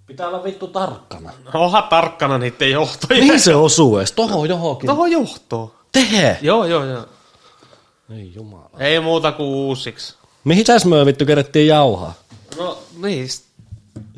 Pitää 0.07 0.29
olla 0.29 0.45
vittu 0.45 0.67
tarkkana. 0.67 1.33
Oha 1.55 1.83
tarkkana 1.83 2.39
niiden 2.39 2.71
johtoja. 2.71 3.21
Mihin 3.21 3.41
se 3.41 3.55
osuu 3.55 3.99
edes? 3.99 4.13
Tohon 4.13 4.49
johonkin. 4.49 4.87
Tuohon 4.87 5.11
johtoon. 5.11 5.73
Tehe! 5.95 6.39
Joo, 6.43 6.65
joo, 6.65 6.85
joo. 6.85 7.09
Ei 8.11 8.33
jumala. 8.35 8.71
Ei 8.79 9.01
muuta 9.01 9.33
kuin 9.33 9.47
uusiksi. 9.49 10.15
Mihin 10.45 10.67
tässä 10.67 10.89
me 10.89 11.07
vittu 11.07 11.27
kerättiin 11.27 11.67
jauhaa? 11.67 12.15
No 12.59 12.83
niin, 13.03 13.29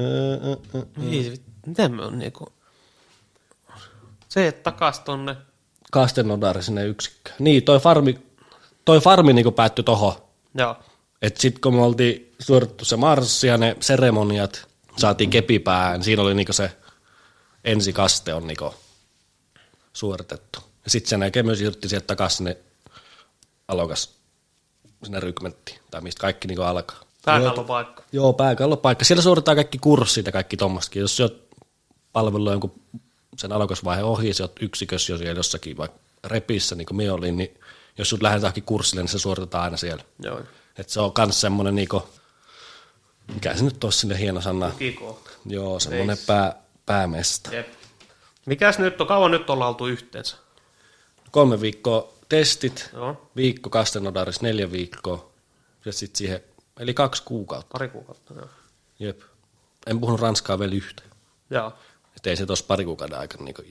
Öö, 0.00 0.38
öö, 0.44 0.56
öö. 0.74 0.82
niin 0.96 1.44
miten 1.66 1.94
me 1.94 2.05
on 2.05 2.18
niinku... 2.18 2.52
Se, 4.28 4.48
että 4.48 4.62
takas 4.62 5.00
tonne. 5.00 5.36
Kastenodari 5.92 6.62
sinne 6.62 6.86
yksikköön. 6.86 7.36
Niin, 7.38 7.62
toi 7.62 7.78
farmi, 7.78 8.18
toi 8.84 9.00
farmi 9.00 9.32
niinku 9.32 9.52
päättyi 9.52 9.84
tohon. 9.84 10.12
Joo. 10.55 10.76
Et 11.22 11.36
sit 11.36 11.58
kun 11.58 11.74
me 11.74 11.82
oltiin 11.82 12.34
suoritettu 12.38 12.84
se 12.84 12.96
marssi 12.96 13.46
ja 13.46 13.58
ne 13.58 13.76
seremoniat, 13.80 14.66
saatiin 14.96 15.30
kepipäähän, 15.30 16.02
siinä 16.02 16.22
oli 16.22 16.34
niinku 16.34 16.52
se 16.52 16.76
ensikaste 17.64 18.34
on 18.34 18.46
niinku 18.46 18.74
suoritettu. 19.92 20.65
Sitten 20.86 21.10
sen 21.10 21.20
jälkeen 21.23 21.47
myös 21.47 21.58
siirryttiin 21.58 21.90
sieltä 21.90 22.06
takaisin 22.06 22.36
sinne 22.36 22.56
alokas, 23.68 24.15
sinne 25.05 25.20
rykmenttiin, 25.20 25.78
tai 25.90 26.00
mistä 26.00 26.20
kaikki 26.20 26.48
niinku 26.48 26.62
alkaa. 26.62 27.00
Pääkallopaikka. 27.24 28.02
Joo, 28.12 28.32
pääkallopaikka. 28.32 29.05
Siellä 29.05 29.23
suoritetaan 29.23 29.56
kaikki 29.56 29.78
kurssit 29.78 30.26
ja 30.26 30.32
kaikki 30.32 30.56
tommostakin. 30.56 31.00
Jos 31.00 31.16
sä 31.16 31.23
oot 31.23 31.48
palvellut 32.12 32.52
jonkun 32.52 32.81
sen 33.36 33.52
alokasvaiheen 33.52 34.06
ohi, 34.06 34.32
sä 34.32 34.44
oot 34.44 34.62
yksikössä 34.62 35.12
jo 35.12 35.18
siellä 35.18 35.39
jossakin 35.39 35.76
vaikka 35.76 35.98
repissä, 36.24 36.74
niin 36.74 36.86
kuin 36.86 36.97
me 36.97 37.10
olin, 37.10 37.36
niin 37.36 37.60
jos 37.98 38.08
sut 38.08 38.23
lähdetään 38.23 38.52
kurssille, 38.66 39.02
niin 39.02 39.08
se 39.08 39.18
suoritetaan 39.18 39.65
aina 39.65 39.76
siellä. 39.76 40.05
Joo. 40.23 40.40
Et 40.78 40.89
se 40.89 41.00
on 41.00 41.12
kans 41.12 41.40
semmonen 41.40 41.74
niinku, 41.74 42.08
mikä 43.34 43.55
se 43.55 43.65
nyt 43.65 43.84
olisi 43.84 43.98
sinne 43.98 44.18
hieno 44.18 44.40
sana. 44.40 44.73
Kiko. 44.78 45.23
Joo, 45.47 45.81
semmonen 45.81 46.18
pää, 46.26 46.62
päämesta. 46.86 47.55
Jep. 47.55 47.68
Mikäs 48.47 48.78
nyt 48.78 49.00
on? 49.00 49.06
Kauan 49.06 49.31
nyt 49.31 49.50
ollaan 49.50 49.68
oltu 49.68 49.86
yhteensä? 49.86 50.36
Kolme 51.36 51.60
viikkoa 51.60 52.12
testit, 52.28 52.90
Joo. 52.92 53.28
viikko 53.36 53.70
kastenodaris, 53.70 54.42
neljä 54.42 54.73
viikkoa, 54.73 55.31
ja 55.84 55.92
sitten 55.92 56.18
siihen, 56.18 56.40
eli 56.81 56.94
kaksi 56.94 57.23
kuukautta. 57.23 57.73
Pari 57.73 57.89
kuukautta. 57.89 58.34
Joo. 58.34 58.48
Jep. 58.98 59.20
En 59.86 60.00
puhunut 60.00 60.20
ranskaa 60.20 60.58
vielä 60.58 60.74
yhtä. 60.74 61.02
Joo. 61.50 61.73
Et 62.16 62.26
ei 62.26 62.36
se 62.36 62.47
tuossa 62.47 62.65
pari 62.68 62.84
kuukauden 62.84 63.18
aikana 63.18 63.44
niinku, 63.44 63.62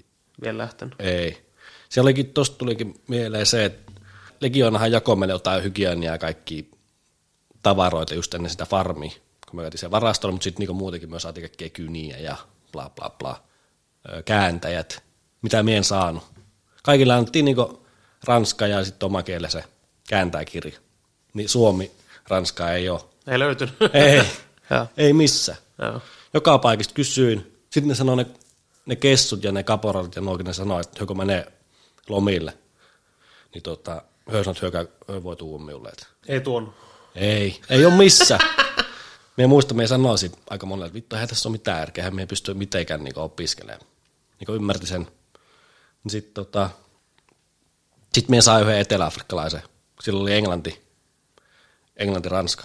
Vielä 0.42 0.58
lähtenyt. 0.58 0.96
ei. 1.00 1.46
Siellä 1.90 2.08
olikin, 2.08 2.34
tosta 2.34 2.58
tulikin 2.58 3.02
mieleen 3.08 3.46
se, 3.46 3.66
että 3.66 3.92
Legionahan 4.42 4.92
jakoi 4.92 5.16
meille 5.16 5.34
jotain 5.34 5.64
hygieniaa 5.64 6.16
ja 6.16 6.20
kaikki 6.20 6.72
tavaroita 7.64 8.14
just 8.14 8.34
ennen 8.34 8.52
sitä 8.52 8.66
farmia, 8.66 9.12
kun 9.50 9.56
me 9.56 9.62
käytiin 9.62 9.80
siellä 9.80 9.92
varastolla, 9.92 10.32
mutta 10.34 10.44
sitten 10.44 10.60
niinku 10.60 10.74
muutenkin 10.74 11.12
me 11.12 11.20
saatiin 11.20 11.44
kaikkea 11.44 11.70
kyniä 11.70 12.18
ja 12.18 12.36
bla 12.72 12.90
bla 12.90 13.10
bla, 13.10 13.44
kääntäjät, 14.26 15.04
mitä 15.42 15.64
me 15.64 15.78
en 15.78 15.84
saanut. 15.84 16.35
Kaikilla 16.86 17.16
annettiin 17.16 17.46
niinku 17.46 17.86
ranska 18.24 18.68
ja 18.68 18.86
sitten 18.86 19.06
oma 19.06 19.24
kielellä 19.24 19.50
se 19.50 19.64
kääntäjäkirja. 20.10 20.80
Niin 21.34 21.50
Suomi, 21.50 21.92
Ranska 22.28 22.72
ei 22.72 22.90
ole. 22.90 23.02
Ei 23.28 23.40
löytynyt. 23.40 23.76
Ei, 23.94 24.22
ei 25.06 25.14
missään. 25.14 25.58
Joo. 25.82 26.02
Joka 26.34 26.58
paikasta 26.58 26.94
kysyin. 26.94 27.58
Sitten 27.70 27.88
ne 27.88 27.96
sanoi 27.96 28.18
ne, 28.18 28.26
ne 28.86 28.96
kessut 28.96 29.44
ja 29.44 29.52
ne 29.52 29.64
kaporalit 29.64 30.16
ja 30.16 30.22
nuokin 30.22 30.46
ne 30.46 30.54
sanoi, 30.54 30.82
että 30.82 31.00
joko 31.00 31.14
menee 31.14 31.52
lomille. 32.10 32.58
Niin 33.54 33.64
tota, 33.64 34.02
he 34.32 34.44
sanoi, 34.44 34.52
että 34.52 34.62
hyökä, 34.62 34.86
he 35.14 35.24
voi 35.24 35.36
tuua 35.36 35.60
minulle. 35.60 35.92
Ei 36.28 36.42
tuonut. 36.42 36.74
ei, 37.16 37.62
ei 37.70 37.86
ole 37.86 37.94
missä. 37.94 38.40
me 39.38 39.48
muista, 39.48 39.74
me 39.74 39.88
sanoisin 39.88 40.32
aika 40.50 40.66
monelle, 40.66 40.86
että 40.86 40.96
vittu, 40.96 41.16
eihän 41.16 41.30
tässä 41.30 41.50
ole 41.50 41.52
mitään 41.52 41.80
järkeä, 41.80 42.12
me 42.12 42.22
ei 42.22 42.28
pysty 42.28 42.54
mitenkään 42.54 43.04
niin 43.04 43.20
opiskelemaan. 43.20 43.88
Niin 44.40 44.56
ymmärti 44.56 44.88
sen. 44.88 45.08
Niin 46.06 46.12
sitten 46.12 46.34
tota, 46.34 46.70
sit 48.14 48.30
me 48.30 48.42
saa 48.42 48.60
yhden 48.60 48.80
eteläafrikkalaisen. 48.80 49.62
Sillä 50.02 50.22
oli 50.22 50.34
englanti, 50.34 50.82
englanti-ranska. 51.98 52.64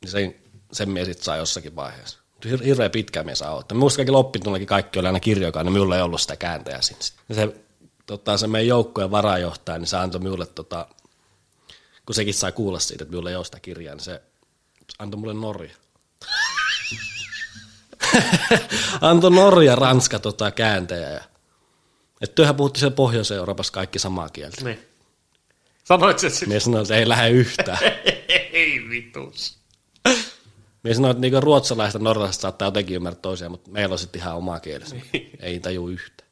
Niin 0.00 0.10
sen, 0.10 0.34
sen 0.72 0.90
me 0.90 1.04
sitten 1.04 1.24
saa 1.24 1.36
jossakin 1.36 1.76
vaiheessa. 1.76 2.18
Hir- 2.46 2.64
Hirveän 2.64 2.90
pitkään 2.90 3.26
me 3.26 3.34
saa 3.34 3.54
ottaa. 3.54 3.78
Muista 3.78 3.96
kaikki 3.96 4.12
loppitunellakin 4.12 4.66
kaikki 4.66 4.98
oli 4.98 5.06
aina 5.06 5.20
kirjoikaan, 5.20 5.66
niin 5.66 5.72
minulla 5.72 5.96
ei 5.96 6.02
ollut 6.02 6.20
sitä 6.20 6.36
kääntäjää. 6.36 6.80
Ja 7.28 7.34
se, 7.34 7.54
tota, 8.06 8.36
se 8.36 8.46
meidän 8.46 8.68
joukkojen 8.68 9.10
varajohtaja, 9.10 9.78
niin 9.78 9.86
se 9.86 9.96
antoi 9.96 10.20
minulle, 10.20 10.46
tota, 10.46 10.86
kun 12.06 12.14
sekin 12.14 12.34
sai 12.34 12.52
kuulla 12.52 12.78
siitä, 12.78 13.04
että 13.04 13.12
minulla 13.12 13.30
ei 13.30 13.36
ole 13.36 13.44
sitä 13.44 13.60
kirjaa, 13.60 13.94
niin 13.94 14.04
se 14.04 14.22
antoi 14.98 15.20
mulle 15.20 15.34
Norja. 15.34 15.74
antoi 19.00 19.30
Norja, 19.30 19.76
Ranska 19.76 20.18
tota, 20.18 20.50
kääntäjä. 20.50 21.10
Ja, 21.10 21.20
että 22.24 22.34
työhän 22.34 22.54
puhuttiin 22.54 22.80
siellä 22.80 22.94
Pohjois-Euroopassa 22.96 23.72
kaikki 23.72 23.98
samaa 23.98 24.28
kieltä. 24.28 24.64
Niin. 24.64 24.78
Sanoit 25.84 26.18
se 26.18 26.30
sitten. 26.30 26.48
Mie 26.48 26.60
sanoin, 26.60 26.82
että 26.82 26.96
ei 26.96 27.08
lähde 27.08 27.30
yhtään. 27.30 27.78
Ei 28.52 28.80
vitus. 28.90 29.58
Mie 30.82 30.94
sanoin, 30.94 31.10
että 31.10 31.20
niinku 31.20 31.40
ruotsalaista 31.40 31.98
ja 31.98 32.04
norjalaista 32.04 32.42
saattaa 32.42 32.68
jotenkin 32.68 32.96
ymmärtää 32.96 33.22
toisiaan, 33.22 33.50
mutta 33.50 33.70
meillä 33.70 33.92
on 33.92 33.98
sitten 33.98 34.20
ihan 34.20 34.36
oma 34.36 34.60
kielessä. 34.60 34.96
ei 35.40 35.60
taju 35.60 35.88
yhtään. 35.88 36.28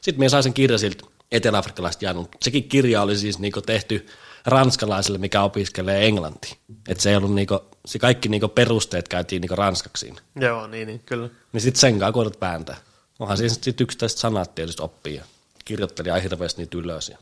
Sitten 0.00 0.20
me 0.20 0.28
sain 0.28 0.42
sen 0.42 0.54
kirjan 0.54 0.78
siltä 0.78 1.06
etelä-afrikkalaista 1.32 2.04
Janun. 2.04 2.28
Sekin 2.42 2.68
kirja 2.68 3.02
oli 3.02 3.16
siis 3.16 3.38
niinku 3.38 3.60
tehty 3.60 4.06
ranskalaiselle, 4.46 5.18
mikä 5.18 5.42
opiskelee 5.42 6.06
englantia. 6.06 6.54
Että 6.88 7.02
se 7.02 7.10
ei 7.10 7.16
ollut 7.16 7.34
niinku, 7.34 7.60
se 7.86 7.98
kaikki 7.98 8.28
niinku 8.28 8.48
perusteet 8.48 9.08
käytiin 9.08 9.40
niinku 9.40 9.56
ranskaksi 9.56 10.06
siinä. 10.06 10.20
Joo, 10.40 10.66
niin, 10.66 10.86
niin, 10.86 11.00
kyllä. 11.06 11.28
Niin 11.52 11.60
sitten 11.60 11.80
sen 11.80 11.98
kanssa 11.98 12.12
koetat 12.12 12.40
vääntää. 12.40 12.76
Onhan 13.18 13.36
siinä 13.36 13.54
sitten 13.54 13.84
yksittäiset 13.84 14.18
sanat 14.18 14.54
tietysti 14.54 14.82
oppii 14.82 15.14
ja 15.14 15.24
kirjoitteli 15.64 16.08
ihan 16.08 16.22
hirveästi 16.22 16.62
niitä 16.62 16.78
ylös. 16.78 17.12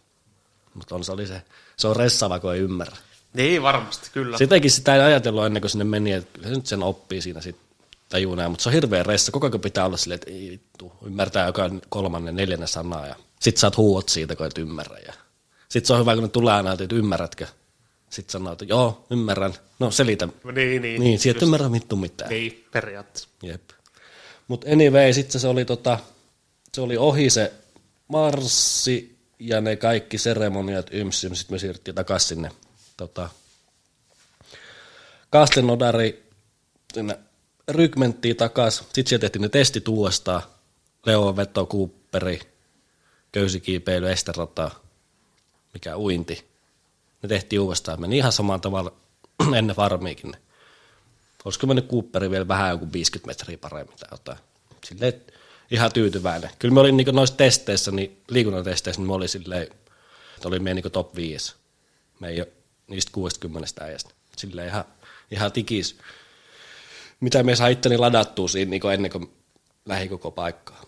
Mutta 0.75 0.95
on, 0.95 1.05
se, 1.05 1.13
oli 1.13 1.27
se, 1.27 1.43
se 1.77 1.89
on 1.89 1.97
ressaava, 1.97 2.41
kun 2.41 2.55
ei 2.55 2.61
ymmärrä. 2.61 2.97
Niin, 3.35 3.63
varmasti, 3.63 4.11
kyllä. 4.13 4.39
Sitäkin 4.39 4.71
sitä 4.71 4.95
ei 4.95 5.01
ajatellut 5.01 5.47
ennen 5.47 5.61
kuin 5.61 5.71
sinne 5.71 5.85
meni, 5.85 6.13
että 6.13 6.43
se 6.43 6.49
nyt 6.49 6.67
sen 6.67 6.83
oppii 6.83 7.23
siinä 7.23 7.41
sitten 7.41 7.71
tajuu 8.09 8.35
näin, 8.35 8.51
mutta 8.51 8.63
se 8.63 8.69
on 8.69 8.73
hirveä 8.73 9.03
ressa. 9.03 9.33
Koko 9.33 9.47
ajan 9.47 9.61
pitää 9.61 9.87
olla 9.87 9.97
silleen, 9.97 10.15
että 10.15 10.31
ei 10.31 10.51
vittu, 10.51 10.93
ymmärtää 11.07 11.47
joka 11.47 11.71
kolmannen, 11.89 12.37
neljännen 12.37 12.69
sanaa 12.69 13.07
ja 13.07 13.15
sit 13.41 13.57
saat 13.57 13.77
huuot 13.77 14.09
siitä, 14.09 14.37
kun 14.37 14.47
et 14.47 14.59
ymmärrä. 14.59 14.99
Ja 15.07 15.13
Sitten 15.69 15.87
se 15.87 15.93
on 15.93 16.01
hyvä, 16.01 16.15
kun 16.15 16.23
ne 16.23 16.29
tulee 16.29 16.55
aina, 16.55 16.73
että 16.73 16.95
ymmärrätkö. 16.95 17.47
Sitten 18.11 18.33
sanoo, 18.33 18.53
että 18.53 18.65
joo, 18.65 19.07
ymmärrän. 19.11 19.55
No 19.79 19.91
selitä. 19.91 20.29
Niin, 20.55 20.83
niin. 20.83 21.01
Niin, 21.01 21.19
sieltä 21.19 21.45
ymmärrä 21.45 21.73
vittu 21.73 21.97
mitään. 21.97 22.31
Niin, 22.31 22.67
periaatteessa. 22.73 23.29
Jep. 23.43 23.63
Mutta 24.49 24.67
anyway, 24.73 25.13
sitten 25.13 25.41
se 25.41 25.49
oli, 25.49 25.65
tota, 25.65 25.99
se 26.75 26.81
oli 26.81 26.97
ohi 26.97 27.31
se 27.31 27.53
marssi 28.11 29.19
ja 29.39 29.61
ne 29.61 29.77
kaikki 29.77 30.19
seremoniat 30.19 30.87
ymsi, 30.93 31.35
sitten 31.35 31.55
me 31.55 31.59
siirryttiin 31.59 31.95
takaisin 31.95 32.29
sinne 32.29 32.51
tota, 32.97 33.29
Kastenodari 35.31 36.31
sinne 36.95 37.19
rykmenttiin 37.69 38.37
takaisin. 38.37 38.85
Sitten 38.85 39.07
siellä 39.07 39.21
tehtiin 39.21 39.43
ne 39.43 39.49
testit 39.49 39.89
uudestaan. 39.89 40.43
Leo 41.07 41.37
veto, 41.37 41.67
Cooperi, 41.67 42.41
köysikiipeily, 43.33 44.11
esterota, 44.11 44.71
mikä 45.75 45.97
uinti. 45.97 46.51
Ne 47.23 47.29
tehtiin 47.29 47.61
uudestaan. 47.61 48.01
Meni 48.01 48.17
ihan 48.17 48.33
samalla 48.33 48.59
tavalla 48.59 48.93
ennen 49.59 49.77
farmiikin. 49.77 50.37
Olisiko 51.45 51.67
mennyt 51.67 51.91
Cooperi 51.91 52.31
vielä 52.31 52.49
vähän 52.49 52.71
joku 52.71 52.93
50 52.93 53.27
metriä 53.31 53.59
paremmin 53.59 53.97
tai 53.97 54.09
jotain. 54.11 54.39
Silleen 54.85 55.13
ihan 55.71 55.93
tyytyväinen. 55.93 56.51
Kyllä 56.59 56.75
me 56.75 56.81
olin 56.81 56.97
niin 56.97 57.15
noissa 57.15 57.37
testeissä, 57.37 57.91
niin 57.91 58.23
liikunnan 58.31 58.65
testeissä, 58.65 59.01
niin 59.01 59.07
me 59.09 59.15
oli 59.15 59.29
silleen, 59.29 59.63
että 59.63 60.49
oli 60.49 60.59
meidän 60.59 60.83
niin 60.83 60.93
top 60.93 61.17
5. 61.17 61.55
Me 62.21 62.29
ei 62.29 62.41
ole 62.41 62.49
niistä 62.87 63.13
60 63.13 63.85
äijästä. 63.85 64.11
Silleen 64.37 64.69
ihan, 64.69 64.85
ihan 65.31 65.53
tikis. 65.53 65.97
Mitä 67.21 67.43
me 67.43 67.57
saa 67.57 67.69
itteni 67.69 67.97
ladattua 67.99 68.49
siinä 68.49 68.71
niin 68.71 68.83
ennen 68.95 69.11
kuin 69.11 69.33
lähi 69.87 70.09
koko 70.09 70.31
paikkaa. 70.31 70.83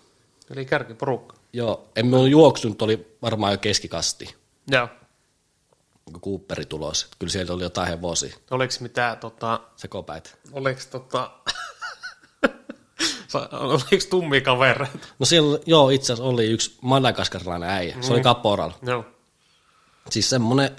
Eli 0.50 0.64
kärkiporukka. 0.64 1.36
Joo, 1.52 1.88
emme 1.96 2.16
ole 2.16 2.28
juoksunut, 2.28 2.82
oli 2.82 3.16
varmaan 3.22 3.52
jo 3.52 3.58
keskikasti, 3.58 4.34
Joo. 4.70 4.88
kun 6.04 6.20
Cooperi 6.20 6.64
tulos. 6.64 7.08
Kyllä 7.18 7.32
sieltä 7.32 7.52
oli 7.52 7.62
jotain 7.62 7.88
hevosia. 7.88 8.36
Oliko 8.50 8.74
mitään, 8.80 9.18
tota, 9.18 9.60
Se 9.76 9.88
kopäit. 9.88 10.34
oliko 10.52 10.80
tota, 10.90 11.30
oliko 13.52 14.06
tummia 14.10 14.40
kavereita? 14.40 15.08
No 15.18 15.26
siellä, 15.26 15.58
joo, 15.66 15.90
itse 15.90 16.12
asiassa 16.12 16.28
oli 16.28 16.46
yksi 16.46 16.78
madagaskarilainen 16.80 17.70
äijä. 17.70 17.96
Se 18.00 18.12
oli 18.12 18.20
Caporal. 18.20 18.70
Joo. 18.82 19.04
Siis 20.10 20.30
semmonen, 20.30 20.70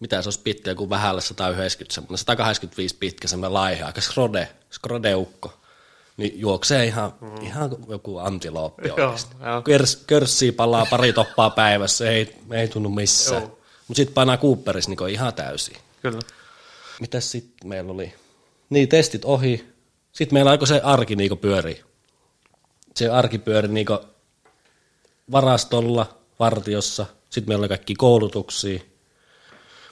mitä 0.00 0.22
se 0.22 0.26
olisi 0.26 0.40
pitkä, 0.40 0.70
joku 0.70 0.90
vähälle 0.90 1.20
190, 1.20 1.94
semmonen 1.94 2.18
185 2.18 2.96
pitkä, 2.96 3.28
semmonen 3.28 3.54
laiha, 3.54 3.86
aika 3.86 4.00
skrode, 4.00 4.48
skrodeukko. 4.70 5.52
Niin 6.16 6.40
juoksee 6.40 6.84
ihan, 6.84 7.14
mm. 7.20 7.46
ihan 7.46 7.70
joku 7.88 8.18
antilooppi 8.18 8.90
oikeasti. 8.90 9.36
joo. 9.46 9.62
Körs, 9.62 9.96
körssiä 9.96 10.52
palaa 10.52 10.86
pari 10.86 11.12
toppaa 11.12 11.50
päivässä, 11.50 12.10
ei, 12.10 12.36
ei 12.50 12.68
tunnu 12.68 12.88
missään. 12.88 13.42
Mutta 13.42 13.96
sitten 13.96 14.14
painaa 14.14 14.36
Cooperissa 14.36 14.90
niin 14.90 15.08
ihan 15.08 15.34
täysin. 15.34 15.76
Kyllä. 16.02 16.20
Mitäs 17.00 17.30
sitten 17.30 17.68
meillä 17.68 17.92
oli? 17.92 18.14
Niin, 18.70 18.88
testit 18.88 19.24
ohi. 19.24 19.71
Sitten 20.12 20.36
meillä 20.36 20.50
alkoi 20.50 20.66
se 20.66 20.80
arki 20.84 21.16
niinku 21.16 21.36
pyörii. 21.36 21.84
Se 22.94 23.08
arki 23.10 23.38
pyöri 23.38 23.68
niinku 23.68 23.98
varastolla, 25.32 26.18
vartiossa. 26.38 27.06
Sitten 27.30 27.50
meillä 27.50 27.62
oli 27.62 27.68
kaikki 27.68 27.94
koulutuksia. 27.94 28.80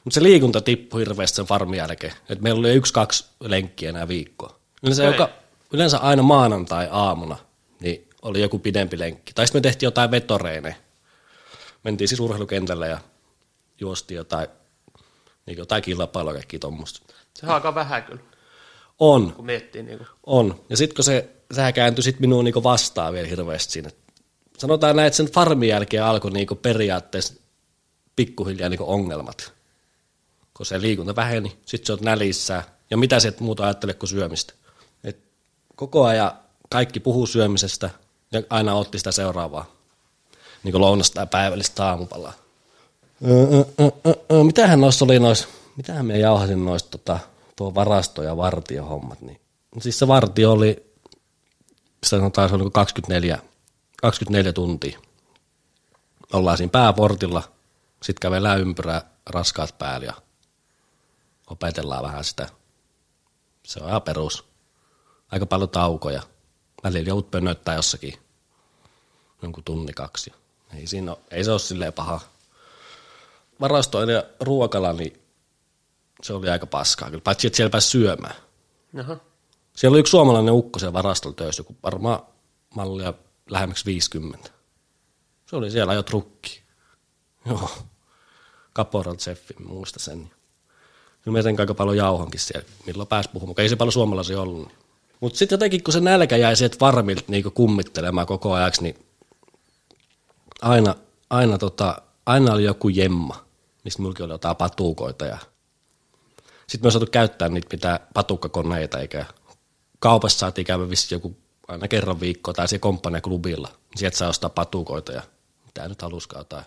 Mutta 0.05 0.15
se 0.15 0.23
liikunta 0.23 0.61
tippui 0.61 1.01
hirveästi 1.01 1.37
sen 1.37 1.45
farmin 1.47 1.79
jälkeen. 1.79 2.13
Et 2.29 2.41
meillä 2.41 2.59
oli 2.59 2.75
yksi, 2.75 2.93
kaksi 2.93 3.25
lenkkiä 3.41 3.89
enää 3.89 4.09
viikkoa. 4.09 4.61
Yleensä, 4.83 5.05
joka, 5.05 5.29
yleensä 5.73 5.99
aina 5.99 6.23
maanantai 6.23 6.89
aamuna 6.91 7.37
niin 7.81 8.09
oli 8.23 8.41
joku 8.41 8.59
pidempi 8.59 8.99
lenkki. 8.99 9.33
Tai 9.33 9.47
sitten 9.47 9.59
me 9.59 9.63
tehtiin 9.63 9.87
jotain 9.87 10.11
vetoreeneja. 10.11 10.75
Mentiin 11.85 12.09
siis 12.09 12.21
urheilukentälle 12.21 12.89
ja 12.89 12.99
juostiin 13.81 14.17
jotain, 14.17 14.49
niin 15.47 15.59
jotain 15.59 15.83
kilpailua 15.83 16.33
kaikki 16.33 16.59
tuommoista. 16.59 17.15
Se 17.35 17.47
on 17.47 17.53
aika 17.53 17.75
vähän 17.75 18.03
kyllä, 18.03 18.23
On, 19.01 19.33
kun 19.33 19.47
miettii. 19.47 19.83
Niin 19.83 19.99
kuin. 19.99 20.09
on. 20.27 20.61
Ja 20.69 20.77
sitten 20.77 20.97
kun 20.97 21.05
se, 21.05 21.29
sehän 21.53 21.75
kääntyi 21.75 22.05
sit 22.05 22.21
minuun 22.21 22.45
niinku 22.45 22.63
vastaan 22.63 23.13
vielä 23.13 23.29
hirveästi 23.29 23.73
siinä. 23.73 23.91
Sanotaan 24.59 24.97
näin, 24.97 25.07
että 25.07 25.17
sen 25.17 25.27
farmin 25.27 25.69
jälkeen 25.69 26.05
alkoi 26.05 26.31
niinku 26.31 26.55
periaatteessa 26.55 27.35
pikkuhiljaa 28.17 28.69
niinku 28.69 28.93
ongelmat. 28.93 29.53
Kun 30.55 30.67
se 30.67 30.81
liikunta 30.81 31.17
väheni, 31.17 31.57
sitten 31.67 31.87
se 31.87 31.93
on 31.93 31.99
nälissä. 32.03 32.63
Ja 32.91 32.97
mitä 32.97 33.21
se 33.21 33.29
et 33.29 33.41
muuta 33.41 33.65
ajattele 33.65 33.95
kuin 33.95 34.09
syömistä. 34.09 34.53
Et 35.05 35.19
koko 35.77 36.05
ajan 36.05 36.33
kaikki 36.71 37.01
puhuu 37.01 37.27
syömisestä 37.27 37.91
ja 38.33 38.43
aina 38.51 38.75
otti 38.75 38.99
sitä 38.99 39.13
seuraavaa. 39.13 39.71
Niin 40.63 40.73
kuin 40.73 40.83
lounasta 40.83 41.21
ja 41.21 41.27
päivällistä 41.27 41.87
aamupalaa. 41.87 42.33
Öö, 43.29 43.65
öö, 43.81 43.91
öö, 44.07 44.13
öö, 44.33 44.45
mitähän 44.45 44.81
noissa 44.81 45.05
oli 45.05 45.19
noissa, 45.19 45.49
mitähän 45.77 46.07
me 46.07 46.19
jauhasin 46.19 46.65
noista 46.65 46.91
tota, 46.91 47.19
tuo 47.61 47.75
varasto- 47.75 48.23
ja 48.23 48.37
vartiohommat. 48.37 49.21
Niin. 49.21 49.41
Siis 49.81 49.99
se 49.99 50.09
vartio 50.09 50.53
oli, 50.53 50.93
sanotaan 52.07 52.49
se 52.49 52.55
oli 52.55 52.71
24, 52.71 53.39
24 53.97 54.53
tuntia. 54.53 55.01
Ollaan 56.33 56.57
siinä 56.57 56.71
pääportilla, 56.71 57.43
sitten 58.03 58.21
kävellään 58.21 58.61
ympyrää 58.61 59.11
raskaat 59.27 59.79
päällä 59.79 60.07
ja 60.07 60.15
opetellaan 61.51 62.05
vähän 62.05 62.25
sitä. 62.25 62.49
Se 63.63 63.81
on 63.83 63.89
ihan 63.89 64.03
perus. 64.03 64.45
Aika 65.31 65.47
paljon 65.47 65.71
taukoja. 65.71 66.23
Välillä 66.85 67.09
joudut 67.09 67.31
pönöttää 67.31 67.75
jossakin 67.75 68.15
jonkun 69.43 69.65
tunni 69.65 69.93
kaksi. 69.93 70.33
Ei, 70.75 70.87
siinä 70.87 71.13
ole, 71.13 71.21
ei 71.31 71.45
se 71.45 71.51
ole 71.51 71.59
silleen 71.59 71.93
paha. 71.93 72.21
Varastoin 73.61 74.09
ja 74.09 74.23
ruokala, 74.41 74.93
niin 74.93 75.23
se 76.23 76.33
oli 76.33 76.49
aika 76.49 76.67
paskaa 76.67 77.11
kyllä, 77.11 77.23
paitsi 77.23 77.47
että 77.47 77.57
siellä 77.57 77.71
pääsi 77.71 77.89
syömään. 77.89 78.35
Jaha. 78.93 79.17
Siellä 79.77 79.95
oli 79.95 80.01
yksi 80.01 80.11
suomalainen 80.11 80.55
ukko 80.55 80.79
siellä 80.79 80.93
varastolla 80.93 81.37
töissä, 81.37 81.61
joku 81.61 81.77
varmaan 81.83 82.21
mallia 82.75 83.15
lähemmäksi 83.51 83.85
50. 83.85 84.51
Se 85.47 85.57
oli 85.57 85.71
siellä 85.71 85.95
jo 85.95 86.03
trukki. 86.03 86.63
Joo. 87.47 87.71
Caporal 88.75 89.17
Cheffi, 89.17 89.55
muista 89.59 89.99
sen. 89.99 90.31
Kyllä 91.23 91.39
me 91.39 91.43
sen 91.43 91.61
aika 91.61 91.75
paljon 91.75 91.97
jauhankin 91.97 92.41
siellä, 92.41 92.69
milloin 92.87 93.09
pääsi 93.09 93.29
puhumaan, 93.33 93.61
ei 93.61 93.69
se 93.69 93.77
paljon 93.77 93.93
suomalaisia 93.93 94.41
ollut. 94.41 94.69
Niin. 94.69 94.79
Mutta 95.21 95.39
sitten 95.39 95.57
jotenkin, 95.57 95.85
kun 95.85 95.93
se 95.93 96.01
nälkä 96.01 96.37
jäi 96.37 96.57
sieltä 96.57 96.77
varmilta 96.81 97.25
niin 97.29 97.53
kummittelemaan 97.53 98.27
koko 98.27 98.53
ajaksi, 98.53 98.83
niin 98.83 99.07
aina, 100.63 100.95
aina, 101.31 101.59
tota, 101.59 102.03
aina 102.27 102.53
oli 102.53 102.65
joku 102.65 102.89
jemma, 102.89 103.45
mistä 103.85 104.03
mulki 104.03 104.23
oli 104.23 104.33
jotain 104.33 104.57
patukoita 104.57 105.27
ja 105.27 105.39
sitten 106.71 106.83
me 106.83 106.89
on 106.89 106.93
saatu 106.93 107.07
käyttää 107.07 107.49
niitä 107.49 107.69
mitä 107.73 108.01
patukkakoneita, 108.15 108.99
eikä 108.99 109.27
kaupassa 109.99 110.39
saatiin 110.39 110.65
käydä 110.65 110.91
vissi 110.91 111.15
joku 111.15 111.37
aina 111.69 111.89
kerran 111.89 112.21
viikkoa 112.21 112.55
tai 112.55 112.69
siellä 112.69 112.83
komppaniaklubilla. 112.83 113.69
Sieltä 113.97 114.17
saa 114.17 114.29
ostaa 114.29 114.51
patukoita 114.51 115.13
ja 115.13 115.23
mitä 115.67 115.89
nyt 115.89 116.03
haluskaan 116.03 116.41
jotain. 116.41 116.65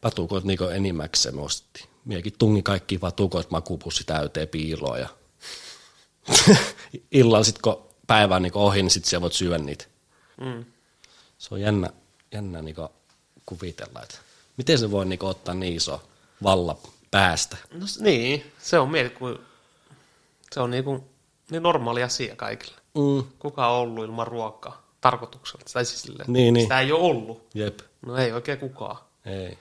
Patukoit 0.00 0.44
niin 0.44 0.58
enimmäkseen 0.74 1.34
me 1.34 1.42
ostettiin. 1.42 1.86
Miekin 2.04 2.32
tungi 2.38 2.62
kaikki 2.62 2.98
patukoit 2.98 3.50
makupussi 3.50 4.04
täyteen 4.04 4.48
piiloon 4.48 5.00
ja 5.00 5.08
illalla 7.10 7.44
sitten 7.44 7.62
kun 7.62 7.88
päivä 8.06 8.36
on 8.36 8.42
niin 8.42 8.56
ohi, 8.56 8.82
niin 8.82 8.90
sitten 8.90 9.10
siellä 9.10 9.22
voit 9.22 9.32
syödä 9.32 9.58
niitä. 9.58 9.84
Mm. 10.40 10.64
Se 11.38 11.54
on 11.54 11.60
jännä, 11.60 11.90
jännä 12.32 12.62
niin 12.62 12.76
kuvitella, 13.46 14.02
että 14.02 14.18
miten 14.56 14.78
se 14.78 14.90
voi 14.90 15.04
niin 15.04 15.24
ottaa 15.24 15.54
niin 15.54 15.76
iso 15.76 16.02
valla 16.42 16.78
päästä. 17.12 17.56
No 17.72 17.86
niin, 18.00 18.52
se 18.58 18.78
on 18.78 18.90
mieti, 18.90 19.10
kun 19.10 19.40
se 20.52 20.60
on 20.60 20.70
niin, 20.70 20.84
kuin, 20.84 21.02
niin 21.50 21.62
normaali 21.62 22.02
asia 22.02 22.36
kaikille. 22.36 22.76
Mm. 22.94 23.24
Kuka 23.38 23.66
on 23.66 23.78
ollut 23.78 24.04
ilman 24.04 24.26
ruokaa 24.26 24.86
tarkoituksella? 25.00 25.64
Tai 25.72 25.84
siis 25.84 26.02
silleen, 26.02 26.32
Niin, 26.32 26.54
niin. 26.54 26.64
Sitä 26.64 26.80
ei 26.80 26.92
ole 26.92 27.00
ollut. 27.02 27.46
Jep, 27.54 27.78
No 28.06 28.16
ei 28.16 28.32
oikein 28.32 28.58
kukaan 28.58 28.96
ei. 29.26 29.58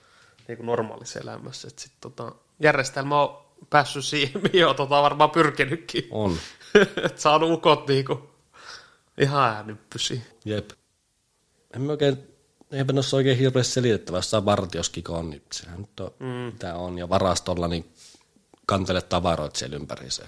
niin 0.48 0.58
kuin 0.58 0.66
normaalissa 0.66 1.20
elämässä. 1.20 1.68
Et 1.68 1.80
sit, 1.80 1.92
tota, 2.02 2.32
järjestelmä 2.60 3.22
on 3.22 3.38
päässyt 3.70 4.06
siihen, 4.06 4.42
mihin 4.54 4.68
on 4.68 4.76
tota, 4.76 5.02
varmaan 5.02 5.30
pyrkinytkin. 5.30 6.08
On. 6.12 6.38
että 7.06 7.22
saanut 7.22 7.52
ukot 7.52 7.88
niinku 7.88 8.30
ihan 9.22 9.44
äännyppysiä. 9.56 10.22
Jep. 10.46 10.70
En 11.76 11.82
mä 11.82 11.92
oikein, 11.92 12.31
eipä 12.72 12.94
noissa 12.94 13.18
oikein 13.18 13.38
hirveästi 13.38 13.74
selitettävä, 13.74 14.18
jos 14.18 14.30
saa 14.30 14.46
vartioskiko 14.46 15.14
on, 15.14 15.30
niin 15.30 15.42
sehän 15.54 15.82
nyt 15.82 16.00
on, 16.00 16.12
mm. 16.20 16.26
mitä 16.26 16.76
on. 16.76 16.98
Ja 16.98 17.10
varastolla, 17.10 17.68
niin 17.68 17.94
kantele 18.66 19.02
tavaroita 19.02 19.60
siellä 19.60 19.76
ympäriinsä. 19.76 20.28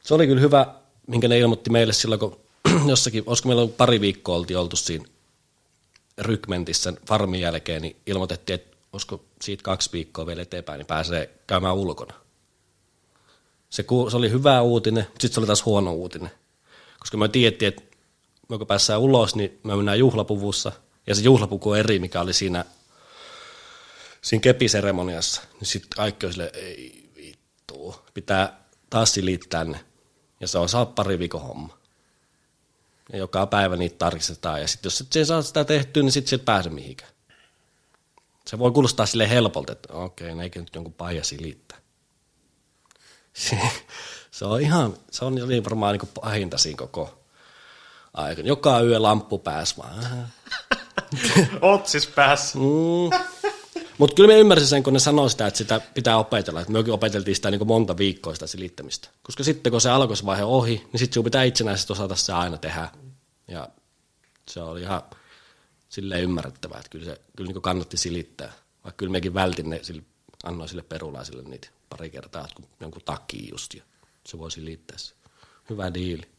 Se 0.00 0.14
oli 0.14 0.26
kyllä 0.26 0.40
hyvä, 0.40 0.74
minkä 1.06 1.28
ne 1.28 1.38
ilmoitti 1.38 1.70
meille 1.70 1.92
silloin, 1.92 2.18
kun 2.18 2.40
jossakin, 2.88 3.24
olisiko 3.26 3.48
meillä 3.48 3.62
ollut 3.62 3.76
pari 3.76 4.00
viikkoa 4.00 4.36
oltiin 4.36 4.58
oltu 4.58 4.76
siinä 4.76 5.04
rykmentissä 6.18 6.92
farmin 7.06 7.40
jälkeen, 7.40 7.82
niin 7.82 7.96
ilmoitettiin, 8.06 8.54
että 8.54 8.76
olisiko 8.92 9.24
siitä 9.42 9.62
kaksi 9.62 9.90
viikkoa 9.92 10.26
vielä 10.26 10.42
eteenpäin, 10.42 10.78
niin 10.78 10.86
pääsee 10.86 11.30
käymään 11.46 11.74
ulkona. 11.74 12.14
Se, 13.70 13.82
ku- 13.82 14.10
se 14.10 14.16
oli 14.16 14.30
hyvä 14.30 14.62
uutinen, 14.62 15.04
mutta 15.04 15.22
sitten 15.22 15.34
se 15.34 15.40
oli 15.40 15.46
taas 15.46 15.64
huono 15.64 15.92
uutinen. 15.92 16.30
Koska 16.98 17.16
me 17.16 17.28
tiedettiin, 17.28 17.68
että 17.68 17.82
kun 18.48 18.66
päässään 18.66 19.00
ulos, 19.00 19.34
niin 19.34 19.60
me 19.64 19.76
mennään 19.76 19.98
juhlapuvussa. 19.98 20.72
Ja 21.06 21.14
se 21.14 21.22
juhlapuku 21.22 21.70
on 21.70 21.78
eri, 21.78 21.98
mikä 21.98 22.20
oli 22.20 22.32
siinä 22.32 22.64
siinä 24.22 24.42
kepiseremoniassa, 24.42 25.42
niin 25.60 25.66
sitten 25.66 25.90
kaikki 25.96 26.26
on 26.26 26.32
silleen, 26.32 26.50
ei 26.54 27.10
vittu, 27.16 27.94
pitää 28.14 28.60
taas 28.90 29.12
silittää 29.12 29.64
ne. 29.64 29.80
Ja 30.40 30.48
se 30.48 30.58
on 30.58 30.68
saa 30.68 30.86
pari 30.86 31.18
viikon 31.18 31.42
homma. 31.42 31.78
Ja 33.12 33.18
joka 33.18 33.46
päivä 33.46 33.76
niitä 33.76 33.96
tarkistetaan. 33.98 34.60
Ja 34.60 34.68
sitten 34.68 34.86
jos 34.86 35.00
et 35.00 35.26
saa 35.26 35.42
sitä 35.42 35.64
tehtyä, 35.64 36.02
niin 36.02 36.12
sitten 36.12 36.38
et 36.38 36.44
pääse 36.44 36.70
mihinkään. 36.70 37.10
Se 38.46 38.58
voi 38.58 38.70
kuulostaa 38.70 39.06
sille 39.06 39.30
helpolta, 39.30 39.72
että 39.72 39.92
okei, 39.92 40.32
okay, 40.32 40.42
eikö 40.42 40.60
nyt 40.60 40.74
jonkun 40.74 40.92
paija 40.92 41.24
silittää. 41.24 41.78
Se, 43.32 43.58
se 44.30 44.44
on 44.44 44.60
ihan, 44.60 44.96
se 45.10 45.24
on 45.24 45.34
niin 45.34 45.64
varmaan 45.64 45.98
niin 45.98 46.10
pahinta 46.14 46.58
siinä 46.58 46.78
koko 46.78 47.17
aika. 48.18 48.42
Joka 48.42 48.80
yö 48.80 49.02
lamppu 49.02 49.38
pääs 49.38 49.78
vaan. 49.78 50.04
Otsis 51.60 52.06
päässä. 52.06 52.58
Mm. 52.58 53.18
Mutta 53.98 54.14
kyllä 54.14 54.26
me 54.26 54.38
ymmärsin 54.38 54.68
sen, 54.68 54.82
kun 54.82 54.92
ne 54.92 54.98
sanoi 54.98 55.30
sitä, 55.30 55.46
että 55.46 55.58
sitä 55.58 55.80
pitää 55.94 56.18
opetella. 56.18 56.60
Että 56.60 56.72
mekin 56.72 56.94
opeteltiin 56.94 57.36
sitä 57.36 57.50
niin 57.50 57.66
monta 57.66 57.96
viikkoa 57.96 58.34
sitä 58.34 58.46
silittämistä. 58.46 59.08
Koska 59.22 59.44
sitten 59.44 59.70
kun 59.70 59.80
se 59.80 59.90
alkoisvaihe 59.90 60.44
ohi, 60.44 60.74
niin 60.92 60.98
sitten 60.98 61.14
sinun 61.14 61.24
pitää 61.24 61.42
itsenäisesti 61.42 61.92
osata 61.92 62.14
se 62.14 62.32
aina 62.32 62.58
tehdä. 62.58 62.88
Ja 63.48 63.68
se 64.48 64.60
oli 64.60 64.80
ihan 64.80 65.02
silleen 65.88 66.22
ymmärrettävää, 66.22 66.78
että 66.78 66.90
kyllä 66.90 67.04
se 67.04 67.20
kyllä 67.36 67.52
niin 67.52 67.62
kannatti 67.62 67.96
silittää. 67.96 68.52
Vaikka 68.84 68.96
kyllä 68.96 69.12
mekin 69.12 69.34
vältin 69.34 69.70
ne, 69.70 69.80
sille, 69.82 70.02
annoin 70.44 70.68
sille 70.68 70.82
perulaisille 70.82 71.42
niitä 71.42 71.68
pari 71.88 72.10
kertaa, 72.10 72.44
että 72.44 72.62
jonkun 72.80 73.02
takia 73.04 73.48
just, 73.50 73.74
ja 73.74 73.82
se 74.26 74.38
voisi 74.38 74.64
liittää 74.64 74.98
se. 74.98 75.14
Hyvä 75.70 75.94
diili. 75.94 76.37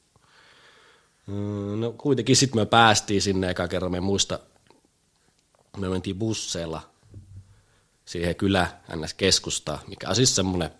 Mm, 1.29 1.79
no 1.79 1.91
kuitenkin 1.91 2.35
sitten 2.35 2.61
me 2.61 2.65
päästiin 2.65 3.21
sinne 3.21 3.49
eka 3.49 3.67
kerran, 3.67 3.91
me 3.91 3.99
muista, 3.99 4.39
me 5.77 5.89
mentiin 5.89 6.15
busseilla 6.15 6.81
siihen 8.05 8.35
kylä 8.35 8.67
ns. 8.95 9.13
keskusta, 9.13 9.79
mikä 9.87 10.09
on 10.09 10.15
siis 10.15 10.35
semmoinen 10.35 10.71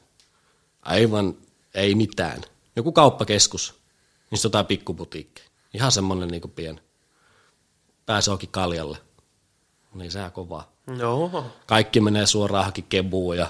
aivan 0.81 1.37
ei 1.73 1.95
mitään. 1.95 2.41
Joku 2.75 2.91
kauppakeskus, 2.91 3.75
niin 4.31 4.39
jotain 4.43 4.65
pikkuputiikki. 4.65 5.41
Ihan 5.73 5.91
semmoinen 5.91 6.29
niin 6.29 6.51
pien. 6.55 6.81
Pääsee 8.05 8.31
onkin 8.31 8.49
kaljalle. 8.49 8.97
Niin 9.93 10.11
sehän 10.11 10.31
kovaa. 10.31 10.71
Joo. 10.97 11.45
Kaikki 11.65 12.01
menee 12.01 12.25
suoraan 12.25 12.65
haki 12.65 12.81
kebuun 12.81 13.37
ja 13.37 13.47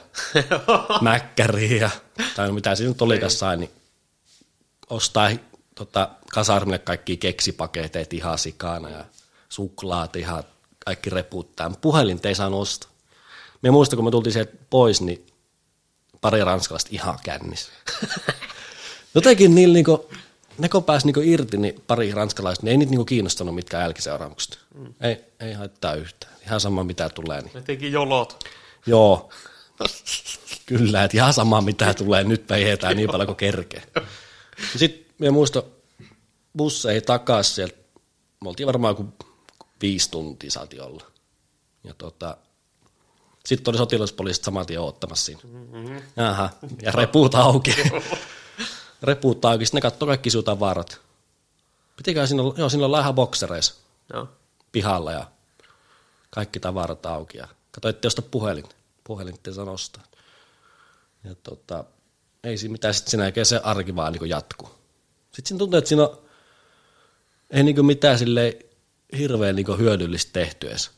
mäkkäriin 1.01 1.81
ja, 1.81 1.89
tai 2.35 2.51
mitä 2.51 2.75
siinä 2.75 2.89
nyt 2.89 3.01
olikaan 3.01 3.31
sai, 3.31 3.57
niin 3.57 3.71
ostaa 4.89 5.29
tota, 5.79 6.09
kasarmille 6.31 6.79
kaikki 6.79 7.17
keksipaketeet 7.17 8.13
ihan 8.13 8.37
sikana 8.37 8.89
ja 8.89 9.05
suklaat 9.49 10.15
ihan 10.15 10.43
kaikki 10.85 11.09
reputtaa. 11.09 11.71
Puhelin 11.81 12.19
ei 12.23 12.35
saanut 12.35 12.61
ostaa. 12.61 12.89
Me 13.61 13.71
muista, 13.71 13.95
kun 13.95 14.05
me 14.05 14.11
tultiin 14.11 14.33
sieltä 14.33 14.53
pois, 14.69 15.01
niin 15.01 15.27
pari 16.21 16.43
ranskalaista 16.43 16.89
ihan 16.91 17.19
kännissä. 17.23 17.71
Jotenkin 19.15 19.55
niillä 19.55 19.73
niinku, 19.73 20.09
ne 20.57 20.69
kun 20.69 20.83
pääsi 20.83 21.05
niinku 21.05 21.21
irti, 21.23 21.57
niin 21.57 21.83
pari 21.87 22.11
ranskalaista, 22.11 22.65
niin 22.65 22.71
ei 22.71 22.77
niitä 22.77 22.89
niinku 22.89 23.05
kiinnostanut 23.05 23.55
mitkään 23.55 23.83
jälkiseuraamukset. 23.83 24.59
Mm. 24.75 24.93
Ei, 25.01 25.23
ei 25.39 25.53
haittaa 25.53 25.93
yhtään. 25.93 26.33
Ihan 26.45 26.59
sama 26.59 26.83
mitä 26.83 27.09
tulee. 27.09 27.41
Niin. 27.41 27.51
Ne 27.53 27.61
teki 27.61 27.91
jolot. 27.91 28.43
Joo. 28.85 29.29
Kyllä, 30.65 31.03
että 31.03 31.17
ihan 31.17 31.33
sama 31.33 31.61
mitä 31.61 31.93
tulee, 31.93 32.23
nyt 32.23 32.47
päihetään 32.47 32.97
niin 32.97 33.09
paljon 33.09 33.27
kuin 33.27 33.35
kerkee. 33.35 33.83
Sitten 34.75 35.08
me 35.19 35.29
muista 35.29 35.63
busseihin 36.57 37.03
takaisin 37.03 37.55
sieltä, 37.55 37.77
me 38.43 38.49
oltiin 38.49 38.67
varmaan 38.67 38.95
kuin 38.95 39.13
viisi 39.81 40.11
tuntia 40.11 40.51
saatiin 40.51 40.81
olla. 40.81 41.03
Ja 41.83 41.93
tota, 41.93 42.37
sitten 43.45 43.71
oli 43.71 43.77
sotilaspoliisit 43.77 44.43
saman 44.43 44.65
tien 44.65 44.81
ottamassa 44.81 45.25
siinä. 45.25 45.41
Mm-hmm. 45.43 46.01
Aha, 46.17 46.49
ja 46.81 46.91
repuut 46.91 47.35
auki. 47.35 47.75
repuut 49.03 49.45
auki, 49.45 49.65
sitten 49.65 49.77
ne 49.77 49.81
katsoi 49.81 50.07
kaikki 50.07 50.29
sinun 50.29 50.43
tavarat. 50.43 51.01
Pitikää 51.97 52.27
siinä 52.27 52.43
olla, 52.43 52.53
joo, 52.57 52.69
siinä 52.69 52.85
ollaan 52.85 53.01
ihan 53.01 53.15
boksereissa 53.15 53.73
Joo. 54.13 54.27
pihalla 54.71 55.11
ja 55.11 55.31
kaikki 56.29 56.59
tavarat 56.59 57.05
auki. 57.05 57.37
Ja 57.37 57.47
kato, 57.71 57.89
ettei 57.89 58.07
osta 58.07 58.21
puhelin. 58.21 58.65
Puhelin 59.03 59.35
ettei 59.35 59.53
saa 59.53 59.71
ostaa. 59.71 60.03
Ja 61.23 61.35
tota, 61.35 61.83
ei 62.43 62.57
siinä 62.57 62.71
mitään, 62.71 62.93
sitten 62.93 63.11
siinä 63.11 63.23
jälkeen 63.23 63.45
se 63.45 63.61
arki 63.63 63.95
vaan 63.95 64.13
niin 64.13 64.29
jatkuu. 64.29 64.78
Sitten 65.39 65.47
siinä 65.47 65.59
tuntuu, 65.59 65.77
että 65.77 65.87
siinä 65.87 66.03
on, 66.03 66.21
ei 67.49 67.63
niin 67.63 67.85
mitään 67.85 68.19
silleen 68.19 68.53
hirveän 69.17 69.55
niin 69.55 69.77
hyödyllistä 69.77 70.33
tehty 70.33 70.67
edes 70.69 70.91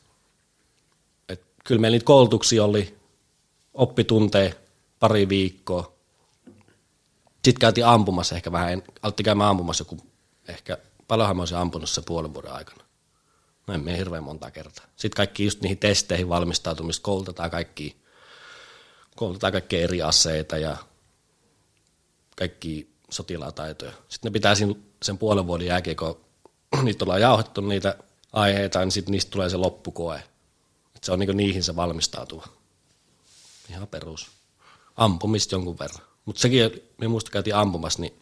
kyllä 1.63 1.81
meillä 1.81 1.95
niitä 1.95 2.05
koulutuksia 2.05 2.63
oli, 2.63 2.97
oppitunteja 3.73 4.53
pari 4.99 5.29
viikkoa. 5.29 5.95
Sitten 7.33 7.59
käytiin 7.59 7.85
ampumassa 7.85 8.35
ehkä 8.35 8.51
vähän, 8.51 8.83
alettiin 9.01 9.25
käymään 9.25 9.49
ampumassa 9.49 9.81
joku, 9.81 9.97
ehkä 10.47 10.77
paljonhan 11.07 11.35
mä 11.35 11.41
olisin 11.41 11.57
ampunut 11.57 11.89
se 11.89 12.01
puolen 12.01 12.33
vuoden 12.33 12.51
aikana. 12.51 12.83
No 13.67 13.73
en 13.73 13.83
mene 13.83 13.97
hirveän 13.97 14.23
monta 14.23 14.51
kertaa. 14.51 14.85
Sitten 14.95 15.17
kaikki 15.17 15.45
just 15.45 15.61
niihin 15.61 15.77
testeihin 15.77 16.29
valmistautumista 16.29 17.03
koulutetaan 17.03 17.51
kaikki, 17.51 17.97
koulutetaan 19.15 19.53
kaikki 19.53 19.81
eri 19.81 20.01
aseita 20.01 20.57
ja 20.57 20.77
kaikki 22.37 22.90
sotilaataitoja. 23.11 23.91
Sitten 23.91 24.29
ne 24.29 24.33
pitää 24.33 24.55
sen 25.03 25.17
puolen 25.19 25.47
vuoden 25.47 25.67
jälkeen, 25.67 25.97
kun 25.97 26.19
niitä 26.83 27.05
ollaan 27.05 27.21
jauhettu 27.21 27.61
niitä 27.61 27.97
aiheita, 28.33 28.79
niin 28.79 28.91
sitten 28.91 29.11
niistä 29.11 29.31
tulee 29.31 29.49
se 29.49 29.57
loppukoe. 29.57 30.23
Et 30.95 31.03
se 31.03 31.11
on 31.11 31.19
niinku 31.19 31.33
niihin 31.33 31.63
se 31.63 31.75
valmistautuva. 31.75 32.47
Ihan 33.69 33.87
perus. 33.87 34.27
Ampumista 34.97 35.55
jonkun 35.55 35.79
verran. 35.79 36.07
Mutta 36.25 36.41
sekin, 36.41 36.71
me 36.97 37.07
muista 37.07 37.31
käytiin 37.31 37.55
ampumassa, 37.55 38.01
niin 38.01 38.13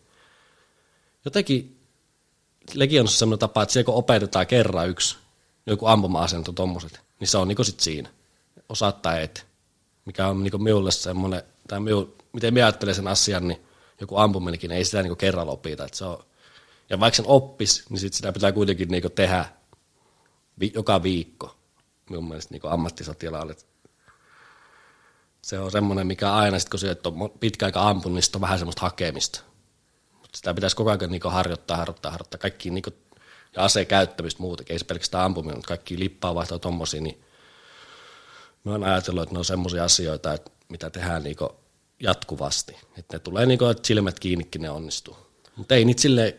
jotenkin 1.26 1.80
Legionissa 2.74 3.16
on 3.16 3.20
sellainen 3.20 3.40
tapa, 3.40 3.64
että 3.64 3.74
siellä 3.74 3.86
kun 3.86 3.96
opetetaan 3.96 4.48
kerran 4.48 4.90
yksi 4.90 5.18
joku 5.66 5.86
ampuma-asento 5.86 6.52
tommoset, 6.52 7.02
niin 7.20 7.28
se 7.28 7.38
on 7.38 7.48
niinku 7.48 7.64
sit 7.64 7.80
siinä. 7.80 8.10
Osaattaa 8.70 9.20
et. 9.20 9.48
Mikä 10.06 10.28
on 10.28 10.44
niinku 10.44 10.58
minulle 10.58 10.92
semmoinen, 10.92 11.44
tai 11.68 11.80
miu, 11.80 12.18
miten 12.34 12.54
minä 12.54 12.66
ajattelen 12.66 12.96
sen 12.96 13.08
asian, 13.08 13.48
niin 13.48 13.62
joku 14.00 14.18
ampuminenkin, 14.18 14.72
ei 14.72 14.86
sitä 14.86 15.02
niinku 15.02 15.16
kerralla 15.16 15.52
opita. 15.52 15.86
Että 15.86 15.98
se 15.98 16.06
on, 16.06 16.24
ja 16.90 17.00
vaikka 17.00 17.16
sen 17.16 17.28
oppis, 17.28 17.90
niin 17.90 18.00
sit 18.00 18.14
sitä 18.14 18.32
pitää 18.32 18.52
kuitenkin 18.52 18.88
niinku 18.88 19.10
tehdä 19.10 19.46
vi, 20.60 20.72
joka 20.76 21.04
viikko 21.04 21.56
minun 22.10 22.28
mielestä 22.28 22.54
niin 22.54 22.62
ammattisotilaalle. 22.66 23.56
Se 25.42 25.60
on 25.60 25.72
semmoinen, 25.72 26.08
mikä 26.08 26.34
aina, 26.34 26.60
sit 26.60 26.70
kun 26.70 26.80
se 26.80 26.98
on 27.06 27.32
pitkä 27.40 27.66
aika 27.66 27.90
ampunut, 27.90 28.16
niin 28.16 28.36
on 28.36 28.42
vähän 28.42 28.60
semmoista 28.60 28.82
hakemista. 28.82 29.42
Mutta 30.12 30.38
sitä 30.38 30.54
pitäisi 30.54 30.76
koko 30.76 30.90
ajan 30.90 31.12
niin 31.12 31.22
harjoittaa, 31.26 31.78
harjoittaa, 31.78 32.12
harjoittaa. 32.12 32.40
Kaikki 32.40 32.70
niin 32.70 32.84
kuin, 32.84 32.96
ja 33.56 33.64
aseen 33.64 33.88
käyttämistä 33.88 34.42
muutenkin, 34.42 34.74
ei 34.74 34.80
se 34.80 34.86
pelkästään 34.86 35.26
ampuminen, 35.26 35.58
mutta 35.58 35.68
kaikki 35.68 36.00
lippaa 36.00 36.36
vaihtoa 36.36 36.60
tommosia, 36.60 37.02
niin 37.02 37.24
mä 38.64 38.72
oon 38.72 38.84
ajatellut, 38.84 39.24
että 39.24 39.36
ne 39.36 39.40
on 39.40 39.46
semmoisia 39.46 39.84
asioita, 39.84 40.34
että 40.34 40.52
mitä 40.70 40.90
tehdään 40.90 41.24
niin 41.24 41.36
jatkuvasti. 42.00 42.76
Että 42.98 43.16
ne 43.16 43.20
tulee 43.20 43.46
niin 43.46 43.60
kuin, 43.60 43.72
että 43.72 43.88
silmät 43.88 44.20
kiinnikin 44.20 44.62
ne 44.62 44.70
onnistuu. 44.70 45.18
Mutta 45.56 45.76
ei 45.76 45.86
niitä 45.86 46.02
silleen 46.02 46.34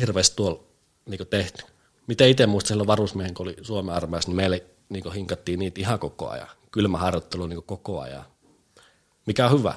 hirveästi 0.00 0.36
tuolla 0.36 0.62
niin 1.06 1.26
tehty. 1.30 1.64
Miten 2.06 2.28
itse 2.28 2.46
muistan 2.46 2.68
silloin 2.68 2.86
varusmiehen, 2.86 3.34
kun 3.34 3.46
oli 3.46 3.56
Suomen 3.62 3.94
armeijassa, 3.94 4.30
niin 4.30 4.36
meille 4.36 4.64
niin 4.88 5.12
hinkattiin 5.12 5.58
niitä 5.58 5.80
ihan 5.80 5.98
koko 5.98 6.28
ajan. 6.28 6.48
Kylmäharjoittelu 6.70 7.46
niin 7.46 7.62
koko 7.62 8.00
ajan. 8.00 8.24
Mikä 9.26 9.46
on 9.46 9.58
hyvä. 9.58 9.74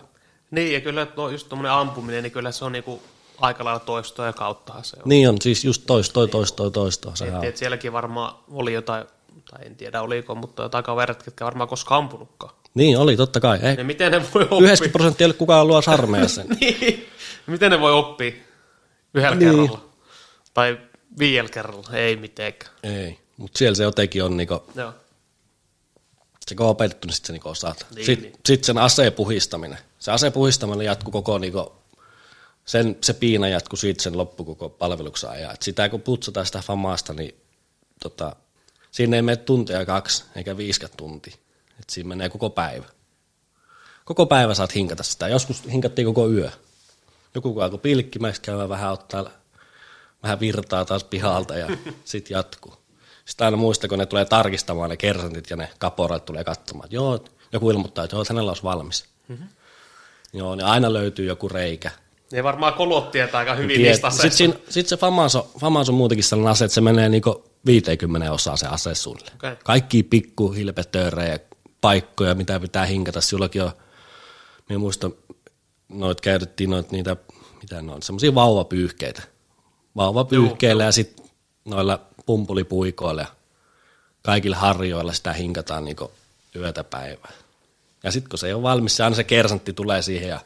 Niin, 0.52 0.74
ja 0.74 0.82
kyllä 0.82 1.06
tuo, 1.06 1.30
just 1.30 1.50
tuommoinen 1.50 1.72
ampuminen, 1.72 2.24
niin 2.24 2.32
kyllä 2.32 2.52
se 2.52 2.66
on 2.66 2.72
niinku 2.72 3.02
aika 3.42 3.66
lailla 3.66 3.80
toistoa 3.80 4.26
ja 4.26 4.34
kauttahan 4.34 4.84
se 4.84 4.98
on. 4.98 5.04
Niin 5.06 5.30
on, 5.30 5.42
siis 5.42 5.66
just 5.66 5.84
toistoa, 5.88 6.28
toistoa, 6.28 6.70
toistoa. 6.70 7.16
Se 7.16 7.28
et, 7.28 7.44
et 7.44 7.58
sielläkin 7.58 7.94
varmaan 7.94 8.36
oli 8.52 8.74
jotain, 8.74 9.06
tai 9.52 9.66
en 9.66 9.76
tiedä 9.76 10.02
oliko, 10.02 10.36
mutta 10.36 10.64
jotain 10.64 10.84
kaverit, 10.84 11.26
jotka 11.26 11.46
varmaan 11.46 11.70
koskaan 11.70 12.04
ampunutkaan. 12.04 12.54
Niin 12.74 12.98
oli, 12.98 13.18
totta 13.18 13.40
kai. 13.40 13.60
Ei. 13.62 13.76
Ja 13.78 13.84
miten 13.84 14.12
ne 14.12 14.22
voi 14.34 14.42
oppia? 14.44 14.58
90 14.58 14.92
prosenttia 14.92 15.26
ei 15.26 15.28
ole 15.28 15.34
kukaan 15.34 15.68
luo 15.68 15.82
sarmeessa. 15.82 16.44
niin. 16.60 17.08
Miten 17.48 17.72
ne 17.72 17.80
voi 17.80 17.92
oppia 17.92 18.32
yhdellä 19.14 19.36
niin. 19.36 19.52
kerralla? 19.52 19.90
Tai 20.54 20.78
viidellä 21.20 21.50
kerralla? 21.50 21.90
Ei 21.94 22.16
mitenkään. 22.16 22.74
Ei. 22.84 23.20
Mutta 23.38 23.58
siellä 23.58 23.76
se 23.76 23.84
jotenkin 23.84 24.24
on 24.24 24.38
niinku, 24.38 24.64
Joo. 24.76 24.94
se 26.48 26.56
kun 26.56 26.66
on 26.66 26.70
opetettu, 26.70 27.08
niin 27.08 27.16
sitten 27.16 27.28
se 27.28 27.34
niinku 27.34 27.50
osaat. 27.50 27.86
Niin, 27.96 28.06
sitten 28.06 28.32
niin. 28.32 28.40
sit 28.46 28.64
sen 28.64 28.78
aseen 28.78 29.14
puhistaminen. 29.14 29.78
Se 30.00 30.12
aseen 30.12 30.34
puhistaminen 30.34 30.86
jatkuu 30.86 31.12
koko 31.12 31.38
niinku, 31.38 31.74
sen, 32.66 32.98
se 33.02 33.14
piina 33.14 33.48
jatkuu 33.48 33.78
siitä 33.78 34.04
sen 34.04 34.18
loppu 34.18 34.44
koko 34.46 34.70
palveluksen 34.70 35.30
ajan. 35.30 35.54
Et 35.54 35.62
sitä 35.62 35.90
kun 35.90 36.02
putsataan 36.02 36.46
sitä 36.46 36.62
famasta, 36.62 37.14
niin 37.14 37.36
tota, 38.02 38.36
siinä 38.92 39.16
ei 39.16 39.22
mene 39.22 39.36
tuntia 39.36 39.86
kaksi, 39.86 40.24
eikä 40.36 40.58
viiskä 40.58 40.88
tunti. 40.98 41.34
Et 41.80 41.90
siinä 41.90 42.08
menee 42.08 42.30
koko 42.30 42.50
päivä. 42.50 42.86
Koko 44.06 44.26
päivä 44.26 44.54
saat 44.54 44.76
hinkata 44.76 45.04
sitä. 45.04 45.28
Joskus 45.28 45.64
hinkattiin 45.72 46.06
koko 46.06 46.30
yö. 46.30 46.52
Joku 47.36 47.54
kun 47.54 47.64
alkoi 47.64 47.80
pilkkimäksi 47.80 48.42
käydä 48.42 48.70
vähän 48.70 48.92
ottaa 48.92 49.30
vähän 50.24 50.40
virtaa 50.40 50.86
taas 50.86 51.04
pihalta 51.04 51.56
ja 51.56 51.68
sitten 52.06 52.36
jatkuu. 52.36 52.74
Sitten 53.26 53.46
aina 53.46 53.58
muista, 53.58 53.88
kun 53.88 53.98
ne 53.98 54.06
tulee 54.06 54.26
tarkistamaan 54.26 54.90
ne 54.90 54.98
kersantit 54.98 55.50
ja 55.50 55.56
ne 55.56 55.70
kaporat 55.80 56.26
tulee 56.26 56.44
katsomaan, 56.44 56.86
että 56.86 56.96
joo, 56.96 57.24
joku 57.54 57.70
ilmoittaa, 57.72 58.04
että 58.04 58.16
joo, 58.16 58.22
että 58.22 58.34
hänellä 58.34 58.50
olisi 58.52 58.64
valmis. 58.64 59.06
Mm-hmm. 59.28 59.48
Joo, 60.34 60.56
niin 60.56 60.66
aina 60.66 60.94
löytyy 60.94 61.26
joku 61.26 61.50
reikä. 61.50 61.92
Ne 62.32 62.44
varmaan 62.44 62.74
kolot 62.74 63.12
tietää 63.12 63.40
aika 63.40 63.56
hyvin 63.56 63.80
Tiet- 63.80 63.84
niistä 63.88 64.10
Sitten 64.10 64.50
aseista. 64.50 64.72
sit 64.74 64.88
se 64.88 64.98
FAMAS 64.98 65.36
on, 65.36 65.44
FAMAS 65.60 65.90
on 65.90 65.96
muutenkin 65.96 66.24
sellainen 66.24 66.52
ase, 66.52 66.66
että 66.66 66.76
se 66.76 66.82
menee 66.82 67.10
niinku 67.10 67.44
50 67.66 68.32
osaa 68.32 68.58
se 68.58 68.68
ase 68.68 68.96
suunnilleen. 68.96 69.36
Okei. 69.36 69.56
Kaikki 69.64 70.04
pikku 70.04 70.52
hilpetöörejä, 70.52 71.40
paikkoja, 71.82 72.36
mitä 72.36 72.60
pitää 72.60 72.86
hinkata. 72.86 73.22
Sinullakin 73.22 73.64
on, 73.64 73.72
minä 74.70 74.80
muistan, 74.80 75.14
noit 75.90 76.22
käytettiin 76.22 76.70
noit 76.70 76.92
niitä, 76.92 77.16
mitä 77.62 77.82
ne 77.82 77.92
on, 77.92 78.04
semmoisia 78.04 78.36
vauvapyyhkeitä. 78.36 79.22
Vauvapyyhkeillä 79.96 80.84
ja 80.84 80.92
sitten 80.92 81.26
noilla 81.66 82.02
pumpulipuikoilla 82.26 83.22
ja 83.22 83.28
kaikilla 84.24 84.58
harjoilla 84.58 85.14
sitä 85.14 85.34
hinkataan 85.34 85.86
niinku 85.86 86.12
yötä 86.56 86.84
päivää. 86.84 87.32
Ja 88.04 88.12
sitten 88.12 88.30
kun 88.30 88.40
se 88.40 88.48
ei 88.48 88.54
ole 88.54 88.64
valmis, 88.64 88.96
se 88.96 89.04
aina 89.04 89.16
se 89.16 89.24
kersantti 89.24 89.74
tulee 89.74 90.02
siihen 90.02 90.30
ja 90.30 90.40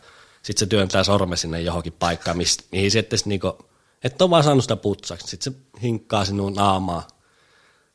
sitten 0.44 0.60
se 0.60 0.70
työntää 0.70 1.04
sormen 1.04 1.38
sinne 1.38 1.62
johonkin 1.62 1.94
paikkaan, 1.94 2.38
mist, 2.38 2.62
mihin 2.72 2.92
se 2.92 3.00
sitten 3.00 3.20
niinku, 3.26 3.66
et 4.04 4.22
ole 4.22 4.30
vaan 4.30 4.44
saanut 4.44 4.64
sitä 4.64 4.76
putsaksi. 4.76 5.28
Sitten 5.28 5.54
se 5.54 5.60
hinkkaa 5.82 6.26
sinun 6.26 6.54
naamaa, 6.54 7.08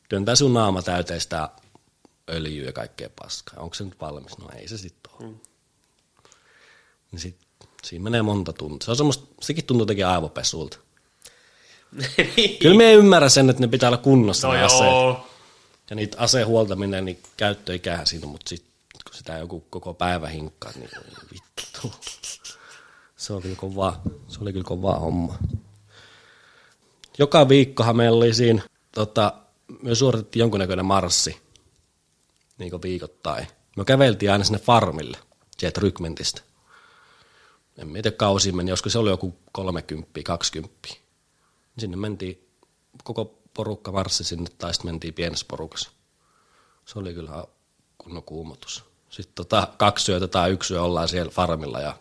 työntää 0.09 0.35
sinun 0.35 0.53
naama 0.53 0.81
täyteen 0.81 1.21
sitä 1.21 1.49
öljyä 2.29 2.65
ja 2.65 2.73
kaikkea 2.73 3.09
paskaa. 3.19 3.63
Onko 3.63 3.73
se 3.73 3.83
nyt 3.83 4.01
valmis? 4.01 4.37
No 4.37 4.49
ei 4.55 4.67
se 4.67 4.77
sitten 4.77 5.11
ole. 5.19 5.29
Mm. 5.29 5.39
Niin 7.11 7.19
sit, 7.19 7.37
siinä 7.83 8.03
menee 8.03 8.21
monta 8.21 8.53
tuntia. 8.53 8.85
Se 8.85 8.91
on 8.91 8.97
semmoista, 8.97 9.25
sekin 9.41 9.65
tuntuu 9.65 9.81
jotenkin 9.81 10.07
aivopesulta. 10.07 10.77
Kyllä 12.61 12.77
me 12.77 12.85
ei 12.85 12.95
ymmärrä 12.95 13.29
sen, 13.29 13.49
että 13.49 13.61
ne 13.61 13.67
pitää 13.67 13.89
olla 13.89 13.97
kunnossa 13.97 14.47
no 14.47 14.53
ne 14.53 14.63
aseet. 14.63 14.81
joo. 14.81 15.27
Ja 15.89 15.95
niitä 15.95 16.17
aseen 16.17 16.47
huoltaminen, 16.47 17.05
niin 17.05 17.19
käyttöikähän 17.37 18.07
siinä 18.07 18.27
mutta 18.27 18.49
sitten 18.49 18.71
kun 19.03 19.17
sitä 19.17 19.37
joku 19.37 19.65
koko 19.69 19.93
päivä 19.93 20.27
hinkkaa, 20.27 20.71
niin 20.75 20.89
vittu. 21.33 21.93
Se 23.17 23.33
oli 23.33 23.41
kyllä 23.41 23.55
kova, 23.55 24.01
se 24.27 24.39
oli 24.41 24.51
kyllä 24.51 24.65
kova 24.65 24.99
homma. 24.99 25.37
Joka 27.17 27.49
viikkohan 27.49 27.97
meillä 27.97 28.17
oli 28.17 28.33
siinä, 28.33 28.61
tota, 28.91 29.33
me 29.81 29.95
suoritettiin 29.95 30.41
jonkunnäköinen 30.41 30.85
marssi, 30.85 31.37
niin 32.59 32.81
viikoittain. 32.81 33.47
Me 33.77 33.85
käveltiin 33.85 34.31
aina 34.31 34.43
sinne 34.43 34.59
farmille, 34.59 35.17
sieltä 35.57 35.81
rykmentistä. 35.81 36.41
En 37.77 37.93
tiedä 37.93 38.11
kausiin 38.11 38.55
meni, 38.55 38.69
joskus 38.69 38.93
se 38.93 38.99
oli 38.99 39.09
joku 39.09 39.39
30, 39.51 40.19
20. 40.23 40.89
Sinne 41.77 41.97
mentiin 41.97 42.47
koko 43.03 43.39
porukka 43.53 43.91
marssi 43.91 44.23
sinne, 44.23 44.49
tai 44.57 44.73
sitten 44.73 44.91
mentiin 44.91 45.13
pienessä 45.13 45.45
porukassa. 45.49 45.89
Se 46.85 46.99
oli 46.99 47.13
kyllä 47.13 47.43
kunnon 47.97 48.23
kuumotus. 48.23 48.83
Sitten 49.09 49.35
tota, 49.35 49.67
kaksi 49.77 50.11
yötä 50.11 50.27
tai 50.27 50.51
yksi 50.51 50.73
yö 50.73 50.81
ollaan 50.83 51.07
siellä 51.07 51.31
farmilla 51.31 51.79
ja 51.79 51.97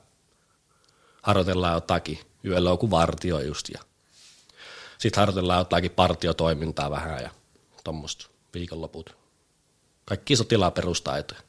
harjoitellaan 1.23 1.75
jotakin. 1.75 2.19
Yöllä 2.45 2.71
on 2.71 2.75
joku 2.75 2.91
vartio 2.91 3.41
just 3.41 3.69
ja 3.69 3.83
sitten 4.99 5.21
harjoitellaan 5.21 5.59
jotakin 5.59 5.91
partiotoimintaa 5.91 6.91
vähän 6.91 7.23
ja 7.23 7.31
tuommoista 7.85 8.29
viikonloput. 8.55 9.17
Kaikki 10.09 10.37
sotilaperustaitoja. 10.37 11.41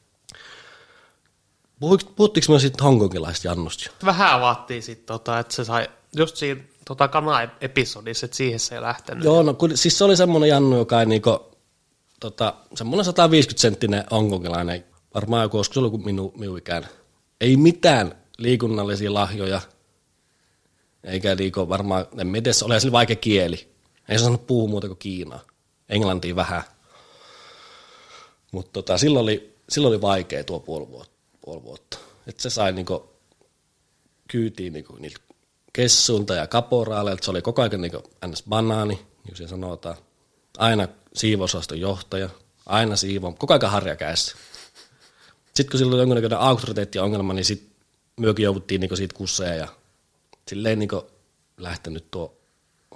Puhuttiinko 2.16 2.54
me 2.54 2.60
sitten 2.60 2.84
hongkongilaisesta 2.84 3.48
Jannusta? 3.48 3.90
Vähän 4.06 4.32
avattiin 4.32 4.84
sitten, 4.84 5.06
tota, 5.06 5.40
että 5.40 5.56
se 5.56 5.64
sai 5.64 5.88
just 6.16 6.36
siinä 6.36 6.62
tota, 6.86 7.08
kana-episodissa, 7.08 8.26
että 8.26 8.38
siihen 8.38 8.60
se 8.60 8.76
ei 8.76 8.82
lähtenyt. 8.82 9.24
Joo, 9.24 9.44
no 9.44 9.54
kun, 9.54 9.78
siis 9.78 9.98
se 9.98 10.04
oli 10.04 10.18
semmoinen 10.18 10.50
Jannu, 10.50 10.78
joka 10.78 11.00
ei 11.00 11.06
niinku, 11.06 11.40
tota, 12.20 12.54
semmoinen 12.76 13.06
150 13.06 13.62
senttinen 13.62 14.04
hongkongilainen, 14.12 14.86
varmaan 15.14 15.44
joku, 15.44 15.58
olisiko 15.58 15.74
se 15.74 15.80
ollut 15.80 16.06
minun, 16.06 16.32
minun 16.38 16.58
ikäinen. 16.58 16.90
Ei 17.42 17.58
mitään 17.58 18.16
liikunnallisia 18.38 19.14
lahjoja, 19.14 19.62
eikä 21.04 21.36
liiko 21.36 21.70
varmaan, 21.70 22.06
en 22.18 22.32
tiedä, 22.34 22.54
se 22.54 22.66
oli 22.66 22.92
vaikea 22.92 23.16
kieli. 23.16 23.70
Ei 24.10 24.18
se 24.18 24.24
osannut 24.24 24.48
puhua 24.48 24.70
muuta 24.70 24.88
kuin 24.88 24.98
Kiinaa. 24.98 25.40
Englantia 25.90 26.36
vähän. 26.36 26.64
Mutta 28.52 28.72
tota, 28.74 28.98
silloin, 28.98 29.24
oli, 29.24 29.56
silloin 29.70 29.94
oli 29.94 30.02
vaikea 30.02 30.44
tuo 30.44 30.60
puoli 30.60 30.88
vuotta. 30.88 31.16
Puoli 31.42 31.64
vuotta. 31.64 31.98
Et 32.28 32.40
se 32.40 32.50
sai 32.50 32.72
niinku 32.72 33.10
kyytiin 34.28 34.74
niinku 34.74 34.96
niiltä 34.96 35.20
kessuilta 35.74 36.34
ja 36.34 36.48
kaporaaleilta. 36.48 37.26
Se 37.26 37.32
oli 37.32 37.42
koko 37.42 37.62
ajan 37.62 37.82
niinku 37.82 38.04
ns. 38.28 38.44
banaani, 38.50 38.96
niin 38.96 39.36
kuin 39.38 39.48
sanotaan. 39.48 39.96
Aina 40.58 40.88
siivousosaston 41.14 41.80
johtaja, 41.80 42.30
aina 42.66 42.96
siivo, 42.96 43.32
koko 43.32 43.54
ajan 43.54 43.72
harja 43.72 43.96
kädessä. 43.96 44.36
Sitten 45.46 45.72
kun 45.72 45.78
sillä 45.78 45.94
oli 45.94 46.02
jonkinnäköinen 46.02 46.40
auktoriteettiongelma, 46.40 47.34
niin 47.34 47.46
sitten 47.46 47.70
myökin 48.18 48.44
jouduttiin 48.44 48.82
niinku 48.82 48.96
siitä 48.96 49.16
kusseja 49.16 49.56
ja 49.56 49.68
silleen 50.48 50.80
niinku 50.80 51.08
lähtenyt 51.58 52.12
tuo 52.12 52.38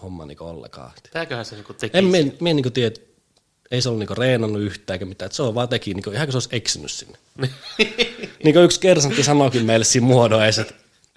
homma 0.02 0.26
niinku 0.26 0.44
ollenkaan. 0.44 0.92
Tämäköhän 1.14 1.46
se 1.46 1.56
niinku 1.56 1.74
teki. 1.74 1.98
En 1.98 2.06
me, 2.06 2.36
me 2.42 2.54
niinku 2.54 2.70
tiedä, 2.70 2.96
ei 3.72 3.82
se 3.82 3.90
ollut 3.90 4.00
niinku 4.00 4.16
reenannut 4.16 4.62
yhtään 4.62 4.96
eikä 4.96 5.06
mitään, 5.06 5.26
että 5.26 5.36
se 5.36 5.44
on 5.44 5.56
vaan 5.56 5.70
teki, 5.70 5.94
niinku, 5.94 6.12
ihan 6.12 6.28
kuin 6.28 6.32
se 6.32 6.36
olisi 6.36 6.50
eksynyt 6.52 6.92
sinne. 6.92 7.18
niin 8.44 8.54
kuin 8.54 8.64
yksi 8.64 8.80
kersantti 8.80 9.24
sanoikin 9.24 9.66
meille 9.66 9.86
siinä 9.86 10.08
muodoissa, 10.08 10.62
että, 10.62 10.74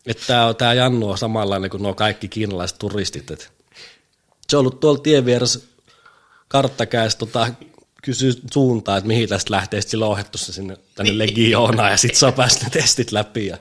että 0.07 0.27
tämä, 0.27 0.55
tämä 0.55 0.75
Jannu 0.75 1.11
on 1.11 1.19
samanlainen 1.19 1.71
kuin 1.71 1.83
nuo 1.83 1.95
kaikki 1.95 2.29
kiinalaiset 2.29 2.79
turistit. 2.79 3.31
Että 3.31 3.47
se 4.49 4.57
on 4.57 4.61
ollut 4.61 4.81
tuolla 4.81 4.99
tien 4.99 5.25
vieressä 5.25 5.61
karttakäessä 6.49 7.19
tota, 7.19 7.49
kysyy 8.03 8.33
suuntaan, 8.53 8.99
että 8.99 9.09
mihin 9.09 9.29
tästä 9.29 9.55
lähtee, 9.55 9.81
sitten 9.81 9.91
sillä 9.91 10.07
on 10.07 10.13
ohjattu 10.13 10.39
se 10.39 10.53
sinne 10.53 10.77
tänne 10.95 11.19
legioonaan 11.19 11.91
ja 11.91 11.97
sitten 11.97 12.19
se 12.19 12.27
on 12.27 12.33
päässyt 12.43 12.63
ne 12.63 12.71
testit 12.71 13.13
läpi. 13.13 13.47
Ja 13.47 13.59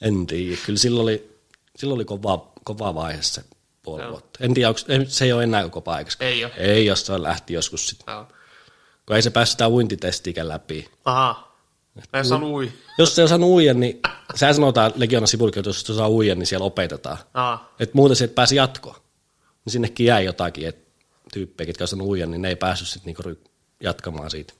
en 0.00 0.26
tiedä, 0.26 0.56
kyllä 0.66 0.78
silloin 0.78 1.02
oli, 1.02 1.38
silloin 1.76 1.96
oli 1.96 2.04
kova, 2.04 2.52
kova 2.64 2.94
vaihe 2.94 3.22
se 3.22 3.42
puoli 3.88 4.02
Joo. 4.02 4.10
vuotta. 4.10 4.44
En 4.44 4.54
tiedä, 4.54 4.68
onko, 4.68 4.80
se 5.08 5.24
ei 5.24 5.32
ole 5.32 5.42
enää 5.42 5.62
koko 5.62 5.80
paikassa. 5.80 6.24
Ei 6.24 6.44
ole. 6.44 6.52
Ei, 6.56 6.86
jos 6.86 7.06
se 7.06 7.22
lähti 7.22 7.52
joskus 7.52 7.88
sitten. 7.88 8.12
Joo. 8.12 8.26
Kun 9.06 9.16
ei 9.16 9.22
se 9.22 9.30
päässyt 9.30 9.52
sitä 9.52 9.68
uintitestiäkään 9.68 10.48
läpi. 10.48 10.88
Aha. 11.04 11.48
Mä 12.12 12.18
en 12.18 12.24
saanut 12.24 12.50
ui. 12.50 12.72
Jos 12.98 13.14
se 13.14 13.22
ei 13.22 13.24
osannut 13.24 13.50
uida, 13.50 13.74
niin 13.74 14.00
sehän 14.34 14.54
sanotaan 14.54 14.92
Legiona 14.96 15.26
sivulikin, 15.26 15.62
jos 15.66 15.80
se 15.80 15.92
osaa 15.92 16.10
uida, 16.10 16.34
niin 16.34 16.46
siellä 16.46 16.64
opetetaan. 16.64 17.18
Aha. 17.34 17.74
Että 17.80 17.96
muuten 17.96 18.16
se 18.16 18.24
et 18.24 18.34
pääsi 18.34 18.56
jatkoon. 18.56 18.96
Niin 19.64 19.72
sinnekin 19.72 20.06
jäi 20.06 20.24
jotakin, 20.24 20.68
että 20.68 20.90
tyyppejä, 21.32 21.66
ketkä 21.66 21.84
osannut 21.84 22.08
uida, 22.08 22.26
niin 22.26 22.42
ne 22.42 22.48
ei 22.48 22.56
päässyt 22.56 22.88
sitten 22.88 23.06
niinku 23.06 23.22
ry- 23.22 23.50
jatkamaan 23.80 24.30
siitä. 24.30 24.52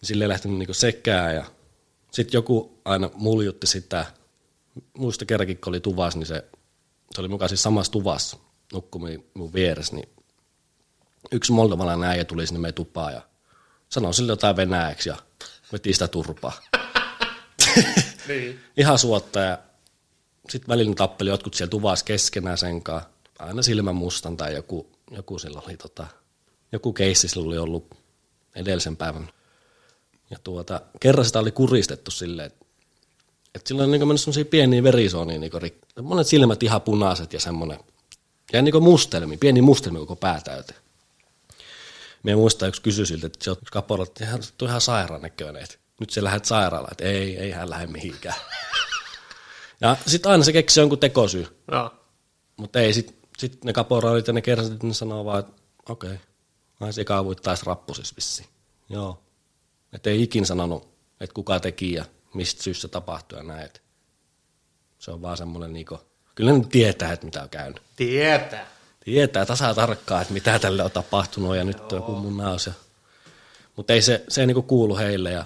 Niin 0.00 0.06
Sille 0.06 0.24
ei 0.24 0.28
lähtenyt 0.28 0.58
niinku 0.58 0.74
sekään 0.74 1.34
ja 1.34 1.44
sitten 2.10 2.38
joku 2.38 2.80
aina 2.84 3.10
muljutti 3.14 3.66
sitä, 3.66 4.06
muista 4.98 5.24
kerrankin 5.24 5.56
kun 5.56 5.70
oli 5.70 5.80
tuvassa, 5.80 6.18
niin 6.18 6.26
se, 6.26 6.44
se 7.14 7.20
oli 7.20 7.28
mukaan 7.28 7.48
siis 7.48 7.62
samassa 7.62 7.92
tuvassa, 7.92 8.36
nukkui 8.72 9.24
mun 9.34 9.52
vieressä, 9.52 9.94
niin 9.94 10.08
yksi 11.32 11.52
moldovalainen 11.52 12.10
äijä 12.10 12.24
tuli 12.24 12.46
sinne 12.46 12.60
meidän 12.60 12.74
tupaan 12.74 13.12
ja 13.12 13.22
sanoi 13.88 14.14
sille 14.14 14.32
jotain 14.32 14.56
venäjäksi 14.56 15.08
ja 15.08 15.16
veti 15.72 15.92
sitä 15.92 16.08
turpaa. 16.08 16.52
Niin. 18.28 18.60
Ihan 18.76 18.98
suotta 18.98 19.40
ja 19.40 19.58
sitten 20.48 20.68
välillä 20.68 20.94
tappeli 20.94 21.30
jotkut 21.30 21.54
siellä 21.54 21.70
tuvassa 21.70 22.04
keskenään 22.04 22.58
senkaan. 22.58 23.02
Aina 23.38 23.62
silmän 23.62 23.94
mustan 23.94 24.36
tai 24.36 24.54
joku, 24.54 24.90
joku 25.10 25.38
sillä 25.38 25.60
oli 25.66 25.76
tota, 25.76 26.06
joku 26.72 26.92
keissi 26.92 27.28
sillä 27.28 27.46
oli 27.46 27.58
ollut 27.58 27.94
edellisen 28.54 28.96
päivän. 28.96 29.30
Ja 30.30 30.38
tuota, 30.44 30.80
kerran 31.00 31.24
sitä 31.24 31.38
oli 31.38 31.52
kuristettu 31.52 32.10
silleen, 32.10 32.46
että 32.46 32.66
et 33.54 33.66
sillä 33.66 33.82
oli 33.82 33.90
niinku 33.90 34.06
mennyt 34.06 34.20
semmosia 34.20 34.44
pieniä 34.44 34.82
verisoonia, 34.82 35.38
niinku, 35.38 35.58
rik- 35.58 36.02
monet 36.02 36.26
silmät 36.26 36.62
ihan 36.62 36.82
punaiset 36.82 37.32
ja 37.32 37.40
semmoinen. 37.40 37.78
Ja 38.52 38.62
niinku 38.62 38.80
mustelmi, 38.80 39.36
pieni 39.36 39.62
mustelmi 39.62 39.98
koko 39.98 40.16
pää 40.16 40.40
täyteen. 40.40 40.80
Minä 42.22 42.36
muistan, 42.36 42.68
yksi 42.68 42.82
kysyi 42.82 43.06
siltä, 43.06 43.26
että 43.26 43.44
se 43.44 43.50
on 43.50 43.56
kapolla, 43.72 44.02
että 44.02 44.26
hän 44.26 44.40
on 44.62 44.68
ihan 44.68 44.80
sairaan 44.80 45.22
näköinen, 45.22 45.62
että 45.62 45.76
nyt 46.00 46.10
se 46.10 46.24
lähdet 46.24 46.44
sairaalaan, 46.44 46.92
että 46.92 47.04
ei, 47.04 47.36
ei 47.36 47.50
hän 47.50 47.70
lähde 47.70 47.86
mihinkään. 47.86 48.34
Ja 49.80 49.96
sitten 50.06 50.30
aina 50.30 50.44
se 50.44 50.52
keksi 50.52 50.80
jonkun 50.80 50.98
tekosyy, 50.98 51.46
mutta 52.56 52.80
ei, 52.80 52.92
sitten 52.92 53.16
sit 53.38 53.64
ne 53.64 53.72
kaporaalit 53.72 54.26
ja 54.26 54.32
ne 54.32 54.42
kersatit, 54.42 54.82
ne 54.82 54.94
sanoo 54.94 55.24
vaan, 55.24 55.40
että 55.40 55.62
okei, 55.88 56.12
okay, 56.12 56.24
naisia 56.80 57.04
kaavuittaisi 57.04 57.66
rappusis 57.66 58.16
vissiin. 58.16 58.48
Joo. 58.88 59.22
Että 59.92 60.10
ei 60.10 60.22
ikin 60.22 60.46
sanonut, 60.46 60.88
että 61.20 61.34
kuka 61.34 61.60
teki 61.60 61.92
ja 61.92 62.04
mistä 62.34 62.62
syystä 62.62 62.88
tapahtui 62.88 63.38
ja 63.38 63.42
näin. 63.42 63.66
Et 63.66 63.82
Se 64.98 65.10
on 65.10 65.22
vaan 65.22 65.36
semmoinen 65.36 65.72
niinku, 65.72 66.00
kyllä 66.34 66.52
ne 66.52 66.64
tietää, 66.70 67.12
että 67.12 67.26
mitä 67.26 67.42
on 67.42 67.48
käynyt. 67.48 67.82
Tietää. 67.96 68.66
Tietää 69.04 69.46
tasa 69.46 69.74
tarkkaan, 69.74 70.22
että 70.22 70.34
mitä 70.34 70.58
tälle 70.58 70.82
on 70.82 70.90
tapahtunut 70.90 71.56
ja 71.56 71.64
nyt 71.64 71.92
on 71.92 71.98
joku 71.98 72.12
mun 72.12 72.36
naus. 72.36 72.66
Ja... 72.66 72.72
Mutta 73.76 73.92
ei 73.92 74.02
se, 74.02 74.24
se 74.28 74.40
ei 74.40 74.46
niinku 74.46 74.62
kuulu 74.62 74.96
heille 74.96 75.30
ja 75.30 75.44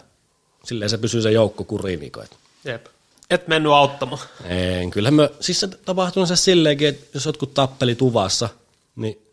silleen 0.65 0.91
se 0.91 0.99
pysyy 0.99 1.23
se 1.23 1.31
joukko 1.31 1.65
kuriin. 1.65 2.01
Niinku, 2.01 2.21
että 2.21 2.37
Jep. 2.65 2.87
Et 3.31 3.49
mennyt 3.49 3.73
auttamaan. 3.73 4.23
ei, 4.45 4.91
kyllä 4.91 5.11
me, 5.11 5.31
siis 5.41 5.61
se 5.61 5.69
tapahtuu 5.69 6.27
se 6.27 6.37
silleenkin, 6.37 6.89
että 6.89 7.07
jos 7.15 7.27
jotkut 7.27 7.55
tappeli 7.55 7.95
tuvassa, 7.95 8.49
niin 8.97 9.27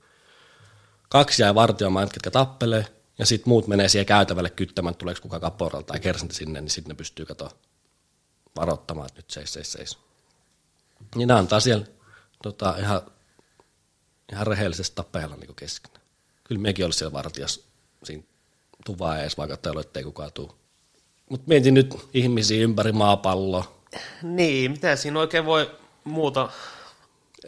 kaksi 1.09 1.41
jäi 1.41 1.55
vartioimaan, 1.55 2.09
ketkä 2.09 2.31
tappelee, 2.31 2.85
Ja 3.21 3.25
sitten 3.25 3.49
muut 3.49 3.67
menee 3.67 3.89
siihen 3.89 4.05
käytävälle 4.05 4.49
kyttämään, 4.49 4.95
tuleeko 4.95 5.21
kuka 5.21 5.39
kaporalta 5.39 5.87
tai 5.87 5.99
kersanti 5.99 6.35
sinne, 6.35 6.61
niin 6.61 6.69
sitten 6.69 6.89
ne 6.89 6.95
pystyy 6.95 7.25
katoa 7.25 7.51
varoittamaan, 8.55 9.07
että 9.07 9.19
nyt 9.19 9.29
seis, 9.31 9.53
seis, 9.53 9.71
seis. 9.71 9.97
Niin 11.15 11.27
ne 11.27 11.33
antaa 11.33 11.59
siellä 11.59 11.85
tota, 12.43 12.75
ihan, 12.79 13.01
ihan 14.31 14.47
rehellisesti 14.47 14.95
tappeella 14.95 15.35
niin 15.35 15.55
kesken. 15.55 15.91
Kyllä 16.43 16.61
mekin 16.61 16.85
olisi 16.85 16.97
siellä 16.99 17.13
vartijas 17.13 17.59
siinä 18.03 18.23
tuvaa 18.85 19.19
edes, 19.19 19.37
vaikka 19.37 19.57
täällä 19.57 19.83
ei 19.95 20.03
kukaan 20.03 20.33
tuu. 20.33 20.55
Mutta 21.29 21.47
mietin 21.47 21.73
nyt 21.73 21.95
ihmisiä 22.13 22.63
ympäri 22.63 22.91
maapalloa. 22.91 23.81
Niin, 24.23 24.71
mitä 24.71 24.95
siinä 24.95 25.19
oikein 25.19 25.45
voi 25.45 25.71
muuta 26.03 26.49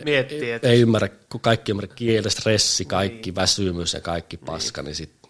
miettiä? 0.05 0.55
Että 0.55 0.67
Ei 0.67 0.81
ymmärrä, 0.81 1.09
kun 1.31 1.41
kaikki 1.41 1.71
ymmärrä 1.71 1.95
kieltä, 1.95 2.29
stressi, 2.29 2.85
kaikki 2.85 3.29
niin. 3.29 3.35
väsymys 3.35 3.93
ja 3.93 4.01
kaikki 4.01 4.37
paska, 4.37 4.81
niin, 4.81 4.85
niin 4.85 4.95
sit 4.95 5.22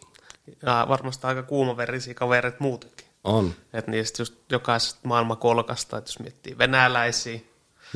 ja 0.65 0.85
varmasti 0.89 1.27
aika 1.27 1.43
kuumaverisiä 1.43 2.13
kavereita 2.13 2.57
muutenkin. 2.59 3.07
on. 3.23 3.53
Että 3.73 3.91
niistä 3.91 4.22
just 4.22 4.35
jokaisesta 4.51 4.99
maailmankolkasta, 5.03 5.97
että 5.97 6.09
jos 6.09 6.19
miettii 6.19 6.57
venäläisiä, 6.57 7.39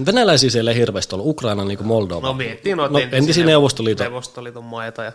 Venäläisiä 0.05 0.49
siellä 0.49 0.71
ei 0.71 0.77
hirveästi 0.77 1.15
ollut, 1.15 1.27
Ukraina 1.27 1.65
niin 1.65 1.77
kuin 1.77 1.87
Moldova. 1.87 2.27
no 2.27 2.33
miettii 2.33 2.75
noita 2.75 2.93
no, 2.93 2.99
entisiä 3.11 3.45
Neuvostoliiton. 3.45 4.03
Neuvostoliiton 4.03 4.63
maita 4.63 5.03
ja 5.03 5.11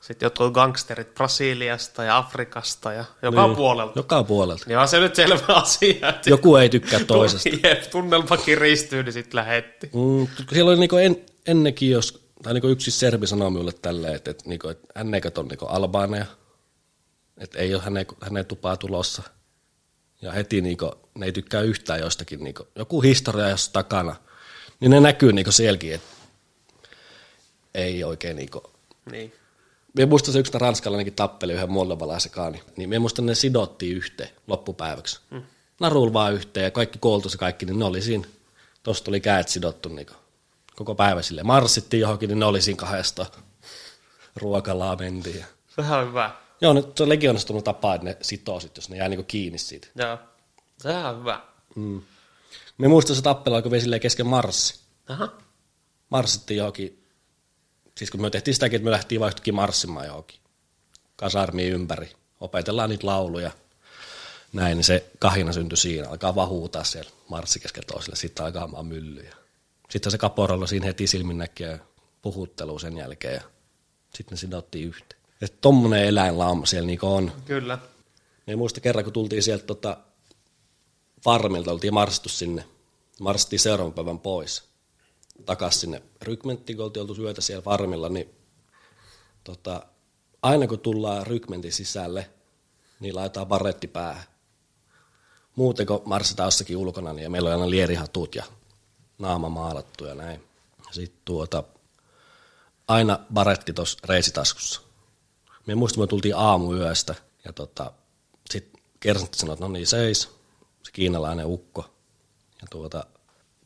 sitten 0.00 0.26
jotkut 0.26 0.52
gangsterit 0.52 1.14
Brasiliasta 1.14 2.04
ja 2.04 2.16
Afrikasta 2.16 2.92
ja 2.92 3.04
joka 3.22 3.46
niin. 3.46 3.56
puolelta. 3.56 3.98
Joka 3.98 4.24
puolelta. 4.24 4.64
Niin 4.66 4.78
on 4.78 4.88
se 4.88 5.00
nyt 5.00 5.14
selvä 5.14 5.54
asia, 5.62 6.08
että 6.08 6.30
Joku 6.30 6.56
ei 6.56 6.68
tykkää 6.68 7.00
toisesta. 7.00 7.48
Jep, 7.48 7.82
tunnelma 7.90 8.36
kiristyy, 8.36 9.02
niin 9.02 9.12
sitten 9.12 9.38
lähetti. 9.38 9.90
Mm, 9.94 10.26
siellä 10.52 10.70
oli 10.70 10.78
niinku 10.78 10.96
en, 10.96 11.16
ennenkin, 11.46 11.90
jos, 11.90 12.22
tai 12.42 12.52
niinku 12.52 12.68
yksi 12.68 12.90
serbi 12.90 13.26
sanoi 13.26 13.50
minulle 13.50 13.72
tälleen, 13.72 14.14
että, 14.14 14.30
että, 14.30 14.44
niinku, 14.46 14.68
että 14.68 14.86
hänekat 14.94 15.38
on 15.38 15.48
niinku 15.48 15.66
albaaneja, 15.66 16.26
että 17.38 17.58
ei 17.58 17.74
ole 17.74 17.82
hänen, 17.82 18.06
hänen 18.20 18.46
tupaa 18.46 18.76
tulossa. 18.76 19.22
Ja 20.22 20.32
heti 20.32 20.60
niinku, 20.60 20.92
ne 21.14 21.26
ei 21.26 21.32
tykkää 21.32 21.62
yhtään 21.62 22.00
jostakin, 22.00 22.44
niinku, 22.44 22.68
joku 22.74 23.00
historia 23.00 23.48
jos 23.48 23.68
takana, 23.68 24.16
niin 24.80 24.90
ne 24.90 25.00
näkyy 25.00 25.32
niinku 25.32 25.52
sielläkin, 25.52 25.94
että 25.94 26.08
ei 27.74 28.04
oikein 28.04 28.36
niinku, 28.36 28.62
Niin. 29.10 29.32
Minä 29.94 30.06
muistan 30.06 30.32
se 30.32 30.38
yksi 30.38 30.58
ranskalainenkin 30.58 31.14
tappeli 31.14 31.52
yhden 31.52 31.70
moldovalaisen 31.70 32.32
kaani. 32.32 32.62
Niin 32.76 32.88
minä 32.88 33.00
muistan, 33.00 33.26
ne 33.26 33.34
sidottiin 33.34 33.96
yhteen 33.96 34.30
loppupäiväksi. 34.46 35.20
Mm. 35.30 35.42
Narulla 35.80 36.12
vaan 36.12 36.34
yhteen 36.34 36.64
ja 36.64 36.70
kaikki 36.70 36.98
koulutus 36.98 37.32
ja 37.32 37.38
kaikki, 37.38 37.66
niin 37.66 37.78
ne 37.78 37.84
oli 37.84 38.02
siinä. 38.02 38.28
Tuosta 38.82 39.10
oli 39.10 39.20
käet 39.20 39.48
sidottu 39.48 39.88
niin 39.88 40.06
koko 40.76 40.94
päivä 40.94 41.22
sille. 41.22 41.42
Marssittiin 41.42 42.00
johonkin, 42.00 42.28
niin 42.28 42.38
ne 42.38 42.44
oli 42.44 42.62
siinä 42.62 42.76
kahdesta. 42.76 43.26
Ruokalaa 44.36 44.96
mentiin. 44.96 45.44
Sehän 45.76 45.98
on 45.98 46.08
hyvä. 46.08 46.30
Joo, 46.60 46.72
nyt 46.72 46.96
se 46.96 47.02
on 47.02 47.08
legionistunut 47.08 47.64
tapa, 47.64 47.94
että 47.94 48.04
ne 48.04 48.16
sitoo 48.22 48.60
sit, 48.60 48.76
jos 48.76 48.88
ne 48.88 48.96
jää 48.96 49.08
niin 49.08 49.24
kiinni 49.24 49.58
siitä. 49.58 49.88
Joo. 49.94 50.18
Sehän 50.78 51.14
on 51.14 51.20
hyvä. 51.20 51.40
Mm. 51.74 52.02
Me 52.78 52.88
muistan 52.88 53.16
se 53.16 53.22
tappelu, 53.22 53.70
vielä 53.70 53.80
silleen 53.80 54.00
kesken 54.00 54.26
marssi. 54.26 54.80
Aha. 55.08 55.32
Marssittiin 56.10 56.58
johonkin, 56.58 57.04
siis 57.96 58.10
kun 58.10 58.20
me 58.20 58.30
tehtiin 58.30 58.54
sitäkin, 58.54 58.76
että 58.76 58.84
me 58.84 58.90
lähtiin 58.90 59.20
vaan 59.20 59.28
yhtäkkiä 59.28 59.52
marssimaan 59.52 60.06
johonkin 60.06 60.40
kasarmiin 61.16 61.72
ympäri. 61.72 62.12
Opetellaan 62.40 62.90
niitä 62.90 63.06
lauluja. 63.06 63.50
Näin, 64.52 64.76
niin 64.76 64.84
se 64.84 65.10
kahina 65.18 65.52
syntyi 65.52 65.76
siinä. 65.76 66.08
Alkaa 66.08 66.34
vaan 66.34 66.48
huutaa 66.48 66.84
siellä 66.84 67.10
marssi 67.28 67.60
kesken 67.60 67.84
toiselle. 67.86 68.16
Sitten 68.16 68.46
alkaa 68.46 68.72
vaan 68.72 68.86
myllyjä. 68.86 69.34
Sitten 69.90 70.12
se 70.12 70.18
kaporalla 70.18 70.66
siinä 70.66 70.86
heti 70.86 71.06
silmin 71.06 71.38
näkee 71.38 71.80
puhuttelu 72.22 72.78
sen 72.78 72.96
jälkeen. 72.96 73.34
Ja 73.34 73.42
sitten 74.14 74.36
ne 74.36 74.36
sidottiin 74.36 74.88
yhteen. 74.88 75.17
Että 75.42 75.58
tommonen 75.60 76.04
eläinlauma 76.04 76.66
siellä 76.66 76.86
niinku 76.86 77.06
on. 77.06 77.32
Kyllä. 77.44 77.78
Me 78.46 78.56
muista 78.56 78.80
kerran, 78.80 79.04
kun 79.04 79.12
tultiin 79.12 79.42
sieltä 79.42 79.64
tota, 79.64 79.96
farmilta, 81.24 81.72
oltiin 81.72 81.94
marssitu 81.94 82.28
sinne. 82.28 82.64
Marssittiin 83.20 83.60
seuraavan 83.60 83.92
päivän 83.92 84.18
pois. 84.18 84.62
Takas 85.46 85.80
sinne 85.80 86.02
rykmenttiin, 86.22 86.76
kun 86.76 86.84
oltiin 86.84 87.00
oltu 87.00 87.14
syötä 87.14 87.40
siellä 87.40 87.62
farmilla, 87.62 88.08
niin 88.08 88.34
tota, 89.44 89.86
aina 90.42 90.66
kun 90.66 90.80
tullaan 90.80 91.26
rykmentin 91.26 91.72
sisälle, 91.72 92.30
niin 93.00 93.16
laitetaan 93.16 93.46
baretti 93.46 93.86
päähän. 93.86 94.24
Muuten 95.56 95.86
kun 95.86 96.02
marssitaan 96.04 96.46
jossakin 96.46 96.76
ulkona, 96.76 97.12
niin 97.12 97.22
ja 97.22 97.30
meillä 97.30 97.48
on 97.48 97.54
aina 97.54 97.70
lierihatut 97.70 98.34
ja 98.34 98.44
naama 99.18 99.48
maalattu 99.48 100.04
ja 100.04 100.14
näin. 100.14 100.44
Sitten 100.90 101.20
tuota, 101.24 101.64
aina 102.88 103.18
baretti 103.32 103.72
tuossa 103.72 103.98
reisitaskussa. 104.04 104.87
Me 105.68 105.74
muistan, 105.74 106.02
me 106.02 106.06
tultiin 106.06 106.36
aamuyöstä 106.36 107.14
ja 107.44 107.52
tota, 107.52 107.92
sitten 108.50 108.82
kersantti 109.00 109.38
sanoi, 109.38 109.52
että 109.52 109.64
no 109.64 109.72
niin 109.72 109.86
seis, 109.86 110.22
se 110.82 110.92
kiinalainen 110.92 111.46
ukko. 111.46 111.90
Ja 112.60 112.66
tuota, 112.70 113.06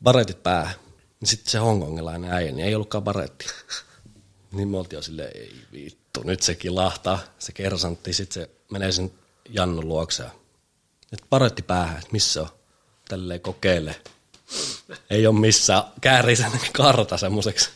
baretit 0.03 0.43
päähän. 0.43 0.75
Niin 1.19 1.29
sitten 1.29 1.51
se 1.51 1.57
hongkongilainen 1.57 2.31
äijä, 2.31 2.51
niin 2.51 2.67
ei 2.67 2.75
ollutkaan 2.75 3.03
baretti. 3.03 3.45
niin 4.51 4.67
me 4.67 4.77
oltiin 4.77 4.97
jo 4.97 5.01
silleen, 5.01 5.37
ei 5.37 5.53
vittu, 5.73 6.21
nyt 6.23 6.41
se 6.41 6.55
kilahtaa, 6.55 7.19
se 7.39 7.51
kersantti. 7.51 8.13
Sitten 8.13 8.43
se 8.43 8.49
menee 8.71 8.91
sen 8.91 9.11
Jannun 9.49 9.87
luokse 9.87 10.23
että 11.13 11.25
baretti 11.29 11.61
päähän, 11.61 11.97
että 11.97 12.09
missä 12.11 12.41
on? 12.41 12.49
Tälleen 13.09 13.41
kokeile. 13.41 13.95
Ei 15.09 15.27
ole 15.27 15.39
missään, 15.39 15.83
käärii 16.01 16.35
sen 16.35 16.51
karta 16.73 17.17
semmoiseksi 17.17 17.69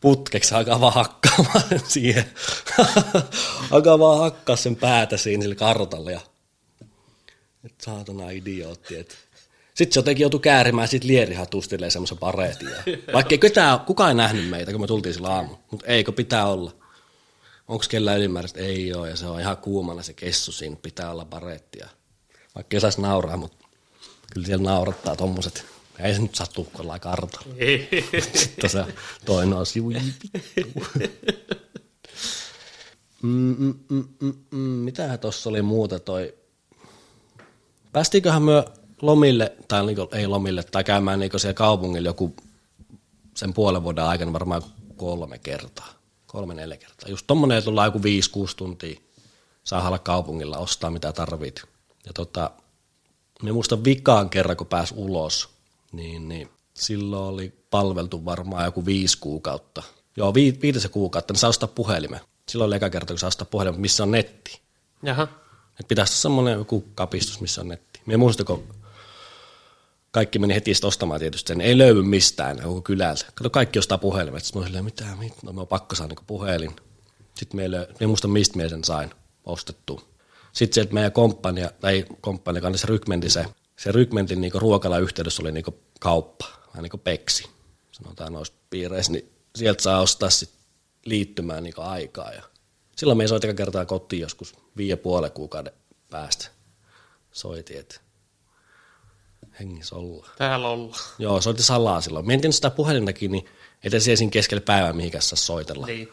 putkeksi, 0.00 0.54
alkaa 0.54 0.80
vaan 0.80 0.94
hakkaamaan 0.94 1.64
siihen. 1.88 2.24
alkaa 3.70 3.98
vaan 3.98 4.18
hakkaa 4.18 4.56
sen 4.56 4.76
päätä 4.76 5.16
siinä 5.16 5.42
sille 5.42 5.54
kartalle 5.54 6.12
ja 6.12 6.20
et 7.64 7.80
saatana 7.80 8.30
idiootti. 8.30 8.96
Et. 8.96 9.16
Sitten 9.74 9.94
se 9.94 9.98
jotenkin 9.98 10.22
joutui 10.22 10.40
käärimään 10.40 10.88
sit 10.88 11.04
lierihatustilleen 11.04 11.92
semmoisen 11.92 12.18
paretin. 12.18 12.68
Ja... 12.68 12.76
Vaikka 13.14 13.34
ei 13.34 13.38
ketään, 13.38 13.80
kukaan 13.80 14.10
ei 14.10 14.14
nähnyt 14.14 14.48
meitä, 14.48 14.72
kun 14.72 14.80
me 14.80 14.86
tultiin 14.86 15.14
sillä 15.14 15.28
aamu. 15.28 15.56
Mutta 15.70 15.86
eikö 15.86 16.12
pitää 16.12 16.46
olla? 16.46 16.72
Onko 17.68 17.84
kellään 17.88 18.18
ylimääräistä? 18.18 18.60
Ei 18.60 18.94
ole, 18.94 19.10
ja 19.10 19.16
se 19.16 19.26
on 19.26 19.40
ihan 19.40 19.56
kuumana 19.56 20.02
se 20.02 20.12
kessu 20.12 20.52
siinä, 20.52 20.76
pitää 20.82 21.10
olla 21.10 21.24
parettia. 21.24 21.88
Vaikka 22.54 22.76
ei 22.76 22.80
saisi 22.80 23.00
nauraa, 23.00 23.36
mutta 23.36 23.66
kyllä 24.32 24.46
siellä 24.46 24.64
naurattaa 24.64 25.16
tommoset. 25.16 25.64
Ei 25.98 26.14
se 26.14 26.22
nyt 26.22 26.34
sattuu, 26.34 26.64
kun 26.64 26.80
ollaan 26.80 27.00
kartalla. 27.00 27.54
Sitten 28.34 28.70
se 28.70 28.84
toinen 29.24 29.54
on 29.54 29.66
vittu. 29.74 30.28
Mm, 33.22 33.56
mm, 33.58 33.74
mm, 33.88 34.08
mm, 34.20 34.34
mm. 34.50 34.58
Mitähän 34.58 35.18
tuossa 35.18 35.50
oli 35.50 35.62
muuta 35.62 36.00
toi? 36.00 36.34
Päästiinköhän 37.92 38.42
me 38.42 38.64
lomille, 39.02 39.56
tai 39.68 39.86
niinku, 39.86 40.08
ei 40.12 40.26
lomille, 40.26 40.62
tai 40.62 40.84
käymään 40.84 41.18
niinku 41.18 41.38
siellä 41.38 41.54
kaupungilla 41.54 42.08
joku 42.08 42.34
sen 43.34 43.54
puolen 43.54 43.82
vuoden 43.82 44.04
aikana 44.04 44.32
varmaan 44.32 44.62
kolme 44.96 45.38
kertaa. 45.38 45.88
Kolme, 46.26 46.54
neljä 46.54 46.76
kertaa. 46.76 47.08
Just 47.08 47.26
tommonen, 47.26 47.58
että 47.58 47.70
ollaan 47.70 47.86
joku 47.88 48.02
viisi, 48.02 48.30
kuusi 48.30 48.56
tuntia. 48.56 49.00
Saa 49.64 49.86
olla 49.86 49.98
kaupungilla, 49.98 50.58
ostaa 50.58 50.90
mitä 50.90 51.12
tarvit. 51.12 51.62
Ja 52.06 52.12
tota, 52.12 52.50
me 53.42 53.52
muistan 53.52 53.84
vikaan 53.84 54.30
kerran, 54.30 54.56
kun 54.56 54.66
pääsi 54.66 54.94
ulos, 54.96 55.48
niin, 55.92 56.28
niin 56.28 56.48
silloin 56.74 57.34
oli 57.34 57.52
palveltu 57.70 58.24
varmaan 58.24 58.64
joku 58.64 58.86
viisi 58.86 59.18
kuukautta. 59.18 59.82
Joo, 60.16 60.34
vi, 60.34 60.58
viitisen 60.62 60.90
kuukautta, 60.90 61.32
niin 61.32 61.40
saa 61.40 61.50
ostaa 61.50 61.68
puhelimen. 61.68 62.20
Silloin 62.48 62.68
oli 62.68 62.76
eka 62.76 62.90
kerta, 62.90 63.12
kun 63.12 63.18
saa 63.18 63.28
ostaa 63.28 63.48
puhelimen, 63.50 63.80
missä 63.80 64.02
on 64.02 64.10
netti. 64.10 64.60
Jaha. 65.02 65.22
Että 65.80 65.88
pitäisi 65.88 66.10
olla 66.10 66.20
semmoinen 66.20 66.58
joku 66.58 66.84
kapistus, 66.94 67.40
missä 67.40 67.60
on 67.60 67.68
netti. 67.68 68.00
Me 68.06 68.16
muistan, 68.16 68.46
kun 68.46 68.64
kaikki 70.10 70.38
meni 70.38 70.54
heti 70.54 70.72
ostamaan 70.84 71.20
tietysti 71.20 71.48
sen. 71.48 71.60
Ei 71.60 71.78
löydy 71.78 72.02
mistään 72.02 72.62
koko 72.62 72.80
kylältä. 72.80 73.24
Kato, 73.34 73.50
kaikki 73.50 73.78
ostaa 73.78 73.98
puhelimet. 73.98 74.44
Sitten 74.44 74.62
mä 74.62 74.68
olin 74.68 74.84
mitä, 74.84 75.04
mitä, 75.18 75.36
no 75.42 75.52
mä 75.52 75.66
pakko 75.66 75.94
saada 75.94 76.14
niin 76.14 76.26
puhelin. 76.26 76.76
Sitten 77.34 77.56
meille, 77.56 77.88
en 78.00 78.08
muista 78.08 78.28
mistä 78.28 78.56
me 78.56 78.68
sen 78.68 78.84
sain 78.84 79.10
ostettua. 79.44 80.02
Sitten 80.52 80.74
sieltä 80.74 80.94
meidän 80.94 81.12
komppania, 81.12 81.70
tai 81.80 82.04
komppania 82.20 82.62
kannassa 82.62 82.86
rykmenti 82.86 83.30
se, 83.30 83.44
se 83.78 83.92
rykmentin 83.92 84.40
niin 84.40 84.52
ruokala 84.54 84.98
yhteydessä 84.98 85.42
oli 85.42 85.52
niin 85.52 85.64
kauppa, 86.00 86.46
vähän 86.68 86.82
niin 86.82 86.90
kuin 86.90 87.00
peksi, 87.00 87.48
sanotaan 87.92 88.32
noissa 88.32 88.54
piireissä, 88.70 89.12
niin 89.12 89.32
sieltä 89.56 89.82
saa 89.82 90.00
ostaa 90.00 90.30
sit 90.30 90.50
liittymään 91.04 91.64
niin 91.64 91.74
aikaa. 91.78 92.32
Ja 92.32 92.42
silloin 92.96 93.18
me 93.18 93.24
ei 93.24 93.28
soita 93.28 93.54
kertaa 93.54 93.86
kotiin 93.86 94.22
joskus 94.22 94.54
viiden 94.76 94.90
ja 94.90 94.96
puolen 94.96 95.32
kuukauden 95.32 95.72
päästä. 96.10 96.48
Soitin, 97.32 97.80
että 97.80 98.00
hengissä 99.60 99.96
ollaan. 99.96 100.30
Täällä 100.38 100.68
ollaan. 100.68 101.00
Joo, 101.18 101.40
soitin 101.40 101.64
salaa 101.64 102.00
silloin. 102.00 102.26
Mietin 102.26 102.52
sitä 102.52 102.70
puhelintakin, 102.70 103.32
niin 103.32 103.48
ettei 103.84 104.00
se 104.00 104.16
siinä 104.16 104.30
keskellä 104.30 104.60
päivää 104.60 104.92
mihinkään 104.92 105.22
saa 105.22 105.36
soitella. 105.36 105.86
Niin. 105.86 106.08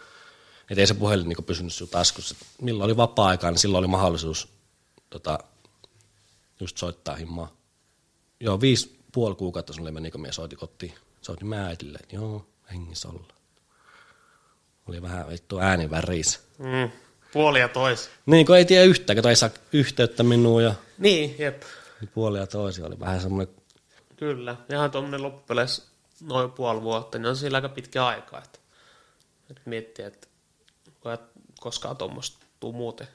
Että 0.69 0.81
ei 0.81 0.87
se 0.87 0.93
puhelin 0.93 1.29
niin 1.29 1.43
pysynyt 1.43 1.73
sinun 1.73 1.89
taskussa. 1.89 2.35
Milloin 2.61 2.85
oli 2.85 2.97
vapaa-aikaa, 2.97 3.51
niin 3.51 3.59
silloin 3.59 3.79
oli 3.79 3.87
mahdollisuus 3.87 4.47
tota, 5.09 5.39
just 6.59 6.77
soittaa 6.77 7.15
himmaa. 7.15 7.54
Joo, 8.39 8.61
viisi 8.61 8.99
puoli 9.11 9.35
kuukautta 9.35 9.73
sulle 9.73 9.91
meni, 9.91 10.11
kun 10.11 10.21
me 10.21 10.31
soitin 10.31 10.59
kotiin. 10.59 10.93
Soitin 11.21 11.47
mä 11.47 11.67
äitille, 11.67 11.99
että 12.03 12.15
joo, 12.15 12.45
hengissä 12.71 13.09
ollaan. 13.09 13.35
Oli 14.87 15.01
vähän 15.01 15.29
vittu 15.29 15.59
ääni 15.59 15.89
väris. 15.89 16.39
Mm. 16.57 16.91
Puoli 17.33 17.59
ja 17.59 17.67
toisi. 17.67 18.09
Niin, 18.25 18.45
kun 18.45 18.57
ei 18.57 18.65
tiedä 18.65 18.83
yhtään, 18.83 19.21
kun 19.21 19.29
ei 19.29 19.35
saa 19.35 19.49
yhteyttä 19.73 20.23
minuun 20.23 20.63
ja 20.63 20.73
Niin, 20.97 21.35
jep. 21.39 21.63
puoli 22.13 22.37
ja 22.37 22.47
toisi 22.47 22.83
oli 22.83 22.99
vähän 22.99 23.21
semmoinen, 23.21 23.55
Kyllä. 24.17 24.55
Ihan 24.69 24.91
tuommoinen 24.91 25.23
loppupeleissä 25.23 25.83
noin 26.21 26.51
puoli 26.51 26.81
vuotta, 26.81 27.17
niin 27.17 27.25
on 27.27 27.37
sillä 27.37 27.57
aika 27.57 27.69
pitkä 27.69 28.05
aika. 28.05 28.37
Että, 28.37 28.59
että 29.49 29.61
miettiä, 29.65 30.07
että 30.07 30.27
koskaan 31.59 31.97
tuommoista 31.97 32.37
tuu 32.59 32.73
muuten. 32.73 33.07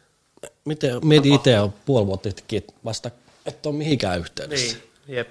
miten, 0.65 1.07
mietin 1.07 1.34
itse 1.34 1.60
on 1.60 1.73
puoli 1.86 2.07
vuotta 2.07 2.28
että 2.28 2.73
vasta 2.84 3.10
et 3.47 3.66
ole 3.66 3.74
mihinkään 3.74 4.18
yhteydessä. 4.18 4.76
Niin, 4.76 4.89
jep. 5.10 5.28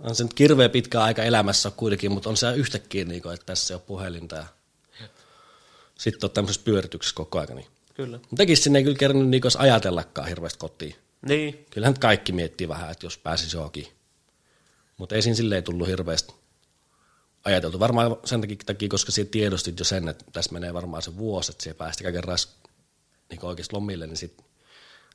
On 0.00 0.14
se 0.14 0.24
nyt 0.24 0.34
kirveä 0.34 0.68
pitkä 0.68 1.02
aika 1.02 1.22
elämässä 1.22 1.70
kuitenkin, 1.70 2.12
mutta 2.12 2.30
on 2.30 2.36
se 2.36 2.54
yhtäkkiä, 2.54 3.04
niin 3.04 3.22
kuin, 3.22 3.34
että 3.34 3.46
tässä 3.46 3.74
ei 3.74 3.76
ole 3.76 3.82
puhelinta 3.86 4.36
ja 4.36 4.46
sitten 5.98 6.26
on 6.26 6.30
tämmöisessä 6.30 6.64
pyörityksessä 6.64 7.14
koko 7.14 7.38
ajan. 7.38 7.56
Niin. 7.56 7.66
Kyllä. 7.94 8.20
Tekisi 8.36 8.62
sinne 8.62 8.78
ei 8.78 8.84
kyllä 8.84 8.98
kerännyt 8.98 9.28
niin 9.28 9.42
ajatellakaan 9.58 10.28
hirveästi 10.28 10.58
kotiin. 10.58 10.94
Niin, 11.22 11.66
Kyllähän 11.70 11.98
kaikki 11.98 12.32
miettii 12.32 12.68
vähän, 12.68 12.90
että 12.90 13.06
jos 13.06 13.18
pääsisi 13.18 13.56
johonkin. 13.56 13.88
Mutta 14.96 15.14
ei 15.14 15.22
siinä 15.22 15.36
silleen 15.36 15.64
tullut 15.64 15.88
hirveästi 15.88 16.34
ajateltu. 17.44 17.80
Varmaan 17.80 18.16
sen 18.24 18.40
takia, 18.66 18.88
koska 18.88 19.12
siellä 19.12 19.30
tiedostit 19.30 19.78
jo 19.78 19.84
sen, 19.84 20.08
että 20.08 20.24
tässä 20.32 20.52
menee 20.52 20.74
varmaan 20.74 21.02
se 21.02 21.16
vuosi, 21.16 21.52
että 21.52 21.62
siellä 21.62 21.78
päästä 21.78 22.12
kerran 22.12 22.38
niin 23.30 23.44
oikeasti 23.44 23.74
lomille, 23.74 24.06
niin 24.06 24.16
sitten 24.16 24.46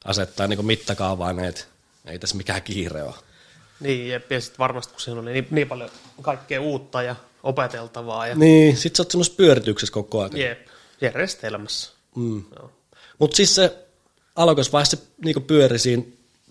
asettaa 0.05 0.47
niin 0.47 0.65
mittakaavaan, 0.65 1.39
että 1.39 1.63
ei 2.05 2.19
tässä 2.19 2.37
mikään 2.37 2.61
kiire 2.61 3.03
ole. 3.03 3.15
Niin 3.83 4.07
jep. 4.07 4.31
Ja 4.31 4.41
sitten 4.41 4.57
varmasti, 4.59 4.93
kun 4.93 5.01
siinä 5.01 5.19
oli 5.21 5.33
niin, 5.33 5.47
niin 5.51 5.67
paljon 5.67 5.89
kaikkea 6.21 6.61
uutta 6.61 7.01
ja 7.01 7.15
opeteltavaa 7.43 8.27
ja 8.27 8.35
Niin, 8.35 8.77
sit 8.77 8.95
sä 8.95 9.03
oot 9.03 9.11
semmoisessa 9.11 9.37
pyörityksessä 9.37 9.93
koko 9.93 10.19
ajan. 10.21 10.37
jep. 10.37 10.67
Järjestelmässä. 11.01 11.91
Mm. 12.15 12.43
Joo. 12.59 12.71
Mutta 13.19 13.35
siis 13.35 13.55
se 13.55 13.77
alkuisvaiheessa 14.35 14.97
se 14.97 15.03
niinku 15.25 15.41
pyöri 15.41 15.79
siinä, 15.79 16.03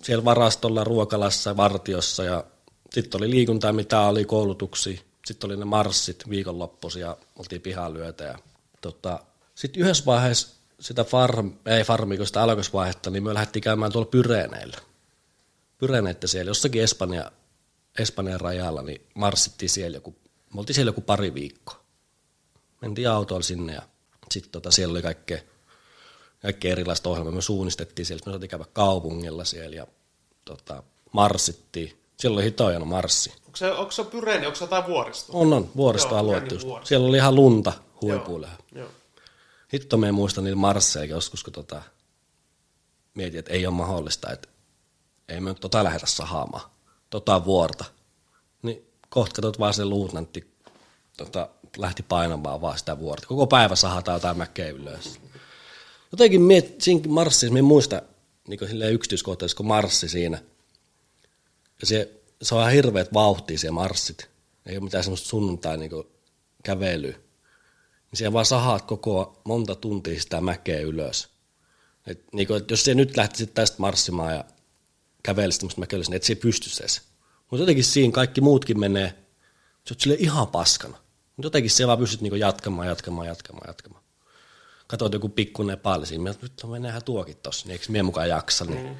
siellä 0.02 0.25
varastolla, 0.25 0.85
ruokalassa, 0.85 1.57
vartiossa 1.57 2.25
ja 2.25 2.44
sitten 2.91 3.19
oli 3.20 3.31
liikuntaa, 3.31 3.73
mitä 3.73 4.01
oli 4.01 4.25
koulutuksia. 4.25 5.01
Sitten 5.27 5.51
oli 5.51 5.57
ne 5.57 5.65
marssit 5.65 6.31
viikonloppuisin 6.31 7.01
ja 7.01 7.17
oltiin 7.39 7.61
pihalyötä. 7.62 8.25
Ja, 8.25 8.39
tota, 8.81 9.20
sitten 9.55 9.83
yhdessä 9.83 10.05
vaiheessa 10.07 10.49
sitä 10.81 11.05
farm, 11.05 11.52
ei 11.67 11.85
farmi, 11.85 12.17
kun 12.17 12.27
sitä 12.27 12.43
alkuisvaihetta, 12.43 13.11
niin 13.11 13.23
me 13.23 13.35
lähdettiin 13.35 13.62
käymään 13.62 13.93
tuolla 13.93 14.09
Pyreeneillä. 14.11 14.77
Pyreneitä 15.83 16.27
siellä, 16.27 16.51
jossakin 16.51 16.83
Espanja, 16.83 17.33
Espanjan 17.99 18.41
rajalla, 18.41 18.83
niin 18.83 19.07
marssittiin 19.15 19.69
siellä 19.69 19.97
joku, 19.97 20.17
me 20.55 20.61
oltiin 20.61 20.75
siellä 20.75 20.89
joku 20.89 21.01
pari 21.01 21.35
viikkoa. 21.35 21.81
Mentiin 22.81 23.11
autolla 23.11 23.43
sinne 23.43 23.75
ja 23.75 23.83
sitten 24.31 24.52
tota, 24.52 24.70
siellä 24.70 24.93
oli 24.93 25.02
kaikkea, 25.02 25.39
kaikkea 26.43 26.73
erilaista 26.73 27.11
ohjelmaa. 27.11 27.33
Me 27.33 27.43
suunnistettiin 27.43 28.07
siellä, 28.07 28.23
me 28.27 28.33
saatiin 28.33 28.51
käydä 28.51 28.65
kaupungilla 28.73 29.44
siellä 29.44 29.77
ja 29.77 29.86
tota, 30.44 30.83
marssittiin. 31.12 32.01
Siellä 32.17 32.35
oli 32.36 32.44
hitoja 32.44 32.81
marssi. 32.81 33.33
Onko 33.47 33.57
se, 33.57 33.73
onko 33.73 33.93
se 33.93 34.05
pyreeni, 34.05 34.47
onko 34.47 34.57
se 34.57 34.65
jotain 34.65 34.86
vuoristoa? 34.86 35.41
On, 35.41 35.52
on, 35.52 35.70
vuoristoalueet 35.77 36.44
Joo, 36.44 36.52
just. 36.52 36.67
vuoristo. 36.67 36.89
Siellä 36.89 37.09
oli 37.09 37.17
ihan 37.17 37.35
lunta 37.35 37.73
huipuilla. 38.02 38.49
Joo. 38.75 38.89
Hitto 39.75 39.97
me 39.97 40.12
muista 40.12 40.41
niillä 40.41 40.57
marsseja 40.57 41.05
joskus, 41.05 41.44
kun 41.44 41.52
tota, 41.52 41.83
mietin, 43.15 43.39
että 43.39 43.52
ei 43.52 43.67
ole 43.67 43.75
mahdollista, 43.75 44.33
että 44.33 44.51
ei 45.33 45.41
me 45.41 45.51
nyt 45.51 45.61
tota 45.61 45.85
lähdetä 45.85 46.07
sahaamaan, 46.07 46.70
tota 47.11 47.44
vuorta. 47.44 47.85
Niin 48.62 48.86
kohta 49.09 49.35
katsot 49.35 49.59
vaan 49.59 49.75
se 49.75 49.85
luutnantti 49.85 50.55
tota, 51.17 51.49
lähti 51.77 52.02
painamaan 52.02 52.61
vaan 52.61 52.78
sitä 52.78 52.99
vuorta. 52.99 53.27
Koko 53.27 53.47
päivä 53.47 53.77
sahataan 53.77 54.17
jotain 54.17 54.39
mäkeä 54.39 54.69
ylös. 54.69 55.20
Jotenkin 56.12 56.43
miet, 56.43 56.81
siinä 56.81 57.09
marssissa, 57.09 57.59
en 57.59 57.65
muista 57.65 58.02
niin 58.49 58.83
yksityiskohtaisesti, 58.93 59.57
kun 59.57 59.67
marssi 59.67 60.09
siinä. 60.09 60.43
Ja 61.81 61.86
se, 61.86 62.20
se 62.43 62.55
on 62.55 62.61
ihan 62.61 62.73
hirveät 62.73 63.12
vauhtia 63.12 63.59
siellä 63.59 63.75
marssit. 63.75 64.28
Ei 64.67 64.77
ole 64.77 64.85
mitään 64.85 65.05
semmoista 65.05 65.28
sunnuntai 65.28 65.78
niin 65.78 65.91
kävelyä 66.62 67.15
niin 68.12 68.19
siellä 68.19 68.33
vaan 68.33 68.47
sahaat 68.47 68.83
koko 68.83 69.41
monta 69.44 69.75
tuntia 69.75 70.20
sitä 70.20 70.41
mäkeä 70.41 70.81
ylös. 70.81 71.28
Et, 72.07 72.25
niin 72.33 72.47
kuin, 72.47 72.57
että 72.57 72.73
jos 72.73 72.85
se 72.85 72.94
nyt 72.94 73.17
lähtisit 73.17 73.55
tästä 73.55 73.77
marssimaan 73.78 74.35
ja 74.35 74.44
kävelisi 75.23 75.59
tämmöistä 75.59 75.81
mäkeä 75.81 75.97
ylös, 75.97 76.09
niin 76.09 76.17
et 76.17 76.23
se 76.23 76.33
ei 76.33 76.36
pysty 76.36 76.70
edes. 76.81 77.02
Mutta 77.51 77.62
jotenkin 77.62 77.84
siinä 77.84 78.12
kaikki 78.12 78.41
muutkin 78.41 78.81
menee, 78.81 79.09
sä 79.89 79.94
oot 79.94 80.01
sille 80.01 80.17
ihan 80.18 80.49
paskana. 80.49 80.97
Mutta 81.36 81.47
jotenkin 81.47 81.70
se 81.70 81.86
vaan 81.86 81.99
pystyt 81.99 82.20
niin 82.20 82.41
jatkamaan, 82.41 82.89
jatkamaan, 82.89 83.26
jatkamaan, 83.28 83.68
jatkamaan. 83.68 84.02
Katoit 84.86 85.12
joku 85.12 85.28
pikku 85.28 85.62
Nepali 85.62 86.07
siinä, 86.07 86.31
että 86.31 86.44
nyt 86.47 86.70
meneehän 86.70 87.05
tuokin 87.05 87.36
tossa, 87.42 87.67
niin 87.67 87.73
eikö 87.73 87.84
mie 87.89 88.02
mukaan 88.02 88.28
jaksa. 88.28 88.65
Niin. 88.65 88.86
Mm. 88.86 88.94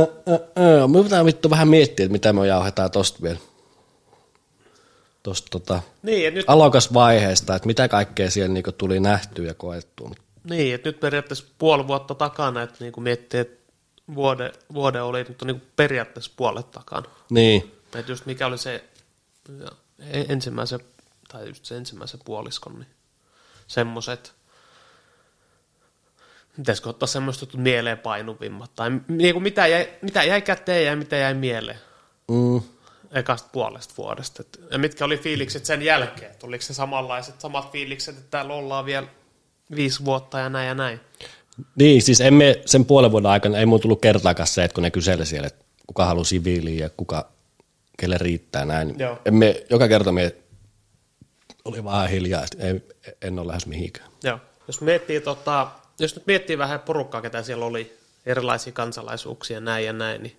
Ö, 0.00 0.06
ö, 0.28 0.62
ö. 0.62 0.88
Me 0.88 1.02
pitää 1.02 1.24
vittu 1.24 1.50
vähän 1.50 1.68
miettiä, 1.68 2.04
että 2.04 2.12
mitä 2.12 2.32
me 2.32 2.46
jauhetaan 2.46 2.90
tosta 2.90 3.22
vielä. 3.22 3.38
Tosta 5.22 5.48
tota, 5.50 5.82
Niin, 6.02 6.28
että 6.28 6.38
nyt, 6.38 6.44
alokasvaiheesta, 6.48 7.54
että 7.54 7.66
mitä 7.66 7.88
kaikkea 7.88 8.30
siellä 8.30 8.54
niinku 8.54 8.72
tuli 8.72 9.00
nähtyä 9.00 9.46
ja 9.46 9.54
koettua. 9.54 10.10
niin, 10.44 10.74
että 10.74 10.88
nyt 10.88 11.00
periaatteessa 11.00 11.44
puoli 11.58 11.86
vuotta 11.86 12.14
takana, 12.14 12.62
että 12.62 12.76
niin 12.80 12.92
kuin 12.92 13.04
miettii, 13.04 13.40
että 13.40 13.59
vuode, 14.14 14.52
vuode 14.74 15.00
oli 15.00 15.24
nyt 15.24 15.42
on 15.42 15.46
niin 15.46 15.62
periaatteessa 15.76 16.32
puolet 16.36 16.70
takana. 16.70 17.10
Niin, 17.30 17.74
Että 17.94 18.12
just 18.12 18.26
mikä 18.26 18.46
oli 18.46 18.58
se 18.58 18.84
e- 19.98 20.24
ensimmäisen, 20.28 20.80
tai 21.28 21.48
just 21.48 21.64
se 21.64 21.76
ensimmäisen 21.76 22.20
puoliskon, 22.24 22.74
niin 22.74 22.86
semmoiset, 23.66 24.32
pitäisikö 26.56 26.88
ottaa 26.88 27.06
semmoista 27.06 27.42
jutut 27.42 27.60
mieleen 27.60 27.98
painuvimmat, 27.98 28.74
tai 28.74 28.90
niin 29.08 29.34
kuin 29.34 29.42
mitä, 29.42 29.66
jäi, 29.66 29.88
mitä 30.02 30.22
jäi 30.22 30.42
käteen 30.42 30.86
ja 30.86 30.96
mitä 30.96 31.16
jäi 31.16 31.34
mieleen 31.34 31.78
mm, 32.28 32.60
ekasta 33.12 33.48
puolesta 33.52 33.94
vuodesta. 33.98 34.42
Et, 34.42 34.60
ja 34.70 34.78
mitkä 34.78 35.04
oli 35.04 35.18
fiilikset 35.18 35.64
sen 35.64 35.82
jälkeen? 35.82 36.30
Et 36.30 36.44
oliko 36.44 36.62
se 36.62 36.74
samanlaiset, 36.74 37.40
samat 37.40 37.72
fiilikset, 37.72 38.16
että 38.16 38.30
täällä 38.30 38.54
ollaan 38.54 38.84
vielä 38.84 39.06
viisi 39.74 40.04
vuotta 40.04 40.38
ja 40.38 40.48
näin 40.48 40.68
ja 40.68 40.74
näin? 40.74 41.00
Niin, 41.74 42.02
siis 42.02 42.20
emme 42.20 42.62
sen 42.66 42.84
puolen 42.84 43.12
vuoden 43.12 43.30
aikana, 43.30 43.58
ei 43.58 43.66
mun 43.66 43.80
tullut 43.80 44.00
kertaakaan 44.00 44.46
se, 44.46 44.64
että 44.64 44.74
kun 44.74 44.82
ne 44.82 44.90
kyseli 44.90 45.26
siellä, 45.26 45.46
että 45.46 45.64
kuka 45.86 46.04
haluaa 46.04 46.24
siviiliä 46.24 46.84
ja 46.84 46.90
kuka, 46.96 47.28
kelle 47.98 48.18
riittää 48.18 48.64
näin. 48.64 48.98
Joo. 48.98 49.18
Emme, 49.24 49.64
joka 49.70 49.88
kerta 49.88 50.12
me 50.12 50.34
oli 51.64 51.84
vaan 51.84 52.10
hiljaa, 52.10 52.44
että 52.44 52.66
ei, 52.66 52.82
en 53.22 53.38
ole 53.38 53.46
lähes 53.46 53.66
mihinkään. 53.66 54.10
Joo. 54.24 54.38
Jos 54.66 54.80
miettii, 54.80 55.20
tota, 55.20 55.70
jos 55.98 56.14
nyt 56.16 56.26
miettii 56.26 56.58
vähän 56.58 56.80
porukkaa, 56.80 57.22
ketä 57.22 57.42
siellä 57.42 57.64
oli, 57.64 57.98
erilaisia 58.26 58.72
kansalaisuuksia 58.72 59.60
näin 59.60 59.86
ja 59.86 59.92
näin, 59.92 60.22
niin 60.22 60.36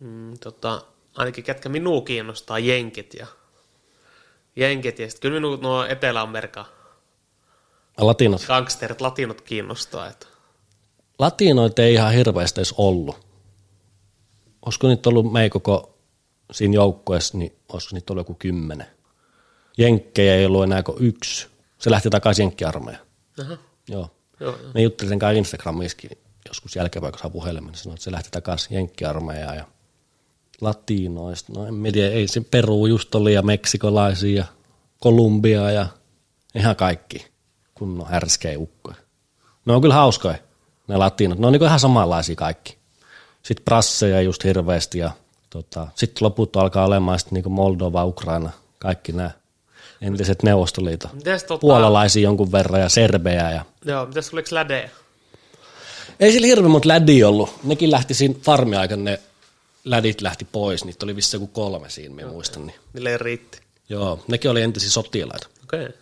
mm, 0.00 0.38
tota, 0.38 0.82
ainakin 1.14 1.44
ketkä 1.44 1.68
minua 1.68 2.02
kiinnostaa, 2.02 2.58
jenkit 2.58 3.14
ja 3.14 3.26
jenkit 4.56 4.98
ja 4.98 5.10
sitten 5.10 5.30
kyllä 5.30 5.40
minua 5.40 5.56
nuo 5.56 5.84
Etelä-Amerikan 5.84 6.66
Latinot. 7.98 8.44
gangsterit, 8.46 9.00
latinot 9.00 9.40
kiinnostaa. 9.40 10.06
Että. 10.06 10.26
Latinoita 11.18 11.82
ei 11.82 11.94
ihan 11.94 12.12
hirveästi 12.12 12.60
edes 12.60 12.74
ollut. 12.78 13.16
Olisiko 14.66 14.88
niitä 14.88 15.08
ollut 15.08 15.32
meidän 15.32 15.50
koko 15.50 15.98
siinä 16.52 16.74
joukkueessa, 16.74 17.38
niin 17.38 17.58
olisiko 17.72 17.94
niitä 17.94 18.12
ollut 18.12 18.20
joku 18.20 18.34
kymmenen. 18.34 18.86
Jenkkejä 19.78 20.34
ei 20.34 20.46
ollut 20.46 20.64
enää 20.64 20.82
kuin 20.82 20.96
yksi. 21.00 21.48
Se 21.78 21.90
lähti 21.90 22.10
takaisin 22.10 22.42
jenkkiarmeijaan. 22.42 23.06
Aha. 23.40 23.56
Joo. 23.88 24.10
Joo, 24.40 24.58
joo. 24.62 24.70
Me 24.74 24.82
juttelin 24.82 25.08
sen 25.08 25.18
kanssa 25.18 25.38
Instagramissakin 25.38 26.10
joskus 26.48 26.76
jälkeen, 26.76 27.02
kun 27.02 27.18
saa 27.18 27.30
puhelimen, 27.30 27.66
niin 27.66 27.78
sanoi, 27.78 27.94
että 27.94 28.04
se 28.04 28.12
lähti 28.12 28.30
takaisin 28.30 28.74
jenkkiarmeijaan 28.74 29.56
ja 29.56 29.64
latinoista. 30.60 31.52
No 31.52 31.66
en 31.66 31.92
tiedä, 31.92 32.14
ei 32.14 32.28
se 32.28 32.40
Peru 32.40 32.86
just 32.86 33.14
oli 33.14 33.34
ja 33.34 33.42
meksikolaisia 33.42 34.36
ja 34.36 34.44
Kolumbia 35.00 35.70
ja 35.70 35.86
ihan 36.54 36.76
kaikki 36.76 37.26
kunnon 37.78 38.08
härskejä 38.08 38.58
ukkoja. 38.58 38.96
Ne 39.64 39.72
on 39.72 39.80
kyllä 39.80 39.94
hauskoja, 39.94 40.38
ne 40.88 40.96
latinot. 40.96 41.38
Ne 41.38 41.46
on 41.46 41.52
niin 41.52 41.64
ihan 41.64 41.80
samanlaisia 41.80 42.36
kaikki. 42.36 42.78
Sitten 43.42 43.64
brasseja 43.64 44.20
just 44.20 44.44
hirveästi 44.44 44.98
ja 44.98 45.10
tota, 45.50 45.88
sitten 45.94 46.24
loput 46.24 46.56
alkaa 46.56 46.84
olemaan 46.84 47.18
sitten 47.18 47.42
niin 47.42 47.52
Moldova, 47.52 48.04
Ukraina, 48.04 48.50
kaikki 48.78 49.12
nämä 49.12 49.30
entiset 50.00 50.42
Neuvostoliiton. 50.42 51.10
Mites 51.14 51.44
tota, 51.44 51.60
Puolalaisia 51.60 52.22
jonkun 52.22 52.52
verran 52.52 52.80
ja 52.80 52.88
serbejä 52.88 53.50
ja 53.50 53.64
Joo, 53.84 54.06
mitäs 54.06 54.32
oliko 54.32 54.48
lädeä? 54.52 54.90
ei 56.20 56.32
sillä 56.32 56.46
hirveän 56.46 56.70
monta 56.70 56.88
lädiä 56.88 57.28
ollut. 57.28 57.50
Nekin 57.64 57.90
lähti 57.90 58.14
siinä 58.14 58.34
farmiaikana, 58.42 59.02
ne 59.02 59.20
lädit 59.84 60.20
lähti 60.20 60.46
pois. 60.52 60.84
Niitä 60.84 61.06
oli 61.06 61.16
vissi 61.16 61.36
joku 61.36 61.46
kolme 61.46 61.90
siinä, 61.90 62.14
minä 62.14 62.28
muistan. 62.28 62.66
Niin. 62.66 63.06
Ei 63.06 63.18
riitti? 63.18 63.60
Joo, 63.88 64.24
nekin 64.28 64.50
oli 64.50 64.62
entisiä 64.62 64.90
sotilaita. 64.90 65.46
Okei. 65.64 65.82
Okay. 65.82 65.92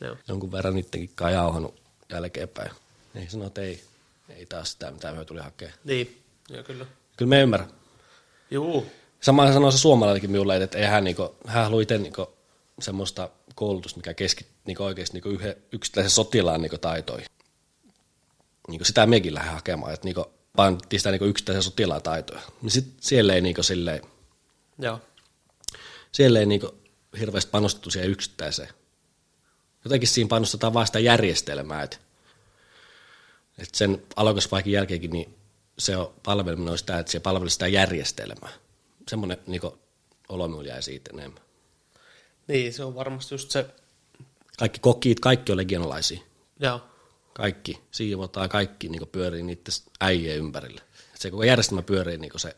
Joo. 0.00 0.16
Jonkun 0.28 0.52
verran 0.52 0.74
niidenkin 0.74 1.10
kai 1.14 1.32
jauhanut 1.32 1.80
jälkeenpäin. 2.10 2.70
Ei 3.14 3.30
sano, 3.30 3.46
että 3.46 3.60
ei, 3.60 3.82
ei 4.28 4.46
taas 4.46 4.72
sitä, 4.72 4.90
mitä 4.90 5.12
me 5.12 5.24
tuli 5.24 5.40
hakemaan. 5.40 5.78
Niin, 5.84 6.22
joo 6.48 6.62
kyllä. 6.62 6.86
Kyllä 7.16 7.28
me 7.28 7.40
ymmärrän. 7.40 7.70
Juu, 8.50 8.86
Sama 9.20 9.52
sanoi 9.52 9.72
se 9.72 9.78
suomalainenkin 9.78 10.30
minulle, 10.30 10.56
että 10.56 10.78
ei 10.78 10.86
hän, 10.86 11.04
niinku, 11.04 11.36
hän 11.46 11.64
haluaa 11.64 11.82
itse 11.82 11.98
niinku, 11.98 12.28
semmoista 12.80 13.30
koulutusta, 13.54 13.98
mikä 13.98 14.14
keskittyy 14.14 14.56
niinku 14.66 14.82
oikeasti 14.82 15.14
niinku 15.16 15.28
yhden, 15.28 15.56
yksittäisen 15.72 16.10
sotilaan 16.10 16.62
niinku 16.62 16.78
taitoihin. 16.78 17.26
niin 18.68 18.84
sitä 18.84 19.06
mekin 19.06 19.34
lähden 19.34 19.52
hakemaan, 19.52 19.94
että 19.94 20.04
niin 20.04 20.16
painottiin 20.56 21.00
sitä 21.00 21.10
niin 21.10 21.22
yksittäisiä 21.22 21.62
sotilataitoja. 21.62 22.40
Niin 22.62 22.70
sit 22.70 22.86
siellä 23.00 23.34
ei 23.34 23.40
niin 23.40 23.64
silleen, 23.64 24.02
Joo. 24.78 25.00
siellä 26.12 26.38
ei 26.40 26.46
niin 26.46 26.62
hirveästi 27.18 27.50
panostettu 27.50 27.90
siihen 27.90 28.10
yksittäiseen. 28.10 28.68
Jotenkin 29.84 30.08
siinä 30.08 30.28
panostetaan 30.28 30.74
vaan 30.74 30.86
sitä 30.86 30.98
järjestelmää, 30.98 31.82
että, 31.82 31.96
että 33.58 33.78
sen 33.78 34.02
alokasvaikin 34.16 34.72
jälkeenkin 34.72 35.10
niin 35.10 35.34
se 35.78 35.96
on 35.96 36.14
palveleminen 36.22 36.72
on 36.72 36.78
sitä, 36.78 36.98
että 36.98 37.12
se 37.12 37.20
palvelee 37.20 37.50
sitä 37.50 37.68
järjestelmää. 37.68 38.50
Semmoinen 39.08 39.38
niin 39.46 39.60
olo 40.28 40.48
minulla 40.48 40.68
jäi 40.68 40.82
siitä 40.82 41.10
enemmän. 41.14 41.42
Niin, 42.48 42.72
se 42.72 42.84
on 42.84 42.94
varmasti 42.94 43.34
just 43.34 43.50
se, 43.50 43.66
Kaikki 44.58 44.78
kokit, 44.80 45.20
kaikki 45.20 45.52
on 45.52 45.58
legionalaisia. 45.58 46.20
joo. 46.60 46.80
Kaikki 47.32 47.80
siivotaan, 47.90 48.48
kaikki 48.48 48.88
niin 48.88 49.08
pyörii 49.08 49.42
niiden 49.42 49.74
äijien 50.00 50.36
ympärillä. 50.36 50.80
Et 51.14 51.20
se 51.20 51.30
koko 51.30 51.42
järjestelmä 51.42 51.82
pyörii 51.82 52.18
niin 52.18 52.32
se 52.36 52.56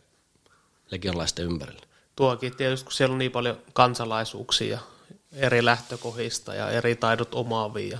legionalaisten 0.90 1.44
ympärillä. 1.44 1.82
Tuokin 2.16 2.56
tietysti, 2.56 2.84
kun 2.84 2.92
siellä 2.92 3.12
on 3.12 3.18
niin 3.18 3.32
paljon 3.32 3.62
kansalaisuuksia 3.72 4.78
eri 5.32 5.64
lähtökohdista 5.64 6.54
ja 6.54 6.70
eri 6.70 6.96
taidot 6.96 7.34
omaavia 7.34 7.98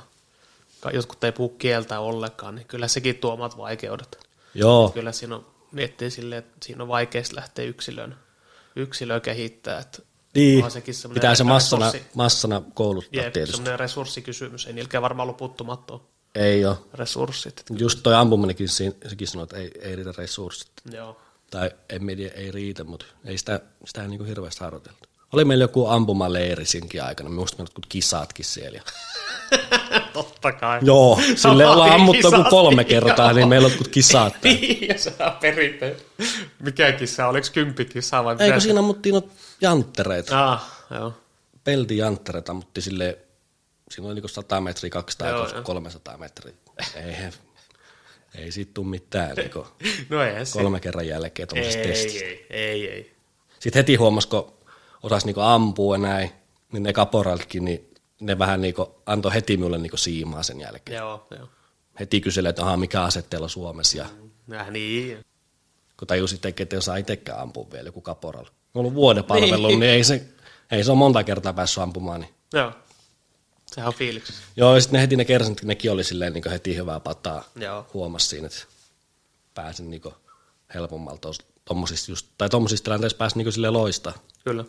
ja 0.85 0.91
jotkut 0.91 1.25
ei 1.25 1.33
puhu 1.33 1.49
kieltä 1.49 2.01
ollenkaan, 2.01 2.55
niin 2.55 2.67
kyllä 2.67 2.89
sekin 2.89 3.17
tuo 3.17 3.33
omat 3.33 3.57
vaikeudet. 3.57 4.19
Joo, 4.55 4.91
Kyllä 4.94 5.12
siinä 5.12 5.35
on, 5.36 5.47
miettii 5.73 6.11
silleen, 6.11 6.39
että 6.39 6.52
siinä 6.62 6.83
on 6.83 6.89
vaikea 6.89 7.23
lähteä 7.35 7.65
yksilön, 7.65 8.17
yksilöä 8.77 9.20
kehittää, 9.20 9.78
että 9.78 10.02
niin. 10.35 10.70
sekin 10.70 10.94
pitää 11.15 11.35
se 11.35 11.44
massana, 11.44 11.91
resurssi- 11.91 12.07
massana 12.15 12.62
kouluttaa 12.75 13.23
Jep, 13.23 13.33
tietysti. 13.33 13.57
semmoinen 13.57 13.78
resurssikysymys, 13.81 14.67
ei 14.67 14.73
niilläkään 14.73 15.02
varmaan 15.02 15.25
ollut 15.25 15.36
puuttumattoa 15.36 16.01
Ei 16.35 16.65
ole. 16.65 16.77
resurssit. 16.94 17.62
Just 17.78 18.01
toi 18.02 18.15
ampuminenkin, 18.15 18.69
sekin 18.69 19.28
sanoi, 19.28 19.43
että 19.44 19.57
ei, 19.57 19.70
ei 19.81 19.97
riitä 19.97 20.12
resurssit. 20.19 20.70
joo. 20.93 21.20
Tai 21.51 21.70
en 21.89 22.05
media 22.05 22.33
ei 22.33 22.51
riitä, 22.51 22.85
mutta 22.85 23.07
ei 23.25 23.39
sitä, 23.39 23.61
sitä 23.86 24.02
ei 24.02 24.09
niin 24.09 24.27
hirveästi 24.27 24.61
harjoiteltu. 24.65 25.09
Oli 25.33 25.44
meillä 25.44 25.65
joku 25.65 25.86
ampumaleiri 25.86 26.67
siinkin 26.67 27.02
aikana, 27.02 27.31
minusta 27.31 27.57
meillä 27.57 27.69
jotkut 27.69 27.86
kisatkin 27.86 28.44
siellä. 28.44 28.81
Totta 30.12 30.52
kai. 30.52 30.78
Joo, 30.83 31.20
sille 31.35 31.67
ollaan 31.67 31.91
ammuttu 31.93 32.27
joku 32.27 32.51
kolme 32.51 32.83
joo. 32.83 32.89
kertaa, 32.89 33.33
niin 33.33 33.49
meillä 33.49 33.67
on 33.67 33.70
jotkut 33.73 33.89
kisat. 33.89 34.35
Niin, 34.44 34.89
ja 34.89 34.99
se 34.99 35.12
on 35.20 35.33
perinteinen. 35.41 36.01
Mikä 36.59 36.93
kissa? 36.93 37.27
Oliko 37.27 37.47
kymppikissa 37.52 38.25
vai 38.25 38.36
Eikö 38.39 38.61
siinä 38.61 38.78
ammuttiin 38.78 39.12
noita 39.12 39.28
janttereita? 39.61 40.52
Ah, 40.52 40.70
joo. 40.91 41.12
Pelti 41.65 41.97
janttereita 41.97 42.52
ammuttiin 42.52 42.85
sille, 42.85 43.19
siinä 43.91 44.07
oli 44.07 44.15
niinku 44.15 44.28
100 44.28 44.61
metriä, 44.61 44.91
200 44.91 45.28
Joo, 45.28 45.47
ja 45.47 45.55
joo. 45.55 45.62
300 45.62 46.17
metriä. 46.17 46.55
Ei, 46.97 47.15
ei 48.35 48.52
siitä 48.52 48.70
tule 48.75 48.86
mitään 48.86 49.36
niinku 49.36 49.67
No 50.11 50.23
ei 50.23 50.47
se. 50.47 50.52
kolme 50.52 50.81
kerran 50.81 51.07
jälkeen 51.07 51.49
tuollaisesta 51.49 51.81
Ei, 51.83 51.86
testistä. 51.89 52.25
ei, 52.25 52.47
ei, 52.51 52.91
ei. 52.91 53.12
Sitten 53.59 53.81
heti 53.81 53.94
huomasi, 53.94 54.28
kun 54.28 54.52
osasi 55.03 55.27
niinku 55.27 55.41
ampua 55.41 55.95
ja 55.95 55.99
näin, 55.99 56.31
niin 56.73 56.83
ne 56.83 56.93
kaporaltkin, 56.93 57.65
niin 57.65 57.95
ne 58.21 58.39
vähän 58.39 58.61
niinku 58.61 58.95
antoi 59.07 59.35
heti 59.35 59.57
minulle 59.57 59.79
niinku 59.79 59.97
siimaa 59.97 60.43
sen 60.43 60.61
jälkeen. 60.61 60.99
Joo, 60.99 61.27
joo. 61.39 61.49
Heti 62.01 62.21
kyseli, 62.21 62.49
että 62.49 62.63
aha, 62.63 62.77
mikä 62.77 63.03
ase 63.03 63.23
teillä 63.23 63.45
on 63.45 63.51
Suomessa. 63.51 63.99
Ja 63.99 64.07
Äh, 64.53 64.71
niin. 64.71 65.19
kun 65.99 66.09
tajusin, 66.09 66.37
että 66.45 66.65
ei 66.73 66.79
osaa 66.79 66.97
itsekään 66.97 67.39
ampua 67.41 67.67
vielä 67.73 67.89
joku 67.89 68.01
kaporal. 68.01 68.45
On 68.45 68.51
ollut 68.81 68.95
vuoden 68.95 69.25
palvelu, 69.25 69.67
Niin. 69.67 69.81
niin 69.81 69.93
ei 69.93 70.05
se, 70.05 70.27
ei 70.71 70.85
se 70.85 70.91
ole 70.91 70.99
monta 70.99 71.25
kertaa 71.25 71.53
päässyt 71.53 71.83
ampumaan. 71.83 72.21
Niin. 72.21 72.35
Joo. 72.53 72.73
Sehän 73.67 73.89
on 73.89 73.95
fiiliksi. 73.95 74.33
Joo, 74.57 74.75
ja 74.75 74.81
sitten 74.81 74.99
ne 74.99 75.01
heti 75.03 75.17
ne 75.17 75.25
kersanit, 75.25 75.63
nekin 75.63 75.91
oli 75.93 76.05
silleen 76.05 76.33
niin 76.33 76.51
heti 76.51 76.77
hyvää 76.77 77.01
pataa. 77.01 77.45
Joo. 77.57 77.87
Huomasi 77.95 78.27
siinä, 78.27 78.47
että 78.47 78.59
pääsin 79.55 79.91
niin 79.91 80.03
helpommalta 80.75 81.29
just, 82.09 82.27
tai 82.39 82.49
tommosista 82.49 82.85
tilanteissa 82.85 83.19
pääsi 83.19 83.39
niin 83.39 83.53
silleen 83.53 83.73
loistaa. 83.73 84.13
Kyllä. 84.45 84.65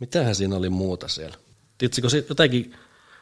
Mitähän 0.00 0.34
siinä 0.34 0.56
oli 0.56 0.70
muuta 0.70 1.08
siellä? 1.08 1.36
Tietysti, 1.78 2.00
kun 2.00 2.10
se, 2.10 2.24
jotenkin, 2.28 2.74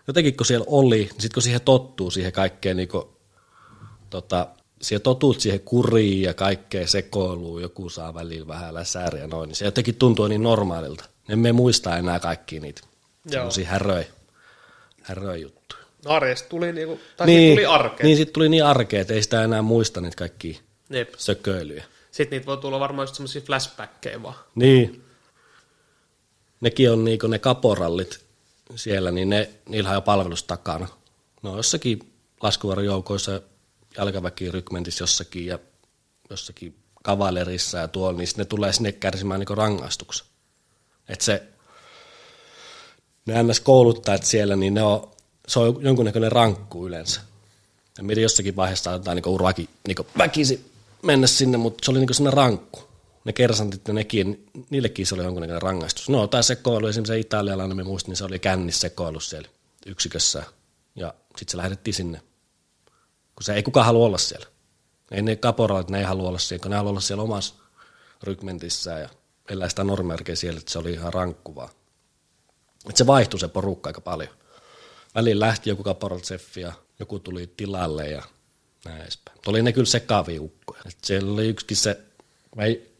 jotenkin 0.07 0.37
kun 0.37 0.47
siellä 0.47 0.67
oli, 0.69 0.97
niin 0.97 1.09
sitten 1.09 1.35
kun 1.35 1.43
siihen 1.43 1.61
tottuu 1.61 2.11
siihen 2.11 2.33
kaikkeen, 2.33 2.77
niin 2.77 2.89
kuin, 2.89 3.05
tota, 4.11 4.47
siihen 4.83 5.03
totut 5.03 5.41
siihen 5.41 5.61
kuriin 5.61 6.23
ja 6.23 6.35
kaikkeen 6.35 6.89
sekoiluun, 6.89 7.63
joku 7.63 7.91
saa 7.91 8.15
välillä 8.15 8.49
vähän 8.49 8.75
läsääriä 8.75 9.21
ja 9.21 9.27
noin, 9.27 9.49
niin 9.49 9.57
se 9.57 9.65
jotenkin 9.65 9.95
tuntuu 9.95 10.27
niin 10.27 10.43
normaalilta. 10.43 11.05
Emme 11.29 11.53
muista 11.53 11.97
enää 11.97 12.21
kaikki 12.21 12.61
niitä 12.61 12.81
semmoisia 13.29 13.67
häröjä, 13.67 14.07
häröjä 15.03 15.37
juttuja. 15.37 15.83
Arjesta 16.05 16.49
tuli 16.49 16.73
niinku, 16.73 17.01
tai 17.17 17.27
niin, 17.27 17.57
tuli 17.57 17.67
arkeen. 17.67 18.07
Niin, 18.07 18.17
sitten 18.17 18.35
tuli 18.35 18.49
niin 18.49 18.65
arkea, 18.65 19.01
että 19.01 19.15
ei 19.15 19.23
sitä 19.23 19.45
enää 19.45 19.63
muista 19.63 20.01
niitä 20.01 20.17
kaikkia 20.17 20.59
Jep. 20.91 21.15
sököilyjä. 21.17 21.85
Sitten 22.11 22.37
niitä 22.37 22.47
voi 22.47 22.57
tulla 22.57 22.81
varmaan 22.81 23.03
just 23.05 23.15
semmoisia 23.15 23.43
flashbackkejä 23.43 24.23
vaan. 24.23 24.35
Niin. 24.55 25.05
Nekin 26.63 26.93
on 26.93 27.05
niinku 27.05 27.27
ne 27.27 27.39
kaporallit 27.39 28.25
siellä, 28.77 29.11
niin 29.11 29.29
ne, 29.29 29.51
niillä 29.69 29.89
on 29.89 29.95
jo 29.95 30.01
palvelus 30.01 30.45
takana. 30.45 30.89
Ne 31.43 31.51
on 31.51 31.57
jossakin 31.57 32.13
laskuvarjoukoissa, 32.43 33.41
jalkaväkirykmentissä 33.97 35.03
jossakin 35.03 35.47
ja 35.47 35.59
jossakin 36.31 36.77
kavalerissa 37.03 37.79
ja 37.79 37.89
tuolla, 37.89 38.19
niin 38.19 38.29
ne 38.37 38.45
tulee 38.45 38.73
sinne 38.73 38.93
kärsimään 38.93 39.41
niinku 39.41 39.55
rangaistuksen. 39.55 40.27
Että 41.09 41.25
se, 41.25 41.43
ne 43.27 43.43
ns. 43.43 43.61
kouluttajat 43.61 44.23
siellä, 44.23 44.57
niin 44.57 44.75
ne 44.75 44.83
on, 44.83 45.11
se 45.49 45.59
on 45.59 45.79
jonkunnäköinen 45.81 46.33
rankku 46.33 46.87
yleensä. 46.87 47.21
Ja 47.99 48.21
jossakin 48.21 48.57
vaiheessa 48.57 48.85
saatetaan 48.85 49.17
niinku 49.17 49.35
urakin 49.35 49.69
niinku 49.87 50.07
väkisi 50.19 50.73
mennä 51.03 51.27
sinne, 51.27 51.59
mutta 51.59 51.85
se 51.85 51.91
oli 51.91 51.99
niinku 51.99 52.15
sinne 52.15 52.31
rankku. 52.31 52.92
Ne 53.25 53.33
kersantit 53.33 53.89
ja 53.89 53.95
nekin, 53.95 54.47
niillekin 54.71 55.07
se 55.07 55.15
oli 55.15 55.25
jonkunnäköinen 55.25 55.63
rangaistus. 55.63 56.09
No, 56.09 56.27
tämä 56.27 56.43
sekoilu, 56.43 56.87
esimerkiksi 56.87 57.13
se 57.13 57.19
italialainen, 57.19 57.77
me 57.77 57.83
muistin, 57.83 58.11
niin 58.11 58.17
se 58.17 58.25
oli 58.25 58.39
kännissekoilu 58.39 59.21
siellä 59.21 59.49
yksikössä. 59.87 60.45
Ja 60.95 61.15
sitten 61.27 61.51
se 61.51 61.57
lähetettiin 61.57 61.95
sinne, 61.95 62.23
kun 63.37 63.43
se 63.43 63.55
ei 63.55 63.63
kukaan 63.63 63.87
halua 63.87 64.07
olla 64.07 64.19
siellä. 64.19 64.47
Ei 65.11 65.23
ne 65.23 65.37
kaporalit, 65.37 65.91
ne 65.91 65.99
ei 65.99 66.05
halua 66.05 66.29
olla 66.29 66.39
siellä, 66.39 66.63
kun 66.63 66.71
ne 66.71 66.77
haluaa 66.77 66.91
olla 66.91 67.01
siellä 67.01 67.23
omassa 67.23 67.55
rykmentissään 68.23 69.01
ja 69.01 69.09
elää 69.51 69.69
sitä 69.69 69.85
normerkeä 69.85 70.37
siellä, 70.37 70.59
että 70.59 70.73
se 70.73 70.79
oli 70.79 70.93
ihan 70.93 71.13
rankkuvaa. 71.13 71.71
Että 72.89 72.99
se 72.99 73.07
vaihtui 73.07 73.41
se 73.41 73.49
porukka 73.49 73.89
aika 73.89 74.01
paljon. 74.01 74.31
Välillä 75.15 75.47
lähti 75.47 75.71
joku 75.71 75.83
kaporaltseffi 75.83 76.61
ja 76.61 76.73
joku 76.99 77.19
tuli 77.19 77.53
tilalle 77.57 78.09
ja 78.09 78.23
näin 78.85 79.03
edespäin. 79.03 79.39
Oli 79.47 79.63
ne 79.63 79.73
kyllä 79.73 79.87
sekavia 79.87 80.43
ukkoja. 80.43 80.83
Et 80.87 80.99
siellä 81.03 81.33
oli 81.33 81.49
yksikin 81.49 81.77
se, 81.77 82.01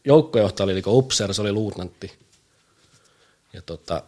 joukkojohtaja 0.05 0.65
oli 0.65 0.73
niinku 0.73 0.97
upseeri, 0.97 1.33
se 1.33 1.41
oli 1.41 1.51
luutnantti. 1.51 2.11
Ja 3.53 3.61
tota, 3.61 4.03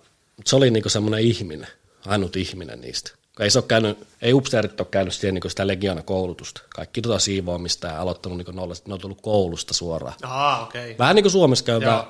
se 0.45 0.55
oli 0.55 0.71
niinku 0.71 0.89
semmoinen 0.89 1.19
ihminen, 1.19 1.67
ainut 2.05 2.35
ihminen 2.35 2.81
niistä. 2.81 3.11
Ei, 3.39 3.49
se 3.49 3.59
ole 3.59 3.65
käynyt, 3.67 4.07
ei 4.21 4.33
upseerit 4.33 4.79
ole 4.79 4.87
käynyt 4.91 5.13
siellä 5.13 5.33
niinku 5.33 5.49
sitä 5.49 5.67
legiona 5.67 6.01
koulutusta. 6.01 6.61
Kaikki 6.75 7.01
tota 7.01 7.19
siivoamista 7.19 7.87
ja 7.87 8.01
aloittanut 8.01 8.37
niinku 8.37 8.51
nollasta, 8.51 8.89
ne 8.89 8.93
on 8.93 8.99
tullut 8.99 9.21
koulusta 9.21 9.73
suoraan. 9.73 10.15
Aha, 10.23 10.63
okei. 10.63 10.85
Okay. 10.85 10.97
Vähän 10.97 11.15
niin 11.15 11.23
kuin 11.23 11.31
Suomessa 11.31 11.65
käy 11.65 11.81
Joo. 11.81 11.91
vähän 11.91 12.05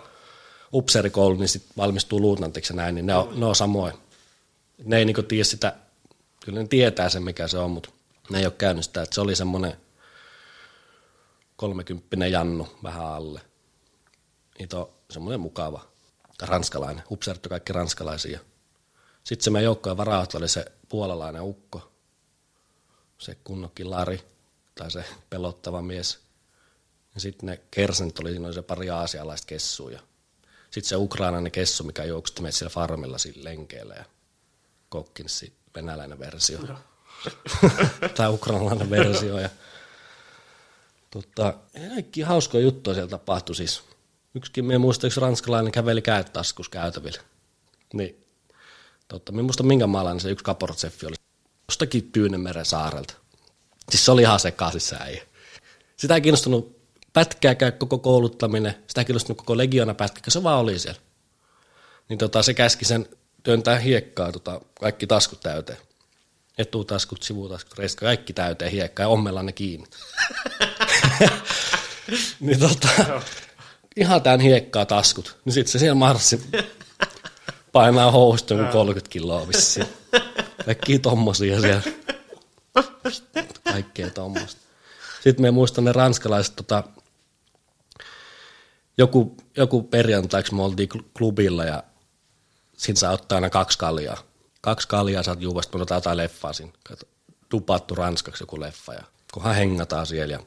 upseerikoulu, 0.74 1.36
niin 1.36 1.50
sitten 1.50 1.74
valmistuu 1.78 2.22
luutnantiksi 2.22 2.74
ja 2.74 2.78
näin, 2.78 2.96
niin 2.96 3.06
ne 3.06 3.16
on, 3.16 3.40
ne 3.40 3.46
on 3.46 3.56
samoin. 3.56 3.94
Ne 4.84 4.98
ei 4.98 5.06
niin 5.06 5.26
tiedä 5.28 5.44
sitä, 5.44 5.74
kyllä 6.46 6.62
ne 6.62 6.68
tietää 6.68 7.10
sen 7.10 7.24
mikä 7.24 7.48
se 7.48 7.58
on, 7.58 7.72
mutta 7.72 7.90
ne 8.30 8.40
ei 8.40 8.46
ole 8.46 8.54
käynyt 8.58 8.84
sitä, 8.84 9.02
että 9.02 9.16
se 9.16 9.22
oli 9.22 9.36
semmoinen 9.36 9.74
kolmekymppinen 11.56 12.32
Jannu 12.32 12.68
vähän 12.84 13.06
alle. 13.06 13.42
Niitä 14.60 14.78
on 14.78 14.90
semmoinen 15.12 15.40
mukava 15.40 15.86
ranskalainen, 16.42 17.04
upseerit 17.12 17.46
on 17.46 17.50
kaikki 17.50 17.74
ranskalaisia. 17.74 18.40
Sitten 19.24 19.44
se 19.44 19.50
meidän 19.50 19.66
joukkojen 19.66 19.98
varaut 19.98 20.36
oli 20.36 20.50
se 20.50 20.66
puolalainen 20.90 21.42
ukko, 21.42 21.92
se 23.18 23.38
kunnokin 23.44 23.92
Lari, 23.92 24.24
tai 24.76 24.92
se 24.92 25.06
pelottava 25.30 25.82
mies. 25.82 26.20
Ja 27.16 27.22
sitten 27.22 27.48
ne 27.48 27.62
kersant 27.72 28.20
oli, 28.20 28.32
siinä 28.32 28.46
oli 28.46 28.54
se 28.54 28.62
pari 28.62 28.90
aasialaista 28.90 29.48
kessua 29.48 29.92
ja 29.92 30.00
sitten 30.72 30.90
se 30.90 30.96
ukrainainen 30.96 31.52
kessu, 31.52 31.84
mikä 31.84 32.04
juoksutti 32.04 32.42
meitä 32.42 32.58
siellä 32.58 32.74
farmilla 32.74 33.18
sillä 33.18 33.44
lenkeillä 33.44 33.96
ja 33.96 34.06
kokkinsi 34.90 35.54
venäläinen 35.76 36.20
versio. 36.20 36.60
tai 38.18 38.30
ukrainalainen 38.30 38.90
versio. 38.90 39.40
Ja, 39.40 39.50
tota, 41.22 41.54
kaikki 41.94 42.22
hauskoja 42.22 42.64
juttuja 42.64 42.94
siellä 42.94 43.10
tapahtui 43.10 43.56
siis. 43.56 43.82
Yksikin, 44.36 44.66
minä 44.66 44.80
muistan, 44.80 45.08
yksi 45.08 45.20
ranskalainen 45.20 45.72
käveli 45.72 46.02
kädet 46.02 46.34
taskus 46.34 46.70
käytävillä. 46.70 47.22
Niin, 47.94 48.26
totta, 49.08 49.32
minä 49.32 49.44
muistan 49.44 49.66
minkä 49.66 49.88
maalainen 49.88 50.20
se 50.20 50.30
yksi 50.30 50.46
kaportseffi 50.46 51.06
oli. 51.06 51.16
Jostakin 51.70 52.12
Tyynemeren 52.12 52.66
saarelta. 52.66 53.14
Siis 53.92 54.06
se 54.06 54.12
oli 54.12 54.22
ihan 54.22 54.40
sekaisin 54.40 54.82
se 54.82 54.96
äijä. 55.00 55.24
Sitä 55.98 56.16
ei 56.16 56.22
kiinnostunut 56.22 56.78
pätkääkään 57.14 57.74
koko 57.74 57.98
kouluttaminen, 57.98 58.76
sitä 58.88 59.02
ei 59.02 59.06
kiinnostunut 59.06 59.38
koko 59.38 59.58
legiona 59.58 59.94
pätkä, 59.94 60.32
se 60.32 60.44
vaan 60.44 60.60
oli 60.60 60.80
siellä. 60.80 61.02
Niin 62.10 62.20
tota, 62.20 62.44
se 62.44 62.54
käski 62.54 62.86
sen 62.86 63.10
työntää 63.44 63.80
hiekkaa 63.80 64.32
tota, 64.32 64.62
kaikki 64.80 65.08
taskut 65.08 65.40
täyteen. 65.40 65.78
Etutaskut, 66.58 67.24
sivutaskut, 67.24 67.78
reiska, 67.78 68.06
kaikki 68.06 68.34
täyteen 68.34 68.72
hiekkaa 68.72 69.04
ja 69.04 69.08
ommellaan 69.08 69.46
ne 69.46 69.52
kiinni. 69.52 69.88
niin 72.40 72.60
tota, 72.60 72.90
ihan 73.96 74.22
tämän 74.22 74.40
hiekkaa 74.40 74.86
taskut. 74.86 75.38
Niin 75.46 75.54
sitten 75.54 75.72
se 75.72 75.80
siellä 75.80 75.96
marssi 75.96 76.42
painaa 77.72 78.12
housusta 78.12 78.54
joku 78.54 78.72
30 78.72 79.12
kiloa 79.12 79.48
vissiin. 79.48 79.88
Kaikkia 80.66 81.00
tommosia 81.00 81.62
siellä. 81.62 81.82
Kaikkea 83.64 84.10
tommosta. 84.10 84.62
Sitten 85.24 85.42
me 85.42 85.52
muistan 85.52 85.84
ne 85.84 85.92
ranskalaiset, 85.92 86.56
tota, 86.56 86.84
joku, 88.98 89.38
joku 89.58 89.84
perjantaiksi 89.84 90.56
me 90.56 90.64
oltiin 90.64 90.90
klubilla 91.18 91.66
ja 91.66 91.84
siinä 92.78 93.00
saa 93.00 93.12
ottaa 93.12 93.36
aina 93.36 93.50
kaksi 93.50 93.78
kaljaa. 93.78 94.24
Kaksi 94.66 94.88
kaljaa 94.88 95.24
saat 95.24 95.42
juuvasta, 95.42 95.78
me 95.78 95.82
otetaan 95.82 95.98
jotain 95.98 96.18
leffaa 96.18 96.54
siinä. 96.54 96.72
Tupattu 97.50 97.96
ranskaksi 97.96 98.44
joku 98.44 98.60
leffa 98.60 98.94
ja 98.94 99.04
kunhan 99.34 99.56
hengataan 99.56 100.06
siellä. 100.06 100.34
Ja, 100.34 100.40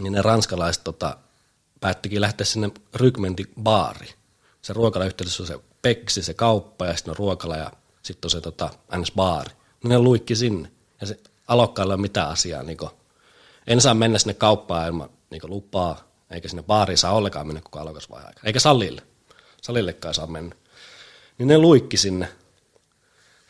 niin 0.00 0.12
ne 0.12 0.22
ranskalaiset 0.22 0.84
tota, 0.84 1.16
päättikin 1.80 2.20
lähteä 2.20 2.44
sinne 2.44 2.70
rykmentin 2.94 3.46
baari. 3.62 4.08
Se 4.62 4.72
ruokala 4.72 5.04
yhteydessä 5.04 5.42
on 5.42 5.46
se 5.46 5.58
peksi, 5.82 6.22
se 6.22 6.34
kauppa 6.34 6.86
ja 6.86 6.96
sitten 6.96 7.10
on 7.10 7.16
ruokala 7.16 7.56
ja 7.56 7.72
sitten 8.02 8.26
on 8.26 8.30
se 8.30 8.40
tota, 8.40 8.70
ns. 8.96 9.12
baari. 9.12 9.50
Niin 9.82 9.88
ne 9.88 9.98
luikki 9.98 10.36
sinne. 10.36 10.70
Ja 11.00 11.06
se 11.06 11.20
alokkailla 11.46 11.92
ei 11.92 11.96
ole 11.96 12.00
mitään 12.00 12.28
asiaa. 12.28 12.62
Niin 12.62 12.78
kuin, 12.78 12.90
en 13.66 13.80
saa 13.80 13.94
mennä 13.94 14.18
sinne 14.18 14.34
kauppaan 14.34 14.86
ilman 14.86 15.10
niin 15.30 15.42
lupaa, 15.44 16.04
eikä 16.30 16.48
sinne 16.48 16.62
baariin 16.62 16.98
saa 16.98 17.12
ollenkaan 17.12 17.46
mennä 17.46 17.60
koko 17.60 17.78
alokas 17.78 18.10
vai 18.10 18.24
aika. 18.24 18.40
Eikä 18.44 18.60
salille. 18.60 19.02
Salillekaan 19.62 20.14
saa 20.14 20.26
mennä. 20.26 20.56
Niin 21.38 21.48
ne 21.48 21.58
luikki 21.58 21.96
sinne. 21.96 22.28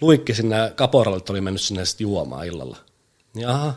Luikki 0.00 0.34
sinne, 0.34 0.72
kaporallit 0.76 1.30
oli 1.30 1.40
mennyt 1.40 1.60
sinne 1.60 1.84
sitten 1.84 2.04
juomaan 2.04 2.46
illalla. 2.46 2.76
Niin 3.34 3.48
aha, 3.48 3.74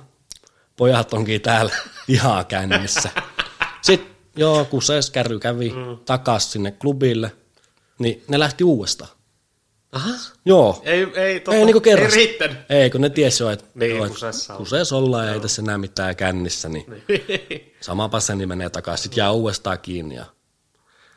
pojat 0.77 1.13
onkin 1.13 1.41
täällä 1.41 1.75
ihan 2.07 2.45
kännissä. 2.45 3.09
Sitten 3.81 4.15
joo, 4.35 4.65
kun 4.65 4.81
se 4.81 4.93
kärry 5.11 5.39
kävi 5.39 5.69
mm. 5.69 5.97
takas 6.05 6.51
sinne 6.51 6.71
klubille, 6.71 7.31
niin 7.99 8.23
ne 8.27 8.39
lähti 8.39 8.63
uudestaan. 8.63 9.11
Aha. 9.91 10.09
Joo. 10.45 10.81
Ei, 10.83 11.07
ei, 11.15 11.39
tota, 11.39 11.57
ei, 11.57 11.65
niinku 11.65 11.81
ei 11.85 11.95
riittänyt. 11.95 12.57
Ei, 12.69 12.89
kun 12.89 13.01
ne 13.01 13.09
tiesi 13.09 13.43
jo, 13.43 13.49
että 13.49 13.65
Niin, 13.75 13.95
joo, 13.95 14.03
on. 14.03 14.57
kuseessa 14.57 14.97
ollaan 14.97 15.27
ja 15.27 15.33
ei 15.33 15.39
tässä 15.39 15.61
enää 15.61 15.77
mitään 15.77 16.15
kännissä, 16.15 16.69
niin 16.69 16.85
sama 17.81 18.09
passeni 18.09 18.45
menee 18.45 18.69
takaisin, 18.69 19.03
sitten 19.03 19.21
jää 19.21 19.31
uudestaan 19.31 19.79
kiinni 19.79 20.15
ja 20.15 20.25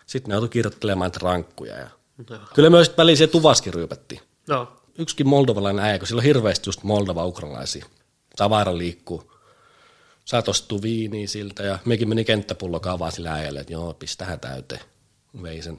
sitten 0.07 0.29
ne 0.29 0.35
joutui 0.35 0.49
kirjoittelemaan 0.49 1.11
rankkuja. 1.23 1.77
Ja... 1.77 1.89
Joo. 2.31 2.39
Kyllä 2.55 2.71
myös 2.71 2.95
väliin 2.99 3.17
siellä 3.17 3.33
tuvaskin 3.33 3.75
ryypättiin. 3.75 4.21
no, 4.49 4.77
Yksikin 4.99 5.29
moldovalainen 5.29 5.85
äijä, 5.85 5.99
kun 5.99 6.09
sillä 6.09 6.21
on 6.21 6.25
hirveästi 6.25 6.69
just 6.69 6.83
moldova-ukrainalaisia. 6.83 7.87
Tavara 8.37 8.79
liikkuu. 8.79 9.33
Saat 10.25 10.49
ostua 10.49 10.83
viiniä 10.83 11.27
siltä 11.27 11.63
ja 11.63 11.79
mekin 11.85 12.09
meni 12.09 12.25
kenttäpullo 12.25 12.81
kavaa 12.81 13.11
sillä 13.11 13.33
äijälle, 13.33 13.61
että 13.61 13.73
joo, 13.73 13.95
pistähän 13.95 14.41
täyteen. 14.41 14.81
Vei 15.43 15.63
sen 15.63 15.77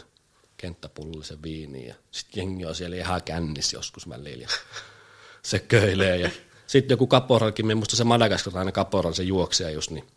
kenttäpullollisen 0.57 1.41
viiniä 1.43 1.95
sitten 2.11 2.41
jengi 2.41 2.65
on 2.65 2.75
siellä 2.75 2.95
ihan 2.95 3.23
kännissä 3.23 3.77
joskus 3.77 4.09
välillä 4.09 4.47
se 5.41 5.59
köilee. 5.59 6.17
Ja 6.17 6.29
sitten 6.67 6.93
joku 6.93 7.07
kaporalkin, 7.07 7.65
minusta 7.65 7.95
se 7.95 8.03
madagaskarainen 8.03 8.73
kaporal, 8.73 9.13
se 9.13 9.23
juoksija 9.23 9.69
just, 9.69 9.91
niin 9.91 10.07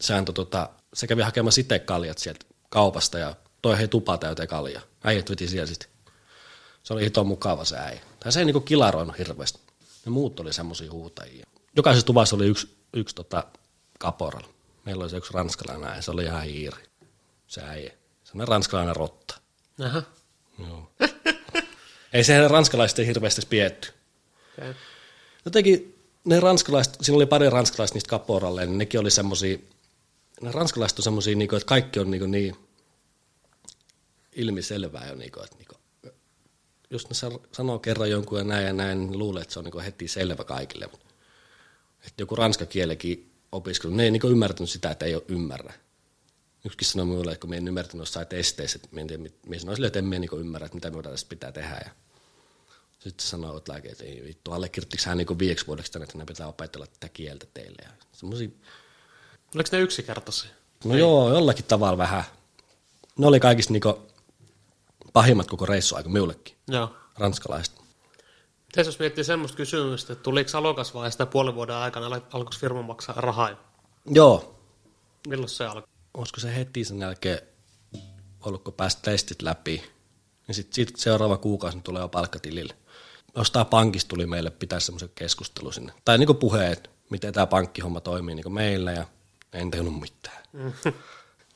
se, 0.00 0.14
antoi 0.14 0.34
tota, 0.34 0.70
se 0.94 1.06
kävi 1.06 1.22
hakemassa 1.22 1.60
itse 1.60 1.78
kaljat 1.78 2.18
sieltä 2.18 2.46
kaupasta 2.68 3.18
ja 3.18 3.34
toi 3.62 3.78
hei 3.78 3.88
tupa 3.88 4.18
täyteen 4.18 4.48
kaljaa. 4.48 4.82
Äijät 5.04 5.30
veti 5.30 5.48
siellä 5.48 5.66
sitten. 5.66 5.88
Se 6.82 6.92
oli 6.92 7.04
hito 7.04 7.24
mukava 7.24 7.64
se 7.64 7.76
äijä. 7.76 8.00
Tai 8.26 8.32
se 8.32 8.38
ei 8.38 8.44
niinku 8.44 8.60
kilaroinut 8.60 9.18
hirveästi. 9.18 9.58
Ne 10.04 10.10
muut 10.10 10.40
oli 10.40 10.52
semmoisia 10.52 10.92
huutajia. 10.92 11.46
Jokaisessa 11.76 12.06
tuvassa 12.06 12.36
oli 12.36 12.46
yksi, 12.46 12.76
yksi 12.92 13.14
tota, 13.14 13.44
kaporal. 13.98 14.42
Meillä 14.84 15.02
oli 15.02 15.10
se 15.10 15.16
yksi 15.16 15.32
ranskalainen 15.32 15.88
äijä, 15.88 16.02
se 16.02 16.10
oli 16.10 16.24
ihan 16.24 16.42
hiiri. 16.42 16.82
Se 17.46 17.60
äijä. 17.60 17.92
Semmoinen 18.24 18.48
ranskalainen 18.48 18.96
rotta. 18.96 19.40
aha. 19.84 20.02
Joo. 20.58 20.92
ei 22.12 22.24
se 22.24 22.48
ranskalaiset 22.48 22.98
ei 22.98 23.06
hirveästi 23.06 23.42
pietty. 23.50 23.92
Okay. 24.58 24.74
Jotenkin 25.44 25.98
ne 26.24 26.40
ranskalaiset, 26.40 26.96
siinä 27.00 27.16
oli 27.16 27.26
pari 27.26 27.50
ranskalaista 27.50 27.94
niistä 27.94 28.10
kaporalle, 28.10 28.66
niin 28.66 28.78
nekin 28.78 29.00
oli 29.00 29.10
semmosia, 29.10 29.58
ne 30.40 30.52
ranskalaiset 30.52 30.98
on 30.98 31.02
semmosia, 31.02 31.36
niinku, 31.36 31.56
että 31.56 31.66
kaikki 31.66 32.00
on 32.00 32.10
niinku 32.10 32.26
niin 32.26 32.56
ilmiselvää 34.32 35.08
jo, 35.08 35.14
niinku, 35.14 35.40
että 35.42 35.56
jos 36.90 37.08
ne 37.08 37.14
sa- 37.14 37.40
sanoo 37.52 37.78
kerran 37.78 38.10
jonkun 38.10 38.38
ja 38.38 38.44
näin 38.44 38.66
ja 38.66 38.72
näin, 38.72 39.06
niin 39.06 39.18
luulee, 39.18 39.42
että 39.42 39.52
se 39.52 39.58
on 39.58 39.64
niinku 39.64 39.78
heti 39.78 40.08
selvä 40.08 40.44
kaikille. 40.44 40.84
Että 42.06 42.22
joku 42.22 42.36
ranskakielekin 42.36 43.32
opiskelu, 43.52 43.94
ne 43.94 44.04
ei 44.04 44.10
niinku 44.10 44.28
ymmärtänyt 44.28 44.70
sitä, 44.70 44.90
että 44.90 45.04
ei 45.04 45.14
ole 45.14 45.22
ymmärrä. 45.28 45.72
Yksikin 46.64 46.88
sanoi 46.88 47.06
minulle, 47.06 47.32
että 47.32 47.40
kun 47.40 47.50
minä 47.50 47.58
en 47.58 47.68
ymmärtänyt 47.68 48.00
jossain 48.02 48.26
testeissä, 48.26 48.76
että 48.84 48.88
minä, 48.94 49.30
minä 49.46 49.60
sanoin 49.60 49.76
sille, 49.76 49.86
että 49.86 49.98
en 49.98 50.04
minä 50.04 50.18
niinku 50.18 50.36
ymmärrä, 50.36 50.64
että 50.66 50.74
mitä 50.74 50.90
minun 50.90 51.04
tässä 51.04 51.26
pitää 51.28 51.52
tehdä. 51.52 51.74
Ja 51.84 51.90
sitten 52.98 53.24
se 53.24 53.28
sanoi, 53.28 53.56
että, 53.56 53.72
lääke, 53.72 53.88
että 53.88 54.04
ei 54.04 54.22
vittu, 54.26 54.52
allekirjoittiko 54.52 55.02
hän 55.06 55.16
niinku 55.18 55.38
viieksi 55.38 55.66
vuodeksi 55.66 55.92
tänne, 55.92 56.04
että 56.04 56.18
ne 56.18 56.24
pitää 56.24 56.46
opetella 56.48 56.86
tätä 56.86 57.08
kieltä 57.08 57.46
teille. 57.54 57.82
Ja 57.82 57.90
semmosia, 58.12 58.48
Oliko 59.54 59.68
ne 59.72 59.80
yksinkertaisia? 59.80 60.50
no 60.84 60.96
joo, 60.96 61.32
jollakin 61.34 61.64
tavalla 61.64 61.98
vähän. 61.98 62.24
Ne 63.18 63.26
oli 63.26 63.40
kaikista 63.40 63.72
niinku 63.72 63.98
pahimmat 65.16 65.46
koko 65.46 65.66
reissu 65.66 65.96
aika 65.96 66.08
minullekin, 66.08 66.56
Joo. 66.68 66.96
ranskalaiset. 67.18 67.74
Miten 68.66 68.86
jos 68.86 68.98
miettii 68.98 69.24
semmoista 69.24 69.56
kysymystä, 69.56 70.12
että 70.12 70.22
tuliko 70.22 70.58
alokasvaiheesta 70.58 71.26
puolen 71.26 71.54
vuoden 71.54 71.76
aikana, 71.76 72.06
al- 72.06 72.12
alkoiko 72.12 72.52
firma 72.58 72.82
maksaa 72.82 73.14
rahaa 73.18 73.50
jo? 73.50 73.56
Joo, 74.10 74.58
Milloin 75.28 75.48
se 75.48 75.66
alkoi? 75.66 75.88
olisiko 76.14 76.40
se 76.40 76.56
heti 76.56 76.84
sen 76.84 77.00
jälkeen 77.00 77.38
ollut, 78.40 78.64
kun 78.64 78.72
pääsit 78.74 79.02
testit 79.02 79.42
läpi, 79.42 79.82
niin 80.46 80.54
sitten 80.54 80.74
sit 80.74 80.96
seuraava 80.96 81.36
kuukausi 81.36 81.78
tulee 81.84 82.02
jo 82.02 82.08
palkkatilille. 82.08 82.76
Jostain 83.36 83.66
pankista 83.66 84.08
tuli 84.08 84.26
meille 84.26 84.50
pitää 84.50 84.80
semmoisen 84.80 85.10
keskustelu 85.14 85.72
sinne. 85.72 85.92
Tai 86.04 86.18
niin 86.18 86.36
puheet, 86.36 86.90
miten 87.10 87.32
tämä 87.32 87.46
pankkihomma 87.46 88.00
toimii 88.00 88.34
niin 88.34 88.52
meillä 88.52 88.92
ja 88.92 89.06
en 89.52 89.70
tajunnut 89.70 90.00
mitään. 90.00 90.42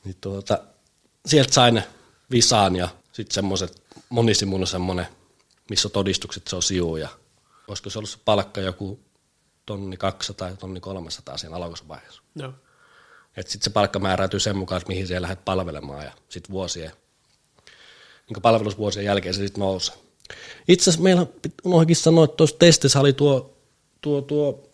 niin 0.03 0.15
tuota, 0.21 0.59
sieltä 1.25 1.53
sain 1.53 1.83
visaan 2.31 2.75
ja 2.75 2.89
sitten 3.11 3.33
semmoiset, 3.33 3.83
monisimun 4.09 4.67
semmoinen, 4.67 5.07
missä 5.69 5.87
on 5.87 5.91
todistukset, 5.91 6.47
se 6.47 6.55
on 6.55 6.63
sivu 6.63 6.97
ja 6.97 7.09
olisiko 7.67 7.89
se 7.89 7.99
ollut 7.99 8.09
se 8.09 8.17
palkka 8.25 8.61
joku 8.61 8.99
tonni 9.65 9.97
200 9.97 10.47
tai 10.47 10.57
tonni 10.57 10.79
300 10.79 11.37
siinä 11.37 11.55
alkuisvaiheessa. 11.55 12.21
Joo. 12.35 12.53
Että 13.37 13.51
sitten 13.51 13.63
se 13.63 13.69
palkka 13.69 13.99
määräytyy 13.99 14.39
sen 14.39 14.57
mukaan, 14.57 14.81
mihin 14.87 15.07
siellä 15.07 15.25
lähdet 15.25 15.45
palvelemaan 15.45 16.05
ja 16.05 16.11
sitten 16.29 16.51
vuosien, 16.51 16.91
niin 18.29 18.41
palvelusvuosien 18.41 19.05
jälkeen 19.05 19.33
se 19.33 19.37
sitten 19.37 19.61
nousee. 19.61 19.95
Itse 20.67 20.83
asiassa 20.83 21.03
meillä 21.03 21.25
unohdankin 21.63 21.95
sanoa, 21.95 22.25
että 22.25 22.37
tuossa 22.37 22.55
testissä 22.59 22.99
oli 22.99 23.13
tuo, 23.13 23.57
tuo, 24.01 24.21
tuo 24.21 24.69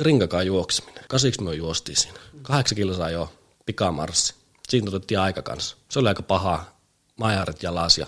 rinkakaan 0.00 0.46
juokseminen. 0.46 1.04
Kasiksi 1.08 1.42
me 1.42 1.54
juostiin 1.54 1.96
siinä. 1.96 2.20
Kahdeksan 2.42 2.76
kilsaa 2.76 3.10
jo 3.10 3.32
pikamarssi. 3.66 4.34
Siinä 4.68 4.88
otettiin 4.88 5.20
aika 5.20 5.42
kanssa. 5.42 5.76
Se 5.88 5.98
oli 5.98 6.08
aika 6.08 6.22
paha. 6.22 6.64
Majarit 7.20 7.62
jalas 7.62 7.98
ja 7.98 8.06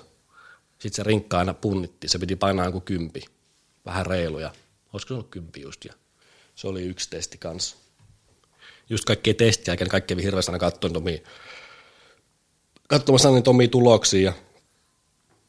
sitten 0.78 0.96
se 0.96 1.02
rinkka 1.02 1.38
aina 1.38 1.54
punnittiin. 1.54 2.10
Se 2.10 2.18
piti 2.18 2.36
painaa 2.36 2.66
joku 2.66 2.80
kympi. 2.80 3.24
Vähän 3.86 4.06
reiluja. 4.06 4.52
Olisiko 4.92 5.08
se 5.08 5.14
ollut 5.14 5.30
kympi 5.30 5.60
just. 5.60 5.84
Ja 5.84 5.92
se 6.54 6.68
oli 6.68 6.82
yksi 6.82 7.10
testi 7.10 7.38
kanssa 7.38 7.76
just 8.90 9.04
kaikkien 9.04 9.36
testien 9.36 9.72
jälkeen, 9.72 9.84
niin 9.84 9.90
kaikki 9.90 10.14
kävi 10.14 10.22
hirveästi 10.22 10.50
aina 10.50 10.58
katsoin 10.58 10.96
omia, 10.96 11.18
katsomassa 12.88 13.30
niitä 13.30 13.50
omia 13.50 13.68
tuloksia 13.68 14.20
ja 14.20 14.32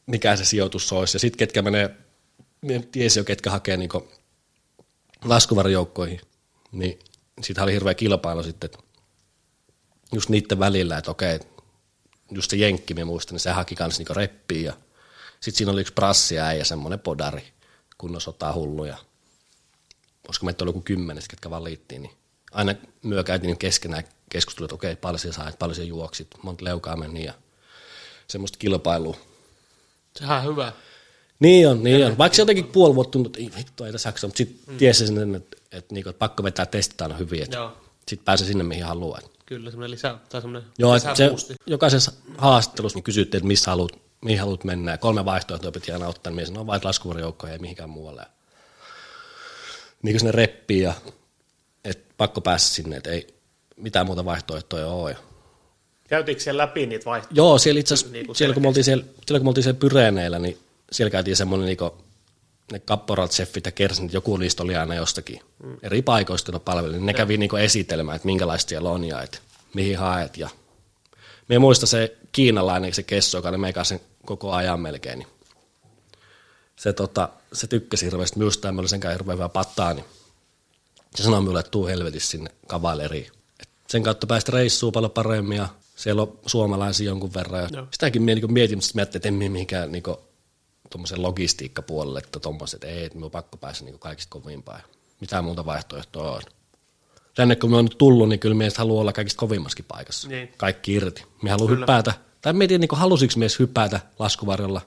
mikä 0.06 0.36
se 0.36 0.44
sijoitus 0.44 0.92
olisi. 0.92 1.16
Ja 1.16 1.20
sitten 1.20 1.38
ketkä 1.38 1.62
menee, 1.62 1.90
minä 2.60 2.84
tiesin 2.92 3.20
jo 3.20 3.24
ketkä 3.24 3.50
hakee 3.50 3.76
niin 3.76 3.90
laskuvarjoukkoihin, 5.24 6.20
niin 6.72 6.98
siitä 7.42 7.62
oli 7.62 7.72
hirveä 7.72 7.94
kilpailu 7.94 8.42
sitten, 8.42 8.70
just 10.12 10.28
niiden 10.28 10.58
välillä, 10.58 10.98
että 10.98 11.10
okei, 11.10 11.40
just 12.30 12.50
se 12.50 12.56
Jenkki, 12.56 12.94
minä 12.94 13.04
muistan, 13.04 13.34
niin 13.34 13.40
se 13.40 13.50
haki 13.50 13.74
kanssa 13.74 14.02
niin 14.02 14.16
reppiä 14.16 14.60
ja 14.60 14.72
sitten 15.40 15.58
siinä 15.58 15.72
oli 15.72 15.80
yksi 15.80 15.92
prassi 15.92 16.34
ja 16.34 16.64
semmoinen 16.64 16.98
podari, 16.98 17.44
kunnon 17.98 18.20
sota 18.20 18.52
hulluja. 18.52 18.96
Koska 20.26 20.44
meitä 20.44 20.64
oli 20.64 20.68
joku 20.68 20.80
kymmenes, 20.80 21.28
ketkä 21.28 21.50
valittiin, 21.50 22.02
niin 22.02 22.14
aina 22.52 22.74
myö 23.02 23.24
käytiin 23.24 23.46
niin 23.46 23.58
keskenään 23.58 24.04
keskustelua, 24.30 24.66
että 24.66 24.74
okei, 24.74 24.96
paljon 24.96 25.18
sinä 25.18 25.32
sait, 25.32 25.58
paljon 25.58 25.74
sinä 25.74 25.86
juoksit, 25.86 26.28
monta 26.42 26.64
leukaa 26.64 26.96
meni 26.96 27.24
ja 27.24 27.34
semmoista 28.28 28.58
kilpailua. 28.58 29.16
Sehän 30.18 30.38
on 30.38 30.44
hyvä. 30.44 30.72
Niin 31.38 31.68
on, 31.68 31.84
niin 31.84 32.06
on. 32.06 32.18
Vaikka 32.18 32.36
se 32.36 32.42
jotenkin 32.42 32.66
puoli 32.66 32.94
vuotta 32.94 33.10
tuntui, 33.10 33.30
että 33.30 33.58
ei 33.58 33.58
vittu, 33.58 33.84
ei 33.84 33.92
tässä 33.92 34.08
jaksa, 34.08 34.26
mutta 34.26 34.38
sitten 34.38 34.74
mm. 34.74 34.78
tiesi 34.78 35.06
sen, 35.06 35.34
että, 35.34 35.56
että, 35.72 35.94
niinku, 35.94 36.10
että 36.10 36.18
pakko 36.18 36.42
vetää 36.42 36.66
testit 36.66 37.02
aina 37.02 37.16
hyvin, 37.16 37.42
että 37.42 37.70
sitten 38.08 38.24
pääsee 38.24 38.46
sinne, 38.46 38.64
mihin 38.64 38.84
haluaa. 38.84 39.20
Kyllä, 39.46 39.70
semmoinen 39.70 39.90
lisä, 39.90 40.18
tai 40.28 40.40
semmoinen 40.40 40.70
Joo, 40.78 40.98
se, 40.98 41.30
jokaisessa 41.66 42.12
haastattelussa 42.38 42.96
niin 42.96 43.04
kysyttiin, 43.04 43.38
että 43.38 43.48
missä 43.48 43.70
haluat, 43.70 43.92
mihin 44.24 44.40
haluat 44.40 44.64
mennä. 44.64 44.90
Ja 44.90 44.98
kolme 44.98 45.24
vaihtoehtoa 45.24 45.72
piti 45.72 45.92
aina 45.92 46.08
ottaa, 46.08 46.30
niin 46.30 46.36
minä 46.36 46.46
sanoin, 46.46 46.66
vain 46.66 46.80
laskuvarjoukkoja 46.84 47.52
ja 47.52 47.58
mihinkään 47.58 47.90
muualle. 47.90 48.26
niin 50.02 50.20
sinne 50.20 50.32
reppii 50.32 50.80
ja 50.80 50.94
et 51.84 52.04
pakko 52.16 52.40
päästä 52.40 52.74
sinne, 52.74 52.96
että 52.96 53.10
ei 53.10 53.34
mitään 53.76 54.06
muuta 54.06 54.24
vaihtoehtoja 54.24 54.86
ole. 54.86 55.10
Ja 55.10 55.16
Käytiinkö 56.08 56.42
siellä 56.42 56.62
läpi 56.62 56.86
niitä 56.86 57.04
vaihtoehtoja? 57.04 57.36
Joo, 57.44 57.58
siellä 57.58 57.80
itse 57.80 57.94
asiassa, 57.94 58.12
Niin 58.12 58.26
kuin 58.26 58.36
siellä, 58.36 58.54
kun 58.54 58.66
oltiin 58.66 58.84
siellä, 58.84 59.04
siellä 59.26 59.40
kun 59.40 59.46
me 59.46 59.48
oltiin 59.48 59.64
siellä 59.64 59.80
Pyreneillä, 59.80 60.38
niin 60.38 60.58
siellä 60.92 61.10
käytiin 61.10 61.36
semmoinen 61.36 61.66
niinku, 61.66 62.04
ne 62.72 62.78
kapporat, 62.78 63.30
chefit 63.30 63.66
ja 63.66 63.72
kersanit, 63.72 64.12
joku 64.12 64.36
niistä 64.36 64.62
oli 64.62 64.76
aina 64.76 64.94
jostakin 64.94 65.40
mm. 65.62 65.76
eri 65.82 66.02
paikoista, 66.02 66.52
kun 66.52 66.60
ne 66.74 66.82
niin 66.82 67.06
ne 67.06 67.14
kävi 67.14 67.36
niinku 67.36 67.56
esitelmään, 67.56 68.16
että 68.16 68.26
minkälaista 68.26 68.68
siellä 68.68 68.90
on 68.90 69.04
ja 69.04 69.22
et, 69.22 69.42
mihin 69.74 69.98
haet. 69.98 70.36
Ja 70.36 70.48
me 71.48 71.58
muista 71.58 71.86
se 71.86 72.16
kiinalainen, 72.32 72.94
se 72.94 73.02
kesso, 73.02 73.38
joka 73.38 73.48
oli 73.48 73.84
sen 73.84 74.00
koko 74.26 74.52
ajan 74.52 74.80
melkein, 74.80 75.18
niin 75.18 75.28
se, 76.76 76.92
tota, 76.92 77.28
se 77.52 77.66
tykkäsi 77.66 78.06
hirveästi 78.06 78.40
ja 78.64 78.72
me 78.72 78.80
oli 78.80 78.88
senkään 78.88 79.14
hirveän 79.14 79.38
hyvä 79.38 79.48
pattaa, 79.48 79.94
niin 79.94 80.04
se 81.14 81.22
sanoi 81.22 81.40
minulle, 81.40 81.60
että 81.60 81.70
tuu 81.70 81.86
helvetissä 81.86 82.30
sinne 82.30 82.50
kavaleriin. 82.66 83.26
Et 83.60 83.68
sen 83.88 84.02
kautta 84.02 84.26
päästä 84.26 84.52
reissuun 84.52 84.92
paljon 84.92 85.10
paremmin 85.10 85.56
ja 85.56 85.68
siellä 85.96 86.22
on 86.22 86.38
suomalaisia 86.46 87.06
jonkun 87.06 87.34
verran. 87.34 87.62
Ja 87.62 87.68
Joo. 87.72 87.86
sitäkin 87.90 88.22
minä 88.22 88.40
niin 88.40 88.52
mietin, 88.52 88.78
mutta 88.78 88.90
mietin, 88.94 89.16
että 89.16 89.28
en 89.28 89.34
mihinkään 89.34 89.92
niin 89.92 90.02
tuommoisen 90.94 91.22
logistiikkapuolelle, 91.22 92.18
että 92.18 92.40
tuommoiset, 92.40 92.84
ei, 92.84 93.04
että 93.04 93.16
minun 93.18 93.24
on 93.26 93.30
pakko 93.30 93.56
päästä 93.56 93.84
niin 93.84 93.98
kaikista 93.98 94.30
kovimpaan. 94.30 94.78
ja 94.80 94.84
Mitään 95.20 95.44
muuta 95.44 95.66
vaihtoehtoa 95.66 96.32
on. 96.32 96.42
Tänne 97.34 97.56
kun 97.56 97.70
me 97.70 97.76
on 97.76 97.84
nyt 97.84 97.98
tullut, 97.98 98.28
niin 98.28 98.40
kyllä 98.40 98.54
mies 98.54 98.78
haluaa 98.78 99.00
olla 99.00 99.12
kaikista 99.12 99.38
kovimmaskin 99.40 99.84
paikassa. 99.88 100.28
Niin. 100.28 100.52
Kaikki 100.56 100.92
irti. 100.92 101.24
Minä 101.42 101.52
haluan 101.52 101.68
Kyllä. 101.68 101.82
hypätä. 101.82 102.14
Tai 102.42 102.54
tiedä, 102.54 102.78
niin 102.78 102.88
halusiko 102.92 103.34
mies 103.36 103.58
hypätä 103.58 104.00
laskuvarjolla. 104.18 104.80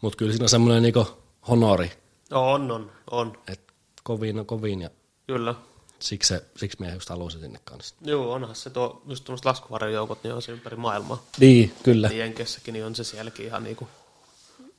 Mutta 0.00 0.16
kyllä 0.16 0.32
siinä 0.32 0.44
on 0.44 0.48
semmoinen 0.48 0.82
niin 0.82 1.06
honori, 1.48 1.92
On, 2.30 2.70
on, 2.70 2.92
on. 3.10 3.38
että 3.48 3.72
kovin 4.02 4.38
on 4.38 4.46
kovin 4.46 4.80
ja 4.82 4.90
Kyllä. 5.26 5.54
siksi, 5.98 6.28
se, 6.28 6.44
siksi 6.56 6.76
minä 6.80 6.94
just 6.94 7.08
halusin 7.08 7.40
sinne 7.40 7.60
kanssa. 7.64 7.94
Joo, 8.02 8.32
onhan 8.32 8.54
se 8.54 8.70
tuo, 8.70 9.02
just 9.08 9.24
tuommoiset 9.24 9.44
laskuvarjojoukot, 9.44 10.22
niin 10.24 10.34
on 10.34 10.42
se 10.42 10.52
ympäri 10.52 10.76
maailmaa. 10.76 11.22
Niin, 11.38 11.74
kyllä. 11.82 12.08
Niin 12.08 12.18
Jenkessäkin 12.18 12.72
niin 12.72 12.84
on 12.84 12.94
se 12.94 13.04
sielläkin 13.04 13.46
ihan 13.46 13.64
niinku, 13.64 13.88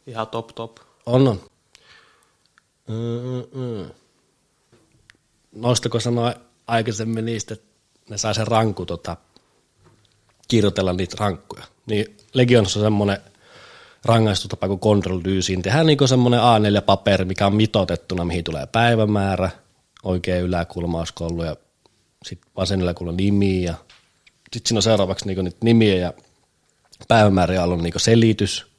ihan 0.08 0.28
top 0.28 0.48
top. 0.48 0.78
On, 1.06 1.28
on. 1.28 1.42
Mm-mm. 2.88 3.90
Noistako 5.52 6.00
sanoa 6.00 6.34
aikaisemmin 6.68 7.26
niistä, 7.26 7.54
että 7.54 7.68
ne 8.10 8.18
sai 8.18 8.36
sen 8.36 8.48
ranku 8.48 8.86
tota, 8.86 9.18
kirjoitella 10.48 10.94
niitä 10.94 11.16
rankkuja. 11.20 11.64
Niin 11.86 12.18
Legionissa 12.34 12.80
on 12.80 12.86
semmoinen 12.86 13.18
rangaistutapa 14.06 14.68
kuin 14.68 14.80
Control 14.80 15.20
D. 15.20 15.42
Siinä 15.42 15.62
tehdään 15.62 15.86
niin 15.86 16.08
semmoinen 16.08 16.40
A4-paperi, 16.40 17.26
mikä 17.26 17.46
on 17.48 17.56
mitotettuna, 17.56 18.26
mihin 18.26 18.44
tulee 18.44 18.66
päivämäärä, 18.66 19.50
oikea 20.04 20.40
yläkulma 20.40 21.00
olisiko 21.00 21.26
ollut, 21.26 21.46
ja 21.46 21.56
sitten 22.26 22.52
vasen 22.58 22.82
yläkulma 22.82 23.12
nimi, 23.12 23.64
ja 23.64 23.74
sitten 24.54 24.70
siinä 24.70 24.78
on 24.78 24.84
seuraavaksi 24.84 25.28
niin 25.28 25.44
niitä 25.44 25.58
nimiä 25.64 25.96
ja 25.96 26.14
päivämääriä 27.08 27.64
on 27.64 27.84
niin 27.84 27.94
selitys, 27.98 28.71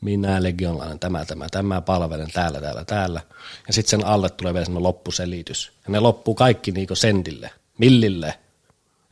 minä 0.00 0.42
legionlainen, 0.42 0.98
tämä, 0.98 1.24
tämä, 1.24 1.46
tämä, 1.50 1.80
palvelen 1.80 2.30
täällä, 2.32 2.60
täällä, 2.60 2.84
täällä. 2.84 3.20
Ja 3.66 3.72
sitten 3.72 3.90
sen 3.90 4.06
alle 4.06 4.30
tulee 4.30 4.54
vielä 4.54 4.64
semmoinen 4.64 4.86
loppuselitys. 4.86 5.72
Ja 5.84 5.92
ne 5.92 6.00
loppuu 6.00 6.34
kaikki 6.34 6.72
niinku 6.72 6.94
sentille, 6.94 7.50
millille. 7.78 8.38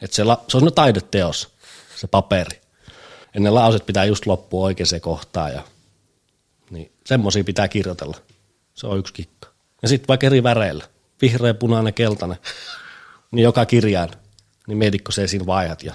Että 0.03 0.17
se, 0.17 0.23
se 0.49 0.57
on 0.57 0.73
taideteos, 0.75 1.49
se 1.97 2.07
paperi. 2.07 2.61
Ja 3.35 3.41
ne 3.41 3.51
lauset 3.51 3.87
pitää 3.87 4.05
just 4.05 4.27
loppua 4.27 4.65
oikeaan 4.65 5.01
kohtaan. 5.01 5.53
Ja, 5.53 5.63
niin 6.71 6.93
semmoisia 7.07 7.45
pitää 7.45 7.69
kirjoitella. 7.69 8.17
Se 8.75 8.87
on 8.87 8.99
yksi 8.99 9.13
kikka. 9.13 9.49
Ja 9.83 9.89
sitten 9.89 10.09
vaikka 10.09 10.27
eri 10.27 10.43
väreillä. 10.43 10.85
Vihreä, 11.23 11.55
punainen, 11.55 11.95
keltainen. 11.95 12.39
Niin 13.31 13.45
joka 13.45 13.67
kirjaan. 13.67 14.11
Niin 14.67 14.79
mietitkö 14.79 15.13
se 15.13 15.27
siinä 15.27 15.47
vaihdat. 15.47 15.83
Ja 15.83 15.95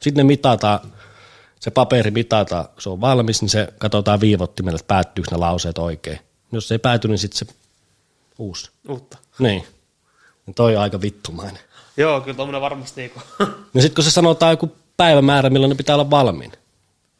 sitten 0.00 0.14
ne 0.14 0.24
mitataan, 0.24 0.92
se 1.66 1.70
paperi 1.70 2.10
mitataan, 2.10 2.68
se 2.78 2.88
on 2.88 3.00
valmis, 3.00 3.42
niin 3.42 3.48
se 3.48 3.68
katsotaan 3.78 4.20
viivottimella, 4.20 4.76
että 4.76 4.88
päättyykö 4.88 5.30
ne 5.30 5.36
lauseet 5.36 5.78
oikein. 5.78 6.18
Jos 6.52 6.68
se 6.68 6.74
ei 6.74 6.78
pääty, 6.78 7.08
niin 7.08 7.18
sitten 7.18 7.38
se 7.38 7.54
uusi. 8.38 8.70
Uutta. 8.88 9.18
Niin. 9.38 9.66
Ja 10.46 10.52
toi 10.52 10.76
on 10.76 10.82
aika 10.82 11.00
vittumainen. 11.00 11.58
Joo, 11.96 12.20
kyllä 12.20 12.36
tuommoinen 12.36 12.60
varmasti 12.60 13.00
niinku. 13.00 13.20
No 13.74 13.80
sitten 13.80 13.94
kun 13.94 14.04
se 14.04 14.10
sanotaan 14.10 14.52
joku 14.52 14.76
päivämäärä, 14.96 15.50
milloin 15.50 15.68
ne 15.68 15.74
pitää 15.74 15.96
olla 15.96 16.10
valmiin. 16.10 16.52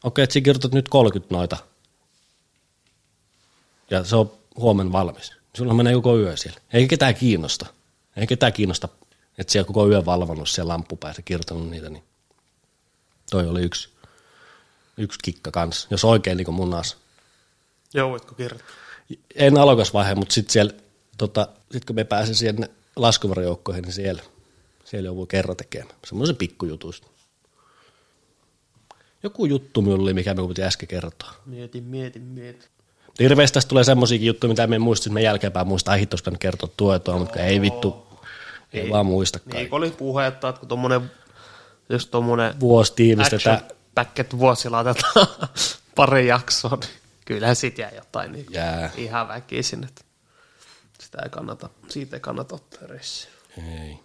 Okei, 0.04 0.22
että 0.22 0.34
sä 0.34 0.40
kirjoitat 0.40 0.72
nyt 0.72 0.88
30 0.88 1.34
noita. 1.34 1.56
Ja 3.90 4.04
se 4.04 4.16
on 4.16 4.32
huomenna 4.56 4.92
valmis. 4.92 5.32
Sulla 5.56 5.74
menee 5.74 5.94
koko 5.94 6.18
yö 6.18 6.36
siellä. 6.36 6.60
Ei 6.72 6.88
ketään 6.88 7.14
kiinnosta. 7.14 7.66
Ei 8.16 8.26
ketään 8.26 8.52
kiinnosta, 8.52 8.88
että 9.38 9.52
siellä 9.52 9.66
koko 9.66 9.88
yö 9.88 10.04
valvonnut 10.04 10.48
siellä 10.48 10.72
lampupäässä 10.72 11.22
kirjoittanut 11.22 11.70
niitä. 11.70 11.90
Niin 11.90 12.04
toi 13.30 13.48
oli 13.48 13.62
yksi, 13.62 13.88
yksi 14.96 15.18
kikka 15.22 15.50
kanssa, 15.50 15.88
jos 15.90 16.04
oikein 16.04 16.36
niin 16.36 16.44
kuin 16.44 16.54
munas. 16.54 16.96
Joo, 17.94 18.10
voitko 18.10 18.34
kirjoittaa? 18.34 18.74
En 19.34 19.58
alokasvaihe, 19.58 20.14
mutta 20.14 20.34
sitten 20.34 20.52
siellä, 20.52 20.72
tota, 21.18 21.48
sit 21.72 21.84
kun 21.84 21.96
me 21.96 22.04
pääsin 22.04 22.34
sinne 22.34 22.70
laskuvarjoukkoihin, 22.96 23.82
niin 23.82 23.92
siellä, 23.92 24.22
siellä 24.84 25.06
joku 25.06 25.26
kerran 25.26 25.56
tekemään. 25.56 25.96
Semmoisen 26.06 26.36
pikkujutuista. 26.36 27.06
Joku 29.22 29.46
juttu 29.46 29.82
minulla 29.82 30.02
oli, 30.02 30.14
mikä 30.14 30.34
me 30.34 30.48
piti 30.48 30.62
äsken 30.62 30.88
kertoa. 30.88 31.32
Mietin, 31.46 31.84
mietin, 31.84 32.22
mietin. 32.22 32.68
Hirveästi 33.18 33.54
tästä 33.54 33.68
tulee 33.68 33.84
semmoisiakin 33.84 34.26
juttuja, 34.26 34.48
mitä 34.48 34.66
me 34.66 34.78
muista, 34.78 35.04
että 35.04 35.14
me 35.14 35.22
jälkeenpäin 35.22 35.66
muista, 35.66 35.90
ai 35.90 36.00
hitto, 36.00 36.16
kertoa 36.38 36.70
tuotoa, 36.76 37.18
mutta 37.18 37.40
ei 37.40 37.60
vittu, 37.60 38.06
ei, 38.72 38.80
ei 38.80 38.90
vaan 38.90 39.06
muistakaan. 39.06 39.56
Niin, 39.56 39.68
oli 39.70 39.90
puhetta, 39.90 40.48
että 40.48 40.58
kun 40.58 40.68
tommonen, 40.68 41.10
jos 41.88 42.06
tommonen 42.06 42.60
Vuosi 42.60 42.92
tiivistetään, 42.96 43.56
action 43.56 43.75
packet 43.96 44.38
vuosi 44.38 44.70
laitetaan 44.70 45.26
pari 45.96 46.26
jaksoa, 46.26 46.78
niin 46.80 46.90
kyllähän 47.24 47.56
sit 47.56 47.78
jää 47.78 47.90
jotain 47.90 48.32
niin 48.32 48.46
Jää. 48.50 48.90
ihan 48.96 49.28
väkisin, 49.28 49.84
että 49.84 50.04
sitä 51.00 51.18
ei 51.22 51.30
kannata, 51.30 51.70
siitä 51.88 52.16
ei 52.16 52.20
kannata 52.20 52.54
ottaa 52.54 52.86
reissiä. 52.86 53.30
Ei. 53.58 53.98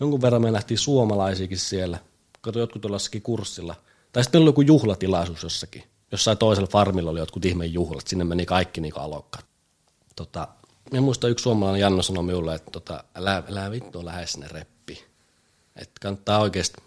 Jonkun 0.00 0.22
verran 0.22 0.42
me 0.42 0.50
nähtiin 0.50 0.78
suomalaisiakin 0.78 1.58
siellä. 1.58 1.98
Kato 2.40 2.58
jotkut 2.58 2.82
tuollaisessakin 2.82 3.22
kurssilla. 3.22 3.74
Tai 4.12 4.22
sitten 4.22 4.40
oli 4.40 4.48
joku 4.48 4.62
juhlatilaisuus 4.62 5.42
jossakin. 5.42 5.84
Jossain 6.12 6.38
toisella 6.38 6.68
farmilla 6.68 7.10
oli 7.10 7.18
jotkut 7.18 7.44
ihmeen 7.44 7.72
juhlat. 7.72 8.06
Sinne 8.06 8.24
meni 8.24 8.46
kaikki 8.46 8.80
niinku 8.80 9.00
alokkaat. 9.00 9.44
Tota, 10.16 10.48
mä 10.92 11.00
muistan 11.00 11.30
yksi 11.30 11.42
suomalainen 11.42 11.80
Janno 11.80 12.02
sanoi 12.02 12.24
minulle, 12.24 12.54
että 12.54 12.70
tota, 12.70 13.04
älä, 13.14 13.42
älä 13.48 13.70
vittu 13.70 14.04
lähde 14.04 14.26
sinne 14.26 14.48
reppi. 14.48 15.04
Että 15.76 16.00
kannattaa 16.00 16.38
oikeasti, 16.38 16.82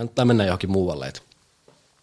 kannattaa 0.00 0.24
mennä 0.24 0.44
johonkin 0.44 0.70
muualle. 0.70 1.08
Et 1.08 1.22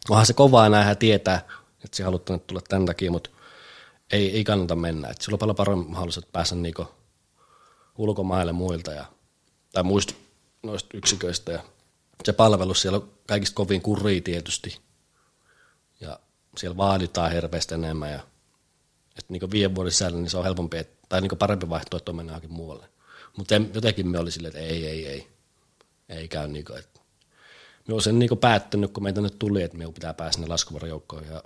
onhan 0.10 0.26
se 0.26 0.34
kovaa 0.34 0.70
nähdä 0.70 0.96
tietää, 0.96 1.38
että 1.84 1.98
se 1.98 2.04
haluat 2.04 2.26
tänne 2.26 2.44
tulla 2.48 2.62
tämän 2.62 2.86
takia, 2.86 3.12
mutta 3.12 3.30
ei, 4.12 4.36
ei 4.36 4.44
kannata 4.44 4.76
mennä. 4.76 5.08
Et 5.08 5.22
sillä 5.22 5.36
on 5.36 5.40
paljon 5.40 5.56
paremmin 5.56 5.92
mahdollisuus 5.92 6.26
päästä 6.26 6.56
niinku 6.56 6.88
ulkomaille 7.98 8.52
muilta 8.52 8.92
ja, 8.92 9.06
tai 9.74 9.84
muista 9.84 10.14
noista 10.64 10.98
yksiköistä. 10.98 11.52
Ja 11.52 11.60
se 12.24 12.34
palvelus 12.34 12.82
siellä 12.82 12.98
on 12.98 13.12
kaikista 13.28 13.56
kovin 13.56 13.82
kuria 13.82 14.22
tietysti. 14.22 14.80
Ja 16.00 16.20
siellä 16.58 16.78
vaaditaan 16.78 17.32
hirveästi 17.32 17.74
enemmän. 17.74 18.12
Ja, 18.12 18.20
että 19.10 19.34
niin 19.34 19.52
viiden 19.52 19.76
vuoden 19.76 19.92
sisällä 19.92 20.18
niin 20.18 20.30
se 20.30 20.38
on 20.38 20.44
helpompi, 20.44 20.78
että, 20.78 21.06
tai 21.10 21.22
niin 21.22 21.38
parempi 21.40 21.70
vaihtoehto 21.70 22.14
mennä 22.14 22.32
johonkin 22.32 22.54
muualle. 22.54 22.90
Mutta 23.38 23.56
jotenkin 23.56 24.08
me 24.08 24.20
oli 24.20 24.32
silleen, 24.32 24.56
että 24.56 24.74
ei, 24.74 24.88
ei, 24.88 25.08
ei. 25.08 25.28
Ei 26.10 26.28
käy 26.28 26.48
niin 26.48 26.66
kuin, 26.66 26.80
että 26.80 26.97
me 27.88 27.94
olen 27.94 28.02
sen 28.02 28.20
niin 28.20 28.38
päättänyt, 28.42 28.92
kun 28.92 29.04
meitä 29.04 29.22
nyt 29.22 29.40
tuli, 29.40 29.64
että 29.64 29.78
me 29.78 29.92
pitää 29.92 30.14
päästä 30.14 30.34
sinne 30.34 30.48
laskuvarjoukkoihin 30.48 31.32
ja 31.32 31.44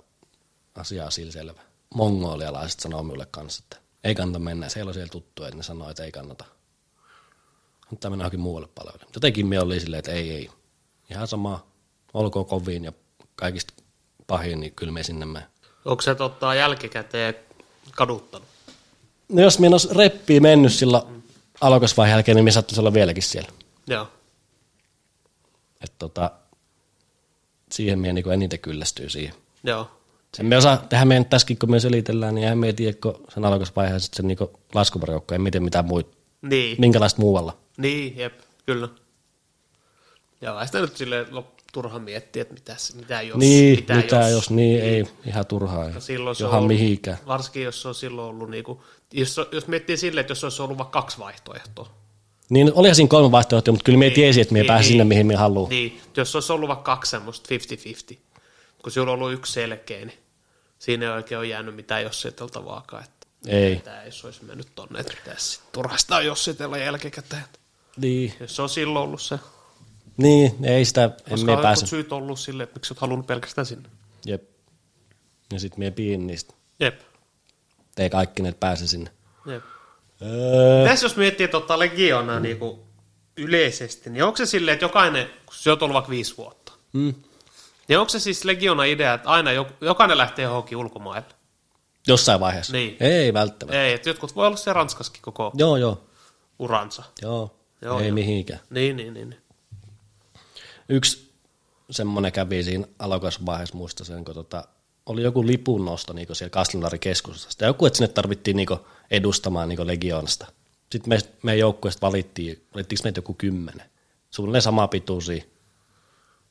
asia 0.74 1.04
on 1.04 1.12
sillä 1.12 1.32
selvä. 1.32 1.60
Mongolialaiset 1.94 2.80
sanoo 2.80 3.02
minulle 3.02 3.26
kanssa, 3.30 3.62
että 3.64 3.76
ei 4.04 4.14
kannata 4.14 4.38
mennä. 4.38 4.68
Se 4.68 4.78
ei 4.80 4.82
ole 4.82 4.92
siellä 4.92 5.10
tuttu, 5.10 5.44
että 5.44 5.56
ne 5.56 5.62
sanoo, 5.62 5.90
että 5.90 6.04
ei 6.04 6.12
kannata. 6.12 6.44
Mutta 7.90 8.10
mennä 8.10 8.22
johonkin 8.22 8.40
muualle 8.40 8.68
palveluun. 8.74 9.10
Jotenkin 9.14 9.46
me 9.46 9.60
oli 9.60 9.80
silleen, 9.80 9.98
että 9.98 10.12
ei, 10.12 10.30
ei. 10.30 10.50
Ihan 11.10 11.28
sama, 11.28 11.66
olkoon 12.14 12.46
kovin 12.46 12.84
ja 12.84 12.92
kaikista 13.36 13.74
pahin, 14.26 14.60
niin 14.60 14.72
kyllä 14.72 14.92
me 14.92 15.02
sinne 15.02 15.26
mene. 15.26 15.46
Onko 15.84 16.02
se 16.02 16.14
totta 16.14 16.54
jälkikäteen 16.54 17.34
kaduttanut? 17.96 18.48
No 19.28 19.42
jos 19.42 19.58
minä 19.58 19.74
olisi 19.74 19.88
reppiä 19.94 20.40
mennyt 20.40 20.72
sillä 20.72 21.02
alokasvaiheen 21.60 22.14
jälkeen, 22.14 22.36
niin 22.36 22.44
me 22.44 22.50
sattuisi 22.50 22.80
olla 22.80 22.94
vieläkin 22.94 23.22
siellä. 23.22 23.48
Joo. 23.86 24.08
Että 25.84 25.96
tota, 25.98 26.30
siihen 27.72 27.98
minä 27.98 28.12
niin 28.12 28.32
eniten 28.32 28.58
kyllästyy 28.58 29.08
siihen. 29.08 29.34
Joo. 29.64 29.90
En 30.40 30.46
me 30.46 30.56
osaa 30.56 30.76
tehdä 30.76 31.04
meidän 31.04 31.24
tässäkin, 31.24 31.58
kun 31.58 31.70
me 31.70 31.80
selitellään, 31.80 32.34
niin 32.34 32.42
eihän 32.44 32.58
me 32.58 32.72
tiedä, 32.72 32.98
kun 33.02 33.24
sen 33.34 33.44
alokasvaiheen 33.44 34.00
sitten 34.00 34.16
se 34.16 34.22
niin 34.22 34.38
laskuvarjoukko, 34.74 35.34
ei 35.34 35.38
miten 35.38 35.62
mitään 35.62 35.84
muita, 35.84 36.16
Niin. 36.42 36.76
minkälaista 36.80 37.20
muualla. 37.20 37.56
Niin, 37.76 38.16
jep, 38.16 38.32
kyllä. 38.66 38.88
Ja 40.40 40.52
kai 40.52 40.66
sitä 40.66 40.80
nyt 40.80 40.96
silleen 40.96 41.26
lop- 41.26 41.62
turha 41.72 41.98
miettiä, 41.98 42.42
että 42.42 42.54
mitä, 42.54 42.76
mitä 42.96 43.22
jos. 43.22 43.36
Niin, 43.36 43.78
mitä, 43.78 43.94
mitä 43.94 44.16
jos, 44.16 44.30
jos 44.30 44.50
niin, 44.50 44.80
niin, 44.80 44.94
ei 44.94 45.04
ihan 45.26 45.46
turhaa. 45.46 45.86
Ei. 45.88 46.00
silloin 46.00 46.36
se 46.36 46.44
on 46.44 46.54
ollut- 46.54 46.68
mihinkään. 46.68 47.18
Varsinkin 47.26 47.62
jos 47.62 47.82
se 47.82 47.88
on 47.88 47.94
silloin 47.94 48.28
ollut, 48.28 48.50
niin 48.50 48.64
kuin, 48.64 48.78
jos, 49.12 49.36
jos 49.52 49.66
miettii 49.66 49.96
silleen, 49.96 50.20
että 50.20 50.30
jos 50.30 50.44
olisi 50.44 50.62
ollut 50.62 50.78
vaikka 50.78 51.00
kaksi 51.00 51.18
vaihtoehtoa. 51.18 51.90
Niin 52.52 52.72
olihan 52.74 52.94
siinä 52.96 53.08
kolme 53.08 53.30
vaihtoehtoa, 53.30 53.72
mutta 53.72 53.84
kyllä 53.84 53.98
me 53.98 54.04
Niin, 54.04 54.14
tiesi, 54.14 54.40
että 54.40 54.52
me 54.52 54.58
niin, 54.58 54.66
pääsin 54.66 54.84
niin. 54.84 54.92
sinne, 54.92 55.04
mihin 55.04 55.26
me 55.26 55.34
haluamme. 55.36 55.74
Niin, 55.74 56.00
jos 56.16 56.34
olisi 56.36 56.52
ollut 56.52 56.68
vaikka 56.68 56.82
kaksi 56.96 57.10
semmoista 57.10 57.48
50-50, 58.14 58.16
kun 58.82 58.92
sinulla 58.92 59.12
on 59.12 59.18
ollut 59.18 59.32
yksi 59.32 59.52
selkeä, 59.52 59.98
niin 60.04 60.18
siinä 60.78 61.06
ei 61.06 61.12
oikein 61.12 61.38
ole 61.38 61.46
jäänyt 61.46 61.74
mitään 61.76 62.02
jossiteltavaakaan, 62.02 63.04
että 63.04 63.26
Ei. 63.46 63.76
tämä 63.76 64.02
ei 64.02 64.10
olisi 64.24 64.44
mennyt 64.44 64.68
tonne, 64.74 65.00
että 65.00 65.12
pitäisi 65.24 65.60
turhasta 65.72 66.22
jossitella 66.22 66.78
jälkikäteen. 66.78 67.44
Niin, 67.96 68.34
Jos 68.40 68.56
se 68.56 68.62
on 68.62 68.68
silloin 68.68 69.04
ollut 69.04 69.22
se, 69.22 69.38
niin 70.16 70.64
ei 70.64 70.84
sitä, 70.84 71.10
koska 71.30 71.52
emme 71.52 71.62
pääse. 71.62 71.86
syyt 71.86 72.12
ollut 72.12 72.38
sille, 72.40 72.62
että 72.62 72.76
miksi 72.76 72.92
olet 72.92 73.00
halunnut 73.00 73.26
pelkästään 73.26 73.66
sinne. 73.66 73.88
Jep. 74.26 74.42
Ja 75.52 75.60
sitten 75.60 75.78
me 75.84 75.90
piin 75.90 76.26
niistä. 76.26 76.54
Jep, 76.80 77.00
Ei 77.98 78.10
kaikki 78.10 78.42
ne 78.42 78.52
pääse 78.52 78.86
sinne. 78.86 79.10
jep. 79.46 79.62
Öö, 80.22 80.84
Tässä 80.88 81.04
jos 81.06 81.16
miettii 81.16 81.48
tota 81.48 81.78
Legionaa 81.78 82.40
niin 82.40 82.58
kuin 82.58 82.80
yleisesti, 83.36 84.10
niin 84.10 84.24
onko 84.24 84.36
se 84.36 84.46
silleen, 84.46 84.72
että 84.72 84.84
jokainen, 84.84 85.26
kun 85.46 85.54
se 85.54 85.72
on 85.72 85.78
ollut 85.80 85.94
vaikka 85.94 86.10
viisi 86.10 86.36
vuotta, 86.36 86.72
mm, 86.92 87.14
niin 87.88 87.98
onko 87.98 88.08
se 88.08 88.20
siis 88.20 88.44
Legiona 88.44 88.84
idea, 88.84 89.14
että 89.14 89.28
aina 89.28 89.50
jok- 89.50 89.72
jokainen 89.86 90.18
lähtee 90.18 90.42
johonkin 90.42 90.78
ulkomaille? 90.78 91.28
jossain 92.06 92.40
vaiheessa. 92.40 92.72
Niin. 92.72 92.96
Ei 93.00 93.32
välttämättä. 93.32 93.82
Ei, 93.82 93.92
että 93.92 94.08
jotkut 94.08 94.36
voi 94.36 94.46
olla 94.46 94.56
se 94.56 94.72
Ranskaskin 94.72 95.22
koko 95.22 95.52
Joo, 95.54 95.76
joo. 95.76 96.00
uransa. 96.58 97.02
Joo, 97.22 97.56
Joo, 97.82 98.00
ei 98.00 98.06
joo. 98.06 98.14
mihinkään. 98.14 98.60
Niin, 98.70 98.96
niin, 98.96 99.14
niin. 99.14 99.30
niin. 99.30 99.42
Yksi 100.88 101.32
semmoinen 101.90 102.32
kävi 102.32 102.62
siinä 102.62 102.86
alokasvaiheessa, 102.98 103.76
muista 103.76 104.04
sen, 104.04 104.24
kun 104.24 104.34
tota, 104.34 104.64
oli 105.06 105.22
joku 105.22 105.46
lipun 105.46 105.84
nosto 105.84 106.12
niin 106.12 106.28
siellä 106.32 106.50
Kaslinlarin 106.50 107.00
keskustasta. 107.00 107.64
Ja 107.64 107.68
joku, 107.68 107.86
että 107.86 107.96
sinne 107.96 108.12
tarvittiin 108.12 108.56
niin 108.56 108.68
edustamaan 109.12 109.68
niin 109.68 109.86
Legionasta. 109.86 110.46
Sitten 110.92 111.08
me, 111.08 111.18
meidän 111.42 111.58
joukkueesta 111.58 112.06
valittiin, 112.06 112.66
valittiinko 112.74 113.02
meitä 113.04 113.18
joku 113.18 113.34
kymmenen. 113.34 113.90
Suunnilleen 114.30 114.62
sama 114.62 114.88
pituisia. 114.88 115.44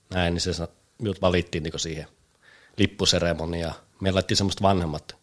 Näin, 0.09 0.33
niin 0.33 0.41
se 0.41 0.67
minut 0.98 1.22
valittiin 1.22 1.64
niin 1.64 1.80
siihen 1.80 2.07
lippuseremoniaan. 2.77 3.75
Me 4.01 4.11
laitettiin 4.11 4.38
semmoista 4.38 4.61
vanhemmat 4.61 5.15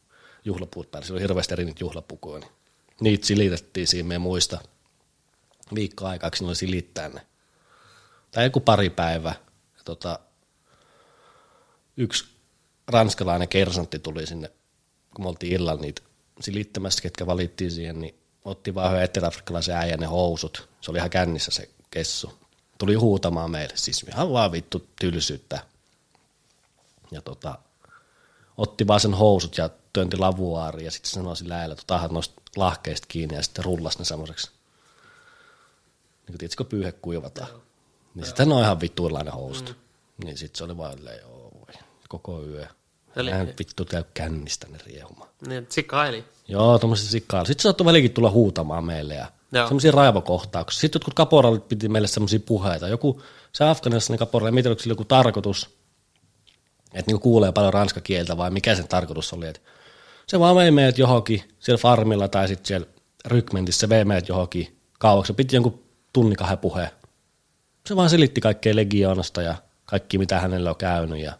juhlapuut 0.44 0.90
päälle. 0.90 1.06
Siellä 1.06 1.16
oli 1.18 1.22
hirveästi 1.22 1.54
eri 1.54 1.64
niitä 1.64 1.84
juhlapukuja. 1.84 2.38
Niin 2.40 2.50
niitä 3.00 3.26
silitettiin 3.26 3.86
siinä 3.86 4.08
meidän 4.08 4.22
muista 4.22 4.60
viikkoa 5.74 6.08
aikaa, 6.08 6.30
kun 6.38 6.48
oli 6.48 6.54
silittää 6.54 7.08
ne 7.08 7.26
tai 8.30 8.44
joku 8.44 8.60
pari 8.60 8.90
päivää. 8.90 9.34
Ja 9.76 9.82
tota, 9.84 10.18
yksi 11.96 12.24
ranskalainen 12.88 13.48
kersantti 13.48 13.98
tuli 13.98 14.26
sinne, 14.26 14.50
kun 15.14 15.24
me 15.24 15.28
oltiin 15.28 15.52
illalla 15.52 15.80
niitä 15.80 16.02
silittämässä, 16.40 17.02
ketkä 17.02 17.26
valittiin 17.26 17.70
siihen, 17.70 18.00
niin 18.00 18.14
otti 18.44 18.74
vaan 18.74 18.90
yhden 18.90 19.04
eteläafrikkalaisen 19.04 19.76
äijän 19.76 20.00
ne 20.00 20.06
housut. 20.06 20.68
Se 20.80 20.90
oli 20.90 20.98
ihan 20.98 21.10
kännissä 21.10 21.50
se 21.50 21.70
kessu. 21.90 22.38
Tuli 22.78 22.94
huutamaan 22.94 23.50
meille, 23.50 23.76
siis 23.76 24.02
ihan 24.02 24.32
vaan 24.32 24.52
vittu 24.52 24.88
tylsyyttä. 25.00 25.60
Ja 27.10 27.22
tota, 27.22 27.58
otti 28.56 28.86
vaan 28.86 29.00
sen 29.00 29.14
housut 29.14 29.58
ja 29.58 29.70
työnti 29.92 30.16
lavuaariin 30.16 30.84
ja 30.84 30.90
sitten 30.90 31.10
sanoi 31.10 31.36
sillä 31.36 31.56
äijällä, 31.56 31.72
että 31.72 31.82
otahan 31.82 32.14
noista 32.14 32.42
lahkeista 32.56 33.06
kiinni 33.08 33.36
ja 33.36 33.42
sitten 33.42 33.64
rullas 33.64 33.98
ne 33.98 34.04
semmoiseksi. 34.04 34.50
Niin 36.26 36.26
kuin 36.26 36.38
tiedätkö, 36.38 36.64
pyyhe 36.64 36.92
kuivataan. 36.92 37.62
Niin 38.14 38.26
sitten 38.26 38.48
ne 38.48 38.54
on 38.54 38.62
ihan 38.62 38.80
vittuillainen 38.80 39.32
housut. 39.32 39.68
Mm. 39.68 40.24
Niin 40.24 40.38
sitten 40.38 40.58
se 40.58 40.64
oli 40.64 40.76
vaan 40.76 40.98
joo, 41.20 41.66
koko 42.08 42.42
yö. 42.42 42.66
Eli-. 43.16 43.30
Hän 43.30 43.54
vittu 43.58 43.84
käy 43.84 44.04
kännistä 44.14 44.66
ne 44.70 44.78
riehumaan. 44.86 45.30
niin 45.46 45.66
sikaili. 45.68 46.24
Joo, 46.48 46.78
tuommoisessa 46.78 47.10
sikkailla. 47.10 47.46
Sitten 47.46 47.62
saattoi 47.62 47.84
välikin 47.84 48.10
tulla 48.10 48.30
huutamaan 48.30 48.84
meille 48.84 49.14
ja 49.14 49.26
semmoisia 49.52 49.92
raivokohtauksia. 49.92 50.80
Sitten 50.80 50.98
jotkut 50.98 51.14
kaporaalit 51.14 51.68
piti 51.68 51.88
meille 51.88 52.08
semmoisia 52.08 52.40
puheita. 52.40 52.88
Joku, 52.88 53.22
se 53.52 53.64
afganilainen 53.64 54.18
kaporaali, 54.18 54.54
mitä 54.54 54.68
oliko 54.68 54.82
sillä 54.82 54.92
joku 54.92 55.04
tarkoitus, 55.04 55.78
että 56.94 57.10
niinku 57.10 57.22
kuulee 57.22 57.52
paljon 57.52 57.72
ranskakieltä 57.72 58.36
vai 58.36 58.50
mikä 58.50 58.74
sen 58.74 58.88
tarkoitus 58.88 59.32
oli. 59.32 59.46
Että 59.46 59.60
se 60.26 60.40
vaan 60.40 60.56
vei 60.56 60.70
meidät 60.70 60.98
johonkin 60.98 61.42
siellä 61.58 61.80
farmilla 61.80 62.28
tai 62.28 62.48
sitten 62.48 62.66
siellä 62.66 62.86
rykmentissä, 63.24 63.88
vei 63.88 64.04
meidät 64.04 64.28
johonkin 64.28 64.78
kauaksi. 64.98 65.32
Piti 65.32 65.56
jonkun 65.56 65.82
tunnin 66.12 66.36
kahden 66.36 66.58
puheen. 66.58 66.90
Se 67.86 67.96
vaan 67.96 68.10
selitti 68.10 68.40
kaikkea 68.40 68.76
legioonasta 68.76 69.42
ja 69.42 69.54
kaikki 69.84 70.18
mitä 70.18 70.40
hänellä 70.40 70.70
on 70.70 70.76
käynyt 70.76 71.18
ja 71.18 71.32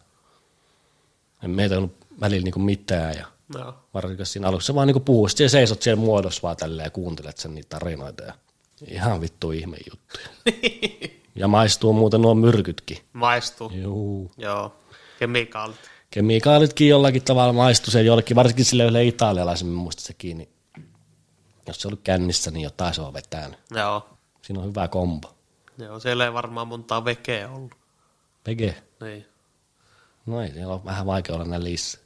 meitä 1.47 1.75
ei 1.75 1.79
ollut 1.79 1.97
välillä 2.21 2.45
niinku 2.45 2.61
mitään 2.61 3.15
ja 3.15 3.27
Joo. 3.55 3.75
varsinkin 3.95 4.27
siinä 4.27 4.49
aluksi. 4.49 4.67
Se 4.67 4.75
vaan 4.75 4.87
niinku 4.87 5.01
puhuu, 5.01 5.29
sitten 5.29 5.51
seisot 5.51 5.83
siellä 5.83 6.01
muodossa 6.01 6.43
vaan 6.43 6.57
tälleen 6.57 6.87
ja 6.87 6.91
kuuntelet 6.91 7.39
sen 7.39 7.55
niitä 7.55 7.69
tarinoita. 7.69 8.25
Ja 8.25 8.35
ihan 8.89 9.21
vittu 9.21 9.51
ihme 9.51 9.77
juttuja. 9.91 10.29
ja 11.41 11.49
maistuu 11.49 11.93
muuten 11.93 12.23
nuo 12.23 12.35
myrkytkin. 12.35 12.99
Maistuu. 13.13 13.71
Juu. 13.75 14.31
Joo. 14.37 14.75
Kemikaalit. 15.19 15.77
Kemikaalitkin 16.11 16.89
jollakin 16.89 17.25
tavalla 17.25 17.53
maistuu 17.53 17.91
se 17.91 18.03
jollekin, 18.03 18.35
varsinkin 18.35 18.65
sille 18.65 18.83
yhdelle 18.83 19.05
italialaisen, 19.05 19.69
muista 19.69 20.03
sekin, 20.03 20.39
niin 20.39 20.49
jos 21.67 21.81
se 21.81 21.89
on 21.89 21.91
ollut 21.91 22.05
kännissä, 22.05 22.51
niin 22.51 22.65
jotain 22.65 22.95
se 22.95 23.01
on 23.01 23.13
vetänyt. 23.13 23.59
Joo. 23.71 24.09
Siinä 24.43 24.61
on 24.61 24.69
hyvä 24.69 24.89
kombo. 24.89 25.35
Joo, 25.79 26.01
siellä 26.01 26.25
ei 26.25 26.33
varmaan 26.33 26.69
montaa 26.69 27.05
vekeä 27.05 27.51
ollut. 27.51 27.75
Vege. 28.47 28.75
Niin. 29.01 29.27
No 30.29 30.43
ei, 30.43 30.53
siellä 30.53 30.75
on 30.75 30.85
vähän 30.85 31.07
vaikea 31.07 31.35
olla 31.35 31.45
näin 31.45 31.65
liissä. 31.65 31.99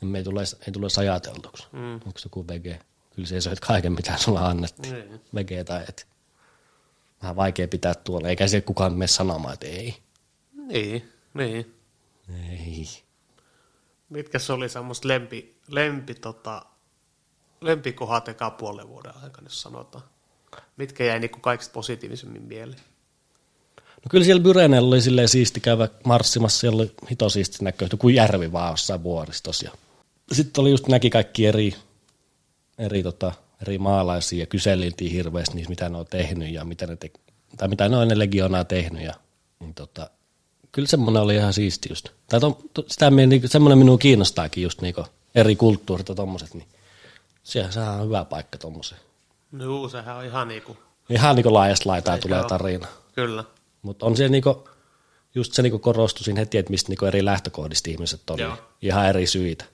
Me 0.00 0.18
ei 0.18 0.24
tule, 0.24 0.40
ei 0.66 0.72
tule 0.72 0.86
ajateltuksi. 0.98 1.66
Mm. 1.72 1.94
Onko 1.94 2.12
se 2.18 2.26
joku 2.26 2.48
vege? 2.48 2.80
Kyllä 3.14 3.28
se 3.28 3.40
söit 3.40 3.60
kaiken, 3.60 3.92
mitä 3.92 4.16
sulla 4.16 4.46
annettiin. 4.46 4.94
Niin. 4.94 5.20
Vege 5.34 5.64
tai 5.64 5.84
et. 5.88 6.08
Vähän 7.22 7.36
vaikea 7.36 7.68
pitää 7.68 7.94
tuolla. 7.94 8.28
Eikä 8.28 8.48
siellä 8.48 8.66
kukaan 8.66 8.92
mene 8.92 9.06
sanomaan, 9.06 9.54
että 9.54 9.66
ei. 9.66 9.96
Niin, 10.52 11.12
niin. 11.34 11.74
Ei. 12.50 12.88
Mitkä 14.08 14.38
se 14.38 14.52
oli 14.52 14.68
semmoista 14.68 15.08
lempi, 15.08 15.60
lempi 15.68 16.14
tota, 16.14 16.66
lempikohat 17.60 18.28
eka 18.28 18.50
puolen 18.50 18.88
vuoden 18.88 19.16
aikana, 19.22 19.46
jos 19.46 19.62
sanotaan? 19.62 20.04
Mitkä 20.76 21.04
jäi 21.04 21.20
niinku 21.20 21.40
kaikista 21.40 21.72
positiivisemmin 21.72 22.42
mieleen? 22.42 22.80
No 24.06 24.10
kyllä 24.10 24.24
siellä 24.24 24.42
Byrenellä 24.42 24.88
oli 24.88 25.00
silleen 25.00 25.28
siisti 25.28 25.60
käydä 25.60 25.88
marssimassa, 26.04 26.60
siellä 26.60 26.82
oli 26.82 26.90
hito 27.10 27.28
siisti 27.28 27.64
näköistä, 27.64 27.96
kuin 27.96 28.14
järvi 28.14 28.52
vaan 28.52 28.70
jossain 28.70 29.02
vuoristossa. 29.02 29.66
Ja 29.66 29.72
sitten 30.32 30.62
oli 30.62 30.70
just 30.70 30.88
näki 30.88 31.10
kaikki 31.10 31.46
eri, 31.46 31.74
eri, 32.78 33.02
tota, 33.02 33.32
eri 33.62 33.78
maalaisia 33.78 34.40
ja 34.40 34.46
kyseliltiin 34.46 35.12
hirveästi 35.12 35.54
niistä, 35.54 35.70
mitä 35.70 35.88
ne 35.88 35.98
on 35.98 36.06
tehnyt 36.10 36.48
ja 36.48 36.64
mitä 36.64 36.86
ne, 36.86 36.96
te, 36.96 37.10
tai 37.56 37.68
mitä 37.68 37.88
ne 37.88 37.96
on 37.96 38.02
ennen 38.02 38.18
legionaa 38.18 38.64
tehnyt. 38.64 39.02
Ja, 39.02 39.14
niin 39.60 39.74
tota, 39.74 40.10
kyllä 40.72 40.88
semmoinen 40.88 41.22
oli 41.22 41.34
ihan 41.34 41.52
siisti 41.52 41.88
just. 41.88 42.08
Tai 42.30 42.40
to, 42.40 42.58
to, 42.74 42.84
sitä 42.86 43.10
mie- 43.10 43.26
niinku, 43.26 43.48
semmoinen 43.48 43.78
minua 43.78 43.98
kiinnostaakin 43.98 44.62
just 44.62 44.80
niinku 44.80 45.04
eri 45.34 45.56
kulttuurit 45.56 46.08
ja 46.08 46.14
tommoset, 46.14 46.54
niin 46.54 46.68
sehän, 47.42 47.72
sehän 47.72 47.94
on 47.94 48.06
hyvä 48.06 48.24
paikka 48.24 48.58
tommoseen. 48.58 49.00
No, 49.52 49.88
sehän 49.88 50.16
on 50.16 50.24
ihan 50.24 50.48
niinku, 50.48 50.76
Ihan 51.10 51.36
niinku 51.36 51.54
laajasta 51.54 51.88
laitaa 51.88 52.18
tulee 52.18 52.38
joo. 52.38 52.48
tarina. 52.48 52.86
kyllä. 53.14 53.44
Mutta 53.86 54.06
on 54.06 54.16
se 54.16 54.28
niinku, 54.28 54.68
just 55.34 55.52
se 55.52 55.62
niinku 55.62 55.78
korostui 55.78 56.24
siinä 56.24 56.40
heti, 56.40 56.58
että 56.58 56.70
mistä 56.70 56.88
niinku 56.88 57.04
eri 57.04 57.24
lähtökohdista 57.24 57.90
ihmiset 57.90 58.30
on. 58.30 58.38
Joo. 58.38 58.56
Ihan 58.82 59.08
eri 59.08 59.26
syitä. 59.26 59.64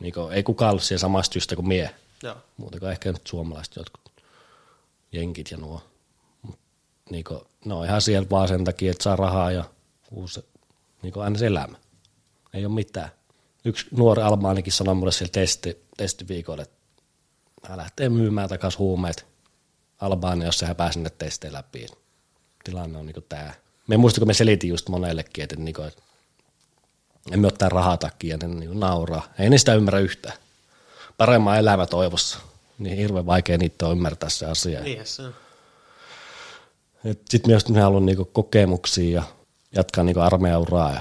Niinku, 0.00 0.20
ei 0.20 0.42
kukaan 0.42 0.70
ollut 0.70 0.82
siellä 0.82 1.00
samasta 1.00 1.32
syystä 1.32 1.56
kuin 1.56 1.68
mie. 1.68 1.94
Joo. 2.22 2.36
Muuten 2.56 2.80
kuin 2.80 2.92
ehkä 2.92 3.12
nyt 3.12 3.26
suomalaiset 3.26 3.76
jotkut 3.76 4.12
jenkit 5.12 5.50
ja 5.50 5.56
nuo. 5.56 5.82
Mut, 6.42 6.58
niinku, 7.10 7.46
ne 7.64 7.74
on 7.74 7.84
ihan 7.84 8.02
siellä 8.02 8.30
vaan 8.30 8.48
sen 8.48 8.64
takia, 8.64 8.90
että 8.90 9.02
saa 9.02 9.16
rahaa 9.16 9.52
ja 9.52 9.64
uusi, 10.10 10.44
niinku 11.02 11.20
aina 11.20 11.38
se 11.38 11.46
elämä. 11.46 11.76
Ei 12.54 12.66
ole 12.66 12.74
mitään. 12.74 13.10
Yksi 13.64 13.86
nuori 13.90 14.22
almaanikin 14.22 14.72
sanoi 14.72 14.94
mulle 14.94 15.12
siellä 15.12 15.32
testi, 15.32 15.84
testiviikolla, 15.96 16.62
että 16.62 16.76
hän 17.68 17.78
lähtee 17.78 18.08
myymään 18.08 18.48
takaisin 18.48 18.78
huumeet 18.78 19.26
Albaania, 19.98 20.46
jos 20.46 20.62
hän 20.62 20.76
pääsee 20.76 20.92
sinne 20.92 21.10
testeihin 21.10 21.54
läpi. 21.54 21.86
Tilanne 22.64 22.98
on 22.98 23.06
niinku 23.06 23.20
tää. 23.20 23.54
Me 23.86 23.94
en 23.94 24.00
muista, 24.00 24.20
kun 24.20 24.28
me 24.28 24.34
selitin 24.34 24.70
just 24.70 24.88
monellekin, 24.88 25.44
että, 25.44 25.56
niinku, 25.56 25.82
että 25.82 26.02
emme 27.30 27.46
ottaa 27.46 27.68
rahaa 27.68 27.96
takia, 27.96 28.36
ne 28.36 28.48
niinku 28.48 28.78
nauraa. 28.78 29.22
Ei 29.38 29.50
ne 29.50 29.58
sitä 29.58 29.74
ymmärrä 29.74 30.00
yhtään. 30.00 30.36
Paremman 31.16 31.58
elämä 31.58 31.86
toivossa. 31.86 32.38
Niin 32.78 32.96
hirveän 32.96 33.26
vaikea 33.26 33.58
niitä 33.58 33.86
on 33.86 33.92
ymmärtää 33.92 34.28
se 34.28 34.46
asia. 34.46 34.80
Niinhän 34.80 35.06
se 35.06 35.22
on. 35.22 35.34
Sitten 37.04 37.50
myös 37.50 37.68
minä 37.68 37.82
haluan 37.82 38.06
niinku 38.06 38.24
kokemuksia 38.24 39.10
ja 39.14 39.22
jatkaa 39.76 40.04
niinku 40.04 40.20
armeijauraa 40.20 40.92
ja 40.92 41.00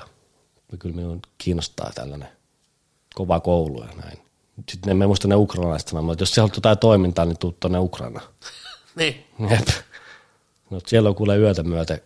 kyllä 0.79 0.95
minun 0.95 1.21
kiinnostaa 1.37 1.91
tällainen 1.95 2.29
kova 3.15 3.39
koulu 3.39 3.81
ja 3.81 3.89
näin. 4.03 4.19
Sitten 4.71 4.97
me 4.97 5.07
muista 5.07 5.27
ne 5.27 5.35
ukrainalaiset 5.35 5.87
sanomaan, 5.87 6.13
että 6.13 6.21
jos 6.21 6.31
siellä 6.31 6.45
on 6.45 6.51
jotain 6.55 6.77
toimintaa, 6.77 7.25
niin 7.25 7.37
tuu 7.37 7.57
tuonne 7.59 7.79
Ukraina. 7.79 8.21
Niin. 8.95 9.25
Jep. 9.49 9.67
No, 10.69 10.79
siellä 10.87 11.09
on 11.09 11.15
kuule 11.15 11.37
yötä 11.37 11.63
myötä 11.63 11.99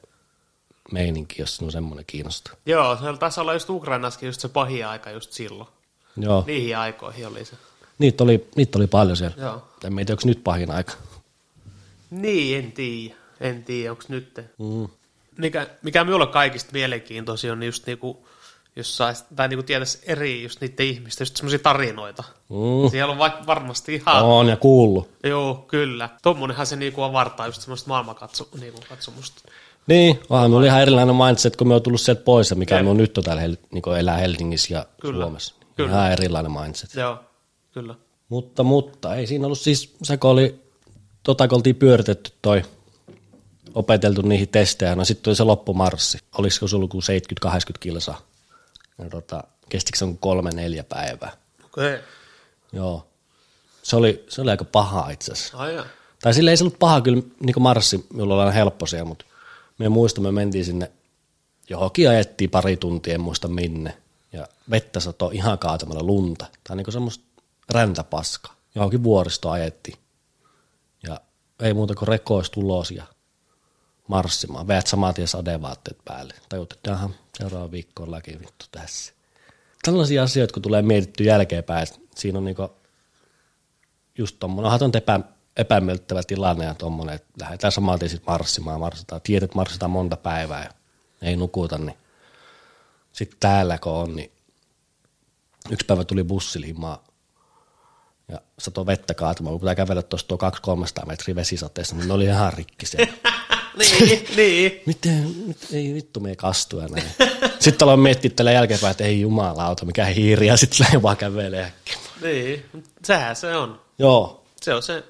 meininki, 0.92 1.42
jos 1.42 1.56
sinun 1.56 1.72
semmoinen 1.72 2.06
kiinnostaa. 2.08 2.53
Joo, 2.66 2.95
se 2.98 3.03
taisi 3.19 3.40
olla 3.40 3.53
just 3.53 3.69
Ukrainassakin 3.69 4.27
just 4.27 4.42
se 4.42 4.50
pahin 4.50 4.88
aika 4.88 5.11
just 5.11 5.32
silloin. 5.32 5.69
Joo, 6.17 6.43
Niihin 6.48 6.77
aikoihin 6.77 7.27
oli 7.27 7.45
se. 7.45 7.56
niitä 8.00 8.24
oli, 8.24 8.48
niitä 8.56 8.77
oli 8.77 8.88
paljon 8.88 9.17
siellä. 9.17 9.35
Joo. 9.38 9.67
En 9.83 9.95
tiedä, 9.95 10.14
onko 10.14 10.22
nyt 10.25 10.43
pahin 10.43 10.72
aika. 10.72 10.93
Niin, 12.09 12.58
en 12.58 12.72
tiedä. 12.72 13.16
En 13.42 13.64
tiedä, 13.64 13.92
onko 13.92 14.03
nyt. 14.08 14.38
Mm. 14.59 14.88
Mikä, 15.38 15.67
mikä 15.82 16.03
minulle 16.03 16.27
kaikista 16.27 16.69
mielenkiintoisin 16.74 17.51
on 17.51 17.64
just 17.64 17.85
niinku, 17.85 18.27
jos 18.76 18.98
sais, 18.98 19.26
tai 19.35 19.48
niinku 19.48 19.64
tietäisi 19.64 20.00
eri 20.06 20.43
just 20.43 20.61
niiden 20.61 20.85
ihmisten 20.85 21.22
just 21.26 21.35
semmoisia 21.38 21.60
tarinoita. 21.60 22.24
Mm. 22.50 22.90
Siellä 22.92 23.11
on 23.11 23.18
va- 23.18 23.40
varmasti 23.48 23.95
ihan, 23.95 24.24
On 24.26 24.48
ja 24.48 24.58
kuullut. 24.58 25.10
joo, 25.24 25.56
kyllä. 25.68 26.10
Tuommoinenhan 26.24 26.66
se 26.68 26.76
niinku 26.76 27.02
avartaa 27.02 27.45
just 27.45 27.61
semmoista 27.61 27.88
maailmankatsomusta. 27.88 28.58
Niinku 28.58 28.82
katsomusta. 28.90 29.42
Niin, 29.88 30.19
onhan 30.30 30.50
minulla 30.50 30.66
ihan 30.68 30.82
erilainen 30.82 31.16
mindset, 31.16 31.56
kun 31.56 31.68
me 31.68 31.76
on 31.76 31.82
tullut 31.82 32.02
sieltä 32.02 32.22
pois 32.24 32.50
ja 32.50 32.56
mikä 32.56 32.84
me 32.84 32.93
nyt 32.93 33.18
on 33.18 33.24
täällä 33.24 33.42
Hel- 33.48 33.58
niin 33.72 33.98
elää 34.00 34.18
Helsingissä 34.18 34.74
ja 34.74 34.85
Kyllä. 35.02 35.24
Suomessa. 35.24 35.53
Kyllä. 35.76 35.90
Ihan 35.92 36.11
erilainen 36.11 36.52
mindset. 36.52 36.95
Joo, 36.95 37.19
kyllä. 37.74 37.95
Mutta, 38.30 38.64
mutta 38.64 39.16
ei 39.16 39.27
siinä 39.27 39.45
ollut 39.45 39.60
siis, 39.60 39.95
se 40.03 40.18
kun 40.18 40.30
oli, 40.30 40.60
tota 41.24 41.48
kun 41.48 41.56
oltiin 41.56 41.76
pyöritetty 41.76 42.32
toi, 42.42 42.61
opeteltu 43.76 44.22
niihin 44.22 44.48
testejä, 44.50 44.95
no 44.95 45.06
sitten 45.06 45.24
tuli 45.24 45.35
se 45.35 45.43
loppumarssi. 45.43 46.18
Olisiko 46.38 46.68
se 46.68 46.76
ollut 46.76 46.92
kuin 46.92 47.03
70-80 47.45 47.48
kilsaa? 47.80 48.22
Ja 48.98 49.10
tota, 49.10 49.44
kestikö 49.70 49.98
se 49.98 50.06
on 50.06 50.18
kolme, 50.18 50.52
neljä 50.52 50.84
päivää? 50.84 51.32
Okei. 51.66 51.96
Okay. 51.96 52.06
Joo. 52.72 53.08
Se 53.84 53.96
oli, 53.96 54.26
se 54.30 54.42
oli 54.42 54.52
aika 54.52 54.66
paha 54.66 55.10
itse 55.10 55.32
asiassa. 55.32 55.58
Ai 55.58 55.76
jaa. 55.76 55.86
Tai 56.22 56.34
sille 56.34 56.50
ei 56.50 56.58
se 56.58 56.64
ollut 56.64 56.80
paha 56.80 57.02
kyllä, 57.02 57.24
niin 57.40 57.54
kuin 57.54 57.64
marssi, 57.64 58.08
minulla 58.14 58.34
oli 58.34 58.42
aina 58.42 58.52
helppo 58.52 58.86
siellä, 58.86 59.06
mutta 59.06 59.26
me 59.78 59.90
muista, 59.90 60.22
me 60.22 60.32
mentiin 60.32 60.66
sinne 60.66 60.92
johonkin 61.70 62.10
ajettiin 62.10 62.50
pari 62.50 62.78
tuntia, 62.78 63.14
en 63.14 63.22
muista 63.22 63.48
minne. 63.48 63.98
Ja 64.34 64.48
vettä 64.70 65.00
sato 65.00 65.30
ihan 65.34 65.60
kaatamalla 65.60 66.04
lunta. 66.04 66.46
Tai 66.64 66.78
niin 66.78 66.86
kuin 66.86 66.94
semmoista 66.94 67.24
räntäpaska. 67.70 68.54
Johonkin 68.76 69.04
vuoristo 69.04 69.50
ajettiin. 69.50 69.98
Ja 71.08 71.22
ei 71.60 71.74
muuta 71.74 71.96
kuin 71.96 72.08
rekoista 72.08 72.60
ulos 72.60 72.92
ja 72.92 73.04
marssimaan. 74.07 74.67
Veät 74.67 74.88
saman 74.88 75.14
tien 75.14 75.27
sadevaatteet 75.27 75.98
päälle. 76.06 76.33
Tajut, 76.49 76.73
että 76.73 76.91
jaha, 76.91 77.09
seuraava 77.38 77.72
viikko 77.72 78.03
on 78.03 78.11
laki 78.11 78.40
vittu 78.40 78.65
tässä. 78.72 79.14
Tällaisia 79.83 80.23
asioita, 80.23 80.53
kun 80.53 80.61
tulee 80.61 80.82
mietitty 80.82 81.23
jälkeenpäin, 81.23 81.88
siinä 82.15 82.38
on 82.38 82.45
niinku 82.45 82.69
just 84.17 84.35
tommonen, 84.40 84.65
onhan 84.65 84.83
on 84.83 84.91
epä, 84.98 85.19
epämiellyttävä 85.57 86.23
tilanne 86.23 86.65
ja 86.65 86.73
tommonen, 86.73 87.15
että 87.15 87.30
lähdetään 87.41 87.72
saman 87.72 87.99
tien 87.99 88.09
sit 88.09 88.27
marssimaan, 88.27 88.80
marssitaan, 88.80 89.22
tiedät, 89.22 89.43
että 89.43 89.56
marssitaan 89.56 89.91
monta 89.91 90.17
päivää 90.17 90.64
ja 90.64 90.69
ei 91.22 91.35
nukuta, 91.35 91.77
niin 91.77 91.98
sitten 93.11 93.40
täällä 93.40 93.77
kun 93.77 93.91
on, 93.91 94.15
niin 94.15 94.32
yksi 95.72 95.85
päivä 95.85 96.06
tuli 96.06 96.23
bussilimaa 96.23 97.03
ja 98.27 98.41
satoi 98.59 98.85
vettä 98.85 99.14
kaatamaan, 99.14 99.53
kun 99.53 99.59
pitää 99.59 99.75
kävellä 99.75 100.01
tuosta 100.01 100.38
tuo 100.38 100.75
200-300 101.01 101.06
metriä 101.06 101.35
vesisateessa, 101.35 101.95
niin 101.95 102.07
ne 102.07 102.14
oli 102.14 102.25
ihan 102.25 102.53
rikki 102.53 102.85
siellä. 102.85 103.14
niin, 103.77 104.26
niin. 104.35 104.82
Miten, 104.85 105.35
mit, 105.48 105.58
ei 105.74 105.93
vittu 105.93 106.19
mene 106.19 106.35
kastua 106.35 106.88
näin. 106.88 107.03
Sitten 107.60 107.85
aloin 107.85 108.00
miettiä 108.00 108.32
tällä 108.35 108.52
jälkeenpäin, 108.52 108.92
että 108.92 109.03
ei 109.03 109.22
jumalauta, 109.22 109.85
mikä 109.85 110.06
hiiri, 110.06 110.48
ja 110.48 110.58
sitten 110.58 110.85
lähdin 110.85 111.02
vaan 111.02 111.18
äkkiä. 111.66 111.95
Niin, 112.22 112.66
sehän 113.03 113.35
se 113.35 113.56
on. 113.58 113.82
Joo, 114.00 114.45
Se 114.61 114.74
on 114.74 114.84
se, 114.84 115.03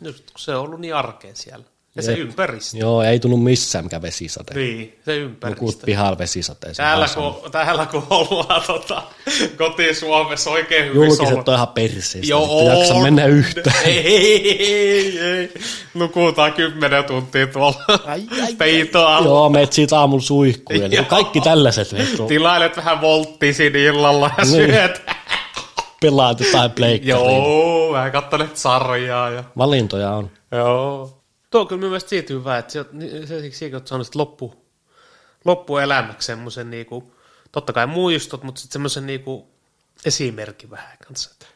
just 0.00 0.30
kun 0.30 0.38
se 0.40 0.54
on 0.54 0.62
ollut 0.64 0.80
niin 0.80 0.94
arkea 0.94 1.34
siellä. 1.34 1.64
Ja 1.96 2.02
se 2.02 2.12
ympäristö. 2.12 2.76
joo, 2.78 3.02
ei 3.02 3.20
tunnu 3.20 3.36
missään 3.36 3.84
mikä 3.84 4.02
vesisate. 4.02 4.54
Niin, 4.54 4.98
se 5.04 5.16
ympäristö. 5.16 5.60
Nukut 5.64 5.82
pihalla 5.84 6.18
vesisateessa. 6.18 6.82
Täällä 6.82 7.08
kun, 7.14 7.50
täällä 7.50 7.86
kun 7.86 8.06
ollaan 8.10 8.62
tota, 8.66 9.02
koti-Suomessa 9.58 10.50
oikein 10.50 10.84
hyvin 10.84 10.94
Julkiset 11.06 11.48
on 11.48 11.54
ihan 11.54 11.68
perseistä, 11.68 12.30
Joo, 12.30 12.60
että 12.60 12.74
jaksa 12.78 12.94
mennä 12.94 13.26
yhtään. 13.26 13.76
Ei, 13.84 13.98
ei, 14.06 15.18
ei. 15.18 15.52
Nukutaan 15.94 16.52
kymmenen 16.52 17.04
tuntia 17.04 17.46
tuolla 17.46 17.74
Ai, 18.06 18.22
ai, 18.42 18.54
peiton 18.54 19.06
alla. 19.06 19.28
Joo, 19.28 19.48
meet 19.48 19.72
siitä 19.72 19.98
aamulla 20.00 20.22
suihkuun. 20.22 20.80
ja 20.80 20.86
Joo. 20.86 21.04
Kaikki 21.04 21.40
tällaiset 21.40 21.94
vittu. 21.98 22.26
Tilailet 22.26 22.76
vähän 22.76 23.00
volttisin 23.00 23.76
illalla 23.76 24.30
ja 24.38 24.44
Niin. 24.44 24.54
syöt. 24.70 25.02
Pelaat 26.00 26.40
jotain 26.40 26.70
pleikkaria. 26.70 27.14
Joo, 27.16 27.92
vähän 27.92 28.12
kattelet 28.12 28.56
sarjaa. 28.56 29.30
Ja... 29.30 29.44
Valintoja 29.58 30.10
on. 30.10 30.30
Joo. 30.52 31.20
Tuo 31.54 31.60
on 31.60 31.68
kyllä 31.68 31.80
mun 31.80 31.90
mielestä 31.90 32.08
siitä 32.08 32.32
hyvä, 32.32 32.58
että 32.58 32.72
se, 32.72 32.84
se, 33.26 33.50
se, 33.50 33.50
se 33.50 33.70
oot 33.74 33.86
saanut 33.86 34.14
loppu, 34.14 34.54
loppuelämäksi 35.44 36.26
semmoisen 36.26 36.70
niinku, 36.70 37.12
totta 37.52 37.72
kai 37.72 37.86
muistot, 37.86 38.42
mutta 38.42 38.60
sitten 38.60 38.72
semmoisen 38.72 39.06
niinku 39.06 39.48
esimerkin 40.04 40.70
vähän 40.70 40.98
kanssa. 41.06 41.30
Että 41.32 41.46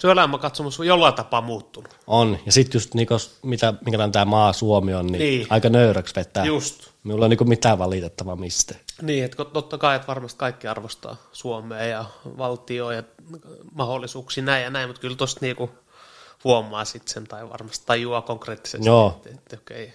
se 0.00 0.10
elämänkatsomus 0.10 0.80
on 0.80 0.86
jollain 0.86 1.14
tapaa 1.14 1.40
muuttunut. 1.40 1.96
On. 2.06 2.38
Ja 2.46 2.52
sitten 2.52 2.78
just 2.78 2.94
niinku, 2.94 3.14
mitä, 3.42 3.74
minkälainen 3.84 4.12
tämä 4.12 4.24
maa 4.24 4.52
Suomi 4.52 4.94
on, 4.94 5.06
niin, 5.06 5.18
Niin. 5.18 5.46
aika 5.50 5.68
nöyräksi 5.68 6.14
vetää. 6.14 6.44
Just. 6.44 6.90
Minulla 7.04 7.24
on 7.24 7.30
niinku 7.30 7.44
mitään 7.44 7.78
valitettavaa 7.78 8.36
mistä. 8.36 8.74
Niin, 9.02 9.24
että 9.24 9.44
totta 9.44 9.78
kai, 9.78 9.96
että 9.96 10.08
varmasti 10.08 10.38
kaikki 10.38 10.66
arvostaa 10.66 11.16
Suomea 11.32 11.84
ja 11.84 12.04
valtioa 12.38 12.94
ja 12.94 13.02
mahdollisuuksia 13.74 14.44
näin 14.44 14.62
ja 14.64 14.70
näin, 14.70 14.88
mutta 14.88 15.00
kyllä 15.00 15.16
tuosta 15.16 15.38
niinku 15.42 15.70
huomaa 16.44 16.84
sitten 16.84 17.14
sen 17.14 17.24
tai 17.24 17.50
varmasti 17.50 17.86
tajuaa 17.86 18.22
konkreettisesti, 18.22 18.86
Joo. 18.86 19.14
että, 19.16 19.30
että 19.30 19.56
okei. 19.56 19.92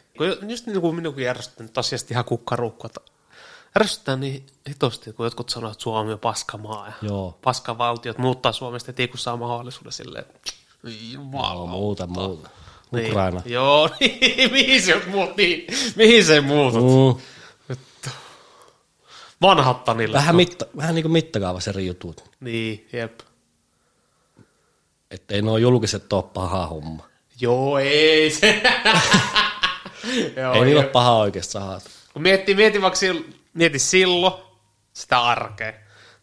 Just 0.50 0.66
niin 0.66 0.82
kuin 0.82 0.95
minunkin 0.95 1.26
järjestetään 1.26 1.67
nyt 1.67 1.77
asiasta 1.77 2.14
ihan 2.14 2.26
kukkaruukko, 2.26 2.88
että 2.88 3.01
ärsyttää 3.80 4.16
niin 4.16 4.45
hitosti, 4.69 5.14
kun 5.14 5.26
jotkut 5.26 5.50
sanoo, 5.50 5.72
että 5.72 5.84
Suomi 5.84 6.14
on 6.14 6.19
paskamaa 6.19 6.88
ja 6.88 6.93
Joo. 7.01 7.38
paskavaltiot 7.42 8.17
muuttaa 8.17 8.51
Suomesta 8.51 8.93
kun 9.09 9.19
saa 9.19 9.38
mahdollisuuden 9.38 9.92
silleen, 9.92 10.26
jumala. 11.11 11.53
Joo, 11.53 11.67
muuta, 11.67 12.08
muuta. 12.08 12.50
Ukraina. 13.08 13.42
Niin. 13.45 13.53
Joo, 13.53 13.90
niin, 14.00 14.51
mihin 14.51 14.82
se 14.82 15.01
muut, 15.08 15.38
niin, 15.38 15.67
mihin 15.95 16.26
se 16.26 16.42
muutut? 16.42 16.84
Mm. 16.84 17.22
Manhattanille. 19.40 20.17
Vähän, 20.17 20.35
mitta, 20.35 20.66
vähän 20.77 20.95
niin 20.95 21.03
kuin 21.03 21.11
mittakaavassa 21.11 21.72
eri 21.72 21.88
jutut. 21.88 22.24
Niin, 22.40 22.88
jep. 22.93 23.19
Että 25.11 25.35
ei 25.35 25.41
nuo 25.41 25.57
julkiset 25.57 26.13
ole 26.13 26.23
paha 26.33 26.67
homma. 26.67 27.07
Joo, 27.41 27.77
ei 27.79 28.31
se. 28.31 28.61
Joo, 30.41 30.53
ei 30.53 30.61
niillä 30.65 30.81
ole 30.81 30.89
paha 30.89 31.17
oikeasti 31.17 31.51
saada. 31.51 31.81
Kun 32.13 32.21
miettii, 32.21 32.55
mieti 32.55 32.81
vaikka 32.81 32.99
sil, 33.01 33.17
mieti 33.53 33.79
silloin 33.79 34.33
sitä 34.93 35.19
arkea. 35.21 35.73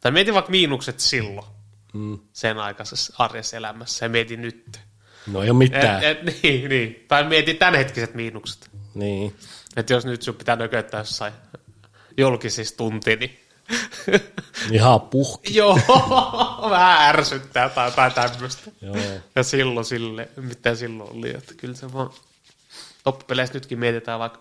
Tai 0.00 0.12
mieti 0.12 0.34
vaikka 0.34 0.50
miinukset 0.50 1.00
silloin 1.00 1.46
Mm. 1.94 2.18
sen 2.32 2.58
aikaisessa 2.58 3.14
arjessa 3.18 3.56
elämässä 3.56 4.04
ja 4.04 4.08
mieti 4.08 4.36
nyt. 4.36 4.80
No 5.26 5.42
ei 5.42 5.50
ole 5.50 5.58
mitään. 5.58 6.02
Et, 6.04 6.28
et, 6.28 6.42
niin, 6.42 6.68
niin. 6.68 7.04
Tai 7.08 7.24
mieti 7.24 7.54
tämänhetkiset 7.54 8.14
miinukset. 8.14 8.70
Niin. 8.94 9.36
Että 9.76 9.92
jos 9.92 10.04
nyt 10.04 10.22
sun 10.22 10.34
pitää 10.34 10.56
nököttää 10.56 11.00
jossain 11.00 11.32
julkisissa 12.16 12.76
tunti, 12.76 13.16
niin 13.16 13.40
Ihan 14.72 15.00
puhki. 15.00 15.56
joo, 15.56 15.78
vähän 16.70 17.08
ärsyttää 17.08 17.68
tai 17.68 17.86
jotain 17.86 18.12
tämmöistä. 18.12 18.70
Joo. 18.80 18.96
Ja 19.36 19.42
silloin 19.42 19.86
sille, 19.86 20.28
mitä 20.36 20.74
silloin 20.74 21.18
oli, 21.18 21.30
että 21.30 21.54
kyllä 21.54 21.74
se 21.74 21.92
vaan 21.92 22.10
loppupeleissä 23.06 23.54
nytkin 23.54 23.78
mietitään 23.78 24.20
vaikka, 24.20 24.40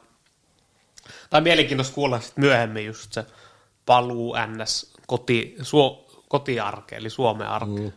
tai 1.30 1.42
mielenkiintoista 1.42 1.96
kuulla 1.96 2.20
sit 2.20 2.38
myöhemmin 2.38 2.86
just 2.86 3.14
se 3.14 3.26
paluu 3.86 4.36
NS 4.48 4.94
koti, 5.08 5.56
suo, 5.62 6.08
kotiarke, 6.28 6.96
eli 6.96 7.10
Suomen 7.10 7.48
arke. 7.48 7.82
Mm. 7.82 7.92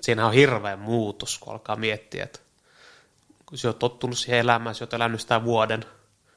Siinä 0.00 0.26
on 0.26 0.32
hirveä 0.32 0.76
muutos, 0.76 1.38
kun 1.38 1.52
alkaa 1.52 1.76
miettiä, 1.76 2.24
että 2.24 2.38
kun 3.46 3.58
sä 3.58 3.68
oot 3.68 3.78
tottunut 3.78 4.18
siihen 4.18 4.40
elämään, 4.40 4.74
sä 4.74 4.84
oot 4.84 4.94
elänyt 4.94 5.20
sitä 5.20 5.44
vuoden, 5.44 5.84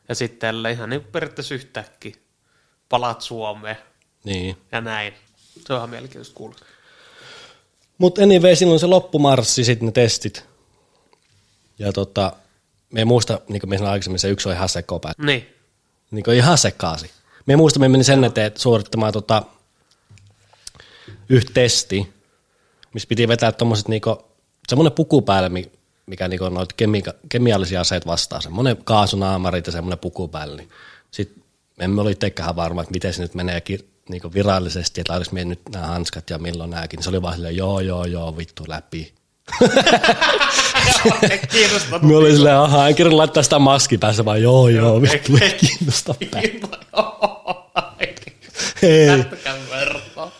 ja 0.10 0.16
sitten 0.16 0.56
ihan 0.72 0.90
niin 0.90 1.03
periaatteessa 1.03 1.56
yhtäkkiä 1.56 2.16
palaat 2.90 3.22
Suomeen 3.22 3.78
Niin. 4.24 4.58
ja 4.72 4.82
näin. 4.82 5.14
Se 5.68 5.74
on 5.74 5.78
ihan 5.78 5.90
mielenkiintoista 5.90 6.36
kuulla. 6.36 6.56
Mutta 7.98 8.24
anyway, 8.24 8.56
silloin 8.56 8.80
se 8.80 8.86
loppumarssi, 8.88 9.64
sitten 9.64 9.86
ne 9.86 9.92
testit. 9.92 10.45
Ja 11.80 11.94
tota, 11.94 12.34
me 12.92 13.02
ei 13.02 13.06
muista, 13.06 13.40
niin 13.48 13.60
kuin 13.60 13.70
me 13.70 13.78
sanoin 13.78 13.92
aikaisemmin, 13.94 14.20
se 14.20 14.30
yksi 14.30 14.50
on 14.50 14.56
ihan 14.56 14.70
sekopää. 14.70 15.14
Niin, 15.18 15.56
Niin 16.12 16.24
kuin 16.24 16.38
ihan 16.38 16.58
sekaasi. 16.58 17.12
Me 17.45 17.56
muista, 17.56 17.80
me 17.80 17.90
meni 17.90 18.03
sen 18.03 18.24
eteen 18.24 18.52
suorittamaan 18.56 19.14
tota, 19.14 19.44
yhtä 21.30 21.52
testi, 21.53 22.14
missä 22.94 23.08
piti 23.08 23.28
vetää 23.28 23.52
tommoset 23.52 23.88
niinku, 23.88 24.24
semmoinen 24.68 24.92
puku 24.94 25.22
päälle, 25.22 25.50
mi- 25.50 25.72
mikä 26.06 26.28
niinku 26.28 26.45
on 26.45 26.53
noita 26.53 26.76
kemika- 26.78 27.14
kemiallisia 27.30 27.82
aseita 27.82 28.06
vastaan, 28.06 28.42
semmoinen 28.42 28.78
kaasunaamarit 28.84 29.66
ja 29.66 29.72
semmoinen 29.72 30.00
puku 30.00 30.28
päälle. 30.28 30.56
Niin 30.58 30.70
Sitten 31.12 31.43
emme 31.80 32.02
ole 32.02 32.11
itsekään 32.11 32.56
varma, 32.56 32.82
että 32.82 32.92
miten 32.92 33.14
se 33.14 33.22
nyt 33.22 33.34
menee 33.34 33.61
niinku 34.10 34.34
virallisesti, 34.34 35.02
että 35.02 35.14
olisi 35.14 35.34
mennyt 35.34 35.60
nämä 35.74 35.88
hanskat 35.88 36.30
ja 36.30 36.38
milloin 36.38 36.69
nämäkin. 36.69 37.03
Se 37.03 37.10
oli 37.10 37.22
vaan 37.22 37.34
silleen, 37.34 37.58
joo, 37.58 37.80
joo, 37.80 38.06
joo, 38.06 38.38
vittu 38.38 38.64
läpi. 38.68 39.14
Mä 42.02 42.18
olin 42.18 42.35
silleen, 42.35 42.56
ahaa, 42.56 42.88
en 42.90 42.95
kerran 42.95 43.18
laittaa 43.18 43.43
sitä 43.43 43.60
maski 43.60 43.98
päässä, 43.98 44.26
vaan 44.26 44.42
joo, 44.42 44.69
joo, 44.69 45.02
vittu, 45.02 45.38
ei 45.42 45.53
kiinnosta 45.53 46.16
päin. 46.32 46.61
Ei. 48.82 49.08
Lähtökään 49.08 49.60
vertaa. 49.69 50.32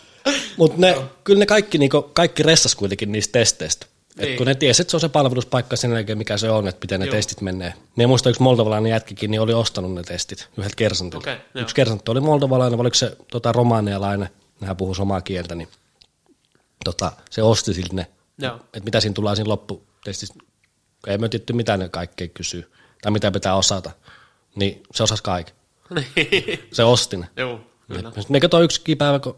Mutta 0.56 0.80
ne, 0.80 0.96
kyllä 1.24 1.38
ne 1.38 1.46
kaikki, 1.46 1.78
niinku, 1.78 2.02
kaikki 2.02 2.42
ressas 2.42 2.74
kuitenkin 2.74 3.12
niistä 3.12 3.32
testeistä. 3.32 3.86
Et 4.18 4.26
Niin. 4.26 4.36
kun 4.38 4.46
ne 4.46 4.54
tiesi, 4.54 4.82
että 4.82 4.90
se 4.90 4.96
on 4.96 5.00
se 5.00 5.08
palveluspaikka 5.08 5.76
sen 5.76 5.92
jälkeen, 5.92 6.18
mikä 6.18 6.36
se 6.36 6.50
on, 6.50 6.68
että 6.68 6.78
miten 6.84 7.00
ne 7.00 7.06
Joo. 7.06 7.14
testit 7.14 7.40
menee. 7.40 7.74
Niin 7.96 8.08
muista 8.08 8.28
yksi 8.30 8.42
moldovalainen 8.42 8.90
jätkikin, 8.90 9.30
niin 9.30 9.40
oli 9.40 9.54
ostanut 9.54 9.94
ne 9.94 10.02
testit 10.02 10.48
yhdeltä 10.56 10.76
kersantilta. 10.76 11.30
Joo. 11.30 11.38
yksi 11.54 11.74
kersantti 11.74 12.10
oli 12.10 12.20
moldovalainen, 12.20 12.78
vai 12.78 12.82
oliko 12.82 12.94
se 12.94 13.16
tota, 13.30 13.52
romanialainen, 13.52 14.28
nehän 14.60 14.76
puhuu 14.76 14.94
omaa 14.98 15.20
kieltä, 15.20 15.54
niin 15.54 15.68
tota, 16.84 17.12
se 17.30 17.42
osti 17.42 17.74
siltä 17.74 17.94
ne, 17.94 18.06
että 18.64 18.84
mitä 18.84 19.00
siinä 19.00 19.14
tullaan 19.14 19.36
siinä 19.36 19.48
lopputestissä. 19.48 20.34
Ei 21.06 21.18
me 21.18 21.28
tietty 21.28 21.52
mitä 21.52 21.76
ne 21.76 21.88
kaikkea 21.88 22.28
kysyy, 22.28 22.70
tai 23.02 23.12
mitä 23.12 23.30
pitää 23.30 23.56
osata. 23.56 23.90
Niin 24.56 24.82
se 24.94 25.02
osasi 25.02 25.22
kaiken. 25.22 25.54
Niin. 25.94 26.68
Se 26.72 26.84
osti 26.84 27.16
ne. 27.16 27.26
Joo, 27.36 27.60
kyllä. 27.88 28.12
Ne 28.28 28.40
katsoi 28.40 28.64
yksikin 28.64 28.98
päivä, 28.98 29.18
kun 29.18 29.36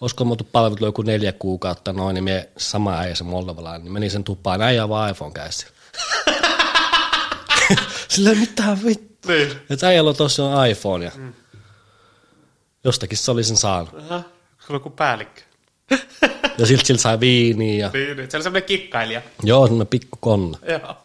olisiko 0.00 0.24
muutu 0.24 0.44
palvelut 0.52 0.80
joku 0.80 1.02
neljä 1.02 1.32
kuukautta 1.32 1.92
noin, 1.92 2.14
niin 2.14 2.24
me 2.24 2.48
sama 2.56 2.98
äijä 2.98 3.14
se 3.14 3.24
moldovalainen, 3.24 3.84
niin 3.84 3.92
meni 3.92 4.10
sen 4.10 4.24
tupaan, 4.24 4.62
äijä 4.62 4.88
vaan 4.88 5.10
iPhone 5.10 5.32
käsissä. 5.32 5.66
Sillä 8.08 8.34
mitään 8.34 8.84
vittu. 8.84 9.28
Niin. 9.28 9.52
Että 9.70 9.86
äijällä 9.86 10.10
on 10.10 10.16
tossa 10.16 10.44
on 10.44 10.66
iPhone 10.68 11.04
ja 11.04 11.10
jostakin 12.84 13.18
se 13.18 13.30
oli 13.30 13.44
sen 13.44 13.56
saanut. 13.56 13.94
Aha, 13.98 14.22
se 14.66 14.72
on 14.72 14.80
kuin 14.80 14.92
päällikkö. 14.92 15.40
Ja 16.58 16.66
siltä 16.66 16.84
sillä 16.86 17.00
sai 17.00 17.20
viiniä 17.20 17.86
ja 17.86 17.90
Niin. 17.92 18.30
Se 18.30 18.36
oli 18.36 18.42
semmoinen 18.42 18.66
kikkailija. 18.66 19.22
joo, 19.42 19.66
semmoinen 19.66 19.86
pikku 19.86 20.18
konna. 20.20 20.58
Joo. 20.68 20.96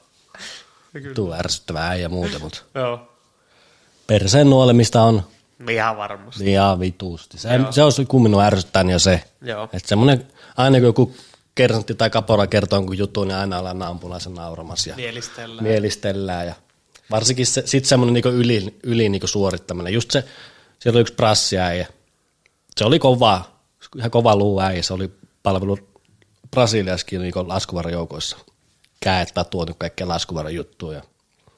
Tuu 1.15 1.33
ärsyttävä 1.33 1.87
äijä 1.87 2.09
muuten, 2.09 2.41
mutta 2.41 2.61
Joo. 2.75 3.11
perseen 4.07 4.49
nuolemista 4.49 5.01
on 5.01 5.23
Ihan 5.69 5.97
varmasti. 5.97 6.51
ihan 6.51 6.79
vitusti. 6.79 7.37
Se, 7.37 7.55
Joo. 7.55 7.71
se 7.71 7.83
olisi 7.83 8.05
kumminut 8.05 8.41
ärsyttänyt 8.41 8.93
jo 8.93 8.99
se. 8.99 9.23
Joo. 9.41 9.63
Että 9.63 9.89
semmoinen, 9.89 10.27
aina 10.57 10.77
kun 10.77 10.85
joku 10.85 11.15
kersantti 11.55 11.95
tai 11.95 12.09
kapora 12.09 12.47
kertoo 12.47 12.77
jonkun 12.77 12.97
jutun, 12.97 13.27
niin 13.27 13.37
aina 13.37 13.59
ollaan 13.59 13.79
naampunaisen 13.79 14.33
nauramassa 14.33 14.89
ja 14.89 14.95
Mielistellään. 14.95 15.63
mielistellään. 15.63 16.47
Ja 16.47 16.55
varsinkin 17.11 17.45
se, 17.45 17.63
sit 17.65 17.85
semmoinen 17.85 18.13
niinku 18.13 18.29
yli, 18.29 18.77
yli 18.83 19.09
niinku 19.09 19.27
suorittaminen. 19.27 19.93
Just 19.93 20.11
se, 20.11 20.23
siellä 20.79 20.97
oli 20.97 21.01
yksi 21.01 21.13
prassiäijä. 21.13 21.87
Se 22.77 22.85
oli 22.85 22.99
kova, 22.99 23.41
ihan 23.97 24.11
kova 24.11 24.35
luu 24.35 24.59
äijä. 24.61 24.81
Se 24.83 24.93
oli 24.93 25.11
palvelu 25.43 25.77
Brasiliaskin 26.51 27.21
niinku 27.21 27.47
laskuvarajoukoissa. 27.47 28.37
Käet 28.99 29.31
tatuoinut 29.33 29.77
kaikkea 29.79 30.07
laskuvarajuttuja. 30.07 30.97
Ja 30.97 31.03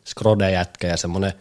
Skrode 0.06 0.52
jätkä 0.52 0.88
ja 0.88 0.98
semmoinen, 0.98 1.34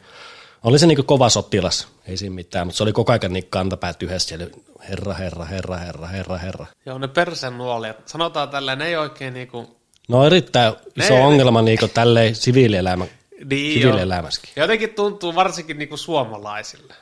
oli 0.64 0.78
se 0.78 0.86
niinku 0.86 1.02
kova 1.02 1.28
sotilas, 1.28 1.88
ei 2.06 2.16
siinä 2.16 2.34
mitään, 2.34 2.66
mutta 2.66 2.76
se 2.76 2.82
oli 2.82 2.92
koko 2.92 3.12
ajan 3.12 3.32
niin 3.32 3.46
kantapäät 3.50 4.02
yhdessä 4.02 4.28
siellä, 4.28 4.46
herra, 4.88 5.14
herra, 5.14 5.44
herra, 5.44 5.76
herra, 5.76 6.06
herra, 6.06 6.38
herra. 6.38 6.66
Joo, 6.86 6.98
ne 6.98 7.08
persen 7.08 7.58
nuolijat. 7.58 8.08
Sanotaan 8.08 8.48
tälleen, 8.48 8.78
ne 8.78 8.86
ei 8.86 8.96
oikein 8.96 9.34
niinku... 9.34 9.76
No 10.08 10.26
erittäin 10.26 10.74
iso 10.96 11.14
Ne- 11.14 11.20
ongelma 11.20 11.62
niinku 11.62 11.88
tälleen 11.88 12.34
siviilielämä, 12.34 13.06
Niin 13.50 13.80
siviilielämässäkin. 13.82 14.50
Jotenkin 14.56 14.94
tuntuu 14.94 15.34
varsinkin 15.34 15.78
niinku 15.78 15.96
suomalaisille. 15.96 16.94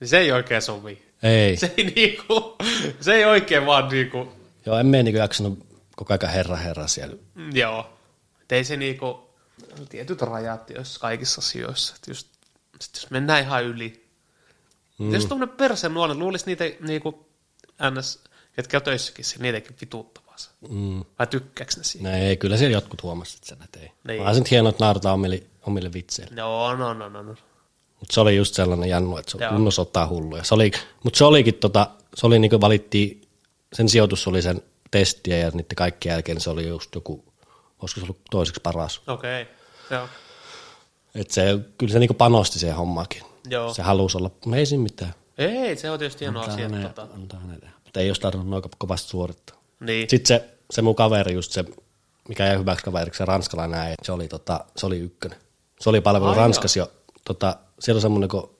Niin 0.00 0.08
se 0.08 0.18
ei 0.18 0.32
oikein 0.32 0.62
sovi. 0.62 1.02
Ei. 1.22 1.56
Se 1.56 1.74
ei 1.76 1.84
niinku, 1.96 2.56
se 3.00 3.14
ei 3.14 3.24
oikein 3.24 3.66
vaan 3.66 3.88
niinku, 3.88 4.32
Joo, 4.66 4.78
en 4.78 4.86
mene 4.86 5.02
niinku 5.02 5.18
jaksanut 5.18 5.58
koko 5.96 6.14
ajan 6.14 6.32
herra 6.34 6.56
herra 6.56 6.86
siellä. 6.86 7.16
mm, 7.34 7.56
joo. 7.56 7.86
Et 8.42 8.52
ei 8.52 8.64
se 8.64 8.76
niinku, 8.76 9.30
tietyt 9.88 10.22
rajat 10.22 10.70
jos 10.70 10.98
kaikissa 10.98 11.38
asioissa. 11.38 11.94
Et 11.96 12.08
just, 12.08 12.28
sit 12.82 12.94
jos 12.96 13.10
mennään 13.10 13.42
ihan 13.42 13.64
yli. 13.64 14.06
Mm. 14.98 15.14
Jos 15.14 15.26
tuommoinen 15.26 15.56
persen 15.56 15.94
nuoli, 15.94 16.14
luulisi 16.14 16.46
niitä 16.46 16.64
niinku, 16.80 17.26
ns, 17.90 18.24
ketkä 18.52 18.76
on 18.76 18.82
töissäkin, 18.82 19.24
siellä, 19.24 19.42
niitäkin 19.42 19.76
vituuttavaa 19.80 20.38
se. 20.38 20.50
Mm. 20.68 21.04
Vai 21.18 21.26
tykkääks 21.26 21.76
ne 21.76 21.84
siinä? 21.84 22.10
No 22.10 22.16
ei, 22.16 22.36
kyllä 22.36 22.56
siellä 22.56 22.76
jotkut 22.76 23.02
huomasivat 23.02 23.44
sen, 23.44 23.58
että 23.64 23.80
ei. 23.80 23.86
Niin. 23.86 23.94
Niin. 24.04 24.22
Vaan 24.22 24.34
se 24.34 24.40
nyt 24.40 24.50
hienoa, 24.50 24.70
että 24.70 24.84
naurataan 24.84 25.14
omille, 25.14 25.42
omille 25.66 25.92
vitseille. 25.92 26.34
Joo, 26.36 26.76
no, 26.76 26.94
no, 26.94 27.08
no, 27.08 27.22
no. 27.22 27.34
Mutta 28.00 28.14
se 28.14 28.20
oli 28.20 28.36
just 28.36 28.54
sellainen 28.54 28.88
jannu, 28.88 29.16
että 29.16 29.30
se 29.30 29.44
on 29.44 29.54
kunnossa 29.54 29.82
ottaa 29.82 30.08
hulluja. 30.08 30.44
Se 30.44 30.54
oli, 30.54 30.70
mutta 31.04 31.18
se 31.18 31.24
olikin 31.24 31.54
tota, 31.54 31.90
se 32.14 32.26
oli 32.26 32.38
niinku 32.38 32.60
valittiin, 32.60 33.22
sen 33.72 33.88
sijoitus 33.88 34.26
oli 34.26 34.42
sen 34.42 34.62
testiä 34.90 35.38
ja 35.38 35.50
niiden 35.50 35.76
kaikkien 35.76 36.12
jälkeen 36.12 36.40
se 36.40 36.50
oli 36.50 36.68
just 36.68 36.94
joku, 36.94 37.24
olisiko 37.80 38.00
se 38.00 38.04
ollut 38.04 38.20
toiseksi 38.30 38.60
paras. 38.60 39.02
Okei, 39.06 39.42
okay. 39.42 39.54
joo. 39.90 40.08
Et 41.14 41.30
se, 41.30 41.58
kyllä 41.78 41.92
se 41.92 41.98
niinku 41.98 42.14
panosti 42.14 42.58
siihen 42.58 42.76
hommaakin. 42.76 43.22
Joo. 43.48 43.74
Se 43.74 43.82
halusi 43.82 44.18
olla, 44.18 44.30
no 44.46 44.56
ei 44.56 44.66
siinä 44.66 44.82
mitään. 44.82 45.14
Ei, 45.38 45.76
se 45.76 45.90
on 45.90 45.98
tietysti 45.98 46.24
hieno 46.24 46.40
asia. 46.40 46.68
hänen, 46.68 46.82
Tota. 46.82 47.08
antaa 47.14 47.40
hänelle. 47.40 47.70
Mutta 47.84 48.00
ei 48.00 48.08
olisi 48.10 48.20
tarvinnut 48.20 48.48
noin 48.48 48.62
kovasti 48.78 49.08
suorittaa. 49.08 49.56
Niin. 49.80 50.10
Sitten 50.10 50.26
se, 50.26 50.48
se 50.70 50.82
mun 50.82 50.94
kaveri, 50.94 51.34
just 51.34 51.52
se, 51.52 51.64
mikä 52.28 52.46
jäi 52.46 52.58
hyväksi 52.58 52.84
kaveriksi, 52.84 53.18
se 53.18 53.24
ranskalainen 53.24 53.80
äijä, 53.80 53.94
se 54.02 54.12
oli, 54.12 54.28
tota, 54.28 54.64
se 54.76 54.86
oli 54.86 54.98
ykkönen. 54.98 55.38
Se 55.80 55.90
oli 55.90 56.00
palvelu 56.00 56.30
Ai 56.30 56.36
Ranskassa 56.36 56.78
jo. 56.78 56.92
Tota, 57.24 57.56
siellä 57.78 57.98
on 57.98 58.02
semmoinen, 58.02 58.28
kun, 58.28 58.56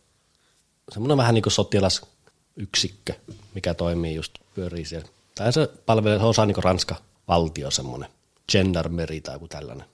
semmoinen 0.93 1.17
vähän 1.17 1.35
niin 1.35 1.43
kuin 1.43 1.53
sotilasyksikkö, 1.53 3.13
mikä 3.55 3.75
toimii 3.75 4.15
just 4.15 4.33
pyörii 4.55 4.85
siellä. 4.85 5.09
Tai 5.35 5.53
se 5.53 5.69
palvelee, 5.87 6.19
se 6.19 6.25
osaa 6.25 6.47
niin 6.47 6.55
kuin 6.55 6.65
Ranska 6.65 6.97
valtio 7.29 7.71
semmoinen, 7.71 8.09
gendarmeri 8.53 9.21
tai 9.21 9.35
joku 9.35 9.49
tällainen. 9.49 9.87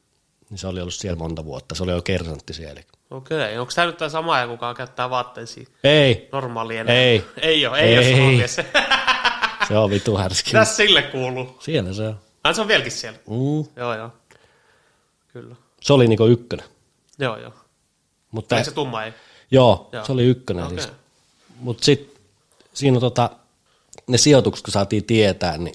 Niin 0.51 0.59
se 0.59 0.67
oli 0.67 0.81
ollut 0.81 0.95
siellä 0.95 1.19
monta 1.19 1.45
vuotta, 1.45 1.75
se 1.75 1.83
oli 1.83 1.93
jo 1.93 2.03
kersantti 2.03 2.53
siellä. 2.55 2.83
Okei, 3.11 3.59
onko 3.59 3.73
tämä 3.75 3.87
nyt 3.87 3.97
tämä 3.97 4.09
sama, 4.09 4.47
kuka 4.47 4.75
käyttää 4.75 5.11
vaatteisiin 5.11 5.67
Ei, 5.85 6.29
normaali 6.33 6.77
enää? 6.77 6.95
Ei. 6.95 7.25
Ei 7.43 7.67
ole, 7.67 7.79
ei, 7.81 7.95
Ei. 7.97 8.15
ole 8.15 8.31
mies. 8.31 8.57
se 9.69 9.77
on 9.79 9.91
vitu 9.91 10.17
härski. 10.17 10.51
Tässä 10.51 10.77
sille 10.77 11.03
kuuluu. 11.03 11.57
Siellä 11.61 11.93
se 11.93 12.03
on. 12.03 12.21
Ai 12.45 12.55
se 12.55 12.61
on 12.61 12.69
vieläkin 12.69 12.93
siellä. 12.93 13.19
Mm. 13.27 13.71
Joo, 13.77 13.95
joo. 13.95 14.11
Kyllä. 15.33 15.57
Se 15.81 15.93
oli 15.93 16.07
niinku 16.09 16.27
ykkönen. 16.27 16.67
Joo, 17.19 17.37
joo. 17.37 17.53
Mutta, 18.31 18.57
Eikö 18.57 18.71
se 18.71 18.75
tumma 18.75 19.05
ei? 19.05 19.13
joo, 19.51 19.89
Joo. 19.93 20.05
se 20.05 20.13
oli 20.13 20.25
ykkönen. 20.25 20.65
Okei. 20.65 20.79
Siis. 20.81 20.93
Mutta 21.57 21.85
sitten 21.85 22.23
siinä 22.75 22.97
on 22.97 23.01
tota, 23.01 23.31
ne 24.07 24.19
sijoitukset, 24.19 24.65
kun 24.65 24.73
saatiin 24.73 25.05
tietää, 25.05 25.59
niin 25.59 25.75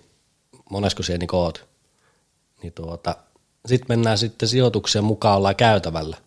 monesko 0.70 1.04
siellä 1.04 1.20
niin 1.20 1.30
oot. 1.36 1.66
Niin 2.64 2.74
tuota, 2.74 3.16
sitten 3.68 3.86
mennään 3.90 4.18
sitten 4.18 4.50
sijoitukseen 4.50 5.06
mukaan 5.06 5.38
ollaan 5.38 5.56
käytävällä 5.56 6.18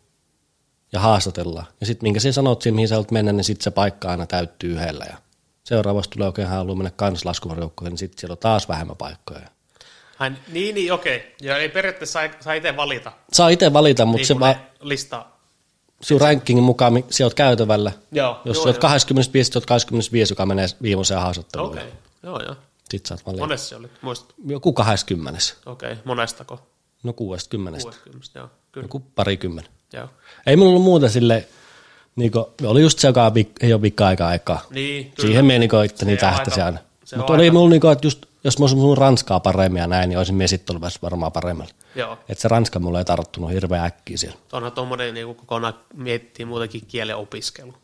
ja 0.92 1.00
haastatellaan. 1.00 1.66
Ja 1.80 1.86
sitten 1.86 2.06
minkä 2.06 2.20
sinä 2.20 2.32
sanot 2.32 2.62
siinä, 2.62 2.74
mihin 2.74 2.88
sä 2.88 2.94
haluat 2.94 3.10
mennä, 3.10 3.32
niin 3.32 3.44
sitten 3.44 3.64
se 3.64 3.70
paikka 3.70 4.10
aina 4.10 4.26
täyttyy 4.26 4.72
yhdellä. 4.72 5.04
Ja 5.10 5.16
seuraavassa 5.64 6.10
tulee 6.10 6.26
oikein 6.26 6.48
haluaa 6.48 6.76
mennä 6.76 6.90
kansallaskuvarjoukkoihin, 6.90 7.90
niin 7.90 7.98
sitten 7.98 8.20
siellä 8.20 8.32
on 8.32 8.38
taas 8.38 8.68
vähemmän 8.68 8.96
paikkoja. 8.96 9.40
Ai, 10.18 10.30
niin, 10.52 10.74
niin, 10.74 10.92
okei. 10.92 11.34
Ja 11.42 11.58
ei 11.58 11.68
periaatteessa 11.68 12.12
saa, 12.20 12.28
saa 12.40 12.52
itse 12.54 12.76
valita. 12.76 13.12
Saa 13.32 13.48
itse 13.48 13.72
valita, 13.72 14.04
mutta 14.04 14.16
Niin 14.18 14.26
se 14.26 14.40
vaan 14.40 14.54
ne 14.54 14.60
lista. 14.80 15.26
sinun 16.02 16.20
rankingin 16.20 16.64
mukaan, 16.64 17.04
sinä 17.10 17.26
oot 17.26 17.34
käytävällä. 17.34 17.92
Joo, 18.12 18.40
Jos 18.44 18.56
joo, 18.56 18.64
olet 18.64 18.76
joo. 18.76 18.80
25, 18.80 19.52
olet 19.54 19.66
25, 19.66 20.32
joka 20.32 20.46
menee 20.46 20.66
viimeiseen 20.82 21.20
haastatteluun. 21.20 21.70
Okei. 21.70 21.92
Joo, 22.22 22.42
joo. 22.42 22.56
Sitten 22.90 23.08
saat 23.08 23.26
valita. 23.26 23.42
Monessa 23.42 23.68
se 23.68 23.76
oli? 23.76 23.88
Muistat? 24.02 24.34
Joku 24.46 24.72
20. 24.72 25.40
Okei. 25.66 25.96
Monestako? 26.04 26.66
No 27.06 27.12
60. 27.12 27.80
60, 27.82 28.38
joo. 28.38 28.48
Kyllä. 28.72 28.84
Joku 28.84 29.00
parikymmentä. 29.00 29.70
Joo. 29.92 30.08
Ei 30.46 30.56
mulla 30.56 30.70
ollut 30.70 30.82
muuta 30.82 31.08
sille, 31.08 31.48
niinku, 32.16 32.54
oli 32.64 32.82
just 32.82 32.98
se, 32.98 33.08
joka 33.08 33.32
ei 33.60 33.72
ole 33.72 33.82
vikka 33.82 34.06
aika 34.06 34.28
aikaa. 34.28 34.62
Niin, 34.70 35.04
kyllä. 35.04 35.26
Siihen 35.26 35.44
mie 35.44 35.58
niinku 35.58 35.80
itteni 35.80 36.18
Se 36.18 36.26
on 36.26 36.32
tähtäsi 36.32 36.60
aina. 36.60 36.78
Mutta 37.16 37.32
oli 37.32 37.50
mulla 37.50 37.70
niinku, 37.70 37.88
että 37.88 38.06
just, 38.06 38.26
jos 38.44 38.58
mä 38.58 38.62
olisin 38.62 38.78
puhunut 38.78 38.98
ranskaa 38.98 39.40
paremmin 39.40 39.80
ja 39.80 39.86
näin, 39.86 40.08
niin 40.08 40.18
olisin 40.18 40.34
mie 40.34 40.48
sitten 40.48 40.76
ollut 40.76 41.02
varmaan 41.02 41.32
paremmalla. 41.32 41.72
Joo. 41.94 42.18
Että 42.28 42.42
se 42.42 42.48
ranska 42.48 42.78
mulla 42.78 42.98
ei 42.98 43.04
tarttunut 43.04 43.50
hirveän 43.50 43.84
äkkiä 43.84 44.16
siellä. 44.16 44.38
Onhan 44.52 44.72
tuommoinen 44.72 45.14
niin 45.14 45.34
kokonaan 45.34 45.74
miettii 45.94 46.44
muutenkin 46.44 46.86
kielen 46.88 47.16
opiskelu. 47.16 47.74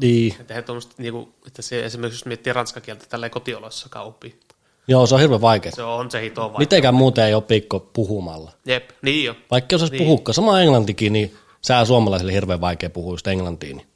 Niin. 0.00 0.36
Että, 0.40 0.62
tuommoista, 0.62 0.94
niin 0.98 1.12
kuin, 1.12 1.34
että 1.46 1.62
se 1.62 1.84
esimerkiksi 1.84 2.18
jos 2.18 2.26
miettii 2.26 2.52
ranskakieltä 2.52 3.06
tällä 3.08 3.30
kotioloissakaan 3.30 4.06
oppii. 4.06 4.40
Joo, 4.88 5.06
se 5.06 5.14
on 5.14 5.20
hirveän 5.20 5.40
vaikea. 5.40 5.72
Se 5.72 5.82
on 5.82 6.10
se 6.10 6.22
hito 6.22 6.42
vaikea. 6.42 6.58
Mitenkään 6.58 6.94
muuten 6.94 7.24
ei 7.24 7.34
opi 7.34 7.60
kuin 7.60 7.82
puhumalla. 7.92 8.52
Jep, 8.66 8.90
niin 9.02 9.24
jo. 9.24 9.34
Vaikka 9.50 9.74
jos 9.74 9.90
niin. 9.90 10.02
puhukka, 10.02 10.32
sama 10.32 10.60
englantikin, 10.60 11.12
niin 11.12 11.36
sää 11.62 11.84
suomalaisille 11.84 12.32
hirveän 12.32 12.60
vaikea 12.60 12.90
puhua 12.90 13.12
just 13.12 13.26
englantia. 13.26 13.74
Niin. 13.74 13.86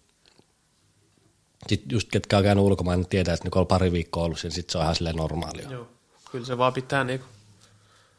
Sitten 1.69 1.95
just 1.97 2.09
ketkä 2.11 2.37
on 2.39 2.43
käynyt 2.43 2.65
ulkomaan, 2.65 2.99
niin 2.99 3.09
tietää, 3.09 3.35
että 3.35 3.47
ne 3.47 3.51
kun 3.51 3.61
on 3.61 3.67
pari 3.67 3.93
viikkoa 3.93 4.25
ollut 4.25 4.39
siinä, 4.39 4.55
sit 4.55 4.71
se 4.71 4.79
on 4.79 4.85
ihan 4.85 4.95
silleen 4.95 5.17
normaalia. 5.17 5.71
Joo. 5.71 5.89
Kyllä 6.31 6.47
se 6.47 6.59
vaan 6.59 6.73
pitää 6.73 7.05
niinku. 7.05 7.27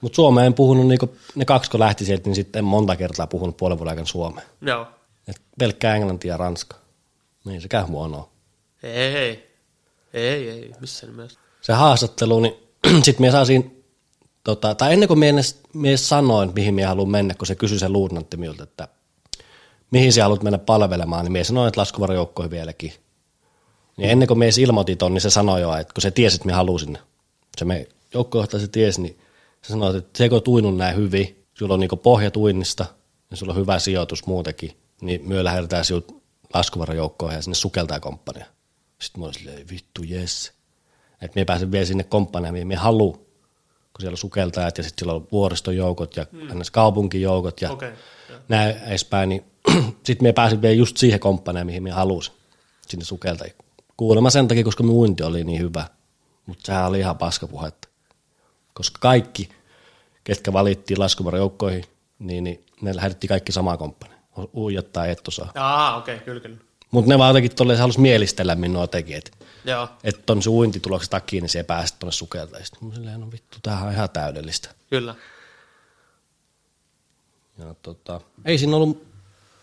Mutta 0.02 0.16
Suomea 0.16 0.46
en 0.46 0.54
puhunut, 0.54 0.88
niinku, 0.88 1.16
ne 1.36 1.46
kaksi 1.46 1.72
kun 1.72 1.80
lähti 1.80 2.06
sieltä, 2.06 2.30
niin 2.30 2.36
sitten 2.36 2.60
en 2.60 2.66
monta 2.66 2.96
kertaa 2.96 3.28
puhunut 3.28 3.58
puolen 3.58 3.78
vuoden 3.78 3.90
aikana 3.90 4.06
suomea. 4.06 4.46
Joo. 4.62 4.88
Et 5.28 5.42
pelkkää 5.60 5.96
englantia 5.96 6.34
ja 6.34 6.38
ranska. 6.38 6.76
Niin 7.46 7.62
se 7.62 7.68
käy 7.68 7.84
huonoa. 7.84 8.30
Ei, 8.84 9.16
ei. 9.16 9.48
Ei, 10.14 10.50
ei, 10.50 10.72
missään 10.80 11.12
nimessä. 11.12 11.40
Se 11.68 11.74
haastattelu, 11.74 12.40
niin 12.40 12.54
sitten 13.04 13.22
minä 13.22 13.32
saan 13.32 13.46
siinä 13.46 13.70
tota, 14.44 14.76
tai 14.76 14.94
ennen 14.94 15.08
kuin 15.08 15.20
mie 15.20 15.34
edes 15.84 16.10
sanoin, 16.10 16.52
mihin 16.56 16.74
minä 16.74 16.88
haluan 16.88 17.10
mennä, 17.10 17.34
kun 17.34 17.48
se 17.48 17.56
kysyi 17.56 17.80
se 17.80 17.90
luutnantti 17.90 18.38
minulta, 18.38 18.64
että 18.64 18.88
mihin 19.92 20.14
sä 20.14 20.24
haluat 20.24 20.44
mennä 20.44 20.58
palvelemaan, 20.58 21.26
niin 21.26 21.32
minä 21.32 21.44
sanoin, 21.44 21.68
että 21.68 21.82
laskuvarjoukkoihin 21.82 22.52
vieläkin. 22.52 22.94
Niin 23.98 24.10
ennen 24.10 24.28
kuin 24.28 24.38
minä 24.38 24.52
ilmoitin 24.60 24.98
niin 25.10 25.22
se 25.22 25.30
sanoi 25.30 25.62
jo, 25.62 25.76
että 25.76 25.94
kun 25.94 26.02
se 26.02 26.12
tiesi, 26.12 26.36
että 26.36 26.46
minä 26.46 26.56
halusin, 26.56 26.98
se 27.58 27.66
me 27.66 27.88
joukkojohtaja 28.14 28.62
se 28.62 28.68
tiesi, 28.68 29.02
niin 29.02 29.20
se 29.62 29.70
sanoi, 29.70 29.98
että 29.98 30.18
se 30.18 30.30
kun 30.30 30.36
on 30.36 30.44
tuinut 30.44 30.78
näin 30.78 30.96
hyvin, 30.96 31.46
sulla 31.54 31.74
on 31.74 31.80
niinku 31.80 31.98
pohja 31.98 32.32
tuinnista, 32.32 32.86
ja 33.32 33.38
sulla 33.38 33.54
on 33.54 33.60
hyvä 33.60 33.80
sijoitus 33.80 34.26
muutenkin, 34.26 34.78
niin 35.02 35.28
myö 35.28 35.44
lähdetään 35.44 35.86
sinut 35.86 36.24
laskuvarjoukkoihin 36.54 37.36
ja 37.36 37.42
sinne 37.42 37.56
sukeltaa 37.56 38.00
komppania. 38.00 38.46
Sitten 39.02 39.20
mä 39.20 39.26
olin 39.26 39.34
silleen, 39.34 39.70
vittu 39.70 40.04
jes. 40.04 40.57
Että 41.22 41.40
me 41.40 41.46
pääsen 41.46 41.72
vielä 41.72 41.86
sinne 41.86 42.04
komppaniin, 42.04 42.54
mihin 42.54 42.68
me 42.68 42.76
haluan, 42.76 43.14
kun 43.14 44.02
siellä 44.02 44.14
on 44.14 44.18
sukeltajat 44.18 44.78
ja 44.78 44.84
sitten 44.84 45.06
siellä 45.06 45.16
on 45.16 45.28
vuoristojoukot 45.32 46.16
ja 46.16 46.26
mm. 46.32 46.48
kaupunkijoukot 46.72 47.62
ja 47.62 47.72
Okei, 47.72 47.92
näin 48.48 48.78
edespäin, 48.78 49.30
niin 49.30 49.44
sitten 50.06 50.28
me 50.28 50.34
pääsin 50.34 50.62
vielä 50.62 50.76
just 50.76 50.98
siihen 50.98 51.20
komppaniin, 51.20 51.66
mihin 51.66 51.84
me 51.84 51.92
halusin, 51.92 52.34
sinne 52.88 53.06
sukeltajiin. 53.06 53.56
Kuulemma 53.98 54.30
sen 54.30 54.48
takia, 54.48 54.64
koska 54.64 54.84
mun 54.84 54.96
uinti 54.96 55.24
oli 55.24 55.44
niin 55.44 55.60
hyvä, 55.60 55.86
mutta 56.46 56.66
sehän 56.66 56.88
oli 56.88 57.00
ihan 57.00 57.18
paskapuhetta. 57.18 57.88
Koska 58.74 58.98
kaikki, 59.02 59.50
ketkä 60.24 60.54
valittiin 60.54 61.00
laskuvarjoukkoihin, 61.00 61.84
niin, 62.20 62.44
niin 62.44 62.66
ne 62.82 62.96
lähetettiin 62.96 63.30
kaikki 63.30 63.52
samaan 63.52 63.78
komppaniin. 63.78 64.18
Uijat 64.56 64.92
tai 64.92 65.12
ettosaa. 65.12 65.52
Aa, 65.56 65.98
okei, 65.98 66.20
kyllä, 66.20 66.40
kyllä. 66.40 66.58
Mutta 66.92 67.10
ne 67.10 67.18
vaan 67.18 67.30
jotenkin 67.30 67.56
tolleen, 67.56 67.80
halusi 67.80 68.00
mielistellä 68.00 68.56
minua 68.56 68.88
teki, 68.88 69.14
että 69.14 69.32
Joo, 69.68 69.90
et 70.04 70.26
ton 70.26 70.42
uintituloksen 70.48 71.10
takia, 71.10 71.42
niin 71.42 71.50
se 71.50 71.60
ei 71.60 71.64
pääse 71.64 71.96
tuonne 72.00 72.12
sukeltajiin. 72.12 72.66
Sitten 72.66 72.88
mä 72.88 72.96
silleen, 72.96 73.20
no 73.20 73.32
vittu, 73.32 73.58
tämähän 73.64 73.88
on 73.88 73.94
ihan 73.94 74.10
täydellistä. 74.10 74.70
kyllä. 74.90 75.16
Ja 77.58 77.76
tota, 77.82 78.22
ei 78.46 78.58
siinä 78.58 78.76
ollut 78.76 79.08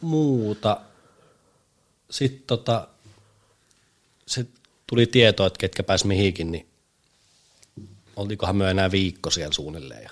muuta. 0.01 0.81
Sitten 2.11 2.43
tota, 2.47 2.89
se 4.27 4.47
tuli 4.87 5.07
tietoa, 5.07 5.47
että 5.47 5.59
ketkä 5.59 5.83
pääs 5.83 6.05
mihinkin, 6.05 6.53
niin 6.53 6.69
oltiinkohan 8.17 8.57
me 8.57 8.71
enää 8.71 8.91
viikko 8.91 9.31
siellä 9.31 9.53
suunnilleen. 9.53 10.03
Ja 10.03 10.11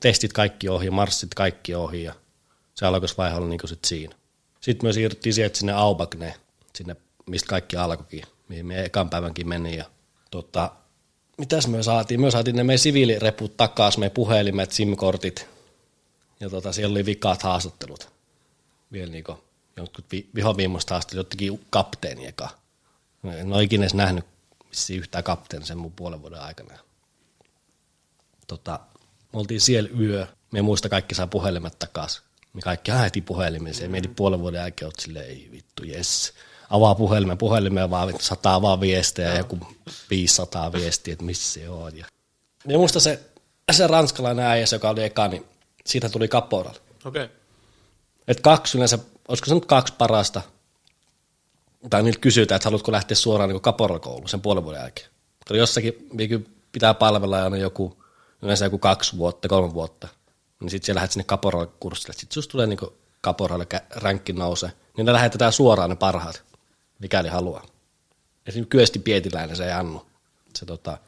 testit 0.00 0.32
kaikki 0.32 0.68
ohi, 0.68 0.90
marssit 0.90 1.34
kaikki 1.34 1.74
ohi 1.74 2.02
ja 2.02 2.14
se 2.74 2.86
alkoisvaihe 2.86 3.36
oli 3.36 3.48
niinku 3.48 3.66
sit 3.66 3.84
siinä. 3.84 4.16
Sitten 4.60 4.88
me 4.88 4.92
siirryttiin 4.92 5.34
sieltä 5.34 5.58
sinne 5.58 5.72
Aubagne, 5.72 6.34
sinne 6.74 6.96
mistä 7.26 7.48
kaikki 7.48 7.76
alkoikin, 7.76 8.24
mihin 8.52 8.66
me 8.66 8.84
ekan 8.84 9.10
päivänkin 9.10 9.48
meni. 9.48 9.76
Ja 9.76 9.84
tota, 10.30 10.72
mitäs 11.38 11.68
me 11.68 11.82
saatiin? 11.82 12.20
Me 12.20 12.30
saatiin 12.30 12.56
ne 12.56 12.64
meidän 12.64 12.78
siviilireput 12.78 13.56
takaisin, 13.56 14.00
meidän 14.00 14.14
puhelimet, 14.14 14.72
SIM-kortit, 14.72 15.48
ja 16.40 16.50
tota, 16.50 16.72
siellä 16.72 16.92
oli 16.92 17.06
vikaat 17.06 17.42
haastattelut. 17.42 18.08
Vielä 18.92 19.12
niinku, 19.12 19.44
jotkut 19.76 20.04
vi, 20.12 20.28
vihoviimmoista 20.34 20.94
haastattelut, 20.94 21.26
jotenkin 21.26 21.66
kapteeni 21.70 22.26
eka. 22.26 22.48
En 23.24 23.52
ole 23.52 23.62
ikinä 23.62 23.86
nähnyt 23.94 24.24
vissiin 24.70 25.00
yhtään 25.00 25.24
kapteeni 25.24 25.66
sen 25.66 25.78
mun 25.78 25.92
puolen 25.92 26.22
vuoden 26.22 26.40
aikana. 26.40 26.78
Tota, 28.46 28.80
me 29.32 29.38
oltiin 29.38 29.60
siellä 29.60 29.90
yö. 30.00 30.26
Me 30.50 30.62
muista 30.62 30.88
kaikki 30.88 31.14
saa 31.14 31.26
puhelimet 31.26 31.78
takaisin. 31.78 32.22
Me 32.52 32.60
kaikki 32.60 32.92
heti 32.92 33.20
puhelimeen. 33.20 33.74
Se 33.74 33.88
mietin 33.88 34.14
puolen 34.14 34.40
vuoden 34.40 34.58
jälkeen, 34.58 34.90
että 35.08 35.20
ei 35.20 35.48
vittu, 35.52 35.84
jes. 35.84 36.32
Avaa 36.72 36.94
puhelimen, 36.94 37.38
puhelimeen 37.38 37.90
vaan 37.90 38.14
sataa 38.20 38.62
vaan 38.62 38.80
viestejä 38.80 39.28
ja 39.28 39.38
joku 39.38 39.58
500 40.10 40.72
viestiä, 40.72 41.12
että 41.12 41.24
missä 41.24 41.52
se 41.52 41.68
on. 41.68 41.98
Ja, 41.98 42.06
ja 42.68 42.78
muista 42.78 43.00
se, 43.00 43.20
se 43.72 43.86
ranskalainen 43.86 44.44
äijä, 44.44 44.66
joka 44.72 44.90
oli 44.90 45.04
eka, 45.04 45.28
niin 45.28 45.44
siitä 45.86 46.08
tuli 46.08 46.28
kaporal. 46.28 46.74
Okei. 47.04 47.28
Et 48.28 48.40
kaksi 48.40 48.78
yleensä, 48.78 48.98
olisiko 49.28 49.46
se 49.46 49.54
nyt 49.54 49.66
kaksi 49.66 49.94
parasta, 49.98 50.42
tai 51.90 52.02
niiltä 52.02 52.20
kysytään, 52.20 52.56
että 52.56 52.66
haluatko 52.66 52.92
lähteä 52.92 53.14
suoraan 53.14 53.50
niin 53.50 53.60
kaporalkouluun 53.60 54.28
sen 54.28 54.40
puolen 54.40 54.64
vuoden 54.64 54.80
jälkeen. 54.80 55.08
Mutta 55.38 55.56
jossakin 55.56 56.10
pitää 56.72 56.94
palvella 56.94 57.44
aina 57.44 57.56
joku, 57.56 58.04
yleensä 58.42 58.64
joku 58.64 58.78
kaksi 58.78 59.16
vuotta, 59.16 59.48
kolme 59.48 59.74
vuotta, 59.74 60.08
niin 60.60 60.70
sitten 60.70 60.86
siellä 60.86 60.98
lähdet 60.98 61.12
sinne 61.12 61.24
kaporalkurssille. 61.24 62.12
Sitten 62.12 62.34
susta 62.34 62.52
tulee 62.52 62.66
niin 62.66 62.78
kaporalle 63.20 63.66
ränkki 63.90 64.32
nousee, 64.32 64.72
niin 64.96 65.06
ne 65.06 65.12
lähetetään 65.12 65.52
suoraan 65.52 65.90
ne 65.90 65.96
parhaat, 65.96 66.51
mikäli 67.02 67.28
haluaa. 67.28 67.62
Esimerkiksi 68.46 68.70
Kyösti 68.70 68.98
Pietiläinen 68.98 69.56
se 69.56 69.64
ei 69.64 69.72
annu. 69.72 70.06
Se, 70.56 70.66
tota, 70.66 70.98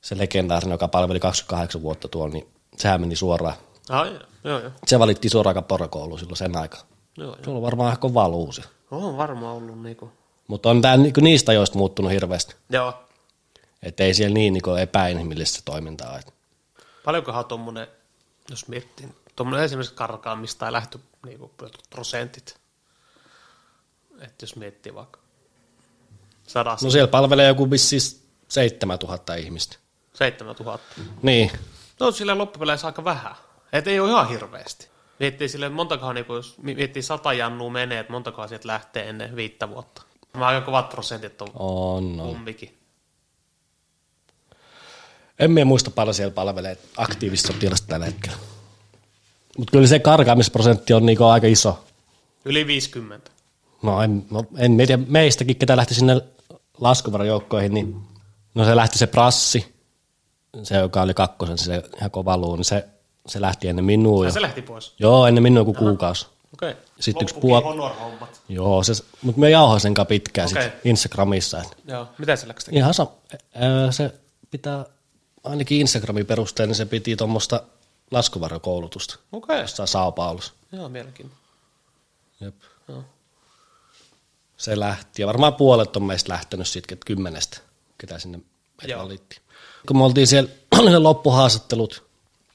se 0.00 0.18
legendaarinen, 0.18 0.74
joka 0.74 0.88
palveli 0.88 1.20
28 1.20 1.82
vuotta 1.82 2.08
tuolla, 2.08 2.32
niin 2.32 2.48
sehän 2.76 3.00
meni 3.00 3.16
suoraan. 3.16 3.56
Ah, 3.88 4.06
joo, 4.06 4.20
joo, 4.44 4.60
joo. 4.60 4.70
Se 4.86 4.98
valittiin 4.98 5.30
suoraan 5.30 5.54
kaporakouluun 5.54 6.18
silloin 6.18 6.36
sen 6.36 6.56
aikaan. 6.56 6.86
joo, 7.16 7.26
joo. 7.28 7.44
Sulla 7.44 7.56
on 7.56 7.62
varmaan 7.62 7.92
ehkä 7.92 8.00
kova 8.00 8.28
luusi. 8.28 8.62
On 8.90 9.16
varmaan 9.16 9.56
ollut 9.56 9.82
niinku. 9.82 10.12
Mutta 10.48 10.70
on 10.70 10.82
tämä 10.82 10.96
niinku 10.96 11.20
niistä 11.20 11.52
ajoista 11.52 11.78
muuttunut 11.78 12.12
hirveästi. 12.12 12.54
Joo. 12.70 12.94
Että 13.82 14.04
ei 14.04 14.14
siellä 14.14 14.34
niin 14.34 14.52
niinku 14.52 14.70
epäinhimillistä 14.70 15.60
toimintaa 15.64 16.12
ole. 16.12 16.22
Paljonkohan 17.04 17.44
tuommoinen, 17.44 17.86
jos 18.50 18.68
miettii, 18.68 19.08
tuommoinen 19.36 19.64
esimerkiksi 19.64 19.94
karkaamista 19.94 20.58
tai 20.58 20.72
lähtö 20.72 20.98
niinku 21.26 21.50
prosentit. 21.90 22.57
Että 24.20 24.42
jos 24.42 24.56
miettii 24.56 24.94
vaikka 24.94 25.20
sadasta, 26.46 26.86
No 26.86 26.90
siellä 26.90 27.08
palvelee 27.08 27.48
joku 27.48 27.70
vissiin 27.70 28.00
7000 28.48 29.34
ihmistä. 29.34 29.76
7000. 30.14 30.86
Niin. 31.22 31.50
No 32.00 32.10
sille 32.10 32.34
loppupeleissä 32.34 32.86
aika 32.86 33.04
vähän. 33.04 33.34
Et 33.72 33.86
ei 33.86 34.00
ole 34.00 34.10
ihan 34.10 34.28
hirveästi. 34.28 34.88
Miettii 35.20 35.48
sille, 35.48 35.66
että 35.66 35.76
montakohan, 35.76 36.14
niin 36.14 36.26
jos 36.28 36.54
miettii 36.62 37.02
sata 37.02 37.32
jannua 37.32 37.70
menee, 37.70 37.98
että 38.00 38.12
montakohan 38.12 38.48
sieltä 38.48 38.68
lähtee 38.68 39.08
ennen 39.08 39.36
viittä 39.36 39.70
vuotta. 39.70 40.02
Mä 40.36 40.46
aika 40.46 40.66
kovat 40.66 40.88
prosentit 40.88 41.42
on 41.42 41.48
On, 41.54 42.16
no. 42.16 42.24
kumminkin. 42.24 42.78
En 45.38 45.50
minä 45.50 45.64
muista 45.64 45.90
paljon 45.90 46.14
siellä 46.14 46.34
palvelee 46.34 46.78
aktiivista 46.96 47.52
sotilasta 47.52 47.86
tällä 47.86 48.06
hetkellä. 48.06 48.38
Mutta 49.58 49.70
kyllä 49.70 49.86
se 49.86 49.98
karkaamisprosentti 49.98 50.92
on 50.92 51.06
niinku 51.06 51.24
aika 51.24 51.46
iso. 51.46 51.84
Yli 52.44 52.66
50. 52.66 53.30
No 53.82 54.02
en, 54.02 54.26
no, 54.30 54.44
en 54.56 54.76
tiedä 54.76 54.96
meistäkin, 55.08 55.56
ketä 55.56 55.76
lähti 55.76 55.94
sinne 55.94 56.20
laskuvarajoukkoihin, 56.80 57.74
niin 57.74 57.96
no 58.54 58.64
se 58.64 58.76
lähti 58.76 58.98
se 58.98 59.06
prassi, 59.06 59.74
se 60.62 60.76
joka 60.76 61.02
oli 61.02 61.14
kakkosen, 61.14 61.58
se 61.58 61.82
ihan 61.96 62.10
kova 62.10 62.36
luu, 62.36 62.56
niin 62.56 62.64
se, 62.64 62.84
se 63.26 63.40
lähti 63.40 63.68
ennen 63.68 63.84
minua. 63.84 64.24
Ja 64.24 64.28
Ja, 64.28 64.32
se 64.32 64.42
lähti 64.42 64.62
pois. 64.62 64.94
joo, 64.98 65.26
ennen 65.26 65.42
minua 65.42 65.60
joku 65.60 65.74
kuukausi. 65.74 66.26
Okei. 66.54 66.74
Sitten 67.00 67.22
yksi 67.22 67.34
puol- 67.34 67.64
honor-hommat. 67.64 68.40
Joo, 68.48 68.82
se, 68.82 68.92
mutta 69.22 69.40
me 69.40 69.50
jauhoin 69.50 69.80
sen 69.80 69.94
kanssa 69.94 70.08
pitkään 70.08 70.48
Okei. 70.50 70.62
sit 70.62 70.72
Instagramissa. 70.84 71.62
Joo. 71.86 72.08
Mitä 72.18 72.36
tekemään? 72.36 72.56
ihan 72.72 72.94
sam- 73.00 73.36
ää, 73.54 73.92
se 73.92 74.14
pitää, 74.50 74.84
ainakin 75.44 75.80
Instagramin 75.80 76.26
perusteella, 76.26 76.68
niin 76.68 76.74
se 76.76 76.86
piti 76.86 77.16
tuommoista 77.16 77.62
laskuvarjokoulutusta 78.10 79.16
Okei. 79.32 79.60
jossain 79.60 79.88
Sao 79.88 80.12
Paulossa. 80.12 80.52
Joo, 80.72 80.88
mielenkiintoista. 80.88 81.46
Jep. 82.40 82.54
Joo. 82.88 83.04
Se 84.58 84.80
lähti, 84.80 85.22
ja 85.22 85.26
varmaan 85.26 85.54
puolet 85.54 85.96
on 85.96 86.02
meistä 86.02 86.32
lähtenyt 86.32 86.68
siitä 86.68 86.94
ket- 86.94 87.04
kymmenestä, 87.06 87.58
ketä 87.98 88.18
sinne 88.18 88.40
meitä 88.82 89.02
valittiin. 89.02 89.42
Kun 89.86 89.96
me 89.96 90.04
oltiin 90.04 90.26
siellä, 90.26 90.50
oli 90.78 90.90
ne 90.90 90.98
loppuhaastattelut 90.98 92.08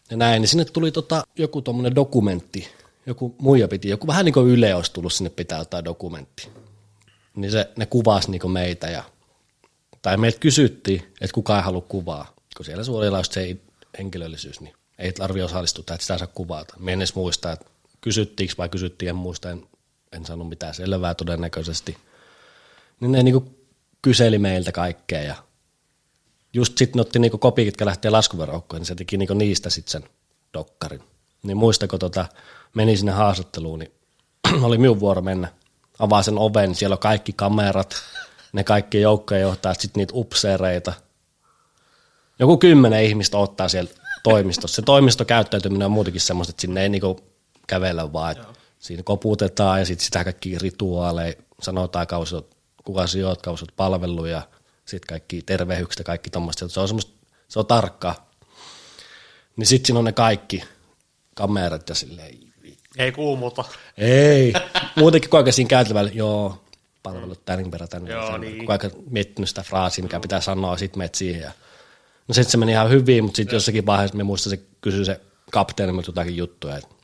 ja 0.09 0.17
näin, 0.17 0.41
niin 0.41 0.49
sinne 0.49 0.65
tuli 0.65 0.91
tota, 0.91 1.23
joku 1.35 1.61
tuommoinen 1.61 1.95
dokumentti, 1.95 2.67
joku 3.06 3.35
muija 3.38 3.67
piti, 3.67 3.90
joku 3.90 4.07
vähän 4.07 4.25
niin 4.25 4.33
kuin 4.33 4.48
Yle 4.48 4.75
olisi 4.75 4.93
tullut 4.93 5.14
sinne 5.14 5.30
pitää 5.30 5.59
jotain 5.59 5.85
dokumentti. 5.85 6.49
Niin 7.35 7.51
se, 7.51 7.69
ne 7.75 7.85
kuvasi 7.85 8.32
niin 8.32 8.51
meitä 8.51 8.88
ja, 8.88 9.03
tai 10.01 10.17
meiltä 10.17 10.40
kysyttiin, 10.40 11.01
että 11.22 11.33
kukaan 11.33 11.59
ei 11.59 11.64
halua 11.64 11.82
kuvaa, 11.82 12.33
kun 12.57 12.65
siellä 12.65 12.83
suorilla 12.83 13.17
olisi 13.17 13.32
se 13.33 13.57
henkilöllisyys, 13.98 14.61
niin 14.61 14.73
ei 14.98 15.11
tarvi 15.11 15.41
osallistua 15.41 15.83
tai 15.83 15.95
että 15.95 16.03
sitä 16.03 16.17
saa 16.17 16.27
kuvata. 16.27 16.73
Me 16.80 16.93
en 16.93 16.99
edes 16.99 17.15
muista, 17.15 17.51
että 17.51 17.65
kysyttiinkö 18.01 18.53
vai 18.57 18.69
kysyttiin, 18.69 19.09
en 19.09 19.15
muista, 19.15 19.51
en, 19.51 19.67
en 20.14 20.25
saanut 20.25 20.50
mitään 20.50 20.74
selvää 20.74 21.14
todennäköisesti. 21.14 21.98
Niin 23.00 23.11
ne 23.11 23.24
niinku 23.24 23.56
kyseli 24.01 24.38
meiltä 24.38 24.72
kaikkea 24.72 25.22
ja 25.22 25.35
just 26.53 26.77
sitten 26.77 26.98
ne 26.98 27.01
otti 27.01 27.19
niinku 27.19 27.38
kopi, 27.38 27.66
ketkä 27.66 27.85
lähtee 27.85 28.11
laskuveroukkoon, 28.11 28.80
niin 28.80 28.88
se 28.88 28.95
teki 28.95 29.17
niinku 29.17 29.33
niistä 29.33 29.69
sitten 29.69 29.92
sen 29.92 30.09
dokkarin. 30.53 31.03
Niin 31.43 31.58
muistako 31.58 31.98
tota, 31.98 32.25
meni 32.74 32.98
sinne 32.98 33.11
haastatteluun, 33.11 33.80
niin 33.80 33.92
oli 34.67 34.77
minun 34.77 35.00
vuoro 35.00 35.22
mennä. 35.22 35.48
Avaa 36.00 36.24
sen 36.24 36.38
oven, 36.38 36.75
siellä 36.75 36.93
on 36.93 37.00
kaikki 37.00 37.33
kamerat, 37.33 37.95
ne 38.53 38.64
kaikki 38.64 39.01
joukkojen 39.01 39.42
johtajat, 39.42 39.80
sitten 39.80 40.01
niitä 40.01 40.14
upseereita. 40.16 40.93
Joku 42.40 42.58
kymmenen 42.58 43.03
ihmistä 43.03 43.38
ottaa 43.38 43.69
siellä 43.69 43.92
toimistossa. 44.24 44.75
Se 44.75 44.82
toimistokäyttäytyminen 44.82 45.85
on 45.85 45.92
muutenkin 45.92 46.22
semmoista, 46.22 46.51
että 46.51 46.61
sinne 46.61 46.82
ei 46.82 46.90
niinku 46.90 47.19
kävellä 47.67 48.14
vaan, 48.14 48.32
että 48.32 48.48
siinä 48.84 49.03
koputetaan 49.03 49.80
ja 49.80 49.86
sitten 49.86 50.06
sitä 50.06 50.24
kaikki 50.24 50.58
rituaaleja, 50.60 51.34
sanotaan 51.62 52.08
kausi, 52.08 52.36
kuka 52.84 53.08
sijoit, 53.08 53.42
kausi 53.42 53.66
palvelu 53.76 54.26
ja 54.26 54.42
sitten 54.86 55.08
kaikki 55.08 55.42
tervehykset 55.42 56.00
ja 56.00 56.06
kaikki 56.06 56.30
tuommoista. 56.30 56.68
Se 56.68 56.80
on 56.80 56.88
semmoista, 56.88 57.12
se 57.48 57.60
on 57.60 57.66
tarkkaa. 57.66 58.32
Niin 59.56 59.68
sit 59.68 59.86
siinä 59.86 60.00
on 60.00 60.06
ne 60.06 60.12
kaikki 60.12 60.64
kamerat 61.36 61.90
ja 61.90 61.95
silleen, 61.95 62.38
Ei 62.98 63.12
kuumuta. 63.12 63.64
ei. 63.98 64.53
Muutenkin 64.95 65.30
koko 65.30 65.44
ajan 65.44 65.53
siinä 65.53 65.70
käytävällä, 65.70 66.12
joo, 66.14 66.64
palvelut 67.03 67.45
tännin 67.45 67.72
perä 67.72 67.88
tänne. 67.88 68.12
Joo, 68.12 68.26
Joo, 68.26 68.38
niin. 68.38 68.58
Koko 68.58 68.72
ajan 68.74 68.92
miettinyt 69.10 69.50
sitä 69.50 69.64
fraasia, 69.64 70.03
mikä 70.03 70.20
pitää 70.20 70.42
sanoa, 70.42 70.78
sit 70.78 70.95
meet 70.95 71.16
siihen. 71.16 71.42
Ja... 71.42 71.52
No 72.28 72.34
sit 72.34 72.50
se 72.50 72.58
meni 72.58 72.72
ihan 72.72 72.90
hyvin, 72.90 73.24
mutta 73.24 73.38
sitten 73.38 73.56
jossakin 73.56 73.86
vaiheessa 73.86 74.18
me 74.18 74.24
muistan, 74.24 74.50
se 74.50 74.60
kysyi 74.82 75.06
se 75.06 75.22
kapteeni 75.52 75.94
jotakin 76.08 76.38
juttuja, 76.38 76.78
että 76.78 77.02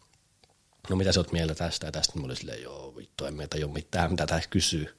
no 0.89 0.95
mitä 0.95 1.11
sä 1.11 1.19
oot 1.19 1.31
mieltä 1.31 1.55
tästä 1.55 1.85
ja 1.87 1.91
tästä, 1.91 2.13
niin 2.13 2.21
mä 2.21 2.25
olin 2.25 2.37
silleen, 2.37 2.63
joo 2.63 2.93
vittu, 2.97 3.25
en 3.25 3.33
meitä 3.33 3.57
ole 3.57 3.73
mitään, 3.73 4.11
mitä 4.11 4.27
tässä 4.27 4.49
kysyy. 4.49 4.95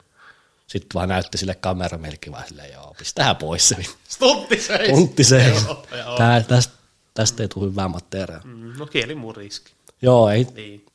Sitten 0.67 0.89
vaan 0.93 1.09
näytti 1.09 1.37
sille 1.37 1.55
kameramerkki 1.55 2.31
vaan 2.31 2.47
silleen, 2.47 2.73
joo, 2.73 2.95
pistähän 2.99 3.35
pois 3.35 3.69
se. 3.69 3.75
Stuntti 4.09 4.61
seis. 4.67 4.89
Tunti 4.91 5.23
se. 5.23 5.47
Joo, 5.47 5.85
joo. 5.97 6.17
Tää, 6.17 6.43
tästä, 6.43 6.73
tästä 7.13 7.43
ei 7.43 7.47
tule 7.47 7.69
hyvää 7.69 7.87
materiaalia. 7.87 8.41
Mm, 8.43 8.73
No 8.77 8.85
kieli 8.85 9.15
muu 9.15 9.33
riski. 9.33 9.71
Joo, 10.01 10.29
ei. 10.29 10.47
Niin. 10.55 10.85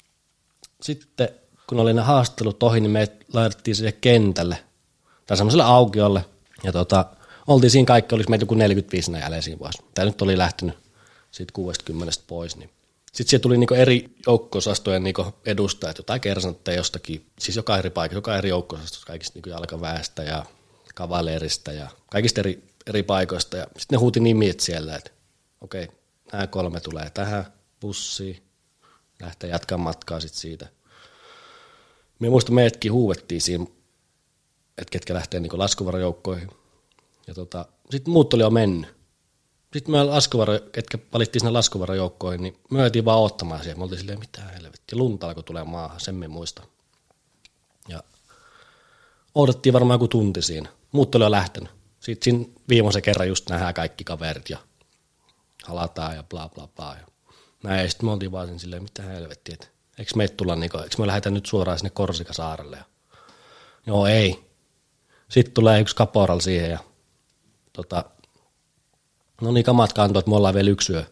Sitten 0.83 1.29
kun 1.67 1.81
oli 1.81 1.95
ne 1.95 2.03
haastattelut 2.03 2.63
ohi, 2.63 2.81
niin 2.81 2.91
me 2.91 3.09
laitettiin 3.33 3.75
sille 3.75 3.93
kentälle 3.93 4.59
tai 5.27 5.37
semmoiselle 5.37 5.65
aukiolle. 5.65 6.25
Ja 6.63 6.73
tota, 6.73 7.05
oltiin 7.47 7.71
siinä 7.71 7.87
kaikki, 7.87 8.15
oliko 8.15 8.31
meitä 8.31 8.43
joku 8.43 8.55
45 8.55 9.13
jäljellä 9.13 9.41
siinä 9.41 9.59
vuosi. 9.59 9.79
Tämä 9.95 10.07
nyt 10.07 10.23
oli 10.23 10.39
lähtenyt 10.39 10.79
siitä 11.31 11.53
60 11.53 12.13
pois. 12.27 12.57
Niin. 12.57 12.71
Sitten 13.17 13.31
siellä 13.31 13.43
tuli 13.43 13.59
niinku 13.59 13.75
eri 13.75 14.17
joukkosastojen 14.27 15.05
niinku 15.05 15.27
edustajat, 15.47 15.99
jotain 15.99 16.21
kersantteja 16.21 16.77
jostakin, 16.77 17.27
siis 17.39 17.57
joka 17.57 17.79
eri 17.79 17.91
paikka, 17.91 18.17
joka 18.17 18.37
eri 18.37 18.49
joukkosastosta, 18.49 19.07
kaikista 19.07 19.37
niinku 19.37 19.49
jalkaväestä 19.49 20.23
ja 20.23 20.45
kavaleerista 20.95 21.73
ja 21.73 21.89
kaikista 22.11 22.41
eri, 22.41 22.63
eri 22.87 23.03
paikoista. 23.03 23.57
Ja 23.57 23.67
sitten 23.79 23.97
ne 23.97 24.01
huuti 24.01 24.21
nimit 24.21 24.61
siellä, 24.61 24.97
että 24.97 25.11
okei, 25.61 25.89
nämä 26.33 26.47
kolme 26.47 26.81
tulee 26.81 27.11
tähän 27.11 27.47
bussiin, 27.81 28.43
lähtee 29.23 29.51
jatkaa 29.51 29.79
matkaa 29.79 30.21
sitten 30.21 30.41
siitä. 30.41 30.69
Me 32.19 32.29
muista 32.29 32.53
meidätkin 32.53 32.93
huuvettiin 32.93 33.41
siinä, 33.41 33.65
että 34.79 34.91
ketkä 34.91 35.15
lähtee 35.15 35.41
niin 35.41 35.59
laskuvarajoukkoihin. 35.59 36.51
Ja 37.27 37.35
tota, 37.35 37.67
sitten 37.91 38.13
muut 38.13 38.35
oli 38.35 38.43
jo 38.43 38.51
mennyt. 38.51 38.96
Sitten 39.73 39.93
me 39.93 40.05
laskuvara, 40.05 40.53
ketkä 40.73 40.99
valittiin 41.13 41.41
sinne 41.41 41.51
laskuvarajoukkoihin, 41.51 42.43
niin 42.43 42.59
me 42.71 42.81
jäätiin 42.81 43.05
vaan 43.05 43.19
ottamaan 43.23 43.63
siellä. 43.63 43.79
Me 43.79 43.85
oltiin 43.85 43.99
silleen, 43.99 44.19
mitä 44.19 44.43
helvettiä, 44.43 44.99
lunta 44.99 45.29
alkoi 45.29 45.43
tulee 45.43 45.65
maahan, 45.65 46.01
sen 46.01 46.15
me 46.15 46.29
muista. 46.29 46.63
Ja 47.89 48.03
odotettiin 49.35 49.73
varmaan 49.73 49.95
joku 49.95 50.09
tunti 50.09 50.43
siinä. 50.43 50.69
Muut 50.93 51.15
oli 51.15 51.25
jo 51.25 51.31
lähtenyt. 51.31 51.71
Sitten 52.01 52.25
siinä 52.25 52.55
viimeisen 52.69 53.03
kerran 53.03 53.29
just 53.29 53.49
nähdään 53.49 53.75
kaikki 53.75 54.05
kaverit 54.05 54.51
ja 54.51 54.59
halataan 55.65 56.17
ja 56.17 56.23
bla 56.23 56.49
bla 56.49 56.69
bla. 56.77 56.97
Ja 57.01 57.07
näin, 57.63 57.91
sitten 57.91 58.07
me 58.07 58.13
oltiin 58.13 58.33
vaan 58.33 58.59
silleen, 58.59 58.83
mitä 58.83 59.03
helvettiä, 59.03 59.55
että 59.55 59.67
eikö 59.99 60.13
me 60.17 60.29
tulla, 60.29 60.57
niinku, 60.57 60.79
eikö 60.79 60.97
me 60.99 61.07
lähdetä 61.07 61.31
nyt 61.31 61.47
suoraan 61.47 61.79
sinne 61.79 61.91
Korsikasaarelle? 61.91 62.77
Ja, 62.77 62.85
joo, 63.87 64.07
ei. 64.07 64.47
Sitten 65.29 65.55
tulee 65.55 65.81
yksi 65.81 65.97
kaporal 65.97 66.41
siihen 66.41 66.71
ja 66.71 66.79
tota, 67.73 68.05
no 69.41 69.53
niin, 69.53 69.65
kamat 69.65 69.93
kantoi, 69.93 70.19
että 70.19 70.31
me 70.31 70.37
ollaan 70.37 70.55
vielä 70.55 70.71
yksi 70.71 70.93
yö. 70.93 71.05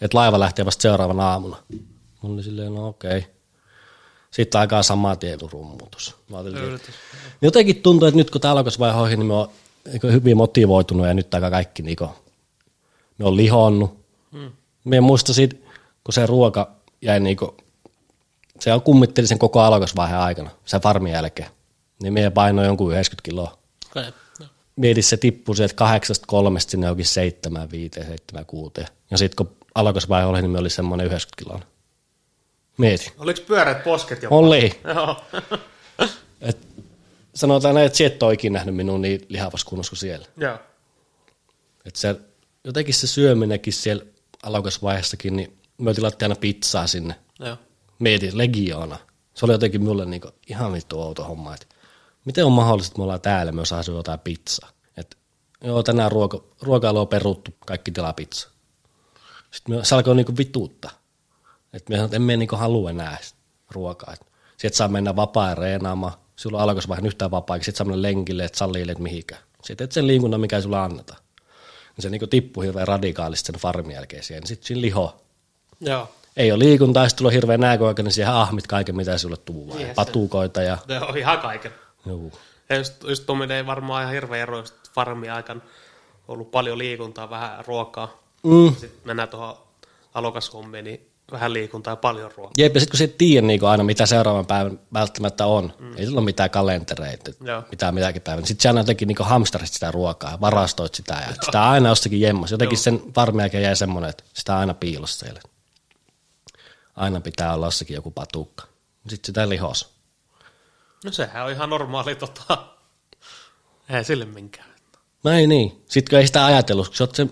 Että 0.00 0.18
laiva 0.18 0.40
lähtee 0.40 0.66
vasta 0.66 0.82
seuraavana 0.82 1.28
aamuna. 1.28 1.56
Mä 2.22 2.28
olin 2.28 2.44
silleen, 2.44 2.74
no 2.74 2.88
okei. 2.88 3.26
Sitten 4.30 4.60
alkaa 4.60 4.82
samaa 4.82 5.16
tien 5.16 5.38
rummutus. 5.52 6.14
Mä 6.30 6.38
olin 6.38 6.52
silleen, 6.52 6.68
Yllätys. 6.68 6.94
Jotenkin 7.42 7.82
tuntuu, 7.82 8.08
että 8.08 8.16
nyt 8.16 8.30
kun 8.30 8.40
tämä 8.40 8.54
alkoi 8.54 8.72
vai 8.78 8.94
ohi, 8.94 9.16
niin 9.16 9.26
me 9.26 9.34
on 9.34 9.48
hyvin 10.12 10.36
motivoitunut 10.36 11.06
ja 11.06 11.14
nyt 11.14 11.34
aika 11.34 11.50
kaikki 11.50 11.82
niinku, 11.82 12.08
me 13.18 13.24
on 13.24 13.36
lihonnut. 13.36 14.04
Mm. 14.32 14.50
Me 14.84 15.00
muista 15.00 15.34
siitä, 15.34 15.56
kun 16.04 16.12
se 16.12 16.26
ruoka 16.26 16.70
jäi 17.02 17.20
niinku, 17.20 17.56
se 18.60 18.72
on 18.72 18.82
kummitteli 18.82 19.26
sen 19.26 19.38
koko 19.38 19.60
alokasvaiheen 19.60 20.20
aikana, 20.20 20.50
sen 20.64 20.80
farmin 20.80 21.12
jälkeen. 21.12 21.48
Niin 22.02 22.12
meidän 22.12 22.32
paino 22.32 22.64
jonkun 22.64 22.92
90 22.92 23.30
kiloa. 23.30 23.58
Okay. 23.90 24.12
Mietin, 24.76 25.04
se 25.04 25.16
tippui 25.16 25.56
sieltä 25.56 25.74
8 25.74 26.16
sinne 26.58 26.86
johonkin 26.86 27.06
7, 27.06 27.70
5, 27.70 28.00
7, 28.00 28.46
6. 28.46 28.72
Ja 29.10 29.18
sitten 29.18 29.46
kun 29.46 29.56
alokasvaihe 29.74 30.26
oli, 30.26 30.42
niin 30.42 30.50
me 30.50 30.58
oli 30.58 30.70
semmoinen 30.70 31.06
90 31.06 31.44
kiloa. 31.44 31.72
Mietin. 32.78 33.12
Oliko 33.18 33.40
pyöreät 33.46 33.84
posket 33.84 34.22
jopa? 34.22 34.36
Oli. 34.36 34.80
Joo. 34.84 35.16
Et 36.40 36.58
sanotaan 37.34 37.74
näin, 37.74 37.86
että 37.86 37.98
sä 37.98 38.06
et 38.06 38.22
ole 38.22 38.32
ikinä 38.32 38.58
nähnyt 38.58 38.74
minun 38.74 39.02
niin 39.02 39.26
lihavassa 39.28 39.66
kunnossa 39.66 39.90
kuin 39.90 39.98
siellä. 39.98 40.26
Joo. 40.36 40.58
Et 41.84 41.96
se, 41.96 42.16
jotenkin 42.64 42.94
se 42.94 43.06
syöminenkin 43.06 43.72
siellä 43.72 44.04
alokasvaiheessakin, 44.42 45.36
niin 45.36 45.58
me 45.78 45.94
tilattiin 45.94 46.24
aina 46.24 46.40
pizzaa 46.40 46.86
sinne. 46.86 47.14
Joo. 47.38 47.56
Mietin 47.98 48.38
legioona. 48.38 48.98
Se 49.34 49.44
oli 49.44 49.52
jotenkin 49.52 49.84
mulle 49.84 50.04
niinku 50.04 50.28
ihan 50.48 50.72
vittu 50.72 51.00
outo 51.00 51.24
homma, 51.24 51.54
että 51.54 51.66
miten 52.24 52.46
on 52.46 52.52
mahdollista, 52.52 52.90
että 52.90 52.98
me 52.98 53.02
ollaan 53.02 53.20
täällä, 53.20 53.52
me 53.52 53.60
osaa 53.60 53.82
syödä 53.82 53.98
jotain 53.98 54.20
pizzaa. 54.20 54.68
Et, 54.96 55.18
joo, 55.64 55.82
tänään 55.82 56.12
ruoka, 56.12 56.44
ruokailu 56.62 57.00
on 57.00 57.08
peruttu, 57.08 57.50
kaikki 57.66 57.90
tilaa 57.90 58.12
pizza. 58.12 58.48
Sitten 59.50 59.76
me, 59.76 59.84
se 59.84 59.94
alkoi 59.94 60.16
niinku 60.16 60.36
vituutta. 60.36 60.90
Että 61.72 61.90
me 61.90 61.96
sanoin, 61.96 62.06
että 62.06 62.16
emme 62.16 62.36
niinku 62.36 62.56
halua 62.56 62.90
enää 62.90 63.18
ruokaa. 63.70 64.14
Sieltä 64.56 64.76
saa 64.76 64.88
mennä 64.88 65.16
vapaa 65.16 65.54
reenaamaan. 65.54 66.12
Sulla 66.36 66.62
alkoi 66.62 66.82
vähän 66.88 67.06
yhtään 67.06 67.30
vapaa, 67.30 67.56
sitten 67.56 67.74
saa 67.74 67.84
mennä 67.86 68.02
lenkille, 68.02 68.44
että 68.44 68.58
sallille, 68.58 68.92
että 68.92 69.02
mihinkään. 69.02 69.42
Sitten 69.64 69.84
et 69.84 69.92
sen 69.92 70.06
liikunnan, 70.06 70.40
mikä 70.40 70.60
sulla 70.60 70.84
annetaan. 70.84 71.20
Niin 71.96 72.02
se 72.02 72.10
niinku 72.10 72.26
tippui 72.26 72.66
hirveän 72.66 72.88
radikaalisti 72.88 73.46
sen 73.52 73.60
farmin 73.60 73.94
jälkeen 73.94 74.22
siihen. 74.24 74.46
Sitten 74.46 74.66
siinä 74.66 74.80
liho. 74.80 75.22
Joo. 75.80 76.08
Ei 76.36 76.52
ole 76.52 76.58
liikuntaa, 76.58 77.08
sitten 77.08 77.26
on 77.26 77.32
hirveän 77.32 77.60
nääkoaika, 77.60 78.02
niin 78.02 78.12
siihen 78.12 78.32
ahmit 78.32 78.66
kaiken, 78.66 78.96
mitä 78.96 79.18
sulle 79.18 79.36
tuuvaa. 79.36 79.76
Niin, 79.76 79.88
Ja 79.88 79.92
se- 79.92 79.94
patukoita 79.94 80.62
ja... 80.62 80.78
Se 80.86 81.00
on 81.00 81.18
ihan 81.18 81.38
kaiken. 81.38 81.72
Juu. 82.06 82.32
Ja 82.68 82.76
just, 82.76 83.02
just 83.02 83.24
ei 83.54 83.66
varmaan 83.66 84.02
ihan 84.02 84.14
hirveä 84.14 84.42
ero, 84.42 84.58
just 84.58 84.74
farmin 84.94 85.32
aikana 85.32 85.60
ollut 86.28 86.50
paljon 86.50 86.78
liikuntaa, 86.78 87.30
vähän 87.30 87.64
ruokaa. 87.66 88.22
Mm. 88.42 88.76
Sitten 88.80 89.00
mennään 89.04 89.28
tuohon 89.28 89.56
alokashommiin, 90.14 90.84
niin 90.84 91.08
vähän 91.32 91.52
liikuntaa 91.52 91.92
ja 91.92 91.96
paljon 91.96 92.32
ruokaa. 92.36 92.54
Jep, 92.58 92.74
ja 92.74 92.80
sitten 92.80 92.90
kun 92.90 92.98
sä 92.98 93.04
et 93.04 93.18
tiedä 93.18 93.46
niin 93.46 93.64
aina, 93.64 93.84
mitä 93.84 94.06
seuraavan 94.06 94.46
päivän 94.46 94.80
välttämättä 94.92 95.46
on, 95.46 95.72
mm. 95.78 95.96
ei 95.96 96.06
sulla 96.06 96.20
ole 96.20 96.24
mitään 96.24 96.50
kalentereita, 96.50 97.30
Joo. 97.44 97.62
mitään 97.70 97.94
mitäkin 97.94 98.22
päivänä. 98.22 98.46
Sitten 98.46 98.62
sä 98.62 98.68
aina 98.68 98.80
jotenkin 98.80 99.08
niin 99.08 99.16
hamstrasit 99.20 99.74
sitä 99.74 99.90
ruokaa 99.90 100.30
ja 100.30 100.40
varastoit 100.40 100.94
sitä 100.94 101.14
ja 101.28 101.34
sitä 101.44 101.70
aina 101.70 101.88
jostakin 101.88 102.20
jemmas. 102.20 102.50
Jotenkin 102.50 102.76
Joo. 102.76 102.82
sen 102.82 103.02
jälkeen 103.40 103.62
jäi 103.62 103.76
semmoinen, 103.76 104.10
että 104.10 104.24
sitä 104.32 104.58
aina 104.58 104.74
piilossa 104.74 105.18
siellä. 105.18 105.40
Aina 106.96 107.20
pitää 107.20 107.54
olla 107.54 107.66
jossakin 107.66 107.94
joku 107.94 108.10
patukka. 108.10 108.64
Sitten 109.08 109.26
sitä 109.26 109.48
lihos. 109.48 109.91
No 111.04 111.12
sehän 111.12 111.44
on 111.44 111.52
ihan 111.52 111.70
normaali 111.70 112.14
tota. 112.14 112.66
Ei 113.88 114.04
sille 114.04 114.24
minkään. 114.24 114.68
No 115.24 115.30
ei 115.30 115.46
niin. 115.46 115.82
Sitten 115.88 116.10
kun 116.10 116.18
ei 116.18 116.26
sitä 116.26 116.46
ajatellut, 116.46 116.88
kun 116.88 116.96
sä 116.96 117.04
oot 117.04 117.14
se, 117.14 117.26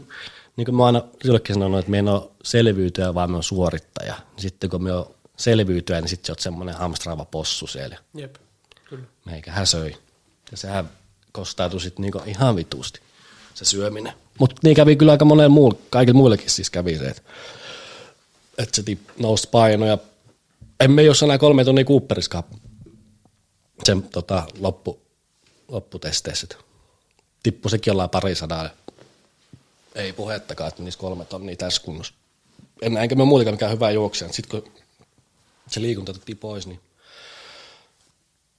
niin 0.57 0.65
kuin 0.65 0.75
mä 0.75 0.87
aina 0.87 1.03
sullekin 1.25 1.55
sanonut, 1.55 1.79
että 1.79 1.91
me 1.91 1.99
en 1.99 2.09
ole 2.09 2.31
selviytyjä, 2.43 3.15
vaan 3.15 3.31
me 3.31 3.37
on 3.37 3.43
suorittaja. 3.43 4.15
Sitten 4.37 4.71
kun 4.71 4.83
me 4.83 4.93
on 4.93 5.15
selviytyjä, 5.37 6.01
niin 6.01 6.09
sitten 6.09 6.27
sä 6.27 6.33
oot 6.33 6.41
semmoinen 6.41 6.75
hamstraava 6.75 7.25
possu 7.25 7.67
siellä. 7.67 7.97
Jep, 8.15 8.37
kyllä. 8.89 9.05
Meikä 9.25 9.65
söi. 9.65 9.97
Ja 10.51 10.57
sehän 10.57 10.91
kostautui 11.33 11.81
sitten 11.81 12.03
niinku 12.03 12.23
ihan 12.27 12.57
vitusti, 12.57 13.01
se 13.55 13.65
syöminen. 13.65 14.13
Mutta 14.39 14.57
niin 14.65 14.77
kävi 14.77 14.97
kyllä 14.97 15.13
aika 15.13 15.25
monella 15.25 15.49
muulla, 15.49 15.79
kaikilla 15.91 16.17
muillekin 16.17 16.51
siis 16.51 16.71
kävi 16.71 16.99
se, 16.99 17.09
että 17.09 17.23
et 18.59 18.75
se 18.75 18.83
tip, 18.83 19.01
nousi 19.19 19.49
paino 19.51 19.87
ja 19.87 19.99
emme 20.81 21.03
jos 21.03 21.23
enää 21.23 21.39
kolme 21.39 21.65
tunnia 21.65 21.85
Cooperiskaan 21.85 22.45
sen 23.85 24.03
tota, 24.03 24.47
loppu, 24.59 25.01
lopputesteissä. 25.69 26.47
että 26.51 26.65
Tippui 27.43 27.71
sekin 27.71 27.91
jollain 27.91 28.11
pari 28.11 28.35
sadaa. 28.35 28.71
Ei 29.95 30.13
puhettakaan, 30.13 30.69
että 30.69 30.83
menisi 30.83 30.99
kolme 30.99 31.25
tonnia 31.25 31.57
tässä 31.57 31.83
kunnossa. 31.83 32.15
En, 32.83 32.97
enkä 32.97 33.15
mä 33.15 33.25
muutenkaan 33.25 33.55
mikään 33.55 33.73
hyvä 33.73 33.91
juoksija. 33.91 34.33
Sitten 34.33 34.63
kun 34.63 34.73
se 35.69 35.83
liikunta 35.83 36.13
otettiin 36.13 36.39
pois, 36.39 36.67
niin 36.67 36.81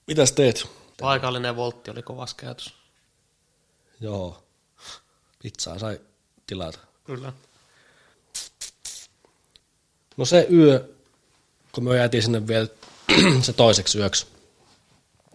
mitäs 0.06 0.32
teet? 0.32 0.68
Paikallinen 1.00 1.56
voltti 1.56 1.90
oli 1.90 2.02
kovas 2.02 2.34
käytös. 2.34 2.74
Joo. 4.00 4.42
Pizzaa 5.42 5.78
sai 5.78 6.00
tilata. 6.46 6.78
Kyllä. 7.04 7.32
No 10.16 10.24
se 10.24 10.46
yö, 10.52 10.88
kun 11.72 11.84
me 11.84 11.96
jäätiin 11.96 12.22
sinne 12.22 12.46
vielä 12.46 12.68
se 13.42 13.52
toiseksi 13.52 13.98
yöksi, 13.98 14.26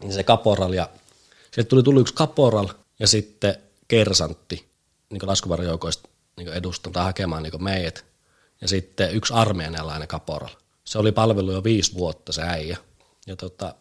niin 0.02 0.14
se 0.14 0.24
kaporal 0.24 0.74
ja 0.74 0.90
sieltä 1.52 1.70
tuli 1.70 1.84
tullut 1.84 2.02
yksi 2.02 2.14
kaporal 2.14 2.68
ja 3.00 3.08
sitten 3.08 3.56
kersantti 3.88 4.68
niin 5.10 5.28
laskuvarjoukoista 5.28 6.10
niin 6.38 6.54
edustaa 6.54 7.04
hakemaan 7.04 7.44
niin 7.44 7.64
meidät. 7.64 8.06
Ja 8.62 8.68
sitten 8.68 9.16
yksi 9.16 9.34
armeijanalainen 9.34 10.08
kaporal. 10.08 10.50
Se 10.84 10.98
oli 10.98 11.12
palvelu 11.12 11.52
jo 11.52 11.64
viisi 11.64 11.94
vuotta 11.94 12.32
se 12.32 12.42
äijä. 12.42 12.78
Ja 13.28 13.36
tota, 13.36 13.76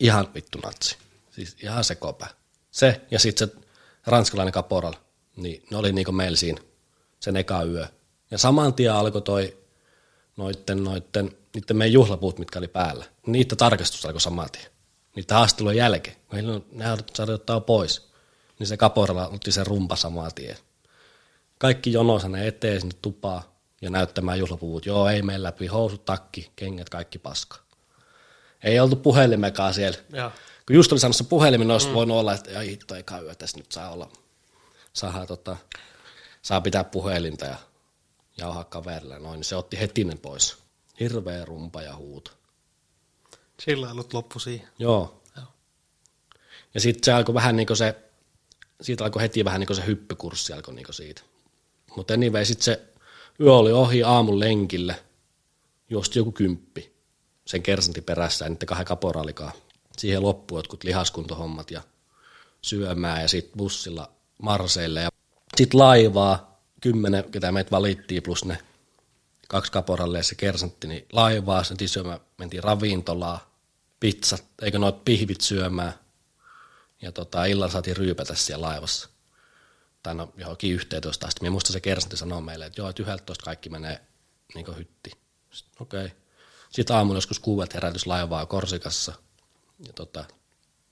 ihan 0.00 0.34
vittu 0.34 0.58
natsi. 0.58 0.96
Siis 1.30 1.56
ihan 1.62 1.84
se 1.84 1.94
kopä. 1.94 2.26
Se 2.70 3.00
ja 3.10 3.18
sitten 3.18 3.48
se 3.48 3.54
ranskalainen 4.06 4.52
kaporal, 4.52 4.94
niin 5.36 5.62
ne 5.70 5.76
oli 5.76 5.92
niin 5.92 6.14
meillä 6.14 6.36
siinä 6.36 6.60
sen 7.20 7.36
eka 7.36 7.62
yö. 7.62 7.86
Ja 8.30 8.38
saman 8.38 8.74
tien 8.74 8.92
alkoi 8.92 9.22
toi 9.22 9.56
noitten, 10.36 10.84
noitten, 10.84 11.36
niiden 11.54 11.76
meidän 11.76 11.92
juhlapuut, 11.92 12.38
mitkä 12.38 12.58
oli 12.58 12.68
päällä. 12.68 13.04
Niitä 13.26 13.56
tarkastus 13.56 14.06
alkoi 14.06 14.20
saman 14.20 14.50
tien. 14.50 14.66
Niitä 15.16 15.34
haastelujen 15.34 15.76
jälkeen. 15.76 16.16
Meillä 16.32 16.60
ne 16.72 16.84
saada 17.14 17.32
ottaa 17.32 17.60
pois. 17.60 18.10
Niin 18.58 18.66
se 18.66 18.76
kaporalla 18.76 19.28
otti 19.28 19.52
sen 19.52 19.66
rumpa 19.66 19.96
saman 19.96 20.30
tien. 20.34 20.56
Kaikki 21.58 21.92
jonossa 21.92 22.28
ne 22.28 22.46
eteen 22.46 22.80
sinne 22.80 22.96
tupaa 23.02 23.54
ja 23.80 23.90
näyttämään 23.90 24.38
juhlapuvut. 24.38 24.86
Joo, 24.86 25.08
ei 25.08 25.22
meillä 25.22 25.46
läpi. 25.46 25.66
Housut, 25.66 26.04
takki, 26.04 26.50
kengät, 26.56 26.88
kaikki 26.88 27.18
paska. 27.18 27.56
Ei 28.64 28.80
oltu 28.80 28.96
puhelimekaan 28.96 29.74
siellä. 29.74 29.98
Joo. 30.12 30.30
Kun 30.66 30.76
just 30.76 30.92
oli 30.92 31.00
saanut 31.00 31.16
se 31.16 31.24
puhelimen, 31.24 31.66
niin 31.66 31.72
olisi 31.72 31.88
mm. 31.88 31.94
voinut 31.94 32.16
olla, 32.16 32.34
että 32.34 32.60
ei 32.60 32.70
hitto, 32.70 32.94
ei 32.94 33.02
käy, 33.02 33.34
tässä 33.34 33.58
nyt 33.58 33.72
saa 33.72 33.90
olla, 33.90 34.08
saa, 34.92 35.26
tota, 35.26 35.56
saa 36.42 36.60
pitää 36.60 36.84
puhelinta 36.84 37.44
ja 37.44 37.56
jauhaa 38.36 38.64
kaverille. 38.64 39.18
Noin, 39.18 39.36
niin 39.36 39.44
se 39.44 39.56
otti 39.56 39.78
heti 39.78 40.04
ne 40.04 40.16
pois. 40.16 40.56
Hirveä 41.00 41.44
rumpa 41.44 41.82
ja 41.82 41.96
huuto. 41.96 42.30
Sillä 43.64 43.86
ei 43.86 43.92
ollut 43.92 44.14
loppu 44.14 44.38
siihen. 44.38 44.68
Joo. 44.78 45.22
Joo. 45.36 45.46
Ja 46.74 46.80
sitten 46.80 47.04
se 47.04 47.12
alkoi 47.12 47.34
vähän 47.34 47.56
niin 47.56 47.66
kuin 47.66 47.76
se, 47.76 47.96
siitä 48.80 49.04
alkoi 49.04 49.22
heti 49.22 49.44
vähän 49.44 49.60
niin 49.60 49.66
kuin 49.66 49.76
se 49.76 49.86
hyppykurssi 49.86 50.52
alkoi 50.52 50.74
niin 50.74 50.84
kuin 50.84 50.94
siitä. 50.94 51.22
Mutta 51.96 52.14
anyway, 52.14 52.44
sitten 52.44 52.64
se 52.64 52.88
yö 53.40 53.54
oli 53.54 53.72
ohi 53.72 54.02
aamun 54.02 54.40
lenkille, 54.40 55.02
juosti 55.90 56.18
joku 56.18 56.32
kymppi 56.32 56.92
sen 57.44 57.62
kersantin 57.62 58.04
perässä, 58.04 58.44
ja 58.44 58.48
niiden 58.48 58.66
kahden 58.66 58.86
kaporaalikaan. 58.86 59.52
Siihen 59.98 60.22
loppui 60.22 60.58
jotkut 60.58 60.84
lihaskuntohommat 60.84 61.70
ja 61.70 61.82
syömään 62.62 63.22
ja 63.22 63.28
sitten 63.28 63.58
bussilla 63.58 64.10
Marseille 64.42 65.00
ja 65.00 65.08
sitten 65.56 65.80
laivaa, 65.80 66.60
kymmenen, 66.80 67.30
ketä 67.30 67.52
meitä 67.52 67.70
valittiin, 67.70 68.22
plus 68.22 68.44
ne 68.44 68.58
kaksi 69.48 69.72
kaporalle 69.72 70.18
ja 70.18 70.24
se 70.24 70.34
kersantti, 70.34 70.86
niin 70.86 71.06
laivaa, 71.12 71.64
sen 71.64 71.88
syömään, 71.88 72.20
mentiin 72.38 72.64
ravintolaan, 72.64 73.40
pizzat, 74.00 74.44
eikö 74.62 74.78
noit 74.78 75.04
pihvit 75.04 75.40
syömään, 75.40 75.94
ja 77.02 77.12
tota, 77.12 77.44
illan 77.44 77.70
saatiin 77.70 77.96
ryypätä 77.96 78.34
siellä 78.34 78.66
laivassa. 78.66 79.08
Tai 80.02 80.14
no 80.14 80.32
johonkin 80.36 80.74
11 80.74 81.26
asti. 81.26 81.40
Minä 81.40 81.50
muista 81.50 81.72
se 81.72 81.80
kersantti 81.80 82.16
sanoo 82.16 82.40
meille, 82.40 82.66
että 82.66 82.80
joo, 82.80 82.88
että 82.88 83.02
11 83.02 83.44
kaikki 83.44 83.68
menee 83.68 84.00
niin 84.54 84.76
hytti. 84.76 85.10
Okei. 85.80 86.04
Okay. 86.04 86.16
Sitten 86.70 86.96
aamulla 86.96 87.16
joskus 87.16 87.38
kuudet 87.38 87.74
herätys 87.74 88.06
laivaa 88.06 88.46
Korsikassa. 88.46 89.12
Ja 89.86 89.92
tota, 89.92 90.24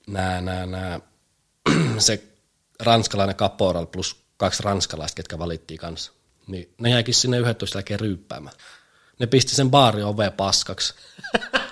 nää, 0.07 0.41
nää, 0.41 0.67
nää, 0.67 1.01
se 1.99 2.25
ranskalainen 2.81 3.37
kaporal 3.37 3.87
plus 3.87 4.17
kaksi 4.37 4.63
ranskalaista, 4.63 5.17
ketkä 5.17 5.39
valittiin 5.39 5.79
kanssa. 5.79 6.13
Niin 6.47 6.75
ne 6.79 6.91
jäikin 6.91 7.15
sinne 7.15 7.39
11 7.39 7.79
jälkeen 7.79 8.01
ryyppäämään. 8.01 8.57
Ne 9.19 9.27
pisti 9.27 9.55
sen 9.55 9.71
baari 9.71 10.03
oveen 10.03 10.33
paskaksi. 10.33 10.95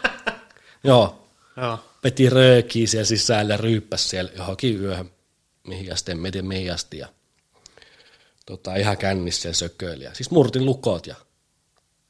Joo, 0.84 1.25
Joo. 1.56 1.78
peti 2.02 2.30
röökiä 2.30 2.86
siellä 2.86 3.04
sisällä 3.04 3.54
ja 3.54 3.56
ryyppäsi 3.56 4.08
siellä 4.08 4.32
johonkin 4.36 4.80
yöhön, 4.80 5.10
mihin 5.66 5.92
asti, 5.92 6.12
en 6.12 6.22
tiedä 6.22 6.42
mihin 6.42 6.72
asti. 6.72 6.98
Ja, 6.98 7.08
tota, 8.46 8.74
ihan 8.74 8.96
kännissä 8.96 9.48
ja 9.48 9.54
sököili. 9.54 10.04
Ja, 10.04 10.14
siis 10.14 10.30
murtin 10.30 10.64
lukot 10.64 11.06
ja 11.06 11.14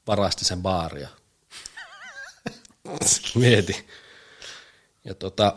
varasti 0.07 0.45
sen 0.45 0.63
baaria. 0.63 1.09
Mieti. 3.35 3.87
Ja 5.05 5.15
tota, 5.15 5.57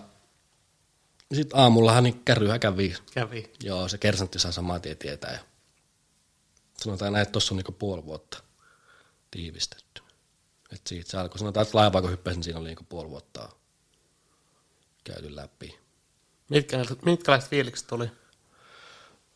sitten 1.34 1.60
aamullahan 1.60 2.04
niin 2.04 2.22
kärryhä 2.26 2.60
kävi. 2.60 2.96
Kävi. 3.14 3.52
Joo, 3.64 3.88
se 3.88 3.98
kersantti 3.98 4.40
saa 4.40 4.52
samaa 4.52 4.80
tien 4.80 4.98
tietää. 4.98 5.32
Ja 5.32 5.40
sanotaan 6.78 7.14
näin, 7.14 7.24
että 7.24 7.32
tuossa 7.32 7.54
on 7.54 7.58
niinku 7.58 7.72
puoli 7.72 8.06
vuotta 8.06 8.44
tiivistetty. 9.32 10.02
Et 10.72 10.88
siitä 10.88 11.12
se 11.12 11.18
alkoi, 11.18 11.40
sanotaan, 11.40 11.62
että 11.62 11.78
laivaa 11.78 12.02
kun 12.02 12.12
hyppäsin, 12.12 12.44
siinä 12.44 12.60
oli 12.60 12.68
niinku 12.68 12.86
puoli 12.90 13.10
vuotta 13.10 13.50
käyty 15.14 15.36
läpi. 15.36 15.76
Mitkä, 16.50 16.86
mitkälaiset 17.06 17.50
fiilikset 17.50 17.92
oli? 17.92 18.12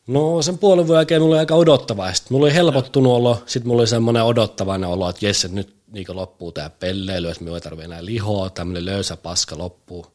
No 0.08 0.42
sen 0.42 0.58
puolen 0.58 0.88
vuoden 0.88 1.00
jälkeen 1.00 1.22
mulla 1.22 1.36
oli 1.36 1.40
aika 1.40 1.56
odottavaista. 1.56 2.28
Mulla 2.30 2.46
oli 2.46 2.54
helpottunut 2.54 3.14
olo, 3.14 3.44
sitten 3.46 3.68
mulla 3.68 3.82
oli 3.82 3.88
semmoinen 3.88 4.24
odottavainen 4.24 4.90
olo, 4.90 5.10
että 5.10 5.26
jes, 5.26 5.46
että 5.46 5.56
nyt 5.56 5.76
niin 5.92 6.06
loppuu 6.10 6.52
tämä 6.52 6.70
pelleily, 6.70 7.30
että 7.30 7.44
me 7.44 7.52
ei 7.52 7.62
tarvitse 7.62 7.86
enää 7.86 8.06
lihoa, 8.06 8.50
tämmöinen 8.50 8.86
löysä 8.86 9.18
paska 9.18 9.58
loppuu. 9.58 10.08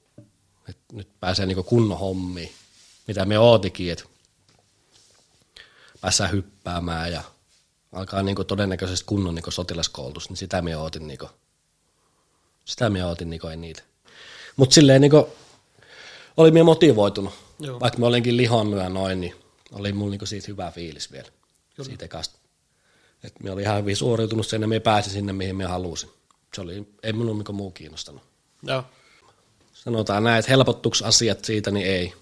Et 0.68 0.78
nyt 0.92 1.08
pääsee 1.20 1.46
niin 1.46 1.64
kunnon 1.64 1.98
hommiin, 1.98 2.52
mitä 3.06 3.24
me 3.24 3.38
ootikin, 3.38 3.92
että 3.92 4.04
päässään 6.00 6.32
hyppäämään 6.32 7.12
ja 7.12 7.22
alkaa 7.92 8.22
niin 8.22 8.36
todennäköisesti 8.46 9.06
kunnon 9.06 9.34
niin 9.34 9.44
sotilaskoulutus, 9.52 10.28
niin 10.28 10.36
sitä 10.36 10.62
me 10.62 10.76
ootin, 10.76 11.08
niin 11.08 11.18
sitä 12.64 12.90
me 12.90 13.04
ootin 13.04 13.30
niin 13.30 13.52
eniten. 13.52 13.84
Mutta 14.56 14.74
silleen 14.74 15.00
niin 15.00 15.12
oli 16.38 16.50
minä 16.50 16.64
motivoitunut, 16.64 17.34
Joo. 17.58 17.80
vaikka 17.80 17.98
mä 17.98 18.06
olinkin 18.06 18.36
lihonnut 18.36 18.80
ja 18.80 18.88
noin, 18.88 19.20
niin 19.20 19.34
oli 19.72 19.92
mulla 19.92 20.10
niin 20.10 20.26
siitä 20.26 20.46
hyvä 20.48 20.70
fiilis 20.70 21.12
vielä 21.12 21.28
Kyllä. 21.76 21.86
siitä 21.86 22.04
ekasta. 22.04 22.38
Että 23.24 23.44
me 23.44 23.50
oli 23.50 23.62
ihan 23.62 23.80
hyvin 23.80 23.96
suoriutunut 23.96 24.46
sen 24.46 24.62
ja 24.62 24.68
me 24.68 24.80
pääsin 24.80 25.12
sinne, 25.12 25.32
mihin 25.32 25.56
me 25.56 25.64
halusin. 25.64 26.10
Se 26.54 26.60
oli, 26.60 26.88
ei 27.02 27.12
minun 27.12 27.36
mikään 27.36 27.56
muu 27.56 27.70
kiinnostanut. 27.70 28.22
Joo. 28.62 28.84
Sanotaan 29.72 30.24
näin, 30.24 30.38
että 30.38 30.50
helpottuks 30.50 31.02
asiat 31.02 31.44
siitä, 31.44 31.70
niin 31.70 31.86
ei. 31.86 32.14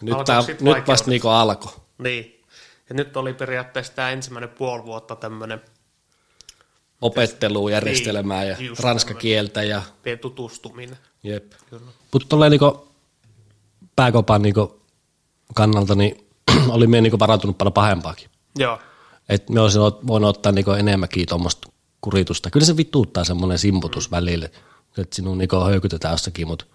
Nyt, 0.00 0.14
Alkoiko 0.14 0.42
tää, 0.64 0.74
nyt 0.76 0.86
vasta 0.86 1.10
niinku 1.10 1.28
alkoi. 1.28 1.72
Niin. 1.98 2.42
Ja 2.88 2.94
nyt 2.94 3.16
oli 3.16 3.34
periaatteessa 3.34 3.92
tämä 3.92 4.10
ensimmäinen 4.10 4.48
puoli 4.48 4.84
vuotta 4.84 5.16
tämmöinen 5.16 5.60
Opettelua, 7.00 7.70
järjestelmää 7.70 8.44
ja 8.44 8.56
Niin, 8.56 8.66
just 8.66 8.80
ranskakieltä 8.80 9.62
ja 9.62 9.82
tutustuminen. 10.20 10.98
jep. 11.22 11.52
Mutta 12.12 12.48
niinku 12.50 12.87
pääkopan 13.98 14.42
niinku 14.42 14.82
kannalta, 15.54 15.94
niin 15.94 16.26
oli 16.76 16.86
me 16.86 17.00
niinku 17.00 17.18
varautunut 17.18 17.58
paljon 17.58 17.72
pahempaakin. 17.72 18.30
Joo. 18.58 18.78
Et 19.28 19.50
me 19.50 19.60
olisin 19.60 19.80
voinut 19.80 20.36
ottaa 20.36 20.52
niinku 20.52 20.70
enemmänkin 20.70 21.28
tuommoista 21.28 21.68
kuritusta. 22.00 22.50
Kyllä 22.50 22.66
se 22.66 22.76
vittuuttaa 22.76 23.24
semmoinen 23.24 23.58
simputus 23.58 24.10
mm. 24.10 24.16
välillä, 24.16 24.48
että 24.98 25.16
sinun 25.16 25.38
niinku 25.38 25.60
höykytetään 25.60 26.12
jossakin, 26.12 26.46
mut 26.46 26.68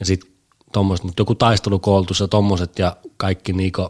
ja 0.00 0.06
sitten 0.06 0.30
tuommoiset, 0.72 1.04
mutta 1.04 1.20
joku 1.20 1.34
taistelukoulutus 1.34 2.20
ja 2.20 2.28
tommoset 2.28 2.78
ja 2.78 2.96
kaikki 3.16 3.52
niinku, 3.52 3.88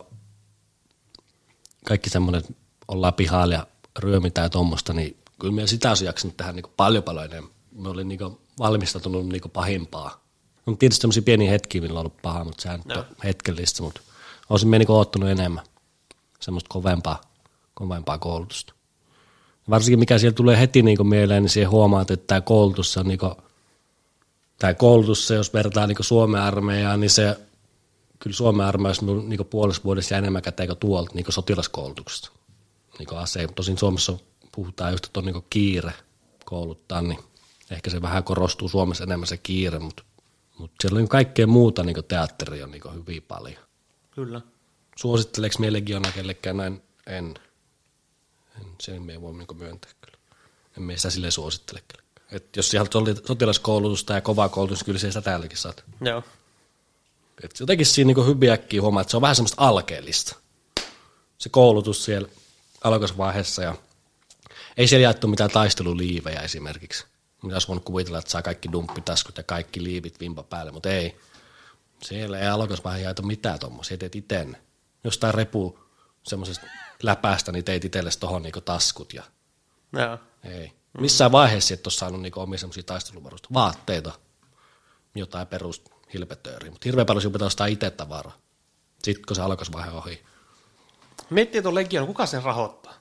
kaikki 1.85 2.11
semmoinen, 2.11 2.43
ollaan 2.89 3.15
pihalla 3.15 3.55
ja 3.55 3.67
ryömitään 3.99 4.45
ja 4.45 4.51
tommosta, 4.51 4.93
niin 4.93 5.17
kyllä 5.41 5.55
minä 5.55 5.67
sitä 5.67 5.89
olisin 5.89 6.07
jaksanut 6.07 6.37
tehdä 6.37 6.53
niinku 6.53 6.71
paljon 6.77 7.03
paljon 7.03 7.25
enemmän. 7.25 7.53
Me 7.73 7.89
olin 7.89 8.09
niinku 8.09 8.41
valmistautunut 8.59 9.27
niinku 9.27 9.49
pahimpaa. 9.49 10.24
On 10.67 10.79
tietysti 10.79 11.01
semmoisia 11.01 11.23
pieniä 11.23 11.51
hetkiä, 11.51 11.81
millä 11.81 12.01
on 12.01 12.07
ollut 12.07 12.23
paha, 12.23 12.45
mutta 12.45 12.63
sehän 12.63 12.81
nyt 12.85 12.97
on 12.97 13.05
hetkellistä, 13.25 13.83
mutta 13.83 14.01
olisin 14.51 14.69
minä 14.69 14.79
niinku 14.79 14.95
oottanut 14.95 15.29
enemmän 15.29 15.65
semmoista 16.41 16.69
kovempaa, 16.69 17.21
kovempaa 17.75 18.19
koulutusta. 18.19 18.75
Varsinkin 19.71 19.99
mikä 19.99 20.19
siellä 20.19 20.35
tulee 20.35 20.61
heti 20.61 20.83
niin 20.83 21.09
mieleen, 21.09 21.43
niin 21.43 21.51
siihen 21.51 21.71
huomaat, 21.71 22.11
että 22.11 22.27
tämä 22.27 22.41
koulutus 22.41 22.97
on 22.97 23.09
niin 23.09 23.19
kuin, 23.19 23.35
tämä 24.59 24.75
koulutus, 24.75 25.27
se, 25.27 25.35
jos 25.35 25.53
vertaa 25.53 25.87
niin 25.87 25.97
Suomen 26.01 26.41
armeijaan, 26.41 27.01
niin 27.01 27.11
se 27.11 27.37
kyllä 28.19 28.37
Suomen 28.37 28.67
armeijassa 28.67 29.07
on 29.07 29.29
niin 29.29 29.47
puolessa 29.51 29.83
vuodessa 29.85 30.15
jää 30.15 30.19
enemmän 30.19 30.43
käteen 30.43 30.67
kuin 30.69 30.79
tuolta 30.79 31.11
niin 31.15 31.27
sotilaskoulutuksesta. 31.29 32.31
Niin 32.99 33.15
ase. 33.15 33.49
Tosin 33.55 33.79
Suomessa 33.79 34.19
puhutaan 34.57 34.93
just, 34.93 35.07
että 35.07 35.21
on 35.21 35.27
niin 35.27 35.45
kiire 35.51 35.93
kouluttaa, 36.45 37.03
niin 37.03 37.19
ehkä 37.71 37.91
se 37.91 38.03
vähän 38.03 38.25
korostuu 38.25 38.69
Suomessa 38.69 39.05
enemmän 39.05 39.27
se 39.27 39.37
kiire, 39.37 39.79
mutta, 39.79 40.03
mutta 40.59 40.77
siellä 40.81 40.97
on 40.97 41.01
niin 41.01 41.09
kaikkea 41.09 41.47
muuta 41.47 41.83
niin 41.83 42.05
teatteria 42.09 42.65
on 42.65 42.71
niin 42.71 42.95
hyvin 42.95 43.23
paljon. 43.23 43.63
Kyllä. 44.11 44.41
Suositteleeko 44.97 45.57
me 45.59 45.73
Legiona 45.73 46.13
kellekään 46.13 46.57
näin? 46.57 46.83
En. 47.07 47.35
en 48.61 48.67
sen 48.81 49.03
me 49.03 49.13
ei 49.13 49.21
voi 49.21 49.33
niin 49.33 49.59
myöntää 49.59 49.91
kyllä. 50.01 50.19
En 50.77 50.83
me 50.83 50.97
sitä 50.97 51.11
silleen 51.11 51.33
suosittele 51.33 51.83
kellekään. 51.89 52.05
Et 52.31 52.57
jos 52.57 52.71
sieltä 52.71 52.99
oli 52.99 53.15
sotilaskoulutusta 53.27 54.13
ja 54.13 54.21
kovaa 54.21 54.49
koulutus, 54.49 54.79
niin 54.79 54.85
kyllä 54.85 54.99
se 54.99 55.09
sitä 55.09 55.21
täälläkin 55.21 55.59
saat. 55.59 55.85
Joo. 56.01 56.23
Et 57.43 57.61
jotenkin 57.61 57.87
siinä 57.87 58.13
niin 58.15 58.27
hyvin 58.27 58.51
äkkiä 58.51 58.83
huomaa, 58.83 59.01
että 59.01 59.11
se 59.11 59.17
on 59.17 59.21
vähän 59.21 59.37
semmoista 59.37 59.67
alkeellista. 59.67 60.37
Se 61.39 61.49
koulutus 61.49 62.05
siellä 62.05 62.29
alkosvaiheessa 62.85 63.63
ja 63.63 63.75
ei 64.77 64.89
siellä 64.89 65.03
jaettu 65.03 65.29
mitään 65.29 65.51
taisteluliivejä 65.51 66.41
esimerkiksi. 66.41 67.05
Mitä 67.45 67.55
olisi 67.55 67.69
voinut 67.69 67.85
kuvitella, 67.85 68.19
että 68.19 68.31
saa 68.31 68.43
kaikki 68.43 68.73
dumppitaskut 68.73 69.37
ja 69.37 69.43
kaikki 69.43 69.85
liivit 69.85 70.21
vimpa 70.21 70.43
päälle, 70.43 70.73
mutta 70.73 70.89
ei. 70.89 71.19
Siellä 72.03 72.39
ei 72.39 72.49
alkosvaihe 72.49 73.01
jaeta 73.01 73.23
mitään 73.23 73.59
tuommoisia, 73.59 73.99
teet 73.99 74.15
itse. 74.15 74.47
Jostain 75.05 75.35
repu 75.35 75.79
semmoisesta 76.23 76.67
läpäästä, 77.03 77.53
niin 77.53 77.65
teit 77.65 77.85
itsellesi 77.85 78.21
tuohon 78.21 78.43
niinku 78.43 78.61
taskut 78.61 79.15
ja 79.15 79.23
Joo. 79.93 80.19
ei. 80.45 80.73
Missään 81.01 81.33
vaiheessa 81.33 81.75
et 81.75 81.87
ole 81.87 81.93
saanut 81.93 82.21
niinku 82.21 82.41
omia 82.41 82.59
semmoisia 82.59 82.83
taisteluvarusta. 82.83 83.49
Vaatteita, 83.55 84.13
jotain 85.15 85.47
perus 85.47 85.83
hilpetööriä, 86.15 86.71
mutta 86.71 86.85
hirveän 86.85 87.07
paljon 87.07 87.23
sinun 87.23 87.33
pitää 87.33 87.47
ostaa 87.47 87.67
itse 87.67 87.91
tavaraa. 87.91 88.37
Sitten 89.03 89.25
kun 89.29 89.37
se 89.37 89.43
alkosvaihe 89.43 89.91
on 89.91 89.97
ohi. 89.97 90.25
Miettii 91.31 91.63
tuon 91.63 91.75
Legion, 91.75 92.07
kuka 92.07 92.27
sen 92.27 92.43
rahoittaa? 92.43 92.95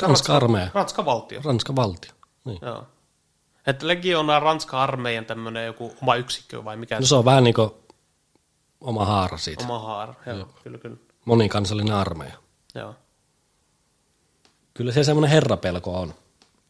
Ranskan 0.00 0.36
armeija. 0.36 0.70
Ranskan 0.74 1.04
valtio. 1.04 1.40
Ranskan 1.44 1.76
valtio. 1.76 2.12
Niin. 2.44 2.58
Joo. 2.62 2.86
Että 3.66 3.88
Legiona 3.88 4.36
on 4.36 4.42
Ranskan 4.42 4.80
armeijan 4.80 5.26
tämmöinen 5.26 5.66
joku 5.66 5.96
oma 6.02 6.16
yksikkö 6.16 6.64
vai 6.64 6.76
mikä 6.76 7.00
No 7.00 7.06
se 7.06 7.14
on 7.14 7.24
vähän 7.24 7.44
niin 7.44 7.54
kuin 7.54 7.70
oma 8.80 9.04
haara 9.04 9.38
siitä. 9.38 9.64
oma 9.64 9.78
haara. 9.78 10.14
Joo, 10.26 10.36
Joo. 10.36 10.48
kyllä, 10.62 10.78
kyllä. 10.78 10.96
Monikansallinen 11.24 11.94
armeija. 11.94 12.34
Joo. 12.74 12.94
Kyllä 14.74 14.92
se 14.92 15.04
semmoinen 15.04 15.30
herrapelko 15.30 16.00
on. 16.00 16.14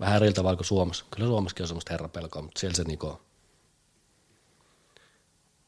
Vähän 0.01 0.17
eri 0.23 0.33
tavalla 0.33 0.57
kuin 0.57 0.67
Suomessa. 0.67 1.05
Kyllä 1.11 1.27
Suomessakin 1.27 1.63
on 1.65 1.69
semmoista 1.69 1.93
herrapelkoa, 1.93 2.43
mutta 2.43 2.61
siellä 2.61 2.77
se 2.77 2.85
niinku 2.85 3.07
on. 3.07 3.19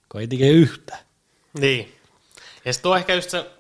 Kun 0.08 0.20
ei 0.20 0.28
tekee 0.28 0.50
yhtään. 0.50 1.00
Niin. 1.58 1.96
Ja 2.64 2.72
sitten 2.72 2.90
on 2.90 2.96
ehkä 2.96 3.14
just 3.14 3.30
se 3.30 3.50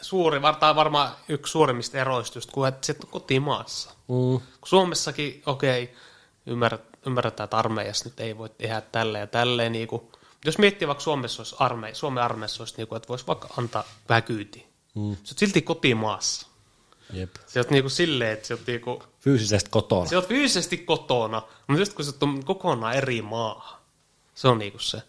suuri, 0.00 0.40
tai 0.60 0.76
varmaan 0.76 1.12
yksi 1.28 1.50
suurimmista 1.50 1.98
eroista 1.98 2.38
just, 2.38 2.50
kun 2.50 2.68
et 2.68 2.84
sit 2.84 3.04
on 3.04 3.10
kotimaassa. 3.10 3.90
Mm. 3.90 4.38
Kun 4.38 4.42
Suomessakin, 4.66 5.42
okei, 5.46 5.82
okay, 5.82 5.96
ymmärrät, 6.46 6.91
ymmärretään, 7.06 7.44
että 7.44 7.56
armeijassa 7.56 8.04
nyt 8.08 8.20
ei 8.20 8.38
voi 8.38 8.48
tehdä 8.48 8.80
tälleen 8.80 9.20
ja 9.20 9.26
tälleen. 9.26 9.72
Niin 9.72 9.88
kuin, 9.88 10.02
jos 10.44 10.58
miettii 10.58 10.88
vaikka 10.88 11.04
Suomessa 11.04 11.40
olisi 11.40 11.56
armeija, 11.58 11.94
Suomen 11.94 12.22
armeijassa 12.22 12.62
olisi, 12.62 12.74
niin 12.76 12.88
kuin, 12.88 12.96
että 12.96 13.08
voisi 13.08 13.26
vaikka 13.26 13.48
antaa 13.56 13.84
vähän 14.08 14.22
kyytiä. 14.22 14.62
Mm. 14.94 15.16
Se 15.24 15.34
on 15.34 15.38
silti 15.38 15.62
kotimaassa. 15.62 16.46
Jep. 17.12 17.30
Se 17.46 17.60
on 17.60 17.66
niin 17.70 17.82
kuin 17.82 17.90
silleen, 17.90 18.32
että 18.32 18.46
se 18.46 18.54
on 18.54 18.60
niin 18.66 18.80
kuin, 18.80 18.98
Fyysisesti 19.20 19.70
kotona. 19.70 20.06
se 20.06 20.16
on 20.16 20.24
fyysisesti 20.24 20.78
kotona, 20.78 21.42
mutta 21.68 21.80
just 21.80 21.92
kun 21.92 22.04
se 22.04 22.12
on 22.20 22.44
kokonaan 22.44 22.94
eri 22.94 23.22
maahan. 23.22 23.80
Se 24.34 24.48
on 24.48 24.58
niin 24.58 24.72
kuin 24.72 24.82
se, 24.82 25.02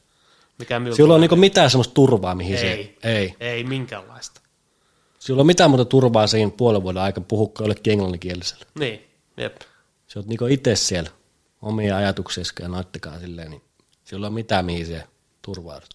mikä 0.60 0.80
minulta... 0.80 0.96
Sillä 0.96 1.14
on 1.14 1.22
niinku 1.22 1.36
mitään 1.36 1.70
semmoista 1.70 1.94
turvaa, 1.94 2.36
mihin 2.36 2.56
ei, 2.56 2.98
se... 3.04 3.10
Ei. 3.10 3.36
ei 3.40 3.64
minkäänlaista. 3.64 4.42
Sillä 5.20 5.40
on 5.40 5.46
mitään 5.48 5.70
muuta 5.70 5.86
turvaa 5.86 6.28
siinä 6.28 6.52
puolen 6.58 6.84
vuoden 6.84 7.02
aikana 7.02 7.26
puhukka 7.28 7.64
jollekin 7.64 7.94
englanninkieliselle. 7.94 8.66
Niin, 8.80 9.08
jep. 9.38 9.62
Se 10.08 10.20
on 10.20 10.26
niinku 10.28 10.46
itse 10.46 10.76
siellä 10.76 11.10
omia 11.64 11.98
ajatuksia 11.98 12.44
ja 12.62 12.68
noittakaa 12.68 13.20
silleen, 13.20 13.50
niin 13.52 13.62
sillä 14.04 14.28
on 14.28 14.34
mitään 14.34 14.66
mihin 14.66 14.86
se 14.86 15.04
turvaudut. 15.42 15.94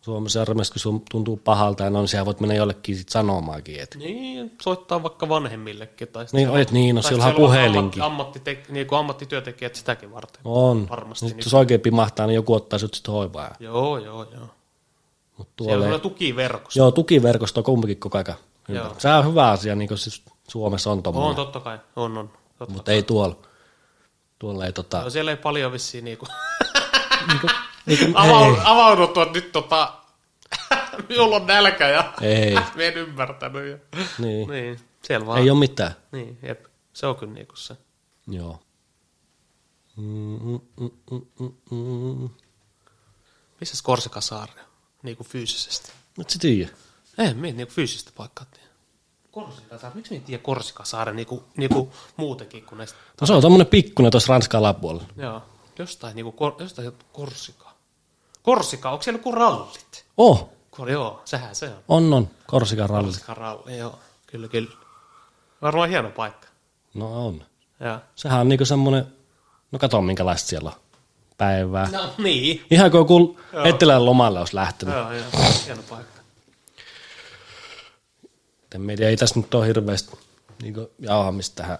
Suomessa 0.00 0.42
armeijassa, 0.42 0.72
kun 0.74 0.80
sun 0.80 1.02
tuntuu 1.10 1.36
pahalta, 1.36 1.84
ja 1.84 1.90
no, 1.90 1.98
niin 2.00 2.08
sä 2.08 2.26
voit 2.26 2.40
mennä 2.40 2.54
jollekin 2.54 2.96
sit 2.96 3.08
sanomaankin, 3.08 3.80
että 3.80 3.98
Niin, 3.98 4.52
soittaa 4.62 5.02
vaikka 5.02 5.28
vanhemmillekin. 5.28 6.08
Tai 6.08 6.24
Niin, 6.32 6.46
sitten- 6.46 6.60
et 6.62 6.70
niin, 6.72 6.94
no 6.94 7.02
siellä 7.02 7.24
on 7.24 7.30
siellä 7.30 7.46
puhelinkin. 7.46 8.02
Ammatti, 8.02 8.40
ammatti, 8.40 8.72
niin 8.72 8.86
kuin 8.86 8.98
ammattityötekijät 8.98 9.74
sitäkin 9.74 10.12
varten. 10.12 10.40
on. 10.44 10.88
Varmasti. 10.90 11.26
Nyt 11.26 11.36
Niin, 11.36 11.44
jos 11.44 11.54
oikein 11.54 11.80
pimahtaa, 11.80 12.26
niin 12.26 12.34
joku 12.34 12.54
ottaa 12.54 12.78
sut 12.78 12.94
sit 12.94 13.08
hoivaa. 13.08 13.54
joo, 13.60 13.98
joo, 13.98 14.22
joo. 14.32 14.46
Mut 15.38 15.48
Siellä 15.62 15.74
on 15.74 15.80
tuolle, 15.82 15.98
tukiverkosto. 16.00 16.78
joo, 16.80 16.90
tukiverkosto 16.90 17.60
on 17.60 17.64
kumminkin 17.64 17.98
koko 17.98 18.18
ajan. 18.18 18.38
Ympäri. 18.68 18.94
Se 18.98 19.08
on 19.08 19.26
hyvä 19.26 19.50
asia, 19.50 19.74
niin 19.74 19.88
kuin 19.88 19.98
siis 19.98 20.22
Suomessa 20.48 20.90
on 20.90 20.96
On, 20.96 21.02
tommoinen, 21.02 21.36
totta 21.36 21.60
kai. 21.60 21.78
On, 21.96 22.18
on. 22.18 22.30
Mutta 22.68 22.92
ei 22.92 23.02
tuolla. 23.02 23.36
Tuolla 24.38 24.66
ei 24.66 24.72
tota... 24.72 25.02
No, 25.02 25.10
siellä 25.10 25.30
ei 25.30 25.36
paljon 25.36 25.72
vissiin 25.72 26.04
niinku 26.04 26.26
niinku, 27.28 27.46
niinku, 27.86 28.12
avau, 28.14 28.54
ei, 28.54 28.60
avauduttu, 28.64 29.20
että 29.20 29.34
nyt 29.34 29.52
tota, 29.52 29.94
minulla 31.08 31.36
on 31.36 31.46
nälkä 31.46 31.88
ja 31.88 32.12
ei, 32.20 32.54
me 32.74 32.86
en 32.88 32.96
ymmärtänyt. 32.96 33.70
Ja... 33.70 33.78
niin. 34.18 34.48
Niin, 34.48 34.80
siellä 35.02 35.26
vaan. 35.26 35.40
ei 35.40 35.50
ole 35.50 35.58
mitään. 35.58 35.96
Niin, 36.12 36.38
jep. 36.42 36.64
Se 36.92 37.06
on 37.06 37.16
kyllä 37.16 37.32
niinku 37.32 37.56
se. 37.56 37.76
Joo. 38.26 38.60
Mm, 39.96 40.38
mm, 40.42 40.60
mm, 40.80 40.90
mm, 41.10 41.52
mm, 41.70 42.20
mm. 42.20 42.30
Missä 43.60 43.82
Korsika 43.82 44.20
saari 44.20 44.52
on? 44.60 44.66
Niinku 45.02 45.24
fyysisesti. 45.24 45.92
Nyt 46.18 46.30
se 46.30 46.38
tiedä. 46.38 46.70
Ei, 47.18 47.34
me 47.34 47.52
niinku 47.52 47.74
fyysistä 47.74 48.10
paikkaa 48.16 48.46
tiedä. 48.54 48.63
Korsikasaari, 49.34 49.94
miksi 49.94 50.14
ei 50.14 50.20
tiedä 50.20 50.42
Korsikasaaren 50.42 51.16
niinku, 51.16 51.44
niinku 51.56 51.92
muutenkin 52.16 52.64
kuin 52.64 52.78
näistä? 52.78 52.98
No 53.20 53.26
se 53.26 53.32
on 53.32 53.42
tommonen 53.42 53.66
pikkunen 53.66 54.10
tuossa 54.10 54.32
Ranskan 54.32 54.58
alapuolella. 54.58 55.08
Joo, 55.16 55.42
jostain 55.78 56.16
niinku, 56.16 56.32
kor, 56.32 56.54
jostain 56.58 56.92
Korsika. 57.12 57.70
Korsika, 58.42 58.90
onko 58.90 59.02
siellä 59.02 59.18
joku 59.18 59.32
rallit? 59.32 60.04
Oh, 60.16 60.48
Kor, 60.70 60.90
joo, 60.90 61.22
sehän 61.24 61.54
se 61.54 61.66
on. 61.66 61.74
on 61.88 62.12
on. 62.12 62.30
Korsikan 62.46 62.90
ralli. 62.90 63.06
Korsika 63.06 63.34
ralli, 63.34 63.78
joo, 63.78 63.98
kyllä, 64.26 64.48
kyllä. 64.48 64.70
Varmaan 65.62 65.88
hieno 65.88 66.10
paikka. 66.10 66.48
No 66.94 67.26
on. 67.26 67.44
Joo. 67.80 67.98
Sehän 68.14 68.40
on 68.40 68.48
niinku 68.48 68.64
semmonen, 68.64 69.06
no 69.72 69.78
kato 69.78 70.02
minkälaista 70.02 70.48
siellä 70.48 70.70
on. 70.70 70.76
Päivää. 71.38 71.88
No 71.92 72.10
niin. 72.18 72.66
Ihan 72.70 72.90
kuin 72.90 72.98
joku 72.98 73.40
etelän 73.64 74.06
lomalle 74.06 74.38
olisi 74.38 74.54
lähtenyt. 74.54 74.94
Joo, 74.94 75.12
joo, 75.12 75.24
hieno 75.66 75.82
paikka. 75.90 76.13
En 78.74 78.80
mä 78.80 78.96
tiedä, 78.96 79.10
ei 79.10 79.16
tässä 79.16 79.40
nyt 79.40 79.54
ole 79.54 79.66
hirveästi 79.66 80.16
niinku 80.62 80.90
jauhamista 80.98 81.62
tähän. 81.62 81.78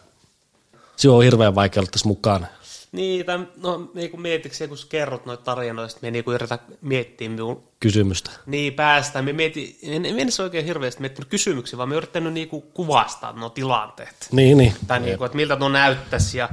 Se 0.96 1.08
on 1.08 1.24
hirveän 1.24 1.54
vaikea 1.54 1.80
olla 1.80 1.90
tässä 1.90 2.08
mukana. 2.08 2.46
Niin, 2.92 3.26
tai, 3.26 3.38
no 3.56 3.90
niinku 3.94 4.16
mietitkö 4.16 4.68
kun 4.68 4.78
sä 4.78 4.86
kerrot 4.88 5.26
noita 5.26 5.44
tarinoita, 5.44 5.96
me 6.02 6.10
niinku 6.10 6.32
yritä 6.32 6.58
miettiä 6.80 7.28
minun 7.28 7.62
Kysymystä. 7.80 8.30
Niin, 8.46 8.74
päästään. 8.74 9.24
Me 9.24 9.32
mieti, 9.32 9.78
en, 9.82 10.06
en 10.06 10.18
edes 10.18 10.40
oikein 10.40 10.64
hirveästi 10.64 11.00
miettinyt 11.00 11.28
kysymyksiä, 11.28 11.76
vaan 11.76 11.88
me 11.88 11.94
yrittänyt 11.94 12.32
niinku 12.32 12.60
kuvastaa 12.60 13.32
nuo 13.32 13.50
tilanteet. 13.50 14.28
Niin, 14.32 14.58
niin. 14.58 14.74
Tai 14.86 15.00
niinku, 15.00 15.24
että 15.24 15.36
miltä 15.36 15.56
nuo 15.56 15.68
näyttäisi 15.68 16.38
ja 16.38 16.48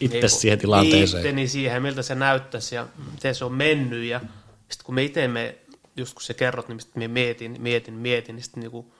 Itse 0.00 0.28
siihen 0.28 0.58
tilanteeseen. 0.58 1.20
Itteni 1.20 1.48
siihen, 1.48 1.82
miltä 1.82 2.02
se 2.02 2.14
näyttäisi 2.14 2.74
ja 2.74 2.86
miten 3.12 3.34
se 3.34 3.44
on 3.44 3.52
mennyt. 3.52 4.04
Ja 4.04 4.20
sitten 4.68 4.86
kun 4.86 4.94
me 4.94 5.02
itse 5.02 5.28
me, 5.28 5.58
just 5.96 6.14
kun 6.14 6.22
sä 6.22 6.34
kerrot, 6.34 6.68
niin 6.68 6.80
sitten 6.80 7.02
me 7.02 7.08
mietin, 7.08 7.56
mietin, 7.60 7.94
mietin, 7.94 8.36
niin 8.36 8.44
sitten 8.44 8.60
niinku, 8.60 8.92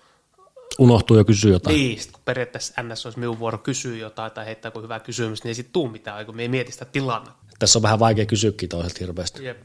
Unohtuu 0.79 1.17
jo 1.17 1.25
kysyä 1.25 1.53
jotain. 1.53 1.77
niin, 1.77 2.01
sit 2.01 2.13
kun 2.13 2.23
periaatteessa 2.25 2.83
NS 2.83 3.07
olisi 3.07 3.19
minun 3.19 3.39
vuoro 3.39 3.59
kysyä 3.59 3.97
jotain 3.97 4.33
tai 4.33 4.47
heittää 4.47 4.69
joku 4.69 4.83
hyvä 4.83 5.01
kysymys, 5.01 5.45
niin 5.45 5.49
ei 5.49 5.55
sitten 5.55 5.73
tuu 5.73 5.89
mitään, 5.89 6.27
kun 6.27 6.37
me 6.37 6.43
ei 6.43 6.49
mieti 6.49 6.73
sitä 6.73 6.85
tilannetta. 6.85 7.47
Tässä 7.59 7.79
on 7.79 7.83
vähän 7.83 7.99
vaikea 7.99 8.27
kysyäkin 8.27 8.69
toiselta 8.69 8.97
hirveästi. 9.01 9.45
Jep. 9.45 9.63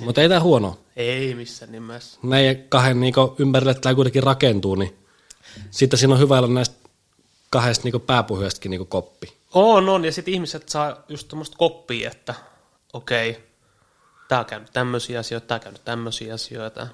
Mutta 0.00 0.22
ei 0.22 0.28
tämä 0.28 0.40
huono. 0.40 0.78
Ei 0.96 1.34
missään 1.34 1.72
nimessä. 1.72 2.18
Meidän 2.22 2.64
kahden 2.68 3.00
niinku 3.00 3.34
ympärille 3.38 3.74
tämä 3.74 3.94
kuitenkin 3.94 4.22
rakentuu, 4.22 4.74
niin 4.74 4.98
sitten 5.70 5.98
siinä 5.98 6.14
on 6.14 6.20
hyvä 6.20 6.38
olla 6.38 6.48
näistä 6.48 6.88
kahdesta 7.50 7.84
niinku 7.84 7.98
pääpuhujestakin 7.98 8.70
niinku 8.70 8.84
koppi. 8.84 9.32
On, 9.54 9.88
on. 9.88 10.04
Ja 10.04 10.12
sitten 10.12 10.34
ihmiset 10.34 10.68
saa 10.68 11.04
just 11.08 11.28
tuommoista 11.28 11.56
koppia, 11.56 12.10
että 12.10 12.34
okei, 12.92 13.44
tämä 14.28 14.38
on 14.38 14.46
käynyt 14.46 14.72
tämmöisiä 14.72 15.20
asioita, 15.20 15.46
tämä 15.46 15.56
on 15.56 15.62
käynyt 15.62 15.84
tämmöisiä 15.84 16.34
asioita. 16.34 16.86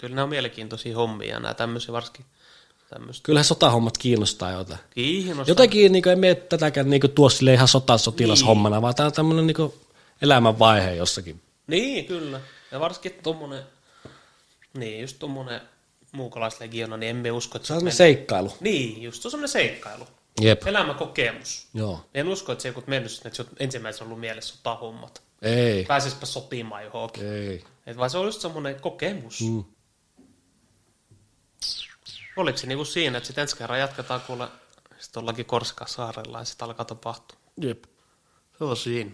Kyllä 0.00 0.14
nämä 0.14 0.22
on 0.22 0.28
mielenkiintoisia 0.28 0.96
hommia, 0.96 1.40
nämä 1.40 1.54
tämmöisiä 1.54 1.92
varsinkin 1.92 2.24
tämmöistä 2.90 3.22
Kyllähän 3.26 3.44
sotahommat 3.44 3.98
kiinnostaa 3.98 4.50
jotain. 4.52 4.80
kiinnostaa. 4.94 5.50
Jotenkin 5.50 5.92
niinku, 5.92 6.08
ei 6.08 6.16
mene 6.16 6.34
tätäkään 6.34 6.90
niinku, 6.90 7.08
tuo 7.08 7.28
sille 7.28 7.54
ihan 7.54 7.68
sotasotilashommana, 7.68 8.82
vaan 8.82 8.94
tämä 8.94 9.06
on 9.06 9.12
tämmöinen 9.12 9.46
niinku, 9.46 9.74
elämänvaihe 10.22 10.94
jossakin. 10.94 11.40
Niin, 11.66 12.04
kyllä. 12.04 12.40
Ja 12.72 12.80
varsinkin 12.80 13.12
tuommoinen, 13.22 13.62
niin 14.74 15.00
just 15.00 15.18
tuommoinen 15.18 15.60
muukalaislegiona, 16.12 16.96
niin 16.96 17.10
emme 17.10 17.32
usko, 17.32 17.56
että 17.56 17.68
Se 17.68 17.74
on 17.74 17.80
se 17.80 17.90
seikkailu. 17.90 18.52
Niin, 18.60 19.02
just 19.02 19.22
se 19.22 19.28
on 19.28 19.30
semmoinen 19.30 19.48
seikkailu. 19.52 20.06
Jep. 20.40 20.66
Elämäkokemus. 20.66 21.66
Joo. 21.74 22.00
En 22.14 22.28
usko, 22.28 22.52
että 22.52 22.62
se 22.62 22.68
joku 22.68 22.82
mennyt, 22.86 23.12
että 23.24 23.36
se 23.36 23.42
on 23.42 23.48
ensimmäisenä 23.58 24.04
ollut 24.04 24.20
mielessä 24.20 24.56
sotahommat. 24.56 25.22
Ei. 25.42 25.84
Pääsispä 25.84 26.26
sotimaan 26.26 26.84
johonkin. 26.84 27.26
Ei. 27.26 27.64
Et 27.86 27.96
vaan 27.96 28.10
se 28.10 28.18
on 28.18 28.26
just 28.26 28.40
semmoinen 28.40 28.80
kokemus. 28.80 29.40
Mm. 29.40 29.64
Oliko 32.36 32.58
se 32.58 32.66
niinku 32.66 32.84
siinä, 32.84 33.18
että 33.18 33.26
sitten 33.26 33.42
ensi 33.42 33.56
kerran 33.56 33.78
jatketaan 33.78 34.20
kuule 34.20 34.48
sitten 34.98 35.20
ollakin 35.22 35.46
Korsikan 35.46 35.88
saarella 35.88 36.38
ja 36.38 36.44
sitten 36.44 36.66
alkaa 36.66 36.84
tapahtua? 36.84 37.38
Jep. 37.60 37.84
Se 38.58 38.64
on 38.64 38.76
siinä. 38.76 39.10